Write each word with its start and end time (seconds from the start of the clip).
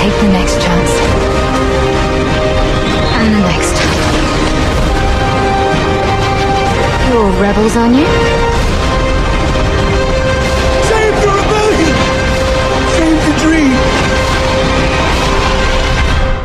Take 0.00 0.20
the 0.20 0.28
next 0.28 0.56
chance. 0.62 0.92
And 3.20 3.34
the 3.36 3.42
next. 3.52 3.76
You're 7.08 7.30
rebels, 7.42 7.76
aren't 7.76 7.96
you? 7.96 8.08
Save 10.88 11.14
the 11.22 11.30
rebellion! 11.38 11.96
Save 12.96 13.20
the 13.26 13.34
dream! 13.44 13.72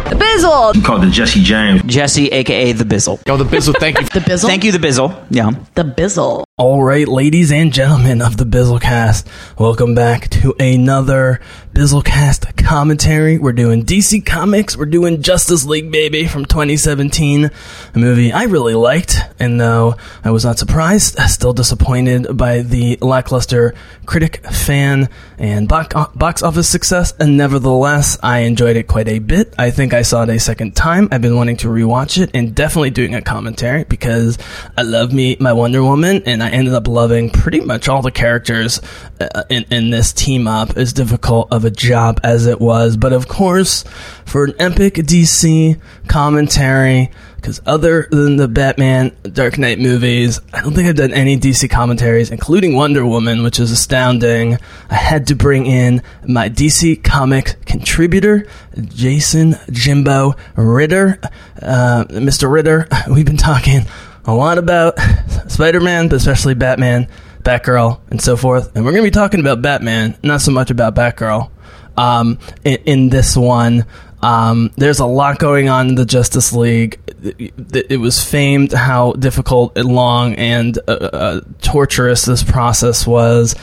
The 0.10 0.18
Bizzle. 0.24 0.76
You 0.76 0.82
called 0.82 1.04
the 1.04 1.10
Jesse 1.10 1.42
James. 1.42 1.82
Jesse, 1.84 2.28
aka 2.28 2.74
the 2.74 2.84
Bizzle. 2.84 3.22
Oh, 3.30 3.38
the 3.38 3.46
Bizzle. 3.46 3.76
Thank 3.80 4.00
you. 4.00 4.06
the 4.20 4.20
Bizzle. 4.20 4.48
Thank 4.48 4.66
you, 4.66 4.74
the 4.74 4.86
Bizzle. 4.86 5.26
Yeah. 5.30 5.52
The 5.76 5.84
Bizzle. 5.84 6.45
All 6.58 6.82
right, 6.82 7.06
ladies 7.06 7.52
and 7.52 7.74
gentlemen 7.74 8.22
of 8.22 8.38
the 8.38 8.46
Bizzlecast, 8.46 9.26
welcome 9.60 9.94
back 9.94 10.30
to 10.30 10.56
another 10.58 11.42
Bizzlecast 11.74 12.56
commentary. 12.64 13.38
We're 13.38 13.52
doing 13.52 13.84
DC 13.84 14.26
Comics. 14.26 14.78
We're 14.78 14.86
doing 14.86 15.22
Justice 15.22 15.66
League, 15.66 15.92
baby, 15.92 16.26
from 16.28 16.46
2017, 16.46 17.52
a 17.94 18.00
movie 18.00 18.32
I 18.32 18.44
really 18.44 18.74
liked, 18.74 19.20
and 19.38 19.60
though 19.60 19.96
I 20.24 20.32
was 20.32 20.46
not 20.46 20.58
surprised, 20.58 21.20
uh, 21.20 21.28
still 21.28 21.52
disappointed 21.52 22.38
by 22.38 22.62
the 22.62 23.00
lackluster 23.02 23.76
critic, 24.06 24.46
fan, 24.46 25.10
and 25.38 25.68
box 25.68 26.42
office 26.42 26.70
success. 26.70 27.14
And 27.20 27.36
nevertheless, 27.36 28.18
I 28.24 28.40
enjoyed 28.40 28.78
it 28.78 28.88
quite 28.88 29.10
a 29.10 29.20
bit. 29.20 29.54
I 29.60 29.72
think 29.72 29.94
I 29.94 30.04
saw 30.04 30.24
it 30.24 30.30
a 30.30 30.40
second 30.40 30.74
time. 30.74 31.10
I've 31.12 31.22
been 31.22 31.36
wanting 31.36 31.58
to 31.58 31.68
rewatch 31.68 32.22
it 32.22 32.32
and 32.34 32.56
definitely 32.56 32.92
doing 32.92 33.14
a 33.14 33.22
commentary 33.22 33.84
because 33.84 34.38
I 34.78 34.84
love 34.84 35.12
me 35.12 35.36
my 35.42 35.52
Wonder 35.52 35.84
Woman 35.84 36.24
and 36.26 36.42
I 36.46 36.50
ended 36.52 36.74
up 36.74 36.88
loving 36.88 37.30
pretty 37.32 37.60
much 37.60 37.90
all 37.90 38.02
the 38.02 38.12
characters 38.12 38.80
uh, 39.20 39.44
in, 39.50 39.66
in 39.72 39.90
this 39.90 40.14
team 40.14 40.48
up, 40.48 40.78
as 40.78 40.94
difficult 40.94 41.48
of 41.52 41.66
a 41.66 41.72
job 41.72 42.20
as 42.24 42.46
it 42.46 42.62
was. 42.62 42.98
But 42.98 43.14
of 43.14 43.28
course, 43.28 43.84
for 44.26 44.46
an 44.46 44.54
epic 44.60 44.94
DC 44.94 45.80
commentary, 46.08 47.10
because 47.46 47.62
other 47.66 48.08
than 48.10 48.38
the 48.38 48.48
Batman 48.48 49.16
Dark 49.24 49.60
Knight 49.60 49.80
movies, 49.80 50.40
I 50.52 50.62
don't 50.62 50.74
think 50.74 50.88
I've 50.88 50.96
done 50.96 51.14
any 51.14 51.38
DC 51.38 51.70
commentaries, 51.70 52.32
including 52.32 52.76
Wonder 52.76 53.06
Woman, 53.06 53.44
which 53.44 53.60
is 53.60 53.72
astounding. 53.72 54.58
I 54.90 54.96
had 54.96 55.28
to 55.28 55.36
bring 55.36 55.68
in 55.68 56.02
my 56.28 56.50
DC 56.50 57.04
comic 57.04 57.56
contributor, 57.66 58.48
Jason 58.84 59.56
Jimbo 59.72 60.34
Ritter. 60.56 61.20
Uh, 61.62 62.06
Mr. 62.10 62.52
Ritter, 62.52 62.88
we've 63.12 63.26
been 63.26 63.38
talking 63.38 63.82
a 64.26 64.34
lot 64.34 64.58
about 64.58 65.00
Spider 65.48 65.80
Man, 65.80 66.08
but 66.08 66.16
especially 66.16 66.54
Batman, 66.54 67.08
Batgirl, 67.44 68.00
and 68.10 68.22
so 68.22 68.36
forth. 68.36 68.76
And 68.76 68.84
we're 68.84 68.92
going 68.92 69.04
to 69.04 69.08
be 69.08 69.14
talking 69.14 69.40
about 69.40 69.62
Batman, 69.62 70.18
not 70.24 70.42
so 70.42 70.52
much 70.52 70.72
about 70.72 70.96
Batgirl. 70.96 71.52
Um, 71.98 72.40
in, 72.64 72.78
in, 72.86 73.10
this 73.10 73.38
one, 73.38 73.86
um, 74.22 74.72
there's 74.76 75.00
a 75.00 75.06
lot 75.06 75.40
going 75.40 75.70
on 75.70 75.90
in 75.90 75.96
the 75.96 76.06
Justice 76.06 76.52
League. 76.52 77.00
It, 77.24 77.54
it 77.90 77.98
was 77.98 78.24
famed 78.24 78.74
how 78.74 79.14
difficult 79.14 79.78
and 79.78 79.88
long 79.88 80.36
and 80.36 80.78
uh, 80.88 80.92
uh, 80.92 81.42
torturous 81.62 82.26
this 82.26 82.44
process 82.44 83.08
was. 83.08 83.56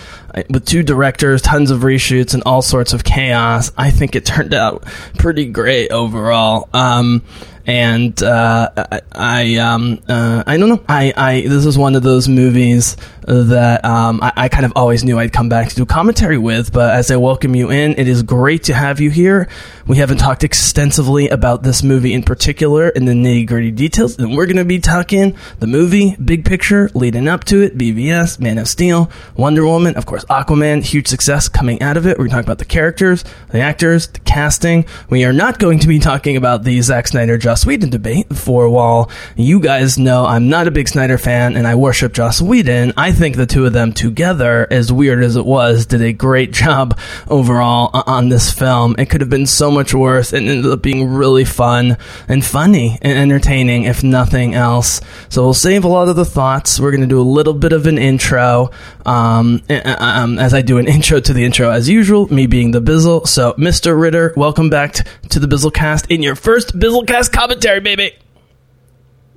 With 0.48 0.64
two 0.64 0.82
directors, 0.82 1.42
tons 1.42 1.70
of 1.70 1.80
reshoots, 1.80 2.32
and 2.32 2.42
all 2.44 2.62
sorts 2.62 2.94
of 2.94 3.04
chaos, 3.04 3.70
I 3.76 3.90
think 3.90 4.16
it 4.16 4.24
turned 4.24 4.54
out 4.54 4.84
pretty 5.18 5.46
great 5.46 5.90
overall. 5.90 6.70
Um, 6.72 7.22
and 7.66 8.20
uh, 8.22 8.70
I, 8.76 9.00
I 9.12 9.56
um 9.56 10.00
uh, 10.08 10.42
I 10.46 10.56
don't 10.56 10.68
know. 10.68 10.84
I, 10.88 11.12
I 11.16 11.40
this 11.42 11.66
is 11.66 11.78
one 11.78 11.94
of 11.94 12.02
those 12.02 12.28
movies 12.28 12.96
that 13.26 13.84
um, 13.84 14.20
I, 14.22 14.32
I, 14.36 14.48
kind 14.48 14.64
of 14.64 14.72
always 14.74 15.04
knew 15.04 15.18
I'd 15.18 15.32
come 15.32 15.48
back 15.48 15.68
to 15.68 15.74
do 15.74 15.86
commentary 15.86 16.38
with. 16.38 16.72
But 16.72 16.94
as 16.94 17.10
I 17.10 17.16
welcome 17.16 17.54
you 17.54 17.70
in, 17.70 17.92
it 17.96 18.08
is 18.08 18.22
great 18.22 18.64
to 18.64 18.74
have 18.74 19.00
you 19.00 19.10
here. 19.10 19.48
We 19.86 19.96
haven't 19.96 20.18
talked 20.18 20.44
extensively 20.44 21.28
about 21.28 21.62
this 21.62 21.82
movie 21.82 22.14
in 22.14 22.22
particular 22.22 22.88
in 22.88 23.04
the 23.04 23.12
nitty 23.12 23.46
gritty 23.46 23.70
details, 23.70 24.18
and 24.18 24.36
we're 24.36 24.46
going 24.46 24.56
to 24.56 24.64
be 24.64 24.78
talking 24.78 25.36
the 25.60 25.66
movie, 25.66 26.16
big 26.16 26.44
picture, 26.44 26.90
leading 26.94 27.28
up 27.28 27.44
to 27.44 27.62
it, 27.62 27.76
BVS, 27.76 28.40
Man 28.40 28.58
of 28.58 28.68
Steel, 28.68 29.10
Wonder 29.36 29.64
Woman, 29.66 29.96
of 29.96 30.06
course, 30.06 30.24
Aquaman, 30.26 30.82
huge 30.82 31.08
success 31.08 31.48
coming 31.48 31.80
out 31.82 31.96
of 31.96 32.06
it. 32.06 32.18
We're 32.18 32.24
going 32.24 32.30
to 32.30 32.36
talk 32.36 32.44
about 32.44 32.58
the 32.58 32.64
characters, 32.64 33.24
the 33.50 33.60
actors, 33.60 34.08
the 34.08 34.20
casting. 34.20 34.84
We 35.10 35.24
are 35.24 35.32
not 35.32 35.58
going 35.58 35.80
to 35.80 35.88
be 35.88 35.98
talking 35.98 36.36
about 36.36 36.64
the 36.64 36.80
Zack 36.80 37.08
Snyder 37.08 37.38
Joss 37.52 37.66
Whedon 37.66 37.90
debate. 37.90 38.34
For 38.34 38.64
a 38.64 38.70
while 38.70 39.10
you 39.36 39.60
guys 39.60 39.98
know 39.98 40.24
I'm 40.24 40.48
not 40.48 40.68
a 40.68 40.70
big 40.70 40.88
Snyder 40.88 41.18
fan 41.18 41.54
and 41.54 41.66
I 41.66 41.74
worship 41.74 42.14
Joss 42.14 42.40
Whedon, 42.40 42.94
I 42.96 43.12
think 43.12 43.36
the 43.36 43.44
two 43.44 43.66
of 43.66 43.74
them 43.74 43.92
together, 43.92 44.66
as 44.70 44.90
weird 44.90 45.22
as 45.22 45.36
it 45.36 45.44
was, 45.44 45.84
did 45.84 46.00
a 46.00 46.14
great 46.14 46.52
job 46.52 46.98
overall 47.28 47.90
on 48.06 48.30
this 48.30 48.50
film. 48.50 48.94
It 48.96 49.10
could 49.10 49.20
have 49.20 49.28
been 49.28 49.44
so 49.44 49.70
much 49.70 49.92
worse 49.92 50.32
and 50.32 50.48
ended 50.48 50.72
up 50.72 50.80
being 50.80 51.12
really 51.12 51.44
fun 51.44 51.98
and 52.26 52.42
funny 52.42 52.98
and 53.02 53.18
entertaining, 53.18 53.84
if 53.84 54.02
nothing 54.02 54.54
else. 54.54 55.02
So 55.28 55.42
we'll 55.42 55.52
save 55.52 55.84
a 55.84 55.88
lot 55.88 56.08
of 56.08 56.16
the 56.16 56.24
thoughts. 56.24 56.80
We're 56.80 56.90
going 56.90 57.02
to 57.02 57.06
do 57.06 57.20
a 57.20 57.22
little 57.22 57.52
bit 57.52 57.74
of 57.74 57.86
an 57.86 57.98
intro, 57.98 58.70
um, 59.04 59.62
um, 59.68 60.38
as 60.38 60.54
I 60.54 60.62
do 60.62 60.78
an 60.78 60.88
intro 60.88 61.20
to 61.20 61.34
the 61.34 61.44
intro 61.44 61.70
as 61.70 61.86
usual, 61.86 62.32
me 62.32 62.46
being 62.46 62.70
the 62.70 62.80
Bizzle. 62.80 63.28
So, 63.28 63.52
Mr. 63.54 64.00
Ritter, 64.00 64.32
welcome 64.38 64.70
back 64.70 64.94
to 65.28 65.38
the 65.38 65.46
Bizzlecast 65.46 66.06
in 66.08 66.22
your 66.22 66.34
first 66.34 66.78
Bizzlecast 66.78 67.30
commentary, 67.42 67.80
baby. 67.80 68.12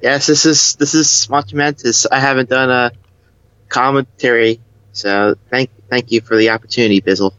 Yes, 0.01 0.27
this 0.27 0.45
is 0.45 0.75
this 0.75 0.93
is 0.93 1.27
much 1.29 1.53
momentous. 1.53 2.05
I 2.05 2.19
haven't 2.19 2.49
done 2.49 2.69
a 2.69 2.91
commentary, 3.67 4.59
so 4.91 5.35
thank 5.49 5.71
thank 5.89 6.11
you 6.11 6.21
for 6.21 6.37
the 6.37 6.51
opportunity, 6.51 7.01
Bizzle. 7.01 7.33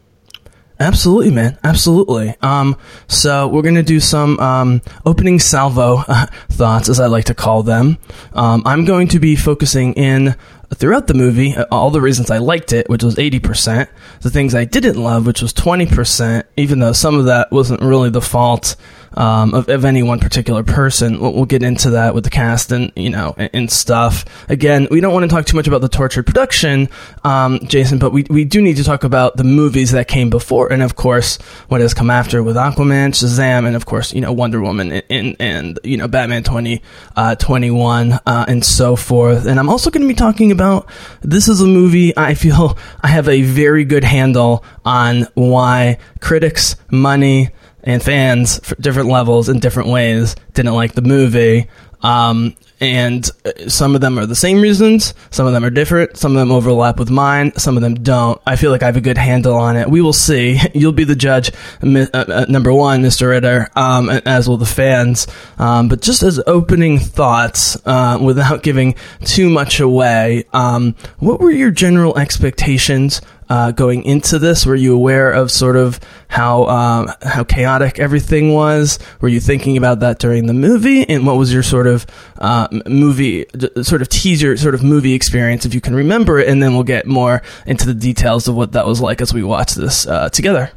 Absolutely, 0.79 1.31
man. 1.31 1.57
Absolutely. 1.63 2.35
Um, 2.43 2.77
so 3.07 3.47
we're 3.49 3.63
gonna 3.63 3.85
do 3.85 4.01
some 4.01 4.41
um, 4.41 4.83
opening 5.05 5.39
salvo 5.39 6.03
uh, 6.09 6.27
thoughts, 6.49 6.89
as 6.89 6.99
I 6.99 7.07
like 7.07 7.27
to 7.27 7.35
call 7.35 7.63
them. 7.63 7.99
Um, 8.33 8.63
I'm 8.67 8.85
going 8.85 9.09
to 9.09 9.21
be 9.21 9.37
focusing 9.37 9.95
in 9.95 10.35
throughout 10.75 11.07
the 11.07 11.15
movie 11.15 11.55
uh, 11.55 11.67
all 11.71 11.91
the 11.91 12.01
reasons 12.01 12.31
I 12.31 12.39
liked 12.39 12.73
it, 12.73 12.89
which 12.89 13.05
was 13.05 13.15
80%, 13.15 13.89
the 14.23 14.31
things 14.31 14.53
I 14.53 14.65
didn't 14.65 14.97
love, 14.97 15.27
which 15.27 15.41
was 15.41 15.55
20%, 15.55 16.43
even 16.57 16.81
though 16.81 16.93
some 16.93 17.21
of 17.21 17.27
that 17.27 17.53
wasn't 17.53 17.81
really 17.83 18.11
the 18.11 18.21
fault 18.21 18.75
um, 19.17 19.55
of, 19.55 19.69
of, 19.69 19.85
any 19.85 20.03
one 20.03 20.21
particular 20.21 20.63
person. 20.63 21.21
We'll, 21.21 21.33
we'll, 21.33 21.47
get 21.47 21.63
into 21.63 21.91
that 21.91 22.15
with 22.15 22.25
the 22.25 22.31
cast 22.31 22.73
and 22.73 22.93
you 22.97 23.11
know 23.11 23.35
and, 23.37 23.51
and, 23.53 23.71
stuff. 23.71 24.25
Again, 24.49 24.89
we 24.91 25.01
don't 25.01 25.13
want 25.15 25.25
to 25.25 25.35
talk 25.35 25.47
too 25.47 25.57
much 25.57 25.67
about 25.67 25.81
the 25.81 25.89
tortured 25.89 26.27
production, 26.27 26.89
um, 27.25 27.61
Jason, 27.65 27.99
but 27.99 28.13
we 28.13 28.27
we 28.29 28.45
do 28.45 28.61
need 28.61 28.77
to 28.77 28.85
talk 28.85 29.05
about 29.05 29.37
the 29.37 29.45
movies 29.45 29.93
that 29.93 30.09
came 30.09 30.29
before, 30.29 30.73
and 30.73 30.83
of 30.83 30.97
course 30.97 31.39
what 31.69 31.81
has 31.81 31.95
come 31.95 32.11
after 32.11 32.43
with 32.43 32.57
Aquaman, 32.57 33.11
Shazam, 33.11 33.67
and 33.67 33.77
of 33.77 33.87
course 33.87 34.13
you 34.13 34.21
know 34.21 34.33
Wonder 34.33 34.61
Woman 34.61 34.93
and 34.93 35.05
and, 35.09 35.37
and 35.39 35.81
you 35.85 35.97
know 35.97 36.09
Batman 36.09 36.43
20, 36.43 36.83
uh, 37.17 37.35
21, 37.37 38.13
uh, 38.13 38.45
and 38.49 38.65
so 38.65 38.97
forth. 38.97 39.47
And 39.47 39.59
I'm 39.59 39.69
also 39.69 39.91
going 39.91 40.03
to 40.03 40.09
be 40.09 40.15
talking 40.15 40.53
about 40.53 40.89
this 41.23 41.49
is 41.49 41.61
a 41.61 41.67
movie 41.67 42.17
I 42.17 42.35
feel 42.35 42.77
I 43.03 43.09
have 43.09 43.29
a 43.29 43.43
very 43.43 43.85
good 43.85 44.05
handle 44.05 44.65
on 44.85 45.27
why 45.35 45.99
critics, 46.21 46.77
money 46.91 47.51
and 47.87 48.03
fans 48.03 48.59
for 48.59 48.75
different 48.75 49.09
levels 49.09 49.49
in 49.49 49.61
different 49.61 49.89
ways 49.89 50.37
didn't 50.53 50.75
like 50.75 50.93
the 50.93 51.03
movie. 51.03 51.69
Um, 52.03 52.55
and 52.79 53.29
uh, 53.45 53.69
some 53.69 53.95
of 53.95 54.03
them 54.03 54.19
are 54.19 54.27
the 54.27 54.37
same 54.37 54.61
reasons, 54.61 55.15
some 55.31 55.47
of 55.47 55.55
them 55.55 55.65
are 55.65 55.71
different, 55.71 56.17
some 56.17 56.33
of 56.33 56.39
them 56.39 56.53
overlap 56.53 56.99
with 56.99 57.09
mine, 57.09 57.53
some 57.57 57.77
of 57.77 57.83
them 57.83 57.95
don't. 57.95 58.41
I 58.47 58.57
feel 58.57 58.71
like 58.71 58.83
I 58.83 58.87
have 58.87 58.99
a 58.99 59.01
good 59.01 59.17
handle 59.17 59.55
on 59.55 59.77
it. 59.77 59.89
We 59.89 60.03
will 60.03 60.13
see. 60.13 60.59
You'll 60.75 60.93
be 60.93 61.05
the 61.05 61.17
judge, 61.17 61.51
uh, 61.83 62.07
uh, 62.13 62.47
number 62.49 62.73
one, 62.73 63.03
Mr. 63.03 63.31
Ritter, 63.31 63.71
um, 63.75 64.11
as 64.11 64.47
will 64.47 64.59
the 64.59 64.67
fans. 64.67 65.27
Um, 65.59 65.89
but 65.89 66.03
just 66.03 66.23
as 66.23 66.41
opening 66.47 66.99
thoughts, 66.99 67.79
uh, 67.87 68.19
without 68.21 68.63
giving 68.63 68.95
too 69.25 69.49
much 69.49 69.81
away, 69.81 70.45
um, 70.53 70.95
what 71.19 71.41
were 71.41 71.51
your 71.51 71.71
general 71.71 72.19
expectations 72.19 73.23
uh, 73.49 73.73
going 73.73 74.03
into 74.05 74.39
this? 74.39 74.67
Were 74.67 74.75
you 74.75 74.95
aware 74.95 75.31
of 75.31 75.51
sort 75.51 75.77
of 75.77 76.01
how 76.29 76.65
um, 76.67 77.11
how 77.23 77.45
chaotic 77.45 77.99
everything 77.99 78.53
was? 78.53 78.99
Were 79.21 79.29
you 79.29 79.41
thinking 79.41 79.77
about 79.77 80.01
that 80.01 80.19
during 80.19 80.47
the 80.47 80.55
movie? 80.55 81.09
And 81.09 81.27
what 81.27 81.37
was 81.37 81.53
your 81.53 81.63
sort 81.63 81.87
of 81.87 82.07
uh, 82.39 82.69
movie, 82.87 83.47
sort 83.83 84.03
of 84.03 84.09
teaser, 84.09 84.57
sort 84.57 84.75
of 84.75 84.83
movie 84.83 85.15
experience, 85.15 85.65
if 85.65 85.75
you 85.75 85.81
can 85.81 85.95
remember 85.95 86.39
it? 86.39 86.49
And 86.49 86.63
then 86.63 86.75
we'll 86.75 86.85
get 86.85 87.07
more 87.07 87.43
into 87.67 87.87
the 87.87 87.95
details 87.95 88.49
of 88.49 88.57
what 88.57 88.73
that 88.73 88.87
was 88.87 89.01
like 89.01 89.21
as 89.21 89.33
we 89.33 89.43
watch 89.43 89.75
this 89.75 90.07
uh, 90.07 90.29
together. 90.29 90.71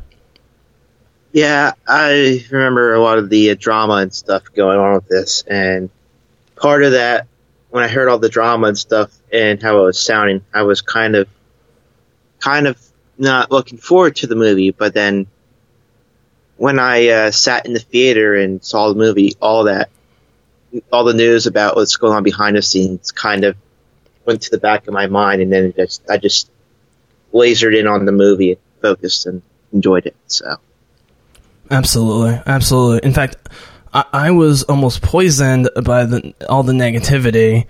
Yeah, 1.31 1.74
I 1.88 2.44
remember 2.50 2.94
a 2.94 3.01
lot 3.01 3.19
of 3.19 3.30
the 3.30 3.51
uh, 3.51 3.56
drama 3.60 3.95
and 3.95 4.13
stuff 4.13 4.44
going 4.56 4.80
on 4.80 4.95
with 4.95 5.07
this, 5.07 5.44
and 5.48 5.92
part 6.56 6.83
of 6.83 6.94
that, 6.94 7.27
when 7.69 7.83
I 7.83 7.88
heard 7.88 8.10
all 8.10 8.18
the 8.18 8.30
drama 8.30 8.68
and 8.68 8.77
stuff 8.77 9.12
and 9.31 9.62
how 9.62 9.80
it 9.80 9.83
was 9.83 10.00
sounding, 10.00 10.44
I 10.54 10.63
was 10.63 10.81
kind 10.81 11.15
of, 11.15 11.27
kind 12.39 12.68
of 12.68 12.77
not 13.18 13.51
looking 13.51 13.77
forward 13.77 14.15
to 14.18 14.27
the 14.27 14.36
movie. 14.36 14.71
But 14.71 14.94
then, 14.94 15.27
when 16.57 16.80
I 16.80 17.07
uh, 17.07 17.31
sat 17.31 17.65
in 17.65 17.74
the 17.74 17.80
theater 17.80 18.36
and 18.36 18.63
saw 18.63 18.89
the 18.89 18.95
movie, 18.95 19.36
all 19.41 19.65
that, 19.65 19.89
all 20.91 21.03
the 21.03 21.13
news 21.13 21.47
about 21.47 21.75
what's 21.75 21.97
going 21.97 22.13
on 22.13 22.24
behind 22.24 22.56
the 22.56 22.62
scenes, 22.62 23.12
kind 23.12 23.44
of 23.44 23.56
went 24.25 24.44
to 24.44 24.51
the 24.51 24.57
back 24.57 24.88
of 24.88 24.94
my 24.94 25.07
mind, 25.07 25.41
and 25.41 25.51
then 25.51 25.74
just, 25.75 26.03
I 26.09 26.18
just 26.18 26.50
lasered 27.33 27.77
in 27.77 27.88
on 27.88 28.06
the 28.06 28.12
movie, 28.12 28.57
focused, 28.81 29.25
and 29.25 29.41
enjoyed 29.71 30.06
it. 30.06 30.15
So. 30.27 30.57
Absolutely, 31.71 32.41
absolutely. 32.45 33.07
In 33.07 33.13
fact, 33.13 33.38
I, 33.94 34.06
I 34.12 34.31
was 34.31 34.63
almost 34.63 35.01
poisoned 35.01 35.69
by 35.83 36.06
the 36.06 36.33
all 36.47 36.63
the 36.63 36.74
negativity, 36.74 37.65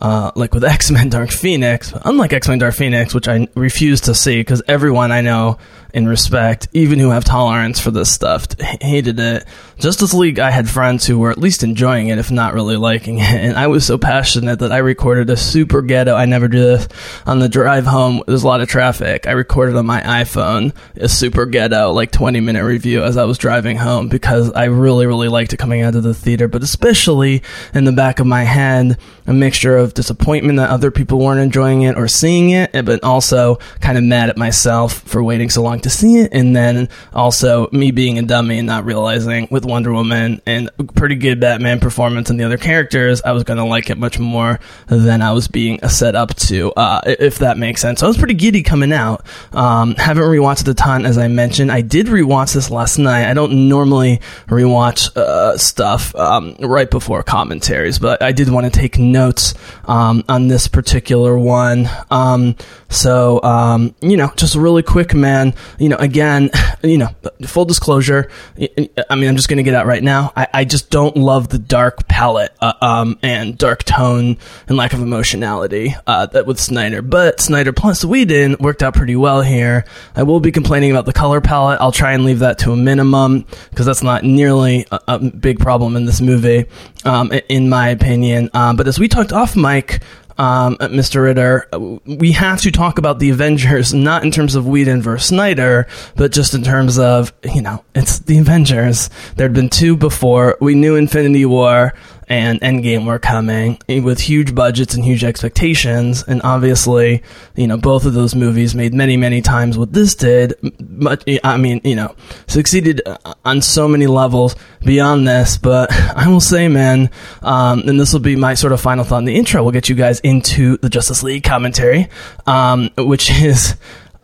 uh, 0.00 0.32
like 0.34 0.54
with 0.54 0.64
X 0.76 0.90
Men 0.90 1.08
Dark 1.08 1.30
Phoenix. 1.30 1.92
Unlike 2.04 2.32
X 2.34 2.48
Men 2.48 2.58
Dark 2.58 2.74
Phoenix, 2.74 3.14
which 3.14 3.28
I 3.28 3.48
refuse 3.54 4.02
to 4.02 4.14
see 4.14 4.40
because 4.40 4.62
everyone 4.68 5.12
I 5.12 5.20
know 5.20 5.58
and 5.94 6.08
respect, 6.08 6.68
even 6.72 6.98
who 6.98 7.10
have 7.10 7.24
tolerance 7.24 7.80
for 7.80 7.90
this 7.90 8.12
stuff, 8.12 8.46
hated 8.60 9.18
it. 9.18 9.44
Justice 9.78 10.14
League, 10.14 10.38
I 10.38 10.50
had 10.50 10.68
friends 10.68 11.06
who 11.06 11.18
were 11.18 11.30
at 11.30 11.38
least 11.38 11.62
enjoying 11.62 12.08
it, 12.08 12.18
if 12.18 12.30
not 12.30 12.54
really 12.54 12.76
liking 12.76 13.18
it, 13.18 13.24
and 13.24 13.56
I 13.56 13.66
was 13.66 13.84
so 13.84 13.98
passionate 13.98 14.60
that 14.60 14.72
I 14.72 14.78
recorded 14.78 15.28
a 15.30 15.36
super 15.36 15.82
ghetto. 15.82 16.14
I 16.14 16.24
never 16.24 16.48
do 16.48 16.60
this 16.60 16.88
on 17.26 17.38
the 17.38 17.48
drive 17.48 17.86
home. 17.86 18.22
There's 18.26 18.42
a 18.42 18.46
lot 18.46 18.60
of 18.60 18.68
traffic. 18.68 19.26
I 19.26 19.32
recorded 19.32 19.76
on 19.76 19.86
my 19.86 20.00
iPhone 20.00 20.74
a 20.96 21.08
super 21.08 21.46
ghetto, 21.46 21.92
like 21.92 22.10
20 22.10 22.40
minute 22.40 22.64
review 22.64 23.02
as 23.02 23.16
I 23.16 23.24
was 23.24 23.38
driving 23.38 23.76
home 23.76 24.08
because 24.08 24.50
I 24.52 24.64
really, 24.64 25.06
really 25.06 25.28
liked 25.28 25.52
it 25.52 25.58
coming 25.58 25.82
out 25.82 25.94
of 25.94 26.02
the 26.02 26.14
theater, 26.14 26.48
but 26.48 26.62
especially 26.62 27.42
in 27.74 27.84
the 27.84 27.92
back 27.92 28.18
of 28.18 28.26
my 28.26 28.44
head, 28.44 28.98
a 29.26 29.32
mixture 29.32 29.76
of 29.76 29.94
disappointment 29.94 30.58
that 30.58 30.70
other 30.70 30.90
people 30.90 31.18
weren't 31.18 31.40
enjoying 31.40 31.82
it 31.82 31.96
or 31.96 32.08
seeing 32.08 32.50
it, 32.50 32.74
eh, 32.74 32.82
but 32.82 33.02
also 33.02 33.56
kind 33.80 33.98
of 33.98 34.04
mad 34.04 34.30
at 34.30 34.36
myself 34.36 35.00
for 35.02 35.22
waiting 35.22 35.50
so 35.50 35.62
long 35.62 35.75
to 35.80 35.90
see 35.90 36.18
it, 36.18 36.32
and 36.32 36.54
then 36.54 36.88
also 37.12 37.68
me 37.72 37.90
being 37.90 38.18
a 38.18 38.22
dummy 38.22 38.58
and 38.58 38.66
not 38.66 38.84
realizing 38.84 39.48
with 39.50 39.64
Wonder 39.64 39.92
Woman 39.92 40.40
and 40.46 40.70
pretty 40.94 41.16
good 41.16 41.40
Batman 41.40 41.80
performance 41.80 42.30
and 42.30 42.38
the 42.38 42.44
other 42.44 42.56
characters, 42.56 43.22
I 43.22 43.32
was 43.32 43.44
going 43.44 43.58
to 43.58 43.64
like 43.64 43.90
it 43.90 43.98
much 43.98 44.18
more 44.18 44.60
than 44.86 45.22
I 45.22 45.32
was 45.32 45.48
being 45.48 45.80
set 45.88 46.14
up 46.14 46.34
to, 46.36 46.72
uh, 46.72 47.00
if 47.06 47.38
that 47.38 47.58
makes 47.58 47.80
sense. 47.80 48.00
So 48.00 48.06
I 48.06 48.08
was 48.08 48.16
pretty 48.16 48.34
giddy 48.34 48.62
coming 48.62 48.92
out. 48.92 49.26
Um, 49.52 49.94
haven't 49.96 50.24
rewatched 50.24 50.68
a 50.68 50.74
ton, 50.74 51.06
as 51.06 51.18
I 51.18 51.28
mentioned. 51.28 51.72
I 51.72 51.80
did 51.80 52.06
rewatch 52.06 52.54
this 52.54 52.70
last 52.70 52.98
night. 52.98 53.28
I 53.28 53.34
don't 53.34 53.68
normally 53.68 54.20
rewatch 54.46 55.16
uh, 55.16 55.56
stuff 55.56 56.14
um, 56.14 56.56
right 56.60 56.90
before 56.90 57.22
commentaries, 57.22 57.98
but 57.98 58.22
I 58.22 58.32
did 58.32 58.48
want 58.48 58.64
to 58.64 58.70
take 58.70 58.98
notes 58.98 59.54
um, 59.84 60.24
on 60.28 60.48
this 60.48 60.68
particular 60.68 61.38
one. 61.38 61.88
Um, 62.10 62.56
so, 62.88 63.42
um, 63.42 63.94
you 64.00 64.16
know, 64.16 64.32
just 64.36 64.54
really 64.54 64.82
quick, 64.82 65.14
man. 65.14 65.54
You 65.78 65.88
know, 65.88 65.96
again, 65.96 66.50
you 66.82 66.98
know, 66.98 67.08
full 67.44 67.64
disclosure. 67.64 68.30
I 68.58 69.14
mean, 69.14 69.28
I'm 69.28 69.36
just 69.36 69.48
going 69.48 69.58
to 69.58 69.62
get 69.62 69.74
out 69.74 69.86
right 69.86 70.02
now. 70.02 70.32
I, 70.36 70.48
I 70.52 70.64
just 70.64 70.90
don't 70.90 71.16
love 71.16 71.48
the 71.48 71.58
dark 71.58 72.08
palette 72.08 72.52
uh, 72.60 72.74
um, 72.80 73.18
and 73.22 73.56
dark 73.56 73.84
tone 73.84 74.38
and 74.68 74.76
lack 74.76 74.92
of 74.92 75.00
emotionality 75.00 75.94
uh, 76.06 76.26
that 76.26 76.46
with 76.46 76.60
Snyder. 76.60 77.02
But 77.02 77.40
Snyder 77.40 77.72
plus 77.72 78.04
Whedon 78.04 78.56
worked 78.60 78.82
out 78.82 78.94
pretty 78.94 79.16
well 79.16 79.42
here. 79.42 79.84
I 80.14 80.22
will 80.22 80.40
be 80.40 80.52
complaining 80.52 80.90
about 80.90 81.06
the 81.06 81.12
color 81.12 81.40
palette. 81.40 81.80
I'll 81.80 81.92
try 81.92 82.12
and 82.12 82.24
leave 82.24 82.40
that 82.40 82.58
to 82.60 82.72
a 82.72 82.76
minimum 82.76 83.46
because 83.70 83.86
that's 83.86 84.02
not 84.02 84.24
nearly 84.24 84.86
a, 84.90 85.00
a 85.08 85.18
big 85.18 85.58
problem 85.58 85.96
in 85.96 86.04
this 86.06 86.20
movie, 86.20 86.66
um, 87.04 87.32
in 87.48 87.68
my 87.68 87.88
opinion. 87.88 88.50
Um, 88.54 88.76
but 88.76 88.88
as 88.88 88.98
we 88.98 89.08
talked 89.08 89.32
off 89.32 89.56
mic, 89.56 90.02
um, 90.38 90.76
Mr. 90.76 91.22
Ritter, 91.22 91.68
we 92.04 92.32
have 92.32 92.60
to 92.62 92.70
talk 92.70 92.98
about 92.98 93.18
the 93.18 93.30
Avengers, 93.30 93.94
not 93.94 94.24
in 94.24 94.30
terms 94.30 94.54
of 94.54 94.66
Whedon 94.66 95.02
versus 95.02 95.28
Snyder, 95.28 95.86
but 96.14 96.32
just 96.32 96.54
in 96.54 96.62
terms 96.62 96.98
of, 96.98 97.32
you 97.42 97.62
know, 97.62 97.84
it's 97.94 98.20
the 98.20 98.38
Avengers. 98.38 99.10
There 99.36 99.46
had 99.46 99.54
been 99.54 99.70
two 99.70 99.96
before. 99.96 100.56
We 100.60 100.74
knew 100.74 100.96
Infinity 100.96 101.46
War 101.46 101.94
and 102.28 102.60
Endgame 102.60 103.06
were 103.06 103.18
coming 103.18 103.78
with 103.88 104.20
huge 104.20 104.54
budgets 104.54 104.94
and 104.94 105.04
huge 105.04 105.24
expectations. 105.24 106.24
And 106.24 106.42
obviously, 106.42 107.22
you 107.54 107.66
know, 107.66 107.76
both 107.76 108.04
of 108.04 108.14
those 108.14 108.34
movies 108.34 108.74
made 108.74 108.94
many, 108.94 109.16
many 109.16 109.40
times 109.40 109.78
what 109.78 109.92
this 109.92 110.14
did. 110.14 110.54
But, 110.80 111.24
I 111.44 111.56
mean, 111.56 111.80
you 111.84 111.94
know, 111.94 112.14
succeeded 112.46 113.02
on 113.44 113.62
so 113.62 113.86
many 113.86 114.06
levels 114.06 114.56
beyond 114.84 115.28
this. 115.28 115.56
But 115.56 115.92
I 116.16 116.28
will 116.28 116.40
say, 116.40 116.68
man, 116.68 117.10
um, 117.42 117.80
and 117.88 118.00
this 118.00 118.12
will 118.12 118.20
be 118.20 118.36
my 118.36 118.54
sort 118.54 118.72
of 118.72 118.80
final 118.80 119.04
thought 119.04 119.18
in 119.18 119.24
the 119.24 119.36
intro. 119.36 119.62
We'll 119.62 119.72
get 119.72 119.88
you 119.88 119.94
guys 119.94 120.20
into 120.20 120.78
the 120.78 120.88
Justice 120.88 121.22
League 121.22 121.44
commentary, 121.44 122.08
um, 122.46 122.90
which 122.96 123.30
is 123.42 123.76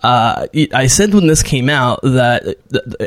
uh, 0.02 0.46
I 0.74 0.86
said 0.86 1.14
when 1.14 1.26
this 1.26 1.42
came 1.42 1.68
out 1.68 2.00
that, 2.02 2.56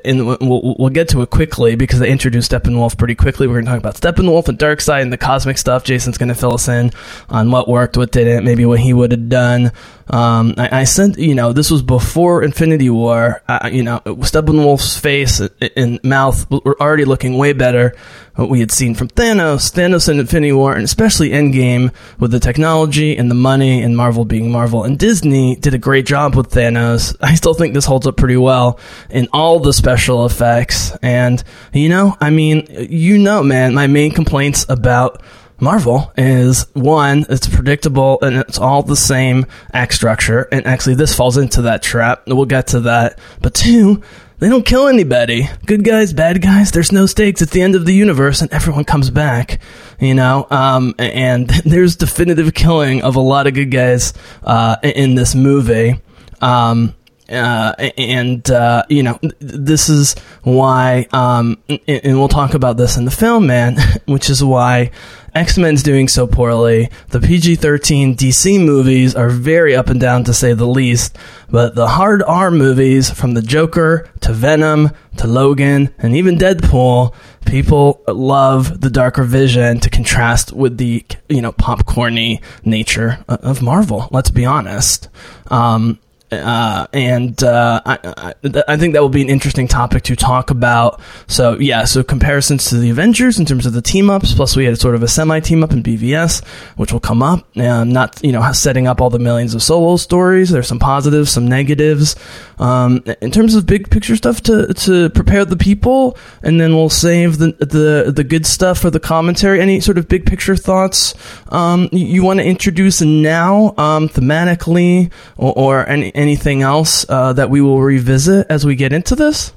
and 0.05 0.25
we'll, 0.25 0.75
we'll 0.79 0.89
get 0.89 1.09
to 1.09 1.21
it 1.21 1.29
quickly 1.29 1.75
because 1.75 1.99
they 1.99 2.09
introduced 2.09 2.51
Steppenwolf 2.51 2.97
pretty 2.97 3.15
quickly. 3.15 3.47
We're 3.47 3.55
going 3.55 3.65
to 3.65 3.71
talk 3.71 3.79
about 3.79 3.95
Steppenwolf 3.95 4.47
and 4.47 4.57
Darkseid 4.57 5.01
and 5.01 5.11
the 5.11 5.17
cosmic 5.17 5.57
stuff. 5.57 5.83
Jason's 5.83 6.17
going 6.17 6.29
to 6.29 6.35
fill 6.35 6.53
us 6.53 6.67
in 6.69 6.91
on 7.29 7.51
what 7.51 7.67
worked, 7.67 7.97
what 7.97 8.11
didn't, 8.11 8.45
maybe 8.45 8.65
what 8.65 8.79
he 8.79 8.93
would 8.93 9.11
have 9.11 9.27
done. 9.27 9.71
Um, 10.07 10.53
I, 10.57 10.81
I 10.81 10.83
said, 10.83 11.17
you 11.17 11.35
know, 11.35 11.51
this 11.51 11.71
was 11.71 11.81
before 11.81 12.43
Infinity 12.43 12.89
War. 12.89 13.41
Uh, 13.47 13.69
you 13.71 13.83
know, 13.83 13.99
Steppenwolf's 14.05 14.97
face 14.97 15.41
and 15.75 16.01
mouth 16.03 16.49
were 16.49 16.79
already 16.79 17.05
looking 17.05 17.37
way 17.37 17.53
better. 17.53 17.95
What 18.35 18.49
we 18.49 18.59
had 18.59 18.71
seen 18.71 18.95
from 18.95 19.07
Thanos, 19.07 19.71
Thanos 19.71 20.09
and 20.09 20.19
Infinity 20.19 20.51
War, 20.51 20.73
and 20.73 20.83
especially 20.83 21.29
Endgame 21.29 21.93
with 22.19 22.31
the 22.31 22.39
technology 22.41 23.15
and 23.15 23.31
the 23.31 23.35
money 23.35 23.81
and 23.81 23.95
Marvel 23.95 24.25
being 24.25 24.51
Marvel 24.51 24.83
and 24.83 24.99
Disney 24.99 25.55
did 25.55 25.73
a 25.73 25.77
great 25.77 26.05
job 26.05 26.35
with 26.35 26.49
Thanos. 26.51 26.84
I 27.21 27.35
still 27.35 27.53
think 27.53 27.73
this 27.73 27.85
holds 27.85 28.07
up 28.07 28.17
pretty 28.17 28.37
well 28.37 28.79
in 29.09 29.27
all 29.33 29.59
the 29.59 29.73
special 29.73 30.25
effects. 30.25 30.95
And, 31.01 31.43
you 31.73 31.89
know, 31.89 32.15
I 32.19 32.29
mean, 32.29 32.67
you 32.69 33.17
know, 33.17 33.43
man, 33.43 33.73
my 33.73 33.87
main 33.87 34.11
complaints 34.11 34.65
about 34.69 35.21
Marvel 35.59 36.11
is 36.17 36.67
one, 36.73 37.25
it's 37.29 37.47
predictable 37.47 38.19
and 38.21 38.35
it's 38.35 38.59
all 38.59 38.83
the 38.83 38.95
same 38.95 39.45
act 39.71 39.93
structure. 39.93 40.47
And 40.51 40.65
actually, 40.65 40.95
this 40.95 41.15
falls 41.15 41.37
into 41.37 41.63
that 41.63 41.81
trap. 41.81 42.23
We'll 42.27 42.45
get 42.45 42.67
to 42.67 42.81
that. 42.81 43.19
But 43.41 43.53
two, 43.53 44.01
they 44.39 44.49
don't 44.49 44.65
kill 44.65 44.87
anybody. 44.87 45.47
Good 45.65 45.85
guys, 45.85 46.11
bad 46.11 46.41
guys, 46.41 46.71
there's 46.71 46.91
no 46.91 47.05
stakes. 47.05 47.41
It's 47.41 47.53
the 47.53 47.61
end 47.61 47.75
of 47.75 47.85
the 47.85 47.93
universe 47.93 48.41
and 48.41 48.51
everyone 48.51 48.83
comes 48.83 49.09
back, 49.09 49.59
you 49.99 50.13
know? 50.13 50.45
Um, 50.49 50.93
and 50.99 51.49
there's 51.65 51.95
definitive 51.95 52.53
killing 52.53 53.01
of 53.01 53.15
a 53.15 53.21
lot 53.21 53.47
of 53.47 53.53
good 53.53 53.71
guys, 53.71 54.13
uh, 54.43 54.75
in 54.83 55.15
this 55.15 55.35
movie. 55.35 56.01
Um, 56.41 56.93
uh, 57.29 57.73
and 57.97 58.49
uh, 58.51 58.83
you 58.87 59.01
know 59.01 59.19
this 59.39 59.89
is 59.89 60.13
why, 60.43 61.07
um, 61.11 61.57
and, 61.67 62.19
we'll 62.19 62.27
talk 62.27 62.53
about 62.53 62.77
this 62.77 62.97
in 62.97 63.05
the 63.05 63.11
film, 63.11 63.47
man, 63.47 63.77
which 64.05 64.29
is 64.29 64.43
why 64.43 64.91
X 65.33 65.57
Men's 65.57 65.81
doing 65.81 66.07
so 66.07 66.27
poorly. 66.27 66.89
The 67.09 67.19
PG 67.19 67.55
thirteen 67.55 68.15
DC 68.15 68.63
movies 68.63 69.15
are 69.15 69.29
very 69.29 69.75
up 69.75 69.89
and 69.89 69.99
down 69.99 70.23
to 70.25 70.35
say 70.35 70.53
the 70.53 70.67
least, 70.67 71.17
but 71.49 71.73
the 71.73 71.87
hard 71.87 72.21
R 72.21 72.51
movies, 72.51 73.09
from 73.09 73.33
the 73.33 73.41
Joker 73.41 74.07
to 74.21 74.31
Venom 74.31 74.91
to 75.17 75.25
Logan 75.25 75.95
and 75.97 76.15
even 76.15 76.37
Deadpool, 76.37 77.15
people 77.45 78.03
love 78.07 78.81
the 78.81 78.89
darker 78.91 79.23
vision 79.23 79.79
to 79.79 79.89
contrast 79.89 80.53
with 80.53 80.77
the 80.77 81.03
you 81.27 81.41
know 81.41 81.53
popcorny 81.53 82.39
nature 82.63 83.25
of 83.27 83.63
Marvel. 83.63 84.07
Let's 84.11 84.29
be 84.29 84.45
honest. 84.45 85.09
Um, 85.47 85.97
uh, 86.35 86.87
and 86.93 87.41
uh, 87.43 87.81
I, 87.85 87.99
I, 88.03 88.63
I 88.67 88.77
think 88.77 88.93
that 88.93 89.01
will 89.01 89.09
be 89.09 89.21
an 89.21 89.29
interesting 89.29 89.67
topic 89.67 90.03
to 90.03 90.15
talk 90.15 90.51
about. 90.51 91.01
So 91.27 91.57
yeah, 91.59 91.85
so 91.85 92.03
comparisons 92.03 92.69
to 92.69 92.77
the 92.77 92.89
Avengers 92.89 93.39
in 93.39 93.45
terms 93.45 93.65
of 93.65 93.73
the 93.73 93.81
team 93.81 94.09
ups. 94.09 94.33
Plus, 94.33 94.55
we 94.55 94.65
had 94.65 94.79
sort 94.79 94.95
of 94.95 95.03
a 95.03 95.07
semi 95.07 95.39
team 95.39 95.63
up 95.63 95.71
in 95.71 95.83
BVS, 95.83 96.45
which 96.77 96.91
will 96.91 96.99
come 96.99 97.21
up. 97.21 97.47
And 97.55 97.93
not 97.93 98.23
you 98.23 98.31
know 98.31 98.51
setting 98.51 98.87
up 98.87 99.01
all 99.01 99.09
the 99.09 99.19
millions 99.19 99.53
of 99.53 99.63
solo 99.63 99.97
stories. 99.97 100.49
There's 100.49 100.67
some 100.67 100.79
positives, 100.79 101.31
some 101.31 101.47
negatives. 101.47 102.15
Um, 102.57 103.03
in 103.21 103.31
terms 103.31 103.55
of 103.55 103.65
big 103.65 103.89
picture 103.89 104.15
stuff 104.15 104.41
to 104.43 104.73
to 104.73 105.09
prepare 105.09 105.45
the 105.45 105.57
people, 105.57 106.17
and 106.41 106.59
then 106.59 106.73
we'll 106.73 106.89
save 106.89 107.37
the 107.37 107.51
the 107.59 108.13
the 108.15 108.23
good 108.23 108.45
stuff 108.45 108.79
for 108.79 108.89
the 108.89 108.99
commentary. 108.99 109.61
Any 109.61 109.79
sort 109.79 109.97
of 109.97 110.07
big 110.07 110.25
picture 110.25 110.55
thoughts 110.55 111.13
um, 111.49 111.89
you, 111.91 112.05
you 112.05 112.23
want 112.23 112.39
to 112.39 112.45
introduce 112.45 113.01
now, 113.01 113.73
um, 113.77 114.09
thematically, 114.09 115.11
or, 115.37 115.53
or 115.57 115.87
any 115.87 116.11
anything 116.25 116.63
else 116.63 117.05
uh, 117.07 117.33
that 117.33 117.49
we 117.49 117.61
will 117.61 117.81
revisit 117.81 118.47
as 118.49 118.65
we 118.65 118.75
get 118.75 118.91
into 118.91 119.15
this? 119.15 119.53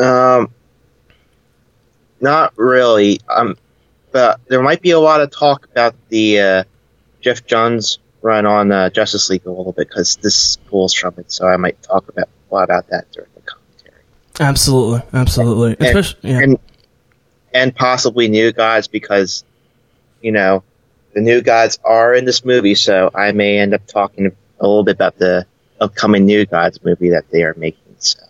Um, 0.00 0.52
not 2.20 2.52
really. 2.56 3.20
Um, 3.28 3.56
but 4.12 4.40
there 4.46 4.62
might 4.62 4.80
be 4.80 4.92
a 4.92 5.00
lot 5.00 5.20
of 5.20 5.30
talk 5.30 5.66
about 5.66 5.94
the 6.08 6.40
uh, 6.40 6.64
Geoff 7.20 7.44
Johns 7.44 7.98
run 8.22 8.46
on 8.46 8.70
uh, 8.70 8.90
Justice 8.90 9.28
League 9.30 9.46
a 9.46 9.50
little 9.50 9.72
bit 9.72 9.88
because 9.88 10.16
this 10.16 10.56
pulls 10.68 10.94
from 10.94 11.14
it. 11.18 11.32
So 11.32 11.46
I 11.46 11.56
might 11.56 11.82
talk 11.82 12.08
about 12.08 12.28
a 12.28 12.54
lot 12.54 12.64
about 12.64 12.88
that 12.88 13.10
during 13.12 13.30
the 13.34 13.42
commentary. 13.42 14.02
Absolutely, 14.40 15.02
absolutely. 15.12 15.72
And, 15.72 15.98
Especially, 15.98 16.30
yeah. 16.30 16.40
and 16.40 16.58
and 17.52 17.74
possibly 17.74 18.28
new 18.28 18.52
gods 18.52 18.88
because 18.88 19.44
you 20.20 20.32
know 20.32 20.62
the 21.14 21.20
new 21.20 21.40
gods 21.42 21.78
are 21.84 22.14
in 22.14 22.24
this 22.24 22.44
movie, 22.44 22.74
so 22.74 23.10
I 23.14 23.32
may 23.32 23.58
end 23.58 23.74
up 23.74 23.86
talking 23.86 24.36
a 24.60 24.66
little 24.66 24.84
bit 24.84 24.94
about 24.94 25.18
the 25.18 25.46
upcoming 25.80 26.26
new 26.26 26.44
gods 26.46 26.82
movie 26.84 27.10
that 27.10 27.30
they 27.30 27.42
are 27.42 27.54
making. 27.56 27.96
So. 27.98 28.20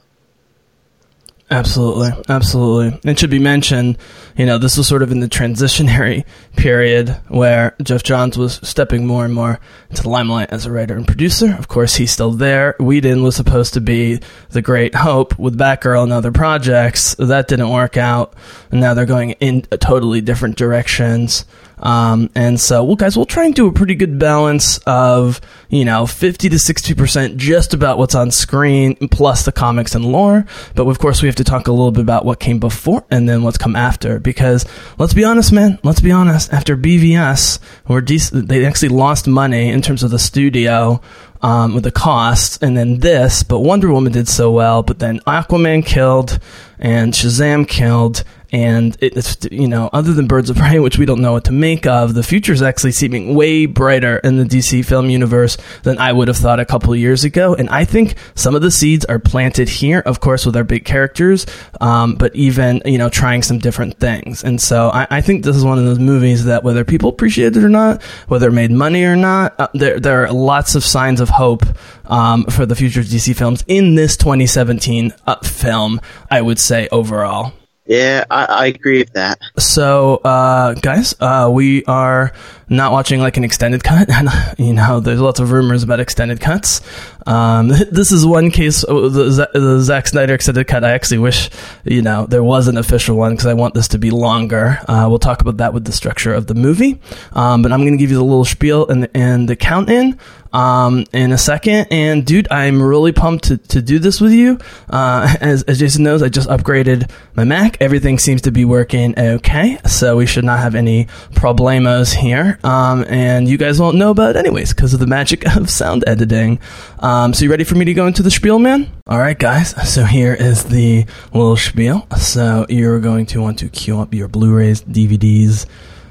Absolutely, 1.50 2.11
absolutely. 2.28 3.00
It 3.11 3.18
should 3.18 3.30
be 3.30 3.38
mentioned, 3.38 3.97
you 4.37 4.44
know, 4.44 4.58
this 4.58 4.76
was 4.76 4.87
sort 4.87 5.02
of 5.02 5.11
in 5.11 5.20
the 5.20 5.28
transitionary 5.28 6.25
period 6.58 7.10
where 7.28 7.74
Geoff 7.82 8.02
Johns 8.02 8.36
was 8.36 8.60
stepping 8.62 9.06
more 9.06 9.24
and 9.24 9.32
more 9.32 9.60
into 9.88 10.02
the 10.02 10.08
limelight 10.08 10.50
as 10.50 10.66
a 10.66 10.72
writer 10.72 10.96
and 10.96 11.06
producer. 11.06 11.54
Of 11.58 11.68
course, 11.68 11.94
he's 11.94 12.10
still 12.10 12.32
there. 12.32 12.74
Whedon 12.80 13.22
was 13.22 13.36
supposed 13.36 13.74
to 13.74 13.80
be 13.80 14.20
the 14.50 14.60
great 14.60 14.94
hope 14.94 15.38
with 15.38 15.58
Batgirl 15.58 16.02
and 16.02 16.12
other 16.12 16.32
projects. 16.32 17.14
That 17.14 17.48
didn't 17.48 17.70
work 17.70 17.96
out, 17.96 18.34
and 18.70 18.80
now 18.80 18.94
they're 18.94 19.06
going 19.06 19.30
in 19.32 19.62
totally 19.62 20.20
different 20.20 20.56
directions. 20.56 21.44
Um, 21.80 22.30
and 22.34 22.60
so, 22.60 22.84
well, 22.84 22.96
guys, 22.96 23.16
we'll 23.16 23.26
try 23.26 23.44
and 23.44 23.54
do 23.54 23.68
a 23.68 23.72
pretty 23.72 23.94
good 23.94 24.18
balance 24.18 24.78
of, 24.78 25.40
you 25.68 25.84
know, 25.84 26.06
50 26.06 26.48
to 26.48 26.56
60% 26.56 27.36
just 27.36 27.74
about 27.74 27.98
what's 27.98 28.14
on 28.14 28.30
screen 28.30 28.96
plus 29.10 29.44
the 29.44 29.52
comics 29.52 29.94
and 29.94 30.04
lore. 30.04 30.46
But 30.74 30.86
of 30.86 30.98
course, 30.98 31.22
we 31.22 31.28
have 31.28 31.36
to 31.36 31.44
talk 31.44 31.68
a 31.68 31.72
little 31.72 31.92
bit 31.92 32.02
about 32.02 32.24
what 32.24 32.40
came 32.40 32.58
before 32.58 33.04
and 33.10 33.28
then 33.28 33.42
what's 33.42 33.58
come 33.58 33.76
after. 33.76 34.18
Because 34.18 34.64
let's 34.98 35.14
be 35.14 35.24
honest, 35.24 35.52
man, 35.52 35.78
let's 35.82 36.00
be 36.00 36.12
honest. 36.12 36.47
After 36.50 36.76
BVS, 36.76 37.58
where 37.86 38.00
they 38.00 38.64
actually 38.64 38.88
lost 38.88 39.26
money 39.26 39.68
in 39.68 39.82
terms 39.82 40.02
of 40.02 40.10
the 40.10 40.18
studio. 40.18 41.00
Um, 41.40 41.72
with 41.72 41.84
the 41.84 41.92
cost, 41.92 42.64
and 42.64 42.76
then 42.76 42.98
this, 42.98 43.44
but 43.44 43.60
Wonder 43.60 43.92
Woman 43.92 44.12
did 44.12 44.26
so 44.26 44.50
well, 44.50 44.82
but 44.82 44.98
then 44.98 45.20
Aquaman 45.20 45.86
killed, 45.86 46.40
and 46.80 47.12
Shazam 47.12 47.68
killed, 47.68 48.24
and 48.50 48.96
it's 49.00 49.36
you 49.50 49.68
know 49.68 49.90
other 49.92 50.12
than 50.12 50.26
Birds 50.26 50.50
of 50.50 50.56
Prey, 50.56 50.78
which 50.78 50.98
we 50.98 51.06
don't 51.06 51.20
know 51.20 51.32
what 51.32 51.44
to 51.44 51.52
make 51.52 51.86
of, 51.86 52.14
the 52.14 52.22
future 52.22 52.52
is 52.52 52.62
actually 52.62 52.92
seeming 52.92 53.34
way 53.34 53.66
brighter 53.66 54.18
in 54.18 54.36
the 54.36 54.44
DC 54.44 54.84
film 54.84 55.10
universe 55.10 55.58
than 55.82 55.98
I 55.98 56.12
would 56.12 56.28
have 56.28 56.36
thought 56.36 56.60
a 56.60 56.64
couple 56.64 56.92
of 56.92 56.98
years 56.98 57.24
ago. 57.24 57.54
And 57.54 57.68
I 57.68 57.84
think 57.84 58.16
some 58.34 58.54
of 58.54 58.62
the 58.62 58.70
seeds 58.70 59.04
are 59.04 59.18
planted 59.18 59.68
here, 59.68 60.00
of 60.00 60.20
course, 60.20 60.46
with 60.46 60.56
our 60.56 60.64
big 60.64 60.84
characters, 60.84 61.46
um, 61.80 62.14
but 62.14 62.34
even 62.34 62.80
you 62.84 62.98
know 62.98 63.08
trying 63.08 63.42
some 63.42 63.58
different 63.58 63.98
things. 63.98 64.42
And 64.42 64.60
so 64.60 64.88
I, 64.90 65.06
I, 65.10 65.20
think 65.20 65.44
this 65.44 65.56
is 65.56 65.64
one 65.64 65.78
of 65.78 65.84
those 65.84 65.98
movies 65.98 66.44
that 66.44 66.64
whether 66.64 66.84
people 66.84 67.10
appreciate 67.10 67.56
it 67.56 67.64
or 67.64 67.68
not, 67.68 68.02
whether 68.28 68.48
it 68.48 68.52
made 68.52 68.70
money 68.70 69.04
or 69.04 69.16
not, 69.16 69.54
uh, 69.58 69.68
there 69.74 70.00
there 70.00 70.24
are 70.24 70.32
lots 70.32 70.74
of 70.74 70.84
signs 70.84 71.20
of 71.20 71.28
hope 71.28 71.64
um, 72.06 72.44
for 72.44 72.64
the 72.64 72.74
future 72.74 73.00
of 73.00 73.06
DC 73.06 73.36
films 73.36 73.62
in 73.66 73.94
this 73.94 74.16
2017 74.16 75.12
uh, 75.26 75.36
film. 75.40 76.00
I 76.30 76.40
would 76.40 76.58
say 76.58 76.88
overall. 76.90 77.52
Yeah, 77.88 78.25
I, 78.30 78.45
I, 78.45 78.66
agree 78.66 78.99
with 78.99 79.14
that. 79.14 79.40
So, 79.59 80.16
uh, 80.16 80.75
guys, 80.75 81.14
uh, 81.21 81.49
we 81.50 81.87
are 81.87 82.35
not 82.68 82.92
watching 82.92 83.20
like 83.20 83.37
an 83.37 83.44
extended 83.44 83.82
cut. 83.84 84.08
And, 84.18 84.28
you 84.58 84.72
know, 84.72 84.98
there's 84.98 85.20
lots 85.20 85.38
of 85.38 85.52
rumors 85.52 85.84
about 85.84 86.00
extended 86.00 86.40
cuts. 86.40 86.80
Um, 87.25 87.68
this 87.90 88.10
is 88.10 88.26
one 88.26 88.50
case, 88.50 88.84
uh, 88.84 89.08
the, 89.08 89.48
the 89.54 89.80
Zack 89.80 90.08
Snyder 90.08 90.34
extended 90.34 90.66
cut. 90.66 90.82
I 90.82 90.92
actually 90.92 91.18
wish, 91.18 91.50
you 91.84 92.02
know, 92.02 92.26
there 92.26 92.42
was 92.42 92.66
an 92.66 92.76
official 92.76 93.16
one 93.16 93.32
because 93.32 93.46
I 93.46 93.54
want 93.54 93.75
this 93.75 93.88
to 93.88 93.98
be 93.98 94.10
longer. 94.10 94.78
Uh, 94.88 95.06
we'll 95.08 95.20
talk 95.20 95.40
about 95.40 95.58
that 95.58 95.72
with 95.72 95.84
the 95.84 95.92
structure 95.92 96.34
of 96.34 96.48
the 96.48 96.54
movie. 96.54 97.00
Um, 97.32 97.62
but 97.62 97.70
I'm 97.70 97.80
going 97.80 97.92
to 97.92 97.98
give 97.98 98.10
you 98.10 98.16
the 98.16 98.25
little 98.25 98.44
spiel 98.44 98.88
and 98.88 99.08
and 99.14 99.48
the 99.48 99.54
count 99.54 99.88
in 99.88 100.18
um, 100.52 101.04
in 101.12 101.32
a 101.32 101.38
second. 101.38 101.88
And 101.90 102.25
dude, 102.25 102.48
I'm 102.50 102.82
really 102.82 103.12
pumped 103.12 103.44
to, 103.44 103.58
to 103.58 103.82
do 103.82 103.98
this 103.98 104.20
with 104.20 104.32
you. 104.32 104.58
Uh, 104.88 105.34
as, 105.40 105.62
as 105.64 105.78
Jason 105.78 106.04
knows, 106.04 106.22
I 106.22 106.28
just 106.28 106.48
upgraded 106.48 107.10
my 107.34 107.44
Mac. 107.44 107.76
Everything 107.80 108.18
seems 108.18 108.42
to 108.42 108.50
be 108.50 108.64
working 108.64 109.18
okay. 109.18 109.78
So 109.87 110.16
we 110.16 110.26
should 110.26 110.44
not 110.44 110.60
have 110.60 110.75
any 110.75 111.06
problemos 111.32 112.14
here. 112.14 112.57
Um, 112.64 113.04
and 113.08 113.48
you 113.48 113.56
guys 113.56 113.80
won't 113.80 113.96
know 113.96 114.10
about 114.10 114.30
it 114.30 114.36
anyways 114.36 114.74
because 114.74 114.94
of 114.94 115.00
the 115.00 115.06
magic 115.06 115.46
of 115.56 115.70
sound 115.70 116.04
editing. 116.06 116.58
Um, 116.98 117.32
so 117.32 117.44
you 117.44 117.50
ready 117.50 117.64
for 117.64 117.76
me 117.76 117.84
to 117.84 117.94
go 117.94 118.06
into 118.06 118.22
the 118.22 118.30
spiel, 118.30 118.58
man? 118.58 118.90
All 119.06 119.18
right, 119.18 119.38
guys. 119.38 119.70
So 119.92 120.04
here 120.04 120.34
is 120.34 120.64
the 120.64 121.06
little 121.32 121.56
spiel. 121.56 122.06
So 122.18 122.66
you're 122.68 123.00
going 123.00 123.26
to 123.26 123.40
want 123.40 123.60
to 123.60 123.68
queue 123.68 124.00
up 124.00 124.14
your 124.14 124.28
Blu-rays, 124.28 124.82
DVDs, 124.82 125.66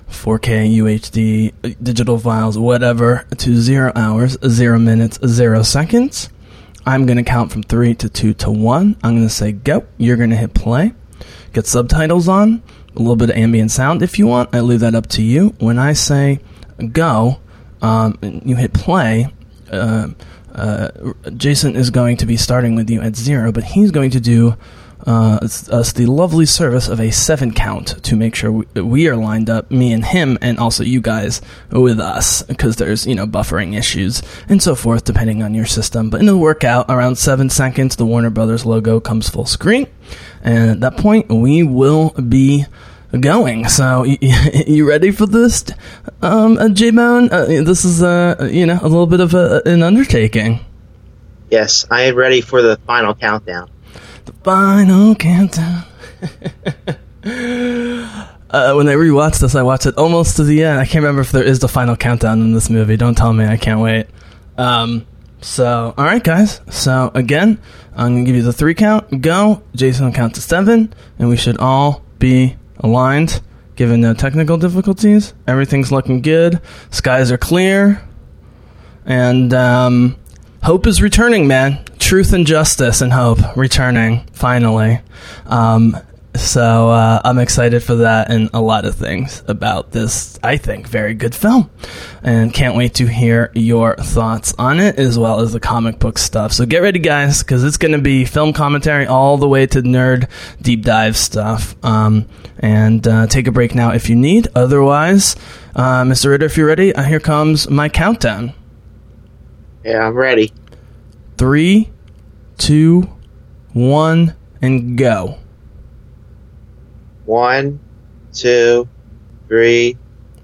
4K, 0.10 0.74
UHD, 0.78 1.76
digital 1.84 2.18
files, 2.18 2.58
whatever, 2.58 3.26
to 3.38 3.56
zero 3.58 3.92
hours, 3.96 4.38
zero 4.48 4.80
minutes, 4.80 5.20
zero 5.26 5.64
seconds. 5.64 6.30
I'm 6.86 7.06
going 7.06 7.18
to 7.18 7.24
count 7.24 7.52
from 7.52 7.64
three 7.64 7.94
to 7.96 8.08
two 8.08 8.34
to 8.36 8.50
one. 8.50 8.96
I'm 9.04 9.16
going 9.16 9.28
to 9.28 9.34
say 9.34 9.52
go. 9.52 9.86
You're 9.98 10.16
going 10.16 10.30
to 10.30 10.38
hit 10.38 10.54
play. 10.54 10.94
Get 11.52 11.66
subtitles 11.68 12.30
on, 12.30 12.64
a 12.98 13.00
little 13.00 13.16
bit 13.16 13.30
of 13.30 13.38
ambient 13.38 13.72
sound 13.72 14.02
if 14.02 14.20
you 14.20 14.28
want. 14.28 14.54
I 14.54 14.62
leave 14.62 14.82
that 14.82 14.96
up 14.96 15.08
to 15.08 15.24
you. 15.24 15.56
When 15.60 15.80
I 15.80 15.94
say 15.94 16.40
go, 16.92 17.40
um, 17.82 18.18
you 18.22 18.56
hit 18.56 18.74
play. 18.74 19.28
Uh, 19.72 20.10
uh, 20.54 20.90
Jason 21.36 21.76
is 21.76 21.90
going 21.90 22.18
to 22.18 22.26
be 22.26 22.38
starting 22.38 22.76
with 22.76 22.90
you 22.90 23.02
at 23.02 23.16
zero, 23.16 23.52
but 23.52 23.64
he's 23.64 23.92
going 23.92 24.10
to 24.12 24.20
do 24.20 24.56
uh, 25.06 25.40
us 25.42 25.94
the 25.94 26.06
lovely 26.06 26.46
service 26.46 26.88
of 26.88 27.00
a 27.00 27.12
seven 27.12 27.54
count 27.54 28.04
to 28.04 28.16
make 28.16 28.36
sure 28.36 28.52
we, 28.52 28.82
we, 28.82 29.08
are 29.08 29.16
lined 29.16 29.50
up, 29.50 29.70
me 29.72 29.94
and 29.94 30.04
him, 30.04 30.38
and 30.42 30.58
also 30.58 30.84
you 30.84 31.00
guys 31.00 31.42
with 31.72 32.00
us, 32.00 32.42
because 32.42 32.76
there's, 32.76 33.06
you 33.06 33.16
know, 33.16 33.26
buffering 33.26 33.78
issues 33.78 34.22
and 34.50 34.62
so 34.62 34.76
forth, 34.76 35.06
depending 35.06 35.44
on 35.44 35.54
your 35.54 35.66
system. 35.66 36.10
But 36.10 36.22
it'll 36.22 36.40
work 36.40 36.64
out 36.64 36.88
around 36.90 37.18
seven 37.18 37.50
seconds. 37.50 37.96
The 37.96 38.06
Warner 38.06 38.30
Brothers 38.30 38.66
logo 38.66 39.00
comes 39.00 39.30
full 39.30 39.46
screen. 39.46 39.88
And 40.44 40.72
at 40.72 40.80
that 40.82 40.98
point, 40.98 41.30
we 41.30 41.64
will 41.64 42.10
be 42.12 42.66
going. 43.20 43.68
So, 43.68 44.04
you, 44.04 44.18
you 44.68 44.88
ready 44.88 45.12
for 45.12 45.26
this, 45.26 45.66
um, 46.22 46.58
uh, 46.58 46.70
J 46.70 46.92
Bone? 46.92 47.30
Uh, 47.32 47.46
this 47.46 47.86
is, 47.86 48.04
uh, 48.04 48.50
you 48.52 48.66
know, 48.66 48.80
a 48.82 48.88
little 48.88 49.08
bit 49.08 49.20
of 49.20 49.34
a, 49.34 49.62
an 49.66 49.84
undertaking. 49.84 50.60
Yes, 51.50 51.86
I 51.90 52.04
am 52.04 52.16
ready 52.16 52.42
for 52.42 52.62
the 52.62 52.78
final 52.86 53.16
countdown 53.16 53.70
the 54.28 54.34
final 54.44 55.16
countdown. 55.16 55.84
uh, 58.52 58.74
when 58.74 58.88
I 58.88 58.94
rewatched 58.94 59.40
this, 59.40 59.56
I 59.56 59.64
watched 59.64 59.88
it 59.88 59.98
almost 59.98 60.36
to 60.38 60.44
the 60.44 60.64
end. 60.64 60.80
I 60.80 60.86
can't 60.86 61.02
remember 61.02 61.22
if 61.22 61.32
there 61.32 61.44
is 61.44 61.60
the 61.60 61.68
final 61.68 61.96
countdown 61.96 62.42
in 62.42 62.54
this 62.54 62.70
movie. 62.70 62.98
Don't 62.98 63.16
tell 63.16 63.34
me. 63.34 63.46
I 63.46 63.58
can't 63.58 63.80
wait. 63.80 64.08
Um, 64.58 65.08
so, 65.42 65.94
all 65.98 66.06
right, 66.06 66.24
guys. 66.24 66.62
So 66.70 67.10
again, 67.16 67.60
I'm 67.98 68.14
gonna 68.14 68.26
give 68.26 68.36
you 68.36 68.44
the 68.44 68.54
three 68.54 68.76
count. 68.76 69.22
Go. 69.22 69.64
Jason 69.76 70.06
will 70.06 70.14
count 70.14 70.36
to 70.36 70.42
seven, 70.42 70.94
and 71.18 71.30
we 71.30 71.36
should 71.36 71.58
all 71.58 72.04
be 72.20 72.56
aligned. 72.80 73.42
Given 73.76 74.02
no 74.02 74.14
technical 74.14 74.58
difficulties, 74.58 75.34
everything's 75.48 75.92
looking 75.92 76.22
good. 76.22 76.62
Skies 76.92 77.32
are 77.32 77.38
clear, 77.38 78.08
and 79.06 79.54
um, 79.54 80.16
hope 80.64 80.86
is 80.88 81.02
returning, 81.02 81.48
man. 81.48 81.84
Truth 82.00 82.34
and 82.34 82.46
justice 82.46 83.02
and 83.02 83.12
hope 83.12 83.40
returning 83.58 84.26
finally. 84.32 85.02
Um, 85.48 85.98
so 86.38 86.90
uh, 86.90 87.22
I'm 87.24 87.40
excited 87.40 87.84
for 87.84 87.96
that 87.96 88.32
and 88.32 88.50
a 88.54 88.62
lot 88.62 88.86
of 88.86 88.96
things 88.96 89.44
about 89.48 89.92
this. 89.92 90.40
I 90.44 90.58
think 90.58 90.88
very 90.88 91.14
good 91.14 91.36
film, 91.36 91.70
and 92.24 92.54
can't 92.54 92.76
wait 92.76 92.96
to 92.96 93.08
hear 93.08 93.52
your 93.54 93.96
thoughts 93.96 94.54
on 94.58 94.80
it 94.80 94.98
as 94.98 95.18
well 95.18 95.40
as 95.42 95.54
the 95.54 95.60
comic 95.60 96.00
book 96.00 96.18
stuff. 96.18 96.54
So 96.54 96.66
get 96.66 96.80
ready, 96.82 97.00
guys, 97.00 97.44
because 97.44 97.64
it's 97.64 97.78
going 97.78 97.94
to 97.94 98.02
be 98.02 98.26
film 98.26 98.54
commentary 98.54 99.06
all 99.06 99.38
the 99.38 99.48
way 99.48 99.66
to 99.68 99.82
nerd 99.82 100.30
deep 100.62 100.84
dive 100.84 101.18
stuff. 101.18 101.76
Um, 101.84 102.28
and 102.60 103.08
uh, 103.08 103.28
take 103.28 103.48
a 103.48 103.52
break 103.52 103.76
now 103.76 103.92
if 103.92 104.10
you 104.10 104.16
need. 104.16 104.48
Otherwise, 104.56 105.36
uh, 105.76 106.04
Mr. 106.04 106.30
Ritter, 106.30 106.46
if 106.46 106.58
you're 106.58 106.68
ready, 106.68 106.94
uh, 106.94 107.04
here 107.04 107.20
comes 107.20 107.70
my 107.70 107.90
countdown. 107.90 108.54
Yeah, 109.84 110.08
I'm 110.08 110.14
ready. 110.14 110.52
Three, 111.38 111.92
two, 112.58 113.10
one, 113.74 114.36
and 114.62 114.98
go. 114.98 115.38
One, 117.28 117.82
two, 118.32 118.88
three, 119.50 119.98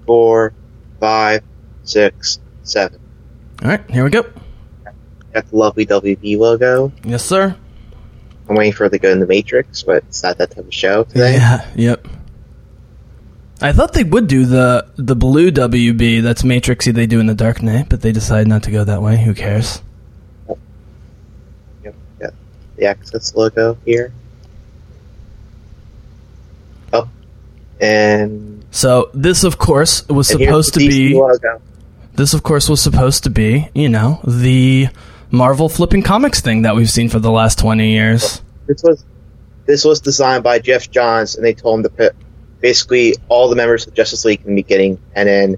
four, 0.06 0.52
five, 1.00 1.42
six, 1.82 2.38
seven. 2.62 3.00
All 3.62 3.70
right, 3.70 3.90
here 3.90 4.04
we 4.04 4.10
go. 4.10 4.22
Got 5.32 5.50
the 5.50 5.56
lovely 5.56 5.86
WB 5.86 6.38
logo. 6.38 6.92
Yes, 7.02 7.24
sir. 7.24 7.56
I'm 8.48 8.56
waiting 8.56 8.74
for 8.74 8.84
it 8.84 8.90
to 8.90 8.98
go 8.98 9.10
in 9.10 9.18
the 9.18 9.26
Matrix, 9.26 9.82
but 9.82 10.04
it's 10.04 10.22
not 10.22 10.36
that 10.36 10.50
type 10.50 10.66
of 10.66 10.74
show 10.74 11.04
today. 11.04 11.34
Yeah, 11.34 11.70
yep. 11.74 12.06
I 13.62 13.72
thought 13.72 13.94
they 13.94 14.04
would 14.04 14.26
do 14.26 14.44
the 14.44 14.86
the 14.96 15.16
blue 15.16 15.50
WB 15.50 16.22
that's 16.22 16.42
Matrixy 16.42 16.92
they 16.92 17.06
do 17.06 17.18
in 17.18 17.26
the 17.26 17.34
Dark 17.34 17.62
Knight, 17.62 17.88
but 17.88 18.02
they 18.02 18.12
decided 18.12 18.46
not 18.46 18.62
to 18.64 18.70
go 18.70 18.84
that 18.84 19.00
way. 19.00 19.16
Who 19.16 19.32
cares? 19.32 19.80
Yep, 21.82 21.94
got 22.18 22.34
the 22.76 22.84
Access 22.84 23.34
logo 23.34 23.78
here. 23.86 24.12
And, 27.80 28.64
So 28.70 29.10
this, 29.14 29.44
of 29.44 29.58
course, 29.58 30.06
was 30.08 30.28
supposed 30.28 30.74
to 30.74 30.80
be. 30.80 31.14
logo. 31.14 31.60
This, 32.14 32.32
of 32.34 32.42
course, 32.42 32.68
was 32.68 32.80
supposed 32.80 33.24
to 33.24 33.30
be, 33.30 33.68
you 33.74 33.88
know, 33.88 34.20
the 34.24 34.88
Marvel 35.30 35.68
flipping 35.68 36.02
comics 36.02 36.40
thing 36.40 36.62
that 36.62 36.76
we've 36.76 36.90
seen 36.90 37.08
for 37.08 37.18
the 37.18 37.30
last 37.30 37.58
twenty 37.58 37.90
years. 37.92 38.40
This 38.66 38.82
was 38.84 39.04
this 39.66 39.84
was 39.84 40.00
designed 40.00 40.44
by 40.44 40.60
Geoff 40.60 40.90
Johns, 40.90 41.34
and 41.34 41.44
they 41.44 41.54
told 41.54 41.78
him 41.80 41.82
to 41.84 41.88
put 41.90 42.14
basically 42.60 43.16
all 43.28 43.48
the 43.48 43.56
members 43.56 43.86
of 43.86 43.94
Justice 43.94 44.24
League 44.24 44.42
in 44.46 44.54
the 44.54 44.62
beginning, 44.62 44.98
and 45.14 45.28
then 45.28 45.56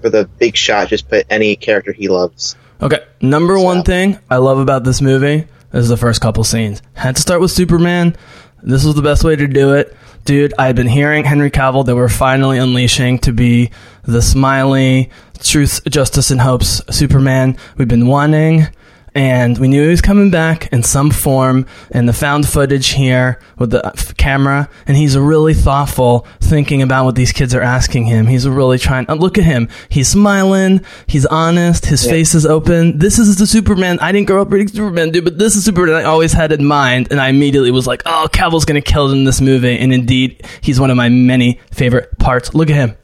for 0.00 0.08
the 0.10 0.26
big 0.38 0.56
shot, 0.56 0.88
just 0.88 1.08
put 1.08 1.26
any 1.28 1.56
character 1.56 1.92
he 1.92 2.08
loves. 2.08 2.54
Okay, 2.80 3.00
number 3.20 3.56
So- 3.56 3.64
one 3.64 3.82
thing 3.82 4.18
I 4.30 4.36
love 4.36 4.58
about 4.58 4.84
this 4.84 5.00
movie 5.02 5.46
is 5.72 5.88
the 5.88 5.96
first 5.96 6.20
couple 6.20 6.44
scenes. 6.44 6.80
Had 6.94 7.16
to 7.16 7.22
start 7.22 7.40
with 7.40 7.50
Superman. 7.50 8.14
This 8.62 8.84
was 8.84 8.94
the 8.94 9.02
best 9.02 9.24
way 9.24 9.34
to 9.34 9.48
do 9.48 9.72
it. 9.74 9.96
Dude, 10.24 10.54
I've 10.56 10.76
been 10.76 10.86
hearing 10.86 11.24
Henry 11.24 11.50
Cavill 11.50 11.84
that 11.84 11.96
we're 11.96 12.08
finally 12.08 12.56
unleashing 12.56 13.18
to 13.20 13.32
be 13.32 13.72
the 14.04 14.22
smiley, 14.22 15.10
truth, 15.40 15.80
justice, 15.90 16.30
and 16.30 16.40
hopes 16.40 16.80
Superman 16.94 17.56
we've 17.76 17.88
been 17.88 18.06
wanting. 18.06 18.68
And 19.14 19.58
we 19.58 19.68
knew 19.68 19.82
he 19.82 19.90
was 19.90 20.00
coming 20.00 20.30
back 20.30 20.72
in 20.72 20.82
some 20.82 21.10
form, 21.10 21.66
and 21.90 22.08
the 22.08 22.14
found 22.14 22.48
footage 22.48 22.88
here 22.92 23.38
with 23.58 23.70
the 23.70 24.14
camera. 24.16 24.70
And 24.86 24.96
he's 24.96 25.18
really 25.18 25.52
thoughtful, 25.52 26.26
thinking 26.40 26.80
about 26.80 27.04
what 27.04 27.14
these 27.14 27.30
kids 27.30 27.54
are 27.54 27.60
asking 27.60 28.06
him. 28.06 28.26
He's 28.26 28.48
really 28.48 28.78
trying. 28.78 29.10
Uh, 29.10 29.16
look 29.16 29.36
at 29.36 29.44
him. 29.44 29.68
He's 29.90 30.08
smiling. 30.08 30.80
He's 31.06 31.26
honest. 31.26 31.84
His 31.84 32.06
face 32.06 32.34
is 32.34 32.46
open. 32.46 32.98
This 33.00 33.18
is 33.18 33.36
the 33.36 33.46
Superman. 33.46 33.98
I 34.00 34.12
didn't 34.12 34.28
grow 34.28 34.40
up 34.40 34.50
reading 34.50 34.68
Superman, 34.68 35.10
dude, 35.10 35.24
but 35.24 35.38
this 35.38 35.56
is 35.56 35.64
Superman 35.64 35.94
I 35.94 36.04
always 36.04 36.32
had 36.32 36.50
in 36.50 36.64
mind. 36.64 37.08
And 37.10 37.20
I 37.20 37.28
immediately 37.28 37.70
was 37.70 37.86
like, 37.86 38.02
oh, 38.06 38.28
Cavill's 38.32 38.64
gonna 38.64 38.80
kill 38.80 39.10
it 39.10 39.12
in 39.12 39.24
this 39.24 39.42
movie. 39.42 39.78
And 39.78 39.92
indeed, 39.92 40.46
he's 40.62 40.80
one 40.80 40.90
of 40.90 40.96
my 40.96 41.10
many 41.10 41.60
favorite 41.70 42.18
parts. 42.18 42.54
Look 42.54 42.70
at 42.70 42.76
him. 42.76 42.96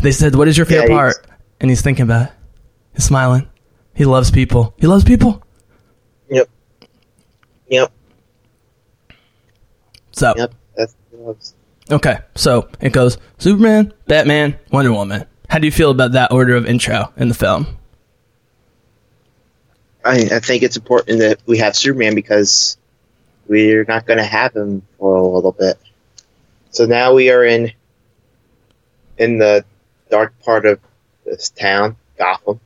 They 0.00 0.12
said, 0.12 0.34
what 0.34 0.46
is 0.46 0.58
your 0.58 0.66
favorite 0.66 0.90
Yeah, 0.90 0.96
part? 0.96 1.26
And 1.58 1.70
he's 1.70 1.80
thinking 1.80 2.02
about 2.02 2.26
it. 2.26 2.32
He's 2.92 3.04
smiling. 3.04 3.48
He 3.94 4.04
loves 4.04 4.30
people. 4.30 4.74
He 4.78 4.86
loves 4.86 5.04
people. 5.04 5.42
Yep. 6.30 6.48
Yep. 7.68 7.92
So, 10.12 10.34
Yep. 10.36 10.54
That's 10.76 10.94
what 11.10 11.18
he 11.18 11.24
loves. 11.26 11.54
okay. 11.90 12.18
So 12.34 12.68
it 12.80 12.92
goes 12.92 13.18
Superman, 13.38 13.92
Batman, 14.06 14.58
Wonder 14.72 14.92
Woman. 14.92 15.26
How 15.48 15.58
do 15.58 15.66
you 15.66 15.72
feel 15.72 15.90
about 15.90 16.12
that 16.12 16.32
order 16.32 16.56
of 16.56 16.66
intro 16.66 17.12
in 17.16 17.28
the 17.28 17.34
film? 17.34 17.66
I, 20.04 20.28
I 20.32 20.38
think 20.40 20.62
it's 20.62 20.76
important 20.76 21.20
that 21.20 21.40
we 21.46 21.58
have 21.58 21.74
Superman 21.76 22.14
because 22.14 22.76
we're 23.46 23.84
not 23.84 24.06
going 24.06 24.18
to 24.18 24.24
have 24.24 24.54
him 24.54 24.82
for 24.98 25.16
a 25.16 25.26
little 25.26 25.52
bit. 25.52 25.78
So 26.70 26.86
now 26.86 27.14
we 27.14 27.30
are 27.30 27.44
in 27.44 27.72
in 29.16 29.38
the 29.38 29.64
dark 30.10 30.38
part 30.40 30.66
of 30.66 30.80
this 31.24 31.50
town, 31.50 31.96
Gotham. 32.18 32.60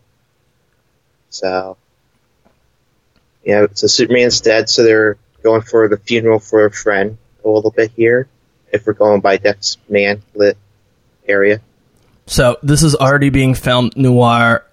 So 1.31 1.77
yeah, 3.49 3.67
so 3.73 3.87
Superman's 3.87 4.43
dead, 4.43 4.69
so 4.69 4.83
they're 4.83 5.17
going 5.43 5.63
for 5.63 5.89
the 5.89 5.97
funeral 5.97 6.39
for 6.39 6.67
a 6.67 6.71
friend 6.71 7.17
a 7.43 7.49
little 7.49 7.71
bit 7.71 7.91
here. 7.97 8.29
If 8.71 8.87
we're 8.87 8.93
going 8.93 9.23
by 9.23 9.39
Death's 9.39 9.79
man 9.89 10.23
lit 10.35 10.59
area. 11.27 11.63
So 12.27 12.59
this 12.63 12.83
is 12.83 12.95
already 12.95 13.31
being 13.31 13.55
filmed 13.55 13.97
noir. 13.97 14.67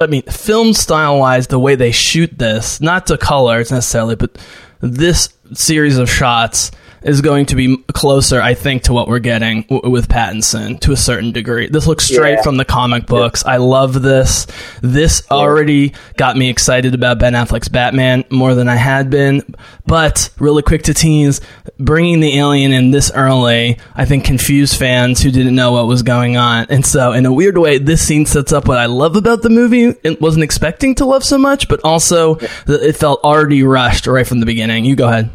I 0.00 0.06
mean, 0.06 0.22
film 0.22 0.72
style 0.72 1.18
wise, 1.18 1.48
the 1.48 1.58
way 1.58 1.74
they 1.74 1.90
shoot 1.90 2.38
this, 2.38 2.80
not 2.80 3.08
to 3.08 3.18
colors 3.18 3.72
necessarily, 3.72 4.14
but 4.14 4.38
this 4.78 5.30
series 5.54 5.98
of 5.98 6.08
shots 6.08 6.70
is 7.06 7.20
going 7.20 7.46
to 7.46 7.54
be 7.56 7.76
closer, 7.94 8.42
I 8.42 8.54
think, 8.54 8.82
to 8.84 8.92
what 8.92 9.06
we're 9.08 9.20
getting 9.20 9.62
w- 9.62 9.90
with 9.90 10.08
Pattinson 10.08 10.78
to 10.80 10.92
a 10.92 10.96
certain 10.96 11.32
degree. 11.32 11.68
This 11.68 11.86
looks 11.86 12.04
straight 12.04 12.32
Yeah. 12.34 12.42
from 12.42 12.56
the 12.56 12.64
comic 12.64 13.06
books. 13.06 13.44
I 13.46 13.58
love 13.58 14.02
this. 14.02 14.46
This 14.82 15.22
already 15.30 15.92
got 16.16 16.36
me 16.36 16.50
excited 16.50 16.94
about 16.94 17.18
Ben 17.18 17.34
Affleck's 17.34 17.68
Batman 17.68 18.24
more 18.28 18.54
than 18.54 18.68
I 18.68 18.74
had 18.76 19.08
been. 19.08 19.42
But 19.86 20.30
really 20.40 20.62
quick 20.62 20.82
to 20.84 20.94
tease, 20.94 21.40
bringing 21.78 22.20
the 22.20 22.38
alien 22.38 22.72
in 22.72 22.90
this 22.90 23.10
early, 23.14 23.78
I 23.94 24.04
think 24.04 24.24
confused 24.24 24.76
fans 24.76 25.22
who 25.22 25.30
didn't 25.30 25.54
know 25.54 25.72
what 25.72 25.86
was 25.86 26.02
going 26.02 26.36
on. 26.36 26.66
And 26.70 26.84
so, 26.84 27.12
in 27.12 27.24
a 27.24 27.32
weird 27.32 27.56
way, 27.56 27.78
this 27.78 28.02
scene 28.06 28.26
sets 28.26 28.52
up 28.52 28.66
what 28.66 28.78
I 28.78 28.86
love 28.86 29.14
about 29.14 29.42
the 29.42 29.50
movie 29.50 29.94
and 30.04 30.18
wasn't 30.20 30.42
expecting 30.44 30.96
to 30.96 31.04
love 31.04 31.22
so 31.24 31.38
much, 31.38 31.68
but 31.68 31.80
also 31.84 32.38
it 32.66 32.96
felt 32.96 33.22
already 33.22 33.62
rushed 33.62 34.06
right 34.08 34.26
from 34.26 34.40
the 34.40 34.46
beginning. 34.46 34.84
You 34.84 34.96
go 34.96 35.06
ahead. 35.08 35.30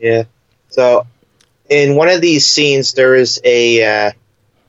Yeah. 0.00 0.24
So, 0.76 1.06
in 1.70 1.96
one 1.96 2.10
of 2.10 2.20
these 2.20 2.44
scenes, 2.44 2.92
there 2.92 3.14
is 3.14 3.40
a 3.44 3.82
uh, 3.82 4.12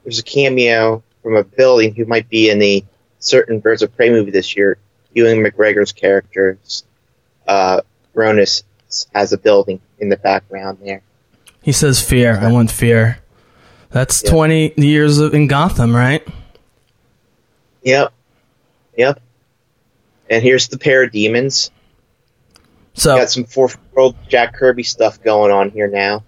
there's 0.05 0.19
a 0.19 0.23
cameo 0.23 1.03
from 1.21 1.35
a 1.35 1.43
building 1.43 1.93
who 1.93 2.05
might 2.05 2.29
be 2.29 2.49
in 2.49 2.59
the 2.59 2.85
certain 3.19 3.59
Birds 3.59 3.81
of 3.81 3.93
Prey 3.93 4.09
movie 4.09 4.31
this 4.31 4.55
year. 4.55 4.77
Ewan 5.11 5.43
McGregor's 5.43 5.91
character, 5.91 6.57
uh, 7.45 7.81
Ronus 8.13 8.63
has 9.13 9.33
a 9.33 9.37
building 9.37 9.81
in 9.99 10.07
the 10.07 10.15
background 10.15 10.77
there. 10.81 11.01
He 11.61 11.73
says 11.73 12.01
fear. 12.01 12.37
I 12.39 12.53
want 12.53 12.71
fear. 12.71 13.19
That's 13.89 14.23
Yeah. 14.23 14.31
20 14.31 14.73
years 14.77 15.17
of, 15.17 15.33
in 15.33 15.47
Gotham, 15.47 15.93
right? 15.93 16.25
Yep. 17.83 18.13
Yep. 18.97 19.19
And 20.29 20.41
here's 20.41 20.69
the 20.69 20.77
parademons. 20.77 21.69
So, 22.97 23.15
Got 23.15 23.29
some 23.29 23.45
fourth 23.45 23.77
world 23.93 24.15
Jack 24.27 24.55
Kirby 24.55 24.81
stuff 24.83 25.21
going 25.21 25.51
on 25.51 25.69
here 25.69 25.87
now. 25.87 26.23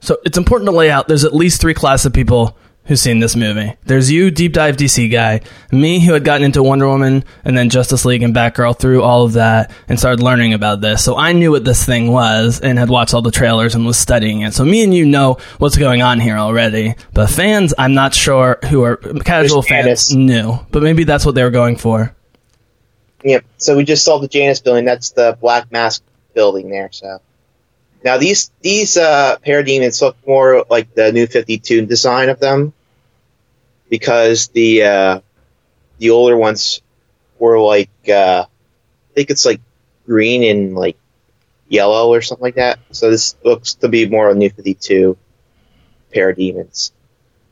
so 0.00 0.18
it's 0.24 0.36
important 0.38 0.70
to 0.70 0.76
lay 0.76 0.90
out. 0.90 1.08
There's 1.08 1.24
at 1.24 1.34
least 1.34 1.60
three 1.60 1.72
class 1.74 2.04
of 2.04 2.12
people 2.12 2.56
who've 2.84 2.98
seen 2.98 3.18
this 3.18 3.34
movie. 3.34 3.74
There's 3.84 4.10
you, 4.10 4.30
deep 4.30 4.52
dive 4.52 4.76
DC 4.76 5.10
guy, 5.10 5.40
me 5.70 6.00
who 6.00 6.12
had 6.14 6.24
gotten 6.24 6.42
into 6.44 6.62
Wonder 6.62 6.86
Woman 6.86 7.24
and 7.44 7.56
then 7.56 7.68
Justice 7.70 8.04
League 8.04 8.22
and 8.22 8.34
Batgirl 8.34 8.78
through 8.78 9.02
all 9.02 9.24
of 9.24 9.34
that 9.34 9.70
and 9.88 9.98
started 9.98 10.22
learning 10.22 10.52
about 10.54 10.80
this. 10.80 11.04
So 11.04 11.16
I 11.16 11.32
knew 11.32 11.50
what 11.50 11.64
this 11.64 11.84
thing 11.84 12.12
was 12.12 12.60
and 12.60 12.78
had 12.78 12.88
watched 12.88 13.12
all 13.12 13.20
the 13.22 13.30
trailers 13.30 13.74
and 13.74 13.84
was 13.86 13.98
studying 13.98 14.40
it. 14.42 14.54
So 14.54 14.64
me 14.64 14.82
and 14.84 14.94
you 14.94 15.04
know 15.04 15.36
what's 15.58 15.76
going 15.76 16.00
on 16.02 16.20
here 16.20 16.36
already. 16.36 16.94
But 17.12 17.28
fans, 17.28 17.74
I'm 17.76 17.94
not 17.94 18.14
sure 18.14 18.58
who 18.70 18.82
are 18.84 18.96
casual 18.96 19.62
There's 19.62 19.68
fans 19.68 20.08
Janus. 20.08 20.14
knew, 20.14 20.58
but 20.70 20.82
maybe 20.82 21.04
that's 21.04 21.26
what 21.26 21.34
they 21.34 21.42
were 21.42 21.50
going 21.50 21.76
for. 21.76 22.14
Yep. 23.24 23.44
So 23.56 23.76
we 23.76 23.84
just 23.84 24.04
saw 24.04 24.18
the 24.18 24.28
Janus 24.28 24.60
building. 24.60 24.84
That's 24.84 25.10
the 25.10 25.36
Black 25.40 25.72
Mask 25.72 26.02
building 26.34 26.70
there. 26.70 26.90
So 26.92 27.20
now 28.04 28.18
these 28.18 28.50
these 28.60 28.96
uh, 28.96 29.38
parademons 29.44 30.00
look 30.00 30.16
more 30.26 30.64
like 30.70 30.94
the 30.94 31.12
new 31.12 31.26
Fifty 31.26 31.58
Two 31.58 31.84
design 31.86 32.28
of 32.28 32.38
them 32.38 32.72
because 33.90 34.48
the 34.48 34.82
uh, 34.84 35.20
the 35.98 36.10
older 36.10 36.36
ones 36.36 36.80
were 37.38 37.58
like 37.58 37.90
uh, 38.08 38.44
I 38.46 39.14
think 39.14 39.30
it's 39.30 39.44
like 39.44 39.60
green 40.06 40.44
and 40.44 40.74
like 40.74 40.96
yellow 41.68 42.12
or 42.12 42.22
something 42.22 42.42
like 42.42 42.54
that. 42.54 42.78
So 42.92 43.10
this 43.10 43.36
looks 43.44 43.74
to 43.74 43.88
be 43.88 44.08
more 44.08 44.30
a 44.30 44.34
new 44.34 44.50
Fifty 44.50 44.74
Two 44.74 45.18
parademons 46.14 46.92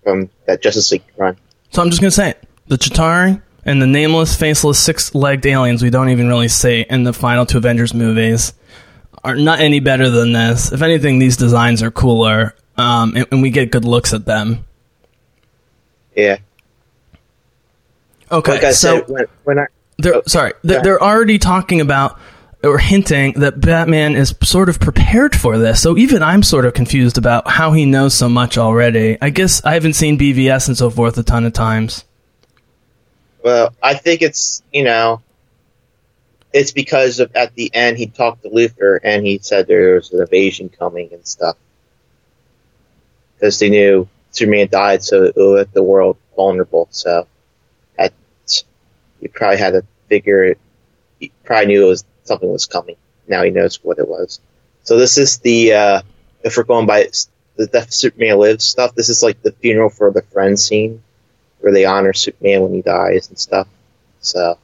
from 0.04 0.30
that 0.46 0.62
Justice 0.62 0.92
League 0.92 1.02
run. 1.16 1.36
So 1.70 1.82
I'm 1.82 1.90
just 1.90 2.00
gonna 2.00 2.12
say 2.12 2.30
it. 2.30 2.42
The 2.68 2.76
Chitauri 2.76 3.42
and 3.66 3.82
the 3.82 3.86
nameless, 3.86 4.34
faceless, 4.36 4.78
six-legged 4.78 5.44
aliens 5.44 5.82
we 5.82 5.90
don't 5.90 6.08
even 6.08 6.28
really 6.28 6.48
see 6.48 6.86
in 6.88 7.04
the 7.04 7.12
final 7.12 7.44
two 7.44 7.58
Avengers 7.58 7.92
movies 7.92 8.54
are 9.22 9.34
not 9.34 9.60
any 9.60 9.80
better 9.80 10.08
than 10.08 10.32
this. 10.32 10.72
If 10.72 10.82
anything, 10.82 11.18
these 11.18 11.36
designs 11.36 11.82
are 11.82 11.90
cooler, 11.90 12.54
um, 12.78 13.14
and, 13.16 13.26
and 13.32 13.42
we 13.42 13.50
get 13.50 13.72
good 13.72 13.84
looks 13.84 14.14
at 14.14 14.24
them. 14.24 14.64
Yeah. 16.14 16.38
Okay, 18.30 18.52
Like 18.52 18.62
so 18.74 19.00
said, 19.00 19.08
when, 19.08 19.26
when 19.44 19.58
I 19.58 19.66
they're 19.98 20.16
Oh, 20.16 20.22
sorry, 20.26 20.52
they're, 20.62 20.82
they're 20.82 21.02
already 21.02 21.38
talking 21.38 21.80
about 21.80 22.18
or 22.64 22.78
hinting 22.78 23.34
that 23.34 23.60
Batman 23.60 24.16
is 24.16 24.34
sort 24.42 24.68
of 24.68 24.80
prepared 24.80 25.36
for 25.36 25.58
this. 25.58 25.80
So 25.80 25.96
even 25.96 26.22
I'm 26.22 26.42
sort 26.42 26.66
of 26.66 26.74
confused 26.74 27.18
about 27.18 27.48
how 27.48 27.72
he 27.72 27.84
knows 27.84 28.14
so 28.14 28.28
much 28.28 28.58
already. 28.58 29.18
I 29.20 29.30
guess 29.30 29.64
I 29.64 29.74
haven't 29.74 29.92
seen 29.92 30.18
BVS 30.18 30.68
and 30.68 30.76
so 30.76 30.90
forth 30.90 31.16
a 31.18 31.22
ton 31.22 31.44
of 31.44 31.52
times. 31.52 32.04
Well, 33.46 33.72
I 33.80 33.94
think 33.94 34.22
it's 34.22 34.64
you 34.72 34.82
know, 34.82 35.22
it's 36.52 36.72
because 36.72 37.20
of 37.20 37.30
at 37.36 37.54
the 37.54 37.72
end 37.72 37.96
he 37.96 38.08
talked 38.08 38.42
to 38.42 38.48
Luthor 38.48 38.98
and 39.04 39.24
he 39.24 39.38
said 39.38 39.68
there 39.68 39.94
was 39.94 40.12
an 40.12 40.20
invasion 40.20 40.68
coming 40.68 41.10
and 41.12 41.24
stuff 41.24 41.56
because 43.36 43.60
they 43.60 43.70
knew 43.70 44.08
Superman 44.32 44.66
died, 44.68 45.04
so 45.04 45.22
it 45.22 45.36
make 45.36 45.70
the 45.72 45.84
world 45.84 46.16
vulnerable. 46.34 46.88
So, 46.90 47.28
at 47.96 48.12
you 49.20 49.28
probably 49.28 49.58
had 49.58 49.74
to 49.74 49.84
figure 50.08 50.42
it. 50.42 50.58
He 51.20 51.30
probably 51.44 51.66
knew 51.66 51.84
it 51.84 51.90
was 51.90 52.04
something 52.24 52.50
was 52.50 52.66
coming. 52.66 52.96
Now 53.28 53.44
he 53.44 53.50
knows 53.50 53.76
what 53.76 54.00
it 54.00 54.08
was. 54.08 54.40
So 54.82 54.98
this 54.98 55.18
is 55.18 55.38
the 55.38 55.72
uh, 55.72 56.02
if 56.42 56.56
we're 56.56 56.64
going 56.64 56.86
by 56.86 57.10
the 57.54 57.68
Death 57.68 57.92
Superman 57.92 58.40
Lives 58.40 58.64
stuff. 58.64 58.96
This 58.96 59.08
is 59.08 59.22
like 59.22 59.40
the 59.40 59.52
funeral 59.52 59.90
for 59.90 60.10
the 60.10 60.22
friend 60.22 60.58
scene 60.58 61.04
where 61.66 61.72
they 61.74 61.84
honor 61.84 62.12
Superman 62.12 62.62
when 62.62 62.74
he 62.74 62.80
dies 62.80 63.28
and 63.28 63.36
stuff. 63.36 63.66
So 64.20 64.56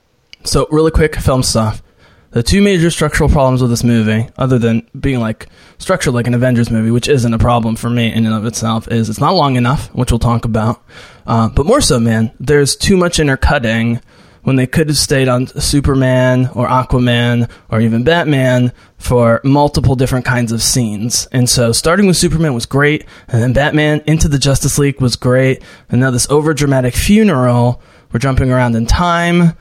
So, 0.45 0.69
really 0.71 0.93
quick 0.93 1.17
film 1.17 1.43
stuff. 1.43 1.83
the 2.31 2.45
two 2.45 2.63
major 2.63 2.91
structural 2.93 3.29
problems 3.29 3.61
with 3.61 3.71
this 3.73 3.83
movie, 3.83 4.29
other 4.39 4.57
than 4.57 4.89
being 4.99 5.19
like 5.19 5.49
structured 5.79 6.15
like 6.15 6.29
an 6.29 6.35
Avengers 6.35 6.71
movie, 6.71 6.93
which 6.93 7.09
isn't 7.09 7.35
a 7.35 7.39
problem 7.39 7.75
for 7.75 7.91
me 7.91 8.13
in 8.13 8.25
and 8.25 8.35
of 8.37 8.47
itself, 8.47 8.87
is 8.87 9.11
it's 9.11 9.19
not 9.21 9.35
long 9.35 9.57
enough, 9.57 9.93
which 9.95 10.13
we'll 10.13 10.21
talk 10.21 10.45
about. 10.45 10.81
Uh, 11.27 11.49
but 11.49 11.67
more 11.67 11.81
so, 11.81 11.99
man, 11.99 12.31
there's 12.39 12.77
too 12.77 12.97
much 12.97 13.19
intercutting 13.19 14.01
when 14.43 14.57
they 14.57 14.67
could 14.67 14.89
have 14.89 14.99
stayed 14.99 15.29
on 15.29 15.47
Superman 15.47 16.51
or 16.55 16.67
Aquaman 16.67 17.49
or 17.71 17.81
even 17.81 18.05
Batman 18.05 18.73
for 18.99 19.41
multiple 19.45 19.97
different 19.97 20.25
kinds 20.25 20.53
of 20.53 20.63
scenes. 20.63 21.27
And 21.33 21.49
so 21.49 21.73
starting 21.73 22.07
with 22.07 22.17
Superman 22.17 22.55
was 22.55 22.67
great, 22.67 23.05
and 23.29 23.43
then 23.43 23.53
Batman 23.53 24.03
into 24.07 24.29
the 24.29 24.39
Justice 24.39 24.79
League 24.79 25.01
was 25.01 25.17
great, 25.17 25.63
and 25.89 26.01
now 26.01 26.11
this 26.11 26.31
over 26.31 26.55
dramatic 26.55 26.95
funeral, 26.95 27.81
we're 28.13 28.21
jumping 28.21 28.51
around 28.51 28.75
in 28.75 28.87
time. 28.87 29.57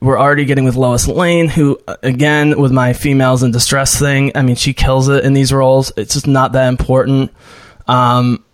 We're 0.00 0.18
already 0.18 0.44
getting 0.44 0.64
with 0.64 0.74
Lois 0.74 1.06
Lane, 1.06 1.48
who, 1.48 1.78
again, 2.02 2.60
with 2.60 2.72
my 2.72 2.92
females 2.92 3.42
in 3.42 3.52
distress 3.52 3.96
thing, 3.98 4.32
I 4.34 4.42
mean, 4.42 4.56
she 4.56 4.72
kills 4.72 5.08
it 5.08 5.24
in 5.24 5.32
these 5.32 5.52
roles. 5.52 5.92
It's 5.96 6.14
just 6.14 6.26
not 6.26 6.52
that 6.52 6.68
important. 6.68 7.30
Um, 7.86 8.44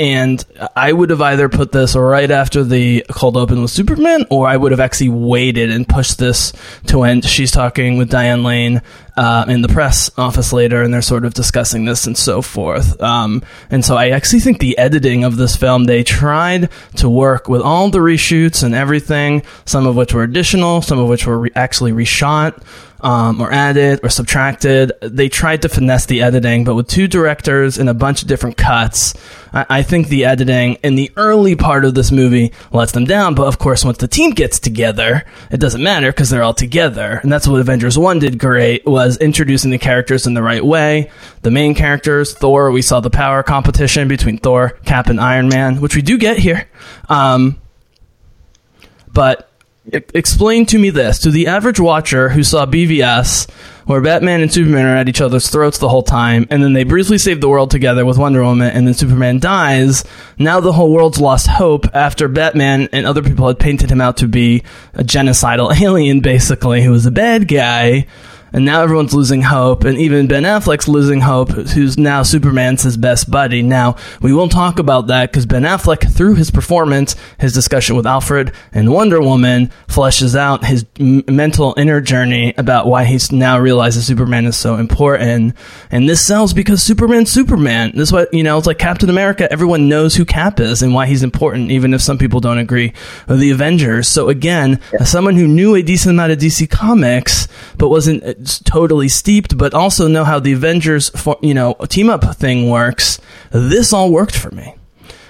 and 0.00 0.42
I 0.74 0.94
would 0.94 1.10
have 1.10 1.20
either 1.20 1.50
put 1.50 1.72
this 1.72 1.94
right 1.94 2.30
after 2.30 2.64
the 2.64 3.04
cold 3.10 3.36
open 3.36 3.60
with 3.60 3.70
Superman, 3.70 4.24
or 4.30 4.48
I 4.48 4.56
would 4.56 4.72
have 4.72 4.80
actually 4.80 5.10
waited 5.10 5.70
and 5.70 5.86
pushed 5.86 6.16
this 6.16 6.54
to 6.86 7.00
when 7.00 7.20
she's 7.20 7.50
talking 7.50 7.98
with 7.98 8.08
Diane 8.08 8.42
Lane 8.42 8.80
uh, 9.18 9.44
in 9.46 9.60
the 9.60 9.68
press 9.68 10.10
office 10.16 10.54
later, 10.54 10.80
and 10.80 10.94
they're 10.94 11.02
sort 11.02 11.26
of 11.26 11.34
discussing 11.34 11.84
this 11.84 12.06
and 12.06 12.16
so 12.16 12.40
forth. 12.40 12.98
Um, 13.02 13.42
and 13.68 13.84
so 13.84 13.94
I 13.94 14.08
actually 14.08 14.40
think 14.40 14.58
the 14.60 14.78
editing 14.78 15.22
of 15.22 15.36
this 15.36 15.54
film, 15.54 15.84
they 15.84 16.02
tried 16.02 16.70
to 16.96 17.10
work 17.10 17.50
with 17.50 17.60
all 17.60 17.90
the 17.90 17.98
reshoots 17.98 18.62
and 18.62 18.74
everything, 18.74 19.42
some 19.66 19.86
of 19.86 19.96
which 19.96 20.14
were 20.14 20.22
additional, 20.22 20.80
some 20.80 20.98
of 20.98 21.08
which 21.10 21.26
were 21.26 21.40
re- 21.40 21.50
actually 21.54 21.92
reshot 21.92 22.62
um, 23.02 23.40
or 23.40 23.52
added 23.52 24.00
or 24.02 24.08
subtracted. 24.08 24.92
They 25.02 25.28
tried 25.28 25.62
to 25.62 25.68
finesse 25.68 26.06
the 26.06 26.22
editing, 26.22 26.64
but 26.64 26.74
with 26.74 26.88
two 26.88 27.08
directors 27.08 27.78
and 27.78 27.88
a 27.88 27.94
bunch 27.94 28.22
of 28.22 28.28
different 28.28 28.56
cuts, 28.56 29.14
I, 29.52 29.66
I 29.68 29.82
think 29.82 30.08
the 30.08 30.24
editing 30.24 30.74
in 30.82 30.94
the 30.94 31.10
early 31.16 31.56
part 31.56 31.84
of 31.84 31.94
this 31.94 32.10
movie 32.10 32.52
lets 32.72 32.92
them 32.92 33.04
down. 33.04 33.34
But 33.34 33.46
of 33.46 33.58
course, 33.58 33.84
once 33.84 33.98
the 33.98 34.08
team 34.08 34.30
gets 34.30 34.58
together, 34.58 35.24
it 35.50 35.60
doesn't 35.60 35.82
matter 35.82 36.10
because 36.10 36.30
they're 36.30 36.42
all 36.42 36.54
together, 36.54 37.20
and 37.22 37.32
that's 37.32 37.46
what 37.48 37.60
Avengers 37.60 37.98
One 37.98 38.18
did 38.18 38.38
great 38.38 38.86
was 38.86 39.16
introducing 39.18 39.70
the 39.70 39.78
characters 39.78 40.26
in 40.26 40.34
the 40.34 40.42
right 40.42 40.64
way. 40.64 41.10
The 41.42 41.50
main 41.50 41.74
characters, 41.74 42.34
Thor, 42.34 42.70
we 42.70 42.82
saw 42.82 43.00
the 43.00 43.10
power 43.10 43.42
competition 43.42 44.08
between 44.08 44.38
Thor, 44.38 44.70
Cap, 44.84 45.08
and 45.08 45.20
Iron 45.20 45.48
Man, 45.48 45.80
which 45.80 45.96
we 45.96 46.02
do 46.02 46.18
get 46.18 46.38
here. 46.38 46.68
Um, 47.08 47.60
but 49.12 49.49
explain 49.92 50.66
to 50.66 50.78
me 50.78 50.90
this 50.90 51.18
to 51.20 51.30
the 51.30 51.46
average 51.46 51.80
watcher 51.80 52.28
who 52.28 52.42
saw 52.42 52.66
BVS, 52.66 53.50
where 53.86 54.00
Batman 54.00 54.40
and 54.40 54.52
Superman 54.52 54.86
are 54.86 54.96
at 54.96 55.08
each 55.08 55.20
other's 55.20 55.48
throats 55.48 55.78
the 55.78 55.88
whole 55.88 56.02
time, 56.02 56.46
and 56.50 56.62
then 56.62 56.72
they 56.72 56.84
briefly 56.84 57.18
save 57.18 57.40
the 57.40 57.48
world 57.48 57.70
together 57.70 58.06
with 58.06 58.18
Wonder 58.18 58.42
Woman, 58.42 58.70
and 58.70 58.86
then 58.86 58.94
Superman 58.94 59.38
dies. 59.38 60.04
Now 60.38 60.60
the 60.60 60.72
whole 60.72 60.92
world's 60.92 61.20
lost 61.20 61.46
hope 61.46 61.86
after 61.94 62.28
Batman 62.28 62.88
and 62.92 63.06
other 63.06 63.22
people 63.22 63.48
had 63.48 63.58
painted 63.58 63.90
him 63.90 64.00
out 64.00 64.18
to 64.18 64.28
be 64.28 64.62
a 64.94 65.02
genocidal 65.02 65.74
alien, 65.80 66.20
basically, 66.20 66.82
who 66.82 66.92
was 66.92 67.06
a 67.06 67.10
bad 67.10 67.48
guy. 67.48 68.06
And 68.52 68.64
now 68.64 68.82
everyone's 68.82 69.14
losing 69.14 69.42
hope, 69.42 69.84
and 69.84 69.98
even 69.98 70.26
Ben 70.26 70.42
Affleck's 70.42 70.88
losing 70.88 71.20
hope, 71.20 71.50
who's 71.50 71.96
now 71.96 72.22
Superman's 72.22 72.82
his 72.82 72.96
best 72.96 73.30
buddy. 73.30 73.62
Now, 73.62 73.96
we 74.20 74.32
won't 74.32 74.52
talk 74.52 74.78
about 74.78 75.06
that 75.08 75.30
because 75.30 75.46
Ben 75.46 75.62
Affleck, 75.62 76.12
through 76.12 76.34
his 76.34 76.50
performance, 76.50 77.16
his 77.38 77.52
discussion 77.52 77.96
with 77.96 78.06
Alfred 78.06 78.52
and 78.72 78.92
Wonder 78.92 79.20
Woman, 79.20 79.70
fleshes 79.86 80.36
out 80.36 80.64
his 80.64 80.84
m- 80.98 81.22
mental 81.28 81.74
inner 81.76 82.00
journey 82.00 82.54
about 82.56 82.86
why 82.86 83.04
he's 83.04 83.30
now 83.30 83.58
realizes 83.58 84.06
Superman 84.06 84.46
is 84.46 84.56
so 84.56 84.76
important. 84.76 85.54
And 85.90 86.08
this 86.08 86.24
sells 86.26 86.52
because 86.52 86.82
Superman's 86.82 87.30
Superman. 87.30 87.92
This 87.94 88.08
is 88.08 88.12
what, 88.12 88.32
you 88.34 88.42
know, 88.42 88.58
it's 88.58 88.66
like 88.66 88.78
Captain 88.78 89.10
America. 89.10 89.50
Everyone 89.52 89.88
knows 89.88 90.16
who 90.16 90.24
Cap 90.24 90.60
is 90.60 90.82
and 90.82 90.94
why 90.94 91.06
he's 91.06 91.22
important, 91.22 91.70
even 91.70 91.94
if 91.94 92.00
some 92.00 92.18
people 92.18 92.40
don't 92.40 92.58
agree 92.58 92.92
with 93.28 93.40
the 93.40 93.50
Avengers. 93.50 94.08
So 94.08 94.28
again, 94.28 94.80
as 94.98 95.10
someone 95.10 95.36
who 95.36 95.46
knew 95.46 95.74
a 95.74 95.82
decent 95.82 96.14
amount 96.14 96.32
of 96.32 96.38
DC 96.38 96.68
Comics, 96.68 97.48
but 97.76 97.88
wasn't 97.88 98.22
uh, 98.24 98.34
totally 98.44 99.08
steeped, 99.08 99.56
but 99.56 99.74
also 99.74 100.08
know 100.08 100.24
how 100.24 100.38
the 100.38 100.52
Avengers, 100.52 101.08
for, 101.10 101.38
you 101.42 101.54
know, 101.54 101.74
team 101.88 102.10
up 102.10 102.36
thing 102.36 102.68
works, 102.68 103.20
this 103.50 103.92
all 103.92 104.10
worked 104.10 104.36
for 104.36 104.50
me. 104.50 104.74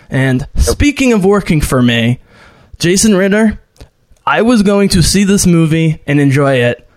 And 0.08 0.48
speaking 0.56 1.12
of 1.12 1.24
working 1.24 1.60
for 1.60 1.82
me, 1.82 2.20
Jason 2.78 3.14
Ritter, 3.14 3.60
I 4.26 4.42
was 4.42 4.62
going 4.62 4.88
to 4.90 5.02
see 5.02 5.24
this 5.24 5.46
movie 5.46 6.02
and 6.06 6.20
enjoy 6.20 6.56
it 6.56 6.88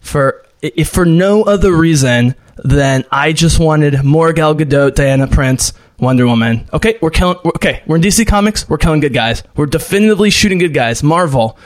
for 0.00 0.44
if 0.60 0.88
for 0.88 1.04
no 1.04 1.42
other 1.42 1.76
reason 1.76 2.34
than 2.56 3.04
I 3.10 3.32
just 3.32 3.58
wanted 3.58 4.04
more 4.04 4.32
Gal 4.32 4.54
Gadot, 4.54 4.94
Diana 4.94 5.26
Prince, 5.26 5.72
Wonder 5.98 6.26
Woman. 6.26 6.68
Okay, 6.72 6.98
we're 7.00 7.10
killing. 7.10 7.38
Okay, 7.44 7.82
we're 7.86 7.96
in 7.96 8.02
DC 8.02 8.26
Comics. 8.26 8.68
We're 8.68 8.78
killing 8.78 9.00
good 9.00 9.12
guys. 9.12 9.42
We're 9.56 9.66
definitively 9.66 10.30
shooting 10.30 10.58
good 10.58 10.74
guys. 10.74 11.02
Marvel 11.02 11.58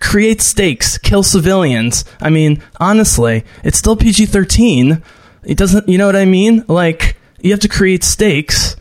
create 0.00 0.40
stakes, 0.42 0.98
kill 0.98 1.22
civilians. 1.22 2.04
I 2.20 2.30
mean, 2.30 2.62
honestly, 2.80 3.44
it's 3.62 3.78
still 3.78 3.96
PG 3.96 4.26
thirteen. 4.26 5.02
It 5.44 5.56
doesn't. 5.58 5.88
You 5.88 5.98
know 5.98 6.06
what 6.06 6.16
I 6.16 6.24
mean? 6.24 6.64
Like 6.68 7.16
you 7.40 7.50
have 7.50 7.60
to 7.60 7.68
create 7.68 8.04
stakes. 8.04 8.76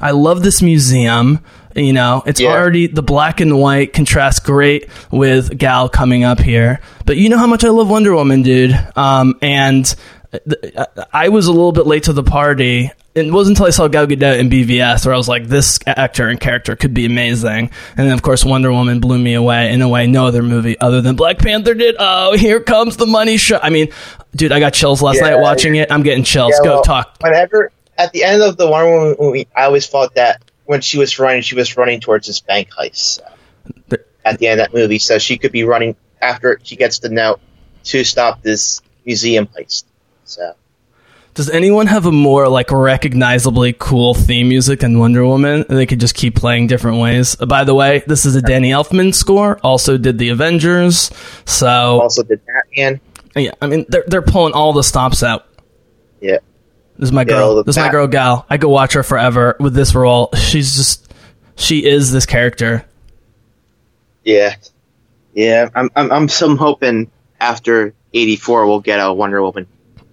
I 0.00 0.12
love 0.12 0.42
this 0.42 0.62
museum. 0.62 1.40
You 1.76 1.92
know, 1.92 2.22
it's 2.26 2.40
Yeah. 2.40 2.50
already 2.50 2.88
the 2.88 3.02
black 3.02 3.40
and 3.40 3.58
white 3.58 3.92
contrasts 3.92 4.40
great 4.40 4.88
with 5.12 5.56
Gal 5.56 5.88
coming 5.88 6.24
up 6.24 6.40
here. 6.40 6.80
But 7.06 7.16
you 7.16 7.28
know 7.28 7.38
how 7.38 7.46
much 7.46 7.64
I 7.64 7.68
love 7.68 7.88
Wonder 7.88 8.14
Woman, 8.14 8.42
dude. 8.42 8.76
Um, 8.96 9.34
and 9.40 9.94
th- 10.32 10.74
I 11.12 11.28
was 11.28 11.46
a 11.46 11.52
little 11.52 11.70
bit 11.72 11.86
late 11.86 12.04
to 12.04 12.12
the 12.12 12.24
party. 12.24 12.90
It 13.12 13.32
wasn't 13.32 13.56
until 13.56 13.66
I 13.66 13.70
saw 13.70 13.88
Gal 13.88 14.06
Gadot 14.06 14.38
in 14.38 14.48
BVS 14.48 15.04
where 15.04 15.12
I 15.12 15.16
was 15.16 15.28
like, 15.28 15.46
this 15.48 15.80
actor 15.84 16.28
and 16.28 16.38
character 16.40 16.76
could 16.76 16.94
be 16.94 17.06
amazing. 17.06 17.70
And 17.96 18.06
then, 18.06 18.12
of 18.12 18.22
course, 18.22 18.44
Wonder 18.44 18.70
Woman 18.70 19.00
blew 19.00 19.18
me 19.18 19.34
away 19.34 19.72
in 19.72 19.82
a 19.82 19.88
way 19.88 20.06
no 20.06 20.26
other 20.26 20.44
movie 20.44 20.78
other 20.78 21.00
than 21.00 21.16
Black 21.16 21.38
Panther 21.38 21.74
did. 21.74 21.96
Oh, 21.98 22.36
here 22.36 22.60
comes 22.60 22.96
the 22.96 23.06
money 23.06 23.36
shot. 23.36 23.64
I 23.64 23.70
mean, 23.70 23.88
dude, 24.36 24.52
I 24.52 24.60
got 24.60 24.74
chills 24.74 25.02
last 25.02 25.16
Yeah. 25.16 25.30
night 25.30 25.40
watching 25.40 25.74
it. 25.74 25.90
I'm 25.90 26.04
getting 26.04 26.22
chills. 26.22 26.52
Yeah, 26.58 26.64
Go 26.68 26.74
well, 26.74 26.82
talk. 26.82 27.16
Whenever 27.20 27.72
at 27.98 28.12
the 28.12 28.22
end 28.22 28.42
of 28.42 28.56
the 28.56 28.68
Wonder 28.70 28.90
Woman 28.92 29.16
movie, 29.18 29.48
I 29.56 29.64
always 29.64 29.88
thought 29.88 30.14
that 30.14 30.42
when 30.66 30.80
she 30.80 30.96
was 30.96 31.18
running, 31.18 31.42
she 31.42 31.56
was 31.56 31.76
running 31.76 31.98
towards 32.00 32.28
this 32.28 32.38
bank 32.40 32.68
heist. 32.70 33.18
So, 33.18 33.24
at 34.24 34.38
the 34.38 34.46
end 34.46 34.60
of 34.60 34.66
that 34.66 34.74
movie, 34.78 34.98
so 35.00 35.18
she 35.18 35.36
could 35.36 35.50
be 35.50 35.64
running 35.64 35.96
after 36.22 36.60
she 36.62 36.76
gets 36.76 37.00
the 37.00 37.08
note 37.08 37.40
to 37.84 38.04
stop 38.04 38.40
this 38.42 38.80
museum 39.04 39.48
heist. 39.48 39.82
So 40.24 40.54
Does 41.34 41.48
anyone 41.48 41.86
have 41.86 42.06
a 42.06 42.12
more 42.12 42.48
like 42.48 42.70
recognizably 42.72 43.72
cool 43.78 44.14
theme 44.14 44.48
music 44.48 44.80
than 44.80 44.98
Wonder 44.98 45.24
Woman? 45.24 45.64
They 45.68 45.86
could 45.86 46.00
just 46.00 46.14
keep 46.14 46.34
playing 46.34 46.66
different 46.66 46.98
ways. 47.00 47.40
Uh, 47.40 47.46
by 47.46 47.64
the 47.64 47.74
way, 47.74 48.02
this 48.06 48.26
is 48.26 48.34
a 48.34 48.42
Danny 48.42 48.70
Elfman 48.70 49.14
score. 49.14 49.58
Also 49.62 49.96
did 49.96 50.18
the 50.18 50.30
Avengers. 50.30 51.10
So 51.46 51.68
also 52.00 52.22
did 52.24 52.40
Batman. 52.44 53.00
yeah, 53.36 53.52
I 53.62 53.68
mean 53.68 53.86
they're 53.88 54.04
they're 54.08 54.22
pulling 54.22 54.54
all 54.54 54.72
the 54.72 54.82
stops 54.82 55.22
out. 55.22 55.46
Yeah, 56.20 56.38
This 56.98 57.08
is 57.08 57.12
my 57.12 57.22
Yeah, 57.22 57.26
girl. 57.26 57.62
this 57.64 57.76
is 57.76 57.82
my 57.82 57.90
girl 57.90 58.06
Gal. 58.08 58.44
I 58.50 58.58
could 58.58 58.68
watch 58.68 58.92
her 58.94 59.02
forever 59.04 59.56
with 59.60 59.72
this 59.72 59.94
role. 59.94 60.30
She's 60.34 60.74
just 60.76 61.12
she 61.56 61.86
is 61.86 62.10
this 62.10 62.26
character. 62.26 62.84
yeah, 64.24 64.56
yeah. 65.32 65.68
I'm 65.76 65.90
I'm 65.94 66.10
I'm 66.12 66.28
some 66.28 66.56
hoping 66.56 67.10
after 67.40 67.94
'84 68.12 68.66
we'll 68.66 68.80
get 68.80 68.96
a 68.98 69.12
Wonder 69.12 69.40
Woman 69.40 69.66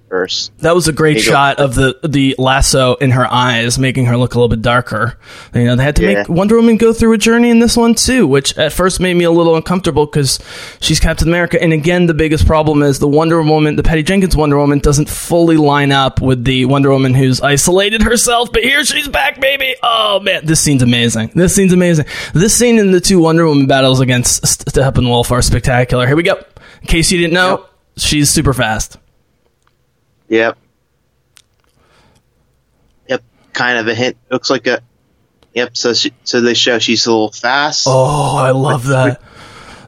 verse. 0.10 0.52
That 0.60 0.74
was 0.76 0.88
a 0.88 0.94
great 0.94 1.20
shot 1.20 1.60
of 1.60 1.76
the 1.76 1.98
the 2.04 2.36
lasso 2.38 2.96
in 2.96 3.12
her 3.12 3.26
eyes, 3.32 3.78
making 3.78 4.06
her 4.06 4.18
look 4.18 4.34
a 4.34 4.38
little 4.38 4.48
bit 4.50 4.62
darker. 4.62 5.18
You 5.54 5.66
know, 5.66 5.76
they 5.76 5.84
had 5.84 5.96
to 5.98 6.02
Yeah. 6.04 6.14
make 6.20 6.30
Wonder 6.30 6.56
Woman 6.56 6.78
go 6.78 6.94
through 6.94 7.14
a 7.14 7.18
journey 7.18 7.50
in 7.50 7.60
this 7.60 7.76
one 7.76 7.94
too, 7.96 8.26
which 8.28 8.58
at 8.58 8.72
first 8.74 9.00
made 9.00 9.16
me 9.16 9.26
a 9.26 9.32
little 9.32 9.56
uncomfortable 9.56 10.06
because 10.06 10.40
she's 10.80 11.00
Captain 11.00 11.28
America. 11.28 11.62
And 11.62 11.74
again, 11.74 12.06
the 12.06 12.14
biggest 12.14 12.46
problem 12.48 12.84
is 12.84 13.00
the 13.00 13.08
Wonder 13.08 13.42
Woman, 13.42 13.76
the 13.76 13.84
Patty 13.84 14.04
Jenkins 14.04 14.36
Wonder 14.36 14.58
Woman, 14.58 14.80
doesn't 14.80 15.10
fully 15.10 15.58
line 15.58 15.92
up 15.92 16.22
with 16.22 16.44
the 16.44 16.66
Wonder 16.66 16.90
Woman 16.90 17.14
who's 17.14 17.42
isolated 17.42 18.02
herself. 18.02 18.52
But 18.52 18.64
here 18.64 18.84
she's 18.86 19.08
back, 19.08 19.42
baby. 19.42 19.76
Oh 19.84 20.20
man, 20.22 20.46
this 20.46 20.60
scene's 20.62 20.84
amazing. 20.84 21.32
This 21.36 21.54
scene's 21.56 21.74
amazing. 21.74 22.06
This 22.34 22.58
scene 22.58 22.80
in 22.80 22.92
the 22.92 23.02
two 23.02 23.20
Wonder 23.20 23.46
Woman 23.46 23.68
battles 23.68 24.00
against 24.00 24.44
Steppenwolf 24.44 25.32
are 25.32 25.42
spectacular. 25.42 26.08
Here 26.08 26.16
we 26.16 26.24
go. 26.24 26.38
In 26.82 26.88
case 26.88 27.12
you 27.12 27.18
didn't 27.18 27.34
know, 27.34 27.50
Yep. 27.50 27.70
she's 27.98 28.30
super 28.30 28.54
fast. 28.54 28.98
Yep. 30.30 30.58
Yep. 33.08 33.24
Kind 33.54 33.78
of 33.78 33.88
a 33.88 33.96
hint. 33.96 34.18
Looks 34.30 34.50
like 34.50 34.68
a. 34.68 34.82
Yep. 35.54 35.78
So 35.78 35.94
she, 35.94 36.14
so 36.24 36.42
they 36.42 36.54
show 36.54 36.80
she's 36.80 37.06
a 37.06 37.12
little 37.12 37.32
fast. 37.32 37.86
Oh, 37.88 38.38
I 38.38 38.52
love 38.52 38.88
that. 38.88 39.22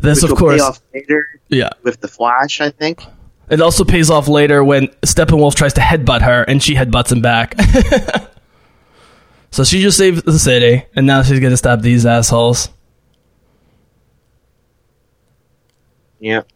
This, 0.01 0.21
which 0.21 0.31
of 0.31 0.37
course, 0.37 0.61
off 0.61 0.81
later 0.93 1.41
yeah. 1.49 1.69
with 1.83 1.99
the 1.99 2.07
Flash, 2.07 2.61
I 2.61 2.69
think. 2.69 3.03
It 3.49 3.61
also 3.61 3.83
pays 3.83 4.09
off 4.09 4.27
later 4.27 4.63
when 4.63 4.87
Steppenwolf 5.01 5.55
tries 5.55 5.73
to 5.73 5.81
headbutt 5.81 6.21
her, 6.21 6.43
and 6.43 6.61
she 6.61 6.75
headbutts 6.75 7.11
him 7.11 7.21
back. 7.21 7.55
so 9.51 9.63
she 9.63 9.81
just 9.81 9.97
saved 9.97 10.23
the 10.23 10.39
city, 10.39 10.85
and 10.95 11.05
now 11.05 11.23
she's 11.23 11.39
gonna 11.39 11.57
stop 11.57 11.81
these 11.81 12.05
assholes. 12.05 12.69
Yep. 16.19 16.47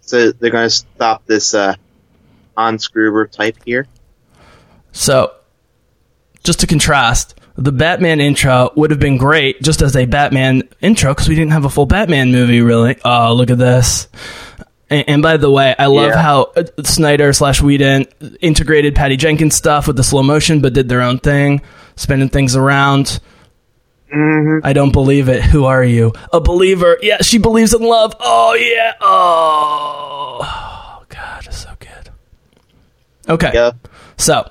So 0.00 0.32
they're 0.32 0.50
going 0.50 0.68
to 0.68 0.74
stop 0.74 1.26
this 1.26 1.54
uh, 1.54 1.74
Gruber 2.92 3.26
type 3.26 3.56
here. 3.64 3.86
So, 4.92 5.32
just 6.44 6.60
to 6.60 6.66
contrast, 6.66 7.34
the 7.56 7.72
Batman 7.72 8.20
intro 8.20 8.70
would 8.76 8.90
have 8.90 9.00
been 9.00 9.16
great 9.16 9.62
just 9.62 9.82
as 9.82 9.94
a 9.96 10.06
Batman 10.06 10.62
intro 10.80 11.12
because 11.12 11.28
we 11.28 11.34
didn't 11.34 11.52
have 11.52 11.64
a 11.64 11.68
full 11.70 11.86
Batman 11.86 12.32
movie, 12.32 12.60
really. 12.60 12.96
Oh, 13.04 13.34
look 13.34 13.50
at 13.50 13.58
this. 13.58 14.08
And, 14.90 15.04
and 15.08 15.22
by 15.22 15.36
the 15.36 15.50
way, 15.50 15.74
I 15.78 15.86
love 15.86 16.10
Yeah. 16.10 16.22
how 16.22 16.42
uh, 16.56 16.64
Snyder 16.84 17.32
slash 17.32 17.60
Whedon 17.62 18.06
integrated 18.40 18.94
Patty 18.94 19.16
Jenkins 19.16 19.54
stuff 19.54 19.86
with 19.86 19.96
the 19.96 20.04
slow 20.04 20.22
motion, 20.22 20.60
but 20.60 20.72
did 20.72 20.88
their 20.88 21.02
own 21.02 21.18
thing, 21.18 21.60
spinning 21.96 22.28
things 22.28 22.56
around. 22.56 23.20
I 24.10 24.72
don't 24.72 24.92
believe 24.92 25.28
it. 25.28 25.42
Who 25.42 25.66
are 25.66 25.84
you? 25.84 26.14
A 26.32 26.40
believer. 26.40 26.96
Yeah, 27.02 27.18
she 27.20 27.36
believes 27.36 27.74
in 27.74 27.82
love. 27.82 28.14
Oh, 28.18 28.54
yeah. 28.54 28.94
Oh, 29.02 30.38
oh 30.40 31.04
God, 31.10 31.46
it's 31.46 31.58
so. 31.64 31.74
Okay. 33.28 33.50
Yeah, 33.54 33.72
So, 34.16 34.50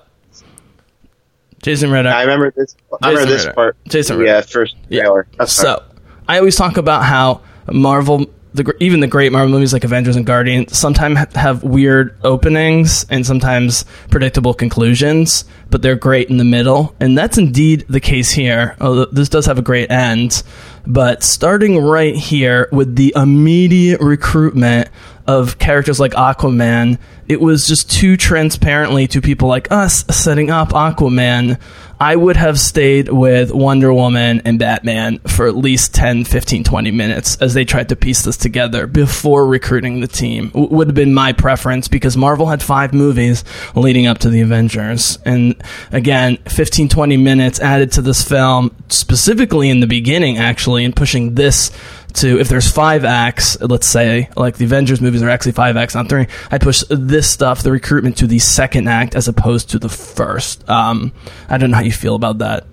Jason 1.62 1.92
Ritter. 1.92 2.10
I 2.10 2.22
remember 2.22 2.52
this. 2.56 2.76
I 3.02 3.10
Jason 3.10 3.10
remember 3.16 3.32
this 3.34 3.44
Ritter. 3.46 3.54
part. 3.56 3.78
Jason 3.88 4.20
Yeah, 4.26 4.42
first 4.42 4.76
Yeah. 4.90 5.02
trailer. 5.02 5.28
That's 5.38 5.52
So, 5.54 5.82
I 6.28 6.38
always 6.38 6.56
talk 6.56 6.78
about 6.78 7.04
how 7.04 7.42
Marvel, 7.72 8.28
the 8.54 8.74
even 8.80 9.00
the 9.00 9.08
great 9.08 9.32
Marvel 9.32 9.50
movies 9.52 9.74
like 9.74 9.84
Avengers 9.84 10.16
and 10.16 10.26
Guardians, 10.26 10.78
sometimes 10.78 11.20
have 11.36 11.64
weird 11.64 12.16
openings 12.24 13.06
and 13.10 13.26
sometimes 13.26 13.86
predictable 14.10 14.54
conclusions, 14.54 15.46
but 15.70 15.82
they're 15.82 15.96
great 15.96 16.30
in 16.30 16.38
the 16.38 16.44
middle, 16.46 16.96
and 17.00 17.18
that's 17.18 17.38
indeed 17.38 17.86
the 17.90 18.00
case 18.00 18.32
here. 18.32 18.76
Although 18.80 19.06
this 19.06 19.28
does 19.30 19.46
have 19.48 19.58
a 19.58 19.62
great 19.64 19.92
end, 19.92 20.44
but 20.86 21.24
starting 21.24 21.84
right 21.84 22.16
here 22.16 22.70
with 22.72 22.96
the 22.96 23.14
immediate 23.16 24.00
recruitment 24.00 24.90
of 25.28 25.60
characters 25.60 26.00
like 26.00 26.14
Aquaman, 26.14 26.98
it 27.28 27.42
was 27.42 27.68
just 27.68 27.92
too 27.92 28.16
transparently 28.16 29.08
to 29.08 29.22
people 29.22 29.50
like 29.50 29.70
us 29.72 30.06
setting 30.06 30.50
up 30.50 30.70
Aquaman. 30.70 31.60
I 32.00 32.16
would 32.16 32.38
have 32.38 32.60
stayed 32.60 33.10
with 33.10 33.52
Wonder 33.52 33.92
Woman 33.92 34.44
and 34.46 34.60
Batman 34.60 35.18
for 35.20 35.48
at 35.48 35.56
least 35.56 35.96
10, 35.96 36.26
15, 36.26 36.64
20 36.64 36.92
minutes 36.92 37.38
as 37.38 37.56
they 37.56 37.66
tried 37.66 37.90
to 37.90 37.96
piece 37.96 38.22
this 38.22 38.38
together 38.38 38.86
before 38.86 39.48
recruiting 39.48 40.00
the 40.00 40.08
team. 40.08 40.50
W- 40.50 40.70
would 40.70 40.88
have 40.88 40.96
been 40.96 41.14
my 41.14 41.34
preference 41.34 41.88
because 41.88 42.16
Marvel 42.16 42.46
had 42.46 42.62
five 42.62 42.94
movies 42.94 43.44
leading 43.76 44.06
up 44.06 44.20
to 44.20 44.30
the 44.30 44.42
Avengers. 44.42 45.18
And 45.26 45.56
again, 45.92 46.38
15, 46.48 46.88
20 46.88 47.18
minutes 47.18 47.60
added 47.60 47.92
to 47.94 48.02
this 48.04 48.24
film, 48.24 48.76
specifically 48.90 49.70
in 49.70 49.80
the 49.80 49.88
beginning, 49.88 50.38
actually, 50.38 50.86
and 50.86 50.96
pushing 50.96 51.34
this 51.34 51.72
to 52.18 52.40
if 52.40 52.50
there's 52.50 52.70
five 52.70 53.06
acts, 53.06 53.60
let's 53.62 53.88
say, 53.88 54.30
like 54.36 54.58
the 54.58 54.66
Avengers 54.66 55.02
movies 55.02 55.24
are 55.24 55.30
actually 55.30 55.54
five 55.54 55.78
acts, 55.78 55.96
not 55.96 56.10
three. 56.10 56.28
I 56.52 56.58
push 56.58 56.84
this 56.90 57.30
stuff, 57.30 57.64
the 57.64 57.72
recruitment, 57.72 58.18
to 58.18 58.28
the 58.28 58.40
second 58.40 58.88
act 58.88 59.16
as 59.16 59.28
opposed 59.28 59.72
to 59.72 59.80
the 59.80 59.90
first. 59.90 60.68
Um, 60.70 61.14
I 61.50 61.58
don't 61.58 61.72
know 61.72 61.78
how 61.78 61.84
you 61.84 61.92
feel 61.92 62.16
about 62.16 62.40
that. 62.40 62.66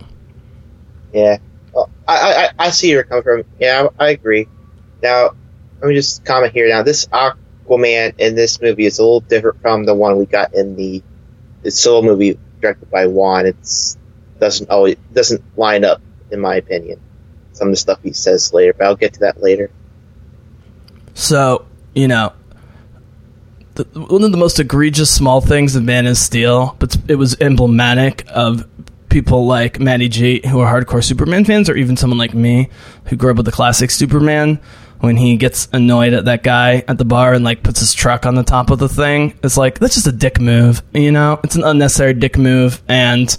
Yeah, 1.13 1.39
well, 1.73 1.91
I, 2.07 2.51
I 2.59 2.67
I 2.67 2.71
see 2.71 2.89
where 2.89 2.97
you're 2.97 3.05
coming 3.05 3.23
from. 3.23 3.45
Yeah, 3.59 3.89
I, 3.99 4.07
I 4.07 4.11
agree. 4.11 4.49
Now, 5.03 5.31
let 5.81 5.89
me 5.89 5.95
just 5.95 6.25
comment 6.25 6.53
here. 6.53 6.69
Now, 6.69 6.83
this 6.83 7.07
Aquaman 7.07 8.15
in 8.19 8.35
this 8.35 8.61
movie 8.61 8.87
is 8.87 8.99
a 8.99 9.03
little 9.03 9.21
different 9.21 9.61
from 9.61 9.85
the 9.85 9.95
one 9.95 10.19
we 10.19 10.27
got 10.27 10.55
in 10.55 10.77
the 10.77 11.03
the 11.63 11.71
solo 11.71 12.03
movie 12.03 12.39
directed 12.61 12.91
by 12.91 13.07
Wan. 13.07 13.47
It's 13.47 13.99
doesn't 14.41 14.71
always 14.71 14.97
doesn't 15.13 15.43
line 15.57 15.85
up, 15.85 16.01
in 16.31 16.41
my 16.41 16.57
opinion. 16.57 17.01
Some 17.55 17.69
of 17.69 17.73
the 17.73 17.79
stuff 17.79 18.01
he 18.03 18.13
says 18.13 18.53
later, 18.53 18.75
but 18.75 18.87
I'll 18.87 18.97
get 18.97 19.15
to 19.15 19.21
that 19.21 19.41
later. 19.41 19.71
So, 21.15 21.67
you 21.95 22.09
know, 22.09 22.33
the, 23.75 23.85
one 23.95 24.23
of 24.23 24.33
the 24.33 24.39
most 24.39 24.59
egregious 24.61 25.11
small 25.11 25.41
things 25.41 25.77
of 25.77 25.85
Man 25.85 26.07
of 26.07 26.17
Steel, 26.17 26.77
but 26.79 26.97
it 27.09 27.17
was 27.17 27.41
emblematic 27.41 28.25
of 28.29 28.69
people 29.09 29.47
like 29.47 29.79
Matty 29.79 30.09
G, 30.09 30.43
who 30.47 30.61
are 30.61 30.71
hardcore 30.71 31.03
Superman 31.03 31.45
fans, 31.45 31.71
or 31.71 31.77
even 31.77 31.97
someone 31.97 32.19
like 32.19 32.35
me, 32.35 32.69
who 33.07 33.17
grew 33.17 33.31
up 33.31 33.37
with 33.37 33.47
the 33.47 33.53
classic 33.53 33.91
Superman. 33.91 34.61
When 35.01 35.17
he 35.17 35.37
gets 35.37 35.69
annoyed 35.71 36.15
at 36.15 36.25
that 36.25 36.43
guy 36.43 36.83
at 36.89 36.97
the 36.97 37.05
bar 37.05 37.35
and 37.35 37.45
like 37.45 37.63
puts 37.63 37.81
his 37.81 37.93
truck 37.93 38.25
on 38.25 38.37
the 38.37 38.43
top 38.43 38.71
of 38.71 38.79
the 38.79 38.89
thing, 38.89 39.39
it's 39.43 39.57
like 39.57 39.79
that's 39.79 39.95
just 39.95 40.07
a 40.07 40.13
dick 40.13 40.41
move, 40.41 40.83
you 40.95 41.13
know. 41.13 41.41
It's 41.45 41.57
an 41.57 41.65
unnecessary 41.65 42.15
dick 42.15 42.39
move, 42.39 42.83
and 42.89 43.37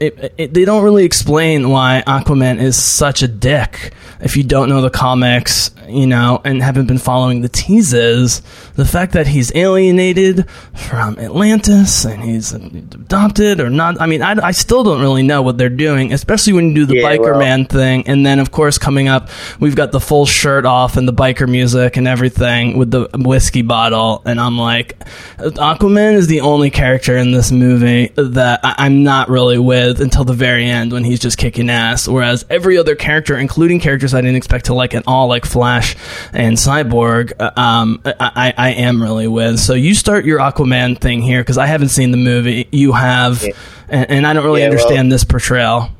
it, 0.00 0.34
it, 0.38 0.54
they 0.54 0.64
don't 0.64 0.82
really 0.84 1.04
explain 1.04 1.68
why 1.70 2.02
Aquaman 2.06 2.60
is 2.60 2.82
such 2.82 3.22
a 3.22 3.28
dick. 3.28 3.92
If 4.20 4.36
you 4.36 4.42
don't 4.42 4.68
know 4.68 4.80
the 4.80 4.90
comics, 4.90 5.70
you 5.88 6.06
know, 6.06 6.40
and 6.44 6.60
haven't 6.60 6.86
been 6.86 6.98
following 6.98 7.40
the 7.40 7.48
teases, 7.48 8.42
the 8.74 8.84
fact 8.84 9.12
that 9.12 9.28
he's 9.28 9.54
alienated 9.54 10.50
from 10.74 11.16
Atlantis 11.20 12.04
and 12.04 12.22
he's 12.24 12.52
adopted 12.52 13.60
or 13.60 13.70
not, 13.70 14.00
I 14.00 14.06
mean, 14.06 14.20
I, 14.22 14.32
I 14.42 14.50
still 14.50 14.82
don't 14.82 15.00
really 15.00 15.22
know 15.22 15.42
what 15.42 15.56
they're 15.56 15.68
doing, 15.68 16.12
especially 16.12 16.52
when 16.54 16.70
you 16.70 16.74
do 16.74 16.86
the 16.86 16.96
Yeah, 16.96 17.04
biker 17.16 17.30
well- 17.30 17.38
man 17.38 17.64
thing. 17.66 18.08
And 18.08 18.26
then, 18.26 18.40
of 18.40 18.50
course, 18.50 18.76
coming 18.76 19.06
up, 19.06 19.28
we've 19.60 19.76
got 19.76 19.92
the 19.92 20.00
full 20.00 20.26
shirt 20.26 20.66
off 20.66 20.96
and 20.96 21.06
the 21.06 21.12
biker 21.12 21.48
music 21.48 21.96
and 21.96 22.08
everything 22.08 22.76
with 22.76 22.90
the 22.90 23.08
whiskey 23.14 23.62
bottle. 23.62 24.20
And 24.24 24.40
I'm 24.40 24.58
like, 24.58 24.98
Aquaman 25.38 26.14
is 26.14 26.26
the 26.26 26.40
only 26.40 26.70
character 26.70 27.16
in 27.16 27.30
this 27.30 27.52
movie 27.52 28.08
that 28.16 28.60
I- 28.64 28.74
I'm 28.78 29.04
not 29.04 29.28
really 29.28 29.58
with 29.58 29.77
until 29.86 30.24
the 30.24 30.32
very 30.34 30.64
end 30.66 30.92
when 30.92 31.04
he's 31.04 31.20
just 31.20 31.38
kicking 31.38 31.70
ass. 31.70 32.06
Whereas 32.08 32.44
every 32.50 32.76
other 32.78 32.94
character, 32.94 33.36
including 33.36 33.80
characters 33.80 34.14
I 34.14 34.20
didn't 34.20 34.36
expect 34.36 34.66
to 34.66 34.74
like 34.74 34.94
at 34.94 35.04
all, 35.06 35.28
like 35.28 35.44
Flash 35.44 35.96
and 36.32 36.56
Cyborg, 36.56 37.32
uh, 37.38 37.50
um, 37.58 38.00
I, 38.04 38.14
I, 38.18 38.54
I 38.56 38.70
am 38.70 39.02
really 39.02 39.28
with. 39.28 39.58
So 39.60 39.74
you 39.74 39.94
start 39.94 40.24
your 40.24 40.38
Aquaman 40.40 40.98
thing 41.00 41.22
here 41.22 41.40
because 41.42 41.58
I 41.58 41.66
haven't 41.66 41.88
seen 41.90 42.10
the 42.10 42.16
movie. 42.16 42.68
You 42.72 42.92
have, 42.92 43.42
Yeah. 43.42 43.50
and, 43.88 44.10
and 44.10 44.26
I 44.26 44.32
don't 44.32 44.44
really 44.44 44.60
Yeah, 44.60 44.68
well- 44.68 44.78
understand 44.78 45.10
this 45.12 45.24
portrayal. 45.24 45.90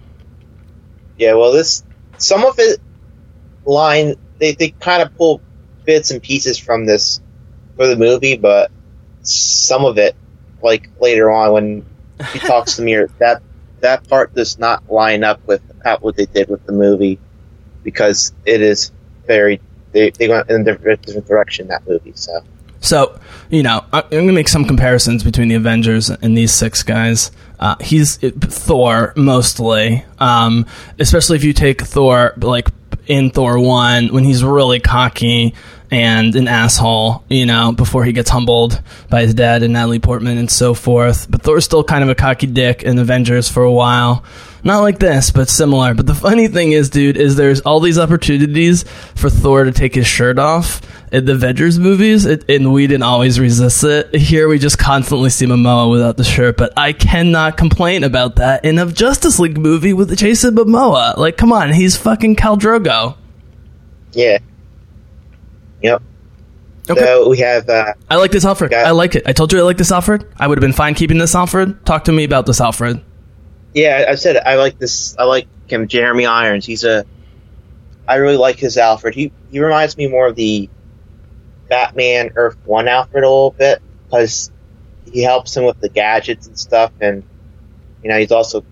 Yeah, 1.17 1.35
well, 1.35 1.53
this 1.53 1.83
some 2.19 2.45
of 2.45 2.59
it 2.59 2.81
line 3.65 4.15
they 4.39 4.53
they 4.53 4.71
kind 4.71 5.03
of 5.03 5.15
pull 5.17 5.41
bits 5.85 6.11
and 6.11 6.23
pieces 6.23 6.59
from 6.59 6.87
this 6.87 7.21
for 7.77 7.87
the 7.89 7.97
movie, 7.97 8.37
but 8.37 8.71
some 9.23 9.85
of 9.85 9.99
it, 9.99 10.15
like 10.63 10.89
later 11.01 11.31
on 11.31 11.53
when 11.53 11.87
he 12.33 12.39
talks 12.39 12.77
to 12.77 12.83
Mir, 12.85 13.09
that 13.19 13.43
that 13.81 14.09
part 14.09 14.35
does 14.35 14.59
not 14.59 14.91
line 14.91 15.25
up 15.25 15.41
with 15.47 15.63
how- 15.85 15.99
what 15.99 16.17
they 16.17 16.27
did 16.27 16.49
with 16.49 16.65
the 16.67 16.73
movie 16.73 17.19
because 17.83 18.33
it 18.45 18.61
is 18.61 18.93
very 19.27 19.61
they, 19.93 20.11
they 20.11 20.29
went 20.29 20.51
in 20.51 20.61
a 20.61 20.65
different, 20.65 21.27
direction 21.27 21.69
that 21.69 21.87
movie. 21.89 22.13
So 22.15 22.41
So, 22.81 23.19
you 23.49 23.63
know, 23.63 23.85
I'm 23.93 24.05
to 24.11 24.33
make 24.33 24.49
some 24.49 24.65
comparisons 24.65 25.25
between 25.25 25.49
the 25.49 25.55
Avengers 25.55 26.11
and 26.11 26.37
these 26.37 26.53
six 26.53 26.83
guys. 26.83 27.31
Uh, 27.59 27.77
he's 27.81 28.23
it, 28.23 28.41
Thor 28.41 29.13
mostly, 29.17 30.05
um, 30.19 30.67
especially 30.99 31.37
if 31.37 31.45
you 31.45 31.53
take 31.53 31.83
Thor 31.83 32.35
like 32.37 32.69
in 33.07 33.31
Thor 33.31 33.59
one 33.59 34.09
when 34.09 34.25
he's 34.25 34.45
really 34.45 34.81
cocky 34.81 35.55
and 35.91 36.35
an 36.35 36.49
asshole, 36.49 37.25
you 37.29 37.47
know, 37.47 37.73
before 37.73 38.05
he 38.05 38.13
gets 38.13 38.31
humbled 38.31 38.81
by 39.09 39.23
his 39.23 39.35
dad 39.35 39.63
and 39.63 39.73
Natalie 39.73 39.99
Portman 39.99 40.39
and 40.39 40.51
so 40.51 40.75
forth. 40.75 41.31
But 41.31 41.43
Thor's 41.43 41.65
still 41.65 41.85
kind 41.85 42.03
of 42.03 42.11
a 42.11 42.15
cocky 42.15 42.47
dick 42.47 42.83
in 42.83 42.99
Avengers 42.99 43.49
for 43.49 43.63
a 43.63 43.73
while. 43.73 44.25
Not 44.65 44.81
like 44.81 44.99
this, 44.99 45.31
but 45.31 45.49
similar. 45.49 45.95
But 45.95 46.07
the 46.07 46.15
funny 46.15 46.49
thing 46.49 46.73
is, 46.73 46.91
dude, 46.91 47.17
is 47.17 47.37
there's 47.37 47.61
all 47.61 47.81
these 47.81 47.99
opportunities 47.99 48.83
for 49.15 49.31
Thor 49.31 49.65
to 49.65 49.73
take 49.73 49.95
his 49.95 50.07
shirt 50.07 50.39
off 50.39 50.83
in 51.13 51.25
the 51.25 51.33
Avengers 51.33 51.79
movies, 51.79 52.27
it, 52.27 52.45
and 52.51 52.71
we 52.73 52.87
didn't 52.87 53.05
always 53.05 53.41
resist 53.41 53.83
it. 53.85 54.15
Here 54.15 54.47
we 54.47 54.59
just 54.59 54.79
constantly 54.79 55.31
see 55.31 55.47
Momoa 55.47 55.91
without 55.91 56.19
the 56.19 56.25
shirt, 56.25 56.59
but 56.59 56.73
I 56.77 56.93
cannot 56.93 57.57
complain 57.57 58.05
about 58.05 58.37
that 58.37 58.65
in 58.65 58.79
a 58.79 58.85
Justice 58.93 59.39
League 59.39 59.57
movie 59.57 59.95
with 59.95 60.15
Jason 60.19 60.55
Momoa. 60.55 61.17
Like, 61.17 61.39
come 61.39 61.51
on, 61.53 61.73
he's 61.73 61.97
fucking 61.97 62.37
Khal 62.37 62.59
Drogo. 62.59 63.17
yeah, 64.13 64.39
yep. 65.83 66.03
Okay. 66.91 67.01
So 67.01 67.29
we 67.29 67.39
have 67.39 67.69
uh, 67.69 67.93
I 68.09 68.17
like 68.17 68.31
this 68.31 68.45
Alfred. 68.45 68.71
Got- 68.71 68.87
I 68.87 68.93
like 68.93 69.15
it. 69.15 69.25
I 69.27 69.33
told 69.33 69.53
you 69.53 69.59
I 69.59 69.63
like 69.63 69.77
this 69.77 69.93
Alfred. 69.93 70.27
I 70.39 70.47
would 70.47 70.57
have 70.57 70.63
been 70.63 70.73
fine 70.73 70.95
keeping 70.95 71.19
this 71.19 71.35
Alfred. 71.35 71.85
Talk 71.85 72.05
to 72.05 72.13
me 72.13 72.25
about 72.25 72.47
this 72.47 72.61
Alfred. 72.61 73.03
Yeah, 73.75 74.07
I 74.09 74.15
said 74.15 74.37
I 74.39 74.57
like 74.57 74.79
this. 74.79 75.15
I 75.19 75.25
like 75.25 75.47
him, 75.71 75.87
Jeremy 75.89 76.25
Irons. 76.27 76.65
He's 76.65 76.85
a. 76.85 77.05
I 78.07 78.17
really 78.17 78.39
like 78.39 78.57
his 78.57 78.79
Alfred. 78.79 79.15
He 79.15 79.33
he 79.51 79.61
reminds 79.61 79.97
me 79.99 80.09
more 80.09 80.27
of 80.29 80.35
the 80.37 80.71
Batman 81.69 82.31
Earth 82.37 82.57
One 82.65 82.89
Alfred 82.89 83.23
a 83.23 83.29
little 83.29 83.51
bit 83.51 83.83
because 84.07 84.51
he 85.13 85.23
helps 85.23 85.55
him 85.55 85.65
with 85.65 85.79
the 85.81 85.91
gadgets 85.91 86.47
and 86.47 86.59
stuff, 86.59 86.91
and 87.03 87.23
you 88.03 88.09
know 88.09 88.19
he's 88.19 88.33
also 88.33 88.65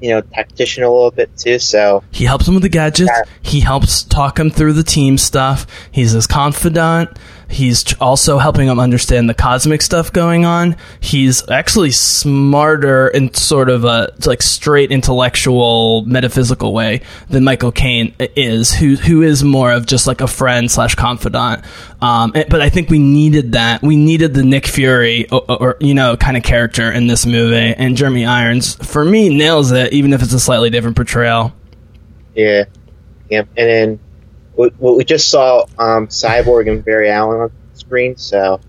you 0.00 0.10
know 0.10 0.20
tactician 0.20 0.82
a 0.82 0.90
little 0.90 1.10
bit 1.10 1.36
too. 1.36 1.58
So 1.58 2.02
He 2.10 2.24
helps 2.24 2.46
him 2.48 2.54
with 2.54 2.62
the 2.62 2.68
gadgets. 2.68 3.10
Yeah. 3.14 3.22
He 3.42 3.60
helps 3.60 4.02
talk 4.02 4.38
him 4.38 4.50
through 4.50 4.74
the 4.74 4.82
team 4.82 5.18
stuff. 5.18 5.66
He's 5.90 6.12
his 6.12 6.26
confidant. 6.26 7.10
He's 7.50 7.94
also 8.00 8.38
helping 8.38 8.68
him 8.68 8.78
understand 8.78 9.28
the 9.28 9.34
cosmic 9.34 9.82
stuff 9.82 10.12
going 10.12 10.44
on. 10.44 10.76
He's 11.00 11.48
actually 11.50 11.90
smarter 11.90 13.08
in 13.08 13.34
sort 13.34 13.68
of 13.68 13.84
a 13.84 14.12
like 14.24 14.40
straight 14.40 14.92
intellectual 14.92 16.04
metaphysical 16.06 16.72
way 16.72 17.02
than 17.28 17.42
Michael 17.42 17.72
Caine 17.72 18.14
is, 18.18 18.72
who 18.72 18.94
who 18.94 19.22
is 19.22 19.42
more 19.42 19.72
of 19.72 19.86
just 19.86 20.06
like 20.06 20.20
a 20.20 20.28
friend 20.28 20.70
slash 20.70 20.94
confidant. 20.94 21.64
Um, 22.00 22.30
but 22.32 22.60
I 22.60 22.68
think 22.68 22.88
we 22.88 23.00
needed 23.00 23.52
that. 23.52 23.82
We 23.82 23.96
needed 23.96 24.32
the 24.32 24.44
Nick 24.44 24.66
Fury 24.66 25.28
or, 25.30 25.50
or 25.50 25.76
you 25.80 25.94
know 25.94 26.16
kind 26.16 26.36
of 26.36 26.44
character 26.44 26.90
in 26.90 27.08
this 27.08 27.26
movie, 27.26 27.74
and 27.76 27.96
Jeremy 27.96 28.26
Irons 28.26 28.76
for 28.76 29.04
me 29.04 29.28
nails 29.28 29.72
it, 29.72 29.92
even 29.92 30.12
if 30.12 30.22
it's 30.22 30.32
a 30.32 30.40
slightly 30.40 30.70
different 30.70 30.96
portrayal. 30.96 31.52
Yeah, 32.34 32.64
yep. 33.28 33.48
And 33.56 33.68
then 33.68 34.00
we, 34.60 34.70
we 34.78 34.96
we 34.98 35.04
just 35.04 35.28
saw 35.28 35.64
um, 35.78 36.08
Cyborg 36.08 36.70
and 36.70 36.84
Barry 36.84 37.10
Allen 37.10 37.40
on 37.40 37.50
screen, 37.74 38.16
so, 38.16 38.60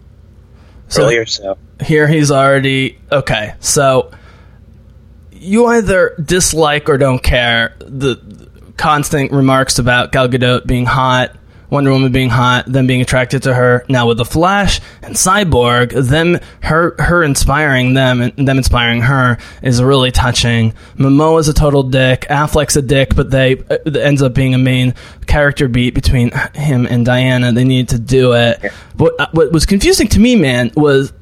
So- 0.88 1.04
earlier. 1.04 1.25
So 1.25 1.58
here 1.82 2.08
he's 2.08 2.30
already 2.30 2.99
okay 3.12 3.56
so 3.60 4.12
you 5.32 5.65
either 5.65 6.13
dislike 6.23 6.88
or 6.89 6.99
don't 6.99 7.23
care 7.23 7.73
the 7.80 8.21
constant 8.77 9.32
remarks 9.32 9.80
about 9.80 10.12
Gal 10.12 10.27
Gadot 10.27 10.67
being 10.67 10.86
hot 10.86 11.36
Wonder 11.71 11.91
Woman 11.91 12.12
being 12.12 12.29
hot, 12.29 12.65
them 12.65 12.86
being 12.86 13.01
attracted 13.01 13.43
to 13.43 13.53
her. 13.53 13.86
Now 13.88 14.07
with 14.07 14.17
the 14.17 14.25
Flash 14.25 14.81
and 15.01 15.15
Cyborg, 15.15 16.10
them 16.10 16.38
her 16.62 16.95
her 16.99 17.23
inspiring 17.23 17.93
them 17.93 18.21
and 18.21 18.47
them 18.47 18.57
inspiring 18.57 19.01
her 19.01 19.38
is 19.63 19.81
really 19.81 20.12
touching. 20.12 20.73
Momoa's 20.97 21.47
a 21.47 21.53
total 21.53 21.84
dick. 21.84 22.27
Affleck's 22.29 22.75
a 22.75 22.81
dick, 22.81 23.15
but 23.15 23.31
they 23.31 23.57
uh, 23.57 23.77
it 23.86 23.95
ends 23.95 24.21
up 24.21 24.34
being 24.34 24.53
a 24.53 24.57
main 24.57 24.93
character 25.27 25.69
beat 25.69 25.95
between 25.95 26.31
him 26.53 26.86
and 26.86 27.05
Diana. 27.05 27.53
They 27.53 27.63
needed 27.63 27.89
to 27.95 27.99
do 27.99 28.34
it. 28.34 28.62
What 28.97 29.17
uh, 29.17 29.27
what 29.31 29.53
was 29.53 29.65
confusing 29.65 30.10
to 30.10 30.19
me, 30.19 30.36
man, 30.36 30.71
was 30.75 31.13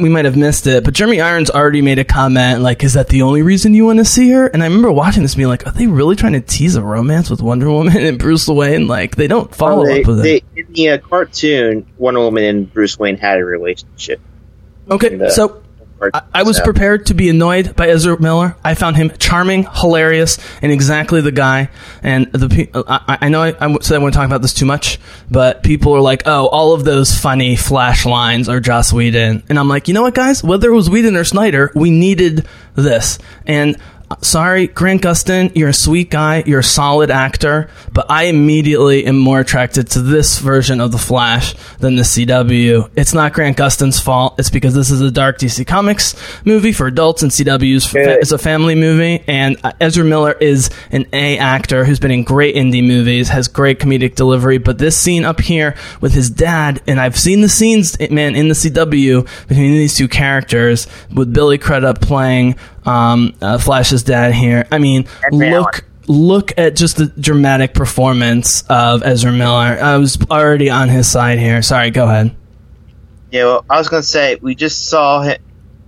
we 0.00 0.08
might 0.08 0.24
have 0.24 0.36
missed 0.36 0.66
it, 0.66 0.84
but 0.84 0.94
Jeremy 0.94 1.20
Irons 1.20 1.50
already 1.50 1.82
made 1.82 1.98
a 1.98 2.04
comment 2.04 2.60
like, 2.60 2.82
"Is 2.84 2.94
that 2.94 3.08
the 3.08 3.22
only 3.22 3.42
reason 3.42 3.74
you 3.74 3.86
want 3.86 3.98
to 3.98 4.04
see 4.04 4.30
her?" 4.30 4.46
And 4.46 4.62
I 4.62 4.66
remember 4.66 4.92
watching 4.92 5.22
this, 5.22 5.34
being 5.34 5.48
like, 5.48 5.66
"Are 5.66 5.72
they 5.72 5.86
really 5.86 6.16
trying 6.16 6.32
to 6.34 6.40
tease 6.40 6.76
a 6.76 6.82
romance 6.82 7.30
with 7.30 7.42
Wonder 7.42 7.70
Woman 7.70 7.96
and 7.96 8.18
Bruce 8.18 8.48
Wayne?" 8.48 8.86
Like, 8.86 9.16
they 9.16 9.26
don't 9.26 9.54
follow 9.54 9.84
they, 9.86 10.02
up 10.02 10.06
with 10.06 10.22
they, 10.22 10.36
it. 10.36 10.44
in 10.56 10.72
the 10.72 10.88
uh, 10.90 10.98
cartoon, 10.98 11.86
Wonder 11.98 12.20
Woman 12.20 12.44
and 12.44 12.72
Bruce 12.72 12.98
Wayne 12.98 13.16
had 13.16 13.38
a 13.38 13.44
relationship. 13.44 14.20
Okay, 14.90 15.16
the 15.16 15.30
so 15.30 15.62
I, 16.12 16.22
I 16.34 16.42
was 16.42 16.56
So- 16.58 16.64
prepared 16.64 17.06
to 17.06 17.14
be 17.14 17.28
annoyed 17.28 17.76
by 17.76 17.88
Ezra 17.88 18.20
Miller. 18.20 18.56
I 18.64 18.74
found 18.74 18.96
him 18.96 19.12
charming, 19.18 19.66
hilarious, 19.72 20.38
and 20.60 20.70
exactly 20.72 21.20
the 21.20 21.32
guy. 21.32 21.70
And 22.02 22.30
the 22.32 22.48
pe- 22.48 22.68
I, 22.74 23.18
I 23.22 23.28
know 23.28 23.42
I, 23.42 23.54
I 23.60 23.78
said 23.80 23.96
I 23.96 23.98
want 23.98 24.12
to 24.14 24.18
talk 24.18 24.26
about 24.26 24.42
this 24.42 24.54
too 24.54 24.66
much, 24.66 24.98
but 25.30 25.62
people 25.62 25.94
are 25.94 26.00
like, 26.00 26.24
"Oh, 26.26 26.48
all 26.48 26.72
of 26.74 26.84
those 26.84 27.16
funny 27.18 27.56
Flash 27.56 28.04
lines 28.04 28.48
are 28.48 28.60
Joss 28.60 28.92
Whedon," 28.92 29.42
and 29.48 29.58
I'm 29.58 29.68
like, 29.68 29.88
you 29.88 29.94
know 29.94 30.02
what, 30.02 30.14
guys? 30.14 30.42
Whether 30.42 30.70
it 30.70 30.74
was 30.74 30.90
Whedon 30.90 31.16
or 31.16 31.24
Snyder, 31.24 31.70
we 31.74 31.90
needed 31.90 32.46
this. 32.74 33.18
And 33.46 33.76
sorry, 34.20 34.66
Grant 34.66 35.02
Gustin, 35.02 35.54
you're 35.54 35.68
a 35.68 35.74
sweet 35.74 36.10
guy, 36.10 36.42
you're 36.46 36.60
a 36.60 36.64
solid 36.64 37.10
actor, 37.10 37.68
but 37.92 38.06
I 38.10 38.24
immediately 38.24 39.06
am 39.06 39.18
more 39.18 39.40
attracted 39.40 39.90
to 39.90 40.02
this 40.02 40.38
version 40.38 40.80
of 40.80 40.92
the 40.92 40.98
Flash 40.98 41.54
than 41.78 41.96
the 41.96 42.02
CW. 42.02 42.90
It's 42.96 43.14
not 43.14 43.32
Grant 43.32 43.56
Gustin's 43.56 44.00
fault. 44.00 44.38
It's 44.38 44.50
because 44.50 44.74
this 44.74 44.90
is 44.90 45.00
a 45.00 45.10
dark 45.10 45.38
DC 45.38 45.66
Comics 45.66 46.14
movie 46.44 46.72
for 46.72 46.86
adults, 46.86 47.22
and 47.22 47.30
CW's 47.30 47.86
fa- 47.86 48.18
is 48.18 48.32
a 48.32 48.38
family 48.38 48.74
movie. 48.74 49.22
And 49.26 49.56
uh, 49.64 49.72
Ezra 49.80 50.04
Miller 50.04 50.32
is 50.32 50.70
an 50.90 51.06
A 51.12 51.38
actor 51.38 51.84
who's 51.84 52.00
been 52.00 52.10
in 52.10 52.24
great 52.24 52.54
indie 52.54 52.86
movies, 52.86 53.28
has 53.28 53.48
great 53.48 53.78
comedic 53.78 54.14
delivery. 54.14 54.58
But 54.58 54.78
this 54.78 54.96
scene 54.96 55.24
up 55.24 55.40
here 55.40 55.74
with 56.00 56.12
his 56.12 56.30
dad, 56.30 56.82
and 56.86 57.00
I've 57.00 57.18
seen 57.18 57.40
the 57.40 57.48
scenes, 57.48 57.98
man, 58.10 58.34
in 58.34 58.48
the 58.48 58.54
CW 58.54 59.48
between 59.48 59.72
these 59.72 59.96
two 59.96 60.08
characters 60.08 60.86
with 61.12 61.32
Billy 61.32 61.58
Crudup 61.58 62.00
playing 62.00 62.56
um, 62.86 63.34
uh, 63.40 63.58
Flash's 63.58 64.02
dad 64.02 64.34
here. 64.34 64.66
I 64.70 64.78
mean, 64.78 65.06
look. 65.30 65.84
Look 66.06 66.58
at 66.58 66.76
just 66.76 66.98
the 66.98 67.06
dramatic 67.06 67.72
performance 67.72 68.62
of 68.68 69.02
Ezra 69.02 69.32
Miller. 69.32 69.78
I 69.80 69.96
was 69.96 70.18
already 70.30 70.68
on 70.68 70.90
his 70.90 71.10
side 71.10 71.38
here. 71.38 71.62
Sorry, 71.62 71.90
go 71.90 72.04
ahead. 72.04 72.36
Yeah, 73.30 73.44
well, 73.44 73.64
I 73.70 73.78
was 73.78 73.88
gonna 73.88 74.02
say 74.02 74.36
we 74.36 74.54
just 74.54 74.86
saw 74.86 75.22
hit, 75.22 75.40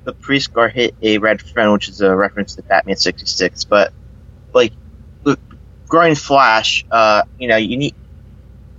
the 0.04 0.14
priest 0.14 0.54
guard 0.54 0.72
hit 0.72 0.94
a 1.02 1.18
red 1.18 1.42
friend, 1.42 1.70
which 1.70 1.90
is 1.90 2.00
a 2.00 2.16
reference 2.16 2.54
to 2.54 2.62
Batman 2.62 2.96
sixty 2.96 3.26
six. 3.26 3.64
But 3.64 3.92
like, 4.54 4.72
look, 5.24 5.38
growing 5.86 6.14
Flash, 6.14 6.86
uh, 6.90 7.24
you 7.38 7.48
know, 7.48 7.56
you 7.56 7.76
need 7.76 7.94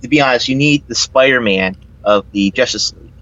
to 0.02 0.08
be 0.08 0.20
honest, 0.20 0.48
you 0.48 0.56
need 0.56 0.88
the 0.88 0.96
Spider 0.96 1.40
Man 1.40 1.76
of 2.02 2.26
the 2.32 2.50
Justice 2.50 2.92
League, 2.94 3.12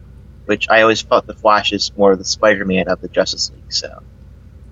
which 0.47 0.71
I 0.71 0.81
always 0.81 1.03
felt 1.03 1.27
the 1.27 1.35
Flash 1.35 1.75
is 1.75 1.93
more 1.99 2.13
of 2.13 2.19
the 2.19 2.25
Spider 2.25 2.65
Man 2.65 2.89
of 2.89 3.03
the 3.03 3.09
Justice 3.09 3.51
League. 3.51 3.75
So, 3.75 4.03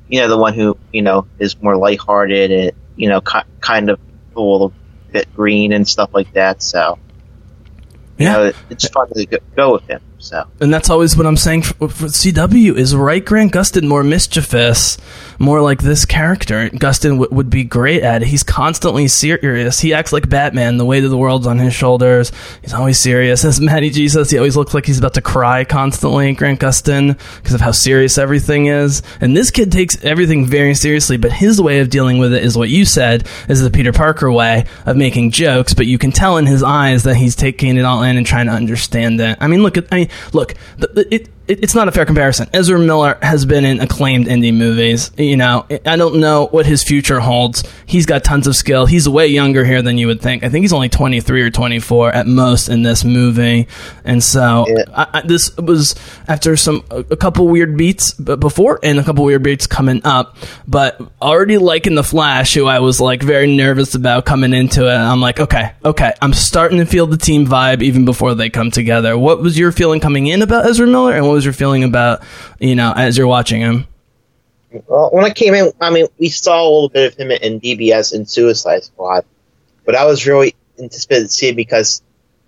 you 0.09 0.21
know, 0.21 0.29
the 0.29 0.39
one 0.39 0.55
who 0.55 0.77
you 0.93 1.03
know 1.03 1.27
is 1.39 1.61
more 1.63 1.77
lighthearted 1.77 2.51
and 2.51 2.73
you 2.97 3.09
know, 3.09 3.21
ki- 3.21 3.41
kind 3.61 3.91
of 3.91 3.99
a 4.37 4.41
little 4.41 4.73
bit 5.13 5.33
green 5.35 5.73
and 5.73 5.87
stuff 5.87 6.11
like 6.13 6.33
that. 6.35 6.63
So, 6.63 6.99
you 8.19 8.27
Yeah. 8.27 8.33
know, 8.33 8.53
it's 8.71 8.89
fun 8.89 9.09
to 9.15 9.27
go- 9.27 9.39
go 9.57 9.73
with 9.73 9.87
him. 9.89 10.01
So. 10.25 10.47
And 10.61 10.73
that's 10.73 10.89
always 10.89 11.17
what 11.19 11.27
I'm 11.27 11.37
saying 11.37 11.63
for, 11.63 11.89
for 11.89 12.07
CW 12.07 12.77
is 12.77 12.97
right 12.97 13.23
Grant 13.23 13.53
Gustin 13.53 13.87
more 13.87 14.03
mischievous, 14.03 14.97
more 15.39 15.61
like 15.61 15.83
this 15.83 16.07
character. 16.07 16.71
Gustin 16.71 17.21
w- 17.21 17.29
would 17.31 17.51
be 17.51 17.63
great 17.63 18.03
at 18.03 18.23
it. 18.23 18.29
He's 18.29 18.43
constantly 18.43 19.07
serious. 19.07 19.81
He 19.81 19.93
acts 19.93 20.15
like 20.15 20.31
Batman. 20.31 20.79
The 20.79 20.87
weight 20.87 21.05
of 21.05 21.11
the 21.11 21.19
world's 21.19 21.47
on 21.47 21.59
his 21.59 21.75
shoulders. 21.75 22.33
He's 22.63 22.73
always 22.73 22.99
serious. 22.99 23.45
As 23.45 23.61
Matty 23.61 23.91
G 23.91 24.09
says, 24.09 24.31
he 24.31 24.39
always 24.39 24.57
looks 24.57 24.73
like 24.73 24.87
he's 24.87 24.99
about 24.99 25.13
to 25.15 25.21
cry 25.21 25.65
constantly, 25.65 26.33
Grant 26.33 26.59
Gustin, 26.59 27.19
because 27.37 27.53
of 27.53 27.61
how 27.61 27.73
serious 27.73 28.17
everything 28.17 28.67
is. 28.67 29.03
And 29.21 29.37
this 29.37 29.51
kid 29.51 29.71
takes 29.71 30.03
everything 30.03 30.47
very 30.47 30.75
seriously, 30.75 31.19
but 31.19 31.33
his 31.33 31.61
way 31.61 31.81
of 31.81 31.91
dealing 31.91 32.17
with 32.17 32.33
it 32.33 32.43
is 32.43 32.57
what 32.57 32.71
you 32.71 32.87
said, 32.87 33.27
is 33.51 33.61
the 33.61 33.71
Peter 33.71 33.93
Parker 33.93 34.33
way 34.33 34.65
of 34.87 34.97
making 34.97 35.33
jokes, 35.33 35.75
but 35.75 35.87
you 35.87 35.99
can 35.99 36.13
tell 36.13 36.39
in 36.39 36.47
his 36.47 36.63
eyes 36.63 37.03
that 37.03 37.17
he's 37.17 37.37
taking 37.37 37.77
it 37.77 37.85
all 37.85 38.03
in 38.03 38.17
and 38.17 38.27
trying 38.27 38.47
to 38.47 38.53
understand 38.53 39.21
it. 39.21 39.37
I 39.39 39.49
mean, 39.49 39.63
look 39.63 39.77
at, 39.77 39.87
I 39.93 39.97
mean, 39.97 40.09
look, 40.33 40.55
the, 40.79 41.07
it, 41.15 41.29
it's 41.47 41.75
not 41.75 41.89
a 41.89 41.93
fair 41.93 42.07
comparison. 42.07 42.49
Ezra 42.55 42.79
Miller 42.79 43.19
has 43.21 43.45
been 43.45 43.65
in 43.65 43.81
acclaimed 43.81 44.27
indie 44.27 44.55
movies. 44.55 45.11
You 45.17 45.37
know, 45.37 45.67
I 45.85 45.97
don't 45.97 46.17
know 46.21 46.47
what 46.47 46.65
his 46.65 46.83
future 46.83 47.21
holds. 47.21 47.65
He's 47.87 48.07
got 48.07 48.25
tons 48.25 48.47
of 48.47 48.57
skill. 48.57 48.87
He's 48.87 49.07
way 49.09 49.27
younger 49.27 49.65
here 49.65 49.83
than 49.83 49.99
you 49.99 50.07
would 50.07 50.23
think. 50.23 50.43
I 50.43 50.49
think 50.49 50.63
he's 50.63 50.73
only 50.73 50.89
23 50.89 51.43
or 51.43 51.51
24 51.51 52.13
at 52.13 52.27
most 52.27 52.69
in 52.69 52.83
this 52.83 53.05
movie. 53.05 53.69
And 54.05 54.23
so 54.23 54.65
Yeah. 54.69 54.85
I, 54.95 55.07
I, 55.19 55.21
this 55.23 55.55
was 55.59 55.95
after 56.29 56.57
some 56.57 56.83
a, 56.91 57.01
a 57.11 57.17
couple 57.17 57.47
weird 57.49 57.77
beats 57.77 58.15
before 58.15 58.81
and 58.83 58.99
a 58.99 59.05
couple 59.05 59.25
weird 59.25 59.43
beats 59.43 59.67
coming 59.67 60.01
up, 60.05 60.37
but 60.67 61.01
already 61.21 61.59
liking 61.59 61.95
the 61.95 62.03
Flash, 62.05 62.55
who 62.55 62.67
I 62.67 62.79
was 62.79 63.01
like 63.01 63.23
very 63.23 63.55
nervous 63.55 63.95
about 63.95 64.25
coming 64.25 64.55
into 64.55 64.87
it. 64.87 64.95
I'm 64.95 65.21
like, 65.21 65.41
okay, 65.41 65.73
okay, 65.85 66.13
I'm 66.23 66.33
starting 66.33 66.79
to 66.79 66.87
feel 66.87 67.07
the 67.07 67.17
team 67.19 67.47
vibe 67.47 67.83
even 67.83 68.05
before 68.07 68.35
they 68.35 68.49
come 68.49 68.71
together. 68.71 69.19
What 69.19 69.41
was 69.41 69.59
your 69.59 69.73
feeling 69.73 70.01
coming 70.01 70.27
in 70.27 70.41
about 70.41 70.67
Ezra 70.67 70.87
Miller, 70.87 71.15
and 71.15 71.27
what 71.27 71.34
was 71.35 71.45
your 71.45 71.55
feeling 71.55 71.85
about 71.85 72.23
you 72.59 72.75
know 72.75 72.93
as 72.97 73.19
you're 73.19 73.27
watching 73.27 73.61
him? 73.61 73.87
Well, 74.89 75.11
when 75.13 75.25
I 75.25 75.31
came 75.31 75.55
in, 75.55 75.71
I 75.81 75.91
mean, 75.91 76.07
we 76.19 76.29
saw 76.31 76.63
a 76.63 76.69
little 76.69 76.89
bit 76.89 77.13
of 77.13 77.19
him 77.19 77.31
in 77.31 77.61
BVS 77.61 78.13
and 78.13 78.29
Suicide 78.29 78.83
Squad, 78.83 79.25
but 79.85 79.95
I 79.95 80.05
was 80.07 80.27
really 80.27 80.57
anticipated 80.79 81.25
to 81.25 81.29
see 81.29 81.49
him 81.51 81.57
because 81.57 82.03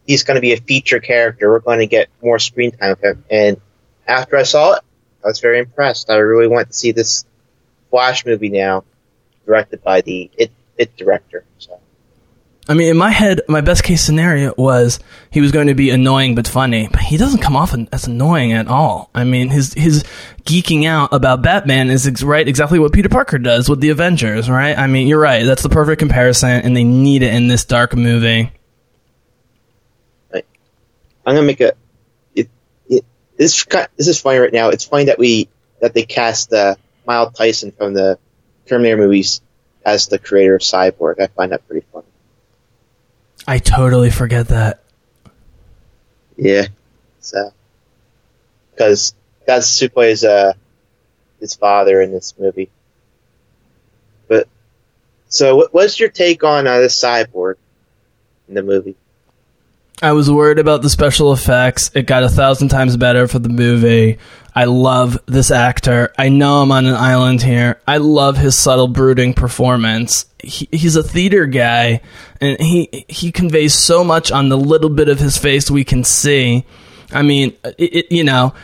he's 0.06 0.24
going 0.24 0.34
to 0.34 0.40
be 0.40 0.52
a 0.52 0.56
feature 0.56 1.00
character. 1.00 1.50
We're 1.50 1.60
going 1.60 1.78
to 1.80 1.86
get 1.86 2.08
more 2.22 2.38
screen 2.38 2.72
time 2.72 2.90
with 2.90 3.04
him. 3.04 3.24
And 3.30 3.60
after 4.06 4.36
I 4.36 4.42
saw 4.42 4.74
it, 4.74 4.82
I 5.24 5.28
was 5.28 5.40
very 5.40 5.58
impressed. 5.58 6.10
I 6.10 6.16
really 6.16 6.48
want 6.48 6.68
to 6.68 6.74
see 6.74 6.92
this 6.92 7.24
Flash 7.90 8.26
movie 8.26 8.48
now, 8.48 8.84
directed 9.44 9.82
by 9.82 10.00
the 10.00 10.30
It, 10.36 10.50
it 10.76 10.96
director. 10.96 11.44
So. 11.58 11.80
I 12.68 12.74
mean, 12.74 12.88
in 12.88 12.96
my 12.96 13.10
head, 13.10 13.42
my 13.48 13.60
best 13.60 13.84
case 13.84 14.02
scenario 14.02 14.52
was 14.58 14.98
he 15.30 15.40
was 15.40 15.52
going 15.52 15.68
to 15.68 15.74
be 15.74 15.90
annoying 15.90 16.34
but 16.34 16.48
funny, 16.48 16.88
but 16.90 17.00
he 17.00 17.16
doesn't 17.16 17.40
come 17.40 17.54
off 17.54 17.74
as 17.92 18.08
annoying 18.08 18.52
at 18.52 18.66
all. 18.66 19.08
I 19.14 19.22
mean, 19.22 19.50
his 19.50 19.72
his 19.74 20.02
geeking 20.44 20.84
out 20.84 21.12
about 21.12 21.42
Batman 21.42 21.90
is 21.90 22.08
ex- 22.08 22.24
right 22.24 22.46
exactly 22.46 22.80
what 22.80 22.92
Peter 22.92 23.08
Parker 23.08 23.38
does 23.38 23.68
with 23.68 23.80
the 23.80 23.90
Avengers, 23.90 24.50
right? 24.50 24.76
I 24.76 24.88
mean, 24.88 25.06
you're 25.06 25.20
right. 25.20 25.44
That's 25.44 25.62
the 25.62 25.68
perfect 25.68 26.00
comparison, 26.00 26.50
and 26.50 26.76
they 26.76 26.82
need 26.82 27.22
it 27.22 27.32
in 27.32 27.46
this 27.46 27.64
dark 27.64 27.94
movie. 27.94 28.50
I'm 31.26 31.34
gonna 31.34 31.42
make 31.42 31.60
a. 31.60 31.72
It, 32.34 32.48
it, 32.88 33.04
this 33.36 33.64
this 33.96 34.08
is 34.08 34.20
funny 34.20 34.38
right 34.38 34.52
now. 34.52 34.68
It's 34.68 34.84
funny 34.84 35.04
that 35.04 35.18
we 35.18 35.48
that 35.80 35.92
they 35.92 36.04
cast 36.04 36.52
uh, 36.52 36.76
Miles 37.06 37.34
Dyson 37.34 37.72
from 37.72 37.94
the 37.94 38.18
Terminator 38.66 38.96
movies 38.96 39.40
as 39.84 40.06
the 40.06 40.18
creator 40.18 40.54
of 40.54 40.62
Cyborg. 40.62 41.20
I 41.20 41.26
find 41.26 41.52
that 41.52 41.66
pretty 41.66 41.86
funny. 41.92 42.06
I 43.46 43.58
totally 43.58 44.10
forget 44.10 44.48
that. 44.48 44.82
Yeah, 46.36 46.66
so 47.20 47.52
because 48.70 49.14
that's 49.46 49.78
who 49.78 49.88
plays 49.88 50.24
uh 50.24 50.52
his 51.40 51.54
father 51.54 52.00
in 52.00 52.12
this 52.12 52.34
movie. 52.38 52.70
But 54.28 54.48
so, 55.28 55.56
what, 55.56 55.74
what's 55.74 55.98
your 55.98 56.08
take 56.08 56.44
on 56.44 56.66
uh, 56.66 56.80
this 56.80 57.00
Cyborg 57.00 57.54
in 58.48 58.54
the 58.54 58.62
movie? 58.62 58.96
I 60.02 60.12
was 60.12 60.30
worried 60.30 60.58
about 60.58 60.82
the 60.82 60.90
special 60.90 61.32
effects. 61.32 61.90
It 61.94 62.06
got 62.06 62.22
a 62.22 62.28
thousand 62.28 62.68
times 62.68 62.96
better 62.96 63.26
for 63.28 63.38
the 63.38 63.48
movie. 63.48 64.18
I 64.56 64.64
love 64.64 65.18
this 65.26 65.50
actor. 65.50 66.14
I 66.16 66.30
know 66.30 66.62
I'm 66.62 66.72
on 66.72 66.86
an 66.86 66.94
island 66.94 67.42
here. 67.42 67.78
I 67.86 67.98
love 67.98 68.38
his 68.38 68.58
subtle, 68.58 68.88
brooding 68.88 69.34
performance. 69.34 70.24
He, 70.42 70.66
he's 70.72 70.96
a 70.96 71.02
theater 71.02 71.44
guy, 71.44 72.00
and 72.40 72.58
he 72.58 73.04
he 73.06 73.32
conveys 73.32 73.74
so 73.74 74.02
much 74.02 74.32
on 74.32 74.48
the 74.48 74.56
little 74.56 74.88
bit 74.88 75.10
of 75.10 75.20
his 75.20 75.36
face 75.36 75.70
we 75.70 75.84
can 75.84 76.04
see. 76.04 76.64
I 77.12 77.20
mean, 77.20 77.52
it, 77.64 77.96
it, 77.96 78.12
you 78.12 78.24
know, 78.24 78.54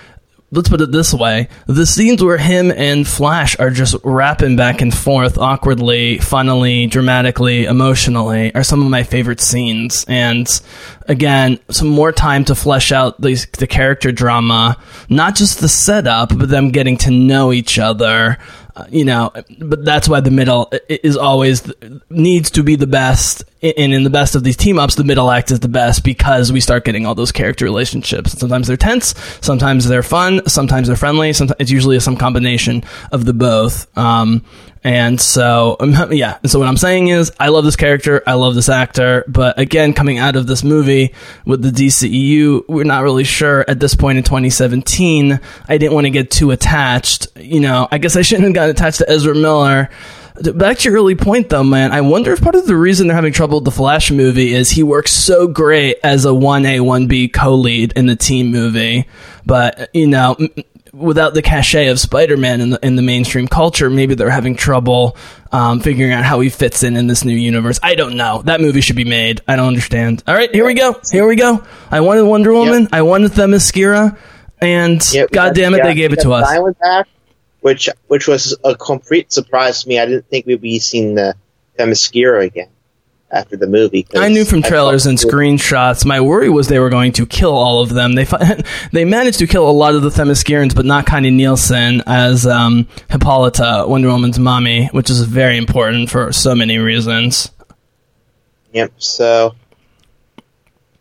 let's 0.53 0.68
put 0.68 0.82
it 0.82 0.92
this 0.92 1.12
way. 1.14 1.48
The 1.66 1.86
scenes 1.86 2.22
where 2.22 2.36
him 2.36 2.70
and 2.70 3.09
flash 3.09 3.59
are 3.59 3.70
just 3.70 3.96
rapping 4.05 4.55
back 4.55 4.82
and 4.82 4.94
forth 4.94 5.38
awkwardly 5.38 6.18
funnily 6.18 6.86
dramatically 6.86 7.64
emotionally 7.64 8.55
are 8.55 8.62
some 8.62 8.82
of 8.82 8.90
my 8.90 9.03
favorite 9.03 9.40
scenes. 9.40 10.05
And 10.07 10.46
again 11.09 11.59
some 11.70 11.88
more 11.88 12.12
time 12.12 12.44
to 12.44 12.55
flesh 12.55 12.92
out 12.92 13.20
these, 13.20 13.46
the 13.46 13.66
character 13.66 14.12
drama. 14.12 14.76
Not 15.09 15.34
just 15.34 15.61
the 15.61 15.68
setup 15.68 16.36
but 16.38 16.50
them 16.50 16.70
getting 16.70 16.98
to 16.98 17.11
know 17.11 17.53
each 17.53 17.78
other 17.78 18.38
you 18.91 19.05
know, 19.05 19.33
but 19.59 19.85
that's 19.85 20.09
why 20.09 20.20
the 20.20 20.31
middle 20.31 20.73
is 20.89 21.16
always 21.16 21.70
needs 22.11 22.51
to 22.53 22.62
be 22.62 22.77
the 22.77 22.87
best. 22.87 23.45
And 23.62 23.93
in 23.93 24.03
the 24.03 24.11
best 24.11 24.35
of 24.35 24.43
these 24.43 24.57
team 24.57 24.79
ups, 24.79 24.95
the 24.97 25.05
middle 25.05 25.31
act 25.31 25.51
is 25.51 25.61
the 25.61 25.68
best 25.68 26.05
because 26.05 26.51
we 26.51 26.61
start 26.61 26.85
getting 26.85 27.07
all 27.07 27.14
those 27.14 27.33
character 27.33 27.64
relationships. 27.64 28.39
Sometimes 28.39 28.66
they're 28.66 28.77
tense, 28.77 29.14
sometimes 29.41 29.87
they're 29.87 30.03
fun, 30.03 30.41
sometimes 30.49 30.89
they're 30.89 30.97
friendly. 30.97 31.33
Sometimes 31.33 31.57
it's 31.61 31.70
usually 31.70 32.01
some 32.01 32.16
combination 32.16 32.83
of 33.12 33.25
the 33.25 33.33
both. 33.33 33.87
Um, 33.97 34.45
and 34.85 35.20
so, 35.20 35.76
um, 35.80 35.95
yeah. 36.12 36.39
So 36.45 36.59
what 36.59 36.68
I'm 36.68 36.76
saying 36.76 37.09
is, 37.09 37.33
I 37.39 37.49
love 37.49 37.64
this 37.64 37.76
character. 37.76 38.22
I 38.26 38.35
love 38.35 38.55
this 38.55 38.68
actor. 38.68 39.24
But 39.28 39.59
again, 39.59 39.93
coming 39.93 40.18
out 40.18 40.37
of 40.37 40.47
this 40.47 40.64
movie 40.64 41.14
with 41.45 41.62
the 41.62 41.70
DCEU, 41.70 42.64
we're 42.68 42.85
not 42.85 43.03
really 43.03 43.24
sure 43.24 43.64
at 43.68 43.80
this 43.80 43.95
point 43.95 44.18
in 44.18 44.24
2017. 44.24 45.41
I 45.68 45.78
didn't 45.78 45.95
want 45.95 46.07
to 46.07 46.11
get 46.11 46.30
too 46.30 46.51
attached. 46.51 47.28
You 47.37 47.61
know, 47.61 47.89
I 47.91 47.99
guess 47.99 48.16
I 48.16 48.22
shouldn't 48.22 48.47
have 48.47 48.55
gotten 48.55 48.70
attached 48.70 48.99
to 48.99 49.09
Ezra 49.09 49.35
Miller. 49.35 49.91
Back 50.55 50.78
to 50.78 50.89
your 50.89 50.99
early 50.99 51.14
point, 51.14 51.51
though, 51.51 51.62
man. 51.62 51.93
I 51.93 52.01
wonder 52.01 52.33
if 52.33 52.41
part 52.41 52.55
of 52.55 52.66
the 52.66 52.74
reason 52.74 53.07
they're 53.07 53.14
having 53.14 53.35
trouble 53.35 53.59
with 53.59 53.66
the 53.66 53.70
Flash 53.70 54.11
movie 54.11 54.55
is 54.55 54.70
he 54.70 54.83
works 54.83 55.12
so 55.12 55.47
great 55.47 55.99
as 56.03 56.24
a 56.24 56.30
1A, 56.30 56.80
1B 56.80 57.33
co 57.35 57.55
lead 57.55 57.93
in 57.97 58.07
the 58.07 58.16
team 58.16 58.51
movie. 58.51 59.07
But, 59.45 59.91
you 59.95 60.07
know, 60.07 60.37
without 60.93 61.34
the 61.34 61.43
cachet 61.43 61.88
of 61.88 61.99
Spider-Man 61.99 62.61
in 62.61 62.70
the 62.70 62.86
in 62.86 62.97
the 62.97 63.03
mainstream 63.03 63.49
culture, 63.49 63.88
maybe 63.88 64.14
they're 64.14 64.30
having 64.30 64.55
trouble 64.57 65.16
um, 65.51 65.80
figuring 65.80 66.12
out 66.12 66.24
how 66.24 66.40
he 66.40 66.49
fits 66.49 66.82
in 66.82 66.97
in 66.97 67.07
this 67.07 67.24
new 67.24 67.34
universe. 67.34 67.78
I 67.82 67.95
don't 67.95 68.16
know. 68.16 68.43
That 68.43 68.61
movie 68.61 68.80
should 68.80 68.97
be 68.97 69.05
made. 69.05 69.40
I 69.49 69.57
don't 69.57 69.68
understand. 69.68 70.22
All 70.26 70.34
right, 70.34 70.53
here 70.55 70.66
we 70.66 70.74
go. 70.74 71.01
Here 71.11 71.26
we 71.26 71.36
go. 71.36 71.64
I 71.90 72.01
wanted 72.01 72.22
Wonder 72.24 72.53
Woman. 72.53 72.82
Yep. 72.82 72.90
I 72.93 73.03
wanted 73.03 73.32
Themyscira, 73.32 74.18
and 74.61 75.12
yep, 75.12 75.30
God 75.30 75.55
damn 75.55 75.74
it, 75.74 75.82
they 75.82 75.95
gave 75.95 76.12
it 76.12 76.20
to 76.20 76.32
us. 76.32 77.07
Which 77.61 77.88
which 78.09 78.26
was 78.26 78.57
a 78.64 78.74
complete 78.74 79.32
surprise 79.32 79.82
to 79.82 79.88
me. 79.88 79.99
I 79.99 80.07
didn't 80.07 80.26
think 80.26 80.47
we'd 80.47 80.61
be 80.61 80.80
seeing 80.80 81.14
the 81.14 81.36
Themyscira 81.78 82.45
again 82.45 82.68
after 83.33 83.57
the 83.57 83.66
movie. 83.66 84.07
I 84.14 84.28
knew 84.28 84.45
from 84.45 84.62
trailers 84.62 85.07
and 85.07 85.18
screenshots. 85.18 86.05
My 86.05 86.20
worry 86.20 86.51
was 86.51 86.68
they 86.68 86.78
were 86.78 86.91
going 86.91 87.12
to 87.12 87.26
kill 87.26 87.53
all 87.53 87.80
of 87.80 87.89
them. 87.89 88.14
They 88.14 88.26
they 88.93 89.05
managed 89.05 89.39
to 89.39 89.47
kill 89.47 89.68
a 89.68 89.72
lot 89.72 89.95
of 89.95 90.03
the 90.03 90.11
Themyscirans, 90.11 90.74
but 90.74 90.85
not 90.85 91.07
Connie 91.07 91.30
Nielsen 91.30 92.03
as 92.07 92.47
um, 92.47 92.87
Hippolyta, 93.09 93.87
Wonder 93.89 94.09
Woman's 94.09 94.39
mommy, 94.39 94.87
which 94.89 95.11
is 95.11 95.22
very 95.22 95.57
important 95.57 96.11
for 96.11 96.33
so 96.33 96.55
many 96.55 96.78
reasons. 96.78 97.51
Yep. 98.72 98.93
So 98.99 99.55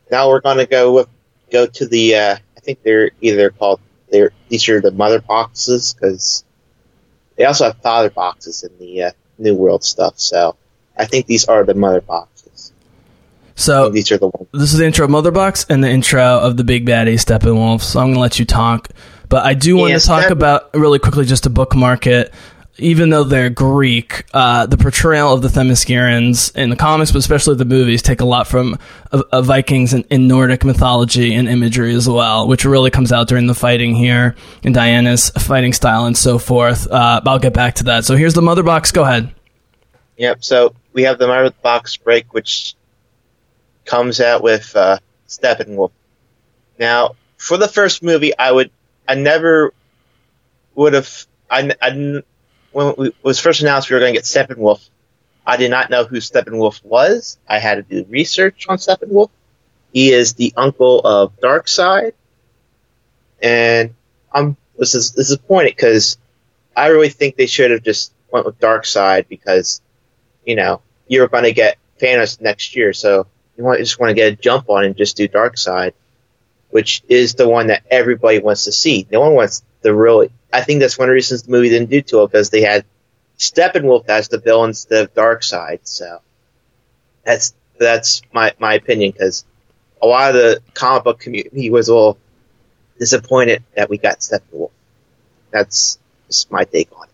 now 0.10 0.30
we're 0.30 0.42
going 0.42 0.58
to 0.58 0.66
go 0.66 0.94
with 0.94 1.08
go 1.52 1.66
to 1.66 1.88
the. 1.88 2.16
Uh, 2.16 2.38
I 2.58 2.60
think 2.60 2.84
they're 2.84 3.12
either 3.22 3.50
called 3.50 3.82
they're 4.12 4.32
these 4.50 4.68
are 4.70 4.82
the 4.82 4.92
mother 4.92 5.22
boxes 5.22 5.94
because 5.94 6.44
they 7.36 7.46
also 7.46 7.66
have 7.66 7.78
father 7.78 8.10
boxes 8.10 8.64
in 8.64 8.78
the 8.78 9.04
uh, 9.04 9.12
New 9.38 9.56
World 9.56 9.84
stuff. 9.84 10.20
So 10.20 10.56
I 11.02 11.06
think 11.06 11.26
these 11.26 11.45
are 11.45 11.64
the 11.64 11.74
mother 11.74 11.99
boxes. 11.99 12.72
So 13.56 13.89
these 13.89 14.12
are 14.12 14.20
the 14.20 14.28
ones. 14.28 14.47
This 14.54 14.72
is 14.72 14.78
the 14.78 14.86
intro 14.86 15.06
of 15.06 15.12
Mother 15.12 15.32
Box 15.32 15.66
and 15.68 15.84
the 15.84 15.89
intro 15.89 16.22
of 16.22 16.58
the 16.58 16.64
Big 16.64 16.86
Baddie 16.86 17.16
Steppenwolf. 17.16 17.82
So 17.82 17.99
I'm 17.99 18.08
going 18.08 18.14
to 18.16 18.20
let 18.20 18.38
you 18.38 18.45
talk, 18.45 18.89
but 19.30 19.43
I 19.43 19.56
do 19.56 19.78
want 19.78 19.99
to 19.99 20.08
talk 20.08 20.30
about 20.30 20.74
really 20.76 20.99
quickly 20.99 21.26
just 21.26 21.43
to 21.43 21.49
bookmark 21.49 22.06
it. 22.06 22.32
Even 22.78 23.10
though 23.10 23.24
they're 23.24 23.49
Greek, 23.49 24.26
uh, 24.34 24.66
the 24.66 24.78
portrayal 24.78 25.34
of 25.34 25.41
the 25.41 25.49
Themyscirans 25.49 26.56
in 26.56 26.70
the 26.70 26.76
comics, 26.76 27.12
but 27.12 27.20
especially 27.20 27.56
the 27.56 27.66
movies, 27.66 28.02
take 28.02 28.22
a 28.22 28.26
lot 28.26 28.47
from 28.47 28.80
uh, 29.12 29.22
uh, 29.32 29.41
Vikings 29.41 29.93
and 29.93 30.06
in 30.10 30.28
Nordic 30.28 30.64
mythology 30.64 31.34
and 31.34 31.49
imagery 31.49 31.93
as 31.93 32.08
well, 32.08 32.47
which 32.47 32.64
really 32.64 32.89
comes 32.89 33.12
out 33.12 33.28
during 33.28 33.47
the 33.47 33.54
fighting 33.54 33.93
here 33.95 34.36
in 34.64 34.72
Diana's 34.72 35.32
fighting 35.32 35.74
style 35.74 36.06
and 36.06 36.18
so 36.18 36.39
forth. 36.39 36.89
Uh, 36.89 37.22
I'll 37.26 37.39
get 37.39 37.54
back 37.54 37.76
to 37.76 37.84
that. 37.86 38.06
So 38.06 38.16
here's 38.16 38.34
the 38.36 38.41
Mother 38.41 38.64
Box. 38.64 38.91
Go 38.91 39.04
ahead. 39.04 39.34
Yep. 40.22 40.44
So 40.44 40.76
we 40.94 41.02
have 41.04 41.18
the 41.18 41.26
Mother 41.26 41.50
Box 41.64 41.98
break, 41.98 42.32
which 42.32 42.76
comes 43.86 44.22
out 44.22 44.44
with 44.44 44.76
uh, 44.76 45.00
Steppenwolf. 45.28 45.90
Now, 46.78 47.16
for 47.38 47.58
the 47.58 47.68
first 47.68 48.04
movie, 48.04 48.38
I 48.38 48.52
would, 48.52 48.70
I 49.08 49.16
never 49.16 49.74
would 50.76 50.94
have, 50.94 51.26
I, 51.50 51.72
I 51.82 52.22
when 52.72 52.94
it 53.00 53.16
was 53.24 53.40
first 53.40 53.62
announced 53.62 53.90
we 53.90 53.96
were 53.96 54.00
going 54.00 54.14
to 54.14 54.20
get 54.20 54.26
Steppenwolf, 54.26 54.88
I 55.44 55.58
did 55.58 55.72
not 55.72 55.90
know 55.90 56.04
who 56.04 56.18
Steppenwolf 56.18 56.86
was. 56.86 57.40
I 57.50 57.58
had 57.58 57.76
to 57.78 57.82
do 57.82 58.08
research 58.08 58.68
on 58.70 58.78
Steppenwolf. 58.78 59.32
He 59.92 60.12
is 60.12 60.36
the 60.36 60.54
uncle 60.56 61.00
of 61.00 61.36
Darkseid, 61.40 62.14
and 63.42 63.96
I'm 64.32 64.56
is 64.78 65.14
disappointed 65.14 65.76
because 65.76 66.20
I 66.78 66.90
really 66.90 67.10
think 67.10 67.38
they 67.38 67.48
should 67.48 67.72
have 67.72 67.82
just 67.82 68.14
went 68.32 68.46
with 68.46 68.60
Darkseid 68.60 69.28
because 69.28 69.82
you 70.46 70.56
know, 70.56 70.82
you're 71.08 71.28
going 71.28 71.44
to 71.44 71.54
get 71.54 71.78
Thanos 72.00 72.42
next 72.42 72.76
year, 72.76 72.94
so 72.94 73.28
you 73.58 73.64
want, 73.64 73.80
you 73.80 73.86
just 73.86 74.00
want 74.00 74.10
to 74.10 74.16
get 74.16 74.34
a 74.34 74.36
jump 74.36 74.70
on 74.70 74.86
and 74.86 74.96
just 74.96 75.18
do 75.18 75.28
Darkseid, 75.28 75.94
which 76.70 77.04
is 77.08 77.36
the 77.36 77.48
one 77.48 77.68
that 77.68 77.84
everybody 77.89 78.39
wants 78.39 78.66
to 78.66 78.72
see. 78.72 79.08
No 79.12 79.22
one 79.22 79.34
wants 79.34 79.64
the 79.82 79.94
really. 79.94 80.32
I 80.54 80.62
think 80.62 80.80
that's 80.80 80.98
one 80.98 81.08
of 81.08 81.12
the 81.12 81.16
reasons 81.16 81.44
the 81.44 81.52
movie 81.52 81.70
didn't 81.70 81.89
do 81.89 82.02
too 82.02 82.18
well 82.18 82.28
because 82.28 82.50
they 82.50 82.62
had 82.62 82.86
Steppenwolf 83.38 84.08
as 84.08 84.28
the 84.28 84.38
villain 84.38 84.70
instead 84.70 85.10
of 85.16 85.44
Side. 85.44 85.82
So 85.84 86.22
that's 87.24 87.54
that's 87.80 88.22
my 88.32 88.54
my 88.60 88.76
opinion 88.76 89.12
because 89.12 89.46
a 90.02 90.08
lot 90.08 90.30
of 90.30 90.36
the 90.36 90.62
comic 90.74 91.04
book 91.04 91.20
community 91.20 91.70
was 91.70 91.89
all 91.89 92.18
disappointed 93.00 93.64
that 93.76 93.89
we 93.89 93.98
got 93.98 94.20
Steppenwolf. 94.20 94.72
That's 95.52 96.00
just 96.28 96.52
my 96.52 96.64
take 96.64 96.89
on 96.96 97.08
it. 97.08 97.11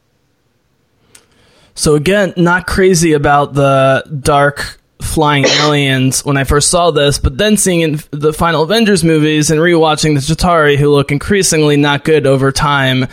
So 1.77 1.93
again, 1.93 2.33
not 2.35 2.65
crazy 2.65 3.13
about 3.13 3.53
the 3.53 4.03
dark 4.19 4.79
flying 4.99 5.45
aliens 5.61 6.25
when 6.25 6.35
I 6.35 6.43
first 6.43 6.71
saw 6.71 6.89
this, 6.89 7.19
but 7.19 7.37
then 7.37 7.55
seeing 7.55 7.81
in 7.81 7.99
the 8.09 8.33
final 8.33 8.63
Avengers 8.63 9.03
movies 9.03 9.51
and 9.51 9.61
rewatching 9.61 10.15
the 10.15 10.21
Chitauri 10.21 10.75
who 10.75 10.89
look 10.89 11.11
increasingly 11.11 11.77
not 11.77 12.03
good 12.03 12.25
over 12.25 12.51
time, 12.51 13.05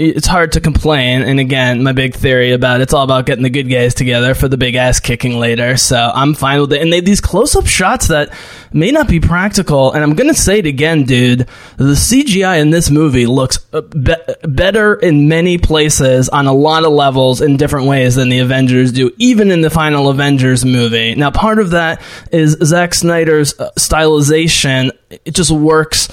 it's 0.00 0.26
hard 0.26 0.52
to 0.52 0.60
complain. 0.60 1.22
And 1.22 1.38
again, 1.38 1.82
my 1.82 1.92
big 1.92 2.14
theory 2.14 2.52
about 2.52 2.80
it's 2.80 2.94
all 2.94 3.04
about 3.04 3.26
getting 3.26 3.42
the 3.42 3.50
good 3.50 3.68
guys 3.68 3.94
together 3.94 4.34
for 4.34 4.48
the 4.48 4.56
big 4.56 4.74
ass 4.74 4.98
kicking 4.98 5.38
later. 5.38 5.76
So 5.76 5.96
I'm 5.96 6.34
fine 6.34 6.60
with 6.60 6.72
it. 6.72 6.80
And 6.80 6.92
they 6.92 7.00
these 7.00 7.20
close 7.20 7.54
up 7.54 7.66
shots 7.66 8.08
that 8.08 8.32
may 8.72 8.90
not 8.90 9.08
be 9.08 9.20
practical. 9.20 9.92
And 9.92 10.02
I'm 10.02 10.14
gonna 10.14 10.34
say 10.34 10.60
it 10.60 10.66
again, 10.66 11.04
dude. 11.04 11.40
The 11.76 11.94
CGI 11.94 12.60
in 12.60 12.70
this 12.70 12.90
movie 12.90 13.26
looks 13.26 13.58
uh, 13.72 13.82
be- 13.82 14.14
better 14.44 14.94
in 14.94 15.28
many 15.28 15.58
places 15.58 16.28
on 16.30 16.46
a 16.46 16.52
lot 16.52 16.84
of 16.84 16.92
levels 16.92 17.40
in 17.40 17.58
different 17.58 17.86
ways 17.86 18.14
than 18.14 18.30
the 18.30 18.38
Avengers 18.38 18.92
do, 18.92 19.10
even 19.18 19.50
in 19.50 19.60
the 19.60 19.70
final 19.70 20.08
Avengers 20.08 20.64
movie. 20.64 21.14
Now, 21.14 21.30
part 21.30 21.58
of 21.58 21.70
that 21.70 22.00
is 22.32 22.52
Zack 22.64 22.94
Snyder's 22.94 23.58
uh, 23.60 23.70
stylization. 23.78 24.92
It 25.10 25.34
just 25.34 25.50
works 25.50 26.08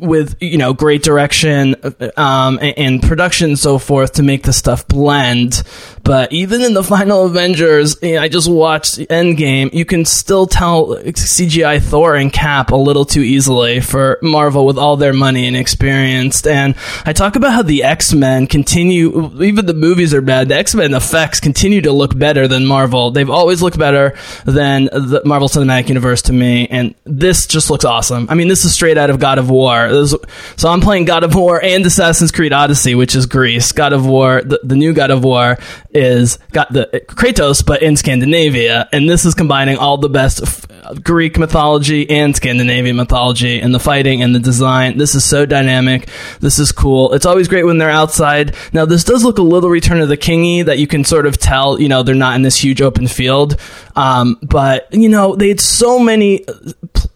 with 0.00 0.36
you 0.40 0.58
know 0.58 0.72
great 0.72 1.02
direction 1.02 1.74
um, 2.16 2.58
and, 2.60 2.78
and, 2.78 3.02
production 3.02 3.50
and 3.50 3.58
so 3.58 3.78
forth 3.78 4.14
to 4.14 4.22
make 4.22 4.42
the 4.42 4.52
stuff 4.52 4.86
blend. 4.88 5.62
But 6.02 6.32
even 6.32 6.62
in 6.62 6.74
the 6.74 6.84
final 6.84 7.26
Avengers, 7.26 7.96
you 8.02 8.14
know, 8.14 8.22
I 8.22 8.28
just 8.28 8.50
watched 8.50 8.98
Endgame. 8.98 9.72
You 9.72 9.84
can 9.84 10.04
still 10.04 10.46
tell 10.46 10.88
CGI 10.88 11.82
Thor 11.82 12.14
and 12.14 12.32
Cap 12.32 12.70
a 12.70 12.76
little 12.76 13.04
too 13.04 13.22
easily 13.22 13.80
for 13.80 14.18
Marvel 14.22 14.66
with 14.66 14.78
all 14.78 14.96
their 14.96 15.12
money 15.12 15.46
and 15.46 15.56
experience. 15.56 16.46
And 16.46 16.74
I 17.04 17.12
talk 17.12 17.36
about 17.36 17.52
how 17.52 17.62
the 17.62 17.82
X 17.82 18.12
Men 18.12 18.46
continue, 18.46 19.42
even 19.42 19.66
the 19.66 19.74
movies 19.74 20.14
are 20.14 20.20
bad. 20.20 20.48
The 20.48 20.56
X 20.56 20.74
Men 20.74 20.94
effects 20.94 21.40
continue 21.40 21.80
to 21.82 21.92
look 21.92 22.16
better 22.16 22.46
than 22.46 22.66
Marvel. 22.66 23.10
They've 23.10 23.30
always 23.30 23.62
looked 23.62 23.78
better 23.78 24.16
than 24.44 24.84
the 24.84 25.22
Marvel 25.24 25.48
Cinematic 25.48 25.88
Universe 25.88 26.22
to 26.22 26.32
me. 26.32 26.68
And 26.68 26.94
this 27.04 27.46
just 27.46 27.70
looks 27.70 27.84
awesome. 27.84 28.26
I 28.28 28.34
mean, 28.34 28.48
this 28.48 28.64
is 28.64 28.72
straight 28.72 28.98
out 28.98 29.10
of 29.10 29.18
God 29.18 29.38
of 29.38 29.50
War 29.50 29.85
Those- 29.88 30.14
so 30.56 30.68
I'm 30.70 30.80
playing 30.80 31.04
God 31.04 31.24
of 31.24 31.34
War 31.34 31.62
and 31.62 31.84
Assassin's 31.86 32.30
Creed 32.32 32.52
Odyssey, 32.52 32.94
which 32.94 33.14
is 33.14 33.26
Greece. 33.26 33.72
God 33.72 33.92
of 33.92 34.06
War, 34.06 34.42
the, 34.44 34.60
the 34.62 34.76
new 34.76 34.92
God 34.92 35.10
of 35.10 35.24
War 35.24 35.58
is 35.92 36.38
got 36.52 36.72
the 36.72 37.02
Kratos, 37.08 37.64
but 37.64 37.82
in 37.82 37.96
Scandinavia, 37.96 38.88
and 38.92 39.08
this 39.08 39.24
is 39.24 39.34
combining 39.34 39.76
all 39.78 39.98
the 39.98 40.08
best 40.08 40.42
f- 40.42 40.66
Greek 41.02 41.38
mythology 41.38 42.08
and 42.10 42.34
Scandinavian 42.36 42.96
mythology, 42.96 43.60
and 43.60 43.74
the 43.74 43.80
fighting 43.80 44.22
and 44.22 44.34
the 44.34 44.38
design. 44.40 44.98
This 44.98 45.14
is 45.14 45.24
so 45.24 45.46
dynamic. 45.46 46.08
This 46.40 46.58
is 46.58 46.70
cool. 46.72 47.12
It's 47.14 47.26
always 47.26 47.48
great 47.48 47.64
when 47.64 47.78
they're 47.78 47.90
outside. 47.90 48.54
Now 48.72 48.84
this 48.84 49.04
does 49.04 49.24
look 49.24 49.38
a 49.38 49.42
little 49.42 49.70
Return 49.70 50.00
of 50.00 50.08
the 50.08 50.16
Kingy 50.16 50.64
that 50.64 50.78
you 50.78 50.86
can 50.86 51.04
sort 51.04 51.26
of 51.26 51.38
tell, 51.38 51.80
you 51.80 51.88
know, 51.88 52.02
they're 52.02 52.14
not 52.14 52.36
in 52.36 52.42
this 52.42 52.62
huge 52.62 52.80
open 52.82 53.06
field. 53.08 53.56
Um, 53.96 54.38
but 54.42 54.86
you 54.92 55.08
know, 55.08 55.34
they 55.34 55.48
had 55.48 55.60
so 55.60 55.98
many 55.98 56.46
uh, 56.46 56.54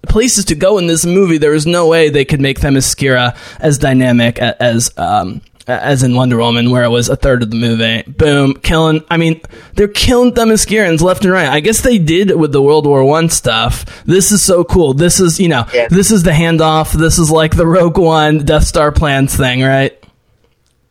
places 0.09 0.47
to 0.47 0.55
go 0.55 0.79
in 0.79 0.87
this 0.87 1.05
movie. 1.05 1.39
There 1.39 1.51
was 1.53 1.67
no 1.67 1.87
way 1.89 2.09
they 2.11 2.25
could 2.25 2.41
make 2.41 2.59
Themyscira 2.61 3.37
as 3.61 3.79
dynamic 3.79 4.39
as 4.39 4.91
um, 4.97 5.43
as 5.67 6.03
in 6.03 6.17
Wonder 6.17 6.39
Woman, 6.39 6.71
where 6.71 6.83
it 6.83 6.89
was 6.89 7.09
a 7.09 7.15
third 7.17 7.43
of 7.45 7.51
the 7.51 7.57
movie. 7.57 8.03
Boom, 8.11 8.55
killing. 8.55 9.05
I 9.11 9.17
mean, 9.19 9.41
they're 9.75 9.87
killing 9.89 10.33
Themyscirans 10.33 11.01
left 11.01 11.23
and 11.25 11.33
right. 11.33 11.49
I 11.49 11.61
guess 11.61 11.83
they 11.83 11.99
did 11.99 12.35
with 12.37 12.51
the 12.51 12.63
World 12.63 12.87
War 12.87 13.05
One 13.05 13.29
stuff. 13.29 14.03
This 14.05 14.33
is 14.33 14.43
so 14.43 14.65
cool. 14.65 14.95
This 14.95 15.21
is 15.21 15.39
you 15.39 15.49
know, 15.49 15.67
Yeah. 15.73 15.87
this 15.89 16.11
is 16.11 16.23
the 16.25 16.33
handoff. 16.33 16.93
This 16.93 17.19
is 17.19 17.31
like 17.31 17.57
the 17.57 17.67
Rogue 17.67 17.99
One 17.99 18.45
Death 18.45 18.65
Star 18.65 18.91
plans 18.91 19.37
thing, 19.37 19.63
right? 19.63 19.97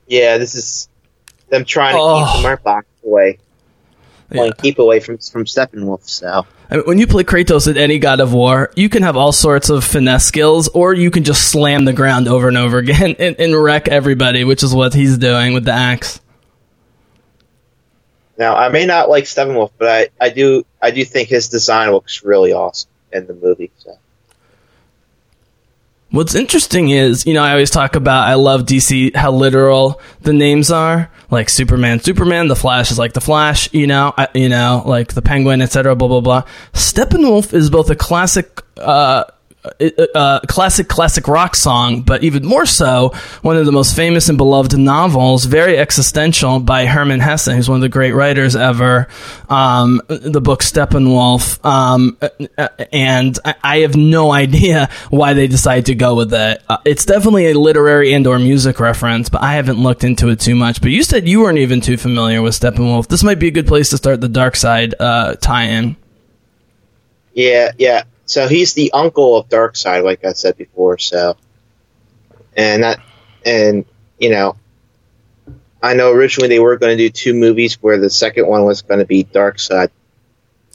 Yeah, 0.07 0.38
this 0.38 0.55
is 0.55 0.88
them 1.49 1.66
trying 1.66 1.95
to 1.95 2.01
Oh. 2.01 2.32
keep 2.36 2.43
Murdoch 2.43 2.86
away. 3.05 3.38
Yeah. 4.32 4.41
Like, 4.43 4.57
keep 4.60 4.78
away 4.80 4.99
from 4.99 5.18
from 5.18 5.45
Steppenwolf. 5.45 6.07
So 6.07 6.45
I 6.70 6.78
mean, 6.78 6.86
when 6.86 6.97
you 6.99 7.07
play 7.07 7.24
Kratos 7.24 7.67
in 7.67 7.78
any 7.78 7.97
God 7.97 8.20
of 8.20 8.32
War, 8.32 8.72
you 8.76 8.89
can 8.89 9.01
have 9.03 9.17
all 9.17 9.32
sorts 9.32 9.70
of 9.70 9.84
finesse 9.84 10.26
skills, 10.26 10.67
or 10.67 10.93
you 10.93 11.09
can 11.09 11.24
just 11.24 11.49
slam 11.49 11.86
the 11.86 11.93
ground 11.93 12.28
over 12.28 12.47
and 12.47 12.57
over 12.57 12.78
again 12.78 13.15
and, 13.20 13.36
and 13.39 13.55
wreck 13.55 13.88
everybody, 13.88 14.43
which 14.43 14.63
is 14.63 14.74
what 14.74 14.93
he's 14.93 15.17
doing 15.17 15.53
with 15.53 15.65
the 15.65 15.72
axe. 15.72 16.22
now 18.38 18.55
I 18.55 18.70
may 18.70 18.86
not 18.86 19.09
like 19.09 19.26
Steppenwolf, 19.26 19.72
but 19.78 19.89
I, 19.89 20.26
I 20.26 20.30
do 20.30 20.65
I 20.82 20.91
do 20.91 21.03
think 21.05 21.30
his 21.30 21.49
design 21.49 21.91
looks 21.91 22.24
really 22.24 22.53
awesome 22.53 22.89
in 23.11 23.28
the 23.28 23.34
movie. 23.34 23.72
So 23.78 23.97
What's 26.12 26.34
interesting 26.34 26.89
is, 26.89 27.28
you 27.28 27.36
know, 27.36 27.43
I 27.43 27.51
always 27.51 27.70
talk 27.70 27.95
about 27.95 28.28
I 28.28 28.34
love 28.34 28.62
DC 28.62 29.16
how 29.16 29.32
literal 29.32 30.01
the 30.22 30.34
names 30.34 30.72
are. 30.72 31.12
Like 31.30 31.49
Superman, 31.49 31.99
Superman. 31.99 32.47
The 32.47 32.55
Flash 32.55 32.89
is 32.89 32.97
like 32.97 33.14
the 33.14 33.22
Flash. 33.22 33.72
You 33.72 33.86
know, 33.86 34.14
I, 34.18 34.28
you 34.34 34.49
know, 34.49 34.82
like 34.86 35.14
the 35.14 35.22
Penguin, 35.22 35.62
etc. 35.62 35.95
Blah 35.95 36.07
blah 36.07 36.22
blah. 36.22 36.43
Steppenwolf 36.74 37.53
is 37.53 37.70
both 37.70 37.91
a 37.91 37.95
classic. 37.95 38.64
Uh, 38.78 39.26
uh, 39.80 40.05
uh, 40.15 40.39
classic 40.41 40.88
classic 40.88 41.28
rock 41.28 41.55
song, 41.55 42.01
but 42.01 42.24
even 42.24 42.45
more 42.45 42.65
so, 42.65 43.09
one 43.41 43.57
of 43.57 43.65
the 43.65 43.72
most 43.72 43.95
famous 43.95 44.30
and 44.30 44.38
beloved 44.38 44.78
novels, 44.78 45.45
very 45.45 45.78
existential 45.78 46.59
by 46.59 46.86
Herman 46.86 47.20
Hesse, 47.20 47.47
who's 47.47 47.70
one 47.70 47.78
of 47.78 47.82
the 47.82 47.89
great 47.89 48.13
writers 48.13 48.55
ever. 48.55 49.07
Um, 49.49 50.01
the 50.07 50.41
book 50.41 50.61
Steppenwolf, 50.61 51.63
um, 51.65 52.17
uh, 52.57 52.67
and 52.91 53.38
I, 53.63 53.80
have 53.80 53.95
no 53.95 54.32
idea 54.43 54.89
why 55.09 55.34
they 55.34 55.47
decided 55.47 55.88
to 55.88 55.95
go 55.95 56.15
with 56.15 56.34
it. 56.34 56.61
Uh, 56.67 56.78
it's 56.86 57.05
definitely 57.05 57.51
a 57.51 57.53
literary 57.53 58.13
and/or 58.13 58.39
music 58.39 58.80
reference, 58.80 59.30
but 59.30 59.41
I 59.41 59.53
haven't 59.53 59.78
looked 59.78 60.03
into 60.03 60.30
it 60.30 60.39
too 60.39 60.55
much. 60.55 60.82
But 60.82 60.91
you 60.91 61.03
said 61.03 61.28
you 61.28 61.41
weren't 61.41 61.59
even 61.59 61.82
too 61.82 61.97
familiar 61.97 62.41
with 62.41 62.53
Steppenwolf. 62.53 63.07
This 63.07 63.24
might 63.24 63.39
be 63.39 63.47
a 63.47 63.51
good 63.51 63.67
place 63.67 63.89
to 63.91 63.97
start 63.97 64.22
the 64.22 64.28
Darkseid 64.28 64.93
uh, 64.99 65.36
tie-in. 65.36 65.95
yeah, 67.34 67.72
yeah. 67.78 68.03
So 68.30 68.48
he's 68.48 68.76
the 68.76 68.92
uncle 68.92 69.36
of 69.36 69.50
Darkseid, 69.50 70.04
like 70.04 70.24
I 70.24 70.34
said 70.34 70.56
before. 70.56 71.00
So, 71.00 71.36
and 72.56 72.84
that, 72.84 73.00
and 73.44 73.86
you 74.20 74.30
know, 74.30 74.56
I 75.82 75.96
know 75.96 76.12
originally 76.12 76.48
they 76.48 76.60
were 76.60 76.78
going 76.78 76.96
to 76.96 77.04
do 77.04 77.10
two 77.10 77.34
movies, 77.34 77.82
where 77.82 77.98
the 77.98 78.10
second 78.10 78.46
one 78.48 78.66
was 78.66 78.84
going 78.84 79.00
to 79.00 79.06
be 79.06 79.24
Darkseid 79.24 79.90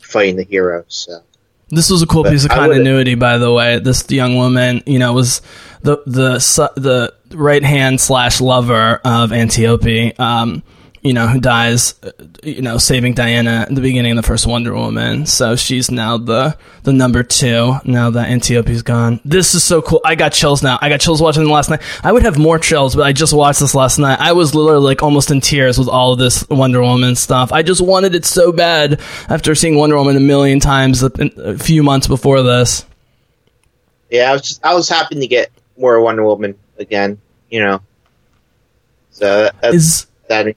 fighting 0.02 0.34
the 0.34 0.42
hero. 0.42 0.84
So. 0.88 1.22
This 1.68 1.90
was 1.90 2.02
a 2.02 2.06
cool 2.06 2.24
But 2.24 2.32
piece 2.32 2.44
of 2.44 2.50
continuity, 2.50 3.14
by 3.14 3.38
the 3.38 3.52
way. 3.52 3.78
This 3.78 4.10
young 4.10 4.34
woman, 4.34 4.82
you 4.86 4.98
know, 4.98 5.12
was 5.12 5.40
the 5.82 6.02
the 6.06 6.34
the 6.76 7.14
right 7.36 7.62
hand 7.62 8.00
slash 8.00 8.40
lover 8.40 9.00
of 9.04 9.32
Antiope, 9.32 10.18
um, 10.18 10.64
you 11.04 11.12
know, 11.12 11.28
who 11.28 11.38
dies, 11.38 11.94
uh, 12.02 12.10
you 12.42 12.62
know, 12.62 12.78
saving 12.78 13.12
Diana 13.12 13.66
at 13.68 13.74
the 13.74 13.82
beginning 13.82 14.12
of 14.12 14.16
the 14.16 14.26
first 14.26 14.46
Wonder 14.46 14.74
Woman. 14.74 15.26
So 15.26 15.54
she's 15.54 15.90
now 15.90 16.16
the 16.16 16.56
the 16.82 16.94
number 16.94 17.22
two. 17.22 17.74
Now 17.84 18.10
that 18.10 18.30
Antiope's 18.30 18.80
gone, 18.80 19.20
this 19.22 19.54
is 19.54 19.62
so 19.62 19.82
cool. 19.82 20.00
I 20.04 20.14
got 20.14 20.32
chills 20.32 20.62
now. 20.62 20.78
I 20.80 20.88
got 20.88 21.00
chills 21.00 21.20
watching 21.20 21.44
last 21.44 21.68
night. 21.68 21.82
I 22.02 22.10
would 22.10 22.22
have 22.22 22.38
more 22.38 22.58
chills, 22.58 22.96
but 22.96 23.02
I 23.02 23.12
just 23.12 23.34
watched 23.34 23.60
this 23.60 23.74
last 23.74 23.98
night. 23.98 24.18
I 24.18 24.32
was 24.32 24.54
literally 24.54 24.82
like 24.82 25.02
almost 25.02 25.30
in 25.30 25.42
tears 25.42 25.78
with 25.78 25.88
all 25.88 26.14
of 26.14 26.18
this 26.18 26.48
Wonder 26.48 26.80
Woman 26.80 27.16
stuff. 27.16 27.52
I 27.52 27.62
just 27.62 27.82
wanted 27.82 28.14
it 28.14 28.24
so 28.24 28.50
bad 28.50 28.98
after 29.28 29.54
seeing 29.54 29.76
Wonder 29.76 29.96
Woman 29.96 30.16
a 30.16 30.20
million 30.20 30.58
times 30.58 31.02
a, 31.02 31.10
a 31.36 31.58
few 31.58 31.82
months 31.82 32.08
before 32.08 32.42
this. 32.42 32.86
Yeah, 34.10 34.30
I 34.30 34.32
was 34.32 34.42
just 34.42 34.64
I 34.64 34.74
was 34.74 34.88
happy 34.88 35.20
to 35.20 35.26
get 35.26 35.50
more 35.76 36.00
Wonder 36.00 36.24
Woman 36.24 36.54
again. 36.78 37.20
You 37.50 37.60
know, 37.60 37.80
so 39.10 39.50
that's 39.60 39.74
Is 39.74 40.06
that. 40.28 40.56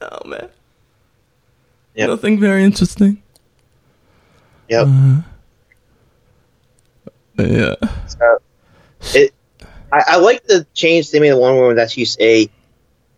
oh 0.00 0.22
man, 0.26 0.48
Yep. 2.00 2.08
nothing 2.10 2.40
very 2.40 2.64
interesting. 2.64 3.22
Yep. 4.68 4.86
Uh, 7.38 7.42
yeah. 7.42 7.74
So 8.06 8.38
it, 9.14 9.32
I, 9.92 10.02
I 10.08 10.16
like 10.16 10.44
the 10.44 10.66
change 10.74 11.10
they 11.10 11.20
made. 11.20 11.30
The 11.30 11.36
one 11.38 11.56
woman 11.56 11.76
that 11.76 11.90
she's 11.90 12.16
a 12.20 12.48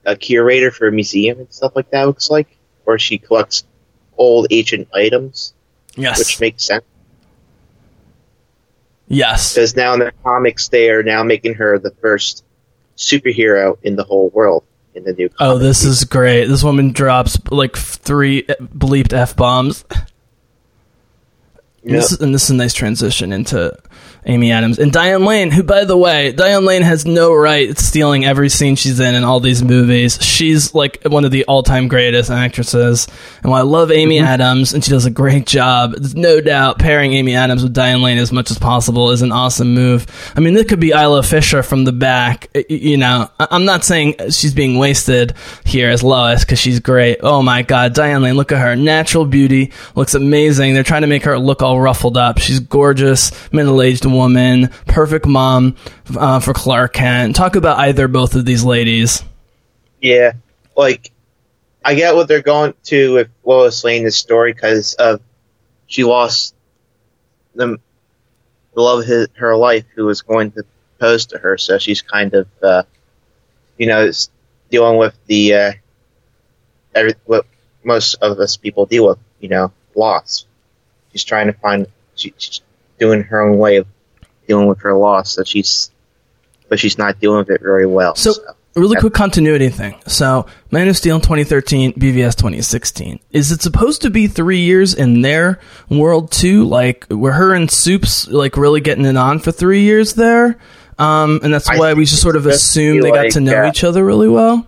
a 0.05 0.17
curator 0.17 0.71
for 0.71 0.89
a 0.89 0.93
museum 0.93 1.39
and 1.39 1.53
stuff 1.53 1.73
like 1.77 1.91
that. 1.91 2.05
Looks 2.07 2.31
like, 2.31 2.49
or 2.87 2.99
she 2.99 3.19
collects 3.19 3.65
old 4.17 4.47
ancient 4.51 4.89
items, 4.95 5.55
Yes. 5.97 6.19
which 6.19 6.41
makes 6.41 6.65
sense 6.65 6.85
yes. 9.09 9.55
because 9.55 9.77
now 9.77 9.93
in 9.95 10.01
the 10.01 10.13
comics 10.25 10.69
they 10.69 10.91
are 10.91 11.03
now 11.03 11.23
making 11.23 11.55
her 11.55 11.79
the 11.79 11.91
first 12.01 12.45
superhero 12.97 13.77
in 13.83 13.97
the 13.97 14.05
whole 14.05 14.29
world 14.31 14.65
in 14.95 15.05
the 15.05 15.13
new. 15.13 15.31
Oh, 15.39 15.59
this 15.59 15.85
is 15.85 16.05
great. 16.05 16.47
This 16.47 16.63
woman 16.63 16.93
drops 16.93 17.39
like 17.51 17.77
three 17.77 18.43
bleeped 18.43 19.13
f 19.13 19.37
bombs. 19.37 19.85
Yep. 19.91 20.03
This 21.85 22.21
and 22.21 22.35
this 22.35 22.45
is 22.45 22.51
a 22.51 22.55
nice 22.55 22.75
transition 22.75 23.33
into 23.33 23.77
Amy 24.25 24.53
Adams 24.53 24.79
and 24.79 24.93
Diane 24.93 25.25
Lane, 25.25 25.51
who, 25.51 25.65
by 25.65 25.85
the 25.85 25.97
way, 25.97 26.31
Diane 26.31 26.65
Lane 26.65 26.83
has 26.83 27.05
no 27.05 27.35
right 27.35 27.77
stealing 27.77 28.25
every 28.25 28.49
scene 28.49 28.77
she's 28.77 29.01
in 29.01 29.17
in 29.17 29.25
all 29.25 29.41
these 29.41 29.65
movies. 29.65 30.17
She's 30.23 30.75
like 30.75 31.03
one 31.05 31.25
of 31.25 31.33
the 31.33 31.45
all-time 31.47 31.89
greatest 31.89 32.31
actresses, 32.31 33.09
and 33.43 33.51
while 33.51 33.61
I 33.61 33.65
love 33.65 33.91
Amy 33.91 34.19
mm-hmm. 34.19 34.27
Adams 34.27 34.75
and 34.75 34.85
she 34.85 34.91
does 34.91 35.07
a 35.07 35.11
great 35.11 35.47
job, 35.47 35.95
there's 35.97 36.15
no 36.15 36.41
doubt 36.41 36.79
pairing 36.79 37.15
Amy 37.15 37.35
Adams 37.35 37.65
with 37.65 37.73
Diane 37.73 38.01
Lane 38.01 38.19
as 38.19 38.31
much 38.31 38.51
as 38.53 38.59
possible 38.59 39.11
is 39.11 39.23
an 39.23 39.33
awesome 39.33 39.75
move. 39.75 40.07
I 40.37 40.41
mean, 40.41 40.55
this 40.55 40.67
could 40.67 40.81
be 40.81 40.91
Isla 40.91 41.25
Fisher 41.25 41.65
from 41.65 41.85
the 41.85 41.93
back. 41.93 42.49
You 42.69 42.99
know, 42.99 43.29
I'm 43.41 43.65
not 43.65 43.85
saying 43.85 44.15
she's 44.31 44.55
being 44.55 44.79
wasted 44.79 45.35
here 45.65 45.91
as 45.91 46.05
Lois 46.05 46.45
because 46.45 46.61
she's 46.61 46.79
great. 46.79 47.19
Oh 47.23 47.43
my 47.43 47.63
God, 47.63 47.93
Diane 47.93 48.23
Lane, 48.23 48.35
look 48.35 48.53
at 48.53 48.61
her, 48.61 48.77
natural 48.77 49.25
beauty, 49.25 49.73
looks 49.97 50.15
amazing. 50.15 50.75
They're 50.75 50.85
trying 50.85 51.03
to 51.03 51.09
make 51.09 51.25
her 51.25 51.39
look 51.39 51.61
all 51.61 51.81
ruffled 51.81 52.17
up. 52.17 52.39
She's 52.39 52.61
gorgeous, 52.61 53.33
woman, 54.13 54.69
perfect 54.87 55.27
mom 55.27 55.77
uh, 56.17 56.41
for 56.41 56.53
Clark 56.53 56.95
Kent. 56.95 57.37
Talk 57.37 57.57
about 57.57 57.79
either 57.79 58.09
both 58.09 58.35
of 58.35 58.45
these 58.45 58.65
ladies. 58.65 59.23
Yeah, 60.01 60.33
like 60.77 61.11
I 61.85 61.95
get 61.95 62.15
what 62.15 62.29
they're 62.29 62.43
going 62.43 62.75
to 62.85 63.15
with 63.15 63.29
Lois 63.45 63.85
Lane 63.85 64.05
this 64.05 64.17
story 64.17 64.53
because 64.53 64.95
of 64.95 65.21
she 65.87 66.05
lost 66.05 66.55
the, 67.55 67.79
the 68.75 68.81
love 68.81 69.01
of 69.01 69.07
his, 69.07 69.29
her 69.35 69.57
life 69.57 69.85
who 69.95 70.07
was 70.07 70.23
going 70.23 70.53
to 70.53 70.65
propose 70.99 71.27
to 71.27 71.39
her, 71.39 71.59
so 71.59 71.79
she's 71.79 72.03
kind 72.03 72.35
of 72.35 72.49
uh, 72.63 72.83
you 73.79 73.87
know 73.87 74.11
dealing 74.71 74.99
with 74.99 75.15
the 75.27 75.55
uh, 75.55 75.73
every, 76.95 77.15
what 77.27 77.47
most 77.85 78.15
of 78.15 78.39
us 78.39 78.57
people 78.57 78.87
deal 78.87 79.09
with, 79.09 79.19
you 79.41 79.49
know, 79.49 79.73
loss. 79.95 80.47
She's 81.13 81.25
trying 81.25 81.49
to 81.49 81.53
find 81.53 81.87
she, 82.15 82.33
she's 82.37 82.61
doing 82.99 83.23
her 83.25 83.41
own 83.41 83.59
way 83.59 83.77
of 83.77 83.87
dealing 84.47 84.67
with 84.67 84.81
her 84.81 84.97
loss, 84.97 85.33
so 85.33 85.45
she's 85.45 85.91
but 86.69 86.81
she's 86.81 86.97
not 86.97 87.21
dealing 87.21 87.39
with 87.39 87.51
it 87.51 87.61
very 87.61 87.87
well. 87.87 88.15
So, 88.15 88.33
really 88.75 88.97
quick 88.97 89.13
continuity 89.13 89.69
thing. 89.69 90.01
So, 90.07 90.47
Man 90.71 90.89
of 90.89 90.97
Steel 90.97 91.21
2013, 91.21 91.93
BVS 91.93 92.35
2016. 92.35 93.21
Is 93.31 93.53
it 93.53 93.61
supposed 93.61 94.01
to 94.03 94.11
be 94.11 94.27
three 94.27 94.61
years 94.61 94.95
in 94.95 95.21
their 95.21 95.61
world 95.91 96.33
too? 96.33 96.65
Like, 96.65 97.07
were 97.11 97.33
her 97.33 97.53
and 97.53 97.71
Soups 97.71 98.27
like 98.29 98.57
really 98.57 98.81
getting 98.81 99.05
it 99.05 99.19
on 99.19 99.39
for 99.39 99.53
three 99.53 99.83
years 99.83 100.15
there? 100.15 100.59
Um, 100.99 101.41
and 101.43 101.53
that's 101.53 101.69
why 101.69 101.95
we 101.95 102.05
just 102.05 102.23
sort 102.23 102.37
of 102.37 102.47
it's 102.47 102.63
supposed 102.63 102.75
to 102.75 102.81
assume 102.81 103.01
they 103.03 103.11
got 103.11 103.25
like, 103.25 103.33
to 103.33 103.41
know 103.41 103.65
uh, 103.65 103.69
each 103.69 103.85
other 103.85 104.05
really 104.05 104.29
well. 104.29 104.67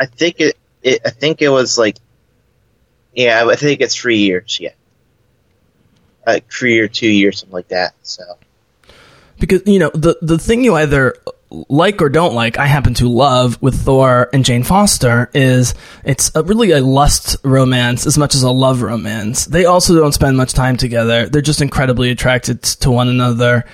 I 0.00 0.06
think 0.06 0.40
it, 0.40 0.56
it. 0.82 1.00
I 1.04 1.10
think 1.10 1.42
it 1.42 1.48
was 1.48 1.78
like. 1.78 1.96
Yeah, 3.14 3.46
I 3.46 3.54
think 3.54 3.80
it's 3.80 3.94
three 3.94 4.18
years. 4.18 4.58
Yeah, 4.60 4.72
like 6.26 6.50
three 6.50 6.80
or 6.80 6.88
two 6.88 7.08
years, 7.08 7.38
something 7.38 7.52
like 7.52 7.68
that. 7.68 7.94
So 8.02 8.24
because 9.38 9.62
you 9.66 9.78
know 9.78 9.90
the 9.94 10.16
the 10.22 10.38
thing 10.38 10.64
you 10.64 10.74
either 10.74 11.16
like 11.68 12.02
or 12.02 12.08
don't 12.08 12.34
like 12.34 12.58
i 12.58 12.66
happen 12.66 12.94
to 12.94 13.08
love 13.08 13.60
with 13.62 13.76
thor 13.76 14.28
and 14.32 14.44
jane 14.44 14.64
foster 14.64 15.30
is 15.34 15.74
it's 16.04 16.34
a, 16.34 16.42
really 16.42 16.72
a 16.72 16.80
lust 16.80 17.36
romance 17.44 18.06
as 18.06 18.18
much 18.18 18.34
as 18.34 18.42
a 18.42 18.50
love 18.50 18.82
romance. 18.82 19.46
They 19.46 19.64
also 19.64 19.98
don't 19.98 20.12
spend 20.12 20.36
much 20.36 20.52
time 20.52 20.76
together. 20.76 21.28
They're 21.28 21.42
just 21.42 21.60
incredibly 21.60 22.10
attracted 22.10 22.62
to 22.62 22.90
one 22.90 23.08
another 23.08 23.64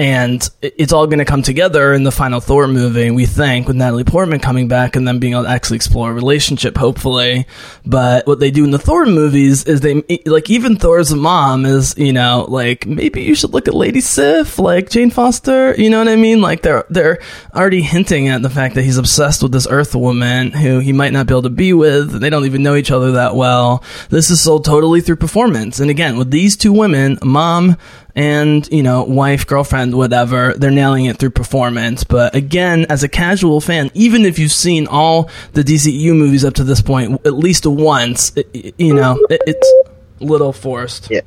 and 0.00 0.48
it's 0.62 0.94
all 0.94 1.06
going 1.06 1.18
to 1.18 1.26
come 1.26 1.42
together 1.42 1.92
in 1.92 2.04
the 2.04 2.10
final 2.10 2.40
Thor 2.40 2.66
movie, 2.66 3.10
we 3.10 3.26
think, 3.26 3.68
with 3.68 3.76
Natalie 3.76 4.02
Portman 4.02 4.40
coming 4.40 4.66
back 4.66 4.96
and 4.96 5.06
them 5.06 5.18
being 5.18 5.34
able 5.34 5.42
to 5.42 5.50
actually 5.50 5.76
explore 5.76 6.10
a 6.10 6.14
relationship, 6.14 6.74
hopefully. 6.78 7.44
But 7.84 8.26
what 8.26 8.40
they 8.40 8.50
do 8.50 8.64
in 8.64 8.70
the 8.70 8.78
Thor 8.78 9.04
movies 9.04 9.64
is 9.64 9.82
they, 9.82 10.02
like, 10.24 10.48
even 10.48 10.76
Thor's 10.76 11.14
mom 11.14 11.66
is, 11.66 11.98
you 11.98 12.14
know, 12.14 12.46
like, 12.48 12.86
maybe 12.86 13.20
you 13.20 13.34
should 13.34 13.52
look 13.52 13.68
at 13.68 13.74
Lady 13.74 14.00
Sif, 14.00 14.58
like 14.58 14.88
Jane 14.88 15.10
Foster, 15.10 15.74
you 15.74 15.90
know 15.90 15.98
what 15.98 16.08
I 16.08 16.16
mean? 16.16 16.40
Like, 16.40 16.62
they're, 16.62 16.86
they're 16.88 17.18
already 17.54 17.82
hinting 17.82 18.28
at 18.28 18.40
the 18.40 18.48
fact 18.48 18.76
that 18.76 18.84
he's 18.84 18.96
obsessed 18.96 19.42
with 19.42 19.52
this 19.52 19.66
Earth 19.68 19.94
woman 19.94 20.50
who 20.52 20.78
he 20.78 20.94
might 20.94 21.12
not 21.12 21.26
be 21.26 21.34
able 21.34 21.42
to 21.42 21.50
be 21.50 21.74
with. 21.74 22.18
They 22.18 22.30
don't 22.30 22.46
even 22.46 22.62
know 22.62 22.74
each 22.74 22.90
other 22.90 23.12
that 23.12 23.36
well. 23.36 23.84
This 24.08 24.30
is 24.30 24.40
sold 24.40 24.64
totally 24.64 25.02
through 25.02 25.16
performance. 25.16 25.78
And 25.78 25.90
again, 25.90 26.16
with 26.16 26.30
these 26.30 26.56
two 26.56 26.72
women, 26.72 27.18
mom, 27.22 27.76
and 28.14 28.68
you 28.72 28.82
know 28.82 29.04
wife 29.04 29.46
girlfriend 29.46 29.94
whatever 29.94 30.54
they're 30.54 30.70
nailing 30.70 31.06
it 31.06 31.16
through 31.16 31.30
performance 31.30 32.04
but 32.04 32.34
again 32.34 32.86
as 32.88 33.02
a 33.02 33.08
casual 33.08 33.60
fan 33.60 33.90
even 33.94 34.24
if 34.24 34.38
you've 34.38 34.52
seen 34.52 34.86
all 34.86 35.30
the 35.52 35.62
dcu 35.62 36.16
movies 36.16 36.44
up 36.44 36.54
to 36.54 36.64
this 36.64 36.80
point 36.80 37.20
at 37.26 37.34
least 37.34 37.66
once 37.66 38.32
it, 38.36 38.74
you 38.78 38.94
know 38.94 39.18
it, 39.30 39.40
it's 39.46 39.72
little 40.20 40.52
forced 40.52 41.10
Yeah. 41.10 41.20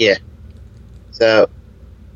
Yeah. 0.00 0.16
So 1.10 1.50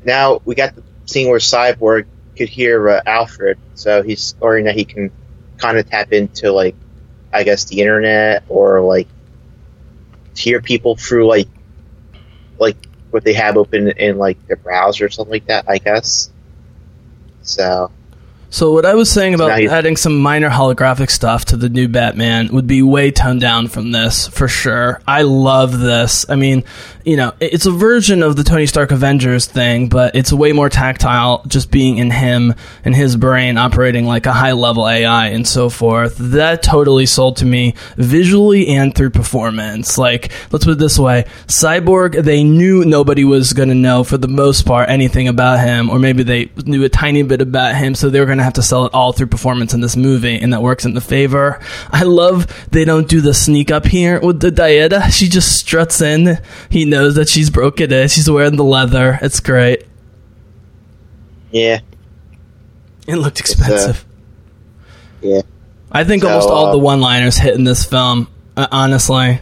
now 0.03 0.41
we 0.43 0.55
got 0.55 0.75
the 0.75 0.81
scene 1.05 1.29
where 1.29 1.37
Cyborg 1.37 2.07
could 2.35 2.49
hear 2.49 2.89
uh, 2.89 3.01
Alfred, 3.05 3.59
so 3.75 4.01
he's 4.01 4.33
or 4.41 4.61
that 4.63 4.75
he 4.75 4.85
can 4.85 5.11
kind 5.57 5.77
of 5.77 5.87
tap 5.87 6.11
into 6.11 6.51
like 6.51 6.75
I 7.31 7.43
guess 7.43 7.65
the 7.65 7.81
internet 7.81 8.43
or 8.49 8.81
like 8.81 9.07
hear 10.35 10.61
people 10.61 10.95
through 10.95 11.27
like 11.27 11.47
like 12.57 12.75
what 13.15 13.25
they 13.25 13.33
have 13.33 13.57
open 13.57 13.89
in 13.91 14.19
like 14.19 14.39
their 14.47 14.57
browser 14.57 15.07
or 15.07 15.09
something 15.09 15.33
like 15.33 15.47
that. 15.47 15.65
I 15.69 15.79
guess. 15.79 16.31
So 17.41 17.91
So 18.49 18.71
what 18.71 18.85
I 18.85 18.95
was 18.95 19.09
saying 19.11 19.33
about 19.33 19.57
he's- 19.59 19.71
adding 19.71 19.97
some 19.97 20.19
minor 20.19 20.49
holographic 20.49 21.09
stuff 21.09 21.45
to 21.45 21.57
the 21.57 21.67
new 21.69 21.87
Batman 21.87 22.49
would 22.53 22.67
be 22.67 22.81
way 22.81 23.11
toned 23.11 23.41
down 23.41 23.67
from 23.67 23.91
this 23.91 24.27
for 24.27 24.47
sure. 24.47 25.01
I 25.07 25.23
love 25.23 25.79
this. 25.79 26.25
I 26.29 26.35
mean, 26.35 26.63
you 27.03 27.17
know, 27.17 27.33
it's 27.39 27.65
a 27.65 27.71
version 27.71 28.23
of 28.23 28.35
the 28.35 28.43
Tony 28.43 28.65
Stark 28.65 28.91
Avengers 28.91 29.45
thing, 29.45 29.89
but 29.89 30.15
it's 30.15 30.31
way 30.33 30.53
more 30.53 30.69
tactile 30.69 31.43
just 31.47 31.69
being 31.69 31.97
in 31.97 32.09
him 32.11 32.55
and 32.83 32.95
his 32.95 33.15
brain 33.15 33.57
operating 33.57 34.05
like 34.05 34.25
a 34.25 34.33
high 34.33 34.53
level 34.53 34.87
AI 34.87 35.27
and 35.27 35.47
so 35.47 35.69
forth. 35.69 36.15
That 36.17 36.63
totally 36.63 37.05
sold 37.05 37.37
to 37.37 37.45
me 37.45 37.75
visually 37.97 38.67
and 38.69 38.95
through 38.95 39.11
performance. 39.11 39.97
Like, 39.97 40.31
let's 40.51 40.65
put 40.65 40.71
it 40.71 40.79
this 40.79 40.97
way. 40.97 41.25
Cyborg, 41.47 42.23
they 42.23 42.43
knew 42.43 42.85
nobody 42.85 43.23
was 43.23 43.53
going 43.53 43.69
to 43.69 43.75
know 43.75 44.03
for 44.03 44.17
the 44.17 44.27
most 44.27 44.65
part 44.65 44.89
anything 44.89 45.27
about 45.27 45.59
him, 45.59 45.89
or 45.89 45.99
maybe 45.99 46.23
they 46.23 46.49
knew 46.65 46.83
a 46.83 46.89
tiny 46.89 47.21
bit 47.21 47.41
about 47.41 47.75
him, 47.75 47.93
so 47.93 48.09
they 48.09 48.19
were 48.19 48.25
going 48.35 48.41
to 48.41 48.43
have 48.43 48.53
to 48.53 48.61
sell 48.63 48.85
it 48.85 48.93
all 48.93 49.13
through 49.13 49.27
performance 49.27 49.73
in 49.73 49.81
this 49.81 49.95
movie, 49.95 50.37
and 50.37 50.51
that 50.53 50.61
works 50.61 50.85
in 50.85 50.93
the 50.93 51.01
favor. 51.01 51.59
I 51.89 52.03
love 52.03 52.69
they 52.71 52.85
don't 52.85 53.07
do 53.07 53.21
the 53.21 53.33
sneak 53.33 53.71
up 53.71 53.85
here 53.85 54.19
with 54.19 54.39
the 54.41 54.51
Dieta. 54.51 55.11
She 55.11 55.27
just 55.29 55.57
struts 55.57 56.01
in. 56.01 56.37
He 56.69 56.85
knows 56.85 57.15
that 57.15 57.29
she's 57.29 57.49
broken 57.49 57.91
it. 57.91 58.11
She's 58.11 58.29
wearing 58.29 58.57
the 58.57 58.63
leather. 58.63 59.17
It's 59.21 59.39
great. 59.39 59.83
yeah, 61.51 61.79
It 63.07 63.15
looked 63.15 63.39
expensive. 63.39 64.05
yeah. 65.21 65.41
I 65.91 66.03
think 66.03 66.23
So, 66.23 66.29
almost 66.29 66.49
all 66.49 66.65
uh, 66.67 66.71
the 66.73 66.79
one 66.79 66.99
liners 66.99 67.37
hit 67.37 67.55
in 67.55 67.63
this 67.63 67.85
film, 67.85 68.27
uh, 68.57 68.67
honestly. 68.71 69.39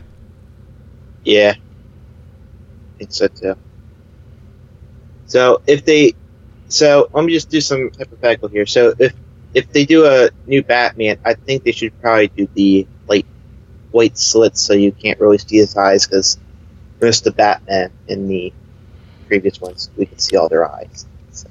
Yeah, 1.25 1.55
I 1.55 2.97
think 2.99 3.11
so 3.11 3.27
too. 3.27 3.55
So 5.25 5.61
if 5.65 5.83
they, 5.83 6.13
so 6.73 7.07
let 7.13 7.23
me 7.23 7.31
just 7.33 7.49
do 7.49 7.61
some 7.61 7.91
hypothetical 7.97 8.49
here. 8.49 8.65
So 8.65 8.93
if 8.97 9.13
if 9.53 9.71
they 9.71 9.85
do 9.85 10.05
a 10.07 10.29
new 10.47 10.63
Batman, 10.63 11.19
I 11.23 11.35
think 11.35 11.63
they 11.63 11.71
should 11.71 11.99
probably 12.01 12.27
do 12.27 12.47
the 12.53 12.87
like 13.07 13.27
white 13.91 14.17
slits 14.17 14.61
so 14.61 14.73
you 14.73 14.91
can't 14.91 15.19
really 15.19 15.37
see 15.37 15.57
his 15.57 15.77
eyes 15.77 16.07
because 16.07 16.39
most 16.99 17.27
of 17.27 17.33
the 17.33 17.37
Batman 17.37 17.91
in 18.07 18.27
the 18.27 18.51
previous 19.27 19.61
ones 19.61 19.91
we 19.95 20.07
can 20.07 20.17
see 20.17 20.35
all 20.35 20.49
their 20.49 20.67
eyes. 20.69 21.05
So, 21.31 21.49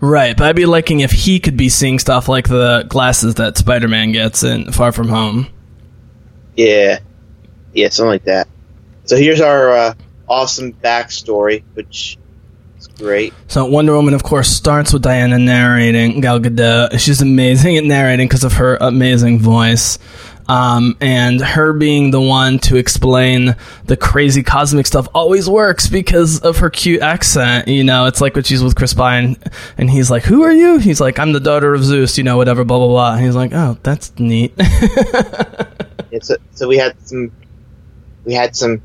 Right, 0.00 0.36
but 0.36 0.46
I'd 0.46 0.56
be 0.56 0.66
liking 0.66 1.00
if 1.00 1.10
he 1.10 1.40
could 1.40 1.56
be 1.56 1.68
seeing 1.68 1.98
stuff 1.98 2.28
like 2.28 2.46
the 2.46 2.86
glasses 2.88 3.34
that 3.36 3.58
Spider 3.58 3.88
Man 3.88 4.12
gets 4.12 4.44
in 4.44 4.70
Far 4.70 4.92
From 4.92 5.08
Home. 5.08 5.48
yeah, 6.56 7.00
yeah, 7.72 7.88
something 7.88 8.10
like 8.10 8.24
that. 8.24 8.46
So 9.06 9.16
here's 9.16 9.40
our 9.40 9.72
uh, 9.72 9.94
awesome 10.28 10.72
backstory, 10.72 11.64
which 11.74 12.18
great. 13.02 13.34
So 13.48 13.66
Wonder 13.66 13.94
Woman, 13.94 14.14
of 14.14 14.22
course, 14.22 14.48
starts 14.48 14.92
with 14.92 15.02
Diana 15.02 15.38
narrating. 15.38 16.20
Gal 16.20 16.40
Gadot, 16.40 16.98
she's 16.98 17.20
amazing 17.20 17.76
at 17.76 17.84
narrating 17.84 18.28
because 18.28 18.44
of 18.44 18.54
her 18.54 18.76
amazing 18.80 19.40
voice. 19.40 19.98
Um, 20.48 20.96
and 21.00 21.40
her 21.40 21.72
being 21.72 22.10
the 22.10 22.20
one 22.20 22.58
to 22.60 22.76
explain 22.76 23.54
the 23.84 23.96
crazy 23.96 24.42
cosmic 24.42 24.86
stuff 24.86 25.06
always 25.14 25.48
works 25.48 25.86
because 25.88 26.40
of 26.40 26.58
her 26.58 26.68
cute 26.68 27.00
accent. 27.00 27.68
You 27.68 27.84
know, 27.84 28.06
it's 28.06 28.20
like 28.20 28.34
when 28.34 28.44
she's 28.44 28.62
with 28.62 28.74
Chris 28.74 28.92
Pine 28.92 29.36
and 29.78 29.88
he's 29.88 30.10
like, 30.10 30.24
Who 30.24 30.42
are 30.42 30.52
you? 30.52 30.78
He's 30.78 31.00
like, 31.00 31.18
I'm 31.18 31.32
the 31.32 31.40
daughter 31.40 31.72
of 31.74 31.84
Zeus, 31.84 32.18
you 32.18 32.24
know, 32.24 32.36
whatever, 32.36 32.64
blah, 32.64 32.78
blah, 32.78 32.88
blah. 32.88 33.14
And 33.14 33.24
he's 33.24 33.36
like, 33.36 33.52
Oh, 33.52 33.78
that's 33.82 34.18
neat. 34.18 34.52
Yeah, 36.12 36.18
so, 36.20 36.36
so 36.50 36.68
we 36.68 36.76
had 36.76 36.94
some, 37.08 37.32
we 38.24 38.34
had 38.34 38.54
some. 38.54 38.82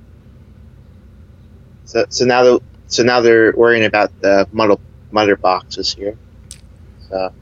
So 1.83 2.05
so 2.07 2.23
now 2.23 2.43
the 2.43 2.61
so 2.87 3.03
now 3.03 3.21
they're 3.21 3.53
worrying 3.53 3.85
about 3.85 4.11
the 4.21 4.47
mother 5.11 5.35
boxes 5.35 5.93
here. 5.93 6.17
So 7.09 7.33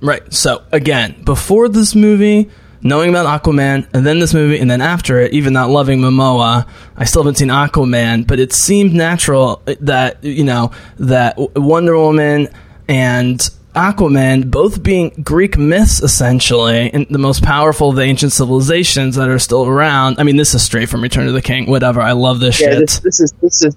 Right. 0.00 0.32
So 0.32 0.62
again, 0.72 1.22
before 1.24 1.68
this 1.68 1.94
movie, 1.94 2.50
knowing 2.82 3.10
about 3.10 3.42
Aquaman, 3.42 3.88
and 3.92 4.06
then 4.06 4.18
this 4.18 4.34
movie, 4.34 4.58
and 4.58 4.70
then 4.70 4.80
after 4.80 5.18
it, 5.18 5.32
even 5.32 5.52
not 5.52 5.70
loving 5.70 6.00
Momoa, 6.00 6.68
I 6.96 7.04
still 7.04 7.22
haven't 7.22 7.36
seen 7.36 7.48
Aquaman, 7.48 8.26
but 8.26 8.38
it 8.38 8.52
seemed 8.52 8.92
natural 8.92 9.62
that 9.80 10.22
you 10.22 10.44
know 10.44 10.72
that 10.98 11.34
Wonder 11.56 11.96
Woman 11.98 12.48
and 12.88 13.50
Aquaman 13.76 14.50
both 14.50 14.82
being 14.82 15.10
Greek 15.22 15.56
myths 15.58 16.02
essentially, 16.02 16.90
and 16.92 17.06
the 17.10 17.18
most 17.18 17.42
powerful 17.44 17.90
of 17.90 17.96
the 17.96 18.02
ancient 18.02 18.32
civilizations 18.32 19.16
that 19.16 19.28
are 19.28 19.38
still 19.38 19.66
around. 19.66 20.18
I 20.18 20.22
mean, 20.22 20.36
this 20.36 20.54
is 20.54 20.62
straight 20.62 20.88
from 20.88 21.02
Return 21.02 21.28
of 21.28 21.34
the 21.34 21.42
King. 21.42 21.70
Whatever. 21.70 22.00
I 22.00 22.12
love 22.12 22.40
this 22.40 22.60
yeah, 22.60 22.70
shit. 22.70 22.78
this, 22.80 22.98
this 23.00 23.20
is 23.20 23.32
this 23.42 23.62
is 23.64 23.76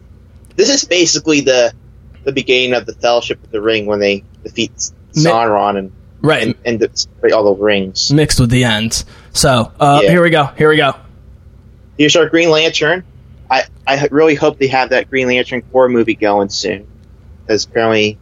this 0.55 0.69
is 0.69 0.85
basically 0.85 1.41
the 1.41 1.73
the 2.23 2.31
beginning 2.31 2.73
of 2.73 2.85
the 2.85 2.93
Fellowship 2.93 3.43
of 3.43 3.51
the 3.51 3.61
Ring 3.61 3.85
when 3.85 3.99
they 3.99 4.23
defeat 4.43 4.71
Sauron 5.11 5.77
and 5.77 5.91
right. 6.21 6.43
and, 6.43 6.55
and 6.65 6.79
destroy 6.79 7.35
all 7.35 7.53
the 7.53 7.61
rings. 7.61 8.11
mixed 8.11 8.39
with 8.39 8.49
the 8.49 8.63
ends. 8.63 9.05
So 9.33 9.71
uh, 9.79 9.99
Yeah. 10.03 10.11
here 10.11 10.23
we 10.23 10.29
go. 10.29 10.45
Here 10.45 10.69
we 10.69 10.77
go. 10.77 10.95
Here's 11.97 12.15
our 12.15 12.27
Green 12.29 12.49
Lantern. 12.49 13.03
I 13.51 13.63
I 13.85 14.07
really 14.11 14.35
hope 14.35 14.59
they 14.59 14.67
have 14.67 14.91
that 14.91 15.09
Green 15.09 15.27
Lantern 15.27 15.61
Corps 15.61 15.89
movie 15.89 16.15
going 16.15 16.49
soon, 16.49 16.87
because 17.41 17.65
apparently 17.65 18.17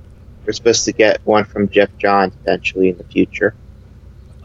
we're 0.48 0.54
supposed 0.54 0.86
to 0.86 0.94
get 0.94 1.20
one 1.26 1.44
from 1.44 1.68
Geoff 1.68 1.90
Johns 1.98 2.34
eventually 2.42 2.88
in 2.90 2.98
the 2.98 3.04
future. 3.04 3.54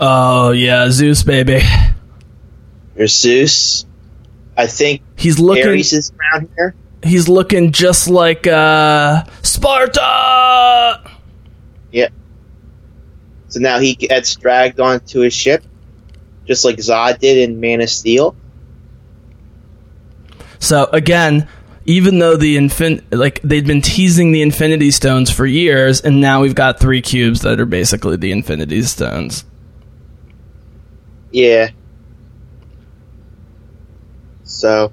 Oh 0.01 0.51
yeah, 0.51 0.91
Zeus 0.91 1.23
baby. 1.23 1.61
There's 2.97 3.17
Zeus. 3.17 3.87
I 4.57 4.67
think 4.67 5.03
He's 5.17 5.39
looking. 5.39 5.69
Ares 5.69 5.93
is 5.93 6.13
around 6.13 6.51
here. 6.57 6.75
He's 7.05 7.29
looking 7.29 7.71
just 7.71 8.09
like 8.09 8.49
uh, 8.49 9.25
Sparta. 9.43 11.09
Yeah. 11.93 12.09
So 13.49 13.61
now 13.61 13.79
he 13.79 13.95
gets 13.95 14.35
dragged 14.35 14.81
onto 14.81 15.21
his 15.21 15.33
ship, 15.33 15.65
just 16.47 16.65
like 16.65 16.77
Zod 16.79 17.21
did 17.21 17.49
in 17.49 17.61
Man 17.61 17.81
of 17.81 17.89
Steel. 17.89 18.35
So 20.59 20.89
again, 20.93 21.49
even 21.85 22.19
though 22.19 22.37
the 22.37 22.57
infin 22.57 23.03
like 23.11 23.41
they'd 23.43 23.67
been 23.67 23.83
teasing 23.83 24.33
the 24.33 24.43
Infinity 24.43 24.91
Stones 24.91 25.31
for 25.31 25.47
years, 25.47 26.01
and 26.01 26.21
now 26.21 26.41
we've 26.41 26.55
got 26.55 26.79
three 26.79 27.03
cubes 27.03 27.41
that 27.43 27.61
are 27.61 27.67
basically 27.67 28.17
the 28.17 28.33
Infinity 28.33 28.83
Stones. 28.83 29.45
Yeah. 31.31 31.71
So 34.45 34.93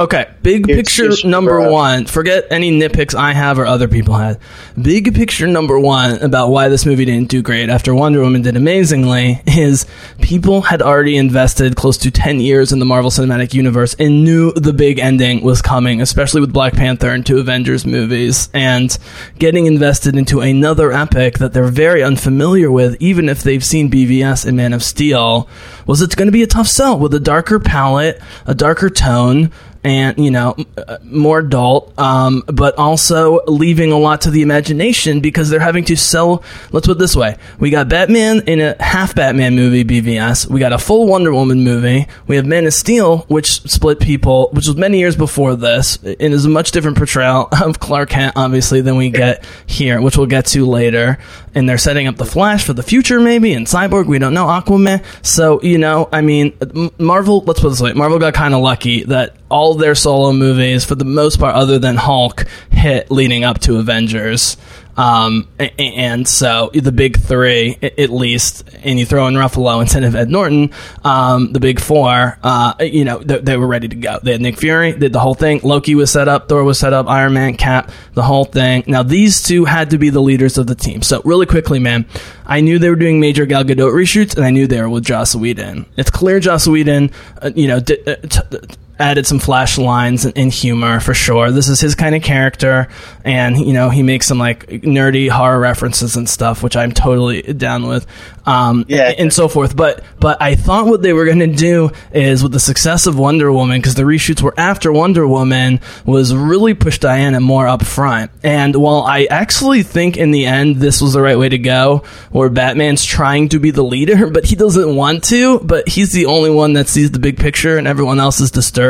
Okay, 0.00 0.28
big 0.42 0.66
Here's- 0.66 0.78
picture 0.78 1.02
here's- 1.02 1.24
number 1.26 1.60
uh, 1.60 1.70
one. 1.70 2.06
Forget 2.06 2.46
any 2.50 2.72
nitpicks 2.72 3.14
I 3.14 3.34
have 3.34 3.58
or 3.58 3.66
other 3.66 3.86
people 3.86 4.14
had. 4.14 4.38
Big 4.80 5.14
picture 5.14 5.46
number 5.46 5.78
one 5.78 6.22
about 6.22 6.48
why 6.48 6.70
this 6.70 6.86
movie 6.86 7.04
didn't 7.04 7.28
do 7.28 7.42
great 7.42 7.68
after 7.68 7.94
Wonder 7.94 8.22
Woman 8.22 8.40
did 8.40 8.56
amazingly 8.56 9.42
is 9.46 9.84
people 10.22 10.62
had 10.62 10.80
already 10.80 11.18
invested 11.18 11.76
close 11.76 11.98
to 11.98 12.10
10 12.10 12.40
years 12.40 12.72
in 12.72 12.78
the 12.78 12.86
Marvel 12.86 13.10
Cinematic 13.10 13.52
Universe 13.52 13.94
and 13.98 14.24
knew 14.24 14.52
the 14.52 14.72
big 14.72 14.98
ending 14.98 15.42
was 15.42 15.60
coming, 15.60 16.00
especially 16.00 16.40
with 16.40 16.50
Black 16.50 16.72
Panther 16.72 17.10
and 17.10 17.26
two 17.26 17.36
Avengers 17.38 17.84
movies. 17.84 18.48
And 18.54 18.96
getting 19.38 19.66
invested 19.66 20.16
into 20.16 20.40
another 20.40 20.92
epic 20.92 21.36
that 21.40 21.52
they're 21.52 21.64
very 21.68 22.02
unfamiliar 22.02 22.72
with, 22.72 22.96
even 23.00 23.28
if 23.28 23.42
they've 23.42 23.62
seen 23.62 23.90
BVS 23.90 24.46
and 24.46 24.56
Man 24.56 24.72
of 24.72 24.82
Steel, 24.82 25.46
was 25.86 26.00
it's 26.00 26.14
going 26.14 26.28
to 26.28 26.32
be 26.32 26.42
a 26.42 26.46
tough 26.46 26.68
sell 26.68 26.98
with 26.98 27.12
a 27.12 27.20
darker 27.20 27.58
palette, 27.60 28.18
a 28.46 28.54
darker 28.54 28.88
tone, 28.88 29.52
and 29.82 30.18
you 30.22 30.30
know 30.30 30.54
uh, 30.76 30.98
more 31.04 31.38
adult 31.38 31.98
um, 31.98 32.42
but 32.46 32.76
also 32.76 33.40
leaving 33.46 33.92
a 33.92 33.98
lot 33.98 34.22
to 34.22 34.30
the 34.30 34.42
imagination 34.42 35.20
because 35.20 35.48
they're 35.48 35.60
having 35.60 35.84
to 35.84 35.96
sell 35.96 36.42
let's 36.72 36.86
put 36.86 36.96
it 36.96 36.98
this 36.98 37.16
way 37.16 37.36
we 37.58 37.70
got 37.70 37.88
batman 37.88 38.42
in 38.46 38.60
a 38.60 38.76
half 38.82 39.14
batman 39.14 39.54
movie 39.56 39.84
bvs 39.84 40.46
we 40.46 40.60
got 40.60 40.72
a 40.72 40.78
full 40.78 41.06
wonder 41.06 41.32
woman 41.32 41.62
movie. 41.64 42.06
We 42.26 42.36
have 42.36 42.46
man 42.46 42.66
of 42.66 42.74
steel 42.74 43.18
which 43.28 43.62
split 43.62 44.00
people 44.00 44.50
which 44.52 44.66
was 44.66 44.76
many 44.76 44.98
years 44.98 45.16
before 45.16 45.56
this 45.56 45.96
and 46.02 46.34
is 46.34 46.44
a 46.44 46.48
much 46.48 46.72
different 46.72 46.96
portrayal 46.96 47.48
of 47.62 47.80
clark 47.80 48.10
kent 48.10 48.34
obviously 48.36 48.80
than 48.80 48.96
we 48.96 49.10
get 49.10 49.44
here 49.66 50.00
which 50.00 50.16
we'll 50.16 50.26
get 50.26 50.46
to 50.46 50.66
later 50.66 51.18
and 51.54 51.68
they're 51.68 51.78
setting 51.78 52.06
up 52.06 52.16
the 52.16 52.24
flash 52.24 52.64
for 52.64 52.72
the 52.72 52.82
future 52.82 53.20
maybe 53.20 53.52
and 53.52 53.66
cyborg 53.66 54.06
we 54.06 54.18
don't 54.18 54.34
know 54.34 54.46
aquaman 54.46 55.04
so 55.22 55.60
you 55.62 55.78
know 55.78 56.08
i 56.12 56.20
mean 56.20 56.52
marvel 56.98 57.40
let's 57.42 57.60
put 57.60 57.68
it 57.68 57.70
this 57.70 57.80
way 57.80 57.92
marvel 57.92 58.18
got 58.18 58.34
kind 58.34 58.54
of 58.54 58.60
lucky 58.60 59.04
that 59.04 59.34
all 59.50 59.74
their 59.74 59.94
solo 59.94 60.32
movies, 60.32 60.84
for 60.84 60.94
the 60.94 61.04
most 61.04 61.38
part, 61.38 61.54
other 61.54 61.78
than 61.78 61.96
Hulk, 61.96 62.46
hit 62.70 63.10
leading 63.10 63.44
up 63.44 63.58
to 63.60 63.78
Avengers. 63.78 64.56
Um, 64.96 65.48
and 65.78 66.26
so 66.28 66.70
the 66.74 66.92
big 66.92 67.18
three, 67.18 67.78
at 67.82 68.10
least, 68.10 68.68
and 68.82 68.98
you 68.98 69.06
throw 69.06 69.26
in 69.28 69.34
Ruffalo 69.34 69.80
instead 69.80 70.04
of 70.04 70.14
Ed 70.14 70.28
Norton, 70.28 70.72
um, 71.04 71.52
the 71.52 71.60
big 71.60 71.80
four, 71.80 72.38
uh, 72.42 72.74
you 72.80 73.04
know, 73.04 73.18
they, 73.18 73.38
they 73.38 73.56
were 73.56 73.66
ready 73.66 73.88
to 73.88 73.96
go. 73.96 74.18
They 74.22 74.32
had 74.32 74.40
Nick 74.40 74.58
Fury, 74.58 74.92
did 74.92 75.12
the 75.12 75.20
whole 75.20 75.34
thing. 75.34 75.60
Loki 75.62 75.94
was 75.94 76.10
set 76.10 76.28
up, 76.28 76.48
Thor 76.48 76.64
was 76.64 76.78
set 76.78 76.92
up, 76.92 77.06
Iron 77.08 77.32
Man, 77.32 77.56
Cap, 77.56 77.90
the 78.14 78.22
whole 78.22 78.44
thing. 78.44 78.84
Now 78.86 79.02
these 79.02 79.42
two 79.42 79.64
had 79.64 79.90
to 79.90 79.98
be 79.98 80.10
the 80.10 80.20
leaders 80.20 80.58
of 80.58 80.66
the 80.66 80.74
team. 80.74 81.02
So 81.02 81.22
really 81.24 81.46
quickly, 81.46 81.78
man, 81.78 82.06
I 82.44 82.60
knew 82.60 82.78
they 82.78 82.90
were 82.90 82.96
doing 82.96 83.20
major 83.20 83.46
Gal 83.46 83.64
Gadot 83.64 83.92
reshoots, 83.92 84.36
and 84.36 84.44
I 84.44 84.50
knew 84.50 84.66
they 84.66 84.80
were 84.80 84.88
with 84.88 85.04
Joss 85.04 85.34
Whedon. 85.34 85.86
It's 85.96 86.10
clear 86.10 86.40
Joss 86.40 86.66
Whedon, 86.66 87.10
uh, 87.40 87.50
you 87.54 87.68
know, 87.68 87.76
uh, 87.76 87.80
t- 87.80 88.58
added 89.00 89.26
some 89.26 89.38
flash 89.38 89.78
lines 89.78 90.24
and, 90.24 90.36
and 90.36 90.52
humor 90.52 91.00
for 91.00 91.14
sure. 91.14 91.50
This 91.50 91.68
is 91.68 91.80
his 91.80 91.94
kind 91.94 92.14
of 92.14 92.22
character, 92.22 92.88
and 93.24 93.58
you 93.58 93.72
know 93.72 93.90
he 93.90 94.02
makes 94.02 94.26
some 94.26 94.38
like 94.38 94.66
nerdy 94.68 95.28
horror 95.28 95.58
references 95.58 96.16
and 96.16 96.28
stuff, 96.28 96.62
which 96.62 96.76
I'm 96.76 96.92
totally 96.92 97.42
down 97.42 97.86
with, 97.88 98.06
um, 98.46 98.84
Yeah. 98.88 99.12
and 99.18 99.32
so 99.32 99.48
forth. 99.48 99.74
But 99.76 100.02
but 100.20 100.40
I 100.40 100.54
thought 100.54 100.86
what 100.86 101.02
they 101.02 101.12
were 101.12 101.24
going 101.24 101.40
to 101.40 101.46
do 101.46 101.90
is 102.12 102.42
with 102.42 102.52
the 102.52 102.60
success 102.60 103.06
of 103.06 103.18
Wonder 103.18 103.50
Woman, 103.52 103.80
because 103.80 103.94
the 103.94 104.02
reshoots 104.02 104.42
were 104.42 104.54
after 104.58 104.92
Wonder 104.92 105.26
Woman, 105.26 105.80
was 106.04 106.34
really 106.34 106.74
push 106.74 106.98
Diana 106.98 107.40
more 107.40 107.66
up 107.66 107.84
front. 107.84 108.30
And 108.42 108.76
while 108.76 109.02
I 109.02 109.24
actually 109.30 109.82
think 109.82 110.16
in 110.16 110.30
the 110.30 110.46
end 110.46 110.76
this 110.76 111.00
was 111.00 111.12
the 111.14 111.22
right 111.22 111.38
way 111.38 111.48
to 111.48 111.58
go, 111.58 112.04
where 112.30 112.48
Batman's 112.50 113.04
trying 113.04 113.48
to 113.50 113.58
be 113.58 113.70
the 113.70 113.82
leader, 113.82 114.28
but 114.30 114.44
he 114.44 114.56
doesn't 114.56 114.94
want 114.94 115.24
to, 115.24 115.58
but 115.60 115.88
he's 115.88 116.12
the 116.12 116.26
only 116.26 116.50
one 116.50 116.74
that 116.74 116.88
sees 116.88 117.10
the 117.10 117.18
big 117.18 117.38
picture, 117.38 117.76
and 117.78 117.86
everyone 117.86 118.20
else 118.20 118.40
is 118.40 118.50
disturbed, 118.50 118.89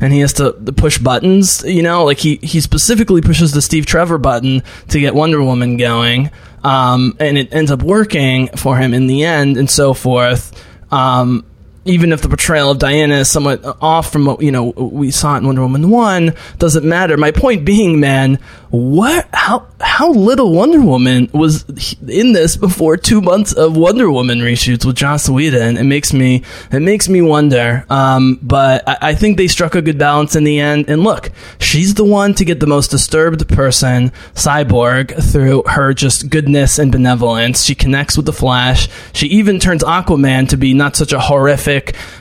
and 0.00 0.12
he 0.12 0.20
has 0.20 0.32
to 0.34 0.52
push 0.76 0.98
buttons. 0.98 1.64
You 1.64 1.82
know, 1.82 2.04
like 2.04 2.18
he 2.18 2.36
he 2.36 2.60
specifically 2.60 3.20
pushes 3.20 3.52
the 3.52 3.62
Steve 3.62 3.86
Trevor 3.86 4.18
button 4.18 4.62
to 4.88 5.00
get 5.00 5.14
Wonder 5.14 5.42
Woman 5.42 5.76
going, 5.76 6.30
um, 6.62 7.16
and 7.18 7.38
it 7.38 7.52
ends 7.52 7.70
up 7.70 7.82
working 7.82 8.48
for 8.56 8.76
him 8.76 8.94
in 8.94 9.06
the 9.06 9.24
end, 9.24 9.56
and 9.56 9.70
so 9.70 9.94
forth. 9.94 10.52
Um, 10.92 11.44
even 11.84 12.12
if 12.12 12.22
the 12.22 12.28
portrayal 12.28 12.70
of 12.70 12.78
Diana 12.78 13.16
is 13.16 13.30
somewhat 13.30 13.60
off 13.80 14.12
from 14.12 14.26
what 14.26 14.42
you 14.42 14.52
know 14.52 14.70
we 14.70 15.10
saw 15.10 15.36
in 15.36 15.46
Wonder 15.46 15.62
Woman 15.62 15.90
one, 15.90 16.34
doesn't 16.58 16.84
matter. 16.84 17.16
My 17.16 17.30
point 17.32 17.64
being, 17.64 17.98
man, 18.00 18.38
what 18.70 19.28
how 19.32 19.66
how 19.80 20.12
little 20.12 20.52
Wonder 20.52 20.80
Woman 20.80 21.28
was 21.32 21.64
in 22.08 22.32
this 22.32 22.56
before 22.56 22.96
two 22.96 23.20
months 23.20 23.52
of 23.52 23.76
Wonder 23.76 24.10
Woman 24.10 24.38
reshoots 24.38 24.84
with 24.84 24.96
Joss 24.96 25.28
Whedon. 25.28 25.76
It 25.76 25.84
makes 25.84 26.12
me 26.12 26.42
it 26.70 26.80
makes 26.80 27.08
me 27.08 27.20
wonder. 27.20 27.84
Um, 27.90 28.38
but 28.42 28.88
I, 28.88 28.98
I 29.02 29.14
think 29.14 29.36
they 29.36 29.48
struck 29.48 29.74
a 29.74 29.82
good 29.82 29.98
balance 29.98 30.36
in 30.36 30.44
the 30.44 30.60
end. 30.60 30.88
And 30.88 31.02
look, 31.02 31.30
she's 31.58 31.94
the 31.94 32.04
one 32.04 32.34
to 32.34 32.44
get 32.44 32.60
the 32.60 32.66
most 32.66 32.90
disturbed 32.90 33.48
person, 33.48 34.10
Cyborg, 34.34 35.22
through 35.32 35.64
her 35.66 35.92
just 35.92 36.30
goodness 36.30 36.78
and 36.78 36.92
benevolence. 36.92 37.64
She 37.64 37.74
connects 37.74 38.16
with 38.16 38.26
the 38.26 38.32
Flash. 38.32 38.88
She 39.12 39.26
even 39.26 39.58
turns 39.58 39.82
Aquaman 39.82 40.48
to 40.50 40.56
be 40.56 40.74
not 40.74 40.96
such 40.96 41.12
a 41.12 41.20
horrific, 41.20 41.71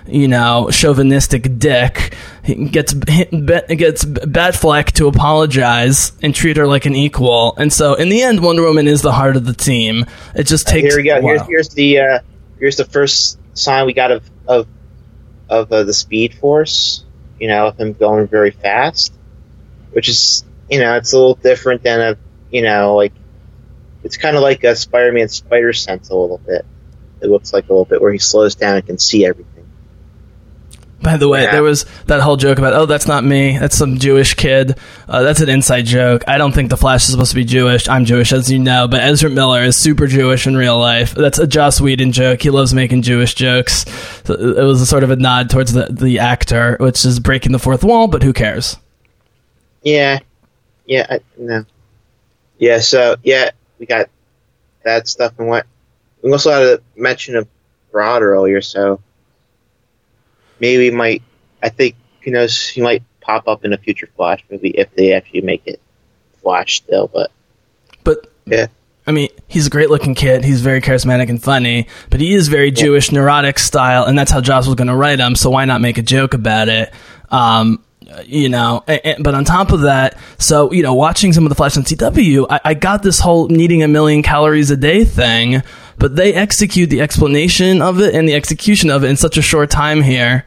you 0.07 0.27
know, 0.27 0.69
chauvinistic 0.71 1.57
dick. 1.57 2.15
He 2.43 2.67
gets 2.67 2.93
gets 2.93 4.05
Batfleck 4.05 4.91
to 4.93 5.07
apologize 5.07 6.11
and 6.21 6.33
treat 6.33 6.57
her 6.57 6.67
like 6.67 6.85
an 6.85 6.95
equal. 6.95 7.55
And 7.57 7.71
so, 7.71 7.93
in 7.93 8.09
the 8.09 8.21
end, 8.21 8.43
Wonder 8.43 8.63
Woman 8.63 8.87
is 8.87 9.01
the 9.01 9.11
heart 9.11 9.35
of 9.35 9.45
the 9.45 9.53
team. 9.53 10.05
It 10.35 10.43
just 10.43 10.67
takes. 10.67 10.93
Here 10.93 10.97
we 10.97 11.03
go. 11.03 11.17
a 11.17 11.21
Here's 11.21 11.41
here's 11.47 11.69
the 11.69 11.99
uh, 11.99 12.19
here's 12.59 12.77
the 12.77 12.85
first 12.85 13.37
sign 13.53 13.85
we 13.85 13.93
got 13.93 14.11
of 14.11 14.29
of 14.47 14.67
of 15.49 15.71
uh, 15.71 15.83
the 15.83 15.93
Speed 15.93 16.35
Force. 16.35 17.03
You 17.39 17.47
know, 17.47 17.67
of 17.67 17.79
him 17.79 17.93
going 17.93 18.27
very 18.27 18.51
fast, 18.51 19.13
which 19.91 20.09
is 20.09 20.43
you 20.69 20.79
know 20.79 20.95
it's 20.95 21.13
a 21.13 21.17
little 21.17 21.35
different 21.35 21.83
than 21.83 21.99
a 21.99 22.17
you 22.51 22.61
know 22.61 22.95
like 22.95 23.13
it's 24.03 24.17
kind 24.17 24.35
of 24.35 24.41
like 24.41 24.63
a 24.63 24.75
Spider-Man 24.75 25.29
Spider 25.29 25.73
Sense 25.73 26.09
a 26.09 26.15
little 26.15 26.39
bit. 26.39 26.65
It 27.21 27.29
looks 27.29 27.53
like 27.53 27.65
a 27.69 27.73
little 27.73 27.85
bit 27.85 28.01
where 28.01 28.11
he 28.11 28.19
slows 28.19 28.55
down 28.55 28.75
and 28.77 28.85
can 28.85 28.97
see 28.97 29.25
everything. 29.25 29.47
By 31.03 31.17
the 31.17 31.27
way, 31.27 31.43
Yeah. 31.43 31.51
there 31.53 31.63
was 31.63 31.87
that 32.05 32.21
whole 32.21 32.37
joke 32.37 32.59
about, 32.59 32.73
oh, 32.73 32.85
that's 32.85 33.07
not 33.07 33.23
me. 33.23 33.57
That's 33.57 33.75
some 33.75 33.97
Jewish 33.97 34.35
kid. 34.35 34.77
Uh, 35.09 35.23
that's 35.23 35.41
an 35.41 35.49
inside 35.49 35.87
joke. 35.87 36.23
I 36.27 36.37
don't 36.37 36.51
think 36.51 36.69
the 36.69 36.77
Flash 36.77 37.05
is 37.05 37.11
supposed 37.11 37.31
to 37.31 37.35
be 37.35 37.43
Jewish. 37.43 37.87
I'm 37.89 38.05
Jewish, 38.05 38.31
as 38.31 38.51
you 38.51 38.59
know, 38.59 38.87
but 38.87 39.01
Ezra 39.01 39.31
Miller 39.31 39.63
is 39.63 39.75
super 39.75 40.05
Jewish 40.05 40.45
in 40.45 40.55
real 40.55 40.77
life. 40.77 41.15
That's 41.15 41.39
a 41.39 41.47
Joss 41.47 41.81
Whedon 41.81 42.11
joke. 42.11 42.43
He 42.43 42.51
loves 42.51 42.71
making 42.75 43.01
Jewish 43.01 43.33
jokes. 43.33 43.85
So 44.25 44.35
it 44.35 44.63
was 44.63 44.79
a 44.79 44.85
sort 44.85 45.03
of 45.03 45.09
a 45.09 45.15
nod 45.15 45.49
towards 45.49 45.73
the, 45.73 45.87
the 45.89 46.19
actor, 46.19 46.77
which 46.79 47.03
is 47.03 47.19
breaking 47.19 47.51
the 47.51 47.59
fourth 47.59 47.83
wall, 47.83 48.07
but 48.07 48.21
who 48.21 48.31
cares? 48.31 48.77
Yeah, 49.81 50.19
yeah, 50.85 51.07
I, 51.09 51.19
no, 51.35 51.65
yeah. 52.59 52.77
So 52.79 53.15
yeah, 53.23 53.49
we 53.79 53.87
got 53.87 54.07
that 54.83 55.07
stuff 55.07 55.33
and 55.39 55.47
what 55.47 55.65
we 56.23 56.31
also 56.31 56.51
had 56.51 56.61
a 56.63 56.81
mention 56.95 57.35
of 57.35 57.47
Broad 57.91 58.21
earlier, 58.21 58.61
so 58.61 59.01
maybe 60.59 60.89
we 60.89 60.95
might. 60.95 61.21
I 61.61 61.69
think 61.69 61.95
who 62.23 62.31
knows? 62.31 62.67
He 62.67 62.81
might 62.81 63.03
pop 63.21 63.47
up 63.47 63.65
in 63.65 63.73
a 63.73 63.77
future 63.77 64.07
Flash 64.15 64.43
movie 64.49 64.69
if 64.69 64.93
they 64.95 65.13
actually 65.13 65.41
make 65.41 65.63
it 65.65 65.79
Flash 66.41 66.77
still. 66.77 67.07
But 67.07 67.31
But 68.03 68.31
yeah, 68.45 68.67
I 69.05 69.11
mean, 69.11 69.29
he's 69.47 69.67
a 69.67 69.69
great 69.69 69.89
looking 69.89 70.15
kid. 70.15 70.43
He's 70.43 70.61
very 70.61 70.81
charismatic 70.81 71.29
and 71.29 71.41
funny, 71.41 71.87
but 72.09 72.19
he 72.19 72.33
is 72.33 72.47
very 72.47 72.71
Jewish, 72.71 73.11
neurotic 73.11 73.59
style, 73.59 74.05
and 74.05 74.17
that's 74.17 74.31
how 74.31 74.41
Joss 74.41 74.65
was 74.67 74.75
going 74.75 74.87
to 74.87 74.95
write 74.95 75.19
him. 75.19 75.35
So 75.35 75.49
why 75.49 75.65
not 75.65 75.81
make 75.81 75.97
a 75.97 76.01
joke 76.03 76.33
about 76.33 76.69
it? 76.69 76.93
Um, 77.29 77.83
you 78.25 78.49
know, 78.49 78.83
a- 78.89 79.11
a- 79.11 79.21
but 79.21 79.33
on 79.35 79.45
top 79.45 79.71
of 79.71 79.81
that, 79.81 80.17
so 80.37 80.71
you 80.73 80.83
know, 80.83 80.93
watching 80.93 81.31
some 81.33 81.45
of 81.45 81.49
the 81.49 81.55
Flash 81.55 81.77
on 81.77 81.83
CW, 81.83 82.45
I, 82.49 82.59
I 82.65 82.73
got 82.73 83.03
this 83.03 83.19
whole 83.19 83.47
needing 83.47 83.83
a 83.83 83.87
million 83.87 84.21
calories 84.21 84.69
a 84.71 84.75
day 84.77 85.05
thing, 85.05 85.61
but 86.01 86.15
they 86.15 86.33
execute 86.33 86.89
the 86.89 86.99
explanation 86.99 87.81
of 87.81 88.01
it 88.01 88.15
and 88.15 88.27
the 88.27 88.33
execution 88.33 88.89
of 88.89 89.03
it 89.03 89.09
in 89.11 89.15
such 89.15 89.37
a 89.37 89.41
short 89.41 89.69
time 89.69 90.01
here. 90.01 90.45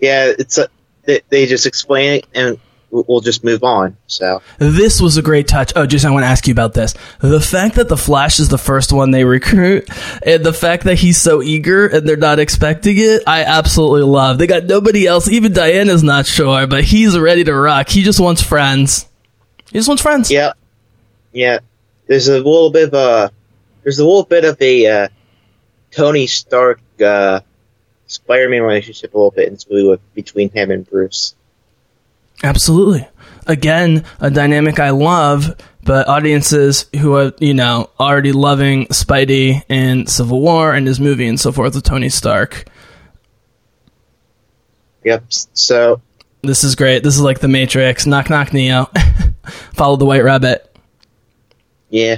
yeah. 0.00 0.32
It's 0.38 0.58
a, 0.58 0.68
they, 1.04 1.22
they 1.30 1.46
just 1.46 1.64
explain 1.66 2.18
it 2.18 2.26
and 2.34 2.58
we'll, 2.90 3.20
just 3.22 3.42
move 3.42 3.64
on. 3.64 3.96
So 4.06 4.42
This 4.58 5.00
was 5.00 5.16
a 5.16 5.22
great 5.22 5.48
touch. 5.48 5.72
Oh, 5.74 5.86
Jason, 5.86 6.10
I 6.10 6.12
want 6.12 6.24
to 6.24 6.28
ask 6.28 6.46
you 6.46 6.52
about 6.52 6.74
this. 6.74 6.94
The 7.20 7.40
fact 7.40 7.76
that 7.76 7.88
the 7.88 7.96
Flash 7.96 8.38
is 8.38 8.50
the 8.50 8.58
first 8.58 8.92
one 8.92 9.12
they 9.12 9.24
recruit, 9.24 9.88
and 10.26 10.44
the 10.44 10.52
fact 10.52 10.84
that 10.84 10.98
he's 10.98 11.16
so 11.16 11.42
eager 11.42 11.86
and 11.86 12.06
they're 12.06 12.16
not 12.16 12.38
expecting 12.38 12.98
it, 12.98 13.22
I 13.26 13.44
absolutely 13.44 14.02
love. 14.02 14.36
They 14.38 14.46
got 14.46 14.64
nobody 14.64 15.06
else. 15.06 15.28
Even 15.28 15.54
Diana's 15.54 16.02
not 16.02 16.26
sure, 16.26 16.66
but 16.66 16.84
he's 16.84 17.18
ready 17.18 17.44
to 17.44 17.54
rock. 17.54 17.88
He 17.88 18.02
just 18.02 18.20
wants 18.20 18.42
friends. 18.42 19.08
He 19.70 19.78
just 19.78 19.88
wants 19.88 20.02
friends. 20.02 20.30
yeah, 20.30 20.52
yeah. 21.32 21.60
There's 22.12 22.28
a 22.28 22.36
little 22.36 22.70
bit 22.70 22.88
of 22.88 22.92
a 22.94 23.32
there's 23.82 23.98
a 23.98 24.04
little 24.04 24.24
bit 24.24 24.44
of 24.44 24.60
a 24.60 24.86
uh, 24.86 25.08
Tony 25.92 26.26
Stark 26.26 26.78
uh, 27.02 27.40
Spider-Man 28.06 28.60
relationship 28.60 29.14
a 29.14 29.16
little 29.16 29.30
bit 29.30 29.48
in 29.48 29.54
this 29.54 29.66
movie 29.66 29.88
with, 29.88 30.14
between 30.14 30.50
him 30.50 30.70
and 30.70 30.86
Bruce. 30.86 31.34
Absolutely. 32.42 33.08
Again, 33.46 34.04
a 34.20 34.30
dynamic 34.30 34.78
I 34.78 34.90
love, 34.90 35.56
but 35.84 36.06
audiences 36.06 36.84
who 37.00 37.14
are, 37.14 37.32
you 37.38 37.54
know, 37.54 37.88
already 37.98 38.32
loving 38.32 38.88
Spidey 38.88 39.62
in 39.70 40.06
Civil 40.06 40.42
War 40.42 40.74
and 40.74 40.86
his 40.86 41.00
movie 41.00 41.26
and 41.26 41.40
so 41.40 41.50
forth 41.50 41.74
with 41.74 41.84
Tony 41.84 42.10
Stark. 42.10 42.66
Yep. 45.02 45.24
So 45.30 46.02
This 46.42 46.62
is 46.62 46.74
great. 46.74 47.04
This 47.04 47.14
is 47.14 47.22
like 47.22 47.40
the 47.40 47.48
Matrix. 47.48 48.04
Knock 48.04 48.28
knock 48.28 48.52
Neo. 48.52 48.90
Follow 49.72 49.96
the 49.96 50.04
white 50.04 50.24
rabbit. 50.24 50.68
Yeah. 51.92 52.16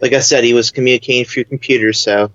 Like 0.00 0.14
I 0.14 0.20
said, 0.20 0.44
he 0.44 0.54
was 0.54 0.70
communicating 0.70 1.24
through 1.26 1.44
computers, 1.44 2.00
so. 2.00 2.32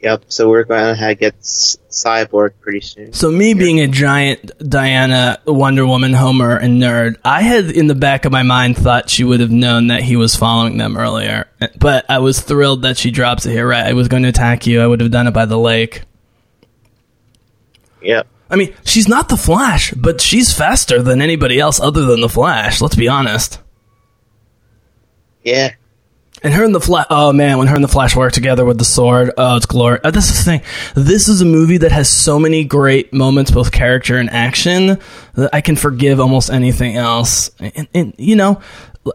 Yep. 0.00 0.24
So 0.28 0.48
we're 0.48 0.64
going 0.64 0.94
to 0.94 0.94
have 0.94 1.10
to 1.10 1.14
get 1.16 1.40
Cyborg 1.40 2.52
pretty 2.60 2.80
soon. 2.80 3.12
So 3.14 3.30
me 3.30 3.54
being 3.54 3.80
a 3.80 3.88
giant 3.88 4.52
Diana 4.58 5.38
Wonder 5.44 5.84
Woman 5.86 6.12
homer 6.12 6.56
and 6.56 6.80
nerd, 6.80 7.16
I 7.24 7.42
had 7.42 7.70
in 7.70 7.88
the 7.88 7.96
back 7.96 8.24
of 8.24 8.30
my 8.30 8.42
mind 8.42 8.76
thought 8.76 9.10
she 9.10 9.24
would 9.24 9.40
have 9.40 9.50
known 9.50 9.88
that 9.88 10.02
he 10.02 10.14
was 10.14 10.36
following 10.36 10.76
them 10.76 10.96
earlier. 10.96 11.48
But 11.78 12.04
I 12.08 12.18
was 12.20 12.40
thrilled 12.40 12.82
that 12.82 12.96
she 12.96 13.10
drops 13.10 13.44
it 13.46 13.50
here. 13.50 13.66
Right, 13.66 13.86
I 13.86 13.94
was 13.94 14.08
going 14.08 14.22
to 14.22 14.28
attack 14.28 14.66
you. 14.66 14.80
I 14.80 14.86
would 14.86 15.00
have 15.00 15.10
done 15.10 15.26
it 15.26 15.32
by 15.32 15.46
the 15.46 15.58
lake. 15.58 16.02
Yep. 18.02 18.28
I 18.50 18.56
mean, 18.56 18.74
she's 18.84 19.08
not 19.08 19.28
the 19.28 19.36
Flash, 19.36 19.92
but 19.92 20.20
she's 20.20 20.52
faster 20.52 21.02
than 21.02 21.20
anybody 21.20 21.60
else 21.60 21.80
other 21.80 22.06
than 22.06 22.20
the 22.20 22.28
Flash. 22.28 22.80
Let's 22.80 22.96
be 22.96 23.08
honest. 23.08 23.60
Yeah. 25.42 25.74
And 26.42 26.54
her 26.54 26.64
and 26.64 26.74
the 26.74 26.80
Flash, 26.80 27.06
oh 27.10 27.32
man, 27.32 27.58
when 27.58 27.66
her 27.66 27.74
and 27.74 27.84
the 27.84 27.88
Flash 27.88 28.14
work 28.14 28.32
together 28.32 28.64
with 28.64 28.78
the 28.78 28.84
sword, 28.84 29.32
oh, 29.36 29.56
it's 29.56 29.66
glory. 29.66 29.98
Uh, 30.04 30.10
this 30.10 30.30
is 30.30 30.44
the 30.44 30.50
thing. 30.50 30.62
This 30.94 31.28
is 31.28 31.40
a 31.40 31.44
movie 31.44 31.78
that 31.78 31.92
has 31.92 32.08
so 32.08 32.38
many 32.38 32.64
great 32.64 33.12
moments, 33.12 33.50
both 33.50 33.72
character 33.72 34.16
and 34.16 34.30
action, 34.30 34.98
that 35.34 35.50
I 35.52 35.60
can 35.60 35.76
forgive 35.76 36.20
almost 36.20 36.50
anything 36.50 36.96
else. 36.96 37.50
And, 37.58 37.88
and 37.94 38.14
you 38.18 38.36
know, 38.36 38.60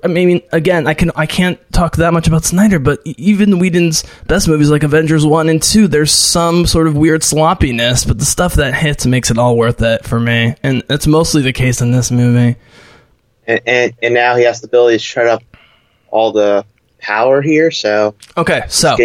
I 0.03 0.07
mean, 0.07 0.41
again, 0.51 0.87
I 0.87 0.93
can 0.93 1.11
I 1.15 1.25
can't 1.25 1.59
talk 1.71 1.97
that 1.97 2.13
much 2.13 2.27
about 2.27 2.45
Snyder, 2.45 2.79
but 2.79 2.99
even 3.05 3.59
Whedon's 3.59 4.03
best 4.27 4.47
movies 4.47 4.69
like 4.69 4.83
Avengers 4.83 5.25
one 5.25 5.49
and 5.49 5.61
two, 5.61 5.87
there's 5.87 6.11
some 6.11 6.65
sort 6.65 6.87
of 6.87 6.95
weird 6.95 7.23
sloppiness, 7.23 8.05
but 8.05 8.17
the 8.17 8.25
stuff 8.25 8.55
that 8.55 8.73
hits 8.73 9.05
makes 9.05 9.29
it 9.29 9.37
all 9.37 9.57
worth 9.57 9.81
it 9.81 10.05
for 10.05 10.19
me, 10.19 10.55
and 10.63 10.83
it's 10.89 11.07
mostly 11.07 11.41
the 11.41 11.53
case 11.53 11.81
in 11.81 11.91
this 11.91 12.11
movie. 12.11 12.57
And, 13.45 13.61
and 13.65 13.93
and 14.01 14.13
now 14.13 14.35
he 14.35 14.43
has 14.43 14.61
the 14.61 14.67
ability 14.67 14.97
to 14.97 15.03
shut 15.03 15.27
up 15.27 15.43
all 16.09 16.31
the 16.31 16.65
power 17.03 17.41
here, 17.41 17.69
so 17.69 18.15
Okay, 18.37 18.63
so. 18.69 18.95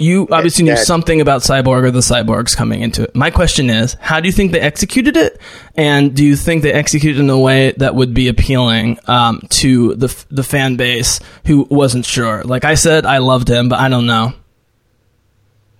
You 0.00 0.26
obviously 0.32 0.64
knew 0.64 0.78
something 0.78 1.20
about 1.20 1.42
Cyborg 1.42 1.84
or 1.84 1.90
the 1.90 2.00
Cyborgs 2.00 2.56
coming 2.56 2.80
into 2.80 3.02
it. 3.02 3.14
My 3.14 3.30
question 3.30 3.68
is, 3.68 3.98
how 4.00 4.18
do 4.18 4.28
you 4.28 4.32
think 4.32 4.52
they 4.52 4.60
executed 4.60 5.14
it? 5.14 5.38
And 5.76 6.16
do 6.16 6.24
you 6.24 6.36
think 6.36 6.62
they 6.62 6.72
executed 6.72 7.18
it 7.18 7.24
in 7.24 7.28
a 7.28 7.38
way 7.38 7.72
that 7.72 7.94
would 7.94 8.14
be 8.14 8.28
appealing 8.28 8.98
um, 9.06 9.42
to 9.50 9.94
the 9.96 10.06
f- 10.06 10.26
the 10.30 10.42
fan 10.42 10.76
base 10.76 11.20
who 11.44 11.66
wasn't 11.70 12.06
sure? 12.06 12.42
Like 12.44 12.64
I 12.64 12.76
said, 12.76 13.04
I 13.04 13.18
loved 13.18 13.50
him, 13.50 13.68
but 13.68 13.78
I 13.78 13.90
don't 13.90 14.06
know. 14.06 14.32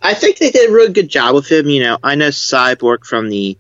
I 0.03 0.13
think 0.13 0.37
they 0.37 0.51
did 0.51 0.69
a 0.69 0.73
really 0.73 0.93
good 0.93 1.09
job 1.09 1.35
with 1.35 1.51
him. 1.51 1.69
You 1.71 1.83
know, 1.85 1.97
I 2.03 2.15
know 2.15 2.29
Cyborg 2.29 3.07
from 3.07 3.31
the 3.31 3.57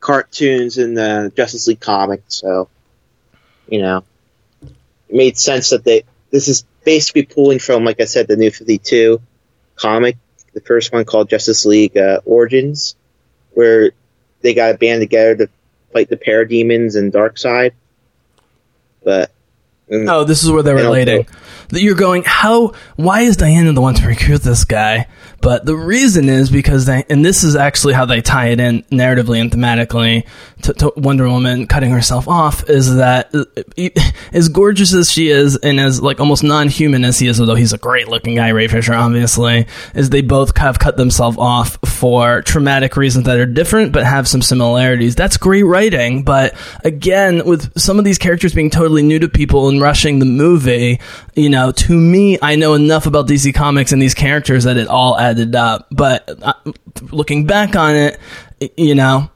cartoons 0.00 0.76
and 0.76 0.98
the 0.98 1.32
Justice 1.34 1.66
League 1.66 1.80
comics, 1.80 2.34
so 2.34 2.68
you 3.68 3.80
know, 3.80 4.04
it 4.62 5.14
made 5.14 5.38
sense 5.38 5.70
that 5.70 5.82
they. 5.82 6.04
This 6.30 6.48
is 6.48 6.64
basically 6.84 7.24
pulling 7.24 7.58
from, 7.58 7.84
like 7.84 8.00
I 8.00 8.04
said, 8.04 8.28
the 8.28 8.36
New 8.36 8.50
Fifty 8.50 8.78
Two 8.78 9.20
comic, 9.76 10.16
the 10.52 10.60
first 10.60 10.92
one 10.92 11.04
called 11.04 11.28
Justice 11.28 11.64
League 11.66 11.96
uh, 11.96 12.20
Origins, 12.24 12.96
where 13.52 13.92
they 14.42 14.54
got 14.54 14.74
a 14.74 14.78
band 14.78 15.00
together 15.00 15.36
to 15.36 15.48
fight 15.92 16.08
the 16.08 16.16
Parademons 16.16 16.96
and 16.96 17.12
Darkseid. 17.12 17.72
But 19.02 19.30
mm, 19.90 20.10
Oh, 20.10 20.24
this 20.24 20.44
is 20.44 20.50
where 20.50 20.62
they're 20.62 20.76
relating. 20.76 21.26
That 21.70 21.80
you're 21.80 21.94
going, 21.94 22.24
how? 22.24 22.72
Why 22.96 23.22
is 23.22 23.36
Diana 23.36 23.72
the 23.72 23.80
one 23.80 23.94
to 23.94 24.06
recruit 24.06 24.42
this 24.42 24.64
guy? 24.64 25.08
But 25.40 25.66
the 25.66 25.76
reason 25.76 26.28
is 26.28 26.50
because 26.50 26.86
they, 26.86 27.04
and 27.10 27.24
this 27.24 27.44
is 27.44 27.56
actually 27.56 27.94
how 27.94 28.06
they 28.06 28.20
tie 28.20 28.48
it 28.48 28.60
in 28.60 28.82
narratively 28.84 29.40
and 29.40 29.50
thematically 29.50 30.26
to, 30.62 30.72
to 30.74 30.92
Wonder 30.96 31.28
Woman 31.28 31.66
cutting 31.66 31.90
herself 31.90 32.28
off. 32.28 32.68
Is 32.68 32.96
that 32.96 33.34
as 34.32 34.48
gorgeous 34.48 34.94
as 34.94 35.10
she 35.10 35.28
is, 35.28 35.56
and 35.56 35.78
as 35.78 36.00
like 36.00 36.20
almost 36.20 36.42
non-human 36.42 37.04
as 37.04 37.18
he 37.18 37.26
is, 37.26 37.40
although 37.40 37.54
he's 37.54 37.72
a 37.72 37.78
great-looking 37.78 38.34
guy, 38.36 38.48
Ray 38.48 38.68
Fisher, 38.68 38.94
obviously, 38.94 39.66
is 39.94 40.10
they 40.10 40.22
both 40.22 40.56
have 40.56 40.78
cut 40.78 40.96
themselves 40.96 41.36
off 41.38 41.78
for 41.86 42.42
traumatic 42.42 42.96
reasons 42.96 43.26
that 43.26 43.38
are 43.38 43.46
different 43.46 43.92
but 43.92 44.04
have 44.04 44.26
some 44.26 44.42
similarities. 44.42 45.14
That's 45.14 45.36
great 45.36 45.64
writing, 45.64 46.22
but 46.22 46.54
again, 46.84 47.44
with 47.44 47.78
some 47.78 47.98
of 47.98 48.04
these 48.04 48.18
characters 48.18 48.54
being 48.54 48.70
totally 48.70 49.02
new 49.02 49.18
to 49.18 49.28
people 49.28 49.68
and 49.68 49.80
rushing 49.80 50.18
the 50.18 50.26
movie, 50.26 51.00
you 51.34 51.50
know, 51.50 51.72
to 51.72 51.94
me, 51.94 52.38
I 52.40 52.56
know 52.56 52.74
enough 52.74 53.06
about 53.06 53.28
DC 53.28 53.54
Comics 53.54 53.92
and 53.92 54.00
these 54.00 54.14
characters 54.14 54.64
that 54.64 54.76
it 54.76 54.88
all 54.88 55.16
added 55.30 55.54
up. 55.54 55.88
But 55.90 56.28
looking 57.12 57.46
back 57.46 57.76
on 57.76 57.96
it, 57.96 58.20
you 58.76 58.94
know, 58.94 59.30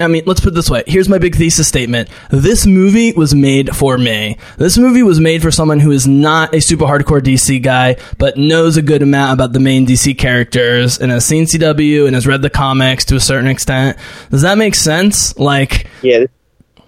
I 0.00 0.08
mean, 0.08 0.22
let's 0.24 0.40
put 0.40 0.54
it 0.54 0.56
this 0.56 0.70
way. 0.70 0.82
Here's 0.86 1.10
my 1.10 1.18
big 1.18 1.36
thesis 1.36 1.68
statement. 1.68 2.08
This 2.30 2.64
movie 2.64 3.12
was 3.12 3.34
made 3.34 3.76
for 3.76 3.98
me. 3.98 4.38
This 4.56 4.78
movie 4.78 5.02
was 5.02 5.20
made 5.20 5.42
for 5.42 5.50
someone 5.50 5.78
who 5.78 5.90
is 5.90 6.06
not 6.06 6.54
a 6.54 6.60
super 6.60 6.86
hardcore 6.86 7.20
DC 7.20 7.62
guy, 7.62 7.96
but 8.16 8.38
knows 8.38 8.78
a 8.78 8.82
good 8.82 9.02
amount 9.02 9.34
about 9.34 9.52
the 9.52 9.60
main 9.60 9.86
DC 9.86 10.16
characters 10.16 10.98
and 10.98 11.12
has 11.12 11.26
seen 11.26 11.44
CW 11.44 12.06
and 12.06 12.14
has 12.14 12.26
read 12.26 12.40
the 12.40 12.48
comics 12.48 13.04
to 13.06 13.16
a 13.16 13.20
certain 13.20 13.48
extent. 13.48 13.98
Does 14.30 14.40
that 14.40 14.56
make 14.56 14.74
sense? 14.74 15.38
Like, 15.38 15.86
Yeah, 16.00 16.24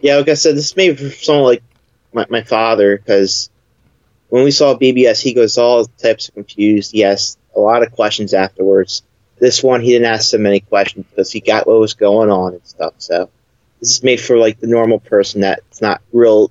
yeah. 0.00 0.16
Like 0.16 0.28
I 0.28 0.34
said, 0.34 0.56
this 0.56 0.70
is 0.70 0.76
made 0.76 0.98
for 0.98 1.10
someone 1.10 1.44
like 1.44 1.62
my, 2.14 2.26
my 2.30 2.42
father 2.42 2.96
because 2.96 3.50
when 4.30 4.42
we 4.42 4.50
saw 4.50 4.74
BVS, 4.74 5.20
he 5.20 5.34
goes 5.34 5.58
all 5.58 5.84
types 5.84 6.28
of 6.28 6.34
confused. 6.34 6.98
Asked 6.98 7.38
a 7.54 7.60
lot 7.60 7.82
of 7.82 7.92
questions 7.92 8.34
afterwards. 8.34 9.02
This 9.38 9.62
one, 9.62 9.80
he 9.80 9.92
didn't 9.92 10.06
ask 10.06 10.30
so 10.30 10.38
many 10.38 10.60
questions 10.60 11.06
because 11.10 11.30
he 11.32 11.40
got 11.40 11.66
what 11.66 11.80
was 11.80 11.94
going 11.94 12.30
on 12.30 12.54
and 12.54 12.66
stuff. 12.66 12.94
So 12.98 13.30
this 13.80 13.90
is 13.90 14.02
made 14.02 14.20
for 14.20 14.36
like 14.36 14.60
the 14.60 14.68
normal 14.68 15.00
person 15.00 15.40
that's 15.40 15.82
not 15.82 16.00
real 16.12 16.50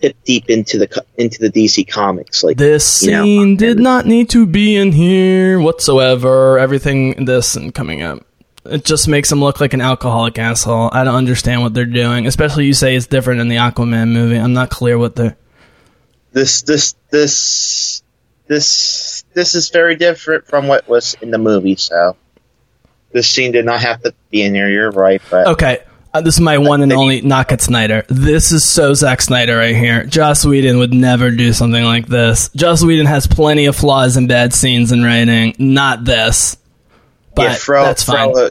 hip 0.00 0.16
deep 0.24 0.48
into 0.48 0.78
the 0.78 1.04
into 1.16 1.38
the 1.38 1.50
DC 1.50 1.88
comics. 1.88 2.42
Like 2.42 2.56
this 2.56 3.02
you 3.02 3.12
know, 3.12 3.22
scene 3.22 3.56
did 3.56 3.78
not 3.78 4.06
need 4.06 4.30
to 4.30 4.46
be 4.46 4.76
in 4.76 4.92
here 4.92 5.60
whatsoever. 5.60 6.58
Everything 6.58 7.24
this 7.24 7.56
and 7.56 7.74
coming 7.74 8.02
up. 8.02 8.24
It 8.64 8.84
just 8.84 9.08
makes 9.08 9.32
him 9.32 9.40
look 9.40 9.60
like 9.60 9.72
an 9.72 9.80
alcoholic 9.80 10.38
asshole. 10.38 10.90
I 10.92 11.04
don't 11.04 11.14
understand 11.14 11.62
what 11.62 11.72
they're 11.74 11.86
doing. 11.86 12.26
Especially 12.26 12.66
you 12.66 12.74
say 12.74 12.96
it's 12.96 13.06
different 13.06 13.40
in 13.40 13.48
the 13.48 13.56
Aquaman 13.56 14.12
movie. 14.12 14.36
I'm 14.36 14.52
not 14.52 14.70
clear 14.70 14.98
what 14.98 15.16
they're. 15.16 15.36
this 16.32 16.62
this 16.62 16.94
this 17.10 18.02
this 18.46 19.17
this 19.38 19.54
is 19.54 19.70
very 19.70 19.94
different 19.94 20.46
from 20.46 20.66
what 20.66 20.88
was 20.88 21.14
in 21.22 21.30
the 21.30 21.38
movie. 21.38 21.76
So 21.76 22.16
this 23.12 23.30
scene 23.30 23.52
did 23.52 23.64
not 23.64 23.80
have 23.80 24.02
to 24.02 24.12
be 24.30 24.42
in 24.42 24.52
there. 24.52 24.68
You're 24.68 24.90
right, 24.90 25.22
but 25.30 25.46
Okay, 25.46 25.84
uh, 26.12 26.22
this 26.22 26.34
is 26.34 26.40
my 26.40 26.58
one 26.58 26.82
and 26.82 26.92
only 26.92 27.20
knock 27.20 27.52
at 27.52 27.60
Snyder. 27.60 28.04
This 28.08 28.50
is 28.50 28.68
so 28.68 28.94
Zack 28.94 29.22
Snyder 29.22 29.56
right 29.56 29.76
here. 29.76 30.04
Joss 30.04 30.44
Whedon 30.44 30.78
would 30.78 30.92
never 30.92 31.30
do 31.30 31.52
something 31.52 31.84
like 31.84 32.08
this. 32.08 32.48
Joss 32.56 32.82
Whedon 32.82 33.06
has 33.06 33.28
plenty 33.28 33.66
of 33.66 33.76
flaws 33.76 34.16
and 34.16 34.26
bad 34.26 34.52
scenes 34.52 34.90
in 34.90 35.04
writing. 35.04 35.54
Not 35.56 36.04
this, 36.04 36.56
but 37.36 37.42
yeah, 37.42 37.54
throw, 37.54 37.84
that's 37.84 38.02
fine. 38.02 38.34
throw 38.34 38.50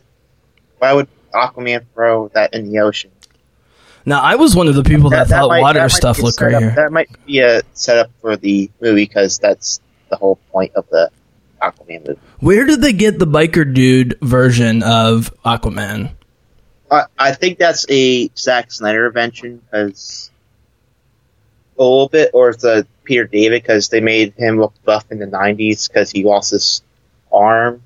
why 0.79 0.93
would 0.93 1.09
Aquaman 1.33 1.85
throw 1.93 2.29
that 2.29 2.53
in 2.53 2.71
the 2.71 2.79
ocean? 2.79 3.11
now, 4.05 4.21
I 4.21 4.35
was 4.35 4.55
one 4.55 4.69
of 4.69 4.75
the 4.75 4.83
people 4.83 5.09
that, 5.09 5.27
thought 5.27 5.49
might- 5.49 5.59
water 5.59 5.79
that 5.79 5.91
stuff 5.91 6.19
looked 6.19 6.38
great 6.38 6.57
here. 6.57 6.71
That 6.77 6.93
might 6.93 7.09
be 7.25 7.39
a 7.39 7.63
setup 7.73 8.09
for 8.21 8.38
the 8.38 8.71
movie 8.79 9.03
because 9.03 9.38
that's 9.38 9.81
the 10.10 10.16
whole 10.16 10.38
point 10.51 10.74
of 10.76 10.88
the 10.89 11.12
Aquaman 11.62 12.08
movie. 12.08 12.20
Where 12.39 12.66
did 12.66 12.82
they 12.82 12.93
get 12.93 13.20
the 13.20 13.28
biker 13.28 13.72
dude 13.72 14.18
version 14.22 14.84
of 14.84 15.34
Aquaman? 15.43 16.12
I, 16.89 17.05
I 17.18 17.34
think 17.34 17.58
that's 17.60 17.86
a 17.89 18.30
Zack 18.38 18.72
Snyder 18.72 19.08
invention 19.08 19.58
because 19.58 20.32
a 21.78 21.84
little 21.84 22.10
bit, 22.10 22.32
or 22.34 22.49
it's 22.49 22.64
a 22.64 22.88
Peter 23.03 23.26
David 23.26 23.62
because 23.62 23.89
they 23.89 24.01
made 24.01 24.34
him 24.36 24.60
look 24.60 24.74
buff 24.84 25.12
in 25.12 25.20
the 25.20 25.26
'90s 25.26 25.88
because 25.88 26.12
he 26.12 26.24
lost 26.24 26.51
his 26.51 26.82
arm. 27.32 27.82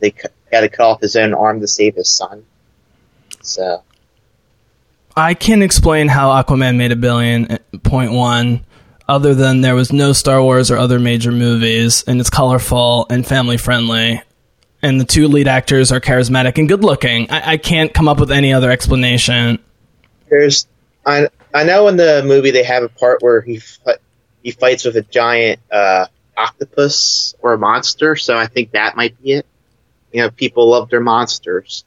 They 0.00 0.10
cu- 0.10 0.28
had 0.52 0.60
to 0.60 0.68
cut 0.68 0.86
off 0.86 1.00
his 1.00 1.16
own 1.16 1.34
arm 1.34 1.60
to 1.60 1.68
save 1.68 1.96
his 1.96 2.08
son. 2.08 2.44
So 3.42 3.82
I 5.16 5.34
can't 5.34 5.62
explain 5.62 6.08
how 6.08 6.30
Aquaman 6.30 6.76
made 6.76 6.92
a 6.92 6.96
billion 6.96 7.50
uh, 7.50 7.58
point 7.82 8.12
one, 8.12 8.64
other 9.08 9.34
than 9.34 9.60
there 9.60 9.74
was 9.74 9.92
no 9.92 10.12
Star 10.12 10.42
Wars 10.42 10.70
or 10.70 10.76
other 10.76 10.98
major 10.98 11.32
movies, 11.32 12.04
and 12.06 12.20
it's 12.20 12.30
colorful 12.30 13.06
and 13.10 13.26
family 13.26 13.56
friendly, 13.56 14.22
and 14.82 15.00
the 15.00 15.04
two 15.04 15.28
lead 15.28 15.48
actors 15.48 15.92
are 15.92 16.00
charismatic 16.00 16.58
and 16.58 16.68
good 16.68 16.82
looking. 16.82 17.30
I, 17.30 17.52
I 17.52 17.56
can't 17.56 17.92
come 17.92 18.08
up 18.08 18.18
with 18.20 18.30
any 18.30 18.52
other 18.52 18.70
explanation. 18.70 19.58
there's, 20.28 20.66
I 21.06 21.28
I 21.52 21.64
know 21.64 21.88
in 21.88 21.96
the 21.96 22.22
movie 22.26 22.50
they 22.50 22.64
have 22.64 22.82
a 22.82 22.88
part 22.88 23.22
where 23.22 23.40
he 23.40 23.60
he 24.42 24.50
fights 24.50 24.84
with 24.84 24.96
a 24.96 25.02
giant 25.02 25.60
uh, 25.70 26.06
octopus 26.36 27.34
or 27.40 27.54
a 27.54 27.58
monster. 27.58 28.16
So 28.16 28.36
I 28.36 28.46
think 28.46 28.72
that 28.72 28.96
might 28.96 29.20
be 29.22 29.32
it. 29.32 29.46
You 30.12 30.22
know, 30.22 30.30
people 30.30 30.68
love 30.70 30.90
their 30.90 31.00
monsters. 31.00 31.84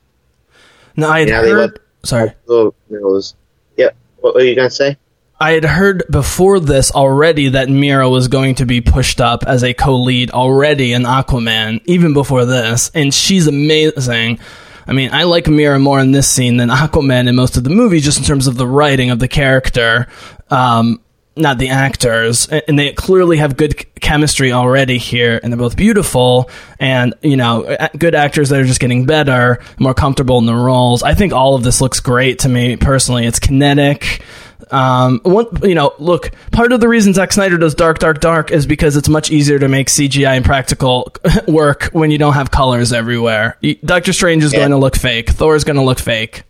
No, 0.95 1.09
I 1.09 1.19
had 1.19 1.29
Yeah, 1.29 1.41
they 1.41 1.51
heard. 1.51 1.79
Sorry, 2.03 2.31
Little, 2.45 2.75
those. 2.89 3.35
Yep. 3.77 3.95
What 4.19 4.35
were 4.35 4.41
you 4.41 4.55
gonna 4.55 4.69
say? 4.69 4.97
I 5.39 5.51
had 5.51 5.65
heard 5.65 6.03
before 6.09 6.59
this 6.59 6.91
already 6.91 7.49
that 7.49 7.69
Mera 7.69 8.09
was 8.09 8.27
going 8.27 8.55
to 8.55 8.65
be 8.65 8.81
pushed 8.81 9.21
up 9.21 9.43
as 9.45 9.63
a 9.63 9.73
co-lead 9.73 10.31
already 10.31 10.93
in 10.93 11.03
Aquaman, 11.03 11.81
even 11.85 12.13
before 12.13 12.45
this, 12.45 12.89
and 12.95 13.13
she's 13.13 13.45
amazing. 13.45 14.39
I 14.87 14.93
mean, 14.93 15.11
I 15.13 15.23
like 15.23 15.47
Mera 15.47 15.77
more 15.77 15.99
in 15.99 16.11
this 16.11 16.27
scene 16.27 16.57
than 16.57 16.69
Aquaman 16.69 17.27
in 17.27 17.35
most 17.35 17.55
of 17.55 17.63
the 17.63 17.69
movie, 17.69 17.99
just 17.99 18.17
in 18.17 18.23
terms 18.23 18.47
of 18.47 18.57
the 18.57 18.65
writing 18.65 19.11
of 19.11 19.19
the 19.19 19.27
character, 19.27 20.07
um, 20.49 21.01
not 21.35 21.59
the 21.59 21.69
actors. 21.69 22.47
And 22.47 22.79
they 22.79 22.93
clearly 22.93 23.37
have 23.37 23.57
good 23.57 23.93
chemistry 24.01 24.51
already 24.53 24.97
here, 24.97 25.39
and 25.43 25.53
they're 25.53 25.59
both 25.59 25.77
beautiful, 25.77 26.49
and 26.79 27.13
you 27.21 27.37
know, 27.37 27.77
good 27.95 28.15
actors 28.15 28.49
that 28.49 28.59
are 28.59 28.65
just 28.65 28.79
getting 28.79 29.05
better, 29.05 29.59
more 29.77 29.93
comfortable 29.93 30.39
in 30.39 30.47
the 30.47 30.55
roles. 30.55 31.03
I 31.03 31.13
think 31.13 31.31
all 31.31 31.53
of 31.53 31.61
this 31.61 31.79
looks 31.79 31.99
great 31.99 32.39
to 32.39 32.49
me 32.49 32.75
personally. 32.75 33.27
It's 33.27 33.39
kinetic. 33.39 34.23
Um, 34.71 35.19
one, 35.23 35.47
you 35.63 35.75
know, 35.75 35.93
look, 35.99 36.31
part 36.51 36.71
of 36.73 36.81
the 36.81 36.87
reason 36.87 37.13
Zack 37.13 37.31
Snyder 37.31 37.57
does 37.57 37.75
Dark, 37.75 37.99
Dark, 37.99 38.19
Dark 38.19 38.51
is 38.51 38.65
because 38.65 38.95
it's 38.97 39.09
much 39.09 39.31
easier 39.31 39.59
to 39.59 39.67
make 39.67 39.87
CGI 39.87 40.35
and 40.37 40.45
practical 40.45 41.11
work 41.47 41.89
when 41.93 42.11
you 42.11 42.17
don't 42.17 42.33
have 42.33 42.51
colors 42.51 42.91
everywhere. 42.93 43.57
Doctor 43.85 44.13
Strange 44.13 44.43
is 44.43 44.53
Yeah. 44.53 44.59
going 44.59 44.71
to 44.71 44.77
look 44.77 44.95
fake. 44.95 45.29
Thor 45.29 45.55
is 45.55 45.63
going 45.63 45.77
to 45.77 45.83
look 45.83 45.99
fake. 45.99 46.43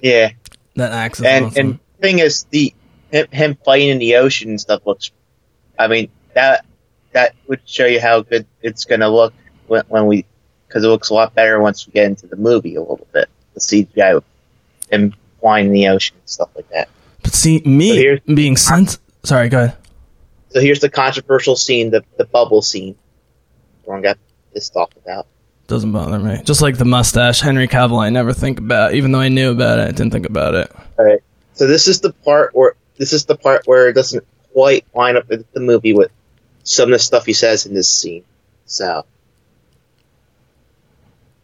Yeah, 0.00 0.30
That 0.76 1.12
is 1.12 1.20
and 1.24 1.44
awesome. 1.46 1.58
and 1.66 1.78
thing 2.00 2.18
is 2.20 2.44
the 2.50 2.72
him, 3.10 3.26
him 3.32 3.58
fighting 3.64 3.88
in 3.88 3.98
the 3.98 4.16
ocean 4.16 4.50
and 4.50 4.60
stuff 4.60 4.82
looks. 4.86 5.10
I 5.78 5.88
mean 5.88 6.08
that 6.34 6.64
that 7.12 7.34
would 7.48 7.60
show 7.66 7.86
you 7.86 8.00
how 8.00 8.20
good 8.20 8.46
it's 8.62 8.84
gonna 8.84 9.08
look 9.08 9.34
when, 9.66 9.82
when 9.88 10.06
we 10.06 10.24
because 10.68 10.84
it 10.84 10.88
looks 10.88 11.10
a 11.10 11.14
lot 11.14 11.34
better 11.34 11.58
once 11.60 11.86
we 11.86 11.92
get 11.94 12.04
into 12.06 12.28
the 12.28 12.36
movie 12.36 12.76
a 12.76 12.80
little 12.80 13.08
bit. 13.12 13.28
The 13.54 13.60
CGI 13.60 14.16
of 14.16 14.24
flying 15.40 15.66
in 15.66 15.72
the 15.72 15.88
ocean 15.88 16.16
and 16.18 16.28
stuff 16.28 16.48
like 16.54 16.68
that. 16.70 16.88
but 17.22 17.32
see, 17.32 17.62
So 17.62 17.68
me 17.68 17.96
here's- 17.96 18.20
being 18.26 18.56
sent. 18.56 18.98
Sorry, 19.24 19.48
go 19.48 19.64
ahead. 19.64 19.76
So 20.50 20.60
here's 20.60 20.80
the 20.80 20.88
controversial 20.90 21.56
scene, 21.56 21.90
the 21.90 22.04
the 22.16 22.24
bubble 22.24 22.62
scene. 22.62 22.96
Everyone 23.82 24.02
got 24.02 24.18
pissed 24.54 24.74
off 24.76 24.90
about. 24.96 25.26
Doesn't 25.66 25.92
bother 25.92 26.18
me. 26.18 26.40
Just 26.44 26.62
like 26.62 26.78
the 26.78 26.86
mustache, 26.86 27.40
Henry 27.40 27.68
Cavill, 27.68 28.00
I 28.02 28.08
never 28.08 28.32
think 28.32 28.58
about. 28.58 28.94
Even 28.94 29.12
though 29.12 29.20
I 29.20 29.28
knew 29.28 29.50
about 29.50 29.78
it, 29.78 29.82
I 29.82 29.90
didn't 29.92 30.12
think 30.12 30.26
about 30.26 30.54
it. 30.54 30.72
All 30.98 31.04
right. 31.04 31.20
So 31.52 31.66
this 31.66 31.86
is 31.88 32.00
the 32.00 32.12
part 32.12 32.54
where 32.54 32.74
this 32.96 33.12
is 33.12 33.26
the 33.26 33.36
part 33.36 33.66
where 33.66 33.88
it 33.88 33.92
doesn't 33.92 34.24
quite 34.54 34.86
line 34.94 35.16
up 35.16 35.28
with 35.28 35.44
the 35.52 35.60
movie 35.60 35.92
with 35.92 36.10
some 36.64 36.88
of 36.88 36.92
the 36.92 36.98
stuff 36.98 37.26
he 37.26 37.34
says 37.34 37.66
in 37.66 37.74
this 37.74 37.90
scene. 37.90 38.24
So, 38.64 39.04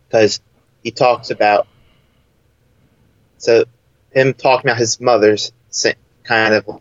because 0.08 0.40
he 0.82 0.90
talks 0.90 1.30
about 1.30 1.66
so 3.38 3.64
him 4.14 4.34
talking 4.34 4.70
about 4.70 4.78
his 4.78 5.00
mother's 5.00 5.52
kind 6.22 6.54
of 6.54 6.80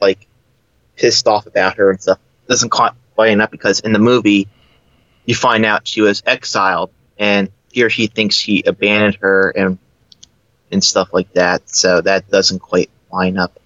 like 0.00 0.26
pissed 0.96 1.26
off 1.26 1.46
about 1.46 1.76
her 1.76 1.90
and 1.90 2.00
stuff 2.00 2.18
doesn't 2.48 2.70
quite 2.70 2.92
line 3.16 3.40
up 3.40 3.50
because 3.50 3.80
in 3.80 3.92
the 3.92 3.98
movie 3.98 4.48
you 5.26 5.34
find 5.34 5.66
out 5.66 5.86
she 5.86 6.00
was 6.00 6.22
exiled 6.24 6.90
and 7.18 7.50
here 7.70 7.88
he 7.88 8.06
thinks 8.06 8.38
he 8.38 8.62
abandoned 8.66 9.16
her 9.16 9.50
and 9.50 9.78
and 10.70 10.82
stuff 10.84 11.12
like 11.12 11.32
that. 11.32 11.68
So 11.70 12.00
that 12.00 12.30
doesn't 12.30 12.60
quite 12.60 12.90
line 13.10 13.38
up 13.38 13.58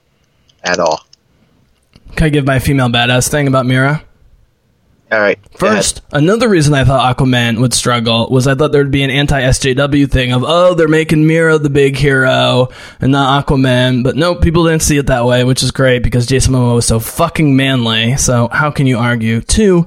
at 0.62 0.78
all. 0.78 1.04
Can 2.16 2.26
I 2.26 2.28
give 2.30 2.46
my 2.46 2.58
female 2.58 2.88
badass 2.88 3.28
thing 3.28 3.48
about 3.48 3.66
Mera? 3.66 4.04
All 5.12 5.20
right. 5.20 5.38
First, 5.58 6.00
another 6.10 6.48
reason 6.48 6.72
I 6.72 6.84
thought 6.84 7.18
Aquaman 7.18 7.60
would 7.60 7.74
struggle 7.74 8.30
was 8.30 8.46
I 8.46 8.54
thought 8.54 8.72
there'd 8.72 8.90
be 8.90 9.02
an 9.02 9.10
anti 9.10 9.42
SJW 9.42 10.10
thing 10.10 10.32
of, 10.32 10.42
oh, 10.42 10.72
they're 10.72 10.88
making 10.88 11.26
Mera 11.26 11.58
the 11.58 11.68
big 11.68 11.96
hero 11.96 12.68
and 12.98 13.12
not 13.12 13.46
Aquaman. 13.46 14.04
But 14.04 14.16
no, 14.16 14.34
people 14.34 14.64
didn't 14.64 14.80
see 14.80 14.96
it 14.96 15.08
that 15.08 15.26
way, 15.26 15.44
which 15.44 15.62
is 15.62 15.70
great 15.70 16.02
because 16.02 16.24
Jason 16.24 16.54
Momoa 16.54 16.76
was 16.76 16.86
so 16.86 16.98
fucking 16.98 17.54
manly. 17.54 18.16
So 18.16 18.48
how 18.48 18.70
can 18.70 18.86
you 18.86 18.96
argue? 18.96 19.42
Two, 19.42 19.86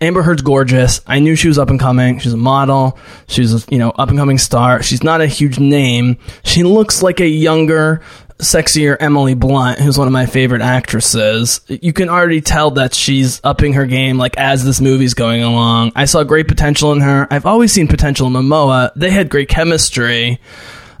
Amber 0.00 0.22
Heard's 0.22 0.40
gorgeous. 0.40 1.02
I 1.06 1.18
knew 1.18 1.36
she 1.36 1.48
was 1.48 1.58
up 1.58 1.68
and 1.68 1.78
coming. 1.78 2.18
She's 2.18 2.32
a 2.32 2.38
model. 2.38 2.98
She's 3.26 3.52
a, 3.52 3.70
you 3.70 3.78
know, 3.78 3.90
up 3.90 4.08
and 4.08 4.18
coming 4.18 4.38
star. 4.38 4.82
She's 4.82 5.02
not 5.02 5.20
a 5.20 5.26
huge 5.26 5.58
name. 5.58 6.16
She 6.44 6.62
looks 6.62 7.02
like 7.02 7.20
a 7.20 7.28
younger, 7.28 8.00
sexier 8.38 8.96
Emily 9.00 9.34
Blunt, 9.34 9.78
who's 9.78 9.96
one 9.98 10.06
of 10.06 10.12
my 10.12 10.26
favorite 10.26 10.60
actresses. 10.62 11.60
You 11.68 11.92
can 11.92 12.08
already 12.08 12.40
tell 12.40 12.72
that 12.72 12.94
she's 12.94 13.40
upping 13.42 13.72
her 13.74 13.86
game 13.86 14.18
like 14.18 14.36
as 14.36 14.64
this 14.64 14.80
movie's 14.80 15.14
going 15.14 15.42
along. 15.42 15.92
I 15.96 16.04
saw 16.04 16.22
great 16.22 16.46
potential 16.48 16.92
in 16.92 17.00
her. 17.00 17.26
I've 17.30 17.46
always 17.46 17.72
seen 17.72 17.88
potential 17.88 18.26
in 18.26 18.32
Momoa. 18.34 18.92
They 18.94 19.10
had 19.10 19.30
great 19.30 19.48
chemistry. 19.48 20.38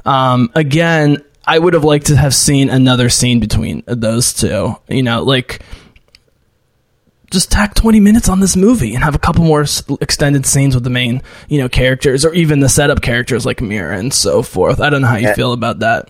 Um, 0.06 0.50
again, 0.54 1.22
I 1.46 1.58
would 1.58 1.74
have 1.74 1.84
liked 1.84 2.06
to 2.06 2.16
have 2.16 2.34
seen 2.34 2.70
another 2.70 3.08
scene 3.10 3.38
between 3.38 3.82
those 3.86 4.32
two. 4.32 4.74
You 4.88 5.02
know, 5.02 5.22
like 5.22 5.60
just 7.30 7.50
tack 7.50 7.74
20 7.74 8.00
minutes 8.00 8.28
on 8.28 8.40
this 8.40 8.56
movie 8.56 8.94
and 8.94 9.02
have 9.04 9.14
a 9.14 9.18
couple 9.18 9.44
more 9.44 9.66
extended 10.00 10.46
scenes 10.46 10.74
with 10.74 10.84
the 10.84 10.90
main, 10.90 11.20
you 11.48 11.58
know, 11.58 11.68
characters 11.68 12.24
or 12.24 12.32
even 12.34 12.60
the 12.60 12.68
setup 12.68 13.02
characters 13.02 13.44
like 13.44 13.60
Mera 13.60 13.98
and 13.98 14.14
so 14.14 14.42
forth. 14.42 14.80
I 14.80 14.90
don't 14.90 15.02
know 15.02 15.08
how 15.08 15.16
you 15.16 15.26
Yeah. 15.28 15.34
feel 15.34 15.52
about 15.52 15.80
that. 15.80 16.08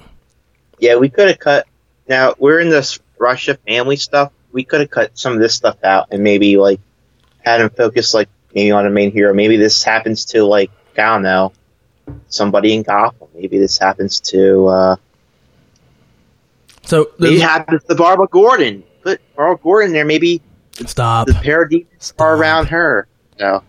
Yeah, 0.79 0.97
we 0.97 1.09
could 1.09 1.29
have 1.29 1.39
cut. 1.39 1.66
Now 2.09 2.35
we're 2.39 2.61
in 2.61 2.70
this 2.70 2.99
Russia 3.18 3.57
family 3.66 3.97
stuff. 3.97 4.33
We 4.53 4.64
could 4.64 4.81
have 4.81 4.91
cut 4.91 5.18
some 5.18 5.33
of 5.33 5.41
this 5.41 5.55
stuff 5.55 5.83
out 5.85 6.09
and 6.11 6.22
maybe 6.22 6.57
like 6.57 6.81
had 7.41 7.61
him 7.61 7.70
focus 7.70 8.14
like 8.14 8.29
maybe 8.55 8.70
on 8.70 8.87
a 8.87 8.91
main 8.91 9.12
hero. 9.12 9.35
Maybe 9.35 9.57
this 9.57 9.83
happens 9.83 10.24
to 10.27 10.45
like 10.45 10.70
I 10.97 11.12
don't 11.12 11.22
know 11.22 11.53
somebody 12.29 12.74
in 12.74 12.83
Gotham. 12.83 13.29
Maybe 13.35 13.59
this 13.59 13.79
happens 13.79 14.20
to 14.20 14.66
uh, 14.66 14.97
So 16.83 17.11
maybe 17.18 17.37
it 17.37 17.43
happens 17.43 17.85
to 17.85 17.95
Barbara 17.95 18.29
Gordon. 18.29 18.83
Put 19.03 19.20
Barbara 19.35 19.62
Gordon 19.62 19.93
there. 19.93 20.05
Maybe 20.05 20.41
stop. 20.87 21.27
the 21.27 21.33
parademons 21.35 22.12
are 22.18 22.37
around 22.37 22.66
her. 22.66 23.07
So 23.39 23.62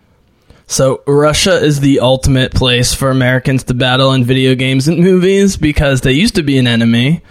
So 0.70 1.01
Russia 1.07 1.53
is 1.53 1.80
the 1.80 2.01
ultimate 2.01 2.53
place 2.53 2.93
for 2.93 3.09
Americans 3.09 3.63
to 3.63 3.74
battle 3.74 4.11
in 4.11 4.26
video 4.26 4.53
games 4.53 4.89
and 4.89 4.99
movies 4.99 5.55
because 5.55 6.01
they 6.01 6.11
used 6.11 6.36
to 6.36 6.43
be 6.43 6.57
an 6.57 6.68
enemy. 6.68 7.22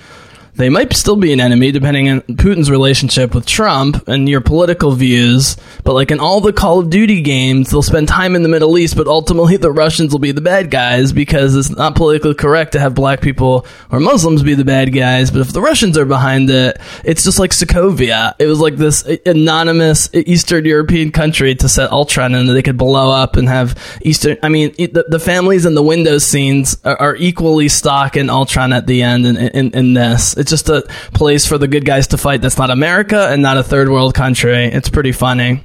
They 0.57 0.71
might 0.71 0.93
still 0.95 1.17
be 1.17 1.33
an 1.35 1.41
enemy 1.41 1.71
depending 1.71 2.09
on 2.09 2.23
Putin's 2.23 2.71
relationship 2.71 3.35
with 3.35 3.45
Trump 3.45 4.09
and 4.09 4.27
your 4.27 4.41
political 4.41 4.93
views. 4.93 5.57
But 5.85 5.93
like 5.93 6.11
in 6.11 6.19
all 6.19 6.41
the 6.41 6.53
Call 6.53 6.81
of 6.81 6.89
Duty 6.89 7.21
games, 7.21 7.71
they'll 7.71 7.83
spend 7.83 8.09
time 8.09 8.35
in 8.35 8.43
the 8.43 8.49
Middle 8.49 8.79
East, 8.79 8.97
but 8.97 9.07
ultimately 9.07 9.59
the 9.59 9.71
Russians 9.71 10.13
will 10.13 10.19
be 10.19 10.33
the 10.33 10.41
bad 10.41 10.71
guys 10.71 11.13
because 11.13 11.55
it's 11.55 11.69
not 11.69 11.95
politically 11.95 12.35
correct 12.35 12.73
to 12.73 12.81
have 12.81 12.95
black 12.95 13.21
people 13.21 13.67
or 13.91 14.01
Muslims 14.01 14.43
be 14.43 14.55
the 14.55 14.65
bad 14.65 14.95
guys. 14.95 15.31
But 15.31 15.43
if 15.43 15.53
the 15.53 15.61
Russians 15.61 15.99
are 15.99 16.07
behind 16.07 16.49
it, 16.49 16.79
it's 17.05 17.23
just 17.23 17.39
like 17.39 17.51
Sokovia. 17.51 18.35
It 18.39 18.47
was 18.47 18.59
like 18.59 18.77
this 18.77 19.03
anonymous 19.27 20.09
Eastern 20.15 20.65
European 20.65 21.13
country 21.13 21.55
to 21.57 21.69
set 21.69 21.93
Ultron 21.93 22.35
and 22.35 22.49
they 22.49 22.63
could 22.63 22.79
blow 22.79 23.11
up 23.11 23.37
and 23.37 23.47
have 23.49 23.79
Eastern. 24.03 24.39
I 24.43 24.49
mean, 24.49 24.73
the, 24.79 25.05
the 25.07 25.21
families 25.21 25.67
in 25.67 25.75
the 25.75 25.83
Windows 25.83 26.25
scenes 26.25 26.79
are, 26.83 26.97
are 26.97 27.17
equally 27.17 27.69
stock 27.69 28.17
in 28.17 28.31
Ultron 28.31 28.73
at 28.73 28.87
the 28.87 29.03
end 29.03 29.27
in, 29.27 29.37
in, 29.37 29.71
in 29.73 29.93
this. 29.93 30.35
Just 30.47 30.69
a 30.69 30.83
place 31.15 31.47
for 31.47 31.59
the 31.59 31.69
good 31.69 31.85
guys 31.85 32.09
to 32.09 32.19
fight 32.19 32.43
that's 32.43 32.59
not 32.59 32.71
America 32.71 33.29
and 33.29 33.43
not 33.43 33.57
a 33.57 33.63
third 33.63 33.89
world 33.89 34.15
country. 34.15 34.65
It's 34.65 34.89
pretty 34.89 35.13
funny. 35.13 35.65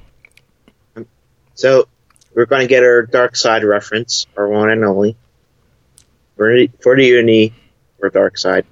So 1.55 1.87
we're 2.33 2.45
going 2.45 2.61
to 2.61 2.67
get 2.67 2.83
our 2.83 3.05
Darkseid 3.05 3.67
reference, 3.67 4.25
our 4.37 4.47
one 4.47 4.69
and 4.69 4.83
only. 4.83 5.15
For, 6.37 6.49
the 6.49 7.05
uni, 7.05 7.53
for 7.99 8.09
Darkseid. 8.09 8.63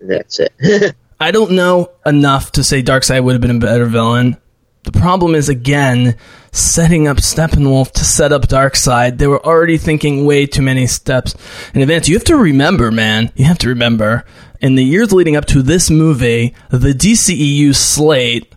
That's 0.00 0.40
it. 0.40 0.52
I 1.20 1.30
don't 1.30 1.52
know 1.52 1.92
enough 2.04 2.52
to 2.52 2.64
say 2.64 2.82
Darkseid 2.82 3.22
would 3.24 3.32
have 3.32 3.40
been 3.40 3.56
a 3.56 3.60
better 3.60 3.86
villain. 3.86 4.36
The 4.84 4.92
problem 4.92 5.34
is 5.34 5.48
again 5.48 6.16
setting 6.52 7.06
up 7.06 7.18
Steppenwolf 7.18 7.92
to 7.92 8.04
set 8.04 8.32
up 8.32 8.42
Darkseid. 8.42 9.18
They 9.18 9.26
were 9.26 9.44
already 9.44 9.76
thinking 9.76 10.24
way 10.24 10.46
too 10.46 10.62
many 10.62 10.86
steps 10.86 11.34
in 11.74 11.82
advance. 11.82 12.08
You 12.08 12.16
have 12.16 12.24
to 12.24 12.36
remember, 12.36 12.90
man. 12.90 13.30
You 13.34 13.44
have 13.44 13.58
to 13.58 13.68
remember. 13.68 14.24
In 14.60 14.74
the 14.74 14.84
years 14.84 15.10
leading 15.10 15.36
up 15.36 15.46
to 15.46 15.62
this 15.62 15.88
movie, 15.88 16.54
the 16.68 16.92
DCEU 16.92 17.74
slate 17.74 18.54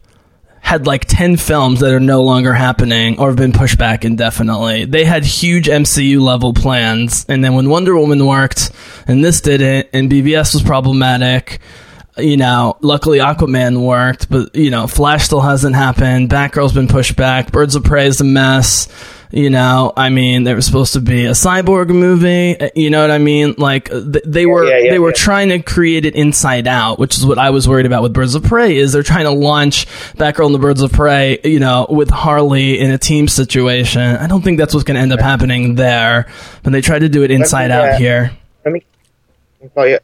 had 0.59 0.85
like 0.85 1.05
10 1.05 1.37
films 1.37 1.79
that 1.79 1.93
are 1.93 1.99
no 1.99 2.23
longer 2.23 2.53
happening 2.53 3.17
or 3.19 3.27
have 3.27 3.37
been 3.37 3.53
pushed 3.53 3.77
back 3.77 4.03
indefinitely. 4.03 4.83
They 4.83 5.05
had 5.05 5.23
huge 5.23 5.67
MCU 5.67 6.19
level 6.19 6.53
plans. 6.53 7.25
And 7.29 7.43
then 7.43 7.53
when 7.53 7.69
Wonder 7.69 7.95
Woman 7.97 8.25
worked 8.25 8.71
and 9.07 9.23
this 9.23 9.39
didn't 9.39 9.87
and 9.93 10.11
BVS 10.11 10.53
was 10.53 10.63
problematic, 10.63 11.61
you 12.17 12.37
know, 12.37 12.77
luckily 12.81 13.19
Aquaman 13.19 13.85
worked, 13.85 14.29
but 14.29 14.55
you 14.55 14.69
know, 14.69 14.87
Flash 14.87 15.25
still 15.25 15.41
hasn't 15.41 15.75
happened. 15.75 16.29
Batgirl's 16.29 16.73
been 16.73 16.87
pushed 16.87 17.15
back. 17.15 17.51
Birds 17.51 17.75
of 17.75 17.83
Prey 17.83 18.07
is 18.07 18.21
a 18.21 18.23
mess. 18.23 18.87
You 19.35 19.49
know, 19.49 19.91
I 19.97 20.09
mean, 20.09 20.43
there 20.43 20.55
was 20.55 20.63
supposed 20.67 20.93
to 20.93 20.99
be 21.01 21.25
a 21.25 21.31
cyborg 21.31 21.87
movie. 21.89 22.55
uh, 22.59 22.69
You 22.75 22.91
know 22.91 23.01
what 23.01 23.09
I 23.09 23.17
mean? 23.17 23.55
Like 23.57 23.89
th- 23.89 24.23
they 24.27 24.45
were 24.45 24.63
yeah, 24.63 24.77
yeah, 24.77 24.91
they 24.91 24.99
were 24.99 25.09
yeah. 25.09 25.15
trying 25.15 25.49
to 25.49 25.59
create 25.59 26.05
it 26.05 26.13
inside 26.13 26.67
out, 26.67 26.99
which 26.99 27.17
is 27.17 27.25
what 27.25 27.39
I 27.39 27.49
was 27.49 27.67
worried 27.67 27.87
about 27.87 28.03
with 28.03 28.13
Birds 28.13 28.35
of 28.35 28.43
Prey. 28.43 28.77
Is 28.77 28.93
they're 28.93 29.01
trying 29.01 29.25
to 29.25 29.31
launch 29.31 29.87
Batgirl 30.17 30.45
and 30.45 30.53
the 30.53 30.59
Birds 30.59 30.83
of 30.83 30.91
Prey, 30.91 31.39
you 31.43 31.59
know, 31.59 31.87
with 31.89 32.11
Harley 32.11 32.79
in 32.79 32.91
a 32.91 32.99
team 32.99 33.27
situation. 33.27 34.01
I 34.01 34.27
don't 34.27 34.43
think 34.43 34.59
that's 34.59 34.71
what's 34.75 34.83
going 34.83 34.95
to 34.97 35.01
end 35.01 35.13
up 35.13 35.19
happening 35.19 35.73
there. 35.73 36.27
But 36.61 36.73
they 36.73 36.81
tried 36.81 36.99
to 36.99 37.09
do 37.09 37.23
it 37.23 37.31
inside 37.31 37.69
me, 37.69 37.73
out 37.73 37.89
uh, 37.89 37.97
here. 37.97 38.37
Let 38.63 38.71
me. 38.75 38.83
Call 39.73 39.87
you. 39.87 39.97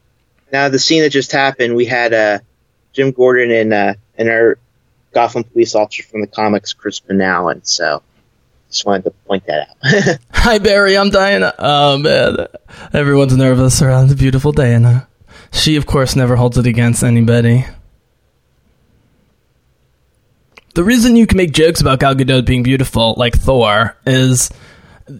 Now 0.51 0.69
the 0.69 0.79
scene 0.79 1.03
that 1.03 1.11
just 1.11 1.31
happened, 1.31 1.75
we 1.75 1.85
had 1.85 2.13
uh, 2.13 2.39
Jim 2.93 3.11
Gordon 3.11 3.51
and 3.51 3.73
uh, 3.73 3.93
and 4.17 4.29
our 4.29 4.57
Gotham 5.13 5.43
police 5.43 5.75
officer 5.75 6.03
from 6.03 6.21
the 6.21 6.27
comics, 6.27 6.73
Chris 6.73 6.99
Crispus 6.99 7.21
Allen. 7.21 7.61
So 7.63 8.01
just 8.69 8.85
wanted 8.85 9.05
to 9.05 9.11
point 9.11 9.45
that 9.47 9.69
out. 9.69 10.19
Hi, 10.33 10.59
Barry. 10.59 10.97
I'm 10.97 11.09
Diana. 11.09 11.53
Oh, 11.57 11.97
man. 11.97 12.47
Everyone's 12.93 13.35
nervous 13.35 13.81
around 13.81 14.09
the 14.09 14.15
beautiful 14.15 14.51
Diana. 14.51 15.07
She, 15.51 15.75
of 15.75 15.85
course, 15.87 16.15
never 16.15 16.35
holds 16.35 16.57
it 16.57 16.67
against 16.67 17.03
anybody. 17.03 17.65
The 20.75 20.83
reason 20.83 21.15
you 21.15 21.25
can 21.25 21.37
make 21.37 21.51
jokes 21.51 21.81
about 21.81 21.99
Gal 21.99 22.13
Gadot 22.13 22.45
being 22.45 22.61
beautiful, 22.61 23.15
like 23.17 23.35
Thor, 23.35 23.97
is, 24.05 24.51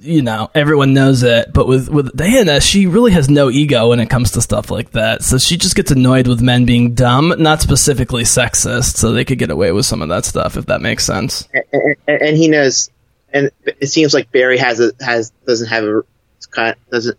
you 0.02 0.22
know, 0.22 0.50
everyone 0.54 0.94
knows 0.94 1.24
it. 1.24 1.54
But 1.54 1.68
with, 1.68 1.90
with 1.90 2.16
Diana, 2.16 2.62
she 2.62 2.88
really 2.88 3.12
has 3.12 3.30
no 3.30 3.50
ego 3.50 3.90
when 3.90 4.00
it 4.00 4.10
comes 4.10 4.32
to 4.32 4.42
stuff 4.42 4.72
like 4.72 4.92
that. 4.92 5.24
So 5.24 5.38
she 5.38 5.58
just 5.58 5.76
gets 5.76 5.92
annoyed 5.92 6.28
with 6.28 6.42
men 6.42 6.66
being 6.66 6.94
dumb, 6.94 7.34
not 7.38 7.62
specifically 7.62 8.24
sexist, 8.24 8.98
so 8.98 9.12
they 9.12 9.26
could 9.26 9.40
get 9.40 9.52
away 9.52 9.72
with 9.72 9.86
some 9.86 10.02
of 10.02 10.10
that 10.10 10.26
stuff, 10.26 10.58
if 10.58 10.68
that 10.68 10.82
makes 10.82 11.06
sense. 11.06 11.48
and, 11.54 11.96
and, 12.08 12.22
and 12.22 12.38
he 12.38 12.48
knows, 12.48 12.90
and 13.34 13.52
it 13.66 13.88
seems 13.88 14.14
like 14.14 14.32
Barry 14.32 14.58
has 14.58 14.80
a 14.80 14.92
has 15.02 15.32
doesn't 15.46 15.68
have 15.68 15.84
a 15.84 16.04
kind 16.52 16.76
of, 16.76 16.90
doesn't 16.90 17.18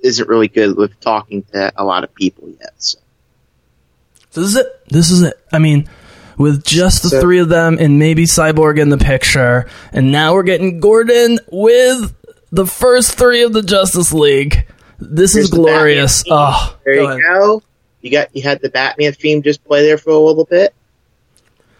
isn't 0.00 0.28
really 0.28 0.48
good 0.48 0.76
with 0.76 0.98
talking 1.00 1.42
to 1.52 1.72
a 1.76 1.84
lot 1.84 2.04
of 2.04 2.14
people 2.14 2.48
yet. 2.48 2.72
So. 2.78 2.98
So 4.30 4.42
this 4.42 4.50
is 4.50 4.56
it. 4.56 4.86
This 4.88 5.10
is 5.10 5.22
it. 5.22 5.34
I 5.52 5.58
mean, 5.58 5.88
with 6.40 6.64
just 6.64 7.02
the 7.02 7.10
So- 7.10 7.20
three 7.20 7.38
of 7.38 7.50
them 7.50 7.76
and 7.78 7.98
maybe 7.98 8.24
Cyborg 8.24 8.78
in 8.78 8.88
the 8.88 8.96
picture, 8.96 9.66
and 9.92 10.10
now 10.10 10.32
we're 10.32 10.42
getting 10.42 10.80
Gordon 10.80 11.38
with 11.52 12.14
the 12.50 12.66
first 12.66 13.12
three 13.16 13.42
of 13.42 13.52
the 13.52 13.62
Justice 13.62 14.10
League. 14.12 14.64
This 14.98 15.36
is 15.36 15.50
glorious. 15.50 16.22
Theme. 16.22 16.32
Oh, 16.34 16.76
there 16.84 16.94
go 16.96 17.16
you 17.16 17.22
go. 17.22 17.62
You 18.00 18.10
got 18.10 18.34
you 18.34 18.40
had 18.42 18.62
the 18.62 18.70
Batman 18.70 19.12
theme 19.12 19.42
just 19.42 19.62
play 19.64 19.82
there 19.82 19.98
for 19.98 20.10
a 20.10 20.18
little 20.18 20.46
bit. 20.46 20.72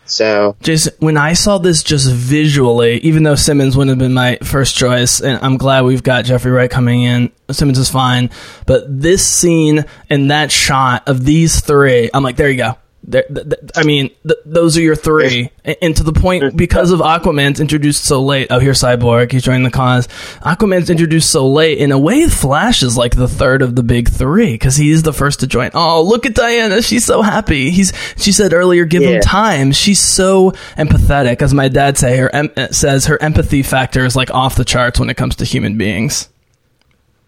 So 0.04 0.56
Jason, 0.61 0.92
when 0.98 1.16
I 1.16 1.32
saw 1.34 1.58
this 1.58 1.82
just 1.82 2.11
visually, 2.11 2.98
even 2.98 3.22
though 3.22 3.36
Simmons 3.36 3.76
wouldn't 3.76 3.90
have 3.90 3.98
been 3.98 4.12
my 4.12 4.36
first 4.42 4.74
choice, 4.74 5.20
and 5.20 5.38
I'm 5.42 5.56
glad 5.56 5.84
we've 5.84 6.02
got 6.02 6.24
Jeffrey 6.24 6.50
Wright 6.50 6.70
coming 6.70 7.02
in. 7.02 7.30
Simmons 7.50 7.78
is 7.78 7.88
fine, 7.88 8.28
but 8.66 8.84
this 8.88 9.24
scene 9.26 9.84
and 10.11 10.30
that 10.30 10.50
shot 10.50 11.08
of 11.08 11.24
these 11.24 11.61
three, 11.61 12.11
I'm 12.12 12.22
like, 12.24 12.36
there 12.36 12.50
you 12.50 12.56
go. 12.56 12.76
There, 13.11 13.24
th- 13.24 13.48
th- 13.48 13.70
I 13.74 13.82
mean, 13.82 14.11
th- 14.26 14.38
those 14.44 14.76
are 14.76 14.80
your 14.80 14.94
three, 14.96 15.50
and, 15.64 15.76
and 15.82 15.96
to 15.96 16.04
the 16.04 16.12
point 16.12 16.56
because 16.56 16.90
of 16.92 17.00
Aquaman's 17.00 17.61
introduced 17.61 18.04
so 18.04 18.22
late. 18.22 18.46
Oh, 18.50 18.58
here's 18.58 18.80
Cyborg. 18.80 19.32
He's 19.32 19.42
joining 19.42 19.64
the 19.64 19.70
cause. 19.70 20.06
Aquaman's 20.42 20.90
introduced 20.90 21.30
so 21.30 21.48
late. 21.48 21.78
In 21.78 21.92
a 21.92 21.98
way, 21.98 22.28
Flash 22.28 22.82
is 22.82 22.96
like 22.96 23.16
the 23.16 23.28
third 23.28 23.62
of 23.62 23.74
the 23.74 23.82
big 23.82 24.08
three 24.08 24.52
because 24.52 24.76
he's 24.76 25.02
the 25.02 25.12
first 25.12 25.40
to 25.40 25.46
join. 25.46 25.70
Oh, 25.74 26.02
look 26.02 26.24
at 26.26 26.34
Diana. 26.34 26.82
She's 26.82 27.04
so 27.04 27.22
happy. 27.22 27.70
He's. 27.70 27.92
She 28.16 28.32
said 28.32 28.52
earlier, 28.52 28.84
give 28.84 29.02
him 29.02 29.20
time. 29.20 29.72
She's 29.72 29.98
so 30.00 30.52
empathetic, 30.76 31.42
as 31.42 31.52
my 31.52 31.68
dad 31.68 31.98
say. 31.98 32.16
Her 32.16 32.34
em- 32.34 32.52
uh, 32.56 32.68
says 32.68 33.06
her 33.06 33.20
empathy 33.22 33.62
factor 33.62 34.04
is 34.04 34.14
like 34.14 34.30
off 34.32 34.54
the 34.54 34.64
charts 34.64 35.00
when 35.00 35.11
it 35.11 35.16
comes 35.16 35.36
to 35.36 35.44
human 35.44 35.76
beings. 35.76 36.28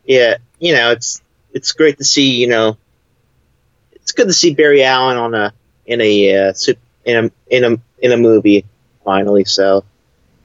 yeah, 0.05 0.37
you 0.59 0.73
know 0.75 0.91
it's 0.93 1.21
it's 1.53 1.73
great 1.73 1.99
to 1.99 2.05
see. 2.05 2.37
You 2.37 2.47
know, 2.47 2.77
it's 3.93 4.13
good 4.13 4.27
to 4.29 4.33
see 4.33 4.55
Barry 4.55 4.83
Allen 4.83 5.17
on 5.17 5.35
a 5.35 5.53
in 5.87 6.01
a 6.01 6.49
uh, 6.49 6.53
in 7.05 7.25
a 7.27 7.31
in 7.49 7.65
a 7.65 7.77
in 7.99 8.13
a 8.13 8.17
movie 8.17 8.65
finally. 9.05 9.45
So 9.45 9.85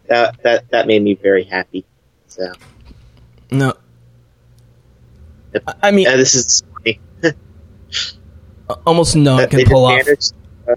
that 0.07 0.41
that 0.43 0.69
that 0.71 0.88
made 0.88 1.01
me 1.03 1.15
very 1.15 1.43
happy. 1.43 1.85
So 2.27 2.53
No, 3.51 3.73
I- 5.81 5.91
mean, 5.91 6.07
uh, 6.07 6.17
this 6.17 6.35
is 6.35 6.63
funny. 6.73 6.99
almost 8.85 9.15
no 9.15 9.33
one 9.33 9.41
That 9.43 9.49
can 9.49 9.65
pull 9.65 9.85
off. 9.85 10.07
uh, 10.07 10.75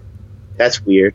That's 0.57 0.81
weird. 0.81 1.13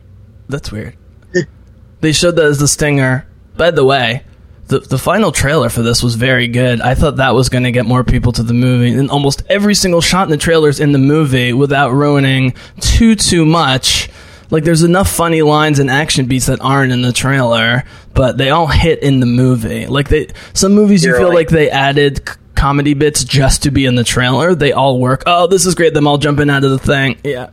That's 0.49 0.71
weird. 0.71 0.95
they 2.01 2.11
showed 2.11 2.35
that 2.35 2.45
as 2.45 2.59
the 2.59 2.67
stinger. 2.67 3.27
By 3.55 3.71
the 3.71 3.83
way, 3.83 4.23
the 4.67 4.79
the 4.79 4.97
final 4.97 5.31
trailer 5.31 5.69
for 5.69 5.81
this 5.81 6.03
was 6.03 6.15
very 6.15 6.47
good. 6.47 6.81
I 6.81 6.93
thought 6.95 7.17
that 7.17 7.33
was 7.35 7.49
going 7.49 7.63
to 7.63 7.71
get 7.71 7.85
more 7.85 8.03
people 8.03 8.31
to 8.33 8.43
the 8.43 8.53
movie, 8.53 8.93
and 8.93 9.09
almost 9.09 9.43
every 9.49 9.75
single 9.75 10.01
shot 10.01 10.23
in 10.23 10.29
the 10.31 10.37
trailers 10.37 10.79
in 10.79 10.91
the 10.91 10.97
movie, 10.99 11.53
without 11.53 11.91
ruining 11.91 12.53
too 12.81 13.15
too 13.15 13.45
much. 13.45 14.09
Like 14.49 14.63
there's 14.63 14.83
enough 14.83 15.09
funny 15.09 15.41
lines 15.41 15.79
and 15.79 15.89
action 15.89 16.25
beats 16.25 16.45
that 16.45 16.61
aren't 16.61 16.93
in 16.93 17.01
the 17.01 17.11
trailer, 17.11 17.83
but 18.13 18.37
they 18.37 18.49
all 18.49 18.67
hit 18.67 19.03
in 19.03 19.19
the 19.19 19.25
movie. 19.25 19.87
Like 19.87 20.07
they, 20.07 20.27
some 20.53 20.73
movies 20.73 21.03
you 21.03 21.09
You're 21.11 21.19
feel 21.19 21.27
like- 21.27 21.35
like 21.35 21.49
they 21.49 21.69
added 21.69 22.27
c- 22.29 22.35
comedy 22.55 22.93
bits 22.93 23.25
just 23.25 23.63
to 23.63 23.71
be 23.71 23.85
in 23.85 23.95
the 23.95 24.05
trailer. 24.05 24.55
They 24.55 24.71
all 24.71 24.99
work. 25.01 25.23
Oh, 25.25 25.47
this 25.47 25.65
is 25.65 25.75
great. 25.75 25.93
Them 25.93 26.07
all 26.07 26.17
jumping 26.17 26.49
out 26.49 26.63
of 26.63 26.71
the 26.71 26.77
thing. 26.79 27.17
Yeah. 27.25 27.49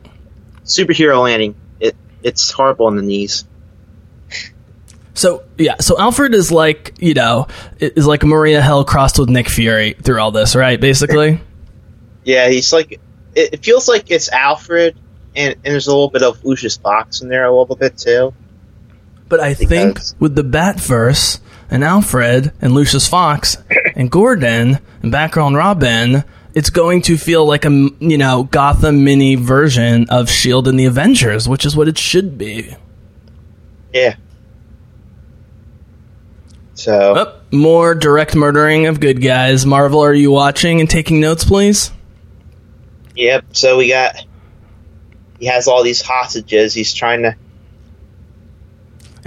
Superhero 0.63 1.21
landing. 1.23 1.55
It 1.79 1.95
it's 2.23 2.49
horrible 2.51 2.85
on 2.87 2.95
the 2.95 3.01
knees. 3.03 3.45
So 5.15 5.43
yeah, 5.57 5.77
so 5.79 5.97
Alfred 5.97 6.33
is 6.35 6.51
like 6.51 6.93
you 6.99 7.13
know 7.13 7.47
is 7.79 8.05
like 8.05 8.23
Maria 8.23 8.61
Hill 8.61 8.85
crossed 8.85 9.17
with 9.17 9.29
Nick 9.29 9.49
Fury 9.49 9.93
through 9.93 10.19
all 10.19 10.31
this, 10.31 10.55
right? 10.55 10.79
Basically, 10.79 11.39
Yeah, 12.23 12.49
he's 12.49 12.71
like. 12.71 12.99
It, 13.33 13.53
it 13.53 13.65
feels 13.65 13.87
like 13.89 14.11
it's 14.11 14.29
Alfred, 14.29 14.97
and, 15.35 15.53
and 15.55 15.63
there's 15.63 15.87
a 15.87 15.91
little 15.91 16.09
bit 16.09 16.23
of 16.23 16.43
Lucius 16.45 16.77
Fox 16.77 17.21
in 17.21 17.27
there 17.29 17.45
a 17.45 17.57
little 17.57 17.75
bit 17.75 17.97
too. 17.97 18.33
but 19.27 19.39
I 19.39 19.53
think 19.53 19.99
with 20.19 20.35
the 20.35 20.43
Batverse 20.43 21.39
and 21.69 21.83
Alfred 21.83 22.53
and 22.61 22.73
Lucius 22.73 23.07
Fox 23.07 23.57
and 23.95 24.11
Gordon 24.11 24.79
and 25.01 25.11
Background 25.11 25.55
Robin, 25.55 26.23
it's 26.53 26.69
going 26.69 27.01
to 27.03 27.17
feel 27.17 27.45
like 27.45 27.65
a 27.65 27.89
you 27.99 28.17
know 28.17 28.43
Gotham 28.43 29.03
mini 29.03 29.35
version 29.35 30.09
of 30.09 30.29
Shield 30.29 30.67
and 30.67 30.79
the 30.79 30.85
Avengers, 30.85 31.47
which 31.49 31.65
is 31.65 31.75
what 31.75 31.87
it 31.87 31.97
should 31.97 32.37
be. 32.37 32.75
Yeah. 33.93 34.15
So 36.75 37.13
Oh, 37.17 37.41
more 37.51 37.95
direct 37.95 38.35
murdering 38.35 38.85
of 38.87 38.99
good 38.99 39.21
guys. 39.21 39.65
Marvel, 39.65 40.01
are 40.03 40.13
you 40.13 40.31
watching 40.31 40.79
and 40.79 40.89
taking 40.89 41.19
notes, 41.19 41.43
please? 41.43 41.91
yep. 43.15 43.45
So 43.53 43.77
we 43.77 43.87
got. 43.89 44.15
He 45.39 45.47
has 45.47 45.67
all 45.67 45.83
these 45.83 46.01
hostages. 46.01 46.73
He's 46.73 46.93
trying 46.93 47.23
to. 47.23 47.35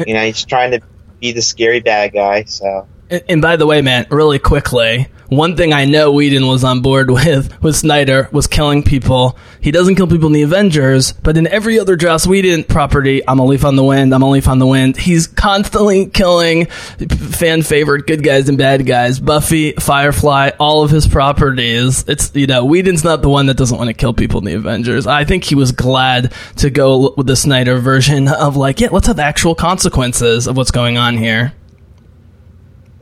You 0.06 0.14
know, 0.14 0.24
he's 0.24 0.44
trying 0.44 0.70
to 0.72 0.80
be 1.20 1.32
the 1.32 1.42
scary 1.42 1.80
bad 1.80 2.12
guy. 2.12 2.44
So 2.44 2.86
And, 3.10 3.22
and 3.28 3.42
by 3.42 3.56
the 3.56 3.66
way, 3.66 3.82
man, 3.82 4.06
really 4.10 4.38
quickly, 4.38 5.08
one 5.28 5.56
thing 5.56 5.72
I 5.72 5.84
know 5.84 6.12
Whedon 6.12 6.46
was 6.46 6.64
on 6.64 6.80
board 6.80 7.10
with 7.10 7.62
with 7.62 7.76
Snyder 7.76 8.28
was 8.32 8.46
killing 8.46 8.82
people. 8.82 9.38
He 9.60 9.70
doesn't 9.70 9.96
kill 9.96 10.06
people 10.06 10.28
in 10.28 10.32
the 10.32 10.42
Avengers, 10.42 11.12
but 11.12 11.36
in 11.36 11.46
every 11.46 11.78
other 11.78 11.96
Joss 11.96 12.26
Whedon 12.26 12.64
property, 12.64 13.26
I'm 13.26 13.38
a 13.38 13.44
leaf 13.44 13.64
on 13.64 13.76
the 13.76 13.84
wind. 13.84 14.14
I'm 14.14 14.22
a 14.22 14.30
leaf 14.30 14.48
on 14.48 14.58
the 14.58 14.66
wind. 14.66 14.96
He's 14.96 15.26
constantly 15.26 16.06
killing 16.06 16.66
fan 16.66 17.62
favorite 17.62 18.06
good 18.06 18.22
guys 18.22 18.48
and 18.48 18.56
bad 18.56 18.86
guys. 18.86 19.20
Buffy, 19.20 19.72
Firefly, 19.72 20.52
all 20.58 20.82
of 20.82 20.90
his 20.90 21.06
properties. 21.06 22.04
It's 22.08 22.34
you 22.34 22.46
know 22.46 22.64
Whedon's 22.64 23.04
not 23.04 23.22
the 23.22 23.28
one 23.28 23.46
that 23.46 23.56
doesn't 23.56 23.76
want 23.76 23.88
to 23.88 23.94
kill 23.94 24.14
people 24.14 24.38
in 24.38 24.44
the 24.44 24.54
Avengers. 24.54 25.06
I 25.06 25.24
think 25.24 25.44
he 25.44 25.54
was 25.54 25.72
glad 25.72 26.32
to 26.56 26.70
go 26.70 27.14
with 27.16 27.26
the 27.26 27.36
Snyder 27.36 27.78
version 27.78 28.28
of 28.28 28.56
like, 28.56 28.80
yeah, 28.80 28.88
let's 28.90 29.06
have 29.06 29.18
actual 29.18 29.54
consequences 29.54 30.46
of 30.46 30.56
what's 30.56 30.70
going 30.70 30.96
on 30.96 31.16
here. 31.18 31.52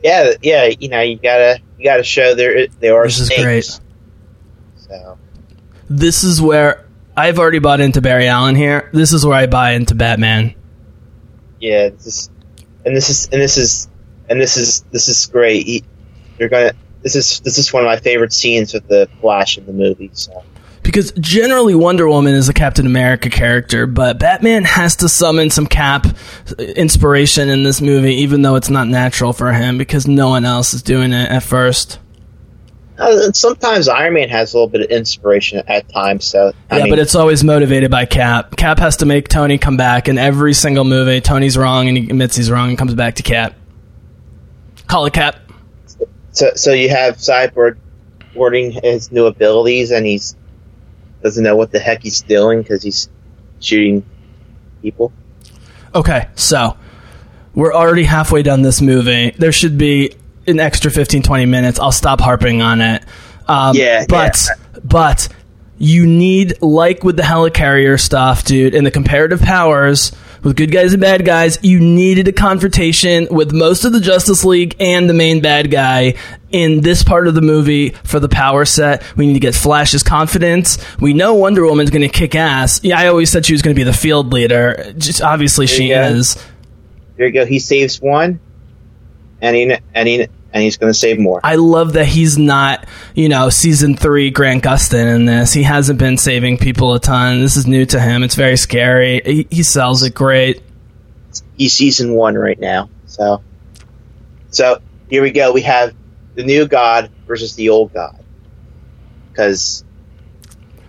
Yeah, 0.03 0.33
yeah. 0.41 0.65
You 0.79 0.89
know, 0.89 1.01
you 1.01 1.17
gotta 1.17 1.59
you 1.77 1.85
gotta 1.85 2.03
show 2.03 2.35
there 2.35 2.67
there 2.79 2.95
are 2.95 3.05
This 3.05 3.19
is 3.19 3.29
great. 3.29 3.79
So 4.77 5.17
this 5.89 6.23
is 6.23 6.41
where 6.41 6.85
I've 7.15 7.39
already 7.39 7.59
bought 7.59 7.79
into 7.79 8.01
Barry 8.01 8.27
Allen 8.27 8.55
here. 8.55 8.89
This 8.93 9.13
is 9.13 9.25
where 9.25 9.35
I 9.35 9.47
buy 9.47 9.71
into 9.71 9.95
Batman. 9.95 10.55
yeah, 11.59 11.89
this 11.89 12.07
is, 12.07 12.29
and 12.85 12.95
this 12.95 13.09
is 13.09 13.29
and 13.31 13.41
this 13.41 13.57
is 13.57 13.89
and 14.29 14.39
this 14.39 14.57
is 14.57 14.81
this 14.91 15.07
is 15.07 15.25
great. 15.25 15.65
He, 15.65 15.83
they're 16.37 16.49
gonna. 16.49 16.73
This 17.01 17.15
is 17.15 17.39
this 17.41 17.57
is 17.57 17.71
one 17.71 17.83
of 17.83 17.87
my 17.87 17.97
favorite 17.97 18.33
scenes 18.33 18.73
with 18.73 18.87
the 18.87 19.07
Flash 19.21 19.57
in 19.57 19.65
the 19.65 19.73
movie. 19.73 20.09
So 20.13 20.43
Because 20.87 21.11
generally 21.19 21.75
Wonder 21.75 22.07
Woman 22.07 22.33
is 22.33 22.47
a 22.47 22.53
Captain 22.53 22.85
America 22.85 23.29
character, 23.29 23.87
but 23.87 24.19
Batman 24.19 24.63
has 24.63 24.95
to 24.95 25.09
summon 25.09 25.49
some 25.49 25.67
Cap 25.67 26.07
inspiration 26.57 27.49
in 27.49 27.63
this 27.63 27.81
movie, 27.81 28.15
even 28.15 28.41
though 28.41 28.55
it's 28.55 28.69
not 28.69 28.87
natural 28.87 29.33
for 29.33 29.51
him 29.51 29.77
because 29.77 30.07
no 30.07 30.29
one 30.29 30.45
else 30.45 30.73
is 30.73 30.81
doing 30.81 31.11
it 31.11 31.29
at 31.29 31.43
first. 31.43 31.99
Uh, 32.97 33.33
sometimes 33.33 33.89
Iron 33.89 34.13
Man 34.13 34.29
has 34.29 34.53
a 34.53 34.57
little 34.57 34.69
bit 34.69 34.79
of 34.79 34.87
inspiration 34.87 35.61
at 35.67 35.89
times. 35.89 36.23
So 36.23 36.53
I 36.71 36.77
yeah, 36.77 36.83
mean, 36.83 36.93
but 36.93 36.99
it's 36.99 37.15
always 37.15 37.43
motivated 37.43 37.91
by 37.91 38.05
Cap. 38.05 38.55
Cap 38.55 38.79
has 38.79 38.95
to 38.97 39.05
make 39.05 39.27
Tony 39.27 39.57
come 39.57 39.75
back 39.75 40.07
in 40.07 40.17
every 40.17 40.53
single 40.53 40.85
movie. 40.85 41.19
Tony's 41.19 41.57
wrong 41.57 41.89
and 41.89 41.97
he 41.97 42.05
admits 42.05 42.37
he's 42.37 42.49
wrong 42.49 42.69
and 42.69 42.77
comes 42.77 42.93
back 42.93 43.15
to 43.15 43.23
Cap. 43.23 43.55
Call 44.87 45.05
it 45.05 45.11
Cap. 45.11 45.35
so 46.31 46.51
so 46.55 46.71
you 46.71 46.87
have 46.87 47.17
Cyborg 47.17 47.75
wording 48.33 48.71
his 48.71 49.11
new 49.11 49.25
abilities, 49.25 49.91
and 49.91 50.05
he's 50.05 50.37
doesn't 51.21 51.43
know 51.43 51.55
what 51.55 51.71
the 51.71 51.79
heck 51.79 52.03
he's 52.03 52.21
doing 52.21 52.61
because 52.61 52.83
he's 52.83 53.09
shooting 53.59 54.05
people. 54.81 55.11
Okay, 55.93 56.27
so 56.35 56.77
we're 57.55 57.73
already 57.73 58.03
halfway 58.03 58.43
done 58.43 58.61
this 58.61 58.81
movie. 58.81 59.31
There 59.31 59.51
should 59.51 59.77
be 59.77 60.15
an 60.45 60.59
extra 60.59 60.91
15, 60.91 61.23
20 61.23 61.45
minutes. 61.45 61.79
I'll 61.79 61.91
stop 61.91 62.21
harping 62.21 62.61
on 62.61 62.81
it. 62.81 63.03
Um, 63.47 63.75
Yeah, 63.75 64.05
but 64.07 64.47
but 64.83 65.27
you 65.77 66.05
need 66.05 66.61
like 66.61 67.03
with 67.03 67.17
the 67.17 67.23
helicarrier 67.23 67.99
stuff, 67.99 68.43
dude, 68.43 68.75
and 68.75 68.85
the 68.85 68.91
comparative 68.91 69.41
powers 69.41 70.11
with 70.43 70.55
good 70.55 70.71
guys 70.71 70.93
and 70.93 71.01
bad 71.01 71.25
guys, 71.25 71.57
you 71.61 71.79
needed 71.79 72.27
a 72.27 72.31
confrontation 72.31 73.27
with 73.31 73.51
most 73.51 73.85
of 73.85 73.93
the 73.93 73.99
Justice 73.99 74.43
League 74.43 74.75
and 74.79 75.09
the 75.09 75.13
main 75.13 75.41
bad 75.41 75.71
guy 75.71 76.15
in 76.51 76.81
this 76.81 77.03
part 77.03 77.27
of 77.27 77.35
the 77.35 77.41
movie 77.41 77.89
for 78.03 78.19
the 78.19 78.29
power 78.29 78.65
set. 78.65 79.03
We 79.17 79.27
need 79.27 79.33
to 79.33 79.39
get 79.39 79.55
Flash's 79.55 80.03
confidence. 80.03 80.77
We 80.99 81.13
know 81.13 81.35
Wonder 81.35 81.65
Woman's 81.65 81.89
going 81.89 82.01
to 82.01 82.09
kick 82.09 82.35
ass. 82.35 82.83
Yeah, 82.83 82.99
I 82.99 83.07
always 83.07 83.29
said 83.29 83.45
she 83.45 83.53
was 83.53 83.61
going 83.61 83.75
to 83.75 83.79
be 83.79 83.83
the 83.83 83.93
field 83.93 84.31
leader. 84.33 84.93
Just 84.97 85.21
obviously 85.21 85.67
she 85.67 85.91
is. 85.91 86.35
There 87.15 87.27
you 87.27 87.33
go. 87.33 87.45
He 87.45 87.59
saves 87.59 87.99
one, 87.99 88.39
and 89.41 89.55
he 89.55 89.75
and 89.93 90.07
he 90.07 90.27
and 90.53 90.63
he's 90.63 90.77
going 90.77 90.91
to 90.91 90.97
save 90.97 91.19
more. 91.19 91.39
I 91.43 91.55
love 91.55 91.93
that 91.93 92.05
he's 92.05 92.37
not, 92.37 92.85
you 93.13 93.29
know, 93.29 93.49
season 93.49 93.95
three 93.95 94.31
Grant 94.31 94.63
Gustin 94.63 95.15
in 95.15 95.25
this. 95.25 95.53
He 95.53 95.63
hasn't 95.63 95.99
been 95.99 96.17
saving 96.17 96.57
people 96.57 96.93
a 96.93 96.99
ton. 96.99 97.41
This 97.41 97.57
is 97.57 97.67
new 97.67 97.85
to 97.87 97.99
him. 97.99 98.23
It's 98.23 98.35
very 98.35 98.57
scary. 98.57 99.21
He, 99.25 99.47
he 99.49 99.63
sells 99.63 100.03
it 100.03 100.13
great. 100.13 100.63
He's 101.57 101.73
season 101.73 102.13
one 102.13 102.35
right 102.35 102.59
now. 102.59 102.89
So, 103.05 103.43
so 104.49 104.81
here 105.09 105.21
we 105.21 105.31
go. 105.31 105.51
We 105.51 105.61
have 105.63 105.93
the 106.35 106.43
new 106.43 106.67
god 106.67 107.11
versus 107.27 107.55
the 107.55 107.69
old 107.69 107.93
god, 107.93 108.23
because 109.31 109.83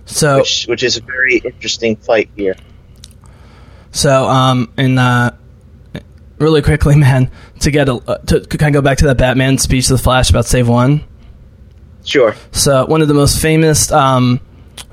So, 0.05 0.39
which 0.39 0.67
which 0.67 0.83
is 0.83 0.97
a 0.99 1.03
very 1.03 1.39
interesting 1.39 1.97
fight 1.97 2.31
here. 2.37 2.57
so, 3.91 4.29
um, 4.29 4.73
in 4.77 4.99
uh, 4.99 5.37
really 6.39 6.63
quickly, 6.63 6.97
man, 6.97 7.31
to 7.61 7.71
get 7.71 7.89
a, 7.89 7.95
uh, 7.95 8.19
to, 8.19 8.41
to 8.41 8.59
kind 8.59 8.75
of 8.75 8.83
go 8.83 8.85
back 8.85 8.99
to 8.99 9.07
that 9.07 9.19
Batman 9.19 9.59
speech 9.59 9.87
to 9.89 9.95
the 9.95 9.99
Flash 9.99 10.31
about 10.31 10.47
save 10.47 10.69
one. 10.69 11.05
Sure. 12.05 12.35
So 12.53 12.87
one 12.87 13.03
of 13.03 13.09
the 13.09 13.15
most 13.15 13.41
famous. 13.41 13.93
Um, 13.93 14.41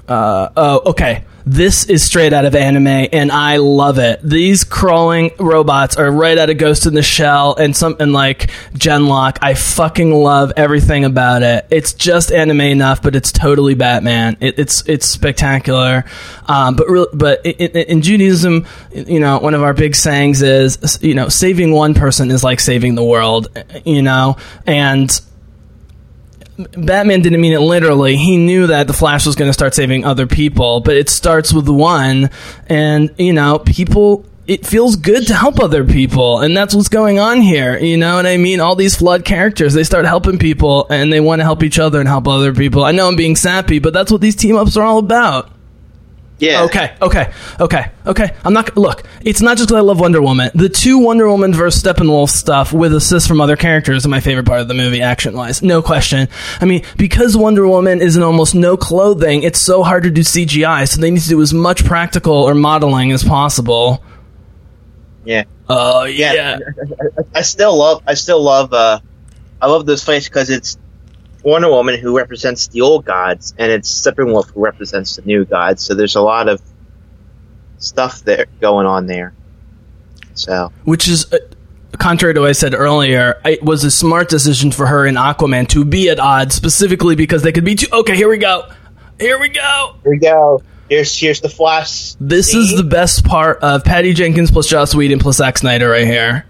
uh, 0.08 0.50
oh, 0.56 0.92
okay. 0.92 1.24
This 1.48 1.86
is 1.86 2.04
straight 2.04 2.34
out 2.34 2.46
of 2.46 2.56
anime, 2.56 2.88
and 2.88 3.32
I 3.32 3.58
love 3.58 4.00
it. 4.00 4.20
These 4.24 4.64
crawling 4.64 5.30
robots 5.38 5.96
are 5.96 6.12
right 6.12 6.36
out 6.40 6.50
of 6.50 6.58
Ghost 6.58 6.88
in 6.88 6.96
the 6.96 7.04
Shell 7.04 7.58
and 7.58 7.76
something 7.76 8.12
like 8.12 8.50
Genlock. 8.74 9.38
I 9.44 9.54
fucking 9.54 10.12
love 10.12 10.54
everything 10.58 11.06
about 11.06 11.44
it. 11.44 11.68
It's 11.70 11.94
just 11.94 12.32
anime 12.32 12.62
enough, 12.62 13.04
but 13.04 13.16
it's 13.16 13.32
totally 13.32 13.76
Batman. 13.76 14.38
It, 14.40 14.58
it's 14.58 14.90
it's 14.90 15.06
spectacular. 15.06 16.06
Um, 16.48 16.76
but 16.76 16.90
real, 16.90 17.08
but 17.14 17.46
in, 17.46 17.78
in 17.90 18.02
Judaism, 18.02 18.66
you 18.92 19.20
know, 19.20 19.38
one 19.38 19.54
of 19.54 19.62
our 19.62 19.76
big 19.76 19.96
sayings 19.96 20.42
is, 20.42 20.98
you 21.04 21.14
know, 21.14 21.30
saving 21.30 21.72
one 21.72 21.94
person 21.94 22.32
is 22.32 22.44
like 22.44 22.60
saving 22.60 22.96
the 22.96 23.04
world. 23.04 23.56
You 23.86 24.02
know, 24.02 24.38
and 24.66 25.12
Batman 26.58 27.22
didn't 27.22 27.42
mean 27.42 27.54
it 27.54 27.60
literally. 27.60 28.16
He 28.16 28.38
knew 28.38 28.68
that 28.68 28.88
the 28.88 28.94
Flash 28.94 29.26
was 29.26 29.36
going 29.36 29.50
to 29.50 29.54
start 29.54 29.76
saving 29.76 30.06
other 30.06 30.26
people, 30.26 30.80
but 30.80 30.96
it 30.96 31.10
starts 31.10 31.52
with 31.52 31.68
one, 31.68 32.30
and 32.68 33.14
you 33.18 33.34
know, 33.34 33.60
people. 33.60 34.26
It 34.48 34.64
feels 34.64 34.96
good 34.96 35.26
to 35.26 35.34
help 35.34 35.60
other 35.60 35.84
people, 35.84 36.40
and 36.40 36.56
that's 36.56 36.76
what's 36.76 36.88
going 36.88 37.18
on 37.18 37.42
here. 37.42 37.80
You 37.80 37.98
know 37.98 38.16
what 38.16 38.28
I 38.28 38.38
mean? 38.38 38.60
All 38.60 38.76
these 38.76 38.96
flood 38.96 39.26
characters, 39.26 39.74
they 39.74 39.84
start 39.84 40.06
helping 40.06 40.38
people, 40.38 40.86
and 40.92 41.12
they 41.12 41.20
want 41.20 41.40
to 41.40 41.44
help 41.44 41.64
each 41.64 41.80
other 41.80 42.00
and 42.00 42.08
help 42.08 42.28
other 42.28 42.54
people. 42.54 42.84
I 42.84 42.92
know 42.92 43.08
I'm 43.08 43.16
being 43.16 43.36
sappy, 43.36 43.80
but 43.80 43.92
that's 43.92 44.12
what 44.12 44.22
these 44.22 44.36
team 44.36 44.56
ups 44.56 44.78
are 44.78 44.84
all 44.84 45.00
about. 45.00 45.50
Yeah. 46.38 46.64
Okay, 46.64 46.94
okay, 47.02 47.32
okay, 47.62 47.92
okay. 48.06 48.36
I'm 48.44 48.52
not 48.52 48.76
look. 48.76 49.04
It's 49.22 49.40
not 49.42 49.56
just 49.56 49.70
because 49.70 49.78
I 49.78 49.82
love 49.82 50.02
Wonder 50.02 50.22
Woman. 50.22 50.52
The 50.54 50.68
two 50.68 50.98
Wonder 51.00 51.30
Woman 51.30 51.54
versus 51.54 51.82
Steppenwolf 51.82 52.30
stuff 52.30 52.74
with 52.74 52.94
assists 52.94 53.26
from 53.26 53.40
other 53.40 53.56
characters 53.56 54.04
is 54.04 54.08
my 54.08 54.20
favorite 54.20 54.46
part 54.46 54.60
of 54.60 54.68
the 54.68 54.74
movie, 54.74 55.02
action 55.02 55.34
wise, 55.36 55.62
no 55.64 55.82
question. 55.82 56.28
I 56.60 56.66
mean, 56.66 56.84
because 56.98 57.38
Wonder 57.38 57.66
Woman 57.66 58.02
is 58.02 58.18
in 58.18 58.24
almost 58.24 58.54
no 58.54 58.76
clothing, 58.76 59.44
it's 59.44 59.62
so 59.62 59.82
hard 59.82 60.04
to 60.04 60.12
do 60.12 60.22
CGI. 60.22 60.90
So 60.90 61.00
they 61.00 61.10
need 61.10 61.22
to 61.22 61.30
do 61.30 61.42
as 61.42 61.54
much 61.54 61.86
practical 61.86 62.34
or 62.34 62.54
modeling 62.54 63.14
as 63.14 63.24
possible. 63.24 64.04
Yeah. 65.24 65.46
Oh 65.70 66.04
Yeah. 66.04 66.34
yeah, 66.34 66.60
I 67.34 67.42
still 67.44 67.78
love. 67.78 68.04
I 68.06 68.14
still 68.14 68.42
love. 68.44 68.74
Uh, 68.74 69.00
I 69.62 69.68
love 69.68 69.86
this 69.86 70.04
fights 70.04 70.28
because 70.28 70.50
it's 70.50 70.78
Wonder 71.46 71.70
Woman 71.70 72.00
who 72.00 72.18
represents 72.18 72.68
the 72.68 72.82
old 72.82 73.06
gods, 73.06 73.54
and 73.58 73.72
it's 73.72 73.90
Steppenwolf 73.90 74.50
who 74.52 74.62
represents 74.62 75.16
the 75.16 75.22
new 75.22 75.46
gods. 75.46 75.84
So 75.84 75.94
there's 75.94 76.16
a 76.16 76.22
lot 76.22 76.50
of 76.50 76.60
stuff 77.78 78.24
there 78.24 78.48
going 78.60 78.88
on 78.88 79.06
there. 79.06 79.34
So 80.34 80.74
which 80.84 81.08
is. 81.08 81.32
Uh, 81.32 81.38
Contrary 81.98 82.34
to 82.34 82.42
what 82.42 82.50
I 82.50 82.52
said 82.52 82.74
earlier, 82.74 83.40
it 83.46 83.64
was 83.64 83.86
a 83.86 83.92
smart 83.92 84.28
decision 84.28 84.74
for 84.74 84.86
her 84.86 85.06
and 85.06 85.16
Aquaman 85.16 85.66
to 85.70 85.86
be 85.86 86.10
at 86.10 86.20
odds, 86.20 86.54
specifically 86.54 87.16
because 87.16 87.42
they 87.42 87.54
could 87.54 87.64
be 87.64 87.76
too. 87.76 87.88
Okay, 87.94 88.18
here 88.18 88.28
we 88.28 88.38
go. 88.38 88.70
Here 89.18 89.40
we 89.40 89.48
go. 89.48 89.96
here 90.04 90.12
we 90.12 90.20
go. 90.20 90.62
Here's 90.90 91.18
here's 91.18 91.40
the 91.40 91.48
Flash. 91.48 92.16
This 92.20 92.54
is 92.54 92.76
the 92.76 92.84
best 92.84 93.24
part 93.24 93.60
of 93.60 93.86
Patty 93.86 94.14
Jenkins 94.14 94.52
plus 94.52 94.68
Joss 94.68 94.94
Whedon 94.94 95.20
plus 95.20 95.38
Zack 95.38 95.58
Snyder 95.58 95.90
right 95.90 96.06
here. 96.06 96.46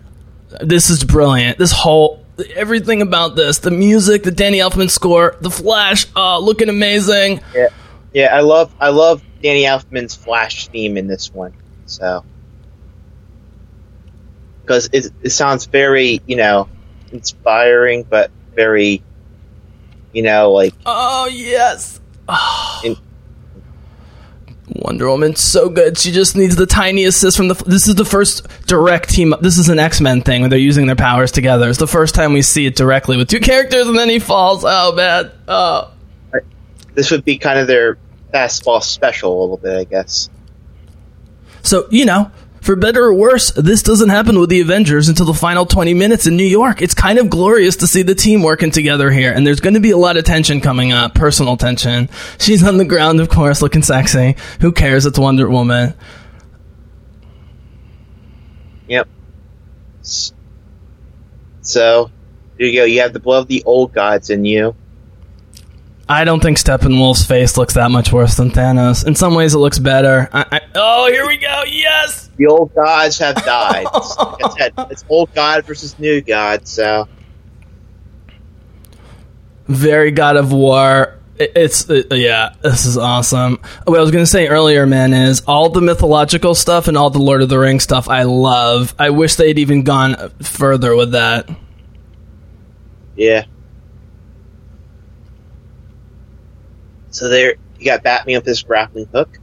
This 0.61 0.89
is 0.89 1.03
brilliant. 1.03 1.59
This 1.59 1.71
whole 1.71 2.24
everything 2.55 3.01
about 3.01 3.35
this, 3.35 3.59
the 3.59 3.71
music, 3.71 4.23
the 4.23 4.31
Danny 4.31 4.59
Elfman 4.59 4.89
score, 4.89 5.35
the 5.41 5.49
Flash, 5.49 6.05
oh, 6.15 6.39
looking 6.41 6.69
amazing. 6.69 7.41
Yeah, 7.53 7.67
yeah. 8.13 8.35
I 8.35 8.41
love 8.41 8.73
I 8.79 8.89
love 8.89 9.23
Danny 9.41 9.63
Elfman's 9.63 10.15
Flash 10.15 10.67
theme 10.67 10.97
in 10.97 11.07
this 11.07 11.33
one. 11.33 11.53
So 11.85 12.23
because 14.61 14.89
it 14.91 15.11
it 15.21 15.29
sounds 15.29 15.65
very 15.65 16.21
you 16.25 16.35
know 16.35 16.67
inspiring, 17.11 18.03
but 18.03 18.31
very 18.55 19.03
you 20.11 20.23
know 20.23 20.51
like 20.51 20.73
Oh 20.85 21.27
yes. 21.31 21.99
In- 22.83 22.97
Wonder 24.67 25.07
Woman's 25.09 25.41
so 25.41 25.69
good. 25.69 25.97
She 25.97 26.11
just 26.11 26.35
needs 26.35 26.55
the 26.55 26.65
tiny 26.65 27.05
assist 27.05 27.37
from 27.37 27.47
the. 27.47 27.53
This 27.53 27.87
is 27.87 27.95
the 27.95 28.05
first 28.05 28.47
direct 28.67 29.09
team. 29.09 29.33
up. 29.33 29.41
This 29.41 29.57
is 29.57 29.69
an 29.69 29.77
X 29.77 30.01
Men 30.01 30.21
thing 30.21 30.41
where 30.41 30.49
they're 30.49 30.57
using 30.57 30.87
their 30.87 30.95
powers 30.95 31.31
together. 31.31 31.69
It's 31.69 31.77
the 31.77 31.87
first 31.87 32.15
time 32.15 32.33
we 32.33 32.41
see 32.41 32.65
it 32.65 32.75
directly 32.75 33.15
with 33.15 33.29
two 33.29 33.39
characters, 33.39 33.87
and 33.87 33.97
then 33.97 34.09
he 34.09 34.19
falls. 34.19 34.63
Oh 34.65 34.93
man. 34.95 35.31
Oh. 35.47 35.91
this 36.95 37.11
would 37.11 37.23
be 37.23 37.37
kind 37.37 37.59
of 37.59 37.67
their 37.67 37.97
fastball 38.33 38.81
special 38.81 39.37
a 39.37 39.41
little 39.41 39.57
bit, 39.57 39.77
I 39.77 39.83
guess. 39.83 40.29
So, 41.61 41.87
you 41.89 42.05
know, 42.05 42.31
for 42.65 42.75
better 42.75 43.03
or 43.03 43.13
worse, 43.13 43.51
this 43.51 43.83
doesn't 43.83 44.09
happen 44.09 44.39
with 44.39 44.49
the 44.49 44.59
Avengers 44.59 45.07
until 45.07 45.27
the 45.27 45.35
final 45.35 45.67
20 45.67 45.93
minutes 45.93 46.25
in 46.25 46.35
New 46.35 46.43
York. 46.43 46.81
It's 46.81 46.95
kind 46.95 47.19
of 47.19 47.29
glorious 47.29 47.75
to 47.77 47.87
see 47.87 48.01
the 48.01 48.15
team 48.15 48.41
working 48.41 48.71
together 48.71 49.11
here, 49.11 49.31
and 49.31 49.45
there's 49.45 49.59
going 49.59 49.75
to 49.75 49.79
be 49.79 49.91
a 49.91 49.97
lot 49.97 50.17
of 50.17 50.23
tension 50.23 50.61
coming 50.61 50.91
up, 50.91 51.13
personal 51.13 51.57
tension. 51.57 52.09
She's 52.39 52.67
on 52.67 52.77
the 52.77 52.85
ground, 52.85 53.21
of 53.21 53.29
course, 53.29 53.61
looking 53.61 53.83
sexy. 53.83 54.35
Who 54.61 54.71
cares? 54.71 55.05
It's 55.05 55.19
Wonder 55.19 55.47
Woman. 55.47 55.93
Yep. 58.87 59.07
So 61.61 62.09
there 62.57 62.67
you 62.67 62.79
go. 62.79 62.85
You 62.85 63.01
have 63.01 63.13
the 63.13 63.19
blood 63.19 63.41
of 63.41 63.47
the 63.47 63.63
old 63.63 63.93
gods 63.93 64.31
in 64.31 64.43
you. 64.43 64.75
I 66.07 66.23
don't 66.23 66.39
think 66.39 66.57
Steppenwolf's 66.57 67.25
face 67.25 67.57
looks 67.57 67.73
that 67.73 67.89
much 67.89 68.11
worse 68.13 68.35
than 68.37 68.51
Thanos. 68.51 69.07
In 69.07 69.15
some 69.15 69.33
ways, 69.33 69.55
it 69.55 69.57
looks 69.57 69.79
better. 69.79 70.29
I, 70.31 70.45
I, 70.51 70.61
oh, 70.75 71.11
here 71.11 71.25
we 71.25 71.37
go. 71.37 71.63
Yes. 71.67 72.29
The 72.37 72.45
old 72.47 72.73
gods 72.75 73.17
have 73.19 73.35
died. 73.43 73.85
It's- 73.87 74.17
like 74.41 74.57
said, 74.57 74.73
it's 74.91 75.03
old 75.09 75.33
god 75.33 75.65
versus 75.65 75.97
new 75.97 76.21
god. 76.21 76.67
So 76.67 77.07
very 79.67 80.11
God 80.11 80.35
of 80.37 80.51
War. 80.51 81.17
It- 81.39 81.53
It's 81.55 81.89
uh, 81.89 82.03
yeah, 82.11 82.53
this 82.61 82.85
is 82.85 82.97
awesome. 82.97 83.59
What 83.85 83.97
I 83.97 84.01
was 84.01 84.11
gonna 84.11 84.25
say 84.27 84.47
earlier, 84.47 84.85
man, 84.85 85.11
is 85.11 85.41
all 85.47 85.69
the 85.69 85.81
mythological 85.81 86.53
stuff 86.55 86.87
and 86.87 86.95
all 86.97 87.09
the 87.09 87.19
Lord 87.19 87.41
of 87.41 87.49
the 87.49 87.57
Rings 87.59 87.83
stuff. 87.83 88.07
I 88.09 88.23
love. 88.23 88.93
I 88.99 89.09
wish 89.09 89.35
they'd 89.35 89.57
even 89.59 89.83
gone 89.83 90.15
further 90.43 90.95
with 90.95 91.11
that. 91.13 91.49
yeah. 93.15 93.45
So 97.15 97.29
there, 97.29 97.55
you 97.79 97.85
got 97.85 98.03
Batman 98.03 98.37
with 98.37 98.45
his 98.45 98.63
grappling 98.63 99.07
hook. 99.07 99.39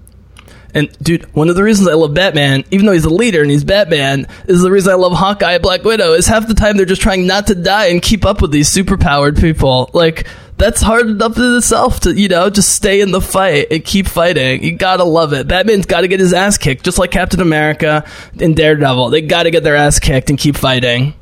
And 0.75 0.91
dude, 1.03 1.25
one 1.35 1.49
of 1.51 1.57
the 1.57 1.63
reasons 1.63 1.89
I 1.89 1.95
love 1.95 2.15
Batman, 2.15 2.65
even 2.71 2.87
though 2.87 2.93
he's 2.93 3.05
a 3.05 3.11
leader 3.11 3.43
and 3.43 3.51
he's 3.51 3.65
Batman, 3.65 4.27
is 4.47 4.63
the 4.63 4.71
reason 4.71 4.93
I 4.93 4.97
love 4.97 5.13
Hawkeye 5.13 5.59
Black 5.59 5.85
Widow. 5.85 6.13
Is 6.13 6.27
half 6.27 6.47
the 6.49 6.55
time 6.55 6.77
they're 6.77 6.87
just 6.87 7.03
trying 7.03 7.27
not 7.27 7.49
to 7.49 7.55
die 7.55 7.87
and 7.87 8.01
keep 8.01 8.25
up 8.25 8.41
with 8.41 8.53
these 8.53 8.75
superpowered 8.75 9.39
people. 9.39 9.91
Like 9.93 10.27
that's 10.57 10.81
hard 10.81 11.09
enough 11.09 11.37
in 11.37 11.57
itself 11.57 12.01
to 12.01 12.15
you 12.15 12.29
know 12.29 12.49
just 12.49 12.75
stay 12.75 13.03
in 13.03 13.11
the 13.11 13.21
fight 13.21 13.67
and 13.71 13.85
keep 13.85 14.07
fighting. 14.07 14.65
You 14.65 14.77
gotta 14.77 15.05
love 15.05 15.35
it. 15.35 15.47
Batman's 15.47 15.87
got 15.87 16.03
to 16.03 16.09
get 16.09 16.21
his 16.21 16.33
ass 16.33 16.57
kicked, 16.57 16.85
just 16.85 16.99
like 16.99 17.11
Captain 17.11 17.41
America 17.41 18.07
and 18.41 18.57
Daredevil. 18.57 19.11
They 19.11 19.21
got 19.21 19.43
to 19.43 19.51
get 19.51 19.65
their 19.65 19.77
ass 19.77 19.99
kicked 19.99 20.31
and 20.31 20.39
keep 20.39 20.57
fighting. 20.57 21.15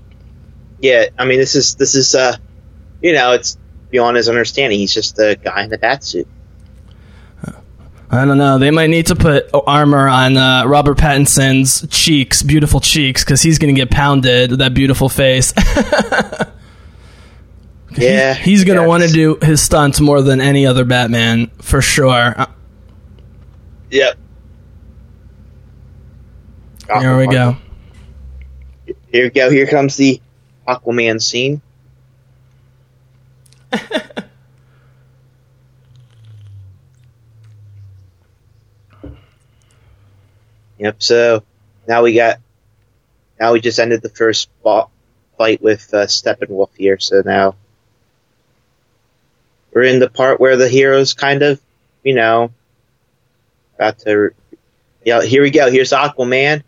Yeah, 0.78 1.06
I 1.18 1.24
mean 1.24 1.38
this 1.38 1.56
is 1.56 1.74
this 1.74 1.96
is 1.96 2.14
uh, 2.14 2.36
you 3.00 3.14
know, 3.14 3.32
it's 3.32 3.58
beyond 3.90 4.16
his 4.16 4.28
understanding. 4.28 4.78
He's 4.78 4.94
just 4.94 5.18
a 5.18 5.36
guy 5.42 5.64
in 5.64 5.72
a 5.72 5.78
bat 5.78 6.04
suit. 6.04 6.28
I 8.12 8.24
don't 8.24 8.38
know. 8.38 8.58
They 8.58 8.70
might 8.72 8.88
need 8.90 9.06
to 9.06 9.14
put 9.14 9.48
armor 9.54 10.08
on 10.08 10.36
uh, 10.36 10.64
Robert 10.66 10.98
Pattinson's 10.98 11.86
cheeks, 11.88 12.42
beautiful 12.42 12.80
cheeks, 12.80 13.22
because 13.24 13.40
he's 13.40 13.58
going 13.58 13.72
to 13.72 13.80
get 13.80 13.90
pounded 13.90 14.50
with 14.50 14.58
that 14.58 14.74
beautiful 14.74 15.08
face. 15.08 15.52
Yeah, 17.96 18.34
He's 18.34 18.64
going 18.64 18.80
to 18.80 18.86
want 18.86 19.02
to 19.02 19.08
do 19.08 19.36
his 19.42 19.60
stunts 19.60 20.00
more 20.00 20.22
than 20.22 20.40
any 20.40 20.64
other 20.66 20.84
Batman, 20.84 21.48
for 21.60 21.82
sure. 21.82 22.34
Uh, 22.38 22.46
Yep. 23.90 24.16
Here 27.00 27.18
we 27.18 27.26
go. 27.26 27.56
Here 29.10 29.24
we 29.24 29.30
go. 29.30 29.50
Here 29.50 29.66
comes 29.66 29.96
the 29.96 30.20
Aquaman 30.68 31.20
scene. 31.20 31.60
yep. 40.80 41.02
So 41.02 41.44
now 41.86 42.02
we 42.02 42.14
got. 42.14 42.38
Now 43.38 43.52
we 43.52 43.60
just 43.60 43.78
ended 43.78 44.02
the 44.02 44.08
first 44.08 44.48
bo- 44.62 44.90
fight 45.38 45.62
with 45.62 45.94
uh, 45.94 46.06
Steppenwolf 46.06 46.70
here. 46.76 46.98
So 46.98 47.22
now 47.24 47.54
we're 49.72 49.84
in 49.84 49.98
the 49.98 50.10
part 50.10 50.40
where 50.40 50.56
the 50.56 50.68
heroes 50.68 51.14
kind 51.14 51.42
of, 51.42 51.60
you 52.02 52.14
know, 52.14 52.50
about 53.76 53.98
to. 54.00 54.30
Yeah. 55.04 55.22
Here 55.22 55.42
we 55.42 55.50
go. 55.50 55.70
Here's 55.70 55.92
Aquaman. 55.92 56.62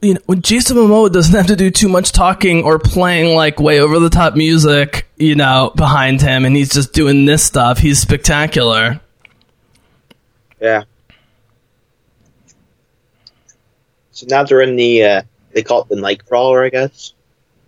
you 0.00 0.14
know, 0.14 0.20
when 0.24 0.40
Jason 0.40 0.78
Momoa 0.78 1.12
doesn't 1.12 1.34
have 1.34 1.48
to 1.48 1.56
do 1.56 1.70
too 1.70 1.88
much 1.88 2.12
talking 2.12 2.64
or 2.64 2.78
playing 2.78 3.34
like 3.34 3.60
way 3.60 3.80
over 3.80 3.98
the 3.98 4.08
top 4.08 4.34
music, 4.34 5.06
you 5.16 5.34
know, 5.34 5.72
behind 5.76 6.22
him, 6.22 6.46
and 6.46 6.56
he's 6.56 6.70
just 6.70 6.94
doing 6.94 7.26
this 7.26 7.44
stuff. 7.44 7.78
He's 7.78 8.00
spectacular. 8.00 9.00
Yeah. 10.60 10.84
So 14.14 14.26
now 14.28 14.44
they're 14.44 14.62
in 14.62 14.76
the 14.76 15.04
uh, 15.04 15.22
they 15.52 15.62
call 15.62 15.82
it 15.82 15.88
the 15.88 15.96
Nightcrawler, 15.96 16.64
I 16.64 16.70
guess. 16.70 17.14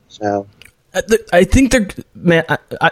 So 0.08 0.46
I, 0.94 1.00
th- 1.02 1.28
I 1.32 1.44
think 1.44 1.72
they're 1.72 1.88
man. 2.14 2.44
I, 2.80 2.90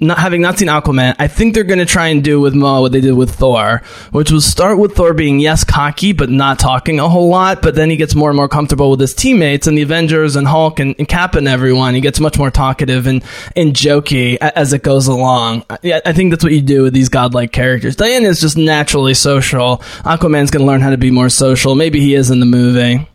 not 0.00 0.18
having 0.18 0.42
not 0.42 0.58
seen 0.58 0.68
Aquaman, 0.68 1.14
I 1.18 1.28
think 1.28 1.54
they're 1.54 1.62
going 1.62 1.78
to 1.78 1.86
try 1.86 2.08
and 2.08 2.22
do 2.22 2.40
with 2.40 2.52
Moa 2.54 2.80
what 2.80 2.92
they 2.92 3.00
did 3.00 3.12
with 3.12 3.30
Thor, 3.30 3.80
which 4.10 4.30
was 4.30 4.44
start 4.44 4.76
with 4.76 4.96
Thor 4.96 5.14
being 5.14 5.38
yes 5.38 5.62
cocky 5.62 6.12
but 6.12 6.28
not 6.28 6.58
talking 6.58 6.98
a 6.98 7.08
whole 7.08 7.28
lot, 7.28 7.62
but 7.62 7.76
then 7.76 7.90
he 7.90 7.96
gets 7.96 8.14
more 8.14 8.28
and 8.28 8.36
more 8.36 8.48
comfortable 8.48 8.90
with 8.90 9.00
his 9.00 9.14
teammates 9.14 9.66
and 9.68 9.78
the 9.78 9.82
Avengers 9.82 10.34
and 10.34 10.48
Hulk 10.48 10.80
and, 10.80 10.96
and 10.98 11.08
Cap 11.08 11.36
and 11.36 11.46
everyone. 11.46 11.94
He 11.94 12.00
gets 12.00 12.18
much 12.18 12.36
more 12.38 12.50
talkative 12.50 13.06
and 13.06 13.22
and 13.54 13.72
jokey 13.72 14.36
as 14.36 14.72
it 14.72 14.82
goes 14.82 15.06
along. 15.06 15.64
I, 15.70 16.02
I 16.04 16.12
think 16.12 16.32
that's 16.32 16.42
what 16.44 16.52
you 16.52 16.60
do 16.60 16.82
with 16.82 16.92
these 16.92 17.08
godlike 17.08 17.52
characters. 17.52 17.96
Diana 17.96 18.28
is 18.28 18.40
just 18.40 18.56
naturally 18.56 19.14
social. 19.14 19.78
Aquaman's 20.04 20.50
going 20.50 20.64
to 20.64 20.66
learn 20.66 20.80
how 20.80 20.90
to 20.90 20.98
be 20.98 21.12
more 21.12 21.28
social. 21.28 21.76
Maybe 21.76 22.00
he 22.00 22.14
is 22.14 22.30
in 22.30 22.40
the 22.40 22.46
movie. 22.46 23.08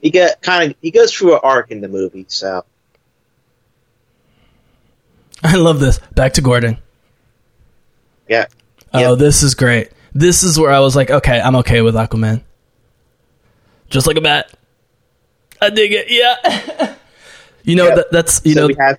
he 0.00 0.10
get 0.10 0.42
kind 0.42 0.70
of 0.70 0.76
he 0.82 0.90
goes 0.90 1.12
through 1.12 1.34
an 1.34 1.40
arc 1.42 1.70
in 1.70 1.80
the 1.80 1.88
movie. 1.88 2.26
So 2.28 2.64
I 5.52 5.56
love 5.56 5.80
this. 5.80 5.98
Back 6.14 6.34
to 6.34 6.40
Gordon. 6.40 6.78
yeah, 8.28 8.46
Oh, 8.92 9.14
this 9.14 9.42
is 9.42 9.54
great. 9.54 9.90
This 10.14 10.42
is 10.42 10.58
where 10.58 10.70
I 10.72 10.80
was 10.80 10.96
like, 10.96 11.10
okay, 11.10 11.40
I'm 11.40 11.56
okay 11.56 11.82
with 11.82 11.94
Aquaman. 11.94 12.42
Just 13.90 14.06
like 14.06 14.16
a 14.16 14.20
bat. 14.20 14.50
I 15.60 15.70
dig 15.70 15.92
it. 15.92 16.06
Yeah. 16.08 16.94
you 17.64 17.76
know 17.76 17.86
Yep. 17.86 17.96
that, 17.96 18.06
that's 18.12 18.40
you 18.44 18.54
so 18.54 18.66
know 18.68 18.74
have 18.78 18.98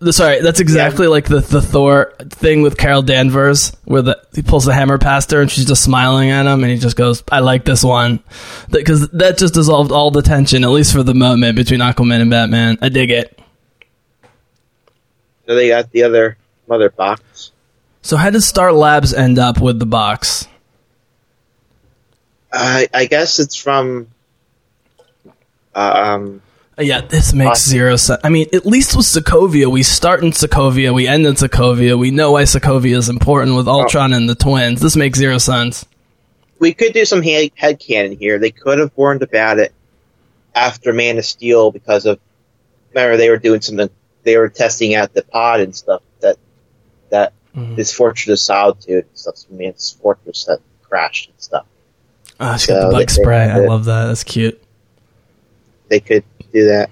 the, 0.00 0.12
sorry 0.12 0.40
that's 0.42 0.60
exactly 0.60 1.08
like 1.08 1.26
the 1.26 1.40
the 1.40 1.60
Thor 1.60 2.14
thing 2.30 2.62
with 2.62 2.76
Carol 2.78 3.02
Danvers 3.02 3.72
where 3.84 4.00
the 4.02 4.22
he 4.34 4.42
pulls 4.42 4.64
the 4.64 4.72
hammer 4.72 4.96
past 4.98 5.30
her 5.32 5.40
and 5.40 5.50
she's 5.50 5.64
just 5.64 5.82
smiling 5.82 6.30
at 6.30 6.46
him 6.46 6.62
and 6.62 6.70
he 6.72 6.78
just 6.78 6.96
goes, 6.96 7.24
I 7.32 7.40
like 7.40 7.64
this 7.64 7.82
one 7.82 8.22
because 8.70 9.08
that 9.10 9.38
just 9.38 9.54
dissolved 9.54 9.90
all 9.90 10.10
the 10.12 10.22
tension 10.22 10.62
at 10.62 10.70
least 10.70 10.92
for 10.92 11.02
the 11.02 11.14
moment 11.14 11.56
between 11.56 11.80
Aquaman 11.80 12.20
and 12.20 12.30
Batman. 12.30 12.78
I 12.80 12.88
dig 12.90 13.10
it. 13.10 13.38
So 15.48 15.54
they 15.54 15.68
got 15.68 15.90
the 15.90 16.02
other 16.02 16.36
mother 16.68 16.90
box. 16.90 17.52
So 18.02 18.16
how 18.18 18.28
does 18.30 18.46
Star 18.46 18.70
Labs 18.72 19.14
end 19.14 19.38
up 19.38 19.60
with 19.60 19.78
the 19.78 19.86
box? 19.86 20.46
I 22.52 22.86
I 22.94 23.06
guess 23.06 23.38
it's 23.38 23.56
from. 23.56 24.08
Um, 25.74 26.42
Yeah, 26.78 27.00
this 27.00 27.32
makes 27.32 27.64
zero 27.64 27.96
sense. 27.96 28.20
I 28.22 28.28
mean, 28.28 28.46
at 28.52 28.64
least 28.66 28.96
with 28.96 29.06
Sokovia, 29.06 29.66
we 29.70 29.82
start 29.82 30.22
in 30.22 30.30
Sokovia, 30.30 30.94
we 30.94 31.06
end 31.08 31.26
in 31.26 31.34
Sokovia. 31.34 31.98
We 31.98 32.10
know 32.10 32.32
why 32.32 32.44
Sokovia 32.44 32.96
is 32.96 33.08
important 33.08 33.56
with 33.56 33.66
Ultron 33.68 34.12
and 34.12 34.28
the 34.28 34.34
twins. 34.34 34.80
This 34.80 34.96
makes 34.96 35.18
zero 35.18 35.38
sense. 35.38 35.84
we 36.60 36.72
could 36.74 36.92
do 36.92 37.04
some 37.04 37.22
head 37.22 37.50
headcanon 37.60 38.18
here. 38.18 38.38
They 38.38 38.50
could 38.50 38.78
have 38.78 38.92
warned 38.96 39.22
about 39.22 39.58
it 39.58 39.72
after 40.54 40.92
Man 40.92 41.18
of 41.18 41.24
Steel 41.24 41.70
because 41.70 42.06
of 42.06 42.18
remember 42.92 43.16
they 43.16 43.30
were 43.30 43.38
doing 43.38 43.60
something. 43.60 43.90
They 44.22 44.36
were 44.36 44.48
testing 44.48 44.94
out 44.94 45.14
the 45.14 45.22
pod 45.22 45.60
and 45.60 45.74
stuff 45.74 46.02
that 46.20 46.36
that 47.10 47.32
mm-hmm. 47.56 47.76
this 47.76 47.92
Fortress 47.92 48.28
of 48.28 48.38
Solitude 48.38 49.06
and 49.06 49.18
stuff. 49.18 49.36
Man's 49.50 49.90
Fortress 49.90 50.44
that 50.44 50.60
crashed 50.82 51.30
and 51.30 51.40
stuff. 51.40 51.66
Ah, 52.40 52.54
oh, 52.54 52.56
she 52.56 52.68
got 52.68 52.86
the 52.86 52.92
bug 52.92 53.06
they- 53.06 53.12
spray. 53.12 53.50
I 53.50 53.58
love 53.58 53.84
that. 53.86 54.06
That's 54.06 54.24
cute. 54.24 54.62
They 55.88 56.00
could 56.00 56.24
do 56.52 56.66
that. 56.66 56.90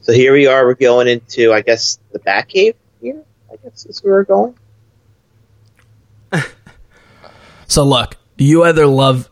So 0.00 0.12
here 0.12 0.32
we 0.32 0.46
are. 0.46 0.64
We're 0.64 0.74
going 0.74 1.06
into, 1.06 1.52
I 1.52 1.60
guess, 1.60 1.98
the 2.10 2.18
Batcave 2.18 2.74
here. 3.00 3.22
I 3.52 3.56
guess 3.62 3.86
is 3.86 4.02
where 4.02 4.14
we're 4.14 4.24
going. 4.24 4.54
So 7.70 7.84
look, 7.84 8.16
you 8.36 8.64
either 8.64 8.84
love 8.84 9.29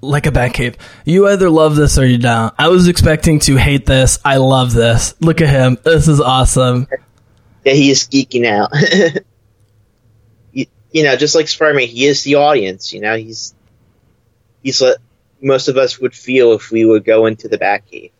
like 0.00 0.26
a 0.26 0.32
bat 0.32 0.54
cave. 0.54 0.76
You 1.04 1.28
either 1.28 1.50
love 1.50 1.76
this 1.76 1.98
or 1.98 2.06
you 2.06 2.18
don't. 2.18 2.54
I 2.58 2.68
was 2.68 2.88
expecting 2.88 3.40
to 3.40 3.56
hate 3.56 3.86
this. 3.86 4.18
I 4.24 4.36
love 4.36 4.72
this. 4.72 5.14
Look 5.20 5.40
at 5.40 5.48
him. 5.48 5.78
This 5.82 6.08
is 6.08 6.20
awesome. 6.20 6.86
Yeah, 7.64 7.74
he 7.74 7.90
is 7.90 8.04
geeking 8.04 8.46
out. 8.46 8.70
you, 10.52 10.66
you 10.92 11.04
know, 11.04 11.16
just 11.16 11.34
like 11.34 11.48
Spider-Man, 11.48 11.88
he 11.88 12.06
is 12.06 12.22
the 12.22 12.36
audience. 12.36 12.92
You 12.92 13.00
know, 13.00 13.16
he's 13.16 13.54
he's 14.62 14.80
what 14.80 14.98
most 15.40 15.68
of 15.68 15.76
us 15.76 15.98
would 15.98 16.14
feel 16.14 16.52
if 16.52 16.70
we 16.70 16.84
would 16.84 17.04
go 17.04 17.26
into 17.26 17.48
the 17.48 17.58
Batcave. 17.58 18.12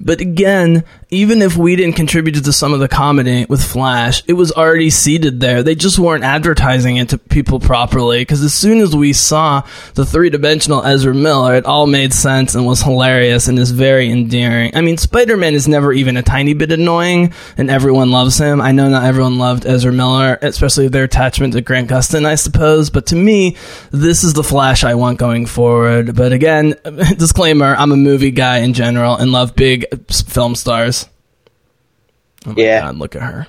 But 0.00 0.20
again, 0.20 0.84
even 1.12 1.42
if 1.42 1.58
we 1.58 1.76
didn't 1.76 1.94
contribute 1.94 2.42
to 2.42 2.52
some 2.54 2.72
of 2.72 2.80
the 2.80 2.88
comedy 2.88 3.44
with 3.46 3.62
Flash, 3.62 4.22
it 4.26 4.32
was 4.32 4.50
already 4.50 4.88
seated 4.88 5.40
there. 5.40 5.62
They 5.62 5.74
just 5.74 5.98
weren't 5.98 6.24
advertising 6.24 6.96
it 6.96 7.10
to 7.10 7.18
people 7.18 7.60
properly. 7.60 8.22
Because 8.22 8.42
as 8.42 8.54
soon 8.54 8.80
as 8.80 8.96
we 8.96 9.12
saw 9.12 9.62
the 9.92 10.06
three 10.06 10.30
dimensional 10.30 10.82
Ezra 10.82 11.14
Miller, 11.14 11.54
it 11.56 11.66
all 11.66 11.86
made 11.86 12.14
sense 12.14 12.54
and 12.54 12.64
was 12.64 12.80
hilarious 12.80 13.46
and 13.46 13.58
is 13.58 13.72
very 13.72 14.10
endearing. 14.10 14.74
I 14.74 14.80
mean, 14.80 14.96
Spider 14.96 15.36
Man 15.36 15.52
is 15.52 15.68
never 15.68 15.92
even 15.92 16.16
a 16.16 16.22
tiny 16.22 16.54
bit 16.54 16.72
annoying, 16.72 17.34
and 17.58 17.68
everyone 17.68 18.10
loves 18.10 18.38
him. 18.38 18.62
I 18.62 18.72
know 18.72 18.88
not 18.88 19.04
everyone 19.04 19.36
loved 19.36 19.66
Ezra 19.66 19.92
Miller, 19.92 20.38
especially 20.40 20.88
their 20.88 21.04
attachment 21.04 21.52
to 21.52 21.60
Grant 21.60 21.90
Gustin, 21.90 22.24
I 22.24 22.36
suppose. 22.36 22.88
But 22.88 23.04
to 23.08 23.16
me, 23.16 23.58
this 23.90 24.24
is 24.24 24.32
the 24.32 24.42
Flash 24.42 24.82
I 24.82 24.94
want 24.94 25.18
going 25.18 25.44
forward. 25.44 26.16
But 26.16 26.32
again, 26.32 26.74
disclaimer: 27.18 27.76
I'm 27.76 27.92
a 27.92 27.96
movie 27.96 28.30
guy 28.30 28.58
in 28.58 28.72
general 28.72 29.14
and 29.14 29.30
love 29.30 29.54
big 29.54 29.84
film 30.10 30.54
stars. 30.54 31.01
Oh 32.46 32.54
Yeah. 32.56 32.80
God, 32.82 32.96
look 32.96 33.14
at 33.16 33.22
her. 33.22 33.46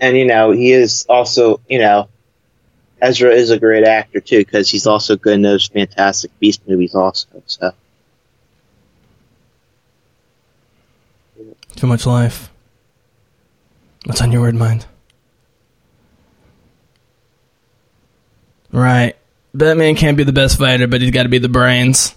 And 0.00 0.16
you 0.16 0.24
know, 0.26 0.50
he 0.50 0.72
is 0.72 1.06
also, 1.08 1.60
you 1.68 1.78
know, 1.78 2.08
Ezra 3.00 3.30
is 3.32 3.50
a 3.50 3.58
great 3.58 3.84
actor 3.84 4.20
too 4.20 4.38
because 4.38 4.68
he's 4.70 4.86
also 4.86 5.16
good 5.16 5.34
in 5.34 5.42
those 5.42 5.66
Fantastic 5.68 6.36
Beast 6.40 6.62
movies 6.68 6.94
also. 6.94 7.42
So 7.46 7.72
Too 11.76 11.86
much 11.86 12.06
life. 12.06 12.50
What's 14.06 14.20
on 14.20 14.32
your 14.32 14.42
weird 14.42 14.54
mind? 14.54 14.86
Right. 18.70 19.16
Batman 19.54 19.96
can't 19.96 20.16
be 20.16 20.24
the 20.24 20.32
best 20.32 20.58
fighter, 20.58 20.86
but 20.86 21.00
he's 21.00 21.10
got 21.10 21.24
to 21.24 21.28
be 21.28 21.38
the 21.38 21.48
brains. 21.48 22.14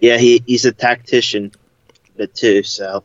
yeah, 0.00 0.18
he 0.18 0.42
he's 0.46 0.64
a 0.64 0.72
tactician, 0.72 1.52
but 2.16 2.34
too. 2.34 2.62
So 2.64 3.04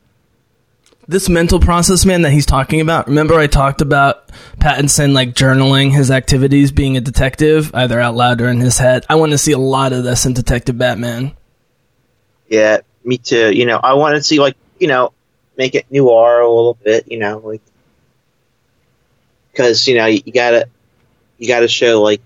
This 1.10 1.28
mental 1.28 1.60
process, 1.60 2.06
man, 2.06 2.22
that 2.22 2.30
he's 2.30 2.46
talking 2.46 2.82
about. 2.82 3.08
Remember, 3.08 3.34
I 3.34 3.48
talked 3.48 3.82
about 3.82 4.28
Pattinson 4.60 5.12
like 5.12 5.34
journaling 5.34 5.92
his 5.92 6.12
activities, 6.12 6.72
being 6.72 6.98
a 6.98 7.02
detective, 7.02 7.74
either 7.74 8.00
out 8.00 8.14
loud 8.14 8.42
or 8.42 8.48
in 8.48 8.60
his 8.60 8.78
head. 8.78 9.08
I 9.10 9.16
want 9.16 9.32
to 9.32 9.40
see 9.40 9.52
a 9.54 9.58
lot 9.58 9.92
of 9.92 10.04
this 10.04 10.28
in 10.28 10.34
Detective 10.34 10.78
Batman. 10.78 11.36
yeah, 12.48 12.82
me 13.04 13.18
too. 13.18 13.52
You 13.52 13.66
know, 13.66 13.78
I 13.78 13.96
want 13.96 14.18
to 14.18 14.22
see 14.22 14.40
like 14.40 14.56
you 14.80 14.86
know, 14.86 15.12
make 15.58 15.74
it 15.74 15.88
noir 15.90 16.42
a 16.42 16.48
little 16.48 16.76
bit. 16.76 17.12
You 17.12 17.18
know, 17.18 17.40
like 17.40 17.62
because 19.52 19.88
you 19.88 19.98
know 19.98 20.06
you, 20.06 20.32
gotta 20.32 20.70
you 21.40 21.48
gotta 21.48 21.68
show 21.68 22.04
like 22.04 22.22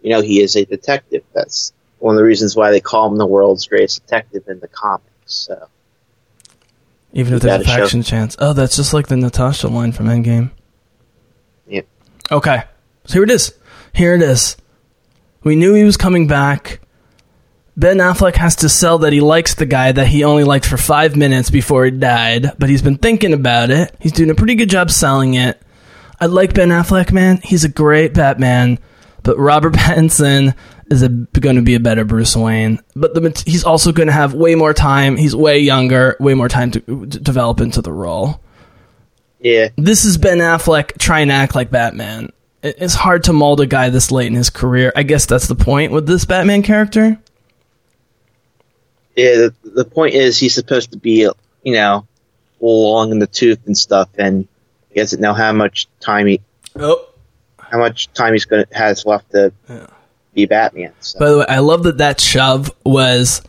you 0.00 0.10
know 0.10 0.20
he 0.20 0.40
is 0.40 0.54
a 0.54 0.64
detective. 0.64 1.24
That's 1.32 1.72
one 1.98 2.14
of 2.14 2.18
the 2.18 2.24
reasons 2.24 2.54
why 2.54 2.70
they 2.70 2.80
call 2.80 3.10
him 3.10 3.18
the 3.18 3.26
world's 3.26 3.66
greatest 3.66 4.02
detective 4.02 4.46
in 4.46 4.60
the 4.60 4.68
comics. 4.68 5.08
So 5.26 5.68
Even 7.12 7.34
if 7.34 7.42
there's 7.42 7.54
a 7.60 7.64
gotta 7.64 7.68
show- 7.68 7.82
faction 7.82 8.02
chance. 8.02 8.36
Oh, 8.38 8.52
that's 8.52 8.76
just 8.76 8.94
like 8.94 9.08
the 9.08 9.16
Natasha 9.16 9.68
line 9.68 9.92
from 9.92 10.06
Endgame. 10.06 10.50
Yep. 11.68 11.86
Okay. 12.30 12.62
So 13.04 13.14
here 13.14 13.24
it 13.24 13.30
is. 13.30 13.52
Here 13.92 14.14
it 14.14 14.22
is. 14.22 14.56
We 15.44 15.56
knew 15.56 15.74
he 15.74 15.84
was 15.84 15.96
coming 15.96 16.26
back. 16.26 16.80
Ben 17.76 17.98
Affleck 17.98 18.36
has 18.36 18.56
to 18.56 18.68
sell 18.68 18.98
that 18.98 19.12
he 19.12 19.20
likes 19.20 19.54
the 19.54 19.66
guy 19.66 19.92
that 19.92 20.06
he 20.06 20.24
only 20.24 20.44
liked 20.44 20.66
for 20.66 20.76
five 20.76 21.16
minutes 21.16 21.48
before 21.50 21.84
he 21.86 21.90
died, 21.90 22.52
but 22.58 22.68
he's 22.68 22.82
been 22.82 22.98
thinking 22.98 23.32
about 23.32 23.70
it. 23.70 23.94
He's 23.98 24.12
doing 24.12 24.30
a 24.30 24.34
pretty 24.34 24.54
good 24.56 24.68
job 24.70 24.90
selling 24.90 25.34
it. 25.34 25.60
I 26.20 26.26
like 26.26 26.54
Ben 26.54 26.68
Affleck, 26.68 27.12
man. 27.12 27.38
He's 27.42 27.64
a 27.64 27.68
great 27.70 28.14
Batman. 28.14 28.78
but 29.22 29.38
Robert 29.38 29.72
Pattinson 29.74 30.54
is 30.92 31.08
going 31.40 31.56
to 31.56 31.62
be 31.62 31.74
a 31.74 31.80
better 31.80 32.04
Bruce 32.04 32.36
Wayne. 32.36 32.78
But 32.94 33.14
the, 33.14 33.42
he's 33.46 33.64
also 33.64 33.90
going 33.92 34.06
to 34.08 34.12
have 34.12 34.34
way 34.34 34.54
more 34.54 34.74
time. 34.74 35.16
He's 35.16 35.34
way 35.34 35.58
younger, 35.60 36.16
way 36.20 36.34
more 36.34 36.48
time 36.48 36.70
to, 36.72 36.80
to 36.80 37.06
develop 37.18 37.60
into 37.60 37.80
the 37.82 37.92
role. 37.92 38.40
Yeah, 39.40 39.70
This 39.76 40.04
is 40.04 40.18
Ben 40.18 40.38
Affleck 40.38 40.98
trying 40.98 41.26
to 41.28 41.34
act 41.34 41.54
like 41.56 41.70
Batman. 41.70 42.30
It- 42.62 42.76
It's 42.78 42.94
hard 42.94 43.24
to 43.24 43.32
mold 43.32 43.60
a 43.60 43.66
guy 43.66 43.88
this 43.90 44.12
late 44.12 44.28
in 44.28 44.34
his 44.34 44.50
career. 44.50 44.92
I 44.94 45.02
guess 45.02 45.26
that's 45.26 45.48
the 45.48 45.56
point 45.56 45.90
with 45.90 46.06
this 46.06 46.24
Batman 46.24 46.62
character. 46.62 47.18
yeah. 49.16 49.34
The, 49.34 49.54
the 49.64 49.84
point 49.84 50.14
is, 50.14 50.38
he's 50.38 50.54
supposed 50.54 50.92
to 50.92 50.98
be, 50.98 51.28
you 51.62 51.72
know, 51.72 52.06
long 52.60 53.10
in 53.10 53.18
the 53.18 53.26
tooth 53.26 53.66
and 53.66 53.76
stuff, 53.76 54.08
and 54.16 54.46
he 54.90 55.00
doesn't 55.00 55.20
know 55.20 55.32
how 55.34 55.52
much 55.52 55.88
time 56.00 56.26
he, 56.26 56.40
Oh, 56.76 57.04
how 57.58 57.78
much 57.78 58.12
time 58.12 58.32
he's 58.34 58.44
gonna 58.44 58.66
has 58.72 59.04
left 59.06 59.30
to 59.32 59.52
be 60.34 60.46
Batman. 60.46 60.92
So. 61.00 61.18
By 61.18 61.30
the 61.30 61.38
way, 61.38 61.46
I 61.48 61.58
love 61.58 61.84
that 61.84 61.98
that 61.98 62.20
shove 62.20 62.70
was 62.84 63.42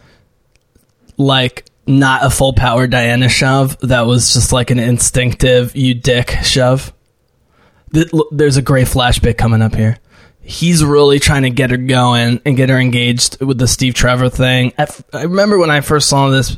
like 1.18 1.66
not 1.86 2.26
a 2.26 2.30
full 2.30 2.54
power 2.54 2.88
Diana 2.88 3.30
shove. 3.30 3.78
That 3.80 4.02
was 4.02 4.34
just 4.34 4.52
like 4.52 4.72
an 4.72 4.80
instinctive 4.80 5.76
you 5.76 5.94
dick 5.94 6.32
shove. 6.44 6.94
There's 8.32 8.58
a 8.58 8.62
great 8.62 8.88
bit 9.22 9.38
coming 9.38 9.62
up 9.62 9.76
here. 9.76 9.98
He's 10.46 10.84
really 10.84 11.20
trying 11.20 11.44
to 11.44 11.50
get 11.50 11.72
her 11.72 11.78
going 11.78 12.42
and 12.46 12.58
get 12.58 12.70
her 12.70 12.78
engaged 12.78 13.42
with 13.42 13.58
the 13.58 13.68
Steve 13.68 13.94
Trevor 13.94 14.30
thing. 14.30 14.74
I, 14.78 14.84
f- 14.84 15.04
I 15.14 15.24
remember 15.24 15.58
when 15.58 15.72
I 15.72 15.80
first 15.80 16.10
saw 16.10 16.30
this, 16.30 16.58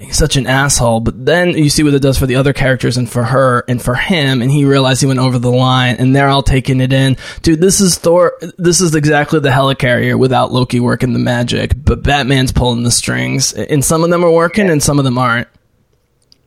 he's 0.00 0.16
such 0.16 0.36
an 0.36 0.46
asshole. 0.46 1.00
But 1.00 1.26
then 1.26 1.50
you 1.50 1.68
see 1.68 1.82
what 1.82 1.92
it 1.92 2.00
does 2.00 2.18
for 2.18 2.24
the 2.24 2.36
other 2.36 2.54
characters 2.54 2.96
and 2.96 3.08
for 3.10 3.24
her 3.24 3.64
and 3.68 3.82
for 3.82 3.94
him, 3.94 4.40
and 4.40 4.50
he 4.50 4.64
realized 4.64 5.02
he 5.02 5.06
went 5.06 5.18
over 5.18 5.38
the 5.38 5.50
line, 5.50 5.96
and 5.96 6.16
they're 6.16 6.28
all 6.30 6.42
taking 6.42 6.80
it 6.80 6.90
in. 6.92 7.18
Dude, 7.42 7.60
this 7.60 7.80
is 7.80 7.98
Thor. 7.98 8.32
This 8.56 8.80
is 8.80 8.94
exactly 8.94 9.40
the 9.40 9.50
helicarrier 9.50 10.18
without 10.18 10.50
Loki 10.50 10.80
working 10.80 11.12
the 11.12 11.18
magic, 11.18 11.72
but 11.76 12.02
Batman's 12.02 12.52
pulling 12.52 12.82
the 12.82 12.90
strings, 12.90 13.52
and 13.52 13.84
some 13.84 14.04
of 14.04 14.08
them 14.10 14.24
are 14.24 14.32
working 14.32 14.70
and 14.70 14.82
some 14.82 14.98
of 14.98 15.04
them 15.04 15.18
aren't. 15.18 15.48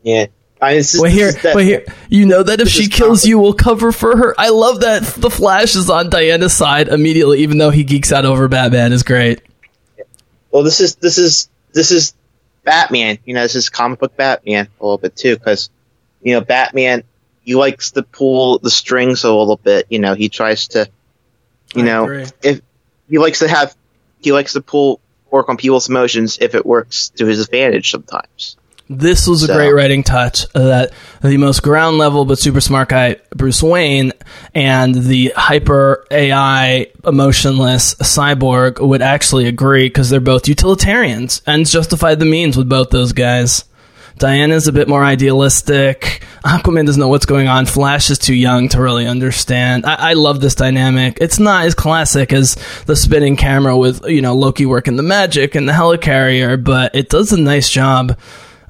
yeah, 0.02 0.26
I, 0.62 0.74
this 0.74 0.94
is, 0.94 1.00
Wait 1.00 1.12
this 1.12 1.36
here, 1.42 1.54
wait 1.56 1.66
here. 1.66 1.84
You 2.08 2.24
know 2.24 2.44
that 2.44 2.60
if 2.60 2.68
she 2.68 2.88
kills 2.88 3.26
you, 3.26 3.40
we'll 3.40 3.52
cover 3.52 3.90
for 3.90 4.16
her. 4.16 4.34
I 4.38 4.50
love 4.50 4.82
that 4.82 5.02
the 5.02 5.28
Flash 5.28 5.74
is 5.74 5.90
on 5.90 6.08
Diana's 6.08 6.52
side 6.52 6.86
immediately, 6.86 7.40
even 7.40 7.58
though 7.58 7.70
he 7.70 7.82
geeks 7.82 8.12
out 8.12 8.24
over 8.24 8.46
Batman. 8.46 8.92
Is 8.92 9.02
great. 9.02 9.42
Well, 10.52 10.62
this 10.62 10.78
is 10.78 10.94
this 10.94 11.18
is 11.18 11.50
this 11.72 11.90
is 11.90 12.14
Batman. 12.62 13.18
You 13.24 13.34
know, 13.34 13.42
this 13.42 13.56
is 13.56 13.70
comic 13.70 13.98
book 13.98 14.16
Batman 14.16 14.68
a 14.80 14.84
little 14.84 14.98
bit 14.98 15.16
too, 15.16 15.36
because 15.36 15.68
you 16.22 16.34
know 16.34 16.40
Batman 16.40 17.02
he 17.40 17.56
likes 17.56 17.90
to 17.92 18.04
pull 18.04 18.60
the 18.60 18.70
strings 18.70 19.24
a 19.24 19.34
little 19.34 19.56
bit. 19.56 19.86
You 19.90 19.98
know, 19.98 20.14
he 20.14 20.28
tries 20.28 20.68
to, 20.68 20.88
you 21.74 21.82
I 21.82 21.86
know, 21.86 22.04
agree. 22.04 22.26
if 22.44 22.60
he 23.10 23.18
likes 23.18 23.40
to 23.40 23.48
have 23.48 23.74
he 24.20 24.30
likes 24.30 24.52
to 24.52 24.60
pull 24.60 25.00
work 25.28 25.48
on 25.48 25.56
people's 25.56 25.88
emotions 25.88 26.38
if 26.40 26.54
it 26.54 26.64
works 26.64 27.08
to 27.16 27.26
his 27.26 27.40
advantage 27.40 27.90
sometimes. 27.90 28.56
This 28.98 29.26
was 29.26 29.42
a 29.42 29.46
So- 29.46 29.54
great 29.54 29.72
writing 29.72 30.02
touch 30.02 30.44
uh, 30.54 30.60
that 30.64 30.92
the 31.22 31.36
most 31.36 31.62
ground 31.62 31.98
level 31.98 32.24
but 32.24 32.38
super 32.38 32.60
smart 32.60 32.88
guy, 32.88 33.16
Bruce 33.34 33.62
Wayne, 33.62 34.12
and 34.54 34.94
the 34.94 35.32
hyper 35.36 36.04
AI 36.10 36.88
emotionless 37.04 37.94
cyborg 37.96 38.80
would 38.80 39.02
actually 39.02 39.46
agree 39.46 39.86
because 39.86 40.10
they're 40.10 40.20
both 40.20 40.48
utilitarians 40.48 41.42
and 41.46 41.66
justify 41.66 42.14
the 42.14 42.24
means 42.24 42.56
with 42.56 42.68
both 42.68 42.90
those 42.90 43.12
guys. 43.12 43.64
Diana's 44.18 44.68
a 44.68 44.72
bit 44.72 44.88
more 44.88 45.02
idealistic. 45.02 46.22
Aquaman 46.44 46.84
doesn't 46.86 47.00
know 47.00 47.08
what's 47.08 47.24
going 47.26 47.48
on. 47.48 47.64
Flash 47.66 48.10
is 48.10 48.18
too 48.18 48.34
young 48.34 48.68
to 48.68 48.80
really 48.80 49.06
understand. 49.06 49.86
I, 49.86 50.10
I 50.10 50.12
love 50.12 50.40
this 50.40 50.54
dynamic. 50.54 51.18
It's 51.20 51.38
not 51.38 51.64
as 51.64 51.74
classic 51.74 52.32
as 52.32 52.56
the 52.86 52.94
spinning 52.94 53.36
camera 53.36 53.76
with, 53.76 54.06
you 54.06 54.20
know, 54.20 54.34
Loki 54.36 54.66
working 54.66 54.96
the 54.96 55.02
magic 55.02 55.54
and 55.54 55.66
the 55.68 55.72
helicarrier, 55.72 56.62
but 56.62 56.94
it 56.94 57.08
does 57.08 57.32
a 57.32 57.40
nice 57.40 57.68
job 57.70 58.16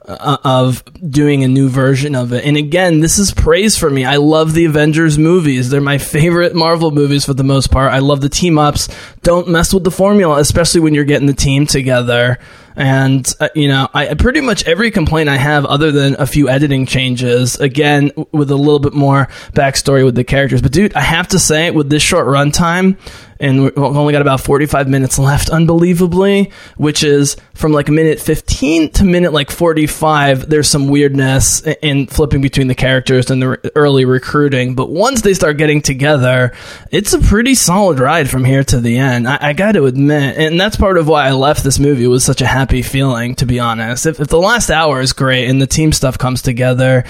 uh, 0.06 0.38
of 0.44 0.82
doing 1.08 1.44
a 1.44 1.48
new 1.48 1.68
version 1.68 2.14
of 2.14 2.32
it. 2.32 2.44
And 2.44 2.56
again, 2.56 3.00
this 3.00 3.18
is 3.18 3.32
praise 3.32 3.76
for 3.76 3.90
me. 3.90 4.04
I 4.04 4.16
love 4.16 4.54
the 4.54 4.64
Avengers 4.64 5.18
movies. 5.18 5.70
They're 5.70 5.80
my 5.80 5.98
favorite 5.98 6.54
Marvel 6.54 6.90
movies 6.90 7.24
for 7.24 7.34
the 7.34 7.44
most 7.44 7.70
part. 7.70 7.92
I 7.92 8.00
love 8.00 8.20
the 8.20 8.28
team 8.28 8.58
ups. 8.58 8.88
Don't 9.22 9.48
mess 9.48 9.72
with 9.72 9.84
the 9.84 9.90
formula, 9.90 10.38
especially 10.38 10.80
when 10.80 10.94
you're 10.94 11.04
getting 11.04 11.26
the 11.26 11.34
team 11.34 11.66
together. 11.66 12.38
And, 12.74 13.30
uh, 13.38 13.50
you 13.54 13.68
know, 13.68 13.88
I 13.92 14.14
pretty 14.14 14.40
much 14.40 14.66
every 14.66 14.90
complaint 14.90 15.28
I 15.28 15.36
have, 15.36 15.66
other 15.66 15.92
than 15.92 16.16
a 16.18 16.26
few 16.26 16.48
editing 16.48 16.86
changes, 16.86 17.56
again, 17.60 18.12
with 18.32 18.50
a 18.50 18.56
little 18.56 18.78
bit 18.78 18.94
more 18.94 19.26
backstory 19.52 20.04
with 20.04 20.14
the 20.14 20.24
characters. 20.24 20.62
But 20.62 20.72
dude, 20.72 20.94
I 20.94 21.02
have 21.02 21.28
to 21.28 21.38
say, 21.38 21.70
with 21.70 21.90
this 21.90 22.02
short 22.02 22.26
runtime, 22.26 22.96
and 23.42 23.64
we've 23.64 23.76
only 23.76 24.12
got 24.12 24.22
about 24.22 24.40
45 24.40 24.88
minutes 24.88 25.18
left, 25.18 25.50
unbelievably, 25.50 26.52
which 26.76 27.02
is 27.02 27.36
from 27.54 27.72
like 27.72 27.88
minute 27.88 28.20
15 28.20 28.90
to 28.92 29.04
minute 29.04 29.32
like 29.32 29.50
45. 29.50 30.48
There's 30.48 30.68
some 30.68 30.86
weirdness 30.86 31.60
in 31.82 32.06
flipping 32.06 32.40
between 32.40 32.68
the 32.68 32.76
characters 32.76 33.32
and 33.32 33.42
the 33.42 33.72
early 33.74 34.04
recruiting. 34.04 34.76
But 34.76 34.90
once 34.90 35.22
they 35.22 35.34
start 35.34 35.56
getting 35.56 35.82
together, 35.82 36.52
it's 36.92 37.14
a 37.14 37.18
pretty 37.18 37.56
solid 37.56 37.98
ride 37.98 38.30
from 38.30 38.44
here 38.44 38.62
to 38.62 38.78
the 38.78 38.96
end. 38.98 39.26
I, 39.26 39.38
I 39.40 39.52
got 39.54 39.72
to 39.72 39.86
admit. 39.86 40.38
And 40.38 40.60
that's 40.60 40.76
part 40.76 40.96
of 40.96 41.08
why 41.08 41.26
I 41.26 41.32
left 41.32 41.64
this 41.64 41.80
movie 41.80 42.06
with 42.06 42.22
such 42.22 42.42
a 42.42 42.46
happy 42.46 42.82
feeling, 42.82 43.34
to 43.36 43.46
be 43.46 43.58
honest. 43.58 44.06
If, 44.06 44.20
if 44.20 44.28
the 44.28 44.38
last 44.38 44.70
hour 44.70 45.00
is 45.00 45.12
great 45.12 45.48
and 45.48 45.60
the 45.60 45.66
team 45.66 45.90
stuff 45.90 46.16
comes 46.16 46.42
together, 46.42 47.02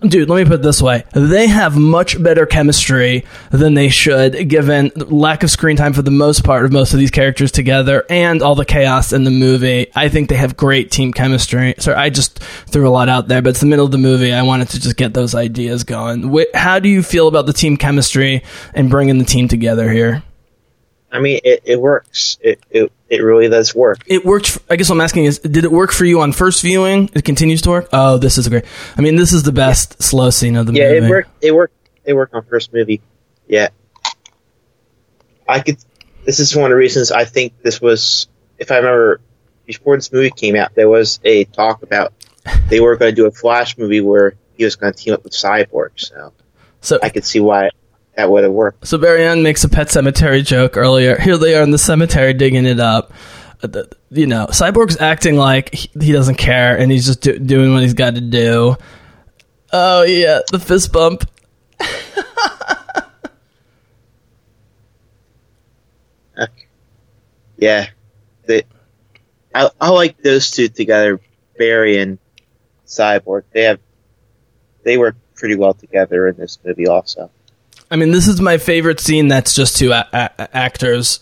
dude, 0.00 0.28
let 0.28 0.38
me 0.38 0.44
put 0.44 0.54
it 0.54 0.62
this 0.62 0.82
way. 0.82 1.04
They 1.12 1.46
have 1.46 1.78
much 1.78 2.20
better 2.20 2.46
chemistry 2.46 3.24
than 3.50 3.74
they 3.74 3.90
should, 3.90 4.48
given 4.48 4.90
lack 4.96 5.44
of 5.44 5.51
screen 5.52 5.76
time 5.76 5.92
for 5.92 6.02
the 6.02 6.10
most 6.10 6.44
part 6.44 6.64
of 6.64 6.72
most 6.72 6.92
of 6.92 6.98
these 6.98 7.10
characters 7.10 7.52
together 7.52 8.04
and 8.10 8.42
all 8.42 8.54
the 8.54 8.64
chaos 8.64 9.12
in 9.12 9.24
the 9.24 9.30
movie. 9.30 9.86
I 9.94 10.08
think 10.08 10.28
they 10.28 10.34
have 10.36 10.56
great 10.56 10.90
team 10.90 11.12
chemistry. 11.12 11.74
So 11.78 11.94
I 11.94 12.10
just 12.10 12.38
threw 12.38 12.88
a 12.88 12.90
lot 12.90 13.08
out 13.08 13.28
there, 13.28 13.42
but 13.42 13.50
it's 13.50 13.60
the 13.60 13.66
middle 13.66 13.84
of 13.84 13.92
the 13.92 13.98
movie. 13.98 14.32
I 14.32 14.42
wanted 14.42 14.70
to 14.70 14.80
just 14.80 14.96
get 14.96 15.14
those 15.14 15.34
ideas 15.34 15.84
going. 15.84 16.34
How 16.54 16.78
do 16.78 16.88
you 16.88 17.02
feel 17.02 17.28
about 17.28 17.46
the 17.46 17.52
team 17.52 17.76
chemistry 17.76 18.42
and 18.74 18.90
bringing 18.90 19.18
the 19.18 19.24
team 19.24 19.48
together 19.48 19.90
here? 19.90 20.22
I 21.12 21.20
mean, 21.20 21.40
it, 21.44 21.62
it 21.64 21.80
works. 21.80 22.38
It, 22.40 22.64
it 22.70 22.90
it 23.10 23.22
really 23.22 23.50
does 23.50 23.74
work. 23.74 23.98
It 24.06 24.24
worked. 24.24 24.48
For, 24.52 24.60
I 24.70 24.76
guess 24.76 24.88
what 24.88 24.94
I'm 24.96 25.02
asking 25.02 25.26
is, 25.26 25.38
did 25.40 25.64
it 25.64 25.70
work 25.70 25.92
for 25.92 26.06
you 26.06 26.22
on 26.22 26.32
first 26.32 26.62
viewing? 26.62 27.10
It 27.12 27.26
continues 27.26 27.60
to 27.62 27.70
work. 27.70 27.88
Oh, 27.92 28.16
this 28.16 28.38
is 28.38 28.48
great. 28.48 28.64
I 28.96 29.02
mean, 29.02 29.16
this 29.16 29.34
is 29.34 29.42
the 29.42 29.52
best 29.52 30.02
slow 30.02 30.30
scene 30.30 30.56
of 30.56 30.64
the 30.64 30.72
Yeah, 30.72 30.84
movie. 30.84 31.00
Yeah, 31.00 31.06
it 31.06 31.10
worked. 31.10 31.30
It 31.42 31.54
worked. 31.54 31.74
It 32.06 32.14
worked 32.14 32.34
on 32.34 32.42
first 32.44 32.72
movie. 32.72 33.02
Yeah, 33.46 33.68
I 35.48 35.60
could. 35.60 35.76
This 36.24 36.38
is 36.38 36.54
one 36.54 36.66
of 36.66 36.70
the 36.70 36.76
reasons 36.76 37.10
I 37.10 37.24
think 37.24 37.60
this 37.62 37.80
was. 37.80 38.28
If 38.58 38.70
I 38.70 38.76
remember, 38.76 39.20
before 39.66 39.96
this 39.96 40.12
movie 40.12 40.30
came 40.30 40.54
out, 40.56 40.74
there 40.74 40.88
was 40.88 41.18
a 41.24 41.44
talk 41.44 41.82
about 41.82 42.12
they 42.68 42.80
were 42.80 42.96
going 42.96 43.10
to 43.12 43.16
do 43.16 43.26
a 43.26 43.30
Flash 43.30 43.76
movie 43.78 44.00
where 44.00 44.34
he 44.56 44.64
was 44.64 44.76
going 44.76 44.92
to 44.92 44.98
team 44.98 45.14
up 45.14 45.24
with 45.24 45.32
Cyborg. 45.32 45.90
So 45.96 46.32
So 46.80 46.98
I 47.02 47.08
could 47.08 47.24
see 47.24 47.40
why 47.40 47.70
that 48.16 48.30
would 48.30 48.44
have 48.44 48.52
worked. 48.52 48.86
So 48.86 48.98
Barry 48.98 49.40
makes 49.40 49.64
a 49.64 49.68
pet 49.68 49.90
cemetery 49.90 50.42
joke 50.42 50.76
earlier. 50.76 51.18
Here 51.18 51.36
they 51.38 51.56
are 51.56 51.62
in 51.62 51.70
the 51.70 51.78
cemetery 51.78 52.34
digging 52.34 52.66
it 52.66 52.80
up. 52.80 53.12
Uh, 53.62 53.84
You 54.10 54.26
know, 54.26 54.46
Cyborg's 54.48 55.00
acting 55.00 55.36
like 55.36 55.72
he, 55.74 55.88
he 56.00 56.12
doesn't 56.12 56.34
care 56.34 56.76
and 56.76 56.90
he's 56.90 57.06
just 57.06 57.20
do, 57.22 57.38
doing 57.38 57.72
what 57.72 57.82
he's 57.82 57.94
got 57.94 58.14
to 58.16 58.20
do. 58.20 58.76
Oh 59.72 60.02
yeah, 60.02 60.40
the 60.50 60.58
fist 60.58 60.92
bump. 60.92 61.28
Yeah, 67.62 67.86
they, 68.46 68.64
I 69.54 69.70
I 69.80 69.90
like 69.90 70.20
those 70.20 70.50
two 70.50 70.66
together, 70.66 71.20
Barry 71.56 71.98
and 71.98 72.18
Cyborg. 72.88 73.44
They 73.52 73.62
have 73.62 73.78
they 74.82 74.98
work 74.98 75.14
pretty 75.36 75.54
well 75.54 75.72
together 75.72 76.26
in 76.26 76.36
this 76.36 76.58
movie, 76.64 76.88
also. 76.88 77.30
I 77.88 77.94
mean, 77.94 78.10
this 78.10 78.26
is 78.26 78.40
my 78.40 78.58
favorite 78.58 78.98
scene. 78.98 79.28
That's 79.28 79.54
just 79.54 79.76
two 79.76 79.92
a- 79.92 80.08
a- 80.12 80.56
actors 80.56 81.20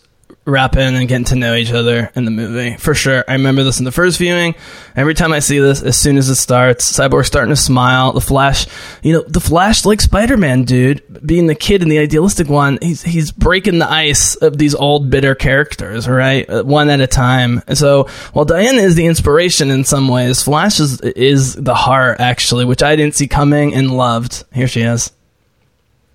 rapping 0.51 0.94
and 0.97 1.09
getting 1.09 1.24
to 1.27 1.36
know 1.36 1.55
each 1.55 1.72
other 1.72 2.10
in 2.14 2.24
the 2.24 2.31
movie 2.31 2.77
for 2.77 2.94
sure. 2.94 3.24
I 3.27 3.32
remember 3.32 3.62
this 3.62 3.78
in 3.78 3.85
the 3.85 3.93
first 3.93 4.18
viewing. 4.18 4.55
Every 4.97 5.14
time 5.14 5.32
I 5.32 5.39
see 5.39 5.59
this, 5.59 5.82
as 5.82 5.97
soon 5.97 6.16
as 6.18 6.28
it 6.28 6.35
starts, 6.35 6.90
Cyborg's 6.93 7.28
starting 7.28 7.51
to 7.55 7.60
smile. 7.60 8.12
The 8.12 8.20
Flash, 8.20 8.66
you 9.02 9.12
know, 9.12 9.22
the 9.22 9.40
Flash 9.40 9.85
like 9.85 10.01
Spider 10.01 10.36
Man, 10.36 10.64
dude, 10.64 11.02
being 11.24 11.47
the 11.47 11.55
kid 11.55 11.82
and 11.82 11.90
the 11.90 11.98
idealistic 11.98 12.48
one. 12.48 12.78
He's 12.82 13.02
he's 13.02 13.32
breaking 13.32 13.78
the 13.78 13.90
ice 13.90 14.35
of 14.36 14.59
these 14.59 14.74
old 14.74 15.10
bitter 15.10 15.35
characters, 15.35 16.09
right, 16.09 16.48
Uh, 16.51 16.62
one 16.64 16.90
at 16.90 17.01
a 17.01 17.06
time. 17.06 17.62
And 17.66 17.78
so 17.78 18.05
while 18.32 18.44
Diana 18.44 18.82
is 18.82 18.97
the 18.97 19.06
inspiration 19.06 19.70
in 19.70 19.85
some 19.85 20.09
ways, 20.09 20.43
Flash 20.43 20.81
is 20.81 21.01
is 21.01 21.55
the 21.55 21.74
heart 21.74 22.20
actually, 22.20 22.64
which 22.64 22.82
I 22.82 22.97
didn't 22.97 23.14
see 23.14 23.28
coming 23.28 23.74
and 23.74 23.97
loved. 23.97 24.44
Here 24.52 24.68
she 24.68 24.82
is. 24.82 25.12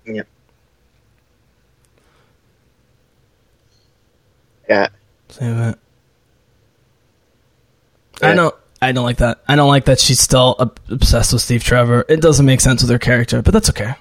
Yeah. 0.04 0.22
Yeah. 4.68 4.88
Save 5.28 5.56
it. 5.58 5.78
I 8.22 8.34
don't. 8.34 8.54
I 8.80 8.92
don't 8.92 9.04
like 9.04 9.18
that. 9.18 9.42
I 9.48 9.56
don't 9.56 9.68
like 9.68 9.86
that 9.86 9.98
she's 9.98 10.20
still 10.20 10.54
obsessed 10.58 11.32
with 11.32 11.42
Steve 11.42 11.64
Trevor. 11.64 12.04
It 12.08 12.20
doesn't 12.20 12.44
make 12.44 12.60
sense 12.60 12.82
with 12.82 12.90
her 12.90 12.98
character, 12.98 13.40
but 13.42 13.52
that's 13.52 13.70
okay. 13.70 13.94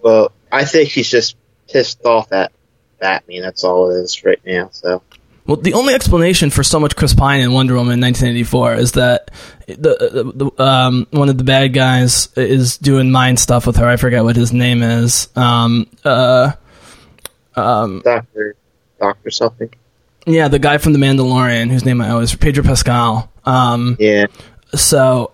Well, 0.00 0.32
I 0.50 0.64
think 0.64 0.90
she's 0.90 1.08
just 1.08 1.36
pissed 1.68 2.04
off 2.04 2.32
at 2.32 2.52
Batman. 3.00 3.42
That's 3.42 3.62
all 3.62 3.90
it 3.90 4.00
is 4.02 4.24
right 4.24 4.40
now. 4.44 4.70
So 4.72 5.02
Well, 5.46 5.58
the 5.58 5.74
only 5.74 5.94
explanation 5.94 6.50
for 6.50 6.64
so 6.64 6.80
much 6.80 6.96
Chris 6.96 7.14
Pine 7.14 7.40
in 7.40 7.52
Wonder 7.52 7.74
Woman 7.74 8.00
1984 8.00 8.74
is 8.74 8.92
that 8.92 9.30
the, 9.66 9.74
the, 9.76 10.50
the 10.50 10.62
um, 10.62 11.06
one 11.12 11.28
of 11.28 11.38
the 11.38 11.44
bad 11.44 11.72
guys 11.72 12.28
is 12.36 12.78
doing 12.78 13.12
mind 13.12 13.38
stuff 13.38 13.66
with 13.66 13.76
her. 13.76 13.86
I 13.86 13.96
forget 13.96 14.24
what 14.24 14.34
his 14.34 14.52
name 14.52 14.82
is. 14.82 15.28
Um, 15.36 15.88
uh, 16.04 16.52
Doctor 17.54 18.56
Doctor 19.02 19.30
something. 19.30 19.68
yeah, 20.26 20.48
the 20.48 20.58
guy 20.60 20.78
from 20.78 20.92
The 20.92 20.98
Mandalorian, 21.00 21.70
whose 21.70 21.84
name 21.84 22.00
I 22.00 22.10
always 22.10 22.34
Pedro 22.34 22.62
Pascal. 22.64 23.30
Um, 23.44 23.96
Yeah. 23.98 24.26
so 24.74 25.32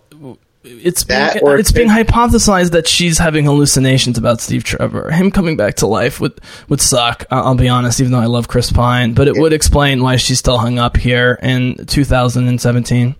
it's 0.64 1.04
being, 1.04 1.28
it's 1.34 1.72
being 1.72 1.88
hypothesized 1.88 2.72
that 2.72 2.86
she's 2.88 3.18
having 3.18 3.44
hallucinations 3.44 4.18
about 4.18 4.40
Steve 4.40 4.64
Trevor. 4.64 5.10
Him 5.10 5.30
coming 5.30 5.56
back 5.56 5.76
to 5.76 5.86
life 5.86 6.20
would 6.20 6.38
would 6.68 6.80
suck. 6.80 7.24
I'll 7.30 7.54
be 7.54 7.68
honest, 7.68 8.00
even 8.00 8.12
though 8.12 8.18
I 8.18 8.26
love 8.26 8.48
Chris 8.48 8.72
Pine, 8.72 9.12
but 9.14 9.28
it 9.28 9.36
would 9.36 9.52
explain 9.52 10.02
why 10.02 10.16
she's 10.16 10.38
still 10.38 10.58
hung 10.58 10.78
up 10.78 10.96
here 10.96 11.38
in 11.42 11.86
2017. 11.86 13.14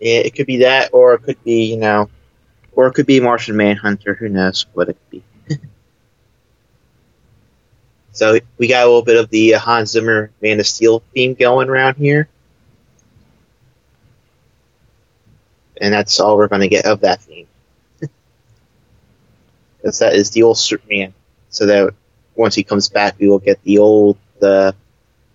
Yeah, 0.00 0.18
it 0.18 0.34
could 0.34 0.46
be 0.46 0.58
that, 0.58 0.90
or 0.92 1.14
it 1.14 1.22
could 1.22 1.42
be, 1.44 1.64
you 1.72 1.76
know, 1.76 2.08
or 2.72 2.86
it 2.88 2.92
could 2.94 3.06
be 3.06 3.18
Martian 3.20 3.56
Manhunter. 3.56 4.14
Who 4.14 4.28
knows 4.28 4.66
what 4.74 4.88
it 4.88 4.92
could 4.94 5.10
be? 5.10 5.22
So 8.18 8.36
we 8.58 8.66
got 8.66 8.82
a 8.82 8.86
little 8.86 9.02
bit 9.04 9.16
of 9.16 9.30
the 9.30 9.54
uh, 9.54 9.60
Hans 9.60 9.92
Zimmer 9.92 10.32
Man 10.42 10.58
of 10.58 10.66
Steel 10.66 11.04
theme 11.14 11.34
going 11.34 11.68
around 11.68 11.94
here, 11.98 12.28
and 15.80 15.94
that's 15.94 16.18
all 16.18 16.36
we're 16.36 16.48
going 16.48 16.62
to 16.62 16.68
get 16.68 16.84
of 16.84 17.00
that 17.00 17.22
theme. 17.22 17.46
Because 19.76 20.00
that 20.00 20.14
is 20.14 20.30
the 20.32 20.42
old 20.42 20.58
Superman. 20.58 21.14
So 21.50 21.66
that 21.66 21.94
once 22.34 22.56
he 22.56 22.64
comes 22.64 22.88
back, 22.88 23.16
we 23.20 23.28
will 23.28 23.38
get 23.38 23.62
the 23.62 23.78
old 23.78 24.18
uh, 24.42 24.72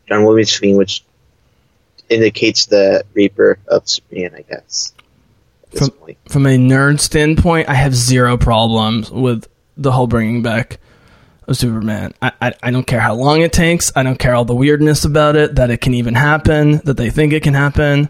John 0.09 0.25
Williams 0.25 0.59
theme, 0.59 0.75
which 0.75 1.05
indicates 2.09 2.65
the 2.65 3.05
Reaper 3.13 3.57
of 3.69 3.87
Superman, 3.87 4.31
I 4.35 4.41
guess. 4.41 4.91
From- 5.73 5.93
From 6.27 6.45
a 6.45 6.57
nerd 6.57 6.99
standpoint, 6.99 7.69
I 7.69 7.75
have 7.75 7.95
zero 7.95 8.35
problems 8.35 9.09
with 9.09 9.47
the 9.77 9.93
whole 9.93 10.07
bringing 10.07 10.41
back 10.41 10.79
of 11.47 11.57
Superman. 11.57 12.13
I, 12.21 12.31
I, 12.41 12.53
I 12.63 12.71
don't 12.71 12.85
care 12.87 12.99
how 12.99 13.15
long 13.15 13.41
it 13.41 13.53
takes. 13.53 13.91
I 13.95 14.03
don't 14.03 14.17
care 14.19 14.33
all 14.35 14.45
the 14.45 14.55
weirdness 14.55 15.05
about 15.05 15.35
it, 15.35 15.55
that 15.55 15.69
it 15.69 15.81
can 15.81 15.93
even 15.93 16.15
happen, 16.15 16.77
that 16.85 16.97
they 16.97 17.09
think 17.09 17.33
it 17.33 17.43
can 17.43 17.53
happen. 17.53 18.09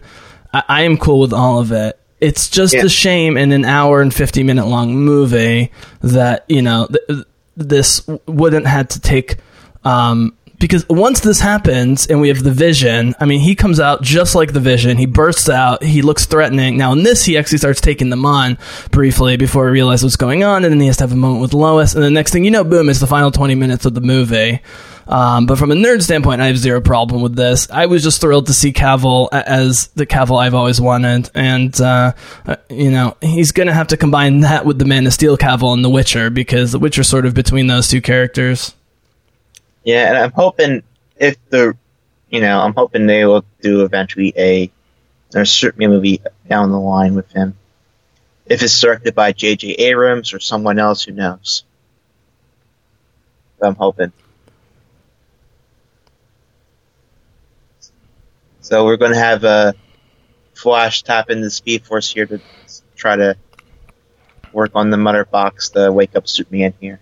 I, 0.52 0.62
I 0.68 0.82
am 0.82 0.96
cool 0.98 1.20
with 1.20 1.32
all 1.32 1.58
of 1.60 1.72
it. 1.72 1.98
It's 2.20 2.48
just 2.48 2.74
Yeah. 2.74 2.84
a 2.84 2.88
shame 2.88 3.36
in 3.36 3.52
an 3.52 3.64
hour 3.64 4.00
and 4.00 4.14
50 4.14 4.42
minute 4.44 4.66
long 4.66 4.94
movie 4.96 5.70
that, 6.00 6.44
you 6.48 6.62
know, 6.62 6.86
th- 6.86 7.24
this 7.56 8.06
wouldn't 8.26 8.66
had 8.66 8.90
to 8.90 9.00
take 9.00 9.36
um, 9.84 10.36
because 10.58 10.88
once 10.88 11.20
this 11.20 11.40
happens 11.40 12.06
and 12.06 12.20
we 12.20 12.28
have 12.28 12.42
the 12.42 12.50
vision, 12.50 13.14
I 13.20 13.24
mean, 13.26 13.40
he 13.40 13.54
comes 13.54 13.80
out 13.80 14.02
just 14.02 14.34
like 14.34 14.52
the 14.52 14.60
vision. 14.60 14.96
He 14.96 15.06
bursts 15.06 15.48
out. 15.48 15.82
He 15.82 16.02
looks 16.02 16.26
threatening. 16.26 16.76
Now 16.76 16.92
in 16.92 17.02
this, 17.02 17.24
he 17.24 17.36
actually 17.36 17.58
starts 17.58 17.80
taking 17.80 18.10
them 18.10 18.24
on 18.24 18.58
briefly 18.90 19.36
before 19.36 19.66
he 19.66 19.72
realizes 19.72 20.04
what's 20.04 20.16
going 20.16 20.44
on, 20.44 20.64
and 20.64 20.72
then 20.72 20.80
he 20.80 20.86
has 20.86 20.98
to 20.98 21.04
have 21.04 21.12
a 21.12 21.16
moment 21.16 21.42
with 21.42 21.54
Lois. 21.54 21.94
And 21.94 22.02
the 22.02 22.10
next 22.10 22.32
thing 22.32 22.44
you 22.44 22.50
know, 22.50 22.64
boom, 22.64 22.88
it's 22.88 23.00
the 23.00 23.06
final 23.06 23.30
twenty 23.30 23.54
minutes 23.54 23.84
of 23.84 23.94
the 23.94 24.00
movie. 24.00 24.60
Um, 25.06 25.46
but 25.46 25.58
from 25.58 25.70
a 25.70 25.74
nerd 25.74 26.02
standpoint, 26.02 26.40
I 26.40 26.46
have 26.46 26.58
zero 26.58 26.80
problem 26.80 27.20
with 27.20 27.36
this. 27.36 27.70
I 27.70 27.86
was 27.86 28.02
just 28.02 28.20
thrilled 28.20 28.46
to 28.46 28.54
see 28.54 28.72
Cavill 28.72 29.28
as 29.32 29.88
the 29.88 30.06
Cavill 30.06 30.40
I've 30.40 30.54
always 30.54 30.80
wanted, 30.80 31.30
and 31.34 31.78
uh, 31.80 32.12
uh, 32.46 32.56
you 32.70 32.90
know 32.90 33.16
he's 33.20 33.52
going 33.52 33.66
to 33.66 33.74
have 33.74 33.88
to 33.88 33.96
combine 33.96 34.40
that 34.40 34.64
with 34.64 34.78
the 34.78 34.84
Man 34.84 35.06
of 35.06 35.12
Steel 35.12 35.36
Cavill 35.36 35.74
and 35.74 35.84
The 35.84 35.90
Witcher 35.90 36.30
because 36.30 36.72
The 36.72 36.78
Witcher's 36.78 37.08
sort 37.08 37.26
of 37.26 37.34
between 37.34 37.66
those 37.66 37.88
two 37.88 38.00
characters. 38.00 38.74
Yeah, 39.84 40.08
and 40.08 40.16
I'm 40.16 40.32
hoping 40.32 40.82
if 41.16 41.36
the, 41.50 41.76
you 42.30 42.40
know, 42.40 42.60
I'm 42.60 42.74
hoping 42.74 43.06
they 43.06 43.24
will 43.26 43.44
do 43.60 43.84
eventually 43.84 44.32
a, 44.36 44.70
or 45.34 45.44
certainly 45.44 45.86
a 45.86 45.88
movie 45.88 46.20
down 46.48 46.70
the 46.70 46.80
line 46.80 47.14
with 47.14 47.30
him. 47.30 47.56
If 48.46 48.62
it's 48.62 48.78
directed 48.80 49.14
by 49.14 49.32
J.J. 49.32 49.72
Abrams 49.72 50.32
or 50.32 50.40
someone 50.40 50.78
else, 50.78 51.02
who 51.02 51.12
knows? 51.12 51.64
But 53.58 53.68
I'm 53.68 53.74
hoping. 53.74 54.12
So 58.60 58.84
we're 58.86 58.96
going 58.96 59.12
to 59.12 59.18
have 59.18 59.44
a 59.44 59.74
Flash 60.54 61.02
tap 61.02 61.28
into 61.30 61.44
the 61.44 61.50
Speed 61.50 61.84
Force 61.84 62.10
here 62.12 62.26
to 62.26 62.40
try 62.96 63.16
to 63.16 63.36
work 64.52 64.70
on 64.74 64.90
the 64.90 64.96
mother 64.96 65.24
box 65.24 65.70
to 65.70 65.92
wake 65.92 66.16
up 66.16 66.28
Superman 66.28 66.72
here. 66.80 67.00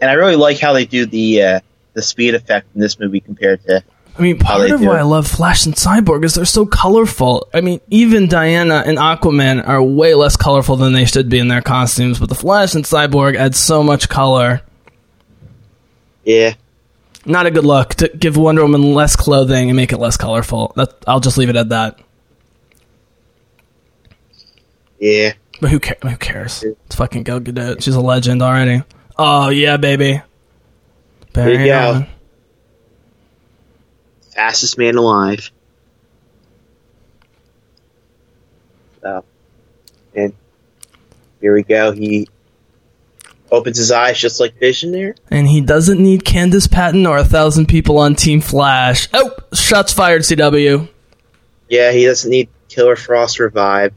And 0.00 0.10
I 0.10 0.14
really 0.14 0.36
like 0.36 0.58
how 0.58 0.72
they 0.72 0.84
do 0.86 1.06
the 1.06 1.42
uh, 1.42 1.60
the 1.94 2.02
speed 2.02 2.34
effect 2.34 2.68
in 2.74 2.80
this 2.80 2.98
movie 2.98 3.20
compared 3.20 3.62
to 3.64 3.82
I 4.18 4.22
mean, 4.22 4.38
part 4.38 4.70
of 4.70 4.80
why 4.80 4.96
it. 4.96 5.00
I 5.00 5.02
love 5.02 5.26
Flash 5.26 5.66
and 5.66 5.74
Cyborg 5.74 6.24
is 6.24 6.34
they're 6.34 6.44
so 6.44 6.66
colorful. 6.66 7.48
I 7.54 7.60
mean, 7.60 7.80
even 7.90 8.26
Diana 8.28 8.82
and 8.84 8.98
Aquaman 8.98 9.66
are 9.66 9.82
way 9.82 10.14
less 10.14 10.36
colorful 10.36 10.76
than 10.76 10.92
they 10.92 11.04
should 11.04 11.28
be 11.28 11.38
in 11.38 11.48
their 11.48 11.62
costumes, 11.62 12.18
but 12.18 12.28
the 12.28 12.34
Flash 12.34 12.74
and 12.74 12.84
Cyborg 12.84 13.36
add 13.36 13.54
so 13.54 13.82
much 13.82 14.08
color. 14.08 14.62
yeah. 16.24 16.54
Not 17.26 17.44
a 17.44 17.50
good 17.50 17.66
look 17.66 17.94
to 17.96 18.08
give 18.08 18.38
Wonder 18.38 18.62
Woman 18.62 18.94
less 18.94 19.14
clothing 19.14 19.68
and 19.68 19.76
make 19.76 19.92
it 19.92 19.98
less 19.98 20.16
colorful. 20.16 20.72
That, 20.76 20.94
I'll 21.06 21.20
just 21.20 21.36
leave 21.36 21.50
it 21.50 21.56
at 21.56 21.68
that. 21.68 22.00
Yeah. 24.98 25.34
But 25.60 25.70
who, 25.70 25.80
ca- 25.80 25.96
who 26.02 26.16
cares? 26.16 26.62
It's 26.62 26.96
fucking 26.96 27.24
Gal 27.24 27.40
Gadot. 27.40 27.82
She's 27.82 27.94
a 27.94 28.00
legend 28.00 28.42
already. 28.42 28.82
Oh, 29.22 29.48
yeah, 29.50 29.76
baby. 29.76 30.22
There 31.32 31.50
you 31.50 31.56
Barry 31.56 31.66
go. 31.66 31.72
Allen. 31.74 32.06
Fastest 34.34 34.78
man 34.78 34.96
alive. 34.96 35.50
So, 39.02 39.24
and 40.14 40.32
here 41.40 41.54
we 41.54 41.62
go. 41.62 41.92
He 41.92 42.28
opens 43.50 43.76
his 43.76 43.92
eyes 43.92 44.18
just 44.18 44.40
like 44.40 44.58
Vision 44.58 44.92
there. 44.92 45.14
And 45.30 45.46
he 45.46 45.60
doesn't 45.60 46.00
need 46.00 46.24
Candice 46.24 46.70
Patton 46.70 47.06
or 47.06 47.18
a 47.18 47.24
thousand 47.24 47.66
people 47.66 47.98
on 47.98 48.14
Team 48.14 48.40
Flash. 48.40 49.08
Oh, 49.12 49.32
shots 49.52 49.92
fired, 49.92 50.22
CW. 50.22 50.88
Yeah, 51.68 51.92
he 51.92 52.06
doesn't 52.06 52.30
need 52.30 52.48
Killer 52.68 52.96
Frost 52.96 53.36
to 53.36 53.42
revive. 53.44 53.92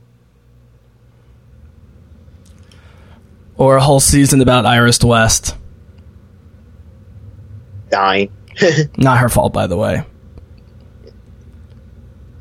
Or 3.58 3.78
a 3.78 3.82
whole 3.82 4.00
season 4.00 4.42
about 4.42 4.66
Iris 4.66 5.04
West. 5.04 5.56
Dying. 7.90 8.32
Not 8.98 9.20
her 9.20 9.30
fault, 9.30 9.54
by 9.54 9.68
the 9.68 9.78
way. 9.78 10.04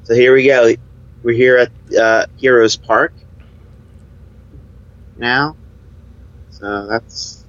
So 0.04 0.14
here 0.14 0.34
we 0.34 0.46
go. 0.46 0.74
We're 1.22 1.34
here 1.34 1.58
at 1.58 1.96
uh, 1.96 2.26
Heroes 2.36 2.76
Park 2.76 3.12
now. 5.16 5.56
So 6.50 6.86
that's 6.86 7.44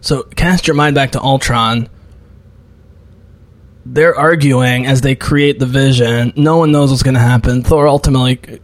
So 0.00 0.22
cast 0.24 0.66
your 0.66 0.76
mind 0.76 0.94
back 0.94 1.12
to 1.12 1.20
Ultron. 1.20 1.88
They're 3.84 4.16
arguing 4.16 4.86
as 4.86 5.00
they 5.00 5.14
create 5.14 5.58
the 5.58 5.66
vision. 5.66 6.32
No 6.36 6.58
one 6.58 6.70
knows 6.70 6.90
what's 6.90 7.02
going 7.02 7.14
to 7.14 7.20
happen. 7.20 7.62
Thor 7.62 7.88
ultimately 7.88 8.60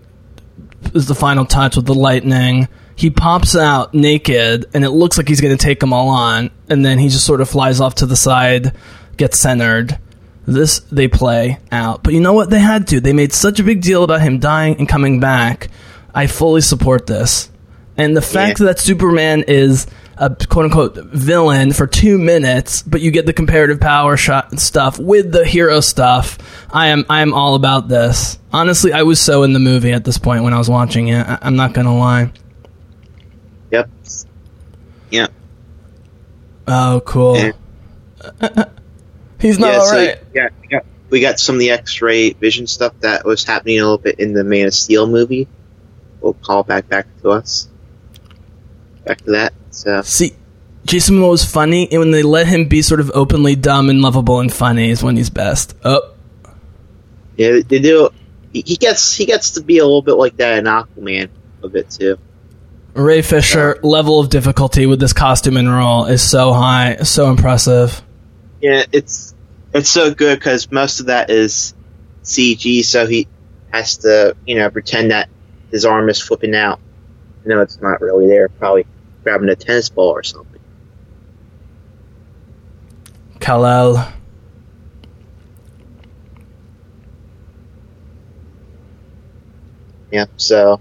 is 0.94 1.06
the 1.06 1.14
final 1.14 1.44
touch 1.44 1.76
with 1.76 1.86
the 1.86 1.94
lightning. 1.94 2.68
He 2.98 3.10
pops 3.10 3.54
out 3.54 3.94
naked, 3.94 4.66
and 4.74 4.84
it 4.84 4.90
looks 4.90 5.16
like 5.16 5.28
he's 5.28 5.40
going 5.40 5.56
to 5.56 5.62
take 5.64 5.78
them 5.78 5.92
all 5.92 6.08
on. 6.08 6.50
And 6.68 6.84
then 6.84 6.98
he 6.98 7.08
just 7.08 7.24
sort 7.24 7.40
of 7.40 7.48
flies 7.48 7.80
off 7.80 7.94
to 7.96 8.06
the 8.06 8.16
side, 8.16 8.72
gets 9.16 9.38
centered. 9.38 10.00
This 10.48 10.80
they 10.90 11.06
play 11.06 11.58
out. 11.70 12.02
But 12.02 12.14
you 12.14 12.20
know 12.20 12.32
what? 12.32 12.50
They 12.50 12.58
had 12.58 12.88
to. 12.88 13.00
They 13.00 13.12
made 13.12 13.32
such 13.32 13.60
a 13.60 13.62
big 13.62 13.82
deal 13.82 14.02
about 14.02 14.20
him 14.20 14.40
dying 14.40 14.76
and 14.78 14.88
coming 14.88 15.20
back. 15.20 15.68
I 16.12 16.26
fully 16.26 16.60
support 16.60 17.06
this. 17.06 17.50
And 17.96 18.16
the 18.16 18.20
fact 18.22 18.58
Yeah. 18.58 18.66
that 18.66 18.80
Superman 18.80 19.44
is 19.46 19.86
a 20.16 20.30
quote 20.34 20.64
unquote 20.64 20.96
villain 21.12 21.72
for 21.72 21.86
two 21.86 22.18
minutes, 22.18 22.82
but 22.82 23.00
you 23.00 23.12
get 23.12 23.26
the 23.26 23.32
comparative 23.32 23.78
power 23.78 24.16
shot 24.16 24.58
stuff 24.58 24.98
with 24.98 25.30
the 25.30 25.44
hero 25.44 25.78
stuff. 25.80 26.36
I 26.72 26.88
am 26.88 27.04
I 27.08 27.20
am 27.20 27.32
all 27.32 27.54
about 27.54 27.86
this. 27.88 28.38
Honestly, 28.52 28.92
I 28.92 29.02
was 29.04 29.20
so 29.20 29.44
in 29.44 29.52
the 29.52 29.60
movie 29.60 29.92
at 29.92 30.04
this 30.04 30.18
point 30.18 30.42
when 30.42 30.52
I 30.54 30.58
was 30.58 30.68
watching 30.68 31.08
it. 31.08 31.24
I, 31.24 31.38
I'm 31.42 31.54
not 31.54 31.74
gonna 31.74 31.96
lie. 31.96 32.32
Yep. 33.70 33.88
Yeah. 35.10 35.28
Oh, 36.66 37.02
cool. 37.04 37.36
Yeah. 37.36 37.52
He's 39.40 39.58
not 39.58 39.72
yeah, 39.72 39.84
so 39.84 39.98
alright. 39.98 40.18
yeah, 40.34 40.48
we 40.60 40.68
got 40.68 40.86
we 41.10 41.20
got 41.20 41.40
some 41.40 41.54
of 41.54 41.60
the 41.60 41.70
X-ray 41.70 42.32
vision 42.32 42.66
stuff 42.66 42.92
that 43.00 43.24
was 43.24 43.44
happening 43.44 43.78
a 43.78 43.82
little 43.82 43.98
bit 43.98 44.18
in 44.18 44.32
the 44.32 44.44
Man 44.44 44.66
of 44.66 44.74
Steel 44.74 45.06
movie. 45.06 45.48
We'll 46.20 46.34
call 46.34 46.64
back 46.64 46.88
back 46.88 47.06
to 47.22 47.30
us. 47.30 47.68
Back 49.04 49.18
to 49.22 49.30
that. 49.32 49.54
So 49.70 50.02
See, 50.02 50.34
Jason 50.84 51.16
Momoa 51.16 51.30
was 51.30 51.44
funny, 51.44 51.88
and 51.90 52.00
when 52.00 52.10
they 52.10 52.22
let 52.22 52.48
him 52.48 52.66
be 52.66 52.82
sort 52.82 53.00
of 53.00 53.10
openly 53.14 53.54
dumb 53.54 53.88
and 53.88 54.02
lovable 54.02 54.40
and 54.40 54.52
funny 54.52 54.90
is 54.90 55.02
when 55.02 55.16
he's 55.16 55.30
best. 55.30 55.74
Oh, 55.84 56.14
yeah, 57.36 57.60
they 57.66 57.78
do. 57.78 58.10
He 58.52 58.64
he 58.66 58.76
gets 58.76 59.14
he 59.14 59.24
gets 59.24 59.52
to 59.52 59.62
be 59.62 59.78
a 59.78 59.84
little 59.84 60.02
bit 60.02 60.14
like 60.14 60.36
that 60.38 60.58
in 60.58 60.64
Aquaman 60.64 61.28
a 61.62 61.68
bit 61.68 61.90
too. 61.90 62.18
Ray 62.94 63.22
Fisher 63.22 63.78
level 63.82 64.18
of 64.18 64.28
difficulty 64.30 64.86
with 64.86 65.00
this 65.00 65.12
costume 65.12 65.56
and 65.56 65.70
role 65.70 66.06
is 66.06 66.22
so 66.22 66.52
high, 66.52 66.96
so 66.96 67.30
impressive. 67.30 68.02
Yeah, 68.60 68.84
it's 68.92 69.34
it's 69.72 69.90
so 69.90 70.12
good 70.12 70.38
because 70.38 70.70
most 70.70 71.00
of 71.00 71.06
that 71.06 71.30
is 71.30 71.74
CG, 72.24 72.84
so 72.84 73.06
he 73.06 73.28
has 73.70 73.98
to 73.98 74.36
you 74.46 74.56
know 74.56 74.70
pretend 74.70 75.10
that 75.10 75.28
his 75.70 75.84
arm 75.84 76.08
is 76.08 76.20
flipping 76.20 76.54
out. 76.54 76.80
No, 77.44 77.60
it's 77.60 77.80
not 77.80 78.00
really 78.00 78.26
there. 78.26 78.48
Probably 78.48 78.86
grabbing 79.22 79.48
a 79.48 79.56
tennis 79.56 79.88
ball 79.90 80.10
or 80.10 80.22
something. 80.22 80.60
Kal-El. 83.40 84.12
Yeah, 90.10 90.24
so 90.36 90.80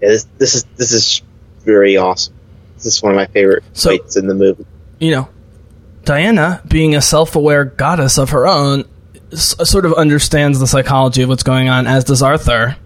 yeah, 0.00 0.08
this, 0.08 0.26
this 0.38 0.54
is 0.54 0.64
this 0.76 0.92
is 0.92 1.22
very 1.64 1.96
awesome. 1.96 2.34
This 2.76 2.86
is 2.86 3.02
one 3.02 3.12
of 3.12 3.16
my 3.16 3.26
favorite 3.26 3.64
So- 3.72 3.90
fights 3.90 4.16
in 4.16 4.26
the 4.26 4.34
movie. 4.34 4.64
you 4.98 5.10
know, 5.12 5.28
Diana, 6.04 6.62
being 6.66 6.94
a 6.94 7.02
self 7.02 7.36
aware 7.36 7.64
goddess 7.64 8.18
of 8.18 8.30
her 8.30 8.46
own, 8.46 8.84
s- 9.32 9.54
sort 9.68 9.84
of 9.86 9.92
understands 9.94 10.58
the 10.58 10.66
psychology 10.66 11.22
of 11.22 11.28
what's 11.28 11.42
going 11.42 11.68
on, 11.68 11.86
as 11.86 12.04
does 12.04 12.22
Arthur. 12.22 12.76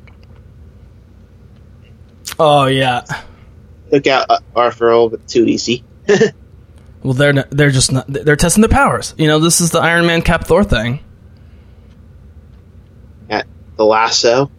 Oh, 2.38 2.66
yeah. 2.66 3.02
Look 3.92 4.06
out, 4.08 4.26
uh, 4.28 4.38
Arthur, 4.56 4.88
a 4.90 4.94
little 4.94 5.10
bit 5.10 5.28
too 5.28 5.44
easy. 5.46 5.84
Well, 7.02 7.12
they're 7.12 7.34
not, 7.34 7.50
they're 7.50 7.70
just 7.70 7.92
not, 7.92 8.06
they're 8.08 8.34
testing 8.34 8.62
their 8.62 8.70
powers. 8.70 9.14
You 9.18 9.26
know, 9.26 9.38
this 9.38 9.60
is 9.60 9.70
the 9.72 9.78
Iron 9.78 10.06
Man 10.06 10.22
Cap 10.22 10.46
Thor 10.46 10.64
thing. 10.64 11.00
At 13.28 13.46
the 13.76 13.84
lasso. 13.84 14.50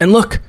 And 0.00 0.10
look, 0.10 0.40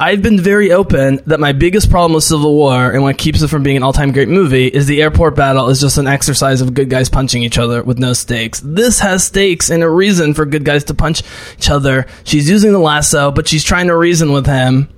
I've 0.00 0.22
been 0.22 0.40
very 0.40 0.70
open 0.70 1.20
that 1.26 1.40
my 1.40 1.50
biggest 1.50 1.90
problem 1.90 2.12
with 2.14 2.22
Civil 2.22 2.54
War 2.54 2.92
and 2.92 3.02
what 3.02 3.18
keeps 3.18 3.42
it 3.42 3.48
from 3.48 3.64
being 3.64 3.76
an 3.76 3.82
all 3.82 3.92
time 3.92 4.12
great 4.12 4.28
movie 4.28 4.68
is 4.68 4.86
the 4.86 5.02
airport 5.02 5.34
battle 5.34 5.68
is 5.70 5.80
just 5.80 5.98
an 5.98 6.06
exercise 6.06 6.60
of 6.60 6.72
good 6.72 6.88
guys 6.88 7.08
punching 7.08 7.42
each 7.42 7.58
other 7.58 7.82
with 7.82 7.98
no 7.98 8.12
stakes. 8.12 8.60
This 8.64 9.00
has 9.00 9.24
stakes 9.24 9.70
and 9.70 9.82
a 9.82 9.90
reason 9.90 10.34
for 10.34 10.46
good 10.46 10.64
guys 10.64 10.84
to 10.84 10.94
punch 10.94 11.22
each 11.56 11.68
other. 11.68 12.06
She's 12.22 12.48
using 12.48 12.70
the 12.72 12.78
lasso, 12.78 13.32
but 13.32 13.48
she's 13.48 13.64
trying 13.64 13.88
to 13.88 13.96
reason 13.96 14.32
with 14.32 14.46
him. 14.46 14.88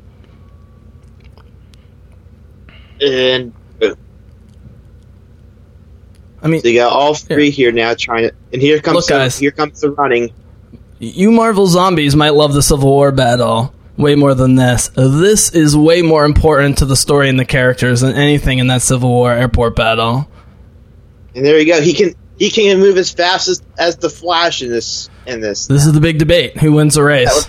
And. 3.00 3.54
I 6.42 6.46
mean, 6.46 6.60
So 6.60 6.68
you 6.68 6.78
got 6.78 6.92
all 6.92 7.14
three 7.14 7.50
here 7.50 7.72
now 7.72 7.94
trying 7.94 8.28
to 8.28 8.34
and 8.52 8.60
here 8.62 8.80
comes 8.80 8.96
Look, 8.96 9.06
the, 9.06 9.12
guys. 9.14 9.38
here 9.38 9.50
comes 9.50 9.80
the 9.80 9.90
running. 9.92 10.32
you 10.98 11.30
Marvel 11.30 11.66
zombies 11.66 12.16
might 12.16 12.34
love 12.34 12.52
the 12.54 12.62
Civil 12.62 12.88
War 12.90 13.12
battle 13.12 13.74
way 13.96 14.14
more 14.14 14.34
than 14.34 14.54
this. 14.54 14.88
This 14.94 15.52
is 15.54 15.76
way 15.76 16.02
more 16.02 16.24
important 16.24 16.78
to 16.78 16.84
the 16.86 16.96
story 16.96 17.28
and 17.28 17.38
the 17.38 17.44
characters 17.44 18.00
than 18.00 18.14
anything 18.16 18.58
in 18.58 18.68
that 18.68 18.82
Civil 18.82 19.10
War 19.10 19.32
airport 19.32 19.76
battle. 19.76 20.28
And 21.34 21.44
there 21.44 21.58
you 21.58 21.66
go. 21.66 21.80
He 21.80 21.92
can 21.94 22.14
he 22.38 22.50
can 22.50 22.80
move 22.80 22.96
as 22.96 23.10
fast 23.10 23.48
as, 23.48 23.62
as 23.78 23.96
the 23.96 24.10
Flash 24.10 24.62
in 24.62 24.70
this 24.70 25.08
in 25.26 25.40
this. 25.40 25.66
This 25.66 25.86
is 25.86 25.92
the 25.92 26.00
big 26.00 26.18
debate. 26.18 26.56
Who 26.58 26.72
wins 26.72 26.94
the 26.94 27.02
race? 27.02 27.28
That 27.28 27.34
was- 27.34 27.48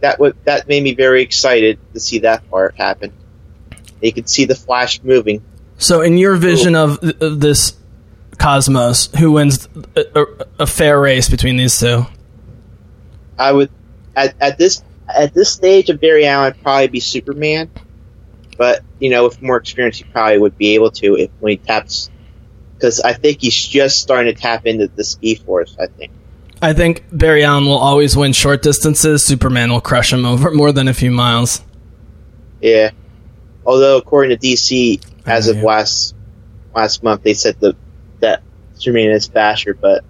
That 0.00 0.18
would 0.20 0.36
that 0.44 0.68
made 0.68 0.82
me 0.82 0.94
very 0.94 1.22
excited 1.22 1.78
to 1.94 2.00
see 2.00 2.18
that 2.20 2.48
part 2.50 2.74
happen. 2.76 3.12
You 4.00 4.12
could 4.12 4.28
see 4.28 4.44
the 4.46 4.54
Flash 4.56 5.00
moving. 5.02 5.42
So, 5.78 6.00
in 6.00 6.18
your 6.18 6.34
vision 6.36 6.74
of, 6.74 6.98
of 7.22 7.40
this 7.40 7.74
cosmos, 8.38 9.06
who 9.18 9.32
wins 9.32 9.68
a, 9.96 10.04
a, 10.20 10.26
a 10.60 10.66
fair 10.66 11.00
race 11.00 11.28
between 11.28 11.56
these 11.56 11.78
two? 11.78 12.04
I 13.38 13.52
would 13.52 13.70
at, 14.16 14.34
at 14.40 14.58
this 14.58 14.82
at 15.16 15.34
this 15.34 15.50
stage 15.50 15.90
of 15.90 16.00
Barry 16.00 16.26
Allen 16.26 16.54
probably 16.62 16.88
be 16.88 17.00
Superman, 17.00 17.70
but 18.56 18.82
you 18.98 19.10
know 19.10 19.24
with 19.24 19.40
more 19.42 19.56
experience 19.56 19.98
he 19.98 20.04
probably 20.04 20.38
would 20.38 20.56
be 20.58 20.74
able 20.74 20.90
to 20.92 21.16
if 21.16 21.30
when 21.40 21.50
he 21.52 21.56
taps 21.56 22.10
because 22.74 23.00
I 23.00 23.12
think 23.12 23.40
he's 23.40 23.56
just 23.56 24.00
starting 24.00 24.34
to 24.34 24.40
tap 24.40 24.66
into 24.66 24.88
the 24.88 25.04
speed 25.04 25.40
force. 25.40 25.76
I 25.80 25.86
think. 25.86 26.12
I 26.60 26.72
think 26.74 27.04
Barry 27.10 27.42
Allen 27.44 27.64
will 27.66 27.78
always 27.78 28.16
win 28.16 28.32
short 28.32 28.62
distances. 28.62 29.24
Superman 29.26 29.70
will 29.72 29.80
crush 29.80 30.12
him 30.12 30.24
over 30.24 30.50
more 30.54 30.70
than 30.72 30.86
a 30.88 30.94
few 30.94 31.10
miles. 31.10 31.62
Yeah. 32.60 32.90
Although 33.66 33.96
according 33.98 34.36
to 34.36 34.46
DC, 34.46 35.04
as 35.26 35.48
of 35.48 35.56
Yeah. 35.56 35.62
last 35.64 36.14
last 36.74 37.02
month, 37.02 37.22
they 37.22 37.34
said 37.34 37.56
the 37.60 37.74
that 38.20 38.42
Superman 38.74 39.10
is 39.10 39.26
faster, 39.26 39.74
but 39.74 40.04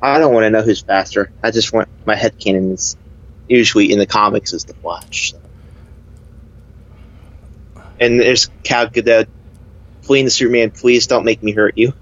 I 0.00 0.18
don't 0.18 0.34
want 0.34 0.44
to 0.44 0.50
know 0.50 0.62
who's 0.62 0.80
faster. 0.80 1.30
I 1.42 1.52
just 1.52 1.72
want 1.72 1.88
my 2.04 2.16
headcanon 2.16 2.72
is 2.72 2.96
usually 3.52 3.92
in 3.92 3.98
the 3.98 4.06
comics 4.06 4.52
is 4.52 4.64
the 4.64 4.74
so. 4.74 5.38
And 8.00 8.18
there's 8.18 8.50
Gal 8.62 8.88
Gadot 8.88 9.28
fleeing 10.02 10.24
the 10.24 10.30
Superman, 10.30 10.70
please 10.70 11.06
don't 11.06 11.24
make 11.24 11.42
me 11.42 11.52
hurt 11.52 11.78
you. 11.78 11.92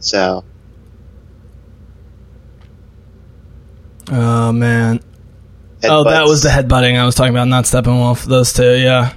So 0.00 0.44
Oh 4.10 4.52
man! 4.52 5.00
Oh, 5.84 6.04
that 6.04 6.24
was 6.24 6.42
the 6.42 6.48
headbutting 6.48 6.98
I 6.98 7.04
was 7.04 7.14
talking 7.14 7.34
about, 7.34 7.48
not 7.48 7.64
Steppenwolf. 7.64 8.24
Those 8.24 8.52
two, 8.52 8.76
yeah. 8.78 9.12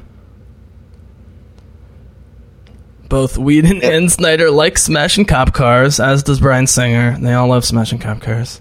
Both 3.07 3.37
Whedon 3.37 3.77
Yeah. 3.77 3.91
and 3.91 4.11
Snyder 4.11 4.51
like 4.51 4.77
smashing 4.77 5.25
cop 5.25 5.53
cars, 5.53 5.99
as 5.99 6.23
does 6.23 6.39
Bryan 6.39 6.67
Singer. 6.67 7.17
They 7.19 7.33
all 7.33 7.47
love 7.47 7.65
smashing 7.65 7.99
cop 7.99 8.21
cars. 8.21 8.60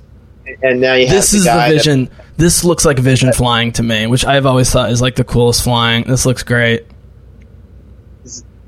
And 0.62 0.80
now 0.80 0.94
you 0.94 1.06
have 1.06 1.16
This 1.16 1.30
the 1.30 1.36
is 1.38 1.44
the 1.44 1.50
guy 1.50 1.68
that- 1.68 1.74
Vision. 1.76 2.10
This 2.36 2.64
looks 2.64 2.84
like 2.86 2.98
Vision 2.98 3.32
flying 3.32 3.72
to 3.72 3.82
me, 3.82 4.06
which 4.06 4.24
I've 4.24 4.46
always 4.46 4.70
thought 4.70 4.90
is 4.90 5.02
like 5.02 5.14
the 5.16 5.24
coolest 5.24 5.62
flying. 5.62 6.04
This 6.04 6.24
looks 6.24 6.42
great. 6.42 6.86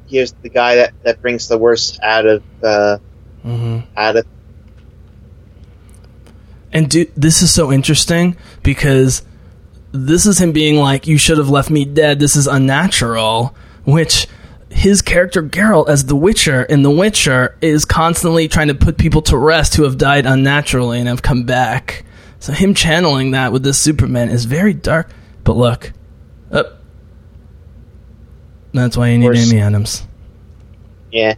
here's 0.08 0.32
the 0.42 0.48
guy 0.50 0.74
that, 0.76 0.92
that 1.04 1.22
brings 1.22 1.48
the 1.48 1.56
worst 1.56 1.98
out 2.02 2.26
of 2.26 2.42
uh, 2.62 2.98
hmm 3.42 3.78
out 3.96 4.16
of 4.16 4.26
And 6.72 6.88
dude, 6.90 7.12
this 7.16 7.40
is 7.42 7.52
so 7.52 7.72
interesting 7.72 8.36
because 8.62 9.22
this 9.92 10.26
is 10.26 10.38
him 10.38 10.52
being 10.52 10.76
like, 10.76 11.06
"You 11.06 11.16
should 11.18 11.38
have 11.38 11.48
left 11.50 11.70
me 11.70 11.84
dead. 11.84 12.18
This 12.18 12.36
is 12.36 12.46
unnatural." 12.46 13.54
Which 13.84 14.26
his 14.72 15.02
character 15.02 15.42
Geralt 15.42 15.88
as 15.88 16.06
the 16.06 16.16
Witcher 16.16 16.62
in 16.62 16.82
The 16.82 16.90
Witcher 16.90 17.56
is 17.60 17.84
constantly 17.84 18.48
trying 18.48 18.68
to 18.68 18.74
put 18.74 18.98
people 18.98 19.22
to 19.22 19.36
rest 19.36 19.76
who 19.76 19.84
have 19.84 19.98
died 19.98 20.26
unnaturally 20.26 20.98
and 20.98 21.08
have 21.08 21.22
come 21.22 21.44
back. 21.44 22.04
So 22.40 22.52
him 22.52 22.74
channeling 22.74 23.32
that 23.32 23.52
with 23.52 23.62
this 23.62 23.78
Superman 23.78 24.28
is 24.28 24.44
very 24.46 24.74
dark. 24.74 25.10
But 25.44 25.56
look, 25.56 25.92
up. 26.50 26.80
That's 28.72 28.96
why 28.96 29.08
you 29.10 29.18
need. 29.18 29.36
Amy 29.36 29.60
Adams. 29.60 30.06
yeah. 31.10 31.34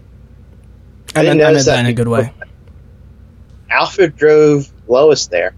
I 1.17 1.23
didn't 1.23 1.39
meant, 1.39 1.49
I 1.49 1.51
notice 1.53 1.67
that 1.67 1.77
that 1.77 1.81
in 1.81 1.87
a 1.87 1.93
good 1.93 2.09
way. 2.09 2.33
Alfred 3.71 4.17
drove 4.17 4.69
Lois 4.89 5.27
there. 5.27 5.55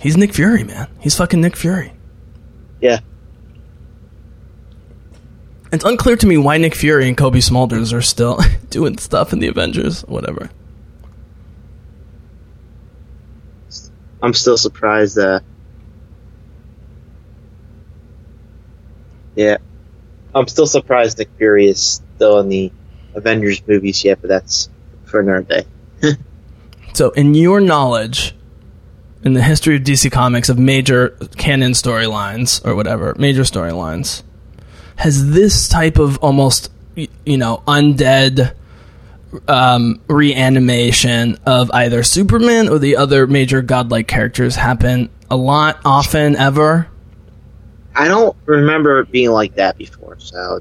He's 0.00 0.16
Nick 0.16 0.34
Fury, 0.34 0.64
man. 0.64 0.88
He's 1.00 1.16
fucking 1.16 1.40
Nick 1.40 1.56
Fury. 1.56 1.92
Yeah. 2.80 3.00
It's 5.74 5.84
unclear 5.84 6.16
to 6.16 6.26
me 6.26 6.36
why 6.36 6.56
Nick 6.58 6.74
Fury 6.74 7.08
and 7.08 7.16
Cobie 7.16 7.40
Smulders 7.40 7.92
are 7.92 8.00
still 8.00 8.38
doing 8.70 8.96
stuff 8.98 9.32
in 9.32 9.40
the 9.40 9.48
Avengers. 9.48 10.02
Whatever. 10.02 10.50
I'm 14.22 14.34
still 14.34 14.56
surprised. 14.56 15.18
Uh, 15.18 15.40
yeah, 19.34 19.56
I'm 20.34 20.46
still 20.46 20.66
surprised 20.66 21.18
Nick 21.18 21.30
Fury 21.36 21.66
is 21.66 22.00
still 22.14 22.38
in 22.38 22.48
the 22.48 22.72
Avengers 23.14 23.62
movies 23.66 24.04
yet, 24.04 24.20
but 24.20 24.28
that's 24.28 24.70
for 25.04 25.20
another 25.20 25.42
day. 25.42 25.64
So, 26.92 27.10
in 27.10 27.34
your 27.34 27.60
knowledge, 27.60 28.36
in 29.24 29.32
the 29.32 29.42
history 29.42 29.74
of 29.74 29.82
DC 29.82 30.12
Comics 30.12 30.48
of 30.48 30.60
major 30.60 31.18
canon 31.36 31.72
storylines 31.72 32.64
or 32.64 32.76
whatever, 32.76 33.16
major 33.18 33.42
storylines, 33.42 34.22
has 34.96 35.30
this 35.30 35.68
type 35.68 35.98
of 35.98 36.18
almost, 36.18 36.70
you 36.94 37.36
know, 37.36 37.62
undead 37.66 38.54
um, 39.48 40.00
reanimation 40.08 41.38
of 41.46 41.70
either 41.72 42.02
Superman 42.02 42.68
or 42.68 42.78
the 42.78 42.96
other 42.96 43.26
major 43.26 43.62
godlike 43.62 44.06
characters 44.08 44.56
happen 44.56 45.10
a 45.30 45.36
lot, 45.36 45.80
often, 45.84 46.36
ever? 46.36 46.88
I 47.94 48.08
don't 48.08 48.36
remember 48.46 49.00
it 49.00 49.10
being 49.10 49.30
like 49.30 49.54
that 49.56 49.78
before, 49.78 50.18
so 50.18 50.60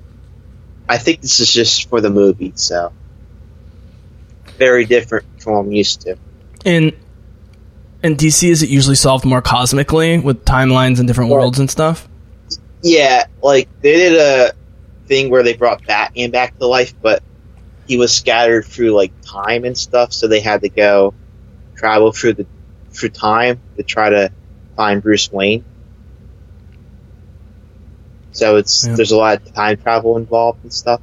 I 0.88 0.97
think 0.97 1.22
this 1.22 1.39
is 1.39 1.51
just 1.51 1.89
for 1.89 2.01
the 2.01 2.10
movie. 2.10 2.53
So 2.55 2.93
very 4.57 4.85
different 4.85 5.26
from 5.41 5.53
what 5.53 5.60
I'm 5.61 5.72
used 5.72 6.01
to. 6.01 6.18
In 6.65 6.93
in 8.03 8.15
DC, 8.18 8.49
is 8.49 8.61
it 8.61 8.69
usually 8.69 8.95
solved 8.95 9.26
more 9.26 9.41
cosmically 9.41 10.19
with 10.19 10.45
timelines 10.45 10.99
and 10.99 11.07
different 11.07 11.31
Well- 11.31 11.41
worlds 11.41 11.60
and 11.60 11.69
stuff? 11.69 12.07
Yeah, 12.84 13.26
like 13.41 13.69
they 13.81 13.93
did 13.93 14.19
a 14.19 14.53
thing 15.07 15.30
where 15.30 15.41
they 15.41 15.53
brought 15.53 15.85
Batman 15.88 16.31
back 16.31 16.57
to 16.60 16.68
life, 16.68 16.93
but 17.01 17.23
he 17.88 17.97
was 17.97 18.15
scattered 18.15 18.65
through 18.65 18.91
like 18.91 19.14
time 19.26 19.64
and 19.64 19.77
stuff, 19.77 20.11
so 20.11 20.27
they 20.27 20.41
had 20.41 20.61
to 20.61 20.69
go 20.69 21.14
travel 21.77 22.11
through 22.11 22.34
the 22.34 22.45
through 22.91 23.10
time 23.10 23.60
to 23.77 23.84
try 23.84 24.10
to 24.10 24.31
find 24.76 25.01
Bruce 25.01 25.31
Wayne. 25.31 25.64
So 28.34 28.57
it's 28.57 28.85
Yeah. 28.85 28.95
there's 28.95 29.11
a 29.11 29.18
lot 29.18 29.41
of 29.41 29.53
time 29.53 29.77
travel 29.77 30.18
involved 30.18 30.60
and 30.64 30.73
stuff. 30.73 30.99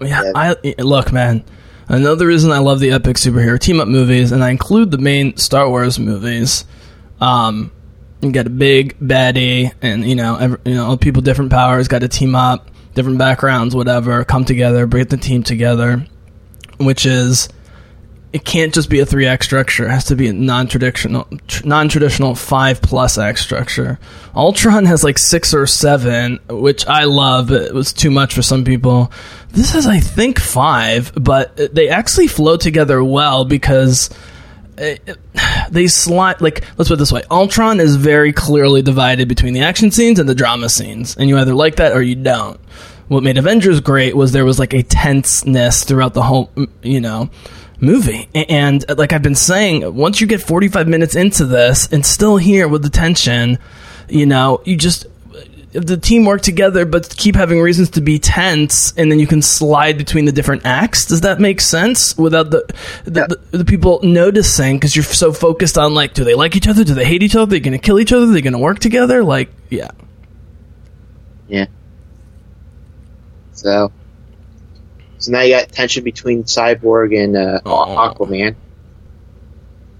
Yeah, 0.00 0.22
Yeah. 0.24 0.32
I 0.34 0.56
look, 0.78 1.12
man. 1.12 1.44
Another 1.88 2.26
reason 2.26 2.50
I 2.50 2.58
love 2.58 2.80
the 2.80 2.90
epic 2.90 3.16
superhero 3.16 3.58
team 3.58 3.80
up 3.80 3.88
movies, 3.88 4.32
and 4.32 4.42
I 4.42 4.50
include 4.50 4.90
the 4.90 4.98
main 4.98 5.36
Star 5.36 5.68
Wars 5.68 5.98
movies. 5.98 6.64
Um, 7.20 7.70
you 8.20 8.32
got 8.32 8.46
a 8.46 8.50
big 8.50 8.98
baddie, 8.98 9.72
and 9.80 10.04
you 10.04 10.16
know, 10.16 10.36
every, 10.36 10.58
you 10.64 10.74
know, 10.74 10.96
people 10.96 11.22
different 11.22 11.50
powers 11.50 11.86
got 11.86 12.00
to 12.00 12.08
team 12.08 12.34
up, 12.34 12.70
different 12.94 13.18
backgrounds, 13.18 13.74
whatever, 13.74 14.24
come 14.24 14.44
together, 14.44 14.86
bring 14.86 15.06
the 15.06 15.16
team 15.16 15.42
together, 15.44 16.04
which 16.78 17.06
is 17.06 17.48
it 18.32 18.44
can't 18.44 18.74
just 18.74 18.90
be 18.90 19.00
a 19.00 19.06
three 19.06 19.26
act 19.26 19.44
structure. 19.44 19.86
It 19.86 19.90
has 19.90 20.04
to 20.06 20.16
be 20.16 20.28
a 20.28 20.32
non 20.32 20.66
traditional, 20.66 21.26
non 21.64 21.88
traditional 21.88 22.34
five 22.34 22.82
plus 22.82 23.16
act 23.16 23.38
structure. 23.38 23.98
Ultron 24.34 24.84
has 24.84 25.02
like 25.02 25.16
six 25.16 25.54
or 25.54 25.66
seven, 25.66 26.40
which 26.48 26.86
I 26.86 27.04
love. 27.04 27.48
But 27.48 27.62
it 27.62 27.74
was 27.74 27.94
too 27.94 28.10
much 28.10 28.34
for 28.34 28.42
some 28.42 28.62
people. 28.62 29.10
This 29.52 29.72
has, 29.72 29.86
I 29.86 30.00
think, 30.00 30.38
five, 30.38 31.12
but 31.14 31.56
they 31.74 31.88
actually 31.88 32.26
flow 32.26 32.56
together 32.56 33.02
well 33.02 33.44
because 33.44 34.10
it- 34.76 35.18
they 35.70 35.86
slide. 35.86 36.40
Like, 36.40 36.62
let's 36.76 36.88
put 36.88 36.94
it 36.94 36.98
this 36.98 37.12
way: 37.12 37.22
Ultron 37.30 37.80
is 37.80 37.96
very 37.96 38.32
clearly 38.32 38.82
divided 38.82 39.28
between 39.28 39.54
the 39.54 39.62
action 39.62 39.90
scenes 39.90 40.18
and 40.18 40.28
the 40.28 40.34
drama 40.34 40.68
scenes, 40.68 41.16
and 41.16 41.28
you 41.28 41.38
either 41.38 41.54
like 41.54 41.76
that 41.76 41.92
or 41.92 42.02
you 42.02 42.14
don't. 42.16 42.60
What 43.08 43.22
made 43.22 43.38
Avengers 43.38 43.80
great 43.80 44.16
was 44.16 44.32
there 44.32 44.44
was 44.44 44.58
like 44.58 44.74
a 44.74 44.82
tenseness 44.82 45.84
throughout 45.84 46.12
the 46.12 46.22
whole, 46.24 46.50
you 46.82 47.00
know, 47.00 47.30
movie. 47.80 48.28
And 48.34 48.84
uh, 48.90 48.96
like 48.98 49.12
I've 49.12 49.22
been 49.22 49.36
saying, 49.36 49.94
once 49.94 50.20
you 50.20 50.26
get 50.26 50.42
45 50.42 50.88
minutes 50.88 51.14
into 51.14 51.44
this 51.46 51.86
and 51.92 52.04
still 52.04 52.36
here 52.36 52.66
with 52.66 52.82
the 52.82 52.90
tension, 52.90 53.58
you 54.08 54.26
know, 54.26 54.60
you 54.64 54.76
just 54.76 55.06
the 55.80 55.96
team 55.96 56.24
work 56.24 56.42
together 56.42 56.84
but 56.84 57.14
keep 57.16 57.34
having 57.34 57.60
reasons 57.60 57.90
to 57.90 58.00
be 58.00 58.18
tense 58.18 58.92
and 58.96 59.10
then 59.10 59.18
you 59.18 59.26
can 59.26 59.42
slide 59.42 59.98
between 59.98 60.24
the 60.24 60.32
different 60.32 60.64
acts? 60.64 61.06
Does 61.06 61.22
that 61.22 61.40
make 61.40 61.60
sense 61.60 62.16
without 62.16 62.50
the 62.50 62.64
the, 63.04 63.38
the, 63.50 63.58
the 63.58 63.64
people 63.64 64.00
noticing? 64.02 64.76
Because 64.76 64.94
you're 64.94 65.04
so 65.04 65.32
focused 65.32 65.78
on 65.78 65.94
like 65.94 66.14
do 66.14 66.24
they 66.24 66.34
like 66.34 66.56
each 66.56 66.68
other? 66.68 66.84
Do 66.84 66.94
they 66.94 67.04
hate 67.04 67.22
each 67.22 67.34
other? 67.34 67.46
They're 67.46 67.58
they 67.58 67.64
gonna 67.64 67.78
kill 67.78 68.00
each 68.00 68.12
other? 68.12 68.26
They're 68.26 68.34
they 68.34 68.42
gonna 68.42 68.58
work 68.58 68.78
together? 68.78 69.22
Like 69.22 69.50
yeah. 69.70 69.90
Yeah. 71.48 71.66
So, 73.52 73.90
so 75.18 75.32
now 75.32 75.40
you 75.40 75.54
got 75.54 75.72
tension 75.72 76.04
between 76.04 76.44
Cyborg 76.44 77.16
and 77.16 77.36
uh, 77.36 77.60
Aquaman, 77.64 78.54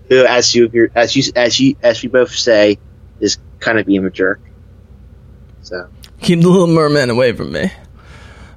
who, 0.08 0.24
as 0.26 0.54
you 0.54 0.90
as 0.94 1.16
you 1.16 1.32
as 1.34 1.58
you 1.58 1.76
as 1.82 2.02
we 2.02 2.08
both 2.08 2.34
say, 2.34 2.78
is 3.18 3.38
kind 3.58 3.78
of 3.78 3.86
being 3.86 4.04
a 4.04 4.10
jerk. 4.10 4.40
So 5.66 5.88
keep 6.20 6.40
the 6.42 6.48
little 6.48 6.68
merman 6.68 7.10
away 7.10 7.32
from 7.32 7.50
me. 7.50 7.72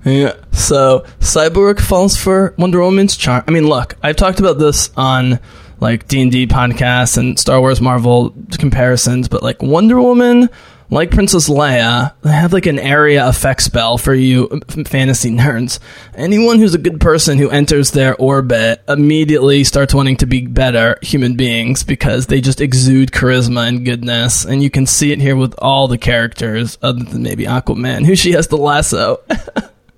Yeah. 0.06 0.36
So 0.52 1.08
Cyborg 1.20 1.80
falls 1.80 2.16
for 2.16 2.54
Wonder 2.60 2.82
Woman's 2.82 3.18
charm. 3.18 3.44
I 3.48 3.52
mean, 3.52 3.68
look, 3.68 3.96
I've 4.04 4.16
talked 4.16 4.40
about 4.40 4.60
this 4.60 4.92
on 4.96 5.40
like 5.80 6.08
D 6.08 6.22
and 6.22 6.32
D 6.32 6.46
podcasts 6.46 7.18
and 7.18 7.40
Star 7.40 7.60
Wars 7.60 7.82
Marvel 7.82 8.36
comparisons, 8.60 9.28
but 9.28 9.42
like 9.42 9.64
Wonder 9.64 10.00
Woman, 10.00 10.50
like 10.90 11.12
Princess 11.12 11.50
Leia, 11.50 12.14
they 12.22 12.32
have 12.32 12.54
like 12.54 12.66
an 12.66 12.80
area 12.80 13.28
effect 13.28 13.62
spell 13.62 13.98
for 13.98 14.14
you 14.14 14.48
fantasy 14.86 15.30
nerds. 15.32 15.80
Anyone 16.16 16.60
who's 16.60 16.74
a 16.74 16.80
good 16.80 17.00
person 17.00 17.38
who 17.38 17.50
enters 17.50 17.92
their 17.92 18.16
orbit 18.16 18.82
immediately 18.88 19.64
starts 19.64 19.94
wanting 19.94 20.18
to 20.18 20.26
be 20.26 20.48
better 20.48 20.98
human 21.02 21.36
beings 21.36 21.84
because 21.84 22.26
they 22.26 22.42
just 22.42 22.62
exude 22.62 23.12
charisma 23.12 23.68
and 23.68 23.86
goodness, 23.86 24.46
and 24.46 24.64
you 24.64 24.70
can 24.70 24.86
see 24.86 25.12
it 25.12 25.20
here 25.20 25.36
with 25.36 25.54
all 25.60 25.88
the 25.88 25.98
characters, 25.98 26.78
other 26.82 27.04
than 27.04 27.24
maybe 27.24 27.46
Aquaman, 27.46 28.06
who 28.06 28.16
she 28.16 28.32
has 28.32 28.48
to 28.48 28.56
lasso. 28.56 29.22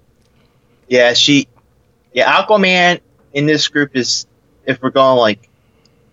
yeah, 0.87 1.13
she, 1.13 1.47
yeah, 2.13 2.41
Aquaman 2.41 2.99
in 3.33 3.45
this 3.45 3.67
group 3.69 3.95
is 3.95 4.25
if 4.65 4.81
we're 4.81 4.89
going 4.89 5.17
like 5.17 5.47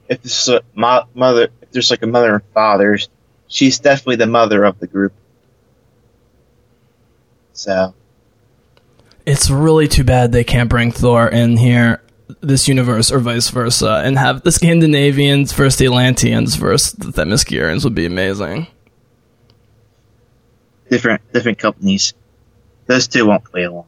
if 0.08 0.22
this 0.22 0.42
is 0.42 0.48
a 0.48 0.62
mo- 0.74 1.06
mother, 1.14 1.48
if 1.60 1.70
there's 1.70 1.90
like 1.90 2.02
a 2.02 2.06
mother 2.06 2.34
and 2.34 2.44
fathers, 2.54 3.08
she's 3.48 3.78
definitely 3.78 4.16
the 4.16 4.26
mother 4.26 4.64
of 4.64 4.78
the 4.78 4.86
group. 4.86 5.12
So 7.52 7.94
it's 9.26 9.50
really 9.50 9.88
too 9.88 10.04
bad 10.04 10.30
they 10.30 10.44
can't 10.44 10.70
bring 10.70 10.92
Thor 10.92 11.26
in 11.26 11.56
here, 11.56 12.02
this 12.40 12.68
universe, 12.68 13.10
or 13.10 13.18
vice 13.18 13.50
versa, 13.50 14.02
and 14.04 14.16
have 14.16 14.42
the 14.42 14.52
Scandinavians 14.52 15.52
versus 15.52 15.78
the 15.78 15.86
Atlanteans 15.86 16.54
versus 16.54 16.92
the 16.92 17.08
Themyscirans 17.08 17.82
would 17.84 17.94
be 17.94 18.06
amazing. 18.06 18.68
different 20.88 21.20
different 21.32 21.58
companies, 21.58 22.14
those 22.86 23.08
two 23.08 23.26
won't 23.26 23.44
play 23.44 23.64
along. 23.64 23.87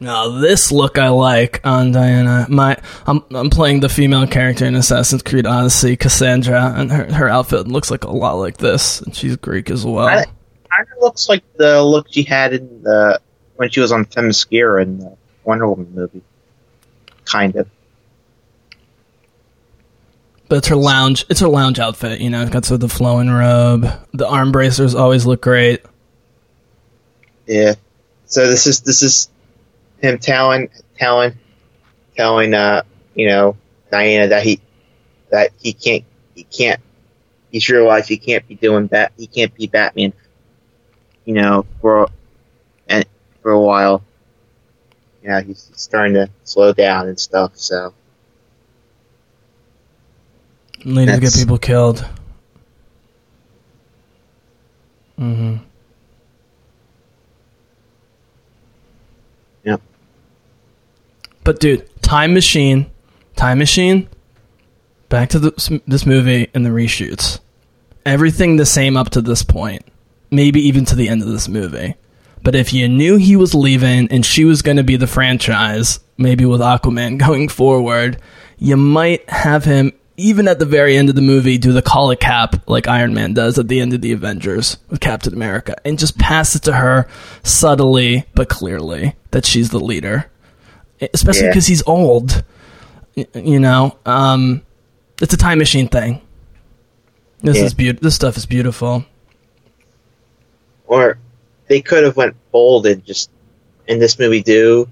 Now 0.00 0.40
this 0.40 0.72
look 0.72 0.98
I 0.98 1.08
like 1.10 1.60
on 1.62 1.92
Diana. 1.92 2.46
My 2.48 2.78
I'm 3.06 3.22
I'm 3.30 3.50
playing 3.50 3.80
the 3.80 3.90
female 3.90 4.26
character 4.26 4.64
in 4.64 4.74
Assassin's 4.74 5.22
Creed 5.22 5.46
Odyssey, 5.46 5.96
Cassandra, 5.96 6.72
and 6.74 6.90
her 6.90 7.12
her 7.12 7.28
outfit 7.28 7.68
looks 7.68 7.90
like 7.90 8.04
a 8.04 8.10
lot 8.10 8.34
like 8.34 8.56
this, 8.56 9.02
and 9.02 9.14
she's 9.14 9.36
Greek 9.36 9.70
as 9.70 9.84
well. 9.84 10.08
Kind 10.08 10.88
of 10.96 11.02
looks 11.02 11.28
like 11.28 11.44
the 11.56 11.82
look 11.82 12.06
she 12.10 12.22
had 12.22 12.54
in 12.54 12.82
the 12.82 13.20
when 13.56 13.68
she 13.68 13.80
was 13.80 13.92
on 13.92 14.06
Themyscira 14.06 14.82
in 14.82 14.98
the 14.98 15.16
Wonder 15.44 15.68
Woman 15.68 15.92
movie. 15.94 16.22
Kind 17.26 17.56
of. 17.56 17.68
But 20.48 20.58
it's 20.58 20.68
her 20.68 20.76
lounge. 20.76 21.26
It's 21.28 21.40
her 21.40 21.48
lounge 21.48 21.78
outfit. 21.78 22.20
You 22.20 22.30
know, 22.30 22.40
it's 22.40 22.50
got 22.50 22.64
sort 22.64 22.82
of 22.82 22.88
the 22.88 22.94
flowing 22.94 23.28
robe. 23.28 23.86
The 24.14 24.26
arm 24.26 24.50
bracers 24.50 24.94
always 24.94 25.26
look 25.26 25.42
great. 25.42 25.82
Yeah. 27.46 27.74
So 28.26 28.48
this 28.48 28.66
is 28.66 28.80
this 28.80 29.02
is 29.02 29.28
him 30.00 30.18
telling 30.18 30.68
telling 30.96 31.38
telling 32.16 32.54
uh 32.54 32.82
you 33.14 33.28
know 33.28 33.56
Diana 33.90 34.28
that 34.28 34.42
he 34.42 34.60
that 35.30 35.50
he 35.58 35.72
can't 35.72 36.04
he 36.34 36.44
can't 36.44 36.80
he's 37.50 37.68
realized 37.68 38.08
he 38.08 38.16
can't 38.16 38.46
be 38.46 38.54
doing 38.54 38.86
bat 38.86 39.12
he 39.16 39.26
can't 39.26 39.54
be 39.54 39.66
Batman 39.66 40.12
you 41.24 41.34
know 41.34 41.66
for 41.80 42.08
and 42.88 43.04
for 43.42 43.52
a 43.52 43.60
while. 43.60 44.02
Yeah 45.22 45.40
he's 45.42 45.70
starting 45.74 46.14
to 46.14 46.30
slow 46.44 46.72
down 46.72 47.08
and 47.08 47.18
stuff 47.20 47.52
so. 47.56 47.94
Leading 50.84 51.14
to 51.14 51.20
get 51.20 51.34
people 51.34 51.58
killed. 51.58 52.06
Mm 55.18 55.36
hmm 55.36 55.69
But 61.44 61.60
dude, 61.60 61.88
Time 62.02 62.34
Machine, 62.34 62.90
Time 63.36 63.58
Machine. 63.58 64.08
Back 65.08 65.30
to 65.30 65.38
this, 65.40 65.70
this 65.86 66.06
movie 66.06 66.48
and 66.54 66.64
the 66.64 66.70
reshoots. 66.70 67.40
Everything 68.06 68.56
the 68.56 68.66
same 68.66 68.96
up 68.96 69.10
to 69.10 69.20
this 69.20 69.42
point. 69.42 69.84
Maybe 70.30 70.60
even 70.60 70.84
to 70.84 70.94
the 70.94 71.08
end 71.08 71.22
of 71.22 71.28
this 71.28 71.48
movie. 71.48 71.96
But 72.42 72.54
if 72.54 72.72
you 72.72 72.88
knew 72.88 73.16
he 73.16 73.36
was 73.36 73.54
leaving 73.54 74.08
and 74.10 74.24
she 74.24 74.44
was 74.44 74.62
going 74.62 74.76
to 74.76 74.84
be 74.84 74.96
the 74.96 75.06
franchise, 75.06 76.00
maybe 76.16 76.44
with 76.44 76.60
Aquaman 76.60 77.18
going 77.26 77.48
forward, 77.48 78.20
you 78.58 78.76
might 78.76 79.28
have 79.28 79.64
him, 79.64 79.92
even 80.16 80.46
at 80.48 80.58
the 80.58 80.66
very 80.66 80.96
end 80.96 81.08
of 81.08 81.14
the 81.14 81.22
movie, 81.22 81.58
do 81.58 81.72
the 81.72 81.82
call 81.82 82.10
a 82.10 82.16
Cap 82.16 82.68
like 82.68 82.86
Iron 82.86 83.14
Man 83.14 83.34
does 83.34 83.58
at 83.58 83.68
the 83.68 83.80
end 83.80 83.92
of 83.92 84.00
the 84.00 84.12
Avengers 84.12 84.78
with 84.88 85.00
Captain 85.00 85.32
America 85.32 85.74
and 85.84 85.98
just 85.98 86.18
pass 86.18 86.54
it 86.54 86.62
to 86.62 86.74
her 86.74 87.08
subtly 87.42 88.26
but 88.34 88.48
clearly 88.48 89.16
that 89.30 89.44
she's 89.44 89.70
the 89.70 89.80
leader. 89.80 90.30
Especially 91.14 91.44
Yeah. 91.44 91.50
because 91.50 91.66
he's 91.66 91.82
old. 91.86 92.44
You 93.34 93.58
know, 93.60 93.96
um, 94.06 94.62
it's 95.20 95.34
a 95.34 95.36
time 95.36 95.58
machine 95.58 95.88
thing. 95.88 96.20
This 97.42 97.56
Yeah. 97.58 97.64
is 97.64 97.74
beautiful. 97.74 98.04
This 98.06 98.14
stuff 98.14 98.36
is 98.36 98.46
beautiful. 98.46 99.04
or 100.86 101.18
they 101.68 101.80
could 101.80 102.02
have 102.02 102.16
went 102.16 102.34
bold 102.50 102.84
and 102.84 103.04
just 103.04 103.30
in 103.86 104.00
this 104.00 104.18
movie 104.18 104.42
do 104.42 104.88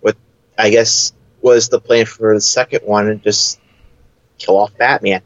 what 0.00 0.16
I 0.56 0.70
guess 0.70 1.12
was 1.42 1.68
the 1.68 1.80
plan 1.80 2.06
for 2.06 2.34
the 2.34 2.40
second 2.40 2.82
one 2.84 3.08
and 3.08 3.20
just 3.20 3.58
kill 4.38 4.56
off 4.58 4.76
Batman. 4.78 5.22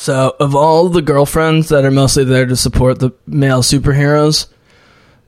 So, 0.00 0.34
of 0.40 0.54
all 0.56 0.88
the 0.88 1.02
girlfriends 1.02 1.68
that 1.68 1.84
are 1.84 1.90
mostly 1.90 2.24
there 2.24 2.46
to 2.46 2.56
support 2.56 3.00
the 3.00 3.10
male 3.26 3.60
superheroes, 3.60 4.46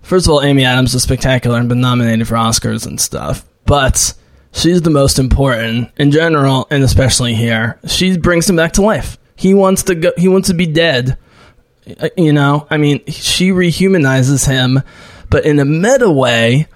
first 0.00 0.24
of 0.26 0.32
all, 0.32 0.42
Amy 0.42 0.64
Adams 0.64 0.94
is 0.94 1.02
spectacular 1.02 1.58
and 1.58 1.68
been 1.68 1.82
nominated 1.82 2.26
for 2.26 2.36
Oscars 2.36 2.86
and 2.86 2.98
stuff. 2.98 3.44
But 3.66 4.14
she's 4.50 4.80
the 4.80 4.88
most 4.88 5.18
important 5.18 5.90
in 5.98 6.10
general, 6.10 6.68
and 6.70 6.82
especially 6.82 7.34
here. 7.34 7.78
She 7.86 8.16
brings 8.16 8.48
him 8.48 8.56
back 8.56 8.72
to 8.72 8.82
life. 8.82 9.18
He 9.36 9.52
wants 9.52 9.82
to 9.84 9.94
go. 9.94 10.12
He 10.16 10.26
wants 10.26 10.48
to 10.48 10.54
be 10.54 10.64
dead 10.64 11.18
Uh, 12.00 12.08
You 12.16 12.32
know, 12.32 12.66
I 12.70 12.78
mean, 12.78 13.04
she 13.08 13.50
rehumanizes 13.50 14.46
him, 14.46 14.80
but 15.28 15.44
in 15.44 15.58
a 15.58 15.66
meta 15.66 16.10
way, 16.10 16.66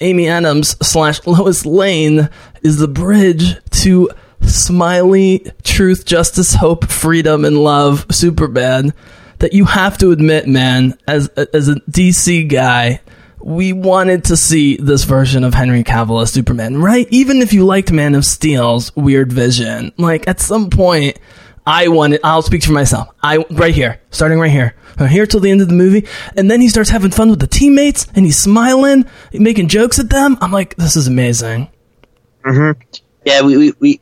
Amy 0.00 0.28
Adams 0.28 0.76
slash 0.86 1.26
Lois 1.26 1.64
Lane 1.64 2.28
is 2.60 2.76
the 2.76 2.88
bridge 2.88 3.56
to 3.82 4.10
smiley 4.46 5.46
truth, 5.62 6.04
justice, 6.04 6.54
hope, 6.54 6.88
freedom, 6.88 7.44
and 7.44 7.58
love 7.58 8.06
Superman 8.10 8.92
that 9.38 9.52
you 9.52 9.64
have 9.66 9.98
to 9.98 10.12
admit, 10.12 10.46
man, 10.46 10.96
as 11.06 11.28
as 11.28 11.68
a 11.68 11.74
DC 11.90 12.48
guy, 12.48 13.00
we 13.40 13.72
wanted 13.72 14.24
to 14.24 14.36
see 14.36 14.76
this 14.76 15.04
version 15.04 15.44
of 15.44 15.54
Henry 15.54 15.84
Cavill 15.84 16.22
as 16.22 16.32
Superman, 16.32 16.80
right? 16.80 17.06
Even 17.10 17.42
if 17.42 17.52
you 17.52 17.64
liked 17.64 17.92
Man 17.92 18.14
of 18.14 18.24
Steel's 18.24 18.94
weird 18.96 19.32
vision, 19.32 19.92
like 19.98 20.26
at 20.26 20.40
some 20.40 20.70
point, 20.70 21.18
I 21.66 21.88
wanted. 21.88 22.20
I'll 22.24 22.42
speak 22.42 22.64
for 22.64 22.72
myself. 22.72 23.08
I 23.22 23.38
right 23.50 23.74
here, 23.74 24.00
starting 24.10 24.38
right 24.38 24.50
here, 24.50 24.74
here 25.08 25.26
till 25.26 25.40
the 25.40 25.50
end 25.50 25.60
of 25.60 25.68
the 25.68 25.74
movie, 25.74 26.06
and 26.36 26.50
then 26.50 26.60
he 26.60 26.68
starts 26.68 26.90
having 26.90 27.10
fun 27.10 27.28
with 27.28 27.40
the 27.40 27.46
teammates, 27.46 28.06
and 28.14 28.24
he's 28.24 28.38
smiling, 28.38 29.04
making 29.32 29.68
jokes 29.68 29.98
at 29.98 30.08
them. 30.08 30.38
I'm 30.40 30.52
like, 30.52 30.76
this 30.76 30.96
is 30.96 31.08
amazing. 31.08 31.68
Mm-hmm. 32.44 32.80
Yeah, 33.24 33.42
we, 33.42 33.56
we, 33.56 33.72
we 33.80 34.00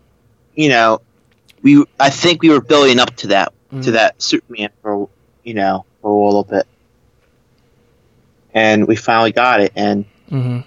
you 0.55 0.69
know, 0.69 1.01
we 1.63 1.85
I 1.99 2.11
think 2.11 2.43
we 2.43 2.51
were 2.51 2.61
building 2.61 2.99
up 2.99 3.15
to 3.17 3.29
that 3.29 3.53
to 3.71 3.77
mm. 3.77 3.93
that 3.93 4.23
Superman 4.23 4.71
for 4.83 5.09
you 5.43 5.55
know 5.55 5.85
for 6.01 6.11
a 6.11 6.27
little 6.27 6.45
bit, 6.45 6.67
and 8.53 8.87
we 8.87 8.97
finally 8.97 9.33
got 9.33 9.61
it. 9.61 9.73
And 9.75 10.05
mm-hmm. 10.31 10.61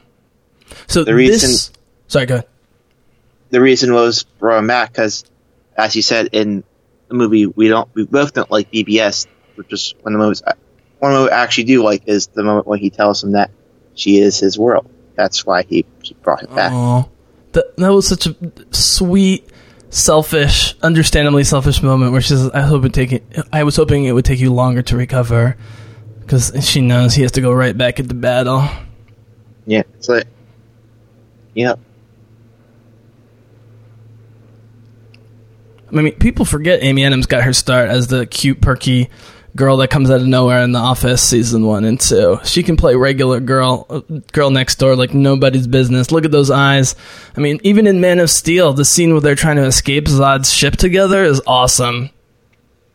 So 0.87 1.03
The 1.03 1.15
reason- 1.15 1.49
this, 1.49 1.71
sorry, 2.07 2.25
go 2.25 2.35
ahead. 2.35 2.47
the 3.49 3.61
reason 3.61 3.93
was 3.93 4.23
brought 4.23 4.59
him 4.59 4.67
back 4.67 4.91
because, 4.91 5.23
as 5.77 5.95
you 5.95 6.01
said 6.01 6.29
in 6.33 6.63
the 7.07 7.13
movie, 7.15 7.45
we 7.45 7.67
don't 7.69 7.89
we 7.93 8.05
both 8.05 8.33
don't 8.33 8.51
like 8.51 8.71
BVS, 8.71 9.27
which 9.55 9.71
is 9.71 9.93
one 10.01 10.13
of 10.13 10.17
the 10.17 10.23
moments 10.23 10.41
uh, 10.45 10.53
one 10.99 11.13
of 11.13 11.25
the 11.25 11.31
I 11.31 11.43
actually 11.43 11.65
do 11.65 11.83
like 11.83 12.03
is 12.07 12.27
the 12.27 12.43
moment 12.43 12.67
when 12.67 12.79
he 12.79 12.89
tells 12.89 13.23
him 13.23 13.33
that 13.33 13.51
she 13.95 14.19
is 14.19 14.39
his 14.39 14.57
world. 14.57 14.89
That's 15.15 15.45
why 15.45 15.63
he, 15.63 15.85
he 16.03 16.13
brought 16.15 16.43
it 16.43 16.53
back. 16.53 16.71
Aw. 16.71 17.07
that 17.53 17.77
that 17.77 17.89
was 17.89 18.07
such 18.07 18.27
a 18.27 18.35
sweet, 18.71 19.47
selfish, 19.89 20.75
understandably 20.81 21.43
selfish 21.43 21.81
moment 21.81 22.11
where 22.11 22.21
she 22.21 22.29
says, 22.29 22.49
"I 22.51 22.61
hope 22.61 22.85
it 22.85 22.93
take 22.93 23.11
it. 23.13 23.23
I 23.51 23.63
was 23.63 23.75
hoping 23.75 24.05
it 24.05 24.11
would 24.11 24.25
take 24.25 24.39
you 24.39 24.53
longer 24.53 24.81
to 24.83 24.97
recover." 24.97 25.57
Because 26.19 26.51
she 26.67 26.81
knows 26.81 27.13
he 27.13 27.21
has 27.21 27.31
to 27.33 27.41
go 27.41 27.53
right 27.53 27.77
back 27.77 27.99
into 27.99 28.13
battle. 28.13 28.67
Yeah, 29.65 29.83
it's 29.95 30.09
like, 30.09 30.27
yep. 31.53 31.79
I 35.89 35.95
mean, 35.95 36.11
people 36.15 36.43
forget 36.43 36.83
Amy 36.83 37.05
Adams 37.05 37.27
got 37.27 37.43
her 37.43 37.53
start 37.53 37.89
as 37.89 38.07
the 38.07 38.25
cute, 38.25 38.59
perky 38.59 39.09
girl 39.57 39.77
that 39.77 39.89
comes 39.89 40.09
out 40.09 40.21
of 40.21 40.27
nowhere 40.27 40.61
in 40.61 40.71
The 40.71 40.79
Office 40.79 41.21
season 41.21 41.65
one 41.65 41.83
and 41.83 41.99
two. 41.99 42.39
She 42.45 42.63
can 42.63 42.77
play 42.77 42.95
regular 42.95 43.41
girl, 43.41 44.03
girl 44.31 44.51
next 44.51 44.75
door 44.75 44.95
like 44.95 45.13
nobody's 45.13 45.67
business. 45.67 46.11
Look 46.11 46.23
at 46.23 46.31
those 46.31 46.49
eyes. 46.49 46.95
I 47.35 47.41
mean, 47.41 47.59
even 47.63 47.87
in 47.87 47.99
Man 47.99 48.19
of 48.19 48.29
Steel, 48.29 48.71
the 48.71 48.85
scene 48.85 49.11
where 49.11 49.19
they're 49.19 49.35
trying 49.35 49.57
to 49.57 49.65
escape 49.65 50.05
Zod's 50.05 50.53
ship 50.53 50.77
together 50.77 51.25
is 51.25 51.41
awesome. 51.45 52.11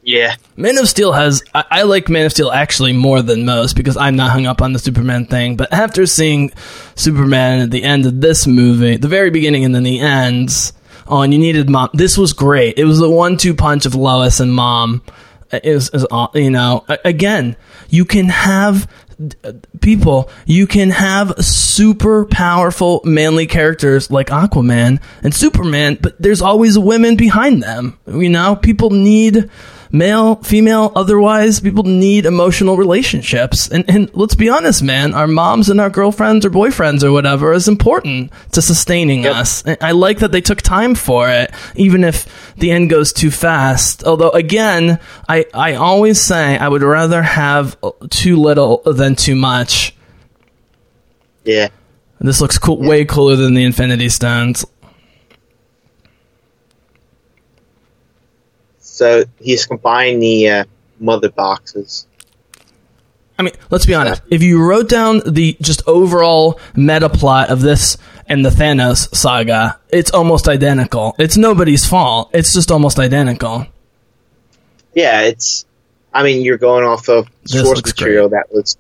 Yeah. 0.05 0.37
Man 0.57 0.79
of 0.79 0.89
Steel 0.89 1.13
has. 1.13 1.43
I, 1.55 1.65
I 1.71 1.83
like 1.83 2.09
Man 2.09 2.27
of 2.27 2.33
Steel 2.33 2.51
actually 2.51 2.93
more 2.93 3.23
than 3.23 3.45
most 3.45 3.77
because 3.77 3.97
I'm 3.97 4.17
not 4.17 4.31
hung 4.31 4.47
up 4.47 4.63
on 4.63 4.73
the 4.73 4.79
Superman 4.79 5.27
thing. 5.27 5.57
But 5.57 5.73
after 5.73 6.07
seeing 6.07 6.51
Superman 6.95 7.61
at 7.61 7.71
the 7.71 7.85
end 7.85 8.07
of 8.07 8.21
this 8.21 8.47
movie, 8.47 8.97
the 8.97 9.09
very 9.09 9.31
beginning 9.31 9.65
and 9.65 9.75
then 9.75 9.85
the 9.85 10.01
ends, 10.01 10.73
oh, 11.07 11.23
and 11.23 11.33
you 11.33 11.39
needed 11.39 11.71
mom. 11.71 11.91
This 11.93 12.19
was 12.19 12.33
great. 12.33 12.79
It 12.79 12.85
was 12.85 12.99
the 12.99 13.11
one-two 13.11 13.55
punch 13.55 13.87
of 13.87 13.95
Lois 13.95 14.41
and 14.41 14.53
mom. 14.53 15.03
It 15.53 15.75
was 15.75 16.07
aw- 16.11 16.31
you 16.35 16.51
know, 16.51 16.85
again, 17.05 17.57
you 17.89 18.05
can 18.05 18.29
have 18.29 18.89
uh, 19.45 19.53
people, 19.81 20.31
you 20.47 20.67
can 20.67 20.91
have 20.91 21.35
super 21.39 22.25
powerful 22.25 23.01
manly 23.05 23.47
characters 23.47 24.11
like 24.11 24.29
Aquaman 24.29 25.01
and 25.23 25.35
Superman, 25.35 25.99
but 26.01 26.21
there's 26.21 26.43
always 26.43 26.79
women 26.79 27.17
behind 27.17 27.63
them. 27.63 27.99
You 28.07 28.31
know, 28.31 28.57
people 28.57 28.91
need 28.91 29.51
male, 29.93 30.37
female, 30.37 30.91
otherwise, 30.97 31.61
people 31.61 31.85
need 31.85 32.27
emotional 32.27 32.77
relationships. 32.77 33.69
And, 33.69 33.85
and 33.89 34.11
let's 34.15 34.35
be 34.35 34.49
honest, 34.49 34.83
man, 34.83 35.15
our 35.15 35.27
moms 35.27 35.69
and 35.69 35.81
our 35.81 35.91
girlfriends 35.91 36.45
or 36.45 36.51
boyfriends 36.51 37.05
or 37.05 37.13
whatever 37.13 37.53
is 37.53 37.69
important 37.69 38.33
to 38.53 38.63
sustaining 38.63 39.27
us. 39.27 39.63
And 39.63 39.77
I 39.81 39.93
like 39.93 40.21
that 40.21 40.33
they 40.33 40.41
took 40.41 40.63
time 40.63 40.95
for 40.95 41.29
it, 41.29 41.53
even 41.77 42.03
if 42.03 42.55
the 42.57 42.71
end 42.71 42.91
goes 42.91 43.13
too 43.13 43.31
fast. 43.31 44.05
Although, 44.05 44.31
again, 44.31 44.99
I, 45.29 45.45
I 45.55 45.75
always 45.75 46.21
say 46.21 46.57
I 46.57 46.69
would 46.69 46.83
rather 46.83 47.23
have 47.23 47.77
too 48.11 48.37
little 48.37 48.83
than 48.85 49.15
too 49.15 49.35
much. 49.35 49.95
Yeah. 51.45 51.69
This 52.21 52.41
looks 52.41 52.57
cool, 52.57 52.79
way 52.79 53.05
cooler 53.05 53.37
than 53.37 53.55
the 53.55 53.65
Infinity 53.65 54.09
Stones. 54.09 54.65
So 59.03 59.25
he's 59.41 59.67
combined 59.67 60.23
the 60.23 60.49
uh, 60.49 60.65
mother 61.01 61.29
boxes. 61.29 62.07
I 63.37 63.43
mean, 63.43 63.53
let's 63.69 63.85
be 63.85 63.97
honest. 63.97 64.23
If 64.31 64.45
you 64.45 64.65
wrote 64.65 64.89
down 64.89 65.23
the 65.27 65.57
just 65.61 65.83
overall 65.89 66.61
meta 66.77 67.09
plot 67.09 67.51
of 67.51 67.61
this 67.61 67.99
and 68.29 68.45
the 68.45 68.51
Thanos 68.51 69.13
saga, 69.13 69.81
it's 69.89 70.13
almost 70.13 70.47
identical. 70.47 71.17
It's 71.19 71.37
nobody's 71.37 71.85
fault. 71.85 72.31
It's 72.33 72.55
just 72.55 72.71
almost 72.71 73.01
identical. 73.01 73.67
Yeah, 74.95 75.23
it's. 75.23 75.65
I 76.15 76.23
mean, 76.23 76.43
you're 76.43 76.59
going 76.59 76.85
off 76.85 77.09
of 77.09 77.29
This 77.43 77.61
source 77.61 77.85
material 77.85 78.29
that 78.29 78.53
was 78.53 78.77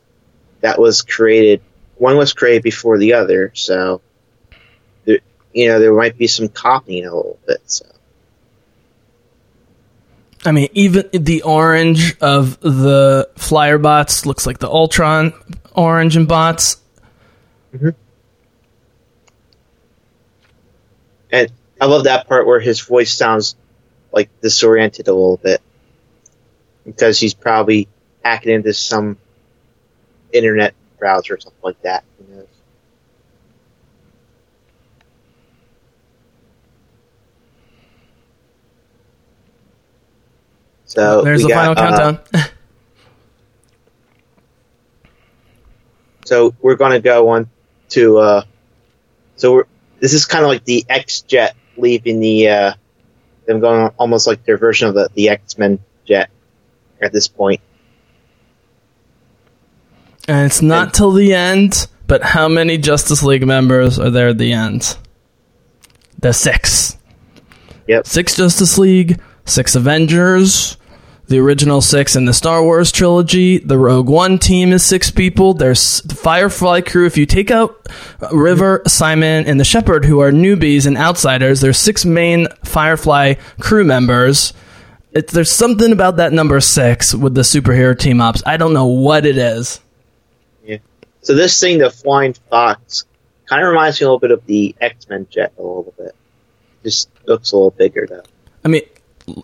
that 0.60 0.78
was 0.78 1.02
created. 1.02 1.62
One 1.96 2.16
was 2.16 2.32
created 2.32 2.62
before 2.62 2.96
the 2.96 3.14
other, 3.14 3.50
so 3.56 4.02
there, 5.04 5.18
you 5.52 5.66
know 5.66 5.80
there 5.80 5.92
might 5.92 6.16
be 6.16 6.28
some 6.28 6.46
copying 6.46 7.06
a 7.06 7.12
little 7.12 7.40
bit. 7.44 7.62
So 7.66 7.86
I 10.44 10.52
mean, 10.52 10.68
even 10.72 11.08
the 11.12 11.42
orange 11.42 12.18
of 12.18 12.58
the 12.60 13.28
flyer 13.36 13.78
bots 13.78 14.26
looks 14.26 14.46
like 14.46 14.58
the 14.58 14.68
Ultron 14.68 15.32
orange 15.74 16.16
and 16.16 16.26
bots. 16.26 16.78
Mm-hmm. 17.74 17.90
and 21.32 21.50
I 21.80 21.86
love 21.86 22.04
that 22.04 22.28
part 22.28 22.46
where 22.46 22.60
his 22.60 22.80
voice 22.80 23.12
sounds 23.12 23.56
like 24.12 24.28
disoriented 24.42 25.08
a 25.08 25.12
little 25.12 25.38
bit 25.38 25.62
because 26.84 27.18
he's 27.18 27.34
probably 27.34 27.88
hacking 28.22 28.52
into 28.52 28.74
some 28.74 29.16
internet 30.32 30.74
browser 30.98 31.34
or 31.34 31.40
something 31.40 31.58
like 31.62 31.80
that. 31.82 32.04
Who 32.18 32.34
knows? 32.36 32.46
So 40.92 41.22
There's 41.22 41.42
the 41.42 41.48
got, 41.48 41.76
final 41.76 41.84
uh, 41.84 42.16
countdown. 42.16 42.44
So 46.24 46.54
we're 46.62 46.76
going 46.76 46.92
to 46.92 47.00
go 47.00 47.30
on 47.30 47.50
to. 47.90 48.18
Uh, 48.18 48.42
so 49.34 49.52
we're, 49.52 49.64
this 49.98 50.14
is 50.14 50.24
kind 50.24 50.44
of 50.44 50.48
like 50.48 50.64
the 50.64 50.86
X 50.88 51.22
jet 51.22 51.56
leaving 51.76 52.20
the. 52.20 52.48
Uh, 52.48 52.72
them 53.46 53.60
going 53.60 53.80
on 53.80 53.90
almost 53.98 54.26
like 54.28 54.44
their 54.44 54.56
version 54.56 54.88
of 54.88 54.94
the, 54.94 55.10
the 55.14 55.28
X 55.30 55.58
Men 55.58 55.80
jet 56.04 56.30
at 57.00 57.12
this 57.12 57.26
point. 57.26 57.60
and 60.28 60.46
it's 60.46 60.62
not 60.62 60.94
till 60.94 61.10
the 61.10 61.34
end, 61.34 61.88
but 62.06 62.22
how 62.22 62.48
many 62.48 62.78
Justice 62.78 63.24
League 63.24 63.44
members 63.44 63.98
are 63.98 64.10
there 64.10 64.28
at 64.28 64.38
the 64.38 64.52
end? 64.52 64.96
The 66.20 66.32
six. 66.32 66.96
Yep. 67.88 68.06
Six 68.06 68.36
Justice 68.36 68.78
League, 68.78 69.20
six 69.44 69.74
Avengers, 69.74 70.76
the 71.32 71.38
original 71.38 71.80
six 71.80 72.14
in 72.14 72.26
the 72.26 72.34
Star 72.34 72.62
Wars 72.62 72.92
trilogy. 72.92 73.56
The 73.56 73.78
Rogue 73.78 74.10
One 74.10 74.38
team 74.38 74.70
is 74.70 74.84
six 74.84 75.10
people. 75.10 75.54
There's 75.54 76.02
the 76.02 76.14
Firefly 76.14 76.82
crew. 76.82 77.06
If 77.06 77.16
you 77.16 77.24
take 77.24 77.50
out 77.50 77.88
River, 78.30 78.82
Simon, 78.86 79.46
and 79.46 79.58
the 79.58 79.64
Shepherd, 79.64 80.04
who 80.04 80.20
are 80.20 80.30
newbies 80.30 80.86
and 80.86 80.98
outsiders, 80.98 81.62
there's 81.62 81.78
six 81.78 82.04
main 82.04 82.48
Firefly 82.66 83.34
crew 83.58 83.82
members. 83.82 84.52
It, 85.12 85.28
there's 85.28 85.50
something 85.50 85.90
about 85.90 86.16
that 86.16 86.34
number 86.34 86.60
six 86.60 87.14
with 87.14 87.34
the 87.34 87.40
superhero 87.40 87.98
team 87.98 88.20
ups. 88.20 88.42
I 88.44 88.58
don't 88.58 88.74
know 88.74 88.86
what 88.86 89.24
it 89.24 89.38
is. 89.38 89.80
Yeah. 90.62 90.78
So 91.22 91.34
this 91.34 91.58
thing, 91.58 91.78
the 91.78 91.90
Flying 91.90 92.34
Fox, 92.50 93.06
kind 93.46 93.62
of 93.62 93.70
reminds 93.70 93.98
me 93.98 94.04
a 94.04 94.08
little 94.08 94.20
bit 94.20 94.32
of 94.32 94.44
the 94.44 94.74
X 94.82 95.08
Men 95.08 95.26
jet 95.30 95.54
a 95.56 95.62
little 95.62 95.94
bit. 95.96 96.14
Just 96.82 97.08
looks 97.24 97.52
a 97.52 97.56
little 97.56 97.70
bigger 97.70 98.06
though. 98.06 98.24
I 98.66 98.68
mean, 98.68 98.82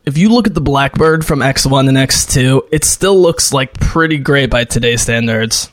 if 0.04 0.18
you 0.18 0.28
look 0.30 0.46
at 0.46 0.54
the 0.54 0.60
Blackbird 0.60 1.24
from 1.24 1.40
X1 1.40 1.88
and 1.88 1.96
X2, 1.96 2.68
it 2.72 2.84
still 2.84 3.20
looks 3.20 3.52
like 3.52 3.78
pretty 3.78 4.18
great 4.18 4.50
by 4.50 4.64
today's 4.64 5.02
standards. 5.02 5.70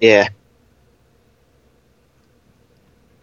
Yeah. 0.00 0.28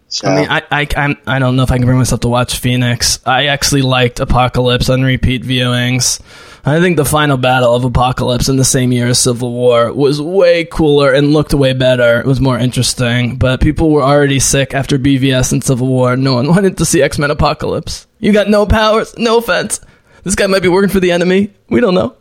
So 0.08 0.28
I 0.28 0.36
mean, 0.36 0.50
I, 0.50 0.64
I, 0.72 0.88
I'm, 0.98 1.18
I 1.28 1.38
don't 1.38 1.56
know 1.56 1.62
if 1.62 1.72
I 1.72 1.78
can 1.78 1.86
bring 1.86 2.00
myself 2.00 2.22
to 2.22 2.30
watch 2.30 2.58
Phoenix. 2.58 3.20
I 3.28 3.46
actually 3.48 3.84
liked 3.84 4.20
Apocalypse 4.20 4.90
on 4.90 5.04
repeat 5.04 5.44
viewings. 5.44 6.20
I 6.66 6.80
think 6.80 6.98
the 6.98 7.06
final 7.06 7.38
battle 7.38 7.76
of 7.76 7.84
Apocalypse 7.86 8.50
in 8.50 8.58
the 8.58 8.66
same 8.66 8.92
year 8.92 9.08
as 9.08 9.20
Civil 9.20 9.54
War 9.54 9.94
was 9.94 10.20
way 10.22 10.66
cooler 10.66 11.14
and 11.14 11.32
looked 11.32 11.54
way 11.54 11.74
better. 11.74 12.20
It 12.20 12.26
was 12.26 12.42
more 12.42 12.58
interesting, 12.58 13.38
but 13.38 13.62
people 13.62 13.92
were 13.92 14.04
already 14.04 14.40
sick 14.40 14.74
after 14.74 14.98
BVS 14.98 15.52
and 15.52 15.64
Civil 15.64 15.88
War. 15.88 16.18
No 16.18 16.34
one 16.34 16.48
wanted 16.50 16.78
to 16.78 16.86
see 16.86 17.04
X 17.04 17.20
Men 17.20 17.32
Apocalypse. 17.32 18.08
You 18.20 18.34
got 18.34 18.50
no 18.50 18.66
powers. 18.66 19.18
No 19.18 19.38
offense. 19.38 19.80
This 20.24 20.36
guy 20.36 20.48
might 20.48 20.62
be 20.62 20.68
working 20.68 20.90
for 20.90 21.00
the 21.00 21.12
enemy. 21.12 21.54
We 21.70 21.80
don't 21.80 21.96
know. 21.96 22.16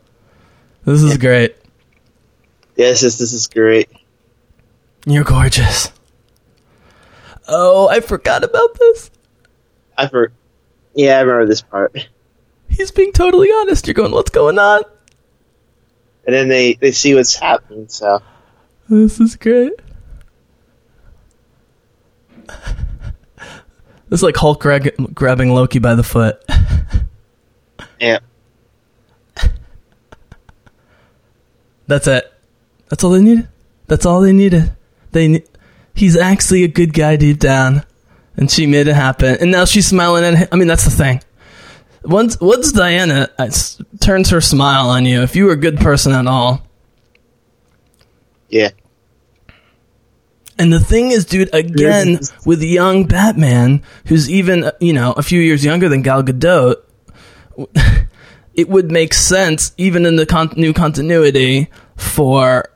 This 0.85 1.03
is 1.03 1.19
great. 1.19 1.57
yes, 2.77 3.01
this 3.01 3.19
this 3.19 3.33
is 3.33 3.47
great. 3.49 3.91
You're 5.07 5.25
gorgeous. 5.25 5.91
Oh, 7.49 7.89
I 7.89 8.01
forgot 8.01 8.45
about 8.45 8.75
this. 8.79 9.11
I 9.97 10.07
for 10.07 10.33
yeah, 10.95 11.19
I 11.19 11.21
remember 11.23 11.47
this 11.47 11.63
part. 11.63 12.09
He's 12.69 12.91
being 12.91 13.13
totally 13.13 13.51
honest. 13.51 13.87
You're 13.87 13.95
going, 13.95 14.13
what's 14.13 14.31
going 14.31 14.59
on? 14.59 14.83
And 16.27 16.35
then 16.35 16.49
they 16.49 16.75
they 16.75 16.93
see 16.93 17.15
what's 17.15 17.35
happening. 17.35 17.89
So 17.89 18.23
This 18.89 19.19
is 19.21 19.35
great. 19.37 19.73
This 24.09 24.21
is 24.21 24.23
like 24.23 24.37
Hulk 24.37 24.61
grag- 24.61 25.15
grabbing 25.15 25.53
Loki 25.53 25.79
by 25.79 25.95
the 25.95 26.03
foot. 26.03 26.43
yeah, 28.01 28.19
That's 31.89 32.07
it. 32.07 32.33
That's 32.89 33.03
all 33.03 33.11
they 33.11 33.23
needed. 33.23 33.49
That's 33.87 34.07
all 34.07 34.21
they 34.21 34.33
needed. 34.33 34.73
They 35.13 35.29
ne- 35.29 35.45
he's 35.95 36.17
actually 36.17 36.65
a 36.65 36.69
good 36.69 36.93
guy 36.93 37.17
deep 37.17 37.39
down, 37.39 37.85
and 38.37 38.51
she 38.51 38.67
made 38.67 38.89
it 38.89 38.95
happen. 38.95 39.37
And 39.41 39.51
now 39.51 39.65
she's 39.65 39.87
smiling 39.87 40.25
at 40.25 40.35
him. 40.35 40.49
I 40.53 40.57
mean, 40.57 40.69
that's 40.69 40.85
the 40.85 40.91
thing. 40.91 41.23
Once 42.05 42.39
once 42.41 42.73
Diana 42.73 43.29
uh, 43.39 43.51
turns 44.01 44.31
her 44.31 44.41
smile 44.41 44.91
on 44.91 45.07
you, 45.07 45.23
if 45.23 45.35
you 45.35 45.47
were 45.47 45.53
a 45.53 45.57
good 45.57 45.79
person 45.79 46.13
at 46.13 46.27
all, 46.27 46.67
yeah, 48.49 48.71
And 50.59 50.73
the 50.73 50.81
thing 50.81 51.11
is, 51.13 51.25
dude, 51.25 51.55
again, 51.55 52.19
with 52.45 52.63
young 52.63 53.05
Batman, 53.07 53.83
who's 54.07 54.29
even, 54.29 54.65
uh, 54.65 54.73
you 54.81 54.93
know, 54.93 55.13
a 55.13 55.23
few 55.23 55.41
years 55.41 55.65
younger 55.65 55.89
than 55.89 56.03
Gal 56.03 56.23
Gadot, 56.23 56.77
it 58.55 58.69
would 58.69 58.91
make 58.91 59.15
sense, 59.15 59.73
even 59.79 60.05
in 60.05 60.17
the 60.17 60.27
con- 60.27 60.53
new 60.57 60.73
continuity, 60.73 61.69
for 61.97 62.71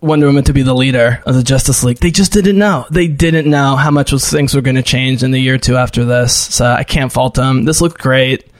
Wonder 0.00 0.26
Woman 0.26 0.44
to 0.44 0.52
be 0.52 0.62
the 0.62 0.74
leader 0.74 1.22
of 1.26 1.34
the 1.34 1.42
Justice 1.42 1.82
League. 1.84 1.98
They 1.98 2.10
just 2.10 2.32
didn't 2.32 2.58
know. 2.58 2.86
They 2.90 3.06
didn't 3.08 3.48
know 3.48 3.76
how 3.76 3.90
much 3.90 4.12
was, 4.12 4.28
things 4.28 4.54
were 4.54 4.60
going 4.60 4.76
to 4.76 4.82
change 4.82 5.22
in 5.22 5.30
the 5.30 5.38
year 5.40 5.54
or 5.54 5.58
two 5.58 5.76
after 5.76 6.04
this. 6.04 6.36
So 6.36 6.66
I 6.66 6.84
can't 6.84 7.12
fault 7.12 7.34
them. 7.34 7.64
This 7.64 7.80
looked 7.80 7.98
great. 8.00 8.50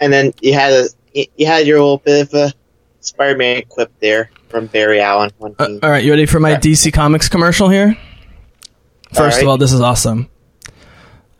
and 0.00 0.12
then 0.12 0.32
you 0.40 0.54
had 0.54 0.72
a 0.72 0.88
you 1.36 1.46
had 1.46 1.66
your 1.66 1.78
little 1.78 1.98
bit 1.98 2.26
of 2.26 2.34
a 2.34 2.52
Spider-Man 3.00 3.62
quip 3.68 3.92
there 4.00 4.30
from 4.54 4.66
Barry 4.66 5.00
Allen 5.00 5.32
Uh, 5.40 5.66
all 5.82 5.90
right, 5.90 6.04
you 6.04 6.12
ready 6.12 6.26
for 6.26 6.38
my 6.38 6.54
DC 6.54 6.92
Comics 6.92 7.28
commercial 7.28 7.68
here? 7.68 7.98
First 9.12 9.42
of 9.42 9.48
all, 9.48 9.58
this 9.58 9.72
is 9.72 9.80
awesome. 9.80 10.30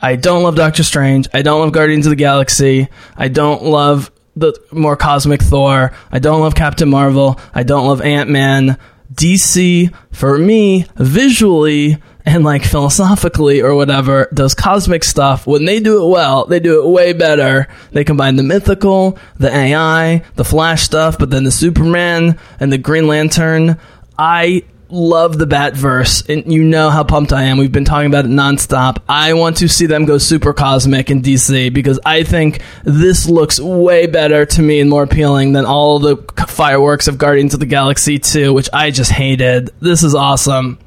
I 0.00 0.16
don't 0.16 0.42
love 0.42 0.56
Doctor 0.56 0.82
Strange. 0.82 1.28
I 1.32 1.42
don't 1.42 1.60
love 1.60 1.70
Guardians 1.70 2.06
of 2.06 2.10
the 2.10 2.16
Galaxy. 2.16 2.88
I 3.16 3.28
don't 3.28 3.62
love 3.62 4.10
the 4.34 4.52
more 4.72 4.96
cosmic 4.96 5.40
Thor. 5.42 5.92
I 6.10 6.18
don't 6.18 6.40
love 6.40 6.56
Captain 6.56 6.90
Marvel. 6.90 7.38
I 7.54 7.62
don't 7.62 7.86
love 7.86 8.02
Ant 8.02 8.30
Man. 8.30 8.78
DC, 9.14 9.94
for 10.10 10.36
me, 10.36 10.86
visually 10.96 12.02
and 12.26 12.42
like 12.42 12.64
philosophically 12.64 13.60
or 13.60 13.74
whatever, 13.74 14.28
does 14.32 14.54
cosmic 14.54 15.04
stuff. 15.04 15.46
When 15.46 15.64
they 15.64 15.80
do 15.80 16.04
it 16.04 16.08
well, 16.08 16.46
they 16.46 16.60
do 16.60 16.82
it 16.82 16.88
way 16.88 17.12
better. 17.12 17.68
They 17.92 18.04
combine 18.04 18.36
the 18.36 18.42
mythical, 18.42 19.18
the 19.38 19.54
AI, 19.54 20.22
the 20.36 20.44
Flash 20.44 20.82
stuff, 20.82 21.18
but 21.18 21.30
then 21.30 21.44
the 21.44 21.50
Superman 21.50 22.38
and 22.60 22.72
the 22.72 22.78
Green 22.78 23.06
Lantern. 23.06 23.78
I 24.18 24.64
love 24.88 25.38
the 25.38 25.46
Batverse, 25.46 26.28
and 26.28 26.50
you 26.50 26.62
know 26.62 26.88
how 26.88 27.04
pumped 27.04 27.32
I 27.32 27.44
am. 27.44 27.58
We've 27.58 27.72
been 27.72 27.84
talking 27.84 28.06
about 28.06 28.24
it 28.24 28.30
nonstop. 28.30 28.98
I 29.08 29.34
want 29.34 29.58
to 29.58 29.68
see 29.68 29.86
them 29.86 30.04
go 30.04 30.18
super 30.18 30.54
cosmic 30.54 31.10
in 31.10 31.20
DC 31.20 31.74
because 31.74 31.98
I 32.06 32.22
think 32.22 32.62
this 32.84 33.28
looks 33.28 33.60
way 33.60 34.06
better 34.06 34.46
to 34.46 34.62
me 34.62 34.80
and 34.80 34.88
more 34.88 35.02
appealing 35.02 35.52
than 35.52 35.66
all 35.66 35.98
the 35.98 36.16
fireworks 36.46 37.08
of 37.08 37.18
Guardians 37.18 37.54
of 37.54 37.60
the 37.60 37.66
Galaxy 37.66 38.18
2, 38.18 38.52
which 38.52 38.70
I 38.72 38.90
just 38.90 39.10
hated. 39.10 39.70
This 39.80 40.02
is 40.02 40.14
awesome. 40.14 40.78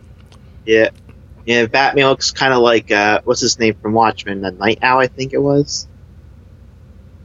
yeah 0.66 0.90
yeah 1.48 1.66
Batman 1.66 2.06
looks 2.06 2.30
kind 2.30 2.54
of 2.54 2.62
like 2.62 2.92
uh, 2.92 3.22
what's 3.24 3.42
his 3.42 3.58
name 3.58 3.74
from 3.82 3.94
Watchmen, 3.94 4.42
the 4.42 4.52
Night 4.52 4.80
Owl, 4.84 5.00
I 5.00 5.08
think 5.08 5.34
it 5.34 5.40
was. 5.40 5.88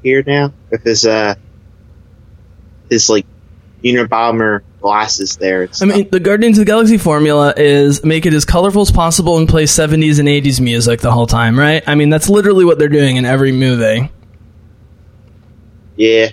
Here 0.02 0.24
now 0.26 0.52
with 0.70 0.82
his 0.82 1.04
uh 1.04 1.34
his 2.88 3.10
like 3.10 3.26
Unabomber 3.84 4.62
glasses 4.80 5.36
there. 5.36 5.68
I 5.80 5.84
mean, 5.84 6.08
the 6.10 6.20
Guardians 6.20 6.58
of 6.58 6.64
the 6.66 6.70
Galaxy 6.70 6.98
formula 6.98 7.52
is 7.56 8.04
make 8.04 8.26
it 8.26 8.32
as 8.32 8.44
colorful 8.44 8.82
as 8.82 8.92
possible 8.92 9.38
and 9.38 9.48
play 9.48 9.64
70s 9.64 10.18
and 10.18 10.28
80s 10.28 10.60
music 10.60 11.00
the 11.00 11.10
whole 11.10 11.26
time, 11.26 11.58
right? 11.58 11.82
I 11.86 11.94
mean, 11.96 12.08
that's 12.08 12.28
literally 12.28 12.64
what 12.64 12.78
they're 12.78 12.88
doing 12.88 13.16
in 13.16 13.24
every 13.24 13.52
movie. 13.52 14.10
Yeah. 15.96 16.30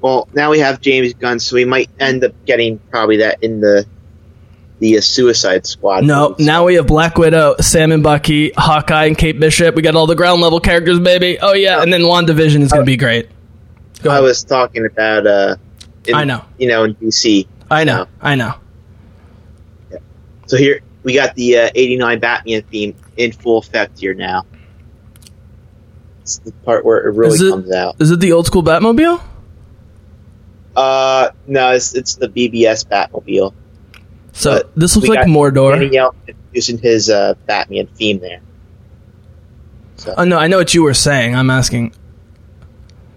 Well, 0.00 0.28
now 0.34 0.50
we 0.50 0.58
have 0.60 0.80
James 0.80 1.14
Gunn, 1.14 1.38
so 1.38 1.56
we 1.56 1.64
might 1.64 1.90
end 1.98 2.24
up 2.24 2.32
getting 2.44 2.78
probably 2.78 3.18
that 3.18 3.42
in 3.42 3.60
the 3.60 3.86
the 4.84 4.98
uh, 4.98 5.00
Suicide 5.00 5.66
Squad. 5.66 6.04
No, 6.04 6.30
movies. 6.30 6.46
now 6.46 6.64
we 6.66 6.74
have 6.74 6.86
Black 6.86 7.16
Widow, 7.16 7.56
Sam 7.60 7.90
and 7.90 8.02
Bucky, 8.02 8.50
Hawkeye 8.56 9.06
and 9.06 9.16
Kate 9.16 9.40
Bishop. 9.40 9.74
We 9.74 9.80
got 9.82 9.94
all 9.96 10.06
the 10.06 10.14
ground 10.14 10.42
level 10.42 10.60
characters, 10.60 11.00
baby. 11.00 11.38
Oh 11.40 11.54
yeah, 11.54 11.82
and 11.82 11.90
then 11.92 12.02
WandaVision 12.02 12.60
is 12.60 12.70
going 12.70 12.82
to 12.84 12.86
be 12.86 12.96
great. 12.98 13.28
Go 14.02 14.10
I 14.10 14.14
ahead. 14.14 14.24
was 14.24 14.44
talking 14.44 14.84
about. 14.84 15.26
uh 15.26 15.56
in, 16.06 16.14
I 16.14 16.24
know. 16.24 16.44
You 16.58 16.68
know, 16.68 16.84
in 16.84 16.94
DC. 16.96 17.46
I 17.70 17.84
know, 17.84 18.06
I 18.20 18.34
know. 18.34 18.54
So 20.46 20.58
here 20.58 20.80
we 21.02 21.14
got 21.14 21.34
the 21.34 21.58
uh, 21.58 21.70
'89 21.74 22.20
Batman 22.20 22.62
theme 22.62 22.94
in 23.16 23.32
full 23.32 23.58
effect 23.58 23.98
here 23.98 24.12
now. 24.12 24.44
It's 26.20 26.38
the 26.38 26.52
part 26.52 26.84
where 26.84 27.08
it 27.08 27.14
really 27.14 27.38
it- 27.38 27.50
comes 27.50 27.72
out. 27.72 27.96
Is 28.00 28.10
it 28.10 28.20
the 28.20 28.32
old 28.32 28.44
school 28.46 28.62
Batmobile? 28.62 29.22
Uh, 30.76 31.30
no, 31.46 31.70
it's, 31.72 31.94
it's 31.94 32.16
the 32.16 32.28
BVS 32.28 32.86
Batmobile. 32.88 33.54
So 34.36 34.50
But 34.58 34.74
this 34.74 34.96
looks 34.96 35.08
like 35.08 35.26
Mordor. 35.28 35.78
Danny 35.78 35.96
Elfman 35.96 36.34
using 36.52 36.78
his 36.78 37.08
uh, 37.08 37.34
Batman 37.46 37.86
theme 37.86 38.18
there. 38.18 38.40
So 39.96 40.12
Oh 40.18 40.24
no, 40.24 40.36
I 40.38 40.48
know 40.48 40.58
what 40.58 40.74
you 40.74 40.82
were 40.82 40.92
saying. 40.92 41.34
I'm 41.36 41.50
asking. 41.50 41.94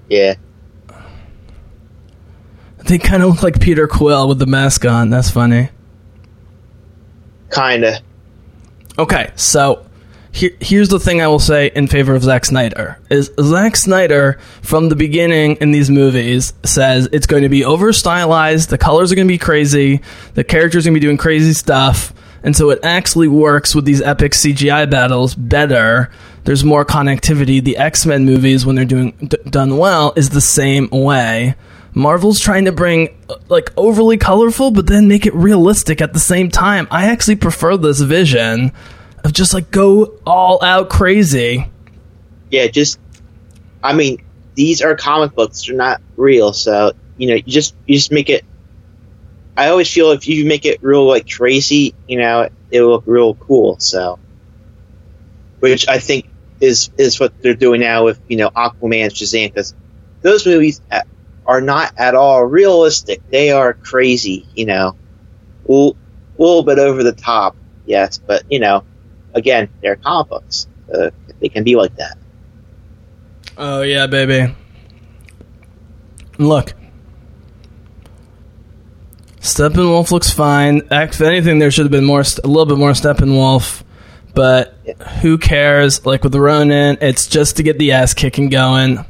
yeah, 0.10 0.36
They 2.86 3.00
kind 3.00 3.24
of 3.24 3.30
look 3.30 3.42
like 3.44 3.60
Peter 3.60 3.88
Quill 3.88 4.28
with 4.30 4.38
the 4.40 4.46
mask 4.46 4.86
on. 4.86 5.10
That's 5.10 5.30
funny. 5.32 5.70
kinda. 7.52 8.00
Okay, 9.00 9.32
so 9.36 9.87
here, 10.38 10.52
here's 10.60 10.90
the 10.90 11.00
thing 11.00 11.20
I 11.20 11.28
will 11.28 11.40
say 11.40 11.72
in 11.74 11.88
favor 11.88 12.14
of 12.14 12.24
Zack 12.24 12.46
Snyder 12.46 13.00
is 13.10 13.32
Zack 13.42 13.76
Snyder 13.76 14.38
from 14.62 14.90
the 14.90 14.96
beginning 14.96 15.56
in 15.56 15.72
these 15.72 15.90
movies 15.90 16.54
says 16.64 17.10
it's 17.12 17.26
going 17.26 17.42
to 17.42 17.50
be 17.50 17.66
over 17.66 17.92
stylized, 17.92 18.70
the 18.70 18.78
colors 18.78 19.12
are 19.12 19.16
going 19.16 19.28
to 19.28 19.34
be 19.34 19.40
crazy, 19.40 20.02
the 20.36 20.44
characters 20.44 20.86
are 20.86 20.90
going 20.90 20.94
to 20.94 21.00
be 21.00 21.06
doing 21.06 21.18
crazy 21.18 21.54
stuff, 21.54 22.14
and 22.44 22.56
so 22.56 22.70
it 22.70 22.80
actually 22.84 23.28
works 23.28 23.74
with 23.74 23.86
these 23.86 24.00
epic 24.00 24.34
CGI 24.34 24.90
battles 24.90 25.34
better. 25.34 26.12
There's 26.44 26.64
more 26.64 26.86
connectivity. 26.86 27.62
The 27.62 27.78
X 27.78 28.06
Men 28.06 28.24
movies, 28.24 28.66
when 28.66 28.76
they're 28.76 28.86
doing 28.86 29.12
d- 29.20 29.38
done 29.50 29.78
well, 29.78 30.14
is 30.16 30.30
the 30.30 30.40
same 30.40 30.88
way. 30.92 31.56
Marvel's 31.94 32.40
trying 32.40 32.66
to 32.66 32.72
bring 32.72 33.10
like 33.50 33.72
overly 33.76 34.18
colorful, 34.18 34.70
but 34.70 34.86
then 34.86 35.08
make 35.08 35.26
it 35.26 35.34
realistic 35.34 36.00
at 36.00 36.14
the 36.14 36.20
same 36.20 36.50
time. 36.52 36.88
I 36.92 37.08
actually 37.08 37.38
prefer 37.38 37.76
this 37.76 38.02
vision 38.02 38.72
of 39.28 39.34
just 39.34 39.54
like 39.54 39.70
go 39.72 40.18
all 40.26 40.64
out 40.64 40.90
crazy. 40.90 41.70
Yeah, 42.50 42.68
just. 42.68 43.00
I 43.84 43.94
mean, 43.94 44.24
these 44.56 44.82
are 44.82 44.96
comic 44.96 45.36
books; 45.36 45.66
they're 45.66 45.76
not 45.76 46.02
real. 46.16 46.54
So 46.54 46.94
you 47.18 47.28
know, 47.28 47.36
you 47.36 47.44
just 47.44 47.76
you 47.86 47.96
just 47.96 48.12
make 48.12 48.30
it. 48.30 48.46
I 49.56 49.70
always 49.70 49.92
feel 49.92 50.12
if 50.12 50.28
you 50.28 50.46
make 50.46 50.66
it 50.66 50.82
real 50.82 51.06
like 51.06 51.30
crazy, 51.30 51.94
you 52.08 52.18
know, 52.20 52.50
it 52.72 52.82
will 52.82 52.90
look 52.92 53.04
real 53.06 53.34
cool. 53.36 53.80
So, 53.80 54.18
which 55.60 55.88
I 55.88 56.00
think 56.00 56.30
is 56.62 56.90
is 56.98 57.20
what 57.20 57.40
they're 57.42 57.54
doing 57.54 57.82
now 57.82 58.06
with 58.06 58.20
you 58.30 58.38
know 58.38 58.50
Aquaman, 58.50 59.08
Shazam, 59.08 59.50
because 59.50 59.76
those 60.22 60.46
movies 60.46 60.82
uh, 60.90 61.02
are 61.46 61.62
not 61.62 61.94
at 61.98 62.16
all 62.16 62.44
realistic. 62.46 63.22
They 63.30 63.52
are 63.52 63.74
crazy, 63.74 64.48
you 64.56 64.66
know, 64.66 64.96
a 65.68 65.72
little, 65.72 65.98
little 66.38 66.64
bit 66.64 66.80
over 66.80 67.04
the 67.04 67.14
top, 67.14 67.56
yes, 67.86 68.20
but 68.20 68.44
you 68.50 68.60
know, 68.60 68.84
again, 69.38 69.70
they're 69.82 69.96
comic 69.96 70.30
books. 70.30 70.68
Uh, 70.94 71.12
they 71.40 71.50
can 71.50 71.64
be 71.64 71.76
like 71.76 71.96
that. 71.96 72.18
Oh 73.58 73.82
yeah, 73.82 74.08
baby. 74.08 74.54
Look, 76.38 76.74
Steppenwolf 79.40 80.12
looks 80.12 80.30
fine. 80.30 80.82
If 80.92 81.22
anything, 81.22 81.60
there 81.60 81.72
should 81.72 81.86
have 81.86 81.92
been 81.92 82.06
more, 82.06 82.22
a 82.22 82.48
little 82.48 82.66
bit 82.66 82.78
more 82.78 82.92
Steppenwolf. 82.92 83.84
but 84.34 84.76
who 85.22 85.38
cares? 85.38 86.06
Like 86.06 86.24
with 86.24 86.32
the 86.32 86.42
Ronan, 86.42 86.98
it's 87.02 87.28
just 87.28 87.58
to 87.58 87.64
get 87.64 87.80
the 87.80 87.94
ass 87.94 88.14
kicking 88.14 88.50
going. 88.50 89.04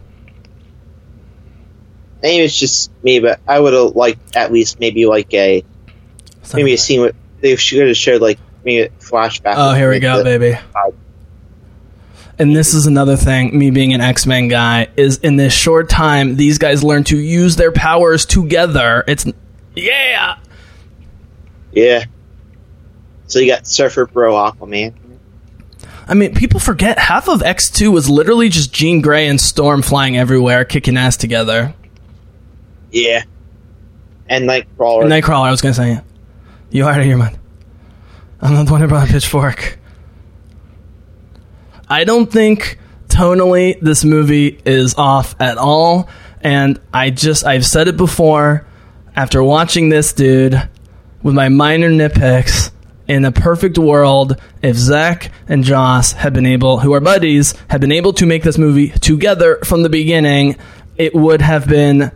Maybe 2.22 2.46
it's 2.46 2.58
just 2.58 2.92
me, 3.04 3.20
but 3.20 3.40
I 3.48 3.60
would 3.60 3.74
have 3.74 3.96
liked 3.96 4.36
at 4.36 4.52
least 4.52 4.80
maybe 4.80 5.06
like 5.06 5.34
a 5.34 5.64
maybe 6.54 6.74
a 6.74 6.78
scene 6.78 7.02
with 7.02 7.16
they 7.42 7.56
should 7.56 7.88
have 7.88 7.98
showed 7.98 8.22
like 8.22 8.40
maybe 8.64 8.90
flashback. 9.10 9.54
Oh, 9.58 9.74
here 9.74 9.90
we 9.90 10.00
go, 10.00 10.18
the- 10.20 10.24
baby. 10.24 10.60
And 12.40 12.56
this 12.56 12.76
is 12.76 12.86
another 12.86 13.16
thing, 13.18 13.58
me 13.58 13.72
being 13.72 13.94
an 13.94 14.02
X 14.02 14.28
Men 14.28 14.48
guy, 14.48 14.90
is 14.96 15.18
in 15.18 15.38
this 15.38 15.54
short 15.54 15.90
time, 15.90 16.36
these 16.36 16.60
guys 16.60 16.84
learn 16.84 17.04
to 17.06 17.18
use 17.18 17.56
their 17.56 17.72
powers 17.72 18.28
together. 18.28 19.04
It's, 19.08 19.26
yeah! 19.76 20.38
Yeah. 21.72 22.06
So 23.26 23.40
you 23.40 23.52
got 23.52 23.66
Surfer 23.66 24.06
Bro 24.06 24.34
Aquaman. 24.34 24.94
I 26.08 26.14
mean, 26.14 26.34
people 26.36 26.60
forget 26.60 26.98
half 27.00 27.28
of 27.28 27.42
X2 27.42 27.92
was 27.92 28.10
literally 28.10 28.50
just 28.50 28.72
Jean 28.72 29.02
Grey 29.02 29.28
and 29.28 29.42
Storm 29.42 29.82
flying 29.82 30.16
everywhere, 30.16 30.64
kicking 30.64 30.96
ass 30.96 31.18
together. 31.18 31.74
Yeah. 32.92 33.24
And 34.30 34.48
Nightcrawler. 34.48 35.02
And 35.02 35.12
Nightcrawler, 35.12 35.48
I 35.48 35.52
was 35.52 35.62
gonna 35.62 35.74
say. 35.74 36.02
You 36.70 36.88
out 36.88 37.00
of 37.00 37.06
your 37.06 37.18
mind. 37.18 37.38
I'm 38.42 38.54
not 38.54 38.66
the 38.66 38.72
one 38.72 38.82
who 38.82 38.88
brought 38.88 39.10
a 39.10 39.12
pitchfork. 39.12 39.80
I 41.90 42.04
don't 42.04 42.32
think 42.32 42.78
tonally 43.08 43.80
this 43.80 44.04
movie 44.04 44.60
is 44.66 44.96
off 44.96 45.36
at 45.40 45.58
all. 45.58 46.10
And 46.42 46.80
I 46.94 47.10
just, 47.10 47.46
I've 47.46 47.66
said 47.66 47.88
it 47.88 47.98
before. 47.98 48.66
After 49.16 49.44
watching 49.44 49.90
this, 49.90 50.14
dude, 50.14 50.70
with 51.24 51.34
my 51.34 51.50
minor 51.50 51.90
nitpicks, 51.90 52.72
in 53.08 53.26
a 53.26 53.32
perfect 53.32 53.78
world, 53.78 54.40
if 54.62 54.76
Zack 54.76 55.32
and 55.48 55.64
Joss 55.64 56.12
had 56.12 56.34
been 56.34 56.46
able, 56.46 56.80
who 56.80 56.94
are 56.94 57.00
buddies, 57.00 57.54
had 57.70 57.82
been 57.82 57.92
able 57.92 58.14
to 58.14 58.26
make 58.26 58.44
this 58.44 58.58
movie 58.58 58.90
together 58.90 59.60
from 59.64 59.82
the 59.82 59.90
beginning, 59.90 60.58
it 60.98 61.16
would 61.16 61.42
have 61.42 61.68
been 61.68 62.12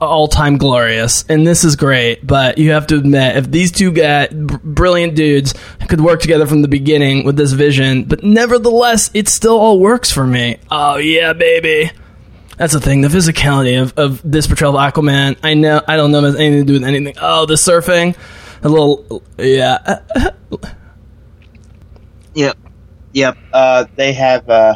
all 0.00 0.28
time 0.28 0.58
glorious. 0.58 1.24
And 1.28 1.46
this 1.46 1.64
is 1.64 1.76
great, 1.76 2.26
but 2.26 2.58
you 2.58 2.72
have 2.72 2.86
to 2.88 2.96
admit, 2.96 3.36
if 3.36 3.50
these 3.50 3.72
two 3.72 3.92
guy, 3.92 4.28
br- 4.28 4.56
brilliant 4.62 5.14
dudes 5.14 5.54
could 5.88 6.00
work 6.00 6.20
together 6.20 6.46
from 6.46 6.62
the 6.62 6.68
beginning 6.68 7.24
with 7.24 7.36
this 7.36 7.52
vision, 7.52 8.04
but 8.04 8.22
nevertheless, 8.22 9.10
it 9.14 9.28
still 9.28 9.58
all 9.58 9.80
works 9.80 10.10
for 10.10 10.26
me. 10.26 10.58
Oh, 10.70 10.96
yeah, 10.96 11.32
baby. 11.32 11.90
That's 12.56 12.72
the 12.72 12.80
thing. 12.80 13.00
The 13.00 13.08
physicality 13.08 13.80
of, 13.82 13.94
of 13.98 14.20
this 14.24 14.46
portrayal 14.46 14.78
of 14.78 14.92
Aquaman. 14.92 15.36
I 15.42 15.54
know. 15.54 15.82
I 15.88 15.96
don't 15.96 16.12
know 16.12 16.18
if 16.18 16.24
it 16.24 16.26
has 16.28 16.36
anything 16.36 16.60
to 16.60 16.66
do 16.66 16.72
with 16.74 16.84
anything. 16.84 17.14
Oh, 17.20 17.46
the 17.46 17.54
surfing. 17.54 18.16
A 18.62 18.68
little. 18.68 19.22
Yeah. 19.38 20.00
Yep. 22.34 22.58
Yep. 23.12 23.38
Uh, 23.52 23.84
they 23.94 24.12
have. 24.12 24.48
Uh, 24.48 24.74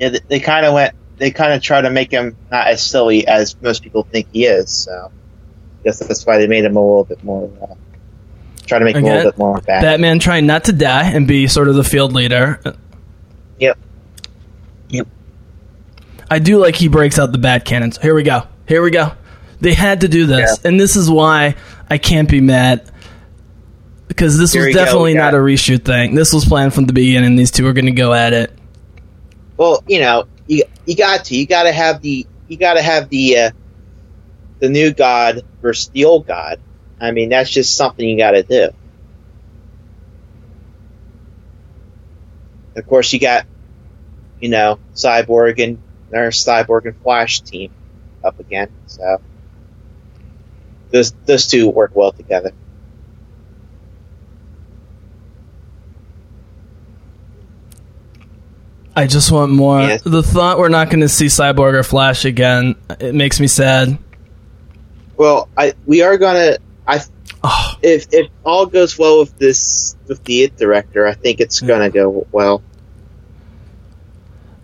yeah, 0.00 0.16
they 0.28 0.40
kind 0.40 0.66
of 0.66 0.74
went. 0.74 0.94
They 1.22 1.30
kind 1.30 1.52
of 1.52 1.62
try 1.62 1.80
to 1.80 1.88
make 1.88 2.10
him 2.10 2.36
not 2.50 2.66
as 2.66 2.84
silly 2.84 3.28
as 3.28 3.54
most 3.62 3.84
people 3.84 4.02
think 4.02 4.26
he 4.32 4.44
is. 4.44 4.72
So, 4.72 5.12
I 5.12 5.82
guess 5.84 6.00
that's 6.00 6.26
why 6.26 6.38
they 6.38 6.48
made 6.48 6.64
him 6.64 6.74
a 6.74 6.80
little 6.80 7.04
bit 7.04 7.22
more. 7.22 7.48
Uh, 7.62 7.76
try 8.66 8.80
to 8.80 8.84
make 8.84 8.96
him 8.96 9.04
a 9.04 9.06
little 9.06 9.30
bit 9.30 9.38
more 9.38 9.60
bad. 9.60 9.82
Batman 9.82 10.18
trying 10.18 10.46
not 10.46 10.64
to 10.64 10.72
die 10.72 11.12
and 11.12 11.28
be 11.28 11.46
sort 11.46 11.68
of 11.68 11.76
the 11.76 11.84
field 11.84 12.12
leader. 12.12 12.60
Yep. 13.60 13.78
Yep. 14.88 15.06
I 16.28 16.40
do 16.40 16.58
like 16.58 16.74
he 16.74 16.88
breaks 16.88 17.20
out 17.20 17.30
the 17.30 17.38
bat 17.38 17.64
cannons. 17.64 17.98
Here 17.98 18.16
we 18.16 18.24
go. 18.24 18.42
Here 18.66 18.82
we 18.82 18.90
go. 18.90 19.12
They 19.60 19.74
had 19.74 20.00
to 20.00 20.08
do 20.08 20.26
this, 20.26 20.58
and 20.64 20.80
this 20.80 20.96
is 20.96 21.08
why 21.08 21.54
I 21.88 21.98
can't 21.98 22.28
be 22.28 22.40
mad 22.40 22.90
because 24.08 24.36
this 24.36 24.52
Here 24.52 24.62
was 24.62 24.66
we 24.66 24.72
go, 24.72 24.84
definitely 24.84 25.14
not 25.14 25.30
got- 25.30 25.34
a 25.34 25.40
reshoot 25.40 25.84
thing. 25.84 26.16
This 26.16 26.32
was 26.32 26.44
planned 26.44 26.74
from 26.74 26.86
the 26.86 26.92
beginning. 26.92 27.36
These 27.36 27.52
two 27.52 27.64
are 27.68 27.72
going 27.72 27.86
to 27.86 27.92
go 27.92 28.12
at 28.12 28.32
it. 28.32 28.50
Well, 29.56 29.84
you 29.86 30.00
know, 30.00 30.24
you 30.46 30.64
you 30.86 30.96
got 30.96 31.26
to. 31.26 31.36
You 31.36 31.46
got 31.46 31.64
to 31.64 31.72
have 31.72 32.00
the. 32.02 32.28
You 32.48 32.58
got 32.58 32.74
to 32.74 32.82
have 32.82 33.08
the. 33.10 33.38
Uh, 33.38 33.50
the 34.60 34.68
new 34.68 34.92
god 34.94 35.42
versus 35.62 35.90
the 35.92 36.04
old 36.06 36.26
god. 36.26 36.62
I 37.00 37.10
mean, 37.12 37.28
that's 37.30 37.50
just 37.50 37.76
something 37.76 38.08
you 38.08 38.16
got 38.16 38.32
to 38.32 38.42
do. 38.42 38.70
Of 42.76 42.86
course, 42.86 43.12
you 43.12 43.20
got, 43.20 43.46
you 44.38 44.50
know, 44.50 44.80
Cyborg 44.94 45.62
and 45.62 45.82
their 46.10 46.30
Cyborg 46.30 46.86
and 46.86 46.96
Flash 46.98 47.42
team 47.42 47.72
up 48.24 48.40
again. 48.40 48.70
So 48.86 49.18
those 50.92 51.14
those 51.26 51.46
two 51.48 51.68
work 51.70 51.92
well 51.94 52.12
together. 52.12 52.52
I 58.94 59.06
just 59.06 59.32
want 59.32 59.52
more. 59.52 59.80
Yeah. 59.80 59.98
The 60.04 60.22
thought 60.22 60.58
we're 60.58 60.68
not 60.68 60.90
going 60.90 61.00
to 61.00 61.08
see 61.08 61.26
Cyborg 61.26 61.74
or 61.74 61.82
Flash 61.82 62.24
again 62.24 62.76
it 63.00 63.14
makes 63.14 63.40
me 63.40 63.46
sad. 63.46 63.98
Well, 65.16 65.48
I 65.56 65.74
we 65.86 66.02
are 66.02 66.18
gonna. 66.18 66.58
I 66.86 67.00
Oh, 67.44 67.74
if 67.82 68.06
if 68.12 68.28
all 68.44 68.66
goes 68.66 68.96
well 68.96 69.20
with 69.20 69.36
this 69.38 69.96
with 70.06 70.22
the 70.24 70.44
it 70.44 70.56
director, 70.56 71.06
I 71.06 71.14
think 71.14 71.40
it's 71.40 71.60
gonna 71.60 71.90
go 71.90 72.26
well. 72.30 72.62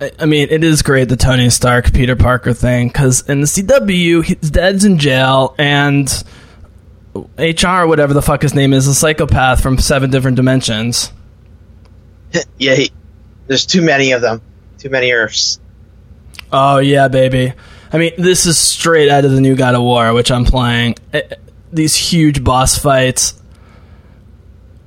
I 0.00 0.12
I 0.20 0.26
mean, 0.26 0.48
it 0.50 0.62
is 0.62 0.82
great 0.82 1.09
the 1.09 1.16
Tony 1.16 1.50
Stark 1.50 1.92
Peter 1.92 2.14
Parker 2.14 2.55
thing 2.55 2.88
because 2.88 3.28
in 3.28 3.40
the 3.40 3.46
CW, 3.46 4.24
his 4.24 4.50
dad's 4.50 4.84
in 4.84 4.98
jail 4.98 5.56
and 5.59 6.09
HR, 7.36 7.86
whatever 7.86 8.14
the 8.14 8.22
fuck 8.22 8.42
his 8.42 8.55
name 8.55 8.72
is, 8.72 8.86
a 8.86 8.94
psychopath 8.94 9.60
from 9.60 9.78
seven 9.78 10.10
different 10.10 10.36
dimensions. 10.36 11.12
yeah, 12.59 12.76
he, 12.76 12.92
there's 13.48 13.66
too 13.66 13.82
many 13.82 14.12
of 14.12 14.20
them. 14.22 14.40
Too 14.78 14.90
many 14.90 15.10
Earths. 15.10 15.58
Oh 16.52 16.78
yeah, 16.78 17.08
baby. 17.08 17.52
I 17.92 17.98
mean, 17.98 18.12
this 18.18 18.46
is 18.46 18.56
straight 18.56 19.08
out 19.10 19.24
of 19.24 19.32
the 19.32 19.40
new 19.40 19.56
God 19.56 19.74
of 19.74 19.82
War, 19.82 20.12
which 20.12 20.30
I'm 20.30 20.44
playing. 20.44 20.94
Eh, 21.12 21.22
eh, 21.30 21.34
These 21.72 21.96
huge 21.96 22.44
boss 22.44 22.78
fights. 22.78 23.34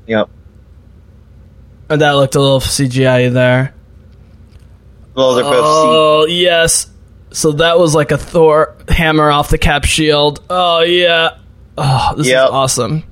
Yep. 0.07 0.29
And 1.89 2.01
that 2.01 2.11
looked 2.11 2.35
a 2.35 2.39
little 2.39 2.59
CGI 2.61 3.31
there. 3.33 3.73
Well, 5.13 5.33
they're 5.35 5.43
both. 5.43 5.61
Oh 5.63 6.25
yes. 6.29 6.88
So 7.31 7.53
that 7.53 7.77
was 7.79 7.93
like 7.95 8.11
a 8.11 8.17
Thor 8.17 8.75
hammer 8.88 9.29
off 9.29 9.49
the 9.49 9.57
cap 9.57 9.83
shield. 9.83 10.41
Oh 10.49 10.81
yeah. 10.81 11.38
Oh, 11.77 12.13
this 12.17 12.27
Yep. 12.27 12.45
is 12.45 12.49
awesome. 12.51 13.03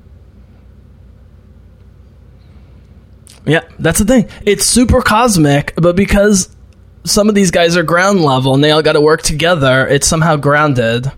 Yeah, 3.46 3.62
that's 3.80 4.00
the 4.00 4.06
thing. 4.06 4.30
It's 4.46 4.66
super 4.66 5.02
cosmic, 5.02 5.74
but 5.76 5.96
because 5.96 6.56
some 7.04 7.30
of 7.30 7.36
these 7.36 7.52
guys 7.52 7.78
are 7.78 7.84
ground 7.84 8.22
level 8.22 8.54
and 8.54 8.64
they 8.64 8.72
all 8.72 8.82
got 8.82 8.94
to 8.94 9.02
work 9.02 9.22
together, 9.22 9.88
it's 9.88 10.08
somehow 10.08 10.36
grounded. 10.36 11.12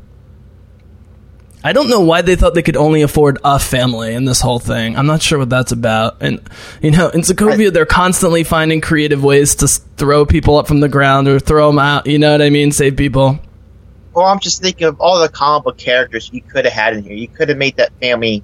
I 1.63 1.73
don't 1.73 1.89
know 1.89 2.01
why 2.01 2.23
they 2.23 2.35
thought 2.35 2.55
they 2.55 2.63
could 2.63 2.77
only 2.77 3.03
afford 3.03 3.37
a 3.43 3.59
family 3.59 4.15
in 4.15 4.25
this 4.25 4.41
whole 4.41 4.57
thing. 4.57 4.97
I'm 4.97 5.05
not 5.05 5.21
sure 5.21 5.37
what 5.37 5.49
that's 5.49 5.71
about. 5.71 6.17
And 6.21 6.41
you 6.81 6.89
know, 6.89 7.09
in 7.09 7.21
Sokovia, 7.21 7.71
they're 7.71 7.85
constantly 7.85 8.43
finding 8.43 8.81
creative 8.81 9.23
ways 9.23 9.55
to 9.55 9.67
throw 9.67 10.25
people 10.25 10.57
up 10.57 10.67
from 10.67 10.79
the 10.79 10.89
ground 10.89 11.27
or 11.27 11.39
throw 11.39 11.67
them 11.67 11.77
out. 11.77 12.07
You 12.07 12.17
know 12.17 12.31
what 12.31 12.41
I 12.41 12.49
mean? 12.49 12.71
Save 12.71 12.97
people. 12.97 13.39
Well, 14.13 14.25
I'm 14.25 14.39
just 14.39 14.61
thinking 14.61 14.87
of 14.87 14.99
all 14.99 15.19
the 15.19 15.29
comic 15.29 15.63
book 15.63 15.77
characters 15.77 16.29
you 16.33 16.41
could 16.41 16.65
have 16.65 16.73
had 16.73 16.97
in 16.97 17.03
here. 17.03 17.13
You 17.13 17.27
could 17.27 17.49
have 17.49 17.57
made 17.57 17.77
that 17.77 17.91
family 18.01 18.43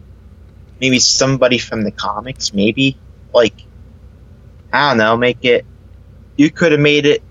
maybe 0.79 0.99
somebody 0.99 1.57
from 1.57 1.83
the 1.83 1.91
comics, 1.91 2.53
maybe 2.53 2.97
like 3.33 3.53
I 4.77 4.89
don't 4.89 4.97
know, 4.99 5.17
make 5.17 5.43
it. 5.43 5.65
You 6.35 6.51
could 6.51 6.71
have 6.71 6.81
made 6.81 7.05
it 7.05 7.23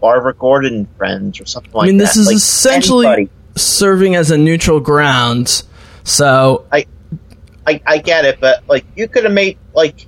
Barbara 0.00 0.34
Gordon 0.34 0.86
friends 0.98 1.40
or 1.40 1.46
something 1.46 1.72
like 1.72 1.86
that. 1.86 1.88
I 1.88 1.92
mean, 1.92 1.96
this 1.98 2.16
is 2.16 2.26
Like, 2.26 2.36
essentially 2.36 3.06
anybody. 3.06 3.30
serving 3.56 4.14
as 4.16 4.30
a 4.30 4.36
neutral 4.36 4.80
ground. 4.80 5.62
So 6.04 6.66
I 6.72 6.86
I 7.86 7.98
get 7.98 8.24
it, 8.24 8.38
but 8.40 8.64
like 8.68 8.84
you 8.96 9.06
could 9.08 9.24
have 9.24 9.32
made 9.32 9.56
like 9.72 10.06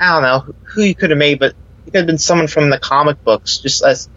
I 0.00 0.12
don't 0.12 0.22
know 0.22 0.54
who 0.64 0.82
you 0.82 0.94
could 0.94 1.10
have 1.10 1.18
made, 1.18 1.38
but 1.38 1.54
it 1.86 1.92
could 1.92 1.98
have 1.98 2.06
been 2.06 2.18
someone 2.18 2.48
from 2.48 2.70
the 2.70 2.78
comic 2.78 3.22
books, 3.24 3.58
just 3.58 3.82
as 3.84 4.08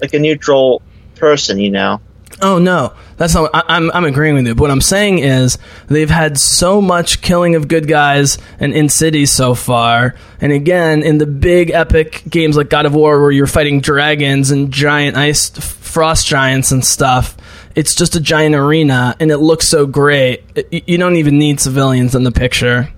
like 0.00 0.12
a 0.14 0.18
neutral 0.18 0.82
person, 1.14 1.58
you 1.58 1.70
know. 1.70 2.00
Oh 2.40 2.58
no, 2.58 2.92
that's 3.16 3.34
not. 3.34 3.50
I, 3.52 3.62
I'm 3.68 3.90
I'm 3.90 4.04
agreeing 4.04 4.34
with 4.34 4.46
you. 4.46 4.54
But 4.54 4.62
what 4.62 4.70
I'm 4.70 4.80
saying 4.80 5.18
is 5.18 5.58
they've 5.88 6.10
had 6.10 6.38
so 6.38 6.80
much 6.80 7.20
killing 7.20 7.54
of 7.56 7.66
good 7.68 7.88
guys 7.88 8.38
and 8.60 8.72
in 8.72 8.88
cities 8.88 9.32
so 9.32 9.54
far, 9.54 10.14
and 10.40 10.52
again 10.52 11.02
in 11.02 11.18
the 11.18 11.26
big 11.26 11.70
epic 11.70 12.22
games 12.28 12.56
like 12.56 12.70
God 12.70 12.86
of 12.86 12.94
War, 12.94 13.20
where 13.20 13.30
you're 13.32 13.46
fighting 13.46 13.80
dragons 13.80 14.50
and 14.50 14.70
giant 14.72 15.16
ice 15.16 15.50
frost 15.50 16.26
giants 16.26 16.70
and 16.70 16.84
stuff. 16.84 17.36
It's 17.74 17.94
just 17.94 18.14
a 18.16 18.20
giant 18.20 18.54
arena, 18.54 19.16
and 19.20 19.30
it 19.30 19.38
looks 19.38 19.66
so 19.68 19.86
great. 19.86 20.44
It- 20.54 20.88
you 20.88 20.98
don't 20.98 21.16
even 21.16 21.38
need 21.38 21.60
civilians 21.60 22.14
in 22.14 22.24
the 22.24 22.32
picture. 22.32 22.92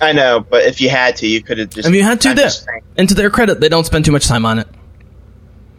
I 0.00 0.12
know, 0.12 0.40
but 0.48 0.64
if 0.64 0.80
you 0.80 0.90
had 0.90 1.16
to, 1.16 1.26
you 1.26 1.42
could 1.42 1.58
have 1.58 1.70
just. 1.70 1.88
If 1.88 1.94
you 1.94 2.02
had 2.04 2.20
to, 2.20 2.34
there. 2.34 2.50
And 2.96 3.08
to 3.08 3.14
their 3.16 3.30
credit, 3.30 3.58
they 3.60 3.68
don't 3.68 3.84
spend 3.84 4.04
too 4.04 4.12
much 4.12 4.26
time 4.28 4.46
on 4.46 4.58
it. 4.60 4.68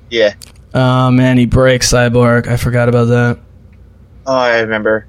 Yeah. 0.10 0.34
Oh 0.74 1.12
man, 1.12 1.38
he 1.38 1.46
breaks 1.46 1.92
Cyborg. 1.92 2.48
I 2.48 2.58
forgot 2.58 2.90
about 2.90 3.06
that. 3.06 3.40
Oh, 4.26 4.36
I 4.36 4.60
remember. 4.60 5.08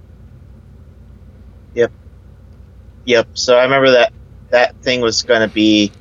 Yep. 1.75 1.93
Yep. 3.05 3.29
So 3.35 3.57
I 3.57 3.65
remember 3.65 3.91
that 3.93 4.13
that 4.51 4.77
thing 4.83 5.01
was 5.01 5.23
going 5.23 5.47
to 5.47 5.53
be, 5.53 5.93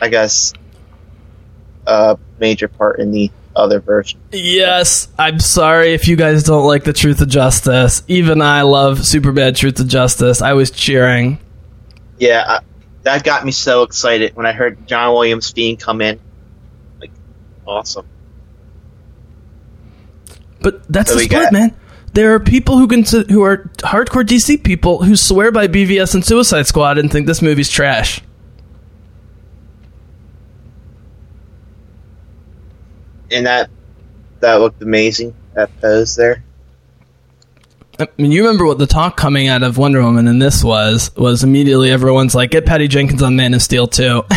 I 0.00 0.08
guess, 0.08 0.52
a 1.86 2.18
major 2.38 2.68
part 2.68 3.00
in 3.00 3.10
the 3.10 3.30
other 3.54 3.80
version. 3.80 4.20
Yes, 4.32 5.08
I'm 5.18 5.40
sorry 5.40 5.94
if 5.94 6.08
you 6.08 6.16
guys 6.16 6.44
don't 6.44 6.66
like 6.66 6.84
the 6.84 6.92
Truth 6.92 7.20
of 7.20 7.28
Justice. 7.28 8.02
Even 8.08 8.40
I 8.40 8.62
love 8.62 8.98
Superbad 8.98 9.56
Truth 9.56 9.80
of 9.80 9.88
Justice. 9.88 10.42
I 10.42 10.52
was 10.52 10.70
cheering. 10.70 11.38
Yeah, 12.18 12.44
I, 12.46 12.60
that 13.02 13.24
got 13.24 13.44
me 13.44 13.52
so 13.52 13.82
excited 13.82 14.36
when 14.36 14.46
I 14.46 14.52
heard 14.52 14.86
John 14.86 15.12
Williams' 15.12 15.50
theme 15.50 15.76
come 15.76 16.00
in. 16.00 16.20
Awesome. 17.66 18.06
But 20.60 20.86
that's 20.92 21.10
So 21.10 21.16
the 21.16 21.24
split, 21.24 21.42
got- 21.44 21.52
man. 21.52 21.74
There 22.14 22.34
are 22.34 22.40
people 22.40 22.76
who 22.76 22.86
can 22.88 23.04
who 23.30 23.42
are 23.42 23.70
hardcore 23.78 24.22
DC 24.22 24.62
people 24.62 25.02
who 25.02 25.16
swear 25.16 25.50
by 25.50 25.66
BVS 25.66 26.12
and 26.14 26.22
Suicide 26.24 26.66
Squad 26.66 26.98
and 26.98 27.10
think 27.10 27.26
this 27.26 27.40
movie's 27.40 27.70
trash. 27.70 28.20
And 33.30 33.46
that 33.46 33.70
that 34.40 34.56
looked 34.56 34.82
amazing. 34.82 35.34
That 35.54 35.70
pose 35.80 36.16
there. 36.16 36.44
I 37.98 38.08
mean, 38.18 38.32
you 38.32 38.42
remember 38.42 38.64
what 38.66 38.78
the 38.78 38.86
talk 38.86 39.16
coming 39.16 39.48
out 39.48 39.62
of 39.62 39.78
Wonder 39.78 40.02
Woman 40.02 40.26
and 40.26 40.40
this 40.40 40.62
was 40.64 41.14
was 41.16 41.42
immediately 41.44 41.90
everyone's 41.90 42.34
like, 42.34 42.50
"Get 42.50 42.66
Patty 42.66 42.88
Jenkins 42.88 43.22
on 43.22 43.36
Man 43.36 43.54
of 43.54 43.62
Steel 43.62 43.86
too." 43.86 44.24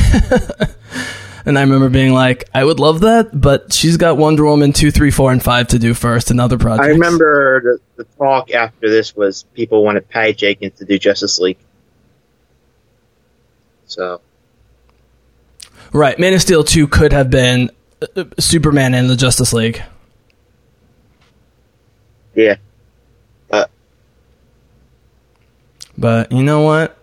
and 1.46 1.58
I 1.58 1.62
remember 1.62 1.90
being 1.90 2.14
like, 2.14 2.50
"I 2.54 2.64
would 2.64 2.80
love 2.80 3.02
that, 3.02 3.30
but 3.40 3.74
she's 3.74 3.98
got 3.98 4.18
Wonder 4.18 4.46
Woman 4.46 4.74
two, 4.74 4.92
three, 4.92 5.12
four, 5.12 5.32
and 5.32 5.42
five 5.42 5.68
to 5.70 5.80
do 5.80 5.94
first, 5.94 6.32
and 6.32 6.42
other 6.42 6.58
projects." 6.58 6.88
I 6.88 6.92
remember 6.92 7.62
the, 7.62 8.04
the 8.04 8.04
talk 8.18 8.52
after 8.52 8.90
this 8.90 9.16
was 9.16 9.44
people 9.54 9.84
wanted 9.84 10.10
Patty 10.10 10.34
Jenkins 10.34 10.80
to 10.80 10.86
do 10.86 10.98
Justice 10.98 11.40
League. 11.40 11.58
So 13.88 14.22
right. 15.94 16.18
Man 16.18 16.34
of 16.34 16.42
Steel 16.42 16.64
two 16.64 16.88
could 16.88 17.14
have 17.14 17.30
been 17.30 17.70
uh, 18.02 18.08
uh, 18.22 18.24
Superman 18.40 18.94
and 18.94 19.10
the 19.10 19.16
Justice 19.16 19.54
League. 19.54 19.82
yeah, 22.34 22.56
but 23.50 23.70
But 25.98 26.32
you 26.32 26.44
know 26.44 26.62
what? 26.62 26.98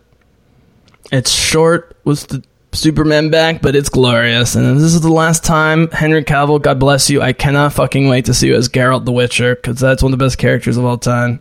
It's 1.11 1.31
short 1.31 1.97
with 2.05 2.29
the 2.29 2.43
Superman 2.73 3.31
back, 3.31 3.61
but 3.61 3.77
it's 3.77 3.89
glorious. 3.89 4.55
And 4.55 4.77
this 4.79 4.95
is 4.95 5.01
the 5.03 5.13
last 5.13 5.45
time 5.45 5.89
Henry 5.91 6.25
Cavill, 6.25 6.61
God 6.61 6.79
bless 6.81 7.11
you. 7.11 7.21
I 7.21 7.33
cannot 7.35 7.75
fucking 7.75 8.09
wait 8.09 8.25
to 8.27 8.35
see 8.35 8.49
you 8.49 8.55
as 8.55 8.69
Geralt 8.69 9.05
the 9.05 9.13
Witcher 9.13 9.55
because 9.55 9.79
that's 9.79 10.03
one 10.03 10.13
of 10.13 10.19
the 10.19 10.25
best 10.25 10.39
characters 10.39 10.77
of 10.77 10.85
all 10.85 10.97
time. 10.99 11.41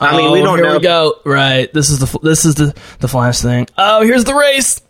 I 0.00 0.16
mean, 0.16 0.30
we 0.32 0.40
Oh, 0.40 0.44
don't 0.44 0.58
here 0.58 0.66
know. 0.68 0.76
we 0.78 0.82
go. 0.82 1.14
Right. 1.24 1.72
This 1.72 1.90
is 1.90 1.98
the 1.98 2.18
this 2.20 2.44
is 2.44 2.54
the 2.54 2.74
the 3.00 3.08
Flash 3.08 3.40
thing. 3.40 3.66
Oh, 3.76 4.02
here's 4.02 4.24
the 4.24 4.34
race. 4.34 4.80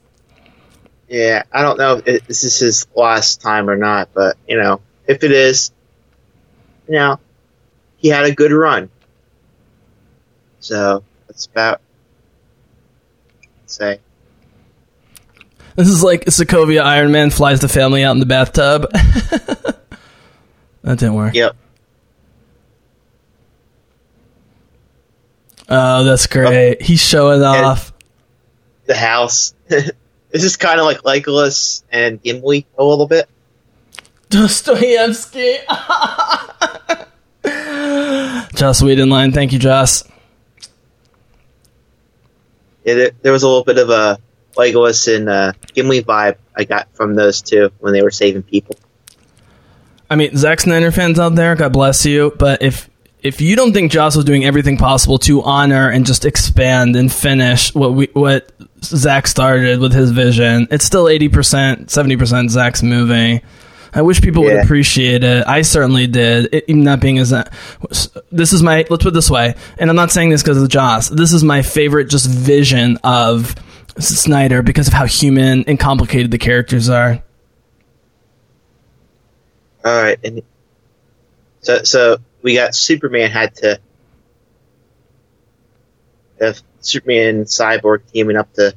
Yeah, 1.08 1.42
I 1.52 1.62
don't 1.62 1.78
know 1.78 2.00
if 2.04 2.26
this 2.26 2.44
is 2.44 2.58
his 2.58 2.86
last 2.94 3.40
time 3.40 3.68
or 3.68 3.76
not, 3.76 4.08
but 4.14 4.36
you 4.48 4.56
know, 4.56 4.80
if 5.06 5.22
it 5.24 5.32
is, 5.32 5.72
you 6.88 6.94
know, 6.94 7.18
he 7.96 8.08
had 8.08 8.24
a 8.24 8.32
good 8.34 8.52
run. 8.52 8.90
So 10.60 11.02
that's 11.28 11.46
about 11.46 11.80
say. 13.66 14.00
This 15.76 15.88
is 15.88 16.02
like 16.02 16.26
Sokovia 16.26 16.82
Iron 16.82 17.10
Man 17.10 17.30
flies 17.30 17.60
the 17.60 17.68
family 17.68 18.04
out 18.04 18.12
in 18.12 18.20
the 18.20 18.26
bathtub. 18.26 18.82
that 18.92 19.78
didn't 20.82 21.14
work. 21.14 21.34
Yep. 21.34 21.56
Oh, 25.68 26.04
that's 26.04 26.26
great. 26.26 26.80
He's 26.82 27.02
showing 27.02 27.42
off. 27.42 27.92
The 28.86 28.94
house. 28.94 29.54
this 29.66 29.92
is 30.32 30.56
kind 30.56 30.78
of 30.78 30.86
like 30.86 30.98
Legolas 30.98 31.82
and 31.90 32.22
Gimli 32.22 32.66
a 32.78 32.84
little 32.84 33.08
bit. 33.08 33.28
Dostoevsky. 34.28 35.56
Joss 38.54 38.82
Whedon 38.82 39.08
line. 39.08 39.32
Thank 39.32 39.52
you, 39.52 39.58
Joss. 39.58 40.04
Yeah, 42.84 42.94
there, 42.94 43.10
there 43.22 43.32
was 43.32 43.42
a 43.42 43.48
little 43.48 43.64
bit 43.64 43.78
of 43.78 43.90
a 43.90 44.18
Legolas 44.56 45.14
and 45.14 45.28
uh, 45.28 45.52
Gimli 45.74 46.02
vibe 46.02 46.36
I 46.56 46.64
got 46.64 46.88
from 46.94 47.14
those 47.14 47.42
two 47.42 47.70
when 47.80 47.92
they 47.92 48.02
were 48.02 48.10
saving 48.10 48.42
people. 48.42 48.76
I 50.10 50.16
mean, 50.16 50.36
Zack 50.36 50.60
Snyder 50.60 50.92
fans 50.92 51.18
out 51.18 51.34
there, 51.34 51.54
God 51.56 51.72
bless 51.72 52.04
you. 52.06 52.32
But 52.38 52.62
if 52.62 52.88
if 53.22 53.40
you 53.40 53.56
don't 53.56 53.72
think 53.72 53.90
Joss 53.90 54.16
was 54.16 54.24
doing 54.26 54.44
everything 54.44 54.76
possible 54.76 55.18
to 55.20 55.42
honor 55.42 55.88
and 55.88 56.04
just 56.04 56.24
expand 56.26 56.94
and 56.94 57.10
finish 57.12 57.74
what 57.74 57.94
we 57.94 58.08
what 58.12 58.52
Zack 58.82 59.26
started 59.26 59.80
with 59.80 59.92
his 59.92 60.10
vision, 60.10 60.68
it's 60.70 60.84
still 60.84 61.08
eighty 61.08 61.28
percent, 61.28 61.90
seventy 61.90 62.16
percent 62.16 62.50
Zack's 62.50 62.82
movie. 62.82 63.42
I 63.96 64.02
wish 64.02 64.20
people 64.20 64.42
would 64.42 64.52
Yeah. 64.52 64.62
appreciate 64.62 65.22
appreciate 65.22 65.24
it. 65.24 65.46
I 65.46 65.62
certainly 65.62 66.06
did. 66.08 66.52
It, 66.52 66.64
even 66.68 66.82
not 66.82 67.00
being 67.00 67.18
as 67.18 67.30
this 68.30 68.52
is 68.52 68.62
my 68.62 68.84
let's 68.90 69.02
put 69.02 69.06
it 69.06 69.14
this 69.14 69.30
way, 69.30 69.54
and 69.78 69.88
I'm 69.88 69.96
not 69.96 70.10
saying 70.10 70.30
this 70.30 70.42
because 70.42 70.60
of 70.60 70.68
Joss. 70.68 71.08
This 71.08 71.32
is 71.32 71.42
my 71.44 71.62
favorite 71.62 72.06
just 72.10 72.28
vision 72.28 72.98
of 73.04 73.54
Snyder 73.98 74.62
because 74.62 74.88
of 74.88 74.94
how 74.94 75.06
human 75.06 75.64
and 75.68 75.78
complicated 75.78 76.30
the 76.30 76.38
characters 76.38 76.88
are. 76.88 77.22
All 79.84 80.02
right, 80.02 80.18
and 80.24 80.42
so 81.60 81.82
so 81.82 82.18
we 82.42 82.54
got 82.54 82.74
Superman 82.74 83.30
had 83.30 83.54
to 83.56 83.80
Superman 86.84 87.36
and 87.36 87.46
Cyborg 87.46 88.02
teaming 88.12 88.36
up 88.36 88.52
to 88.54 88.74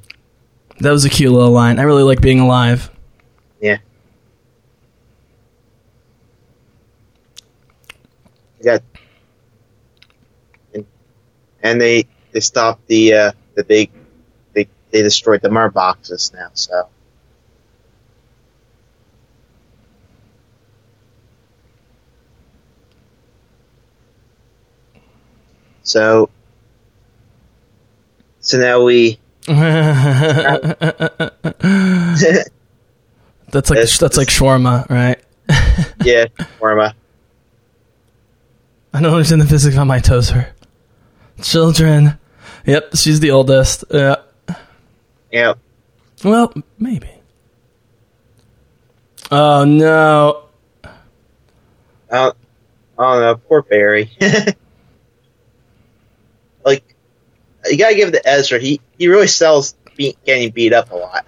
That 0.80 0.92
was 0.92 1.06
a 1.06 1.10
cute 1.10 1.32
little 1.32 1.52
line. 1.52 1.80
I 1.80 1.84
really 1.84 2.04
like 2.04 2.22
being 2.22 2.40
alive. 2.40 2.90
yeah. 3.62 3.78
We 8.60 8.66
got 8.66 8.82
and, 10.74 10.86
and 11.62 11.82
they 11.82 12.08
they 12.32 12.40
stopped 12.40 12.88
the 12.88 13.14
uh, 13.14 13.32
the 13.56 13.64
big 13.64 13.92
they 14.92 15.02
destroyed 15.02 15.42
the 15.42 15.50
mer 15.50 15.70
boxes 15.70 16.32
now 16.34 16.50
so. 16.54 16.88
So, 25.84 26.30
so 28.42 28.58
now 28.58 28.84
we 28.84 29.20
that's 29.48 29.70
like 33.70 33.90
that's 33.98 34.18
like 34.18 34.28
shawarma, 34.28 34.90
right? 34.90 35.24
yeah, 36.04 36.26
Norma. 36.62 36.94
I 38.94 39.02
don't 39.02 39.14
understand 39.14 39.40
the 39.40 39.46
physics 39.46 39.78
on 39.78 39.88
my 39.88 40.00
toaster. 40.00 40.54
Children. 41.42 42.20
Yep, 42.66 42.98
she's 42.98 43.22
the 43.22 43.32
oldest. 43.32 43.86
Yeah. 43.90 44.18
Yeah, 45.32 45.54
Well, 46.24 46.54
maybe. 46.78 47.10
Oh 49.30 49.66
no. 49.66 50.44
I 52.10 52.16
don't, 52.16 52.38
I 52.98 53.14
don't 53.14 53.22
know, 53.22 53.36
poor 53.36 53.62
Barry. 53.62 54.10
like, 56.66 56.96
you 57.66 57.78
gotta 57.78 57.96
give 57.96 58.10
it 58.10 58.14
to 58.14 58.28
Ezra. 58.28 58.60
He 58.60 58.80
he 58.98 59.08
really 59.08 59.28
sells 59.28 59.76
beat, 59.98 60.18
getting 60.24 60.50
beat 60.52 60.72
up 60.74 60.92
a 60.92 60.96
lot. 60.96 61.26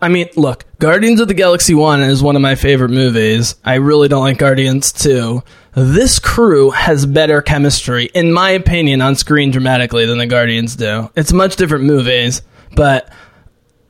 I 0.00 0.08
mean, 0.08 0.28
look, 0.36 0.64
Guardians 0.78 1.20
of 1.20 1.28
the 1.28 1.34
Galaxy 1.34 1.74
1 1.74 2.02
is 2.02 2.22
one 2.22 2.36
of 2.36 2.42
my 2.42 2.54
favorite 2.54 2.90
movies. 2.90 3.54
I 3.64 3.76
really 3.76 4.08
don't 4.08 4.20
like 4.22 4.36
Guardians 4.36 4.92
2. 4.92 5.42
This 5.74 6.18
crew 6.18 6.70
has 6.70 7.06
better 7.06 7.40
chemistry, 7.40 8.10
in 8.14 8.30
my 8.30 8.50
opinion, 8.50 9.00
on 9.00 9.14
screen 9.14 9.50
dramatically 9.50 10.04
than 10.04 10.18
the 10.18 10.26
Guardians 10.26 10.76
do. 10.76 11.10
It's 11.16 11.32
much 11.32 11.56
different 11.56 11.84
movies, 11.84 12.42
but 12.74 13.10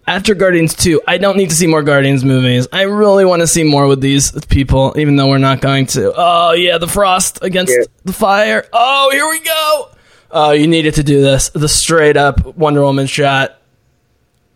after 0.06 0.34
Guardians 0.34 0.74
2, 0.74 1.02
I 1.06 1.18
don't 1.18 1.36
need 1.36 1.50
to 1.50 1.56
see 1.56 1.66
more 1.66 1.82
Guardians 1.82 2.24
movies. 2.24 2.68
I 2.72 2.82
really 2.82 3.24
want 3.24 3.40
to 3.40 3.46
see 3.46 3.64
more 3.64 3.86
with 3.86 4.00
these 4.00 4.30
people, 4.46 4.94
even 4.98 5.16
though 5.16 5.28
we're 5.28 5.38
not 5.38 5.60
going 5.60 5.86
to. 5.86 6.12
Oh, 6.16 6.52
yeah, 6.52 6.78
the 6.78 6.86
frost 6.86 7.40
against 7.42 7.72
Yeah. 7.72 7.86
the 8.04 8.12
fire. 8.12 8.66
Oh, 8.72 9.10
here 9.12 9.28
we 9.28 9.40
go. 9.40 9.88
Oh, 10.30 10.52
you 10.52 10.66
needed 10.66 10.94
to 10.94 11.02
do 11.02 11.20
this. 11.22 11.48
The 11.50 11.68
straight 11.68 12.16
up 12.16 12.56
Wonder 12.56 12.82
Woman 12.82 13.06
shot. 13.06 13.58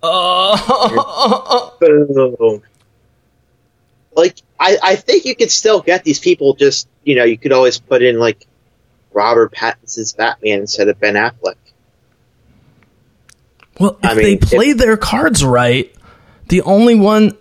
Oh. 0.03 1.77
Boom. 1.81 2.63
Like, 4.13 4.37
I, 4.59 4.77
I 4.83 4.97
think 4.97 5.25
you 5.25 5.35
could 5.37 5.51
still 5.51 5.81
get 5.81 6.05
these 6.05 6.19
people 6.19 6.55
just, 6.55 6.89
you 7.05 7.15
know, 7.17 7.25
you 7.25 7.39
could 7.39 7.53
always 7.53 7.79
put 7.79 8.03
in, 8.03 8.19
like, 8.19 8.47
Robert 9.13 9.53
Pattinson's 9.53 10.13
Batman 10.13 10.61
instead 10.61 10.89
of 10.89 10.99
Ben 11.01 11.15
Affleck. 11.15 11.55
Well, 13.81 13.99
if 14.03 14.11
I 14.11 14.15
mean, 14.15 14.23
they 14.25 14.33
if- 14.35 14.41
play 14.43 14.73
their 14.75 14.97
cards 14.97 15.45
right, 15.45 15.93
the 16.49 16.63
only 16.63 16.95
one 16.95 17.37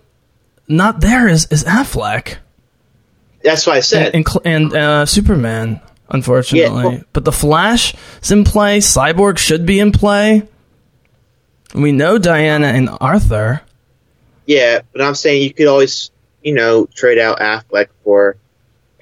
not 0.66 1.00
there 1.00 1.28
is, 1.28 1.46
is 1.50 1.64
Affleck 1.64 2.38
That's 3.44 3.66
what 3.66 3.76
I 3.76 3.80
said. 3.80 4.14
and 4.14 4.26
and, 4.44 4.72
and 4.72 4.74
uh, 4.74 5.06
Superman. 5.06 5.80
Unfortunately, 6.08 6.82
Yeah, 6.82 6.88
well- 6.88 7.04
but 7.12 7.24
the 7.24 7.32
Flash 7.32 7.94
is 8.22 8.32
in 8.32 8.42
play. 8.44 8.78
Cyborg 8.78 9.38
should 9.38 9.64
be 9.66 9.78
in 9.78 9.92
play. 9.92 10.48
We 11.74 11.92
know 11.92 12.18
Diana 12.18 12.66
and 12.68 12.88
Arthur. 13.00 13.60
Yeah, 14.46 14.80
but 14.92 15.02
I'm 15.02 15.14
saying 15.14 15.42
you 15.42 15.54
could 15.54 15.68
always, 15.68 16.10
you 16.42 16.52
know, 16.52 16.86
trade 16.86 17.18
out 17.18 17.38
Affleck 17.38 17.88
for 18.02 18.36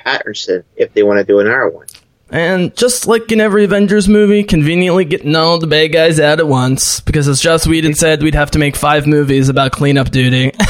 Pattinson 0.04 0.64
if 0.76 0.92
they 0.92 1.02
want 1.02 1.18
to 1.18 1.24
do 1.24 1.38
another 1.40 1.70
one. 1.70 1.86
And 2.30 2.76
just 2.76 3.06
like 3.06 3.32
in 3.32 3.40
every 3.40 3.64
Avengers 3.64 4.06
movie, 4.08 4.44
conveniently 4.44 5.06
getting 5.06 5.34
all 5.34 5.58
the 5.58 5.66
bad 5.66 5.88
guys 5.88 6.20
out 6.20 6.40
at 6.40 6.46
once. 6.46 7.00
Because 7.00 7.26
as 7.26 7.40
Joss 7.40 7.66
Whedon 7.66 7.94
said, 7.94 8.22
we'd 8.22 8.34
have 8.34 8.50
to 8.50 8.58
make 8.58 8.76
five 8.76 9.06
movies 9.06 9.48
about 9.48 9.72
cleanup 9.72 10.10
duty. 10.10 10.52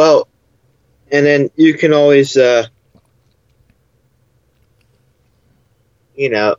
Well, 0.00 0.28
and 1.12 1.26
then 1.26 1.50
you 1.56 1.74
can 1.74 1.92
always, 1.92 2.34
uh, 2.34 2.66
you 6.14 6.30
know, 6.30 6.56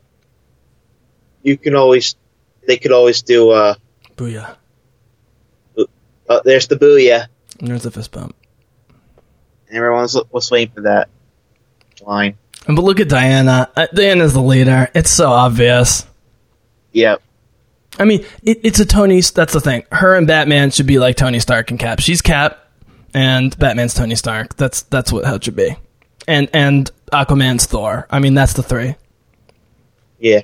you 1.41 1.57
can 1.57 1.73
always, 1.73 2.15
they 2.67 2.77
could 2.77 2.91
always 2.91 3.23
do, 3.23 3.49
uh, 3.49 3.73
Booyah. 4.15 4.57
Oh, 6.29 6.41
there's 6.45 6.67
the 6.67 6.75
booyah. 6.75 7.29
And 7.59 7.69
there's 7.69 7.81
the 7.81 7.89
fist 7.89 8.11
bump. 8.11 8.35
And 9.69 9.77
everyone's 9.77 10.15
was 10.31 10.51
waiting 10.51 10.75
for 10.75 10.81
that 10.81 11.09
line. 12.01 12.37
But 12.67 12.81
look 12.81 12.99
at 12.99 13.09
Diana. 13.09 13.69
Uh, 13.75 13.87
Diana's 13.93 14.33
the 14.33 14.41
leader. 14.41 14.89
It's 14.93 15.09
so 15.09 15.29
obvious. 15.31 16.05
Yep. 16.91 17.21
I 17.99 18.05
mean, 18.05 18.25
it, 18.43 18.59
it's 18.63 18.79
a 18.79 18.85
Tony. 18.85 19.19
That's 19.21 19.53
the 19.53 19.61
thing. 19.61 19.83
Her 19.91 20.15
and 20.15 20.27
Batman 20.27 20.71
should 20.71 20.87
be 20.87 20.99
like 20.99 21.15
Tony 21.17 21.39
Stark 21.39 21.71
and 21.71 21.79
Cap. 21.79 21.99
She's 21.99 22.21
Cap, 22.21 22.59
and 23.13 23.57
Batman's 23.57 23.93
Tony 23.93 24.15
Stark. 24.15 24.55
That's 24.55 24.83
that's 24.83 25.11
what 25.11 25.25
how 25.25 25.35
it 25.35 25.43
should 25.43 25.55
be. 25.55 25.75
And 26.27 26.49
and 26.53 26.89
Aquaman's 27.11 27.65
Thor. 27.65 28.07
I 28.09 28.19
mean, 28.19 28.33
that's 28.33 28.53
the 28.53 28.63
three. 28.63 28.95
Yeah. 30.19 30.41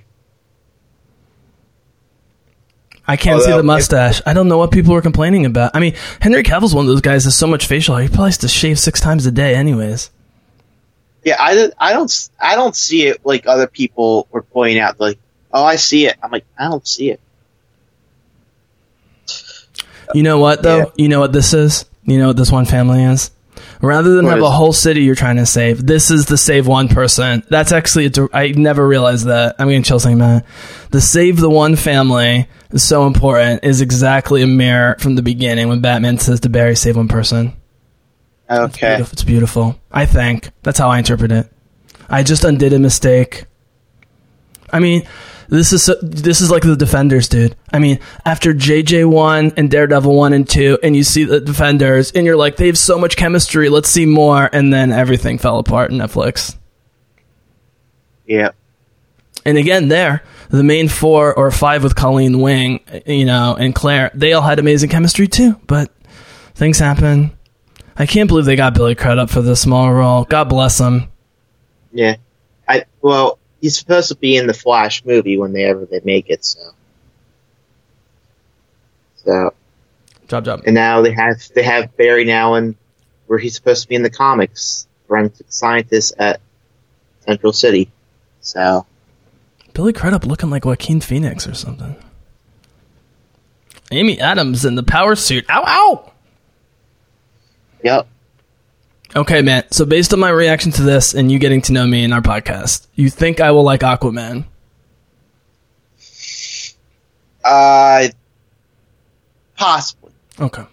I 3.09 3.15
can't 3.15 3.41
see 3.41 3.51
the 3.51 3.59
if- 3.59 3.65
mustache. 3.65 4.21
I 4.25 4.33
don't 4.33 4.49
know 4.49 4.57
what 4.57 4.71
people 4.71 4.93
are 4.93 5.01
complaining 5.01 5.45
about. 5.45 5.71
I 5.73 5.79
mean, 5.79 5.93
Henry 6.19 6.43
Cavill's 6.43 6.75
one 6.75 6.85
of 6.85 6.89
those 6.89 6.99
guys. 7.01 7.23
Has 7.23 7.35
so 7.37 7.47
much 7.47 7.65
facial 7.65 7.95
hair. 7.95 8.03
He 8.03 8.09
probably 8.09 8.27
has 8.29 8.37
to 8.39 8.49
shave 8.49 8.79
six 8.79 8.99
times 8.99 9.25
a 9.25 9.31
day, 9.31 9.55
anyways. 9.55 10.09
Yeah, 11.23 11.35
I, 11.39 11.55
don't- 11.55 11.73
I 11.79 11.93
don't 11.93 12.29
I 12.39 12.55
don't 12.55 12.75
see 12.75 13.07
it 13.07 13.25
like 13.25 13.47
other 13.47 13.67
people 13.67 14.27
were 14.31 14.41
pointing 14.43 14.79
out. 14.79 14.99
Like, 14.99 15.19
oh, 15.53 15.63
I 15.65 15.75
see 15.75 16.05
it. 16.07 16.15
I'm 16.23 16.31
like, 16.31 16.45
I 16.57 16.65
don't 16.69 16.87
see 16.87 17.11
it. 17.11 17.19
You 20.13 20.23
know 20.23 20.39
what 20.39 20.63
though? 20.63 20.77
Yeah. 20.77 20.85
You 20.95 21.09
know 21.09 21.19
what 21.19 21.33
this 21.33 21.53
is? 21.53 21.85
You 22.05 22.17
know 22.17 22.27
what 22.27 22.37
this 22.37 22.51
one 22.51 22.65
family 22.65 23.03
is? 23.03 23.31
Rather 23.81 24.15
than 24.15 24.25
What 24.25 24.35
have 24.35 24.43
a 24.43 24.49
whole 24.49 24.71
city 24.73 25.01
you're 25.01 25.13
trying 25.15 25.35
to 25.37 25.45
save, 25.45 25.85
this 25.85 26.09
is 26.09 26.25
the 26.25 26.37
save 26.37 26.65
one 26.65 26.87
person. 26.87 27.43
That's 27.49 27.71
actually 27.71 28.05
a 28.07 28.11
I 28.33 28.49
never 28.51 28.87
realized 28.87 29.25
that. 29.25 29.55
I'm 29.59 29.67
getting 29.67 29.83
chills 29.83 30.03
saying 30.03 30.17
that. 30.19 30.45
The 30.91 31.01
save 31.01 31.37
the 31.39 31.49
one 31.49 31.75
family 31.75 32.47
is 32.71 32.83
so 32.83 33.05
important. 33.05 33.63
Is 33.65 33.81
exactly 33.81 34.41
a 34.41 34.47
mirror 34.47 34.95
from 34.99 35.15
the 35.15 35.21
beginning 35.21 35.67
when 35.67 35.81
Batman 35.81 36.17
says 36.17 36.39
to 36.41 36.49
Barry, 36.49 36.75
"Save 36.75 36.95
one 36.95 37.07
person." 37.09 37.53
Okay. 38.49 38.95
Beautiful. 38.95 39.13
It's 39.13 39.23
beautiful. 39.23 39.79
I 39.91 40.05
think 40.05 40.51
that's 40.63 40.79
how 40.79 40.89
I 40.89 40.99
interpret 40.99 41.31
it. 41.31 41.51
I 42.09 42.23
just 42.23 42.43
undid 42.43 42.73
a 42.73 42.79
mistake. 42.79 43.45
I 44.71 44.79
mean, 44.79 45.07
this 45.49 45.71
is 45.71 45.83
so, 45.83 45.95
this 46.01 46.41
is 46.41 46.51
like 46.51 46.63
the 46.63 46.75
Defenders, 46.75 47.29
dude. 47.29 47.55
I 47.71 47.79
mean, 47.79 47.99
after 48.25 48.53
JJ 48.53 49.09
one 49.09 49.53
and 49.57 49.71
Daredevil 49.71 50.13
one 50.13 50.33
and 50.33 50.47
two, 50.47 50.77
and 50.83 50.95
you 50.95 51.03
see 51.03 51.23
the 51.23 51.39
Defenders, 51.39 52.11
and 52.11 52.25
you're 52.25 52.37
like, 52.37 52.57
they 52.57 52.67
have 52.67 52.77
so 52.77 52.97
much 52.97 53.15
chemistry. 53.15 53.69
Let's 53.69 53.89
see 53.89 54.05
more, 54.05 54.49
and 54.51 54.73
then 54.73 54.91
everything 54.91 55.37
fell 55.37 55.59
apart 55.59 55.91
in 55.91 55.97
Netflix. 55.97 56.57
Yeah. 58.25 58.51
And 59.45 59.57
again, 59.57 59.87
there, 59.87 60.23
the 60.49 60.63
main 60.63 60.89
four 60.89 61.33
or 61.33 61.49
five 61.51 61.81
with 61.83 61.95
Colleen 61.95 62.41
Wing, 62.41 62.81
you 63.05 63.25
know, 63.25 63.55
and 63.57 63.73
Claire, 63.73 64.11
they 64.13 64.33
all 64.33 64.41
had 64.41 64.59
amazing 64.59 64.89
chemistry 64.89 65.29
too. 65.29 65.53
But 65.65 65.91
things 66.55 66.79
happen. 66.79 67.36
I 67.99 68.05
can't 68.05 68.27
believe 68.27 68.45
they 68.45 68.55
got 68.55 68.73
Billy 68.73 68.95
Crudup 68.95 69.29
for 69.29 69.41
this 69.41 69.61
small 69.61 69.91
role. 69.91 70.23
God 70.23 70.49
bless 70.49 70.79
him. 70.79 71.09
Yeah. 71.91 72.17
I 72.67 72.85
well, 73.01 73.39
he's 73.61 73.77
supposed 73.77 74.09
to 74.09 74.15
be 74.15 74.37
in 74.37 74.47
the 74.47 74.53
Flash 74.53 75.03
movie 75.03 75.37
whenever 75.37 75.85
they 75.85 76.01
make 76.03 76.29
it. 76.29 76.45
So. 76.45 76.59
So 79.15 79.53
Job, 80.27 80.45
job. 80.45 80.61
and 80.65 80.75
now 80.75 81.01
they 81.01 81.11
have 81.11 81.41
they 81.55 81.63
have 81.63 81.95
Barry 81.97 82.23
now 82.25 82.55
in 82.55 82.75
where 83.27 83.39
he's 83.39 83.55
supposed 83.55 83.81
to 83.83 83.87
be 83.87 83.95
in 83.95 84.03
the 84.03 84.09
comics, 84.09 84.87
forensic 85.07 85.47
scientist 85.49 86.13
at 86.19 86.39
Central 87.21 87.53
City. 87.53 87.89
So 88.41 88.85
Billy 89.73 89.93
Crudup 89.93 90.25
looking 90.25 90.49
like 90.49 90.65
Joaquin 90.65 91.01
Phoenix 91.01 91.47
or 91.47 91.53
something. 91.53 91.95
Amy 93.91 94.19
Adams 94.19 94.65
in 94.65 94.75
the 94.75 94.83
power 94.83 95.15
suit. 95.15 95.45
Ow, 95.49 95.63
ow! 95.65 96.11
Yep. 97.83 98.07
Okay, 99.15 99.41
man. 99.41 99.63
So 99.71 99.85
based 99.85 100.13
on 100.13 100.19
my 100.19 100.29
reaction 100.29 100.71
to 100.73 100.83
this 100.83 101.13
and 101.13 101.31
you 101.31 101.39
getting 101.39 101.61
to 101.63 101.73
know 101.73 101.87
me 101.87 102.03
in 102.03 102.11
our 102.13 102.21
podcast, 102.21 102.87
you 102.95 103.09
think 103.09 103.39
I 103.39 103.51
will 103.51 103.63
like 103.63 103.81
Aquaman? 103.81 104.45
Uh 107.43 108.07
possibly. 109.55 110.11
Okay. 110.39 110.63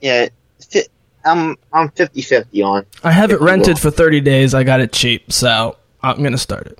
Yeah. 0.00 0.28
Fi- 0.68 0.86
I'm 1.24 1.56
I'm 1.72 1.88
50-50 1.90 2.64
on. 2.64 2.86
I 3.02 3.10
have 3.12 3.30
it 3.30 3.40
rented 3.40 3.78
for 3.78 3.90
30 3.90 4.20
days. 4.20 4.54
I 4.54 4.64
got 4.64 4.80
it 4.80 4.92
cheap, 4.92 5.32
so 5.32 5.76
I'm 6.02 6.18
going 6.18 6.32
to 6.32 6.38
start 6.38 6.66
it. 6.66 6.78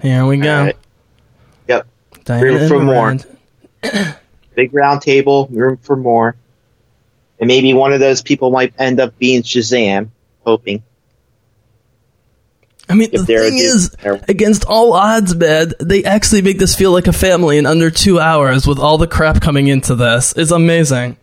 Here 0.00 0.24
we 0.26 0.36
go. 0.36 0.58
Alright. 0.58 0.76
Yep. 1.68 1.86
Diana 2.24 2.44
Room 2.44 2.68
for 2.68 2.80
more. 2.80 3.16
Big 4.54 4.74
round 4.74 5.02
table, 5.02 5.48
room 5.50 5.78
for 5.78 5.96
more. 5.96 6.36
And 7.42 7.48
maybe 7.48 7.74
one 7.74 7.92
of 7.92 7.98
those 7.98 8.22
people 8.22 8.52
might 8.52 8.72
end 8.78 9.00
up 9.00 9.18
being 9.18 9.42
Shazam, 9.42 10.10
hoping. 10.46 10.84
I 12.88 12.94
mean, 12.94 13.10
If 13.12 13.26
the 13.26 13.26
thing 13.26 13.58
is, 13.58 13.96
against 14.28 14.64
all 14.64 14.92
odds, 14.92 15.34
man, 15.34 15.72
they 15.80 16.04
actually 16.04 16.42
make 16.42 16.60
this 16.60 16.76
feel 16.76 16.92
like 16.92 17.08
a 17.08 17.12
family 17.12 17.58
in 17.58 17.66
under 17.66 17.90
two 17.90 18.20
hours 18.20 18.64
with 18.64 18.78
all 18.78 18.96
the 18.96 19.08
crap 19.08 19.40
coming 19.42 19.66
into 19.66 19.96
this. 19.96 20.32
It's 20.36 20.52
amazing. 20.52 21.16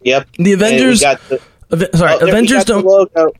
Yep. 0.00 0.26
The 0.36 0.52
Avengers, 0.54 1.00
got 1.00 1.20
the, 1.28 1.40
Aven- 1.70 1.94
sorry, 1.94 2.14
oh, 2.14 2.18
there 2.18 2.28
Avengers 2.30 2.64
don't. 2.64 2.84
logo. 2.84 3.30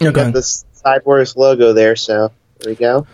We 0.00 0.04
go 0.04 0.12
got 0.12 0.34
the 0.34 0.40
Cyborg's 0.40 1.34
logo 1.34 1.72
there, 1.72 1.96
so 1.96 2.30
there 2.58 2.72
we 2.72 2.76
go. 2.76 3.06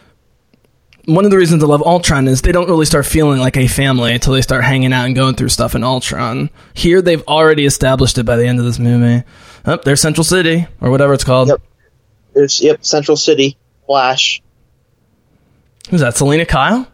One 1.06 1.24
of 1.24 1.30
the 1.30 1.36
reasons 1.36 1.62
I 1.62 1.66
love 1.66 1.82
Ultron 1.82 2.26
is 2.26 2.42
they 2.42 2.52
don't 2.52 2.68
really 2.68 2.84
start 2.84 3.06
feeling 3.06 3.38
like 3.38 3.56
a 3.56 3.68
family 3.68 4.12
until 4.12 4.32
they 4.32 4.42
start 4.42 4.64
hanging 4.64 4.92
out 4.92 5.06
and 5.06 5.14
going 5.14 5.36
through 5.36 5.50
stuff 5.50 5.74
in 5.76 5.84
Ultron. 5.84 6.50
Here, 6.74 7.00
they've 7.00 7.22
already 7.28 7.64
established 7.64 8.18
it 8.18 8.24
by 8.24 8.36
the 8.36 8.46
end 8.46 8.58
of 8.58 8.64
this 8.64 8.80
movie. 8.80 9.24
Oh, 9.64 9.78
there's 9.84 10.00
Central 10.00 10.24
City 10.24 10.66
or 10.80 10.90
whatever 10.90 11.14
it's 11.14 11.22
called. 11.24 11.48
Yep. 11.48 11.62
There's 12.34 12.60
yep, 12.60 12.84
Central 12.84 13.16
City, 13.16 13.56
Flash. 13.86 14.42
Who's 15.88 16.00
that? 16.00 16.16
Selina 16.16 16.44
Kyle? 16.44 16.88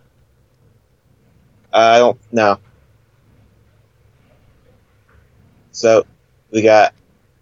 I 1.73 1.99
don't 1.99 2.19
know. 2.33 2.59
So 5.73 6.05
we 6.51 6.61
got 6.61 6.93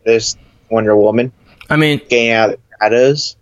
there's 0.04 0.36
Wonder 0.70 0.96
Woman 0.96 1.32
I 1.70 1.76
mean, 1.76 2.00
getting 2.08 2.30
out 2.30 2.50
of 2.50 2.56
the 2.56 2.76
shadows. 2.80 3.36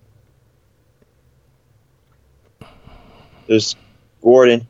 There's 3.48 3.74
Gordon. 4.22 4.66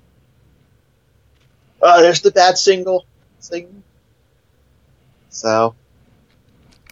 Oh, 1.83 2.01
there's 2.01 2.23
the 2.23 2.31
bat 2.31 2.57
signal. 2.59 3.05
Single. 3.41 3.73
So 5.31 5.75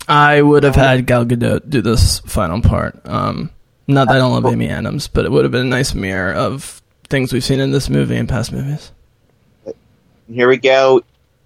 I 0.08 0.40
would 0.42 0.62
have 0.62 0.74
had 0.76 1.06
Gal 1.06 1.24
Gadot 1.24 1.68
do 1.68 1.80
this 1.80 2.20
final 2.20 2.60
part. 2.60 3.00
Um, 3.04 3.50
not 3.88 4.08
that 4.08 4.16
I 4.16 4.18
don't 4.18 4.32
love 4.32 4.52
Amy 4.52 4.68
Adams, 4.68 5.08
but 5.08 5.24
it 5.24 5.32
would 5.32 5.44
have 5.44 5.52
been 5.52 5.66
a 5.66 5.70
nice 5.70 5.94
mirror 5.94 6.32
of 6.32 6.80
things 7.08 7.32
we've 7.32 7.42
seen 7.44 7.60
in 7.60 7.70
this 7.72 7.88
movie 7.88 8.16
and 8.16 8.28
past 8.28 8.52
movies. 8.52 8.92
here 10.32 10.48
we 10.48 10.56
go. 10.58 11.02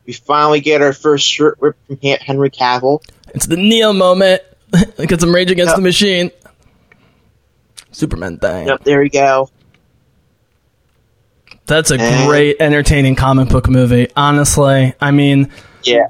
We 0.06 0.12
finally 0.14 0.60
get 0.60 0.82
our 0.82 0.92
first 0.92 1.26
shirt 1.26 1.56
rip 1.60 1.76
from 1.86 1.98
Henry 1.98 2.50
Cavill. 2.50 3.02
It's 3.34 3.46
the 3.46 3.56
Neo 3.56 3.92
moment. 3.92 4.42
Get 4.98 5.20
some 5.20 5.34
Rage 5.34 5.50
Against 5.50 5.70
Yep. 5.70 5.76
the 5.76 5.82
Machine. 5.82 6.30
Superman 7.92 8.38
thing. 8.38 8.68
Yep, 8.68 8.84
there 8.84 9.00
we 9.00 9.08
go. 9.08 9.50
That's 11.70 11.92
a 11.92 11.98
great, 12.26 12.56
entertaining 12.58 13.14
comic 13.14 13.48
book 13.48 13.68
movie. 13.68 14.08
Honestly, 14.16 14.92
I 15.00 15.12
mean, 15.12 15.50
Yeah. 15.84 16.08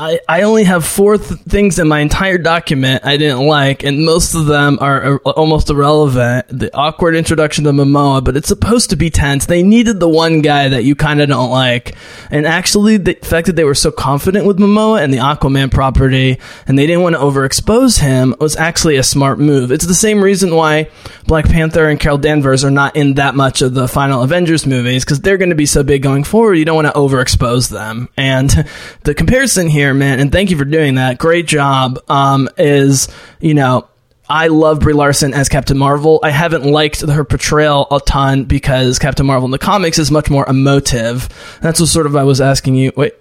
I, 0.00 0.20
I 0.28 0.42
only 0.42 0.62
have 0.62 0.84
four 0.84 1.18
th- 1.18 1.40
things 1.40 1.80
in 1.80 1.88
my 1.88 1.98
entire 1.98 2.38
document 2.38 3.04
I 3.04 3.16
didn't 3.16 3.44
like, 3.44 3.82
and 3.82 4.04
most 4.04 4.34
of 4.34 4.46
them 4.46 4.78
are, 4.80 5.18
almost 5.18 5.70
irrelevant. 5.70 6.46
The 6.48 6.72
awkward 6.72 7.16
introduction 7.16 7.64
to 7.64 7.72
Momoa, 7.72 8.22
but 8.22 8.36
it's 8.36 8.46
supposed 8.46 8.90
to 8.90 8.96
be 8.96 9.10
tense. 9.10 9.46
They 9.46 9.64
needed 9.64 9.98
the 9.98 10.08
one 10.08 10.40
guy 10.40 10.68
that 10.68 10.84
you 10.84 10.94
kind 10.94 11.20
of 11.20 11.28
don't 11.28 11.50
like. 11.50 11.96
And 12.30 12.46
actually, 12.46 12.98
the 12.98 13.14
fact 13.14 13.48
that 13.48 13.56
they 13.56 13.64
were 13.64 13.74
so 13.74 13.90
confident 13.90 14.46
with 14.46 14.58
Momoa 14.58 15.02
and 15.02 15.12
the 15.12 15.18
Aquaman 15.18 15.72
property, 15.72 16.38
and 16.68 16.78
they 16.78 16.86
didn't 16.86 17.02
want 17.02 17.16
to 17.16 17.20
overexpose 17.20 17.98
him, 17.98 18.36
was 18.38 18.54
actually 18.54 18.96
a 18.96 19.02
smart 19.02 19.40
move. 19.40 19.72
It's 19.72 19.86
the 19.86 19.94
same 19.94 20.22
reason 20.22 20.54
why 20.54 20.90
Black 21.26 21.46
Panther 21.46 21.88
and 21.88 21.98
Carol 21.98 22.18
Danvers 22.18 22.64
are 22.64 22.70
not 22.70 22.94
in 22.94 23.14
that 23.14 23.34
much 23.34 23.62
of 23.62 23.74
the 23.74 23.88
final 23.88 24.22
Avengers 24.22 24.64
movies, 24.64 25.04
because 25.04 25.20
they're 25.20 25.38
going 25.38 25.50
to 25.50 25.56
be 25.56 25.66
so 25.66 25.82
big 25.82 26.02
going 26.02 26.22
forward, 26.22 26.54
you 26.54 26.64
don't 26.64 26.76
want 26.76 26.86
to 26.86 26.92
overexpose 26.92 27.68
them. 27.68 28.08
And 28.16 28.48
the 29.02 29.14
comparison 29.14 29.66
here, 29.66 29.87
man, 29.94 30.20
and 30.20 30.30
thank 30.32 30.50
you 30.50 30.56
for 30.58 30.64
doing 30.64 30.96
that. 30.96 31.18
Great 31.18 31.46
job. 31.46 31.98
Um, 32.08 32.48
is 32.56 33.08
you 33.40 33.54
know. 33.54 33.88
I 34.30 34.48
love 34.48 34.80
Brie 34.80 34.92
Larson 34.92 35.32
as 35.32 35.48
Captain 35.48 35.78
Marvel. 35.78 36.20
I 36.22 36.28
haven't 36.28 36.62
liked 36.62 37.00
her 37.00 37.24
portrayal 37.24 37.86
a 37.90 37.98
ton 37.98 38.44
because 38.44 38.98
Captain 38.98 39.24
Marvel 39.24 39.46
in 39.46 39.52
the 39.52 39.58
comics 39.58 39.98
is 39.98 40.10
much 40.10 40.28
more 40.28 40.46
emotive. 40.46 41.30
That's 41.62 41.80
what 41.80 41.88
sort 41.88 42.04
of 42.04 42.14
I 42.14 42.24
was 42.24 42.38
asking 42.38 42.74
you. 42.74 42.92
Wait, 42.94 43.14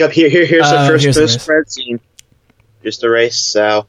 Yep, 0.00 0.10
here, 0.10 0.28
here, 0.28 0.46
here's 0.46 0.66
Uh, 0.66 0.82
the 0.82 0.88
first 0.98 1.16
post 1.16 1.46
credit 1.46 1.70
scene. 1.70 2.00
Just 2.82 3.02
the 3.02 3.08
race. 3.08 3.36
So 3.36 3.86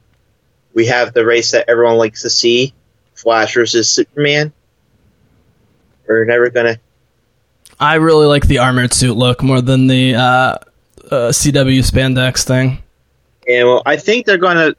we 0.75 0.85
have 0.85 1.11
the 1.15 1.25
race 1.25 1.51
that 1.51 1.65
everyone 1.67 1.97
likes 1.97 2.21
to 2.21 2.29
see: 2.29 2.75
Flash 3.15 3.55
versus 3.55 3.89
Superman. 3.89 4.53
We're 6.07 6.25
never 6.25 6.51
gonna. 6.51 6.77
I 7.79 7.95
really 7.95 8.27
like 8.27 8.45
the 8.45 8.59
armored 8.59 8.93
suit 8.93 9.17
look 9.17 9.41
more 9.41 9.61
than 9.61 9.87
the 9.87 10.13
uh, 10.13 10.55
uh, 11.11 11.29
CW 11.29 11.79
spandex 11.79 12.43
thing. 12.43 12.81
Yeah, 13.47 13.65
well, 13.65 13.83
I 13.85 13.97
think 13.97 14.25
they're 14.25 14.37
gonna. 14.37 14.75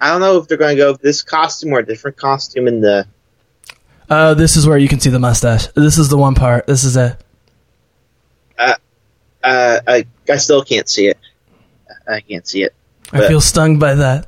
I 0.00 0.10
don't 0.10 0.20
know 0.20 0.38
if 0.38 0.48
they're 0.48 0.58
gonna 0.58 0.76
go 0.76 0.92
with 0.92 1.00
this 1.00 1.22
costume 1.22 1.72
or 1.72 1.78
a 1.78 1.86
different 1.86 2.16
costume 2.16 2.68
in 2.68 2.80
the. 2.80 3.06
Uh, 4.08 4.34
this 4.34 4.56
is 4.56 4.66
where 4.66 4.78
you 4.78 4.88
can 4.88 5.00
see 5.00 5.10
the 5.10 5.18
mustache. 5.18 5.66
This 5.68 5.98
is 5.98 6.08
the 6.08 6.16
one 6.16 6.34
part. 6.34 6.66
This 6.66 6.84
is 6.84 6.96
it. 6.96 7.16
Uh, 9.46 9.80
I 9.86 10.04
I 10.28 10.36
still 10.38 10.64
can't 10.64 10.88
see 10.88 11.06
it. 11.06 11.18
I 12.08 12.20
can't 12.20 12.46
see 12.46 12.64
it. 12.64 12.74
I 13.12 13.28
feel 13.28 13.40
stung 13.40 13.78
by 13.78 13.94
that. 13.94 14.26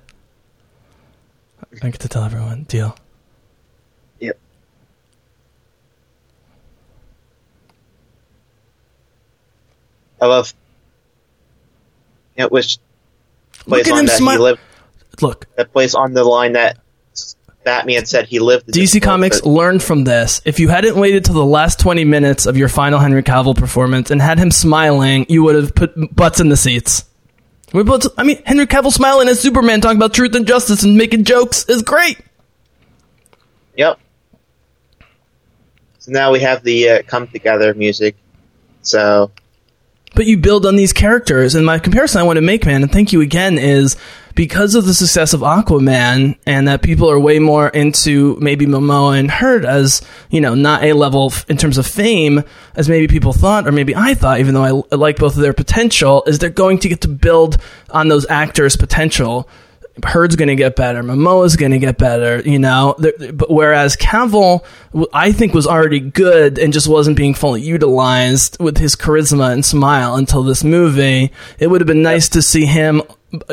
I 1.83 1.91
get 1.91 2.01
to 2.01 2.09
tell 2.09 2.23
everyone. 2.23 2.65
Deal. 2.65 2.97
Yep. 4.21 4.39
I 10.21 10.27
love. 10.27 10.55
Yeah, 12.39 12.47
which 12.47 12.79
Look 13.67 13.83
plays 13.83 13.87
at 13.89 13.93
on 13.93 13.99
him 14.01 14.07
that 14.07 14.13
he 14.13 14.19
smile. 14.19 14.41
lived. 14.41 14.61
Look, 15.21 15.47
That 15.57 15.73
plays 15.73 15.95
on 15.97 16.13
the 16.15 16.23
line 16.25 16.53
that 16.53 16.79
Batman 17.65 18.07
said 18.07 18.27
he 18.27 18.39
lived. 18.39 18.69
DC 18.69 19.03
Comics 19.03 19.41
but- 19.41 19.51
learned 19.51 19.83
from 19.83 20.05
this. 20.05 20.41
If 20.45 20.61
you 20.61 20.69
hadn't 20.69 20.97
waited 20.97 21.25
till 21.25 21.35
the 21.35 21.45
last 21.45 21.81
20 21.81 22.05
minutes 22.05 22.47
of 22.47 22.57
your 22.57 22.69
final 22.69 23.01
Henry 23.01 23.23
Cavill 23.25 23.57
performance 23.57 24.11
and 24.13 24.23
had 24.23 24.39
him 24.39 24.51
smiling, 24.53 25.27
you 25.29 25.43
would 25.43 25.57
have 25.57 25.75
put 25.75 26.15
butts 26.15 26.39
in 26.41 26.49
the 26.49 26.57
seats. 26.57 27.05
We 27.75 27.83
put, 27.85 28.07
I 28.17 28.23
mean, 28.23 28.41
Henry 28.47 28.67
Cavill 28.67 28.93
smiling 28.93 29.29
as 29.29 29.41
Superman 29.41 29.81
talking 29.81 29.99
about 29.99 30.15
truth 30.15 30.35
and 30.37 30.47
justice 30.47 30.85
and 30.85 30.97
making 30.97 31.25
jokes 31.25 31.65
is 31.69 31.83
great. 31.83 32.19
Yep. 33.77 33.99
So 35.99 36.13
now 36.13 36.33
we 36.33 36.41
have 36.41 36.63
the 36.63 36.89
uh, 36.89 37.03
come 37.03 37.27
together 37.27 37.75
music. 37.75 38.17
So 38.83 39.31
But 40.19 40.27
you 40.27 40.37
build 40.37 40.67
on 40.67 40.75
these 40.75 40.93
characters, 40.93 41.55
and 41.55 41.65
my 41.65 41.79
comparison 41.79 42.21
I 42.21 42.25
want 42.25 42.39
to 42.39 42.43
make, 42.43 42.67
man, 42.67 42.83
and 42.83 42.91
thank 42.91 43.13
you 43.13 43.21
again, 43.21 43.57
is 43.57 43.97
because 44.35 44.75
of 44.75 44.85
the 44.85 44.93
success 44.93 45.33
of 45.33 45.43
Aquaman, 45.43 46.37
and 46.45 46.67
that 46.67 46.83
people 46.83 47.09
are 47.09 47.21
way 47.21 47.39
more 47.39 47.69
into 47.69 48.37
maybe 48.41 48.67
Momoa 48.67 49.17
and 49.17 49.31
Heard 49.31 49.65
as 49.65 50.03
you 50.29 50.41
know 50.41 50.57
not 50.57 50.83
a 50.83 50.93
level 50.95 51.29
f- 51.31 51.49
in 51.49 51.57
terms 51.57 51.79
of 51.79 51.87
fame 51.87 52.43
as 52.75 52.89
maybe 52.89 53.07
people 53.07 53.33
thought, 53.33 53.69
or 53.69 53.71
maybe 53.71 53.95
I 53.95 54.15
thought, 54.15 54.41
even 54.41 54.55
though 54.55 54.65
I, 54.65 54.83
I 54.93 54.97
like 54.97 55.19
both 55.19 55.37
of 55.37 55.41
their 55.43 55.53
potential, 55.53 56.25
is 56.27 56.41
they're 56.41 56.51
going 56.51 56.81
to 56.81 56.89
get 56.89 57.03
to 57.03 57.09
build 57.09 57.59
on 57.91 58.09
those 58.09 58.29
actors' 58.29 58.75
potential. 58.75 59.49
Heard's 60.05 60.37
going 60.37 60.49
to 60.49 60.57
get 60.57 60.77
better. 60.77 61.03
Momoa's 61.03 61.57
going 61.57 61.73
to 61.73 61.79
get 61.79 61.99
better, 61.99 62.41
you 62.41 62.59
know. 62.59 62.95
But 62.99 63.51
whereas 63.51 63.97
Cavill, 63.97 64.65
I 65.13 65.33
think, 65.33 65.55
was 65.55 65.67
already 65.67 66.01
good 66.01 66.59
and 66.59 66.73
just 66.73 66.89
wasn't 66.89 67.17
being 67.17 67.35
fully 67.35 67.63
utilized 67.63 68.61
with 68.61 68.79
his 68.79 68.97
charisma 68.97 69.53
and 69.53 69.65
smile 69.65 70.15
until 70.15 70.43
this 70.43 70.65
movie. 70.65 71.33
It 71.59 71.69
would 71.69 71.81
have 71.81 71.89
been 71.89 72.03
nice 72.03 72.29
to 72.31 72.43
see 72.43 72.67
him, 72.67 73.03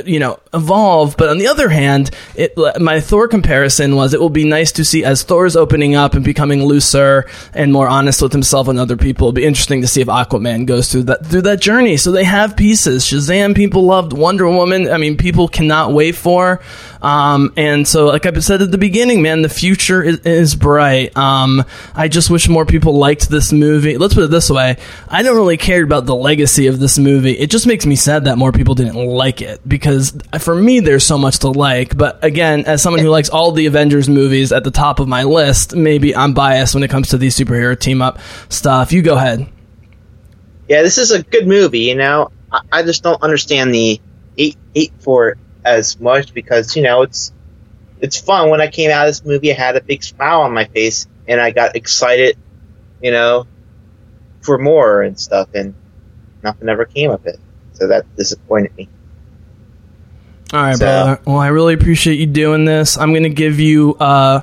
you 0.05 0.19
know, 0.19 0.39
evolve. 0.53 1.17
But 1.17 1.29
on 1.29 1.37
the 1.37 1.47
other 1.47 1.67
hand, 1.67 2.11
it, 2.35 2.53
my 2.79 3.01
Thor 3.01 3.27
comparison 3.27 3.95
was 3.95 4.13
it 4.13 4.21
will 4.21 4.29
be 4.29 4.45
nice 4.45 4.71
to 4.73 4.85
see 4.85 5.03
as 5.03 5.23
Thor's 5.23 5.55
opening 5.55 5.95
up 5.95 6.13
and 6.13 6.23
becoming 6.23 6.63
looser 6.63 7.29
and 7.53 7.73
more 7.73 7.87
honest 7.87 8.21
with 8.21 8.31
himself 8.31 8.67
and 8.69 8.79
other 8.79 8.95
people. 8.95 9.27
It'll 9.27 9.33
be 9.33 9.45
interesting 9.45 9.81
to 9.81 9.87
see 9.87 10.01
if 10.01 10.07
Aquaman 10.07 10.65
goes 10.65 10.91
through 10.91 11.03
that 11.03 11.25
through 11.25 11.43
that 11.43 11.59
journey. 11.59 11.97
So 11.97 12.11
they 12.11 12.23
have 12.23 12.55
pieces. 12.55 13.03
Shazam, 13.03 13.55
people 13.55 13.83
loved 13.83 14.13
Wonder 14.13 14.47
Woman. 14.47 14.89
I 14.89 14.97
mean, 14.97 15.17
people 15.17 15.47
cannot 15.47 15.91
wait 15.91 16.15
for. 16.15 16.61
Um, 17.01 17.53
and 17.57 17.87
so, 17.87 18.07
like 18.07 18.25
I 18.25 18.33
said 18.39 18.61
at 18.61 18.71
the 18.71 18.77
beginning, 18.77 19.21
man, 19.21 19.41
the 19.41 19.49
future 19.49 20.01
is, 20.01 20.19
is 20.21 20.55
bright. 20.55 21.15
Um, 21.17 21.63
I 21.93 22.07
just 22.07 22.29
wish 22.29 22.47
more 22.47 22.65
people 22.65 22.97
liked 22.97 23.29
this 23.29 23.51
movie. 23.51 23.97
Let's 23.97 24.13
put 24.13 24.23
it 24.23 24.31
this 24.31 24.49
way: 24.49 24.77
I 25.09 25.21
don't 25.21 25.35
really 25.35 25.57
care 25.57 25.83
about 25.83 26.05
the 26.05 26.15
legacy 26.15 26.67
of 26.67 26.79
this 26.79 26.97
movie. 26.97 27.33
It 27.33 27.51
just 27.51 27.67
makes 27.67 27.85
me 27.85 27.95
sad 27.95 28.25
that 28.25 28.37
more 28.37 28.53
people 28.53 28.73
didn't 28.73 28.95
like 28.95 29.41
it 29.41 29.64
because 29.67 30.17
for 30.39 30.55
me, 30.55 30.79
there's 30.79 31.05
so 31.05 31.17
much 31.17 31.39
to 31.39 31.49
like. 31.49 31.97
But 31.97 32.23
again, 32.23 32.65
as 32.65 32.81
someone 32.81 33.01
who 33.01 33.09
likes 33.09 33.29
all 33.29 33.51
the 33.51 33.65
Avengers 33.65 34.07
movies 34.07 34.51
at 34.51 34.63
the 34.63 34.71
top 34.71 34.99
of 34.99 35.07
my 35.07 35.23
list, 35.23 35.75
maybe 35.75 36.15
I'm 36.15 36.33
biased 36.33 36.73
when 36.73 36.83
it 36.83 36.89
comes 36.89 37.09
to 37.09 37.17
these 37.17 37.35
superhero 37.35 37.79
team 37.79 38.01
up 38.01 38.19
stuff. 38.49 38.91
You 38.91 39.01
go 39.01 39.15
ahead. 39.15 39.47
yeah, 40.67 40.81
this 40.81 40.97
is 40.97 41.11
a 41.11 41.23
good 41.23 41.47
movie. 41.47 41.81
You 41.81 41.95
know, 41.95 42.31
I, 42.71 42.83
just 42.83 43.03
don't 43.03 43.21
understand 43.21 43.73
the 43.73 43.99
hate 44.37 44.57
hate 44.73 44.93
for 44.99 45.37
as 45.63 45.99
much 45.99 46.33
because 46.33 46.75
you 46.75 46.83
know 46.83 47.01
it's 47.01 47.33
it's 47.99 48.19
fun. 48.19 48.49
When 48.49 48.61
I 48.61 48.67
came 48.67 48.91
out 48.91 49.07
of 49.07 49.09
this 49.09 49.25
movie, 49.25 49.51
I 49.51 49.55
had 49.55 49.75
a 49.75 49.81
big 49.81 50.03
smile 50.03 50.41
on 50.41 50.53
my 50.53 50.65
face 50.65 51.07
and 51.27 51.41
I 51.41 51.51
got 51.51 51.75
excited. 51.75 52.37
You 53.01 53.11
know, 53.11 53.45
for 54.41 54.57
more 54.57 55.01
and 55.01 55.19
stuff, 55.19 55.49
and 55.53 55.73
nothing 56.43 56.69
ever 56.69 56.85
came 56.85 57.11
of 57.11 57.25
it. 57.25 57.39
So 57.73 57.87
that 57.87 58.15
disappointed 58.15 58.75
me. 58.77 58.89
All 60.53 60.61
right, 60.61 60.75
So- 60.77 60.85
brother. 60.85 61.19
Well, 61.25 61.37
I 61.37 61.47
really 61.47 61.73
appreciate 61.73 62.19
you 62.19 62.25
doing 62.27 62.65
this. 62.65 62.97
I'm 62.97 63.11
going 63.11 63.23
to 63.23 63.29
give 63.29 63.59
you 63.59 63.95
uh, 63.99 64.41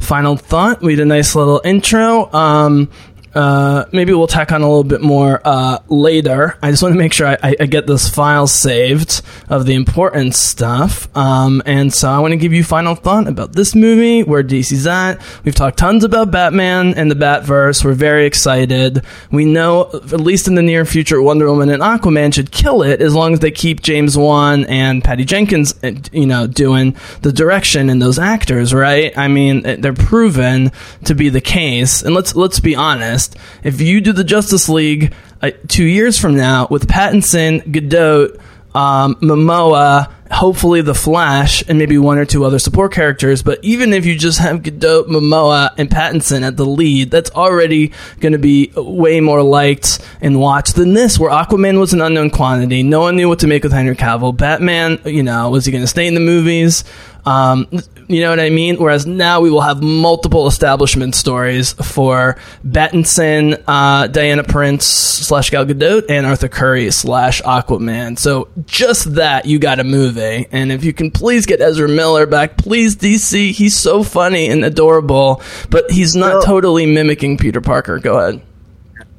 final 0.00 0.36
thought. 0.36 0.82
We 0.82 0.96
did 0.96 1.02
a 1.02 1.06
nice 1.06 1.34
little 1.34 1.60
intro. 1.64 2.32
Um, 2.32 2.88
uh, 3.34 3.86
maybe 3.92 4.12
we'll 4.12 4.26
tack 4.26 4.52
on 4.52 4.62
a 4.62 4.66
little 4.66 4.84
bit 4.84 5.00
more 5.00 5.40
uh, 5.44 5.78
later. 5.88 6.56
I 6.62 6.70
just 6.70 6.82
want 6.82 6.94
to 6.94 6.98
make 6.98 7.12
sure 7.12 7.26
I, 7.26 7.38
I, 7.42 7.56
I 7.60 7.66
get 7.66 7.86
this 7.86 8.08
file 8.08 8.46
saved 8.46 9.22
of 9.48 9.66
the 9.66 9.74
important 9.74 10.34
stuff. 10.34 11.14
Um, 11.16 11.62
and 11.66 11.92
so 11.92 12.10
I 12.10 12.18
want 12.18 12.32
to 12.32 12.36
give 12.36 12.52
you 12.52 12.62
final 12.62 12.94
thought 12.94 13.26
about 13.26 13.52
this 13.52 13.74
movie, 13.74 14.22
where 14.22 14.42
DC's 14.42 14.86
at. 14.86 15.20
We've 15.44 15.54
talked 15.54 15.78
tons 15.78 16.04
about 16.04 16.30
Batman 16.30 16.94
and 16.94 17.10
the 17.10 17.14
Batverse. 17.14 17.84
We're 17.84 17.94
very 17.94 18.26
excited. 18.26 19.04
We 19.30 19.44
know, 19.44 19.90
at 19.92 20.20
least 20.20 20.48
in 20.48 20.54
the 20.54 20.62
near 20.62 20.84
future, 20.84 21.20
Wonder 21.20 21.46
Woman 21.46 21.70
and 21.70 21.82
Aquaman 21.82 22.34
should 22.34 22.50
kill 22.50 22.82
it 22.82 23.00
as 23.00 23.14
long 23.14 23.32
as 23.32 23.40
they 23.40 23.50
keep 23.50 23.82
James 23.82 24.16
Wan 24.16 24.64
and 24.66 25.02
Patty 25.02 25.24
Jenkins, 25.24 25.74
uh, 25.82 25.92
you 26.12 26.26
know, 26.26 26.46
doing 26.46 26.96
the 27.22 27.32
direction 27.32 27.90
and 27.90 28.00
those 28.00 28.18
actors, 28.18 28.72
right? 28.72 29.16
I 29.16 29.28
mean, 29.28 29.66
uh, 29.66 29.76
they're 29.78 29.92
proven 29.92 30.72
to 31.04 31.14
be 31.14 31.28
the 31.28 31.40
case. 31.40 32.02
And 32.02 32.14
let's 32.14 32.34
let's 32.34 32.60
be 32.60 32.74
honest. 32.74 33.23
If 33.62 33.80
you 33.80 34.00
do 34.00 34.12
the 34.12 34.24
Justice 34.24 34.68
League 34.68 35.14
uh, 35.42 35.50
two 35.68 35.84
years 35.84 36.18
from 36.18 36.36
now 36.36 36.66
with 36.70 36.86
Pattinson, 36.86 37.62
Gadot, 37.62 38.40
um, 38.74 39.14
Momoa, 39.16 40.10
hopefully 40.32 40.82
the 40.82 40.94
Flash, 40.94 41.62
and 41.68 41.78
maybe 41.78 41.96
one 41.96 42.18
or 42.18 42.24
two 42.24 42.44
other 42.44 42.58
support 42.58 42.92
characters. 42.92 43.42
But 43.42 43.60
even 43.62 43.92
if 43.92 44.04
you 44.04 44.18
just 44.18 44.40
have 44.40 44.62
Gadot, 44.62 45.06
Momoa, 45.06 45.70
and 45.78 45.88
Pattinson 45.88 46.42
at 46.42 46.56
the 46.56 46.66
lead, 46.66 47.10
that's 47.10 47.30
already 47.30 47.92
going 48.20 48.32
to 48.32 48.38
be 48.38 48.72
way 48.76 49.20
more 49.20 49.42
liked 49.42 50.00
and 50.20 50.40
watched 50.40 50.74
than 50.74 50.94
this, 50.94 51.18
where 51.18 51.30
Aquaman 51.30 51.78
was 51.78 51.92
an 51.92 52.00
unknown 52.00 52.30
quantity. 52.30 52.82
No 52.82 53.00
one 53.00 53.16
knew 53.16 53.28
what 53.28 53.38
to 53.40 53.46
make 53.46 53.62
with 53.62 53.72
Henry 53.72 53.96
Cavill. 53.96 54.36
Batman, 54.36 54.98
you 55.04 55.22
know, 55.22 55.50
was 55.50 55.66
he 55.66 55.72
going 55.72 55.84
to 55.84 55.88
stay 55.88 56.06
in 56.06 56.14
the 56.14 56.20
movies? 56.20 56.84
Um, 57.26 57.66
you 58.06 58.20
know 58.20 58.30
what 58.30 58.40
I 58.40 58.50
mean? 58.50 58.76
Whereas 58.76 59.06
now 59.06 59.40
we 59.40 59.50
will 59.50 59.62
have 59.62 59.82
multiple 59.82 60.46
establishment 60.46 61.14
stories 61.14 61.72
for 61.72 62.36
Battinson, 62.66 63.62
uh, 63.66 64.08
Diana 64.08 64.44
Prince 64.44 64.84
slash 64.84 65.50
Gal 65.50 65.64
Gadot, 65.64 66.04
and 66.10 66.26
Arthur 66.26 66.48
Curry 66.48 66.90
slash 66.90 67.40
Aquaman. 67.42 68.18
So 68.18 68.48
just 68.66 69.14
that, 69.14 69.46
you 69.46 69.58
got 69.58 69.80
a 69.80 69.84
movie. 69.84 70.46
And 70.52 70.70
if 70.70 70.84
you 70.84 70.92
can 70.92 71.10
please 71.10 71.46
get 71.46 71.60
Ezra 71.62 71.88
Miller 71.88 72.26
back, 72.26 72.58
please 72.58 72.96
DC. 72.96 73.52
He's 73.52 73.76
so 73.76 74.02
funny 74.02 74.48
and 74.48 74.64
adorable, 74.64 75.40
but 75.70 75.90
he's 75.90 76.14
not 76.14 76.32
Well- 76.34 76.42
totally 76.42 76.86
mimicking 76.86 77.38
Peter 77.38 77.60
Parker. 77.62 77.98
Go 77.98 78.18
ahead. 78.18 78.42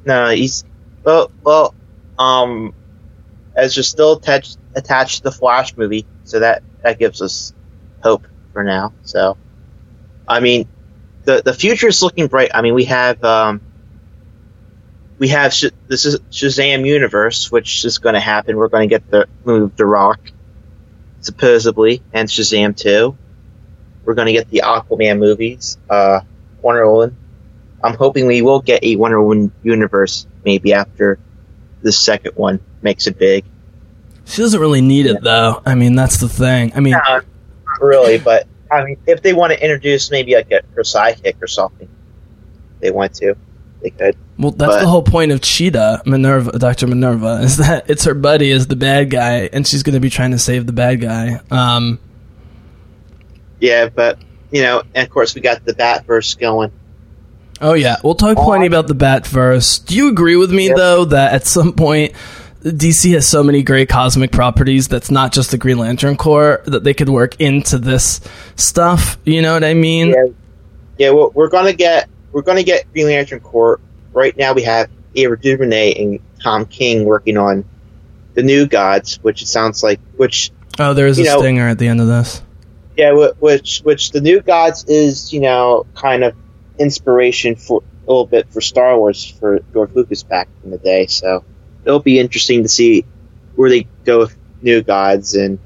No, 0.04 0.30
he's 0.30 0.64
well, 1.02 1.30
well, 1.42 1.74
um, 2.18 2.72
Ezra's 3.56 3.88
still 3.88 4.12
attached 4.12 4.58
attached 4.76 5.18
to 5.18 5.22
the 5.24 5.32
Flash 5.32 5.76
movie, 5.76 6.06
so 6.24 6.38
that 6.40 6.62
that 6.84 6.98
gives 7.00 7.20
us 7.20 7.52
hope 8.06 8.26
for 8.52 8.62
now. 8.62 8.92
So, 9.02 9.36
I 10.28 10.40
mean, 10.40 10.68
the 11.24 11.42
the 11.44 11.52
future 11.52 11.88
is 11.88 12.02
looking 12.02 12.28
bright. 12.28 12.50
I 12.54 12.62
mean, 12.62 12.74
we 12.74 12.84
have 12.84 13.22
um, 13.24 13.60
we 15.18 15.28
have 15.28 15.52
Sh- 15.52 15.76
this 15.88 16.06
is 16.06 16.20
Shazam 16.30 16.86
universe, 16.86 17.50
which 17.50 17.84
is 17.84 17.98
going 17.98 18.14
to 18.14 18.20
happen. 18.20 18.56
We're 18.56 18.68
going 18.68 18.88
to 18.88 18.92
get 18.92 19.10
the 19.10 19.26
move 19.44 19.76
The 19.76 19.84
Rock, 19.84 20.20
supposedly, 21.20 22.02
and 22.12 22.28
Shazam 22.28 22.76
two. 22.76 23.16
We're 24.04 24.14
going 24.14 24.26
to 24.26 24.32
get 24.32 24.48
the 24.50 24.62
Aquaman 24.64 25.18
movies, 25.18 25.78
uh, 25.90 26.20
Wonder 26.62 26.88
Woman. 26.88 27.16
I'm 27.82 27.96
hoping 27.96 28.26
we 28.26 28.40
will 28.40 28.60
get 28.60 28.84
a 28.84 28.94
Wonder 28.94 29.20
Woman 29.20 29.52
universe 29.64 30.26
maybe 30.44 30.74
after 30.74 31.18
the 31.82 31.90
second 31.90 32.36
one 32.36 32.60
makes 32.82 33.08
it 33.08 33.18
big. 33.18 33.44
She 34.26 34.42
doesn't 34.42 34.60
really 34.60 34.80
need 34.80 35.06
it 35.06 35.22
though. 35.22 35.60
I 35.66 35.74
mean, 35.74 35.96
that's 35.96 36.18
the 36.18 36.28
thing. 36.28 36.72
I 36.74 36.80
mean, 36.80 36.96
really, 37.80 38.18
but 38.18 38.46
I 38.70 38.84
mean, 38.84 38.96
if 39.06 39.22
they 39.22 39.32
want 39.32 39.52
to 39.52 39.62
introduce 39.62 40.10
maybe 40.10 40.34
like 40.34 40.50
a, 40.50 40.62
her 40.74 40.82
sidekick 40.82 41.40
or 41.42 41.46
something, 41.46 41.88
they 42.80 42.90
want 42.90 43.14
to, 43.14 43.36
they 43.82 43.90
could. 43.90 44.16
well, 44.38 44.50
that's 44.52 44.74
but- 44.74 44.80
the 44.80 44.86
whole 44.88 45.02
point 45.02 45.32
of 45.32 45.40
Cheetah, 45.40 46.02
Minerva, 46.06 46.58
Doctor 46.58 46.86
Minerva, 46.86 47.40
is 47.42 47.58
that 47.58 47.88
it's 47.90 48.04
her 48.04 48.14
buddy 48.14 48.50
is 48.50 48.66
the 48.66 48.76
bad 48.76 49.10
guy, 49.10 49.48
and 49.52 49.66
she's 49.66 49.82
going 49.82 49.94
to 49.94 50.00
be 50.00 50.10
trying 50.10 50.32
to 50.32 50.38
save 50.38 50.66
the 50.66 50.72
bad 50.72 51.00
guy. 51.00 51.40
Um, 51.50 51.98
Yeah, 53.60 53.88
but 53.88 54.18
you 54.50 54.62
know, 54.62 54.82
and 54.94 55.06
of 55.06 55.12
course 55.12 55.34
we 55.34 55.40
got 55.40 55.64
the 55.64 55.74
Batverse 55.74 56.38
going. 56.38 56.72
Oh 57.60 57.72
yeah, 57.72 57.96
we'll 58.04 58.14
talk 58.14 58.36
plenty 58.36 58.66
about 58.66 58.86
the 58.86 58.94
Batverse. 58.94 59.84
Do 59.86 59.96
you 59.96 60.08
agree 60.10 60.36
with 60.36 60.52
me 60.52 60.68
Yep. 60.68 60.76
though 60.76 61.04
that 61.06 61.32
at 61.32 61.46
some 61.46 61.72
point 61.72 62.12
DC 62.62 63.12
has 63.14 63.28
so 63.28 63.42
many 63.42 63.62
great 63.62 63.88
cosmic 63.88 64.32
properties 64.32 64.88
that's 64.88 65.10
not 65.10 65.32
just 65.32 65.50
the 65.50 65.58
Green 65.58 65.78
Lantern 65.78 66.16
Corps 66.16 66.62
that 66.66 66.84
they 66.84 66.94
could 66.94 67.08
work 67.08 67.40
into 67.40 67.78
this 67.78 68.20
stuff? 68.56 69.18
You 69.24 69.42
know 69.42 69.54
what 69.54 69.64
I 69.64 69.74
mean? 69.74 70.08
Yeah, 70.08 70.24
yeah, 70.98 71.10
well, 71.10 71.30
we're 71.34 71.48
gonna 71.48 71.72
get 71.74 72.08
we're 72.32 72.42
gonna 72.42 72.62
get 72.62 72.90
Green 72.92 73.06
Lantern 73.06 73.40
Corps. 73.40 73.80
Right 74.12 74.36
now 74.36 74.52
we 74.52 74.62
have 74.62 74.88
Ava 75.14 75.36
DuVernay 75.36 75.94
and 76.02 76.20
Tom 76.42 76.66
King 76.66 77.04
working 77.04 77.36
on 77.36 77.64
the 78.34 78.42
New 78.42 78.66
Gods, 78.66 79.16
which 79.22 79.42
it 79.42 79.46
sounds 79.48 79.82
like 79.82 80.00
which 80.16 80.50
Oh, 80.78 80.92
there 80.94 81.06
is 81.06 81.18
a 81.18 81.24
know- 81.24 81.38
stinger 81.38 81.68
at 81.68 81.78
the 81.78 81.88
end 81.88 82.00
of 82.00 82.06
this. 82.06 82.42
Yeah, 82.96 83.12
which 83.38 83.80
which 83.84 84.10
the 84.12 84.20
New 84.22 84.40
Gods 84.40 84.84
is, 84.88 85.32
you 85.32 85.40
know, 85.40 85.84
kind 85.94 86.24
of 86.24 86.34
inspiration 86.78 87.54
for 87.56 87.82
a 88.06 88.10
little 88.10 88.26
bit 88.26 88.48
for 88.50 88.60
Star 88.60 88.96
Wars 88.98 89.24
for 89.24 89.60
George 89.72 89.90
Lucas 89.94 90.22
back 90.22 90.48
in 90.64 90.70
the 90.70 90.78
day. 90.78 91.06
So 91.06 91.44
it'll 91.86 92.00
be 92.00 92.18
interesting 92.18 92.64
to 92.64 92.68
see 92.68 93.06
where 93.54 93.70
they 93.70 93.86
go 94.04 94.18
with 94.18 94.36
New 94.60 94.82
Gods 94.82 95.34
and 95.34 95.58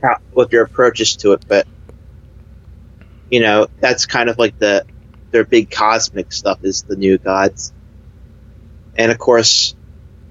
how, 0.00 0.18
what 0.32 0.50
their 0.50 0.62
approaches 0.62 1.16
to 1.16 1.32
it. 1.32 1.44
But 1.48 1.66
you 3.30 3.40
know, 3.40 3.66
that's 3.80 4.06
kind 4.06 4.28
of 4.28 4.38
like 4.38 4.58
the 4.58 4.84
their 5.30 5.44
big 5.44 5.70
cosmic 5.70 6.32
stuff 6.32 6.62
is 6.62 6.82
the 6.82 6.94
New 6.94 7.18
Gods, 7.18 7.72
and 8.94 9.10
of 9.10 9.18
course 9.18 9.74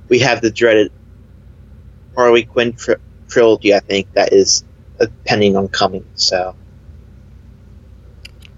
we 0.08 0.20
have 0.20 0.42
the 0.42 0.52
dreaded 0.52 0.92
Harley 2.16 2.44
Quinn 2.44 2.74
tri- 2.74 2.98
trilogy. 3.28 3.74
I 3.74 3.80
think 3.80 4.14
that 4.14 4.34
is 4.34 4.64
uh, 5.00 5.08
pending 5.26 5.58
on 5.58 5.68
coming. 5.68 6.06
So 6.16 6.56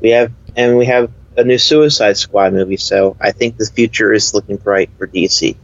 we 0.01 0.09
have, 0.09 0.33
and 0.55 0.77
we 0.77 0.87
have 0.87 1.11
a 1.37 1.43
new 1.43 1.57
Suicide 1.57 2.17
Squad 2.17 2.53
movie. 2.53 2.77
So 2.77 3.15
I 3.21 3.31
think 3.31 3.57
the 3.57 3.65
future 3.65 4.11
is 4.11 4.33
looking 4.33 4.57
bright 4.57 4.89
for 4.97 5.07
DC. 5.07 5.55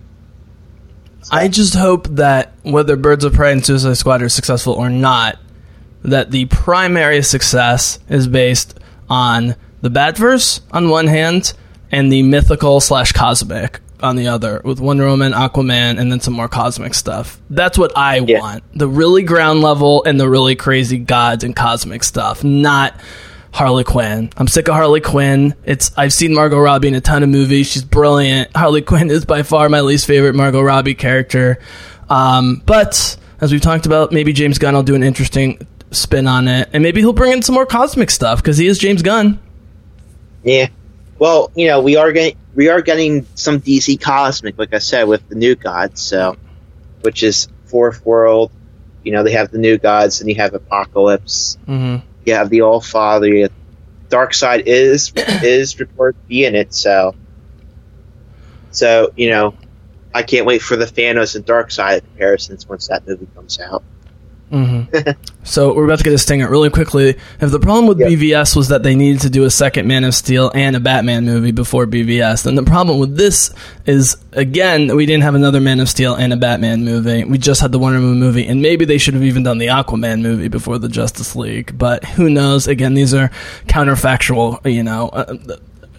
I 1.31 1.47
just 1.47 1.75
hope 1.75 2.07
that 2.09 2.53
whether 2.63 2.95
Birds 2.95 3.23
of 3.23 3.33
Prey 3.33 3.51
and 3.51 3.65
Suicide 3.65 3.97
Squad 3.97 4.21
are 4.21 4.29
successful 4.29 4.73
or 4.73 4.89
not, 4.89 5.37
that 6.03 6.31
the 6.31 6.45
primary 6.45 7.21
success 7.21 7.99
is 8.09 8.27
based 8.27 8.79
on 9.09 9.55
the 9.81 9.89
Batverse 9.89 10.61
on 10.71 10.89
one 10.89 11.07
hand 11.07 11.53
and 11.91 12.11
the 12.11 12.23
mythical 12.23 12.79
slash 12.79 13.11
cosmic 13.11 13.79
on 14.01 14.15
the 14.15 14.27
other, 14.29 14.61
with 14.63 14.79
Wonder 14.79 15.07
Woman, 15.07 15.33
Aquaman, 15.33 15.99
and 15.99 16.09
then 16.09 16.21
some 16.21 16.33
more 16.33 16.47
cosmic 16.47 16.93
stuff. 16.93 17.39
That's 17.49 17.77
what 17.77 17.91
I 17.97 18.19
Yeah. 18.19 18.39
want. 18.39 18.63
The 18.73 18.87
really 18.87 19.23
ground 19.23 19.61
level 19.61 20.03
and 20.05 20.17
the 20.19 20.29
really 20.29 20.55
crazy 20.55 20.97
gods 20.97 21.43
and 21.43 21.53
cosmic 21.55 22.03
stuff, 22.05 22.41
not 22.43 22.93
Harley 23.51 23.83
Quinn. 23.83 24.29
I'm 24.37 24.47
sick 24.47 24.67
of 24.67 24.75
Harley 24.75 25.01
Quinn. 25.01 25.55
It's 25.65 25.91
I've 25.97 26.13
seen 26.13 26.33
Margot 26.33 26.59
Robbie 26.59 26.87
in 26.89 26.95
a 26.95 27.01
ton 27.01 27.23
of 27.23 27.29
movies. 27.29 27.67
She's 27.67 27.83
brilliant. 27.83 28.55
Harley 28.55 28.81
Quinn 28.81 29.09
is 29.09 29.25
by 29.25 29.43
far 29.43 29.69
my 29.69 29.81
least 29.81 30.05
favorite 30.05 30.35
Margot 30.35 30.61
Robbie 30.61 30.95
character. 30.95 31.59
Um, 32.09 32.61
but 32.65 33.17
as 33.41 33.51
we've 33.51 33.61
talked 33.61 33.85
about, 33.85 34.11
maybe 34.11 34.33
James 34.33 34.57
Gunn 34.57 34.75
will 34.75 34.83
do 34.83 34.95
an 34.95 35.03
interesting 35.03 35.65
spin 35.91 36.27
on 36.27 36.47
it, 36.47 36.69
and 36.73 36.83
maybe 36.83 37.01
he'll 37.01 37.13
bring 37.13 37.33
in 37.33 37.41
some 37.41 37.55
more 37.55 37.65
cosmic 37.65 38.11
stuff 38.11 38.41
because 38.41 38.57
he 38.57 38.67
is 38.67 38.77
James 38.77 39.01
Gunn. 39.01 39.39
Yeah. 40.43 40.67
Well, 41.17 41.51
you 41.55 41.67
know, 41.67 41.81
we 41.81 41.97
are 41.97 42.11
getting 42.11 42.37
we 42.55 42.69
are 42.69 42.81
getting 42.81 43.25
some 43.35 43.61
DC 43.61 43.99
cosmic, 43.99 44.57
like 44.57 44.73
I 44.73 44.79
said, 44.79 45.03
with 45.03 45.27
the 45.27 45.35
new 45.35 45.55
gods. 45.55 46.01
So, 46.01 46.37
which 47.01 47.23
is 47.23 47.47
Fourth 47.65 48.05
World. 48.05 48.51
You 49.03 49.13
know, 49.13 49.23
they 49.23 49.31
have 49.31 49.51
the 49.51 49.57
new 49.57 49.77
gods, 49.77 50.21
and 50.21 50.29
you 50.29 50.35
have 50.35 50.51
Apokolips. 50.51 51.57
Mm-hmm. 51.67 52.05
You 52.25 52.33
have 52.33 52.49
the 52.49 52.61
All 52.61 52.81
Father. 52.81 53.49
Darkseid 54.09 54.63
is 54.65 55.13
is 55.15 55.79
reported 55.79 56.19
to 56.21 56.27
be 56.27 56.45
in 56.45 56.55
it. 56.55 56.73
So, 56.73 57.15
so 58.71 59.11
you 59.15 59.29
know, 59.29 59.55
I 60.13 60.23
can't 60.23 60.45
wait 60.45 60.61
for 60.61 60.75
the 60.75 60.85
Thanos 60.85 61.35
and 61.35 61.45
Darkseid 61.45 62.01
comparisons 62.01 62.67
once 62.67 62.87
that 62.87 63.07
movie 63.07 63.27
comes 63.35 63.59
out. 63.59 63.83
Mm-hmm. 64.51 65.11
so 65.43 65.73
we're 65.75 65.85
about 65.85 65.99
to 65.99 66.03
get 66.03 66.13
a 66.13 66.17
stinger 66.17 66.49
really 66.49 66.69
quickly. 66.71 67.09
If 67.39 67.51
the 67.51 67.59
problem 67.59 67.85
with 67.87 67.99
Yeah. 67.99 68.07
BVS 68.07 68.55
was 68.55 68.69
that 68.69 68.81
they 68.83 68.95
needed 68.95 69.21
to 69.21 69.29
do 69.29 69.43
a 69.45 69.49
second 69.51 69.87
Man 69.87 70.03
of 70.03 70.15
Steel 70.15 70.51
and 70.55 70.75
a 70.75 70.79
Batman 70.79 71.25
movie 71.25 71.51
before 71.51 71.85
BVS, 71.85 72.43
then 72.43 72.55
the 72.55 72.63
problem 72.63 72.99
with 72.99 73.15
this 73.15 73.53
is 73.85 74.17
again 74.33 74.95
we 74.95 75.05
didn't 75.05 75.23
have 75.23 75.35
another 75.35 75.59
Man 75.61 75.79
of 75.79 75.87
Steel 75.89 76.15
and 76.15 76.33
a 76.33 76.37
Batman 76.37 76.83
movie. 76.83 77.23
We 77.25 77.37
just 77.37 77.61
had 77.61 77.71
the 77.71 77.79
Wonder 77.79 77.99
Woman 77.99 78.19
movie, 78.19 78.47
and 78.47 78.61
maybe 78.61 78.85
they 78.85 78.97
should 78.97 79.13
have 79.13 79.23
even 79.23 79.43
done 79.43 79.59
the 79.59 79.67
Aquaman 79.67 80.21
movie 80.21 80.47
before 80.47 80.79
the 80.79 80.89
Justice 80.89 81.35
League. 81.35 81.77
But 81.77 82.03
who 82.05 82.29
knows? 82.29 82.67
Again, 82.67 82.95
these 82.95 83.13
are 83.13 83.29
counterfactual, 83.67 84.71
you 84.71 84.83
know. 84.83 85.09
Uh, 85.09 85.35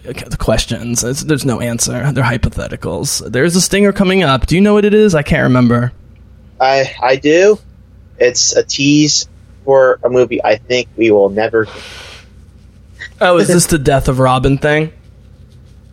the 0.03 0.37
questions. 0.37 1.03
It's, 1.03 1.23
there's 1.23 1.45
no 1.45 1.61
answer. 1.61 2.11
They're 2.11 2.23
hypotheticals. 2.23 3.31
There's 3.31 3.55
a 3.55 3.61
stinger 3.61 3.93
coming 3.93 4.23
up. 4.23 4.47
Do 4.47 4.55
you 4.55 4.61
know 4.61 4.73
what 4.73 4.83
it 4.83 4.95
is? 4.95 5.13
I 5.13 5.21
can't 5.21 5.43
remember. 5.43 5.91
I 6.59 6.91
I 7.01 7.15
do. 7.17 7.59
It's 8.21 8.55
a 8.55 8.61
tease 8.61 9.27
for 9.65 9.99
a 10.03 10.09
movie 10.09 10.43
I 10.43 10.57
think 10.57 10.89
we 10.95 11.09
will 11.09 11.29
never. 11.29 11.67
Oh, 13.19 13.39
is 13.39 13.47
this 13.49 13.65
the 13.65 13.79
Death 13.79 14.07
of 14.07 14.19
Robin 14.19 14.59
thing? 14.59 14.93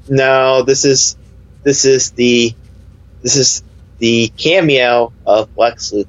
No, 0.09 0.62
this 0.62 0.84
is 0.84 1.16
this 1.62 1.86
is 1.86 2.10
the 2.10 2.55
this 3.22 3.36
is 3.36 3.62
the 3.98 4.28
cameo 4.36 5.12
of 5.24 5.56
Lex 5.56 5.92
Luthor. 5.92 6.06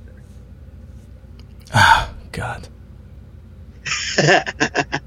Ah, 1.73 2.11
God. 2.33 2.67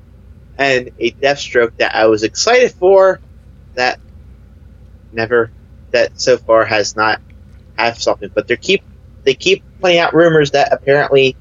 and 0.59 0.91
a 0.99 1.11
Deathstroke 1.13 1.77
that 1.77 1.95
I 1.95 2.07
was 2.07 2.23
excited 2.23 2.73
for 2.73 3.21
that 3.75 4.01
never 5.13 5.51
that 5.91 6.19
so 6.19 6.39
far 6.39 6.65
has 6.65 6.97
not 6.97 7.21
have 7.77 8.01
something. 8.01 8.31
But 8.33 8.49
they 8.49 8.57
keep 8.57 8.83
they 9.25 9.35
keep 9.35 9.63
putting 9.81 9.99
out 9.99 10.15
rumors 10.15 10.53
that 10.53 10.73
apparently 10.73 11.37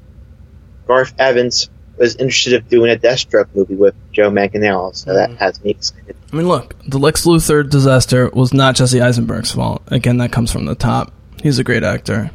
Gareth 0.86 1.14
Evans 1.18 1.70
was 1.96 2.16
interested 2.16 2.54
in 2.54 2.64
doing 2.68 2.90
a 2.90 2.96
Deathstroke 2.96 3.48
movie 3.54 3.74
with 3.74 3.94
Joe 4.12 4.30
Manganiello, 4.30 4.94
so 4.94 5.14
that 5.14 5.30
mm-hmm. 5.30 5.38
has 5.38 5.62
me 5.62 5.70
excited. 5.70 6.16
I 6.32 6.36
mean, 6.36 6.48
look, 6.48 6.74
the 6.86 6.98
Lex 6.98 7.24
Luthor 7.24 7.68
disaster 7.68 8.28
was 8.30 8.52
not 8.52 8.76
Jesse 8.76 9.00
Eisenberg's 9.00 9.52
fault. 9.52 9.82
Again, 9.88 10.18
that 10.18 10.32
comes 10.32 10.50
from 10.50 10.64
the 10.64 10.74
top. 10.74 11.12
He's 11.42 11.58
a 11.58 11.64
great 11.64 11.82
actor. 11.82 12.30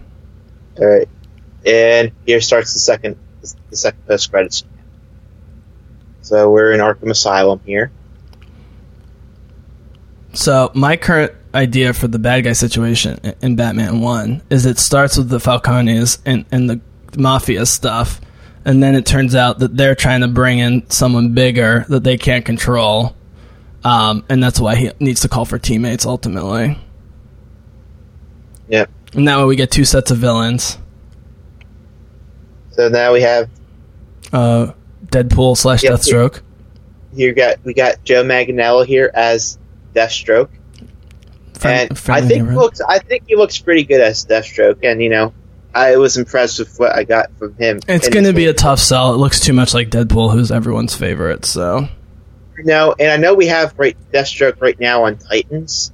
All 0.80 0.86
right, 0.86 1.10
and 1.66 2.12
here 2.26 2.42
starts 2.42 2.74
the 2.74 2.80
second 2.80 3.18
the 3.70 3.78
second 3.78 4.06
post 4.06 4.30
credits. 4.30 4.64
So 6.22 6.52
we're 6.52 6.74
in 6.74 6.82
Arkham 6.82 7.10
Asylum 7.10 7.62
here. 7.66 7.92
So, 10.34 10.72
my 10.76 10.98
current 10.98 11.34
idea 11.58 11.94
for 11.94 12.08
the 12.08 12.20
bad 12.20 12.44
guy 12.44 12.54
situation 12.54 13.20
in 13.42 13.56
Batman 13.56 14.00
1 14.02 14.44
is 14.50 14.66
it 14.66 14.78
starts 14.78 15.18
with 15.18 15.30
the 15.30 15.40
Falcones 15.40 16.20
and, 16.26 16.46
and 16.52 16.70
the 16.70 16.80
mafia 17.18 17.66
stuff, 17.66 18.22
and 18.64 18.82
then 18.82 18.96
it 18.96 19.06
turns 19.06 19.36
out 19.36 19.60
that 19.60 19.76
they're 19.76 19.96
trying 19.96 20.22
to 20.22 20.28
bring 20.28 20.60
in 20.60 20.90
someone 20.90 21.34
bigger 21.34 21.86
that 21.90 22.04
they 22.04 22.18
can't 22.18 22.46
control. 22.46 23.16
Um, 23.84 24.24
and 24.30 24.42
that's 24.44 24.60
why 24.60 24.76
he 24.76 24.92
needs 25.00 25.22
to 25.22 25.30
call 25.30 25.46
for 25.46 25.58
teammates 25.60 26.06
ultimately. 26.06 26.78
Yep. 28.70 28.90
And 29.14 29.28
that 29.28 29.38
way 29.38 29.46
we 29.46 29.56
get 29.56 29.72
two 29.72 29.86
sets 29.86 30.12
of 30.12 30.18
villains. 30.18 30.78
So 32.72 32.90
now 32.90 33.14
we 33.14 33.22
have 33.22 33.50
Uh, 34.34 34.74
Deadpool 35.08 35.56
slash 35.58 35.84
Yep. 35.84 35.94
Deathstroke. 35.94 36.42
here 37.16 37.34
got 37.34 37.58
we 37.64 37.74
got 37.74 38.04
Joe 38.04 38.24
Manganiello 38.24 38.86
here 38.86 39.10
as 39.14 39.58
Deathstroke, 39.96 40.50
Friend- 41.58 41.90
and 41.90 42.00
I 42.10 42.22
think 42.22 42.50
he 42.50 42.56
looks 42.56 42.82
I 42.82 43.00
think 43.00 43.24
he 43.28 43.36
looks 43.36 43.60
pretty 43.60 43.84
good 43.84 44.02
as 44.02 44.26
Deathstroke, 44.26 44.80
and 44.84 45.02
you 45.02 45.10
know 45.10 45.34
I 45.74 45.98
was 45.98 46.18
impressed 46.18 46.60
with 46.60 46.80
what 46.80 46.96
I 46.96 47.04
got 47.04 47.32
from 47.38 47.54
him. 47.56 47.80
It's 47.88 48.10
going 48.10 48.26
to 48.26 48.34
be 48.34 48.46
a 48.46 48.54
tough 48.54 48.80
sell. 48.80 49.14
It 49.14 49.18
looks 49.18 49.40
too 49.40 49.54
much 49.54 49.74
like 49.74 49.90
Deadpool, 49.90 50.32
who's 50.32 50.52
everyone's 50.52 50.96
favorite. 50.96 51.46
So 51.46 51.88
No, 52.60 52.96
and 52.98 53.12
I 53.12 53.18
know 53.18 53.36
we 53.36 53.48
have 53.48 53.78
right 53.78 53.96
Deathstroke 54.12 54.62
right 54.62 54.80
now 54.80 55.04
on 55.04 55.18
Titans, 55.18 55.92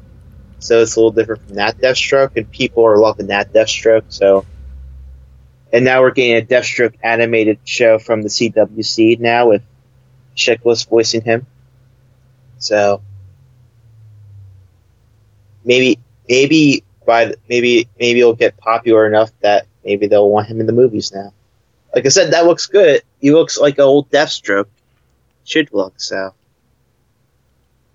so 0.60 0.82
it's 0.82 0.96
a 0.96 1.00
little 1.00 1.12
different 1.12 1.46
from 1.46 1.56
that 1.56 1.78
Deathstroke, 1.80 2.38
and 2.38 2.50
people 2.50 2.86
are 2.86 2.98
loving 2.98 3.28
that 3.28 3.52
Deathstroke. 3.52 4.06
So, 4.10 4.46
and 5.74 5.84
now 5.84 6.02
we're 6.02 6.12
getting 6.12 6.38
a 6.38 6.46
Deathstroke 6.46 6.96
animated 7.04 7.60
show 7.66 8.00
from 8.00 8.22
the 8.22 8.30
CW 8.30 8.86
Seed 8.86 9.20
now 9.20 9.50
with 9.50 9.64
Chiklis 10.38 10.88
voicing 10.88 11.22
him. 11.22 11.46
So, 12.60 13.02
maybe 15.64 16.00
maybe 16.28 16.84
by 17.06 17.26
the, 17.26 17.38
maybe 17.50 17.88
maybe 18.00 18.20
it'll 18.20 18.34
get 18.34 18.58
popular 18.58 19.08
enough 19.08 19.32
that 19.42 19.68
maybe 19.84 20.08
they'll 20.08 20.30
want 20.30 20.48
him 20.48 20.60
in 20.60 20.66
the 20.66 20.74
movies 20.74 21.12
now. 21.14 21.34
Like 21.94 22.06
I 22.06 22.10
said, 22.10 22.34
that 22.34 22.46
looks 22.46 22.66
good. 22.66 23.04
He 23.20 23.32
looks 23.32 23.58
like 23.58 23.78
an 23.78 23.84
old 23.84 24.10
Deathstroke. 24.10 24.68
Should 25.46 25.70
look 25.74 26.00
so. 26.00 26.34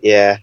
Yeah. 0.00 0.38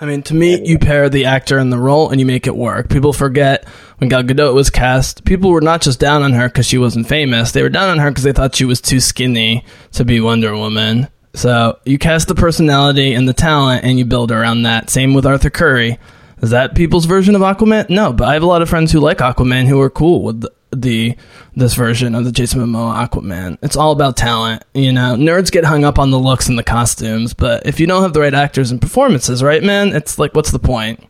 I 0.00 0.06
mean, 0.06 0.22
to 0.24 0.34
me, 0.34 0.64
you 0.64 0.78
pair 0.78 1.08
the 1.08 1.24
actor 1.24 1.58
and 1.58 1.72
the 1.72 1.78
role, 1.78 2.10
and 2.10 2.20
you 2.20 2.26
make 2.26 2.46
it 2.46 2.54
work. 2.54 2.88
People 2.88 3.12
forget 3.12 3.66
when 3.98 4.08
Gal 4.08 4.22
Gadot 4.22 4.54
was 4.54 4.70
cast. 4.70 5.24
People 5.24 5.50
were 5.50 5.60
not 5.60 5.80
just 5.80 5.98
down 5.98 6.22
on 6.22 6.34
her 6.34 6.48
because 6.48 6.66
she 6.66 6.78
wasn't 6.78 7.08
famous; 7.08 7.50
they 7.50 7.62
were 7.62 7.68
down 7.68 7.88
on 7.88 7.98
her 7.98 8.10
because 8.10 8.22
they 8.22 8.32
thought 8.32 8.54
she 8.54 8.64
was 8.64 8.80
too 8.80 9.00
skinny 9.00 9.64
to 9.92 10.04
be 10.04 10.20
Wonder 10.20 10.54
Woman. 10.54 11.08
So 11.34 11.78
you 11.84 11.98
cast 11.98 12.28
the 12.28 12.36
personality 12.36 13.14
and 13.14 13.28
the 13.28 13.32
talent, 13.32 13.84
and 13.84 13.98
you 13.98 14.04
build 14.04 14.30
around 14.30 14.62
that. 14.62 14.88
Same 14.88 15.14
with 15.14 15.26
Arthur 15.26 15.50
Curry. 15.50 15.98
Is 16.42 16.50
that 16.50 16.74
people's 16.74 17.06
version 17.06 17.34
of 17.34 17.42
Aquaman? 17.42 17.90
No, 17.90 18.12
but 18.12 18.28
I 18.28 18.34
have 18.34 18.42
a 18.42 18.46
lot 18.46 18.62
of 18.62 18.68
friends 18.68 18.92
who 18.92 19.00
like 19.00 19.18
Aquaman 19.18 19.66
who 19.66 19.80
are 19.80 19.90
cool 19.90 20.22
with 20.22 20.40
the, 20.42 20.52
the 20.70 21.16
this 21.56 21.74
version 21.74 22.14
of 22.14 22.24
the 22.24 22.32
Jason 22.32 22.60
Momoa 22.60 23.08
Aquaman. 23.08 23.58
It's 23.62 23.76
all 23.76 23.92
about 23.92 24.16
talent, 24.16 24.64
you 24.74 24.92
know. 24.92 25.16
Nerds 25.16 25.50
get 25.50 25.64
hung 25.64 25.84
up 25.84 25.98
on 25.98 26.10
the 26.10 26.18
looks 26.18 26.48
and 26.48 26.58
the 26.58 26.62
costumes, 26.62 27.34
but 27.34 27.66
if 27.66 27.80
you 27.80 27.86
don't 27.86 28.02
have 28.02 28.12
the 28.12 28.20
right 28.20 28.34
actors 28.34 28.70
and 28.70 28.80
performances, 28.80 29.42
right, 29.42 29.62
man, 29.62 29.94
it's 29.94 30.18
like, 30.18 30.34
what's 30.34 30.52
the 30.52 30.58
point? 30.58 31.04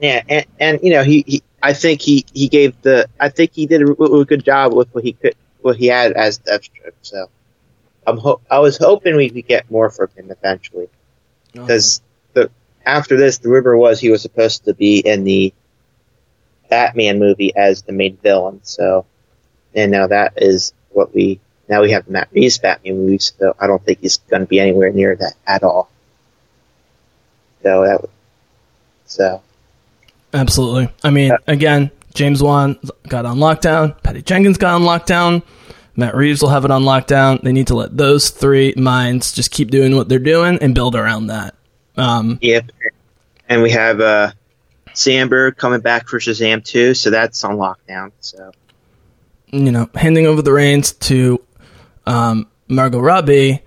Yeah, 0.00 0.22
and, 0.28 0.46
and 0.58 0.80
you 0.82 0.90
know, 0.90 1.02
he, 1.02 1.24
he, 1.26 1.42
I 1.62 1.74
think 1.74 2.00
he, 2.00 2.24
he 2.32 2.48
gave 2.48 2.80
the, 2.80 3.06
I 3.18 3.28
think 3.28 3.52
he 3.52 3.66
did 3.66 3.82
a, 3.82 3.92
a 3.92 4.24
good 4.24 4.44
job 4.44 4.72
with 4.72 4.88
what 4.94 5.04
he 5.04 5.12
could, 5.12 5.34
what 5.60 5.76
he 5.76 5.88
had 5.88 6.12
as 6.12 6.38
Deathstroke. 6.38 6.94
So, 7.02 7.28
I'm 8.06 8.16
ho- 8.16 8.40
I 8.50 8.60
was 8.60 8.78
hoping 8.78 9.16
we 9.16 9.28
could 9.28 9.46
get 9.46 9.70
more 9.70 9.90
from 9.90 10.08
him 10.16 10.30
eventually, 10.30 10.84
uh-huh. 11.54 11.66
because 11.66 12.00
the 12.00 12.02
after 12.86 13.16
this, 13.16 13.38
the 13.38 13.48
rumor 13.48 13.76
was 13.76 14.00
he 14.00 14.10
was 14.10 14.22
supposed 14.22 14.64
to 14.64 14.74
be 14.74 14.98
in 14.98 15.24
the 15.24 15.52
Batman 16.68 17.18
movie 17.18 17.54
as 17.54 17.82
the 17.82 17.92
main 17.92 18.16
villain. 18.16 18.60
So, 18.62 19.06
and 19.74 19.90
now 19.92 20.06
that 20.06 20.34
is 20.36 20.72
what 20.90 21.14
we 21.14 21.40
now 21.68 21.82
we 21.82 21.90
have 21.92 22.08
Matt 22.08 22.28
Reeves 22.32 22.58
Batman 22.58 22.98
movie. 22.98 23.18
So 23.18 23.54
I 23.58 23.66
don't 23.66 23.84
think 23.84 24.00
he's 24.00 24.16
going 24.18 24.42
to 24.42 24.46
be 24.46 24.60
anywhere 24.60 24.92
near 24.92 25.14
that 25.16 25.34
at 25.46 25.62
all. 25.62 25.90
So 27.62 27.84
that, 27.84 28.00
would- 28.00 28.10
so. 29.06 29.42
Absolutely. 30.32 30.88
I 31.02 31.10
mean, 31.10 31.32
again, 31.46 31.90
James 32.14 32.42
Wan 32.42 32.78
got 33.08 33.26
on 33.26 33.38
lockdown. 33.38 34.00
Patty 34.02 34.22
Jenkins 34.22 34.58
got 34.58 34.74
on 34.74 34.82
lockdown. 34.82 35.42
Matt 35.96 36.14
Reeves 36.14 36.40
will 36.40 36.48
have 36.50 36.64
it 36.64 36.70
on 36.70 36.82
lockdown. 36.84 37.42
They 37.42 37.52
need 37.52 37.66
to 37.66 37.74
let 37.74 37.96
those 37.96 38.30
three 38.30 38.72
minds 38.76 39.32
just 39.32 39.50
keep 39.50 39.70
doing 39.70 39.96
what 39.96 40.08
they're 40.08 40.18
doing 40.18 40.58
and 40.60 40.74
build 40.74 40.94
around 40.94 41.26
that. 41.26 41.54
Um, 42.00 42.38
Yep. 42.40 42.70
And 43.48 43.62
we 43.62 43.70
have 43.72 44.00
uh, 44.00 44.32
Sandberg 44.94 45.56
coming 45.56 45.80
back 45.80 46.08
for 46.08 46.18
Shazam 46.18 46.64
2, 46.64 46.94
so 46.94 47.10
that's 47.10 47.42
on 47.44 47.56
lockdown. 47.56 48.12
So 48.20 48.52
you 49.52 49.72
know, 49.72 49.90
handing 49.94 50.26
over 50.26 50.42
the 50.42 50.52
reins 50.52 50.92
to 50.92 51.44
um, 52.06 52.46
Margot 52.68 53.00
Robbie 53.00 53.62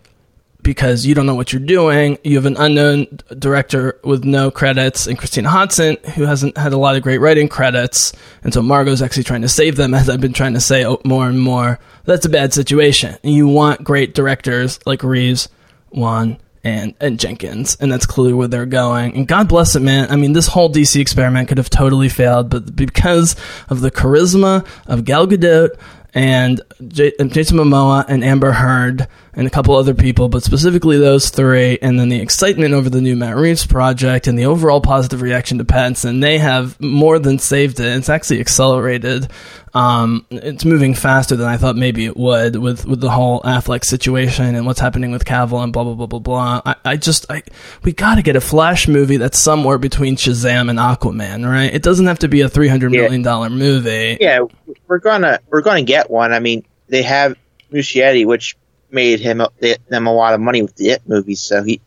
because 0.62 1.06
you 1.06 1.14
don't 1.14 1.26
know 1.26 1.36
what 1.36 1.52
you're 1.52 1.62
doing. 1.62 2.18
You 2.24 2.36
have 2.38 2.46
an 2.46 2.56
unknown 2.56 3.20
director 3.38 4.00
with 4.04 4.24
no 4.24 4.50
credits, 4.50 5.08
and 5.08 5.18
Christina 5.18 5.50
Hodson, 5.50 5.98
who 6.16 6.24
hasn't 6.24 6.58
had 6.58 6.72
a 6.72 6.78
lot 6.78 6.96
of 6.96 7.04
great 7.04 7.18
writing 7.18 7.50
credits. 7.50 8.14
And 8.44 8.54
so 8.54 8.62
Margot's 8.62 9.02
actually 9.02 9.24
trying 9.24 9.42
to 9.42 9.50
save 9.50 9.76
them, 9.76 9.94
as 9.94 10.10
I've 10.10 10.22
been 10.22 10.32
trying 10.32 10.54
to 10.54 10.62
say 10.62 10.86
more 11.04 11.28
and 11.28 11.40
more. 11.40 11.80
That's 12.06 12.26
a 12.26 12.30
bad 12.30 12.54
situation. 12.54 13.18
You 13.24 13.48
want 13.48 13.84
great 13.84 14.14
directors 14.14 14.80
like 14.86 15.04
Reeves, 15.04 15.50
Wan, 15.92 16.38
and, 16.64 16.94
and 17.00 17.20
Jenkins, 17.20 17.76
and 17.80 17.92
that's 17.92 18.06
clearly 18.06 18.34
where 18.34 18.48
they're 18.48 18.66
going. 18.66 19.16
And 19.16 19.28
God 19.28 19.50
bless 19.50 19.76
it, 19.76 19.82
man. 19.82 20.10
I 20.10 20.16
mean, 20.16 20.34
this 20.34 20.48
whole 20.48 20.72
DC 20.72 21.00
experiment 21.00 21.50
could 21.50 21.58
have 21.58 21.70
totally 21.70 22.10
failed, 22.10 22.50
but 22.50 22.76
because 22.76 23.36
of 23.70 23.82
the 23.82 23.92
charisma 23.92 24.66
of 24.88 25.04
Gal 25.04 25.28
Gadot 25.28 25.78
and 26.14 26.62
J- 26.88 27.14
and 27.20 27.34
Jason 27.34 27.58
Momoa 27.58 28.06
and 28.08 28.24
Amber 28.24 28.52
Heard 28.52 29.08
and 29.36 29.48
a 29.48 29.50
couple 29.50 29.76
other 29.76 29.94
people, 29.94 30.30
but 30.30 30.44
specifically 30.44 30.98
those 30.98 31.30
three, 31.30 31.80
and 31.82 32.00
then 32.00 32.10
the 32.10 32.22
excitement 32.22 32.74
over 32.74 32.90
the 32.90 33.02
new 33.02 33.16
Matt 33.16 33.36
Reeves 33.36 33.66
project 33.66 34.28
and 34.28 34.38
the 34.38 34.46
overall 34.46 34.80
positive 34.80 35.22
reaction 35.22 35.58
to 35.58 35.66
Pattinson, 35.66 36.22
they 36.22 36.38
have 36.38 36.80
more 36.80 37.18
than 37.18 37.40
saved 37.40 37.80
it. 37.80 37.98
It's 37.98 38.10
actually 38.10 38.42
accelerated. 38.42 39.30
Um, 39.74 40.28
it's 40.30 40.66
moving 40.66 40.94
faster 40.94 41.36
than 41.36 41.48
I 41.48 41.58
thought 41.58 41.76
maybe 41.76 42.06
it 42.06 42.16
would 42.16 42.58
with, 42.58 42.86
with 42.86 43.02
the 43.02 43.10
whole 43.10 43.42
Affleck 43.42 43.84
situation 43.84 44.54
and 44.54 44.68
what's 44.68 44.80
happening 44.80 45.12
with 45.12 45.26
Cavill 45.26 45.64
and 45.64 45.74
blah 45.74 45.84
blah 45.84 45.96
blah 45.96 46.06
blah 46.06 46.20
blah. 46.20 46.62
I, 46.64 46.76
I 46.86 46.98
just 46.98 47.26
I 47.32 47.42
we 47.84 47.92
got 47.92 48.16
to 48.16 48.22
get 48.22 48.36
a 48.36 48.42
Flash 48.42 48.88
movie 48.88 49.18
that's 49.18 49.40
somewhere 49.40 49.80
between 49.80 50.16
Shazam 50.16 50.70
and 50.70 50.78
Aquaman, 50.78 51.50
right? 51.50 51.74
It 51.74 51.82
doesn't 51.82 52.06
have 52.06 52.20
to 52.20 52.28
be 52.28 52.42
a 52.42 52.50
three 52.50 52.68
hundred 52.68 52.92
million 52.92 53.24
dollar 53.24 53.50
movie. 53.50 54.18
yeah, 54.22 54.42
we're 54.88 55.00
gonna 55.00 55.40
we're 55.50 55.62
gonna 55.62 55.82
get 55.82 56.12
one. 56.12 56.34
I 56.34 56.40
mean, 56.40 56.64
they 56.88 57.02
have 57.02 57.36
Muschietti, 57.72 58.28
which 58.28 58.56
made 58.94 59.20
him 59.20 59.42
them 59.90 60.08
a 60.08 60.14
lot 60.14 60.34
of 60.34 60.40
money 60.40 60.62
with 60.62 60.76
the 60.76 60.90
It 60.90 61.02
movies, 61.08 61.42
so 61.42 61.64
he 61.64 61.82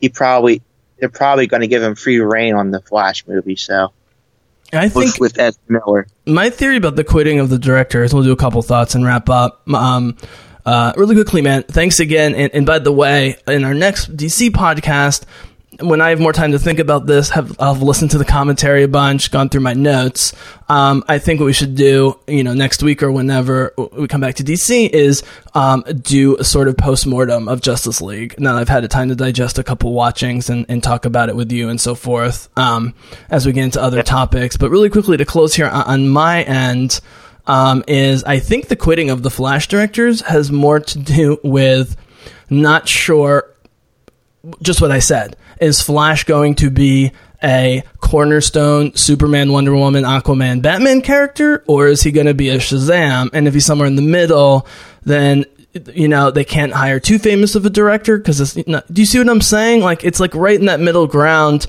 he 0.00 0.08
probably 0.08 0.62
they're 0.98 1.08
probably 1.08 1.46
going 1.46 1.62
to 1.62 1.68
give 1.68 1.82
him 1.82 1.94
free 1.94 2.18
reign 2.18 2.54
on 2.54 2.70
the 2.70 2.80
Flash 2.80 3.26
movie. 3.26 3.56
So 3.56 3.92
I 4.72 4.88
think 4.88 5.18
with, 5.18 5.20
with 5.20 5.38
Ed 5.38 5.54
Miller, 5.68 6.06
my 6.26 6.50
theory 6.50 6.76
about 6.76 6.96
the 6.96 7.04
quitting 7.04 7.38
of 7.38 7.48
the 7.48 7.58
director 7.58 8.02
is 8.02 8.12
we'll 8.12 8.24
do 8.24 8.32
a 8.32 8.36
couple 8.36 8.60
thoughts 8.62 8.94
and 8.94 9.04
wrap 9.04 9.28
up. 9.28 9.62
Um, 9.72 10.16
uh, 10.66 10.92
really 10.96 11.14
quickly, 11.14 11.40
man, 11.40 11.62
thanks 11.62 12.00
again. 12.00 12.34
And, 12.34 12.54
and 12.54 12.66
by 12.66 12.78
the 12.78 12.92
way, 12.92 13.36
in 13.48 13.64
our 13.64 13.74
next 13.74 14.14
DC 14.16 14.50
podcast, 14.50 15.24
when 15.82 16.00
I 16.00 16.10
have 16.10 16.20
more 16.20 16.32
time 16.32 16.52
to 16.52 16.58
think 16.58 16.78
about 16.78 17.06
this, 17.06 17.30
have 17.30 17.56
have 17.58 17.82
listened 17.82 18.12
to 18.12 18.18
the 18.18 18.24
commentary 18.24 18.82
a 18.82 18.88
bunch, 18.88 19.30
gone 19.30 19.48
through 19.48 19.62
my 19.62 19.74
notes. 19.74 20.32
Um, 20.68 21.04
I 21.08 21.18
think 21.18 21.40
what 21.40 21.46
we 21.46 21.52
should 21.52 21.74
do, 21.74 22.18
you 22.26 22.44
know, 22.44 22.54
next 22.54 22.82
week 22.82 23.02
or 23.02 23.10
whenever 23.10 23.74
we 23.92 24.06
come 24.08 24.20
back 24.20 24.36
to 24.36 24.44
DC 24.44 24.88
is 24.88 25.22
um, 25.54 25.82
do 26.02 26.36
a 26.36 26.44
sort 26.44 26.68
of 26.68 26.76
post 26.76 27.06
mortem 27.06 27.48
of 27.48 27.60
Justice 27.60 28.00
League. 28.00 28.38
Now 28.38 28.56
I've 28.56 28.68
had 28.68 28.84
a 28.84 28.88
time 28.88 29.08
to 29.08 29.16
digest 29.16 29.58
a 29.58 29.64
couple 29.64 29.92
watchings 29.92 30.48
and, 30.50 30.66
and 30.68 30.82
talk 30.82 31.04
about 31.04 31.28
it 31.28 31.36
with 31.36 31.50
you 31.50 31.68
and 31.68 31.80
so 31.80 31.94
forth 31.94 32.48
um, 32.56 32.94
as 33.30 33.46
we 33.46 33.52
get 33.52 33.64
into 33.64 33.82
other 33.82 34.02
topics. 34.02 34.56
But 34.56 34.70
really 34.70 34.90
quickly 34.90 35.16
to 35.16 35.24
close 35.24 35.54
here 35.54 35.66
on, 35.66 35.82
on 35.84 36.08
my 36.08 36.42
end 36.42 37.00
um, 37.46 37.82
is 37.88 38.22
I 38.24 38.38
think 38.38 38.68
the 38.68 38.76
quitting 38.76 39.10
of 39.10 39.22
the 39.22 39.30
Flash 39.30 39.68
directors 39.68 40.20
has 40.22 40.52
more 40.52 40.80
to 40.80 40.98
do 40.98 41.38
with 41.42 41.96
not 42.48 42.88
sure 42.88 43.49
just 44.62 44.80
what 44.80 44.90
I 44.90 44.98
said. 44.98 45.36
Is 45.60 45.82
Flash 45.82 46.24
going 46.24 46.54
to 46.56 46.70
be 46.70 47.12
a 47.42 47.82
cornerstone 48.00 48.94
Superman, 48.94 49.52
Wonder 49.52 49.74
Woman, 49.74 50.04
Aquaman, 50.04 50.62
Batman 50.62 51.00
character, 51.00 51.64
or 51.66 51.88
is 51.88 52.02
he 52.02 52.12
going 52.12 52.26
to 52.26 52.34
be 52.34 52.50
a 52.50 52.58
Shazam? 52.58 53.30
And 53.32 53.48
if 53.48 53.54
he's 53.54 53.66
somewhere 53.66 53.88
in 53.88 53.96
the 53.96 54.02
middle, 54.02 54.66
then 55.02 55.44
you 55.94 56.08
know 56.08 56.30
they 56.30 56.44
can't 56.44 56.72
hire 56.72 56.98
too 56.98 57.18
famous 57.18 57.54
of 57.54 57.64
a 57.64 57.70
director 57.70 58.18
because 58.18 58.54
do 58.54 58.82
you 58.96 59.06
see 59.06 59.18
what 59.18 59.28
I'm 59.28 59.40
saying? 59.40 59.82
Like 59.82 60.04
it's 60.04 60.20
like 60.20 60.34
right 60.34 60.58
in 60.58 60.66
that 60.66 60.80
middle 60.80 61.06
ground. 61.06 61.66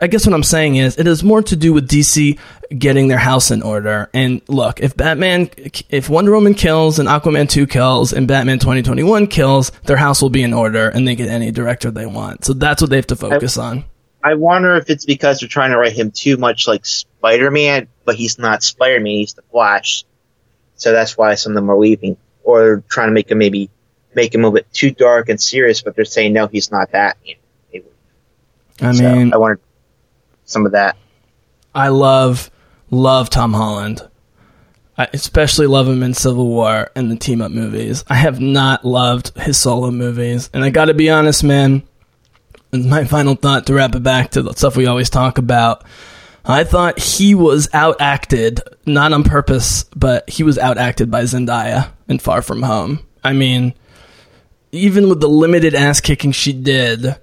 I 0.00 0.06
guess 0.06 0.26
what 0.26 0.34
I'm 0.34 0.42
saying 0.42 0.76
is 0.76 0.96
it 0.96 1.06
has 1.06 1.22
more 1.22 1.42
to 1.42 1.56
do 1.56 1.72
with 1.72 1.88
DC 1.88 2.38
getting 2.76 3.08
their 3.08 3.18
house 3.18 3.50
in 3.50 3.62
order. 3.62 4.08
And 4.14 4.40
look, 4.48 4.80
if 4.80 4.96
Batman, 4.96 5.50
if 5.90 6.08
Wonder 6.08 6.32
Woman 6.32 6.54
kills 6.54 6.98
and 6.98 7.08
Aquaman 7.08 7.48
2 7.48 7.66
kills 7.66 8.12
and 8.12 8.26
Batman 8.26 8.58
2021 8.58 9.26
kills, 9.26 9.70
their 9.84 9.96
house 9.96 10.22
will 10.22 10.30
be 10.30 10.42
in 10.42 10.54
order 10.54 10.88
and 10.88 11.06
they 11.06 11.14
get 11.14 11.28
any 11.28 11.50
director 11.50 11.90
they 11.90 12.06
want. 12.06 12.44
So 12.44 12.52
that's 12.52 12.80
what 12.80 12.90
they 12.90 12.96
have 12.96 13.06
to 13.08 13.16
focus 13.16 13.58
on. 13.58 13.84
I 14.22 14.34
wonder 14.34 14.74
if 14.76 14.90
it's 14.90 15.04
because 15.04 15.40
they're 15.40 15.48
trying 15.48 15.70
to 15.70 15.78
write 15.78 15.92
him 15.92 16.10
too 16.10 16.36
much 16.36 16.66
like 16.66 16.84
Spider 16.84 17.50
Man, 17.50 17.88
but 18.04 18.16
he's 18.16 18.38
not 18.38 18.62
Spider 18.62 19.00
Man, 19.00 19.12
he's 19.12 19.34
the 19.34 19.42
Flash. 19.42 20.04
So 20.74 20.92
that's 20.92 21.16
why 21.16 21.34
some 21.34 21.52
of 21.52 21.54
them 21.56 21.70
are 21.70 21.78
leaving. 21.78 22.16
Or 22.42 22.82
trying 22.88 23.08
to 23.08 23.12
make 23.12 23.30
him 23.30 23.38
maybe 23.38 23.70
make 24.14 24.34
him 24.34 24.44
a 24.44 24.50
bit 24.50 24.72
too 24.72 24.90
dark 24.90 25.28
and 25.28 25.40
serious, 25.40 25.82
but 25.82 25.94
they're 25.94 26.04
saying 26.04 26.32
no, 26.32 26.46
he's 26.46 26.70
not 26.70 26.92
that. 26.92 27.18
I 28.80 28.92
So 28.92 29.02
mean, 29.02 29.32
I 29.32 29.36
wanted 29.36 29.58
some 30.44 30.66
of 30.66 30.72
that. 30.72 30.96
I 31.74 31.88
love, 31.88 32.50
love 32.90 33.30
Tom 33.30 33.52
Holland. 33.52 34.02
I 34.96 35.08
especially 35.12 35.68
love 35.68 35.86
him 35.86 36.02
in 36.02 36.12
Civil 36.14 36.48
War 36.48 36.90
and 36.96 37.10
the 37.10 37.16
team 37.16 37.40
up 37.40 37.52
movies. 37.52 38.04
I 38.08 38.14
have 38.16 38.40
not 38.40 38.84
loved 38.84 39.36
his 39.38 39.56
solo 39.56 39.92
movies. 39.92 40.50
And 40.52 40.64
I 40.64 40.70
gotta 40.70 40.94
be 40.94 41.08
honest, 41.08 41.44
man, 41.44 41.84
my 42.72 43.04
final 43.04 43.36
thought 43.36 43.66
to 43.66 43.74
wrap 43.74 43.94
it 43.94 44.02
back 44.02 44.32
to 44.32 44.42
the 44.42 44.54
stuff 44.54 44.76
we 44.76 44.86
always 44.86 45.08
talk 45.08 45.38
about. 45.38 45.84
I 46.44 46.64
thought 46.64 46.98
he 46.98 47.34
was 47.34 47.68
outacted, 47.68 48.60
not 48.86 49.12
on 49.12 49.22
purpose, 49.22 49.84
but 49.94 50.28
he 50.28 50.42
was 50.42 50.56
outacted 50.56 51.10
by 51.10 51.22
Zendaya 51.24 51.90
in 52.08 52.18
Far 52.18 52.42
From 52.42 52.62
Home. 52.62 53.06
I 53.22 53.34
mean, 53.34 53.74
even 54.72 55.08
with 55.08 55.20
the 55.20 55.28
limited 55.28 55.74
ass 55.74 56.00
kicking 56.00 56.32
she 56.32 56.52
did. 56.52 57.16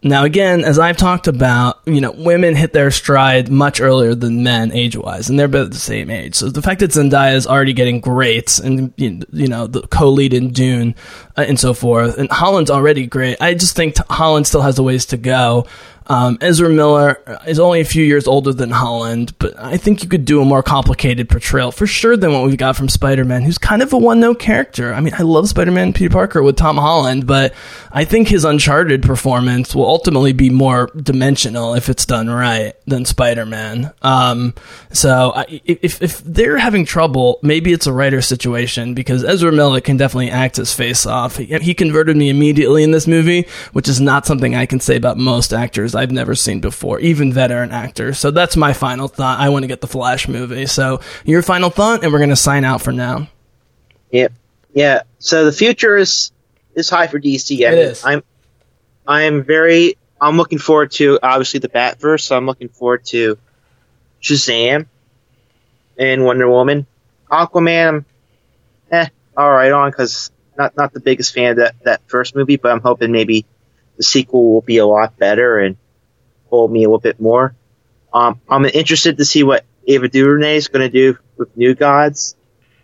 Now, 0.00 0.22
again, 0.22 0.62
as 0.62 0.78
I've 0.78 0.96
talked 0.96 1.26
about, 1.26 1.80
you 1.84 2.00
know, 2.00 2.12
women 2.12 2.54
hit 2.54 2.72
their 2.72 2.92
stride 2.92 3.50
much 3.50 3.80
earlier 3.80 4.14
than 4.14 4.44
men 4.44 4.70
age 4.70 4.96
wise, 4.96 5.28
and 5.28 5.36
they're 5.36 5.48
both 5.48 5.70
the 5.70 5.76
same 5.76 6.08
age. 6.08 6.36
So 6.36 6.50
the 6.50 6.62
fact 6.62 6.80
that 6.80 6.92
Zendaya 6.92 7.34
is 7.34 7.48
already 7.48 7.72
getting 7.72 8.00
great 8.00 8.60
and, 8.60 8.92
you 8.96 9.48
know, 9.48 9.66
the 9.66 9.82
co 9.88 10.08
lead 10.10 10.34
in 10.34 10.50
Dune 10.52 10.94
uh, 11.36 11.46
and 11.48 11.58
so 11.58 11.74
forth, 11.74 12.16
and 12.16 12.30
Holland's 12.30 12.70
already 12.70 13.06
great, 13.06 13.38
I 13.40 13.54
just 13.54 13.74
think 13.74 13.96
Holland 14.08 14.46
still 14.46 14.62
has 14.62 14.78
a 14.78 14.84
ways 14.84 15.06
to 15.06 15.16
go. 15.16 15.66
Um, 16.08 16.38
Ezra 16.40 16.70
Miller 16.70 17.20
is 17.46 17.60
only 17.60 17.80
a 17.80 17.84
few 17.84 18.02
years 18.02 18.26
older 18.26 18.52
than 18.52 18.70
Holland, 18.70 19.34
but 19.38 19.58
I 19.58 19.76
think 19.76 20.02
you 20.02 20.08
could 20.08 20.24
do 20.24 20.40
a 20.40 20.44
more 20.44 20.62
complicated 20.62 21.28
portrayal 21.28 21.70
for 21.70 21.86
sure 21.86 22.16
than 22.16 22.32
what 22.32 22.44
we've 22.44 22.56
got 22.56 22.76
from 22.76 22.88
Spider 22.88 23.24
Man, 23.24 23.42
who's 23.42 23.58
kind 23.58 23.82
of 23.82 23.92
a 23.92 23.98
one 23.98 24.20
note 24.20 24.38
character. 24.38 24.94
I 24.94 25.00
mean, 25.00 25.12
I 25.14 25.22
love 25.22 25.48
Spider 25.48 25.70
Man 25.70 25.92
Peter 25.92 26.10
Parker 26.10 26.42
with 26.42 26.56
Tom 26.56 26.78
Holland, 26.78 27.26
but 27.26 27.52
I 27.92 28.04
think 28.04 28.28
his 28.28 28.44
Uncharted 28.44 29.02
performance 29.02 29.74
will 29.74 29.86
ultimately 29.86 30.32
be 30.32 30.48
more 30.48 30.86
dimensional 30.96 31.74
if 31.74 31.90
it's 31.90 32.06
done 32.06 32.30
right 32.30 32.72
than 32.86 33.04
Spider 33.04 33.44
Man. 33.44 33.92
Um, 34.00 34.54
so 34.92 35.32
I, 35.36 35.60
if, 35.64 36.00
if 36.00 36.20
they're 36.24 36.56
having 36.58 36.86
trouble, 36.86 37.38
maybe 37.42 37.72
it's 37.72 37.86
a 37.86 37.92
writer 37.92 38.22
situation 38.22 38.94
because 38.94 39.24
Ezra 39.24 39.52
Miller 39.52 39.82
can 39.82 39.98
definitely 39.98 40.30
act 40.30 40.56
his 40.56 40.72
face 40.72 41.04
off. 41.04 41.36
He, 41.36 41.46
he 41.58 41.74
converted 41.74 42.16
me 42.16 42.30
immediately 42.30 42.82
in 42.82 42.92
this 42.92 43.06
movie, 43.06 43.46
which 43.74 43.88
is 43.88 44.00
not 44.00 44.24
something 44.24 44.54
I 44.54 44.64
can 44.64 44.80
say 44.80 44.96
about 44.96 45.18
most 45.18 45.52
actors 45.52 45.94
I've 45.98 46.10
never 46.10 46.34
seen 46.34 46.60
before, 46.60 47.00
even 47.00 47.32
veteran 47.32 47.70
actors. 47.70 48.18
So 48.18 48.30
that's 48.30 48.56
my 48.56 48.72
final 48.72 49.08
thought. 49.08 49.40
I 49.40 49.48
want 49.48 49.64
to 49.64 49.66
get 49.66 49.80
the 49.80 49.86
Flash 49.86 50.28
movie. 50.28 50.66
So 50.66 51.00
your 51.24 51.42
final 51.42 51.70
thought, 51.70 52.02
and 52.02 52.12
we're 52.12 52.18
going 52.18 52.30
to 52.30 52.36
sign 52.36 52.64
out 52.64 52.82
for 52.82 52.92
now. 52.92 53.28
Yep. 54.10 54.32
Yeah. 54.72 55.02
So 55.18 55.44
the 55.44 55.52
future 55.52 55.96
is 55.96 56.32
is 56.74 56.88
high 56.88 57.08
for 57.08 57.20
DC. 57.20 57.66
I 57.66 57.72
It 57.72 57.78
is. 57.78 58.04
I'm 58.04 58.22
I'm 59.06 59.44
very 59.44 59.96
I'm 60.20 60.36
looking 60.36 60.58
forward 60.58 60.92
to 60.92 61.18
obviously 61.22 61.60
the 61.60 61.68
Batverse. 61.68 62.22
So 62.22 62.36
I'm 62.36 62.46
looking 62.46 62.68
forward 62.68 63.04
to 63.06 63.38
Shazam 64.22 64.86
and 65.98 66.24
Wonder 66.24 66.48
Woman. 66.48 66.86
Aquaman, 67.30 68.04
eh, 68.90 69.08
all 69.36 69.50
right 69.50 69.72
on 69.72 69.90
because 69.90 70.30
not 70.56 70.76
not 70.76 70.92
the 70.92 71.00
biggest 71.00 71.34
fan 71.34 71.52
of 71.52 71.56
that 71.58 71.74
that 71.84 72.00
first 72.06 72.34
movie, 72.34 72.56
but 72.56 72.72
I'm 72.72 72.80
hoping 72.80 73.12
maybe 73.12 73.44
the 73.96 74.02
sequel 74.02 74.52
will 74.52 74.62
be 74.62 74.78
a 74.78 74.86
lot 74.86 75.18
better 75.18 75.58
and 75.58 75.76
hold 76.50 76.72
me 76.72 76.84
a 76.84 76.88
little 76.88 76.98
bit 76.98 77.20
more. 77.20 77.54
Um, 78.12 78.40
I'm 78.48 78.64
interested 78.64 79.18
to 79.18 79.24
see 79.24 79.42
what 79.42 79.64
Ava 79.86 80.08
DuVernay 80.08 80.56
is 80.56 80.68
going 80.68 80.90
to 80.90 80.92
do 80.92 81.18
with 81.36 81.56
New 81.56 81.74
Gods. 81.74 82.36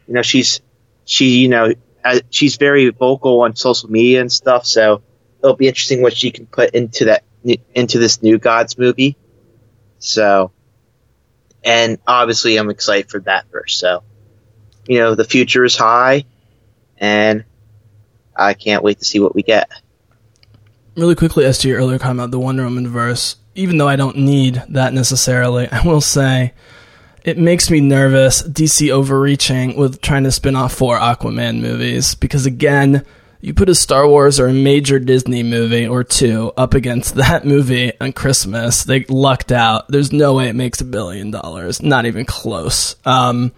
You 0.07 0.15
know, 0.15 0.23
she's 0.23 0.61
she, 1.05 1.41
you 1.41 1.49
know, 1.49 1.73
uh, 2.05 2.21
she's 2.31 2.57
very 2.57 2.89
vocal 2.91 3.43
on 3.43 3.57
social 3.57 3.91
media 3.91 4.21
and 4.21 4.31
stuff. 4.31 4.67
So 4.67 5.03
it'll 5.43 5.57
be 5.57 5.69
interesting 5.69 6.03
what 6.03 6.17
she 6.17 6.31
can 6.31 6.47
put 6.47 6.75
into 6.75 7.07
that 7.07 7.25
into 7.75 7.99
this 7.99 8.23
New 8.23 8.39
Gods 8.39 8.79
movie. 8.79 9.17
So, 9.99 10.53
and 11.63 11.99
obviously, 12.07 12.57
I'm 12.57 12.71
excited 12.71 13.11
for 13.11 13.21
that 13.21 13.51
verse. 13.51 13.77
So, 13.77 14.03
you 14.87 14.99
know, 14.99 15.15
the 15.15 15.25
future 15.25 15.65
is 15.65 15.77
high, 15.77 16.25
and 16.99 17.45
I 18.37 18.55
can't 18.55 18.83
wait 18.83 18.99
to 18.99 19.05
see 19.05 19.21
what 19.21 19.35
we 19.35 19.43
get. 19.43 19.71
Really 20.97 21.15
quickly, 21.15 21.45
as 21.45 21.59
to 21.59 21.69
your 21.69 21.79
earlier 21.79 21.99
comment, 21.99 22.31
the 22.31 22.39
Wonder 22.39 22.65
Woman 22.65 22.89
verse, 22.89 23.37
even 23.55 23.79
though 23.79 23.89
I 23.89 23.97
don't 23.97 24.19
need 24.19 24.63
that 24.71 24.93
necessarily, 24.93 25.69
I 25.73 25.87
will 25.87 26.01
say 26.01 26.55
it 27.25 27.39
makes 27.39 27.71
me 27.71 27.81
nervous 27.81 28.43
DC 28.43 28.91
overreaching 28.91 29.77
with 29.77 30.01
trying 30.01 30.25
to 30.25 30.33
spin 30.33 30.57
off 30.57 30.75
four 30.75 30.99
Aquaman 30.99 31.61
movies 31.61 32.15
because 32.15 32.47
again, 32.47 33.05
you 33.41 33.53
put 33.53 33.69
a 33.69 33.75
Star 33.75 34.09
Wars 34.09 34.41
or 34.41 34.49
a 34.49 34.55
major 34.55 34.99
Disney 34.99 35.43
movie 35.43 35.87
or 35.87 36.03
two 36.03 36.53
up 36.57 36.75
against 36.75 37.15
that 37.17 37.45
movie 37.45 37.93
on 38.01 38.13
Christmas, 38.13 38.85
they 38.85 39.05
lucked 39.09 39.53
out. 39.53 39.89
There's 39.89 40.13
no 40.13 40.35
way 40.35 40.49
it 40.49 40.55
makes 40.55 40.81
a 40.81 40.85
billion 40.85 41.31
dollars, 41.31 41.83
not 41.83 42.07
even 42.07 42.25
close. 42.25 42.97
Um, 43.05 43.53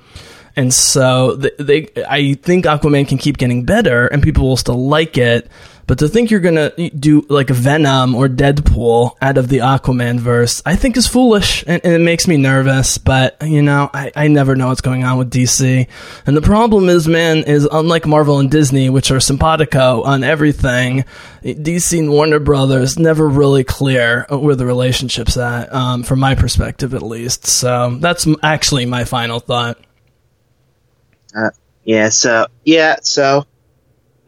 and 0.57 0.73
so 0.73 1.37
they, 1.37 1.51
they, 1.59 2.05
I 2.09 2.35
think 2.35 2.65
Aquaman 2.65 3.07
can 3.07 3.19
keep 3.19 3.37
getting 3.37 3.65
better, 3.65 4.07
and 4.07 4.23
people 4.23 4.49
will 4.49 4.57
still 4.57 4.89
like 4.89 5.19
it. 5.19 5.49
But 5.87 6.01
to 6.01 6.09
think 6.09 6.31
you're 6.31 6.41
gonna 6.41 6.71
do 6.91 7.25
like 7.29 7.49
Venom 7.49 8.15
or 8.15 8.29
Deadpool 8.29 9.17
out 9.23 9.39
of 9.39 9.49
the 9.49 9.59
Aquaman 9.59 10.19
verse, 10.19 10.61
I 10.67 10.75
think 10.75 10.97
is 10.97 11.07
foolish, 11.07 11.63
and, 11.67 11.81
and 11.85 11.95
it 11.95 12.01
makes 12.01 12.27
me 12.27 12.37
nervous. 12.37 12.99
But 12.99 13.37
you 13.43 13.63
know, 13.63 13.89
I, 13.95 14.11
I 14.17 14.29
never 14.29 14.57
know 14.57 14.69
what's 14.69 14.81
going 14.81 15.05
on 15.05 15.19
with 15.19 15.31
DC. 15.31 15.87
And 16.27 16.37
the 16.37 16.43
problem 16.43 16.89
is, 16.89 17.07
man, 17.07 17.39
is 17.39 17.69
unlike 17.71 18.05
Marvel 18.07 18.41
and 18.41 18.51
Disney, 18.51 18.91
which 18.91 19.13
are 19.13 19.21
simpatico 19.21 20.03
on 20.03 20.25
everything, 20.25 21.05
DC 21.45 21.99
and 21.99 22.11
Warner 22.11 22.41
Brothers 22.41 22.99
never 22.99 23.29
really 23.29 23.63
clear 23.63 24.27
where 24.29 24.57
the 24.57 24.67
relationship's 24.67 25.37
at, 25.37 25.73
um, 25.73 26.03
from 26.03 26.19
my 26.19 26.35
perspective 26.35 26.95
at 26.95 27.03
least. 27.03 27.47
So 27.47 27.97
that's 28.01 28.27
actually 28.43 28.87
my 28.87 29.05
final 29.05 29.39
thought. 29.39 29.79
Uh, 31.37 31.51
yeah, 31.85 32.09
so 32.09 32.49
yeah, 32.65 32.97
so 33.03 33.47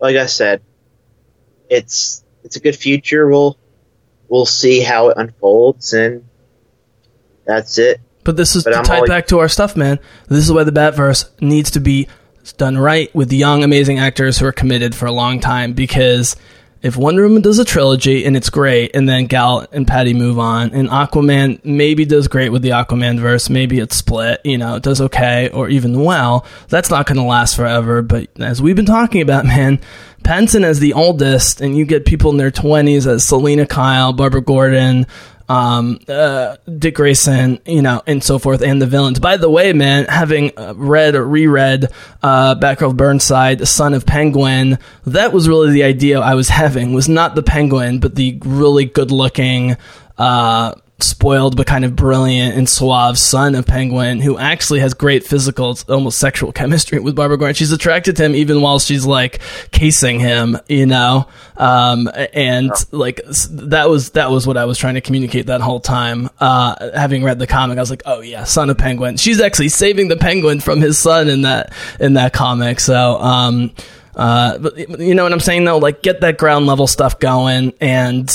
like 0.01 0.15
I 0.15 0.27
said, 0.27 0.63
it's 1.69 2.25
it's 2.45 2.57
a 2.57 2.61
good 2.61 2.77
future. 2.77 3.29
We'll 3.29 3.59
we'll 4.29 4.47
see 4.47 4.81
how 4.81 5.09
it 5.09 5.17
unfolds, 5.17 5.93
and 5.93 6.25
that's 7.45 7.79
it. 7.79 8.01
But 8.25 8.37
this 8.37 8.55
is 8.57 8.65
But 8.65 8.73
to 8.73 8.79
I'm 8.79 8.85
tie 8.85 8.97
always- 8.97 9.09
back 9.09 9.27
to 9.29 9.39
our 9.39 9.49
stuff, 9.49 9.77
man. 9.77 9.99
This 10.29 10.45
is 10.45 10.53
why 10.53 10.65
the 10.65 10.73
Batverse 10.73 11.29
needs 11.41 11.71
to 11.73 11.81
be 11.81 12.09
done 12.57 12.77
right 12.79 13.15
with 13.15 13.33
young, 13.33 13.63
amazing 13.65 13.99
actors 13.99 14.39
who 14.39 14.47
are 14.47 14.53
committed 14.53 14.95
for 14.95 15.07
a 15.07 15.13
long 15.13 15.41
time. 15.41 15.73
Because 15.73 16.37
if 16.81 16.97
Wonder 16.97 17.27
Woman 17.27 17.43
does 17.43 17.59
a 17.59 17.65
trilogy 17.65 18.25
and 18.25 18.37
it's 18.37 18.51
great, 18.51 18.95
and 18.95 19.09
then 19.09 19.27
Gal 19.27 19.67
and 19.73 19.87
Patty 19.87 20.15
move 20.15 20.39
on, 20.39 20.73
and 20.73 20.89
Aquaman 20.89 21.65
maybe 21.65 22.05
does 22.05 22.29
great 22.29 22.51
with 22.51 22.63
the 22.63 22.71
Aquaman 22.71 23.19
verse, 23.19 23.51
maybe 23.51 23.81
it's 23.81 23.97
split, 23.97 24.41
you 24.45 24.59
know, 24.59 24.77
it 24.77 24.83
does 24.83 25.01
okay 25.01 25.51
or 25.51 25.69
even 25.69 26.03
well, 26.05 26.47
that's 26.69 26.91
not 26.91 27.07
going 27.07 27.17
to 27.17 27.25
last 27.25 27.57
forever. 27.57 28.03
But 28.03 28.29
as 28.39 28.63
we've 28.63 28.77
been 28.77 28.87
talking 28.87 29.23
about, 29.23 29.45
man, 29.47 29.81
Pattinson 30.23 30.63
as 30.63 30.79
the 30.79 30.93
oldest, 30.93 31.61
and 31.61 31.77
you 31.77 31.85
get 31.85 32.07
people 32.07 32.31
in 32.31 32.37
their 32.37 32.51
20s 32.51 33.07
as 33.07 33.25
Selina 33.27 33.67
Kyle, 33.67 34.13
Barbara 34.13 34.43
Gordon, 34.43 35.07
um, 35.49 35.99
uh, 36.09 36.57
Dick 36.79 36.97
Grayson, 36.97 37.61
you 37.65 37.83
know, 37.83 38.03
and 38.07 38.23
so 38.23 38.39
forth, 38.39 38.63
and 38.63 38.81
the 38.81 38.87
villains. 38.87 39.19
By 39.19 39.37
the 39.37 39.51
way, 39.51 39.73
man, 39.73 40.05
having 40.07 40.53
uh, 40.59 40.75
read 40.77 41.15
or 41.15 41.27
reread 41.27 41.87
uh, 42.23 42.55
Batgirl 42.57 42.97
Burnside, 42.97 43.67
Son 43.67 43.95
of 43.95 44.05
Penguin, 44.05 44.79
that 45.07 45.33
was 45.33 45.49
really 45.49 45.73
the 45.73 45.85
idea 45.85 46.21
I 46.21 46.35
was 46.35 46.49
having. 46.49 46.93
Was 46.93 47.09
not 47.09 47.35
the 47.35 47.43
Penguin, 47.43 48.01
but 48.01 48.15
the 48.15 48.39
really 48.45 48.85
good-looking. 48.85 49.77
Uh, 50.17 50.75
spoiled 51.01 51.57
but 51.57 51.67
kind 51.67 51.85
of 51.85 51.95
brilliant 51.95 52.57
and 52.57 52.69
suave 52.69 53.19
son 53.19 53.55
of 53.55 53.67
Penguin, 53.67 54.21
who 54.21 54.37
actually 54.37 54.81
has 54.81 54.95
great 54.95 55.25
physical, 55.25 55.79
almost 55.89 56.19
sexual 56.19 56.53
chemistry 56.53 56.99
with 56.99 57.15
Barbara 57.15 57.39
Gordon. 57.39 57.55
She's 57.55 57.73
attracted 57.73 58.17
to 58.17 58.25
him 58.25 58.35
even 58.35 58.61
while 58.61 58.79
she's 58.81 59.07
like 59.07 59.41
casing 59.71 60.19
him, 60.19 60.59
you 60.69 60.87
know. 60.87 61.29
Um, 61.57 62.11
and 62.33 62.73
like 62.91 63.21
that 63.51 63.89
was 63.89 64.11
that 64.11 64.31
was 64.31 64.47
what 64.47 64.57
I 64.57 64.65
was 64.65 64.79
trying 64.79 64.95
to 64.95 65.01
communicate 65.01 65.47
that 65.47 65.61
whole 65.61 65.81
time. 65.81 66.31
Uh, 66.41 66.91
having 66.93 67.23
read 67.23 67.39
the 67.39 67.47
comic, 67.47 67.79
I 67.79 67.81
was 67.81 67.91
like, 67.91 68.03
oh 68.05 68.21
yeah, 68.21 68.45
son 68.45 68.69
of 68.71 68.79
Penguin. 68.79 69.17
She's 69.17 69.41
actually 69.41 69.69
saving 69.69 70.09
the 70.09 70.17
Penguin 70.17 70.61
from 70.61 70.81
his 70.81 70.99
son 70.99 71.29
in 71.29 71.43
that 71.43 71.73
in 72.01 72.15
that 72.15 72.33
comic. 72.33 72.81
So. 72.81 73.21
Um, 73.21 73.73
uh, 74.19 74.59
but 74.59 74.77
you 75.01 75.15
know 75.15 75.23
what 75.23 75.33
I'm 75.33 75.41
saying 75.41 75.65
though? 75.65 75.79
Like, 75.79 76.03
get 76.03 76.23
that 76.23 76.39
ground 76.39 76.67
level 76.67 76.89
stuff 76.89 77.21
going, 77.21 77.73
and 77.81 78.29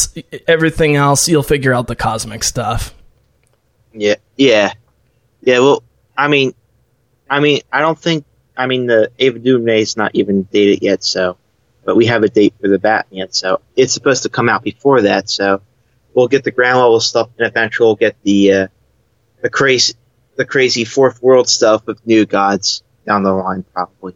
everything 0.47 0.95
else 0.95 1.27
you'll 1.27 1.43
figure 1.43 1.73
out 1.73 1.87
the 1.87 1.95
cosmic 1.95 2.43
stuff. 2.45 2.95
Yeah, 3.91 4.15
yeah, 4.37 4.73
yeah. 5.41 5.59
Well, 5.59 5.83
I 6.17 6.29
mean, 6.29 6.53
I 7.29 7.41
mean, 7.41 7.61
I 7.71 7.81
don't 7.81 7.99
think. 7.99 8.23
I 8.55 8.67
mean, 8.67 8.85
the 8.85 9.11
Ava 9.19 9.39
DuVernay 9.39 9.81
is 9.81 9.97
not 9.97 10.11
even 10.15 10.43
dated 10.43 10.81
yet, 10.81 11.03
so. 11.03 11.37
But 11.85 11.97
we 11.97 12.05
have 12.05 12.23
a 12.23 12.29
date 12.29 12.53
for 12.61 12.69
the 12.69 12.79
Batman, 12.79 13.33
so 13.33 13.59
it's 13.75 13.93
supposed 13.93 14.23
to 14.23 14.29
come 14.29 14.47
out 14.47 14.63
before 14.63 15.01
that. 15.01 15.29
So 15.29 15.61
we'll 16.13 16.29
get 16.29 16.45
the 16.45 16.51
ground 16.51 16.79
level 16.79 17.01
stuff, 17.01 17.29
and 17.37 17.45
eventually 17.45 17.87
we'll 17.87 17.95
get 17.95 18.15
the 18.23 18.53
uh, 18.53 18.67
the 19.41 19.49
crazy 19.49 19.95
the 20.37 20.45
crazy 20.45 20.85
fourth 20.85 21.21
world 21.21 21.49
stuff 21.49 21.85
with 21.85 22.05
new 22.07 22.25
gods 22.25 22.83
down 23.05 23.23
the 23.23 23.33
line, 23.33 23.65
probably. 23.73 24.15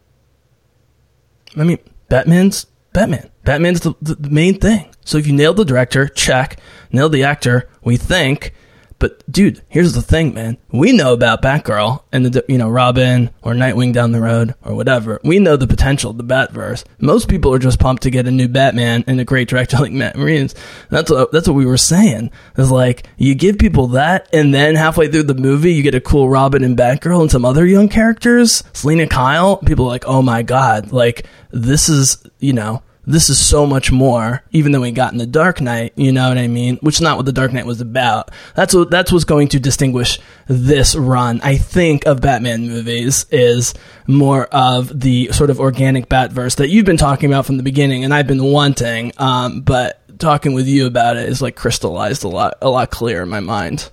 I 1.60 1.64
mean, 1.64 1.78
Batman's 2.08 2.66
Batman. 2.92 3.30
Batman's 3.44 3.80
the, 3.80 3.94
the, 4.00 4.28
main 4.28 4.58
thing. 4.58 4.94
So 5.04 5.18
if 5.18 5.26
you 5.26 5.32
nailed 5.32 5.56
the 5.56 5.64
director, 5.64 6.08
check. 6.08 6.60
Nailed 6.90 7.12
the 7.12 7.24
actor, 7.24 7.68
we 7.82 7.96
think. 7.96 8.54
But 8.98 9.22
dude, 9.30 9.62
here's 9.68 9.92
the 9.92 10.02
thing, 10.02 10.34
man. 10.34 10.58
We 10.72 10.92
know 10.92 11.12
about 11.12 11.40
Batgirl 11.40 12.02
and 12.10 12.26
the 12.26 12.44
you 12.48 12.58
know 12.58 12.68
Robin 12.68 13.30
or 13.42 13.52
Nightwing 13.52 13.92
down 13.92 14.12
the 14.12 14.20
road 14.20 14.54
or 14.64 14.74
whatever. 14.74 15.20
We 15.22 15.38
know 15.38 15.56
the 15.56 15.68
potential 15.68 16.10
of 16.10 16.18
the 16.18 16.24
Batverse. 16.24 16.84
Most 16.98 17.28
people 17.28 17.54
are 17.54 17.60
just 17.60 17.78
pumped 17.78 18.02
to 18.02 18.10
get 18.10 18.26
a 18.26 18.32
new 18.32 18.48
Batman 18.48 19.04
and 19.06 19.20
a 19.20 19.24
great 19.24 19.48
director 19.48 19.78
like 19.78 19.92
Matt 19.92 20.16
Reeves. 20.16 20.54
That's 20.90 21.10
what 21.10 21.30
that's 21.30 21.46
what 21.46 21.54
we 21.54 21.66
were 21.66 21.76
saying. 21.76 22.32
Is 22.56 22.70
like 22.70 23.06
you 23.16 23.34
give 23.34 23.58
people 23.58 23.88
that, 23.88 24.28
and 24.32 24.52
then 24.52 24.74
halfway 24.74 25.08
through 25.08 25.24
the 25.24 25.34
movie, 25.34 25.72
you 25.72 25.82
get 25.82 25.94
a 25.94 26.00
cool 26.00 26.28
Robin 26.28 26.64
and 26.64 26.76
Batgirl 26.76 27.20
and 27.20 27.30
some 27.30 27.44
other 27.44 27.66
young 27.66 27.88
characters, 27.88 28.64
Selina 28.72 29.06
Kyle. 29.06 29.58
People 29.58 29.84
are 29.84 29.88
like, 29.88 30.06
oh 30.06 30.22
my 30.22 30.42
god, 30.42 30.92
like 30.92 31.26
this 31.50 31.88
is 31.88 32.22
you 32.40 32.52
know 32.52 32.82
this 33.08 33.30
is 33.30 33.38
so 33.38 33.64
much 33.64 33.90
more, 33.90 34.42
even 34.50 34.70
though 34.70 34.82
we 34.82 34.90
got 34.90 35.12
in 35.12 35.18
the 35.18 35.26
Dark 35.26 35.62
Knight, 35.62 35.94
you 35.96 36.12
know 36.12 36.28
what 36.28 36.36
I 36.36 36.46
mean? 36.46 36.76
Which 36.82 36.96
is 36.96 37.00
not 37.00 37.16
what 37.16 37.24
the 37.24 37.32
Dark 37.32 37.54
Knight 37.54 37.64
was 37.64 37.80
about. 37.80 38.30
That's 38.54 38.74
what 38.74 38.90
that's 38.90 39.10
what's 39.10 39.24
going 39.24 39.48
to 39.48 39.58
distinguish 39.58 40.20
this 40.46 40.94
run, 40.94 41.40
I 41.42 41.56
think, 41.56 42.04
of 42.06 42.20
Batman 42.20 42.68
movies 42.68 43.24
is 43.30 43.72
more 44.06 44.44
of 44.46 45.00
the 45.00 45.32
sort 45.32 45.48
of 45.48 45.58
organic 45.58 46.10
Batverse 46.10 46.56
that 46.56 46.68
you've 46.68 46.84
been 46.84 46.98
talking 46.98 47.30
about 47.30 47.46
from 47.46 47.56
the 47.56 47.62
beginning, 47.62 48.04
and 48.04 48.12
I've 48.12 48.26
been 48.26 48.44
wanting. 48.44 49.12
Um, 49.16 49.62
but 49.62 50.02
talking 50.18 50.52
with 50.52 50.66
you 50.66 50.86
about 50.86 51.16
it 51.16 51.30
is 51.30 51.40
like 51.40 51.56
crystallized 51.56 52.24
a 52.24 52.28
lot 52.28 52.58
a 52.60 52.68
lot 52.68 52.90
clearer 52.90 53.22
in 53.22 53.30
my 53.30 53.40
mind. 53.40 53.90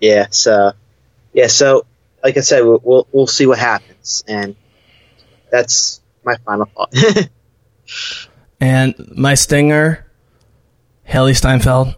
Yeah. 0.00 0.28
So, 0.30 0.72
yeah. 1.32 1.48
So, 1.48 1.84
like 2.22 2.36
I 2.36 2.40
said, 2.40 2.64
we'll 2.64 2.80
we'll, 2.80 3.08
we'll 3.10 3.26
see 3.26 3.46
what 3.46 3.58
happens, 3.58 4.22
and 4.28 4.54
that's 5.50 6.00
my 6.24 6.36
final 6.46 6.66
thought. 6.66 6.94
And 8.60 8.94
my 9.16 9.34
stinger, 9.34 10.06
Hailee 11.08 11.36
Steinfeld, 11.36 11.94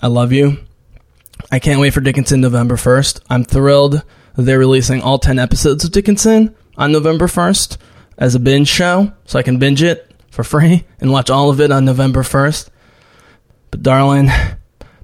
I 0.00 0.06
love 0.06 0.32
you. 0.32 0.58
I 1.50 1.58
can't 1.58 1.80
wait 1.80 1.92
for 1.92 2.00
Dickinson 2.00 2.40
November 2.40 2.76
1st. 2.76 3.20
I'm 3.28 3.44
thrilled 3.44 4.02
they're 4.36 4.58
releasing 4.58 5.00
all 5.00 5.18
10 5.18 5.38
episodes 5.38 5.84
of 5.84 5.92
Dickinson 5.92 6.54
on 6.76 6.92
November 6.92 7.26
1st 7.26 7.76
as 8.18 8.34
a 8.34 8.40
binge 8.40 8.68
show, 8.68 9.12
so 9.24 9.38
I 9.38 9.42
can 9.42 9.58
binge 9.58 9.82
it 9.82 10.10
for 10.30 10.42
free 10.42 10.84
and 11.00 11.12
watch 11.12 11.30
all 11.30 11.50
of 11.50 11.60
it 11.60 11.70
on 11.70 11.84
November 11.84 12.22
1st. 12.22 12.68
But, 13.70 13.82
darling, 13.82 14.28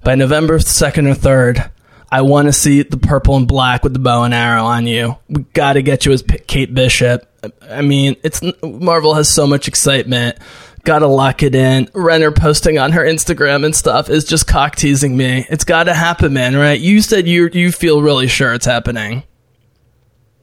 by 0.03 0.17
November 0.17 0.59
2nd 0.59 1.11
or 1.11 1.15
3rd, 1.15 1.71
I 2.11 2.23
want 2.23 2.49
to 2.49 2.53
see 2.53 2.83
the 2.83 2.97
purple 2.97 3.37
and 3.37 3.47
black 3.47 3.85
with 3.85 3.93
the 3.93 4.01
bow 4.01 4.25
and 4.25 4.35
arrow 4.35 4.65
on 4.65 4.87
you. 4.87 5.17
We 5.29 5.43
got 5.53 5.75
to 5.75 5.83
get 5.83 6.07
you 6.07 6.13
as 6.13 6.23
Kate 6.23 6.75
Bishop. 6.75 7.30
I 7.63 7.83
mean, 7.83 8.17
it's 8.23 8.41
Marvel 8.63 9.15
has 9.15 9.29
so 9.29 9.47
much 9.47 9.69
excitement. 9.69 10.39
Got 10.85 11.01
to 11.01 11.07
lock 11.07 11.43
it 11.43 11.55
in. 11.55 11.89
Renner 11.93 12.31
posting 12.33 12.79
on 12.79 12.93
her 12.93 13.03
Instagram 13.03 13.65
and 13.65 13.77
stuff 13.77 14.09
is 14.09 14.25
just 14.25 14.47
cock 14.47 14.77
teasing 14.77 15.17
me. 15.17 15.47
It's 15.51 15.65
got 15.65 15.85
to 15.85 15.95
happen, 15.95 16.33
man. 16.33 16.57
Right? 16.57 16.81
You 16.81 17.03
said 17.03 17.27
you 17.29 17.51
you 17.53 17.71
feel 17.73 18.03
really 18.03 18.29
sure 18.29 18.55
it's 18.55 18.67
happening. 18.67 19.23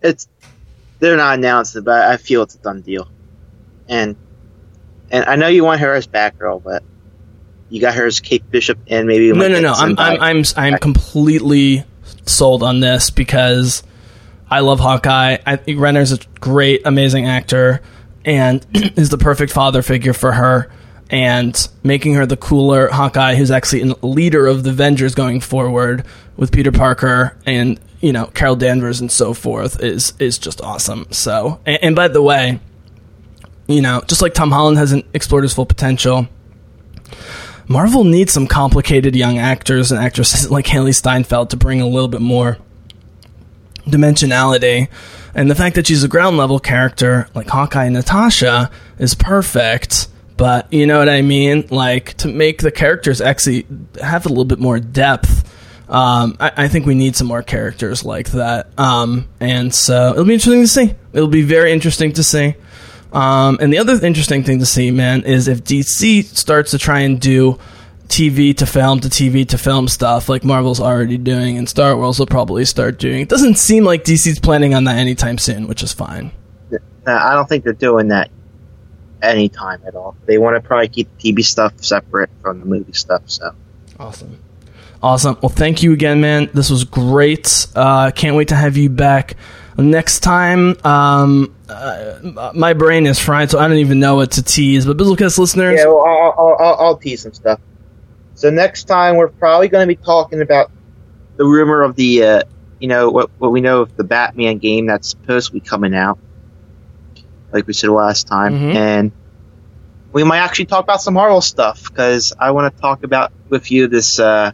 it's 0.01 0.27
they're 1.00 1.17
not 1.17 1.38
announced 1.38 1.76
it, 1.76 1.84
but 1.84 2.03
I 2.03 2.17
feel 2.17 2.43
it's 2.43 2.56
a 2.56 2.59
done 2.59 2.82
deal. 2.82 3.08
And 3.88 4.16
and 5.09 5.26
I 5.26 5.35
know 5.35 5.48
you 5.48 5.64
want 5.64 5.80
her 5.82 5.93
as 5.93 6.08
Batgirl, 6.08 6.64
but 6.64 6.84
you 7.69 7.82
got 7.82 7.95
her 7.95 8.06
as 8.06 8.19
Kate 8.19 8.50
Bishop 8.50 8.77
and 8.88 9.08
maybe 9.08 9.32
No, 9.32 9.48
no, 9.48 9.59
no. 9.59 9.74
I'm 9.74 9.98
I'm 9.98 10.22
I'm 10.22 10.43
I'm 10.56 10.77
completely 10.80 11.84
sold 12.26 12.64
on 12.64 12.80
this 12.80 13.09
because 13.09 13.84
I 14.50 14.61
love 14.61 14.80
Hawkeye. 14.80 15.38
I 15.45 15.56
think 15.58 15.80
Renner's 15.80 16.11
a 16.11 16.19
great, 16.40 16.82
amazing 16.85 17.26
actor 17.26 17.82
and 18.26 18.66
is 18.74 19.09
the 19.09 19.17
perfect 19.17 19.51
father 19.51 19.82
figure 19.82 20.14
for 20.14 20.34
her. 20.34 20.69
And 21.09 21.67
making 21.84 22.16
her 22.16 22.26
the 22.26 22.35
cooler 22.35 22.90
Hawkeye, 22.90 23.35
who's 23.35 23.50
actually 23.50 23.90
a 23.90 24.06
leader 24.06 24.45
of 24.45 24.64
the 24.64 24.72
Avengers 24.72 25.16
going 25.16 25.40
forward 25.40 26.06
with 26.35 26.51
Peter 26.51 26.72
Parker 26.72 27.38
and 27.45 27.80
you 28.01 28.11
know 28.11 28.26
Carol 28.26 28.58
Danvers 28.58 29.00
and 29.00 29.09
so 29.09 29.34
forth, 29.34 29.82
is 29.82 30.11
is 30.19 30.38
just 30.38 30.59
awesome. 30.59 31.08
So, 31.11 31.61
and, 31.66 31.80
and 31.82 31.95
by 31.95 32.09
the 32.09 32.22
way, 32.22 32.59
you 33.67 33.82
know, 33.82 34.01
just 34.06 34.22
like 34.22 34.34
Tom 34.34 34.51
Holland 34.51 34.77
hasn't 34.77 35.06
explored 35.14 35.45
his 35.45 35.53
full 35.53 35.66
potential, 35.66 36.27
Marvel 37.69 38.03
needs 38.03 38.34
some 38.34 38.45
complicated 38.45 39.16
young 39.16 39.38
actors 39.38 39.93
and 39.93 40.01
actresses 40.01 40.51
like 40.51 40.66
Hailee 40.66 40.93
Steinfeld 40.93 41.51
to 41.51 41.58
bring 41.58 41.80
a 41.80 41.88
little 41.88 42.09
bit 42.09 42.22
more 42.22 42.58
dimensionality. 43.88 44.88
And 45.33 45.51
the 45.51 45.56
fact 45.56 45.75
that 45.75 45.88
she's 45.88 46.03
a 46.03 46.07
ground 46.07 46.38
level 46.38 46.59
character 46.59 47.27
like 47.33 47.48
Hawkeye 47.48 47.85
and 47.85 47.93
Natasha 47.93 48.72
is 48.98 49.14
perfect. 49.14 50.07
But 50.35 50.72
you 50.72 50.85
know 50.85 50.99
what 50.99 51.09
I 51.09 51.22
mean? 51.22 51.67
Like 51.69 52.16
to 52.17 52.27
make 52.27 52.61
the 52.61 52.72
characters 52.72 53.22
actually 53.22 53.66
have 54.01 54.25
a 54.25 54.30
little 54.30 54.45
bit 54.45 54.59
more 54.59 54.80
depth. 54.80 55.53
Um, 55.90 56.38
I, 56.40 56.51
I 56.57 56.67
think 56.67 56.85
we 56.85 56.95
need 56.95 57.16
some 57.16 57.27
more 57.27 57.43
characters 57.43 58.03
like 58.03 58.32
that. 58.32 58.67
Um, 58.77 59.27
and 59.40 59.74
so 59.74 60.11
it'll 60.11 60.25
be 60.25 60.33
interesting 60.33 60.61
to 60.61 60.67
see. 60.67 60.93
It'll 61.14 61.27
be 61.27 61.43
very 61.43 61.72
interesting 61.72 62.14
to 62.14 62.24
see. 62.24 62.56
Um, 63.14 63.57
and 63.61 63.72
the 63.72 63.80
other 63.80 63.93
interesting 64.06 64.43
thing 64.43 64.59
to 64.59 64.66
see, 64.66 64.91
man, 64.91 65.24
is 65.24 65.48
if 65.48 65.64
DC 65.64 66.25
starts 66.25 66.72
to 66.72 66.77
try 66.77 66.99
and 66.99 67.19
do 67.19 67.57
TV 68.08 68.56
to 68.58 68.66
film 68.66 69.00
to 69.02 69.10
TV 69.10 69.48
to 69.50 69.58
film 69.58 69.88
stuff 69.88 70.30
like 70.30 70.44
Marvel's 70.44 70.80
already 70.80 71.18
doing 71.18 71.58
and 71.58 71.68
Star 71.68 71.95
Wars 71.95 72.19
will 72.19 72.26
probably 72.26 72.66
start 72.66 73.00
doing. 73.00 73.22
It 73.22 73.30
doesn't 73.30 73.56
seem 73.56 73.84
like 73.84 74.03
DC's 74.03 74.40
planning 74.40 74.74
on 74.74 74.86
that 74.86 74.98
anytime 74.98 75.38
soon, 75.38 75.68
which 75.68 75.84
is 75.84 75.94
fine. 75.94 76.32
Uh, 76.72 76.77
I 77.11 77.34
don't 77.34 77.48
think 77.48 77.64
they're 77.64 77.74
doing 77.74 78.10
that 78.10 78.30
anytime 79.22 79.82
at 79.88 79.95
all. 79.95 80.16
They 80.26 80.38
want 80.38 80.61
to 80.61 80.68
probably 80.68 80.90
keep 80.90 81.10
the 81.18 81.34
TV 81.34 81.44
stuff 81.44 81.74
separate 81.84 82.30
from 82.42 82.60
the 82.60 82.66
movie 82.66 82.94
stuff. 82.94 83.24
So 83.26 83.52
Awesome. 84.00 84.40
Awesome. 85.02 85.38
Well, 85.42 85.50
thank 85.50 85.84
you 85.84 85.94
again, 85.94 86.22
man. 86.22 86.50
This 86.53 86.69
was 86.69 86.84
great. 86.84 87.68
Uh, 87.76 88.11
can't 88.11 88.36
wait 88.36 88.48
to 88.50 88.56
have 88.56 88.77
you 88.77 88.90
back 88.90 89.36
next 89.77 90.22
time. 90.22 90.76
Um, 90.84 91.56
uh, 91.69 92.52
my 92.56 92.74
brain 92.74 93.06
is 93.06 93.19
fried, 93.19 93.52
so 93.52 93.60
I 93.60 93.68
don't 93.68 93.77
even 93.77 94.00
know 94.00 94.16
what 94.16 94.32
to 94.32 94.44
tease. 94.44 94.86
But 94.86 94.98
Bizzlecast 94.98 95.38
listeners, 95.38 95.80
yeah, 95.80 95.86
well, 95.86 96.03
I'll, 96.03 96.36
I'll, 96.38 96.58
I'll, 96.60 96.76
I'll 96.80 96.98
tease 96.98 97.22
some 97.22 97.34
stuff. 97.34 97.60
So 98.38 98.51
next 98.51 98.83
time 98.83 99.16
we're 99.16 99.30
probably 99.30 99.67
going 99.67 99.82
to 99.82 99.88
be 99.88 99.99
talking 100.01 100.43
about 100.43 100.69
the 101.38 101.43
rumor 101.43 101.82
of 101.82 101.95
the, 101.95 102.24
uh, 102.24 102.41
you 102.80 102.88
know, 102.88 103.09
what 103.09 103.32
what 103.40 103.51
we 103.51 103.61
know 103.61 103.82
of 103.82 103.98
the 103.98 104.03
Batman 104.03 104.59
game 104.59 104.85
that's 104.85 105.09
supposed 105.09 105.48
to 105.48 105.53
be 105.53 105.59
coming 105.59 105.95
out, 105.95 106.19
like 107.51 107.66
we 107.66 107.74
said 107.74 107.90
last 107.90 108.27
time, 108.27 108.53
Mhm. 108.53 108.75
and 108.75 109.11
we 110.14 110.24
might 110.24 110.38
actually 110.38 110.66
talk 110.66 110.83
about 110.83 111.01
some 111.01 111.16
Marvel 111.16 111.41
stuff 111.41 111.90
because 111.90 112.32
I 112.40 112.51
want 112.51 112.75
to 112.75 112.80
talk 112.80 113.03
about 113.03 113.32
with 113.49 113.72
you 113.72 113.88
this 113.88 114.19
uh, 114.19 114.51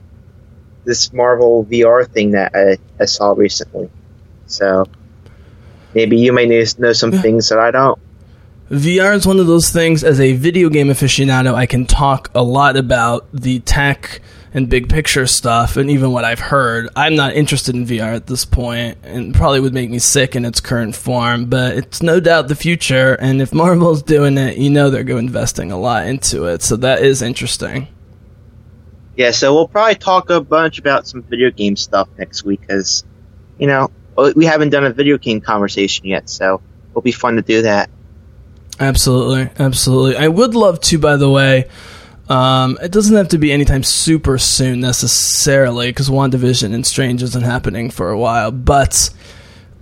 this 0.85 1.11
Marvel 1.11 1.65
VR 1.65 2.05
thing 2.05 2.31
that 2.31 2.53
I, 2.55 2.77
I 3.01 3.05
saw 3.05 3.33
recently. 3.33 3.89
So 4.45 4.85
maybe 5.93 6.19
you 6.19 6.31
may 6.31 6.45
know 6.45 6.63
know 6.77 6.93
some 6.93 7.11
things 7.11 7.49
that 7.49 7.59
I 7.59 7.71
don't. 7.71 7.99
VR 8.69 9.13
is 9.13 9.27
one 9.27 9.39
of 9.39 9.47
those 9.47 9.69
things. 9.69 10.03
As 10.03 10.19
a 10.19 10.33
video 10.33 10.69
game 10.69 10.87
aficionado, 10.87 11.53
I 11.53 11.65
can 11.65 11.85
talk 11.85 12.31
a 12.33 12.41
lot 12.41 12.77
about 12.77 13.27
the 13.33 13.59
tech 13.59 14.21
and 14.53 14.69
big 14.69 14.87
picture 14.87 15.25
stuff, 15.25 15.77
and 15.77 15.89
even 15.89 16.11
what 16.11 16.23
I've 16.23 16.39
heard. 16.39 16.87
I'm 16.95 17.15
not 17.15 17.33
interested 17.33 17.75
in 17.75 17.85
VR 17.85 18.15
at 18.15 18.27
this 18.27 18.45
point, 18.45 18.99
and 19.03 19.33
probably 19.33 19.59
would 19.59 19.73
make 19.73 19.89
me 19.89 19.99
sick 19.99 20.35
in 20.35 20.45
its 20.45 20.59
current 20.61 20.95
form. 20.95 21.45
But 21.45 21.75
it's 21.75 22.03
no 22.03 22.19
doubt 22.19 22.47
the 22.47 22.55
future, 22.55 23.15
and 23.15 23.41
if 23.41 23.53
Marvel's 23.53 24.03
doing 24.03 24.37
it, 24.37 24.57
you 24.57 24.69
know 24.69 24.89
they're 24.89 25.03
going 25.03 25.25
investing 25.25 25.71
a 25.71 25.77
lot 25.77 26.07
into 26.07 26.45
it. 26.45 26.61
So 26.61 26.75
that 26.77 27.01
is 27.01 27.21
interesting. 27.21 27.87
Yeah, 29.17 29.31
so 29.31 29.53
we'll 29.53 29.67
probably 29.67 29.95
talk 29.95 30.29
a 30.29 30.39
bunch 30.41 30.79
about 30.79 31.07
some 31.07 31.21
video 31.23 31.51
game 31.51 31.75
stuff 31.75 32.07
next 32.17 32.43
week 32.43 32.61
because, 32.61 33.03
you 33.57 33.67
know, 33.67 33.91
we 34.35 34.45
haven't 34.45 34.69
done 34.69 34.85
a 34.85 34.91
video 34.91 35.17
game 35.17 35.41
conversation 35.41 36.05
yet, 36.05 36.29
so 36.29 36.61
it'll 36.91 37.01
be 37.01 37.11
fun 37.11 37.35
to 37.35 37.41
do 37.41 37.63
that. 37.63 37.89
Absolutely, 38.79 39.49
absolutely. 39.59 40.17
I 40.17 40.27
would 40.27 40.55
love 40.55 40.79
to, 40.81 40.97
by 40.97 41.15
the 41.15 41.29
way. 41.29 41.69
Um, 42.29 42.77
it 42.81 42.91
doesn't 42.91 43.15
have 43.15 43.27
to 43.29 43.37
be 43.37 43.51
anytime 43.51 43.83
super 43.83 44.37
soon 44.37 44.79
necessarily, 44.79 45.89
because 45.89 46.09
WandaVision 46.09 46.73
and 46.73 46.85
Strange 46.85 47.21
isn't 47.21 47.43
happening 47.43 47.89
for 47.91 48.09
a 48.09 48.17
while. 48.17 48.51
But 48.51 49.09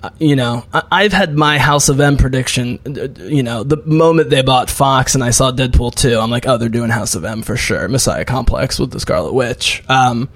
uh, 0.03 0.09
you 0.19 0.35
know, 0.35 0.65
I- 0.73 0.83
I've 0.91 1.13
had 1.13 1.37
my 1.37 1.59
House 1.59 1.87
of 1.87 1.99
M 1.99 2.17
prediction. 2.17 2.79
uh, 2.85 3.21
You 3.23 3.43
know, 3.43 3.63
the 3.63 3.77
moment 3.85 4.31
they 4.31 4.41
bought 4.41 4.69
Fox 4.71 5.13
and 5.13 5.23
I 5.23 5.29
saw 5.29 5.51
Deadpool 5.51 5.93
two, 5.95 6.17
I'm 6.19 6.31
like, 6.31 6.47
oh, 6.47 6.57
they're 6.57 6.69
doing 6.69 6.89
House 6.89 7.13
of 7.13 7.23
M 7.23 7.43
for 7.43 7.55
sure. 7.55 7.87
Messiah 7.87 8.25
Complex 8.25 8.79
with 8.79 8.89
the 8.91 8.99
Scarlet 8.99 9.33
Witch. 9.33 9.83
Um, 9.87 10.27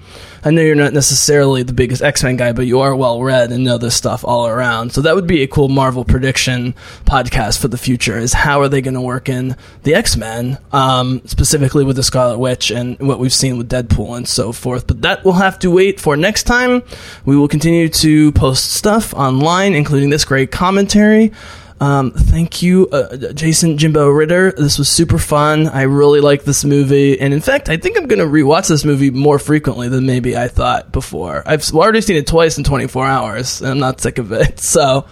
I 0.46 0.50
know 0.50 0.62
you're 0.62 0.76
not 0.76 0.92
necessarily 0.92 1.64
the 1.64 1.72
biggest 1.72 2.02
X 2.02 2.22
Men 2.22 2.36
guy, 2.36 2.52
but 2.52 2.68
you 2.68 2.78
are 2.78 2.94
well 2.94 3.20
read 3.20 3.50
and 3.50 3.64
know 3.64 3.78
this 3.78 3.96
stuff 3.96 4.24
all 4.24 4.46
around. 4.46 4.92
So 4.92 5.00
that 5.00 5.16
would 5.16 5.26
be 5.26 5.42
a 5.42 5.48
cool 5.48 5.66
Marvel 5.66 6.04
prediction 6.04 6.72
podcast 7.04 7.60
for 7.60 7.66
the 7.66 7.76
future. 7.76 8.16
Is 8.16 8.32
how 8.32 8.60
are 8.60 8.68
they 8.68 8.80
going 8.80 8.94
to 8.94 9.00
work 9.00 9.28
in 9.28 9.56
the 9.82 9.92
X 9.92 10.16
Men, 10.16 10.58
um, 10.70 11.20
specifically 11.24 11.84
with 11.84 11.96
the 11.96 12.04
Scarlet 12.04 12.38
Witch 12.38 12.70
and 12.70 12.96
what 13.00 13.18
we've 13.18 13.34
seen 13.34 13.58
with 13.58 13.68
Deadpool 13.68 14.16
and 14.16 14.28
so 14.28 14.52
forth. 14.52 14.86
But 14.86 15.02
that 15.02 15.24
will 15.24 15.32
have 15.32 15.58
to 15.58 15.68
wait 15.68 15.98
for 15.98 16.16
next 16.16 16.44
time. 16.44 16.84
We 17.24 17.36
will 17.36 17.48
continue 17.48 17.88
to 17.88 18.30
post 18.30 18.70
stuff 18.70 19.12
online, 19.14 19.74
including 19.74 20.10
this 20.10 20.24
great 20.24 20.52
commentary. 20.52 21.32
Um, 21.78 22.10
thank 22.12 22.62
you, 22.62 22.88
uh, 22.88 23.32
Jason 23.34 23.76
Jimbo 23.76 24.08
Ritter. 24.08 24.52
This 24.52 24.78
was 24.78 24.88
super 24.88 25.18
fun. 25.18 25.68
I 25.68 25.82
really 25.82 26.20
like 26.20 26.44
this 26.44 26.64
movie, 26.64 27.20
and 27.20 27.34
in 27.34 27.40
fact, 27.40 27.68
I 27.68 27.76
think 27.76 27.98
I'm 27.98 28.06
going 28.06 28.18
to 28.18 28.24
rewatch 28.24 28.68
this 28.68 28.84
movie 28.84 29.10
more 29.10 29.38
frequently 29.38 29.88
than 29.90 30.06
maybe 30.06 30.38
I 30.38 30.48
thought 30.48 30.90
before. 30.90 31.42
I've 31.44 31.70
already 31.74 32.00
seen 32.00 32.16
it 32.16 32.26
twice 32.26 32.56
in 32.56 32.64
24 32.64 33.06
hours, 33.06 33.60
and 33.60 33.70
I'm 33.70 33.78
not 33.78 34.00
sick 34.00 34.18
of 34.18 34.32
it. 34.32 34.60
So, 34.66 35.06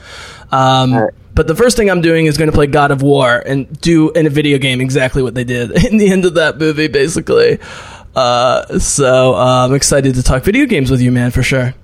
um, 0.50 1.08
but 1.34 1.46
the 1.46 1.54
first 1.54 1.76
thing 1.76 1.90
I'm 1.90 2.00
doing 2.00 2.26
is 2.26 2.36
going 2.36 2.50
to 2.50 2.54
play 2.54 2.66
God 2.66 2.90
of 2.90 3.02
War 3.02 3.42
and 3.44 3.80
do 3.80 4.10
in 4.10 4.26
a 4.26 4.30
video 4.30 4.58
game 4.58 4.80
exactly 4.80 5.22
what 5.22 5.34
they 5.34 5.44
did 5.44 5.70
in 5.84 5.96
the 5.96 6.10
end 6.10 6.24
of 6.24 6.34
that 6.34 6.58
movie, 6.58 6.88
basically. 6.88 7.60
Uh, 8.16 8.78
so 8.78 9.34
uh, 9.34 9.66
I'm 9.66 9.74
excited 9.74 10.16
to 10.16 10.22
talk 10.22 10.42
video 10.42 10.66
games 10.66 10.90
with 10.90 11.00
you, 11.00 11.12
man, 11.12 11.30
for 11.30 11.42
sure. 11.42 11.74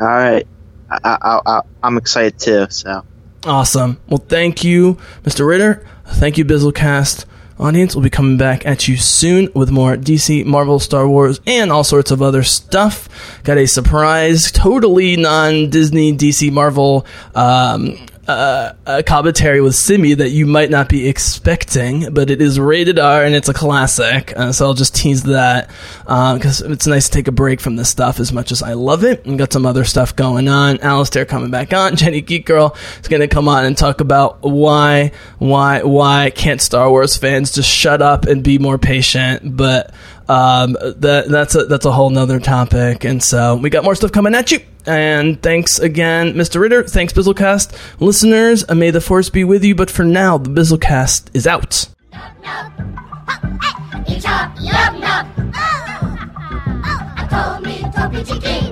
All 0.00 0.06
right, 0.06 0.46
I, 0.90 0.98
I, 1.04 1.40
I, 1.46 1.60
I'm 1.82 1.98
excited 1.98 2.38
too. 2.38 2.66
So 2.70 3.04
Awesome. 3.44 3.98
Well, 4.08 4.18
thank 4.18 4.64
you, 4.64 4.98
Mr. 5.22 5.46
Ritter. 5.46 5.86
Thank 6.06 6.36
you, 6.36 6.44
Bizzlecast. 6.44 7.24
Audience 7.60 7.94
We'll 7.94 8.02
be 8.02 8.08
coming 8.08 8.38
back 8.38 8.64
at 8.64 8.88
you 8.88 8.96
soon 8.96 9.50
with 9.54 9.70
more 9.70 9.94
DC, 9.94 10.46
Marvel, 10.46 10.78
Star 10.80 11.06
Wars, 11.06 11.40
and 11.46 11.70
all 11.70 11.84
sorts 11.84 12.10
of 12.10 12.22
other 12.22 12.42
stuff. 12.42 13.06
Got 13.44 13.58
a 13.58 13.66
surprise, 13.66 14.50
totally 14.50 15.16
non 15.16 15.68
Disney, 15.68 16.16
DC, 16.16 16.50
Marvel 16.50 17.04
um, 17.34 17.98
uh, 18.30 18.72
a 18.86 19.02
commentary 19.02 19.60
with 19.60 19.74
Simi 19.74 20.14
that 20.14 20.30
you 20.30 20.46
might 20.46 20.70
not 20.70 20.88
be 20.88 21.08
expecting, 21.08 22.12
but 22.12 22.30
it 22.30 22.40
is 22.40 22.58
rated 22.58 22.98
R 22.98 23.24
and 23.24 23.34
it's 23.34 23.48
a 23.48 23.54
classic. 23.54 24.32
Uh, 24.36 24.52
so 24.52 24.66
I'll 24.66 24.74
just 24.74 24.94
tease 24.94 25.24
that 25.24 25.70
because 26.04 26.60
it's 26.60 26.86
nice 26.86 27.08
to 27.08 27.12
take 27.12 27.28
a 27.28 27.32
break 27.32 27.60
from 27.60 27.76
this 27.76 27.88
stuff 27.88 28.20
as 28.20 28.32
much 28.32 28.52
as 28.52 28.62
I 28.62 28.72
love 28.72 29.04
it. 29.04 29.24
And 29.26 29.38
got 29.38 29.52
some 29.52 29.66
other 29.66 29.84
stuff 29.84 30.16
going 30.16 30.48
on. 30.48 30.80
Alistair 30.80 31.24
coming 31.24 31.50
back 31.50 31.72
on. 31.72 31.96
Jenny 32.00 32.20
Geek 32.20 32.46
Girl 32.46 32.76
is 33.00 33.08
going 33.08 33.20
to 33.20 33.28
come 33.28 33.48
on 33.48 33.64
and 33.64 33.76
talk 33.76 34.00
about 34.00 34.42
why, 34.42 35.12
why, 35.38 35.82
why 35.82 36.30
can't 36.30 36.60
Star 36.60 36.90
Wars 36.90 37.16
fans 37.16 37.52
just 37.52 37.68
shut 37.68 38.02
up 38.02 38.24
and 38.24 38.42
be 38.44 38.58
more 38.58 38.78
patient? 38.78 39.56
But 39.56 39.92
um, 40.30 40.74
that 40.80 41.24
that's 41.28 41.56
a 41.56 41.64
that's 41.64 41.84
a 41.84 41.90
whole 41.90 42.08
nother 42.08 42.38
topic. 42.38 43.04
And 43.04 43.22
so 43.22 43.56
we 43.56 43.68
got 43.68 43.82
more 43.82 43.96
stuff 43.96 44.12
coming 44.12 44.34
at 44.34 44.52
you. 44.52 44.60
And 44.86 45.42
thanks 45.42 45.78
again, 45.80 46.34
Mr. 46.34 46.60
Ritter. 46.60 46.84
Thanks, 46.84 47.12
Bizzlecast 47.12 47.76
listeners. 48.00 48.68
May 48.70 48.92
the 48.92 49.00
force 49.00 49.28
be 49.28 49.42
with 49.42 49.64
you. 49.64 49.74
But 49.74 49.90
for 49.90 50.04
now, 50.04 50.38
the 50.38 50.50
Bizzlecast 50.50 51.30
is 51.34 51.46
out. 51.46 51.88
Go 58.32 58.66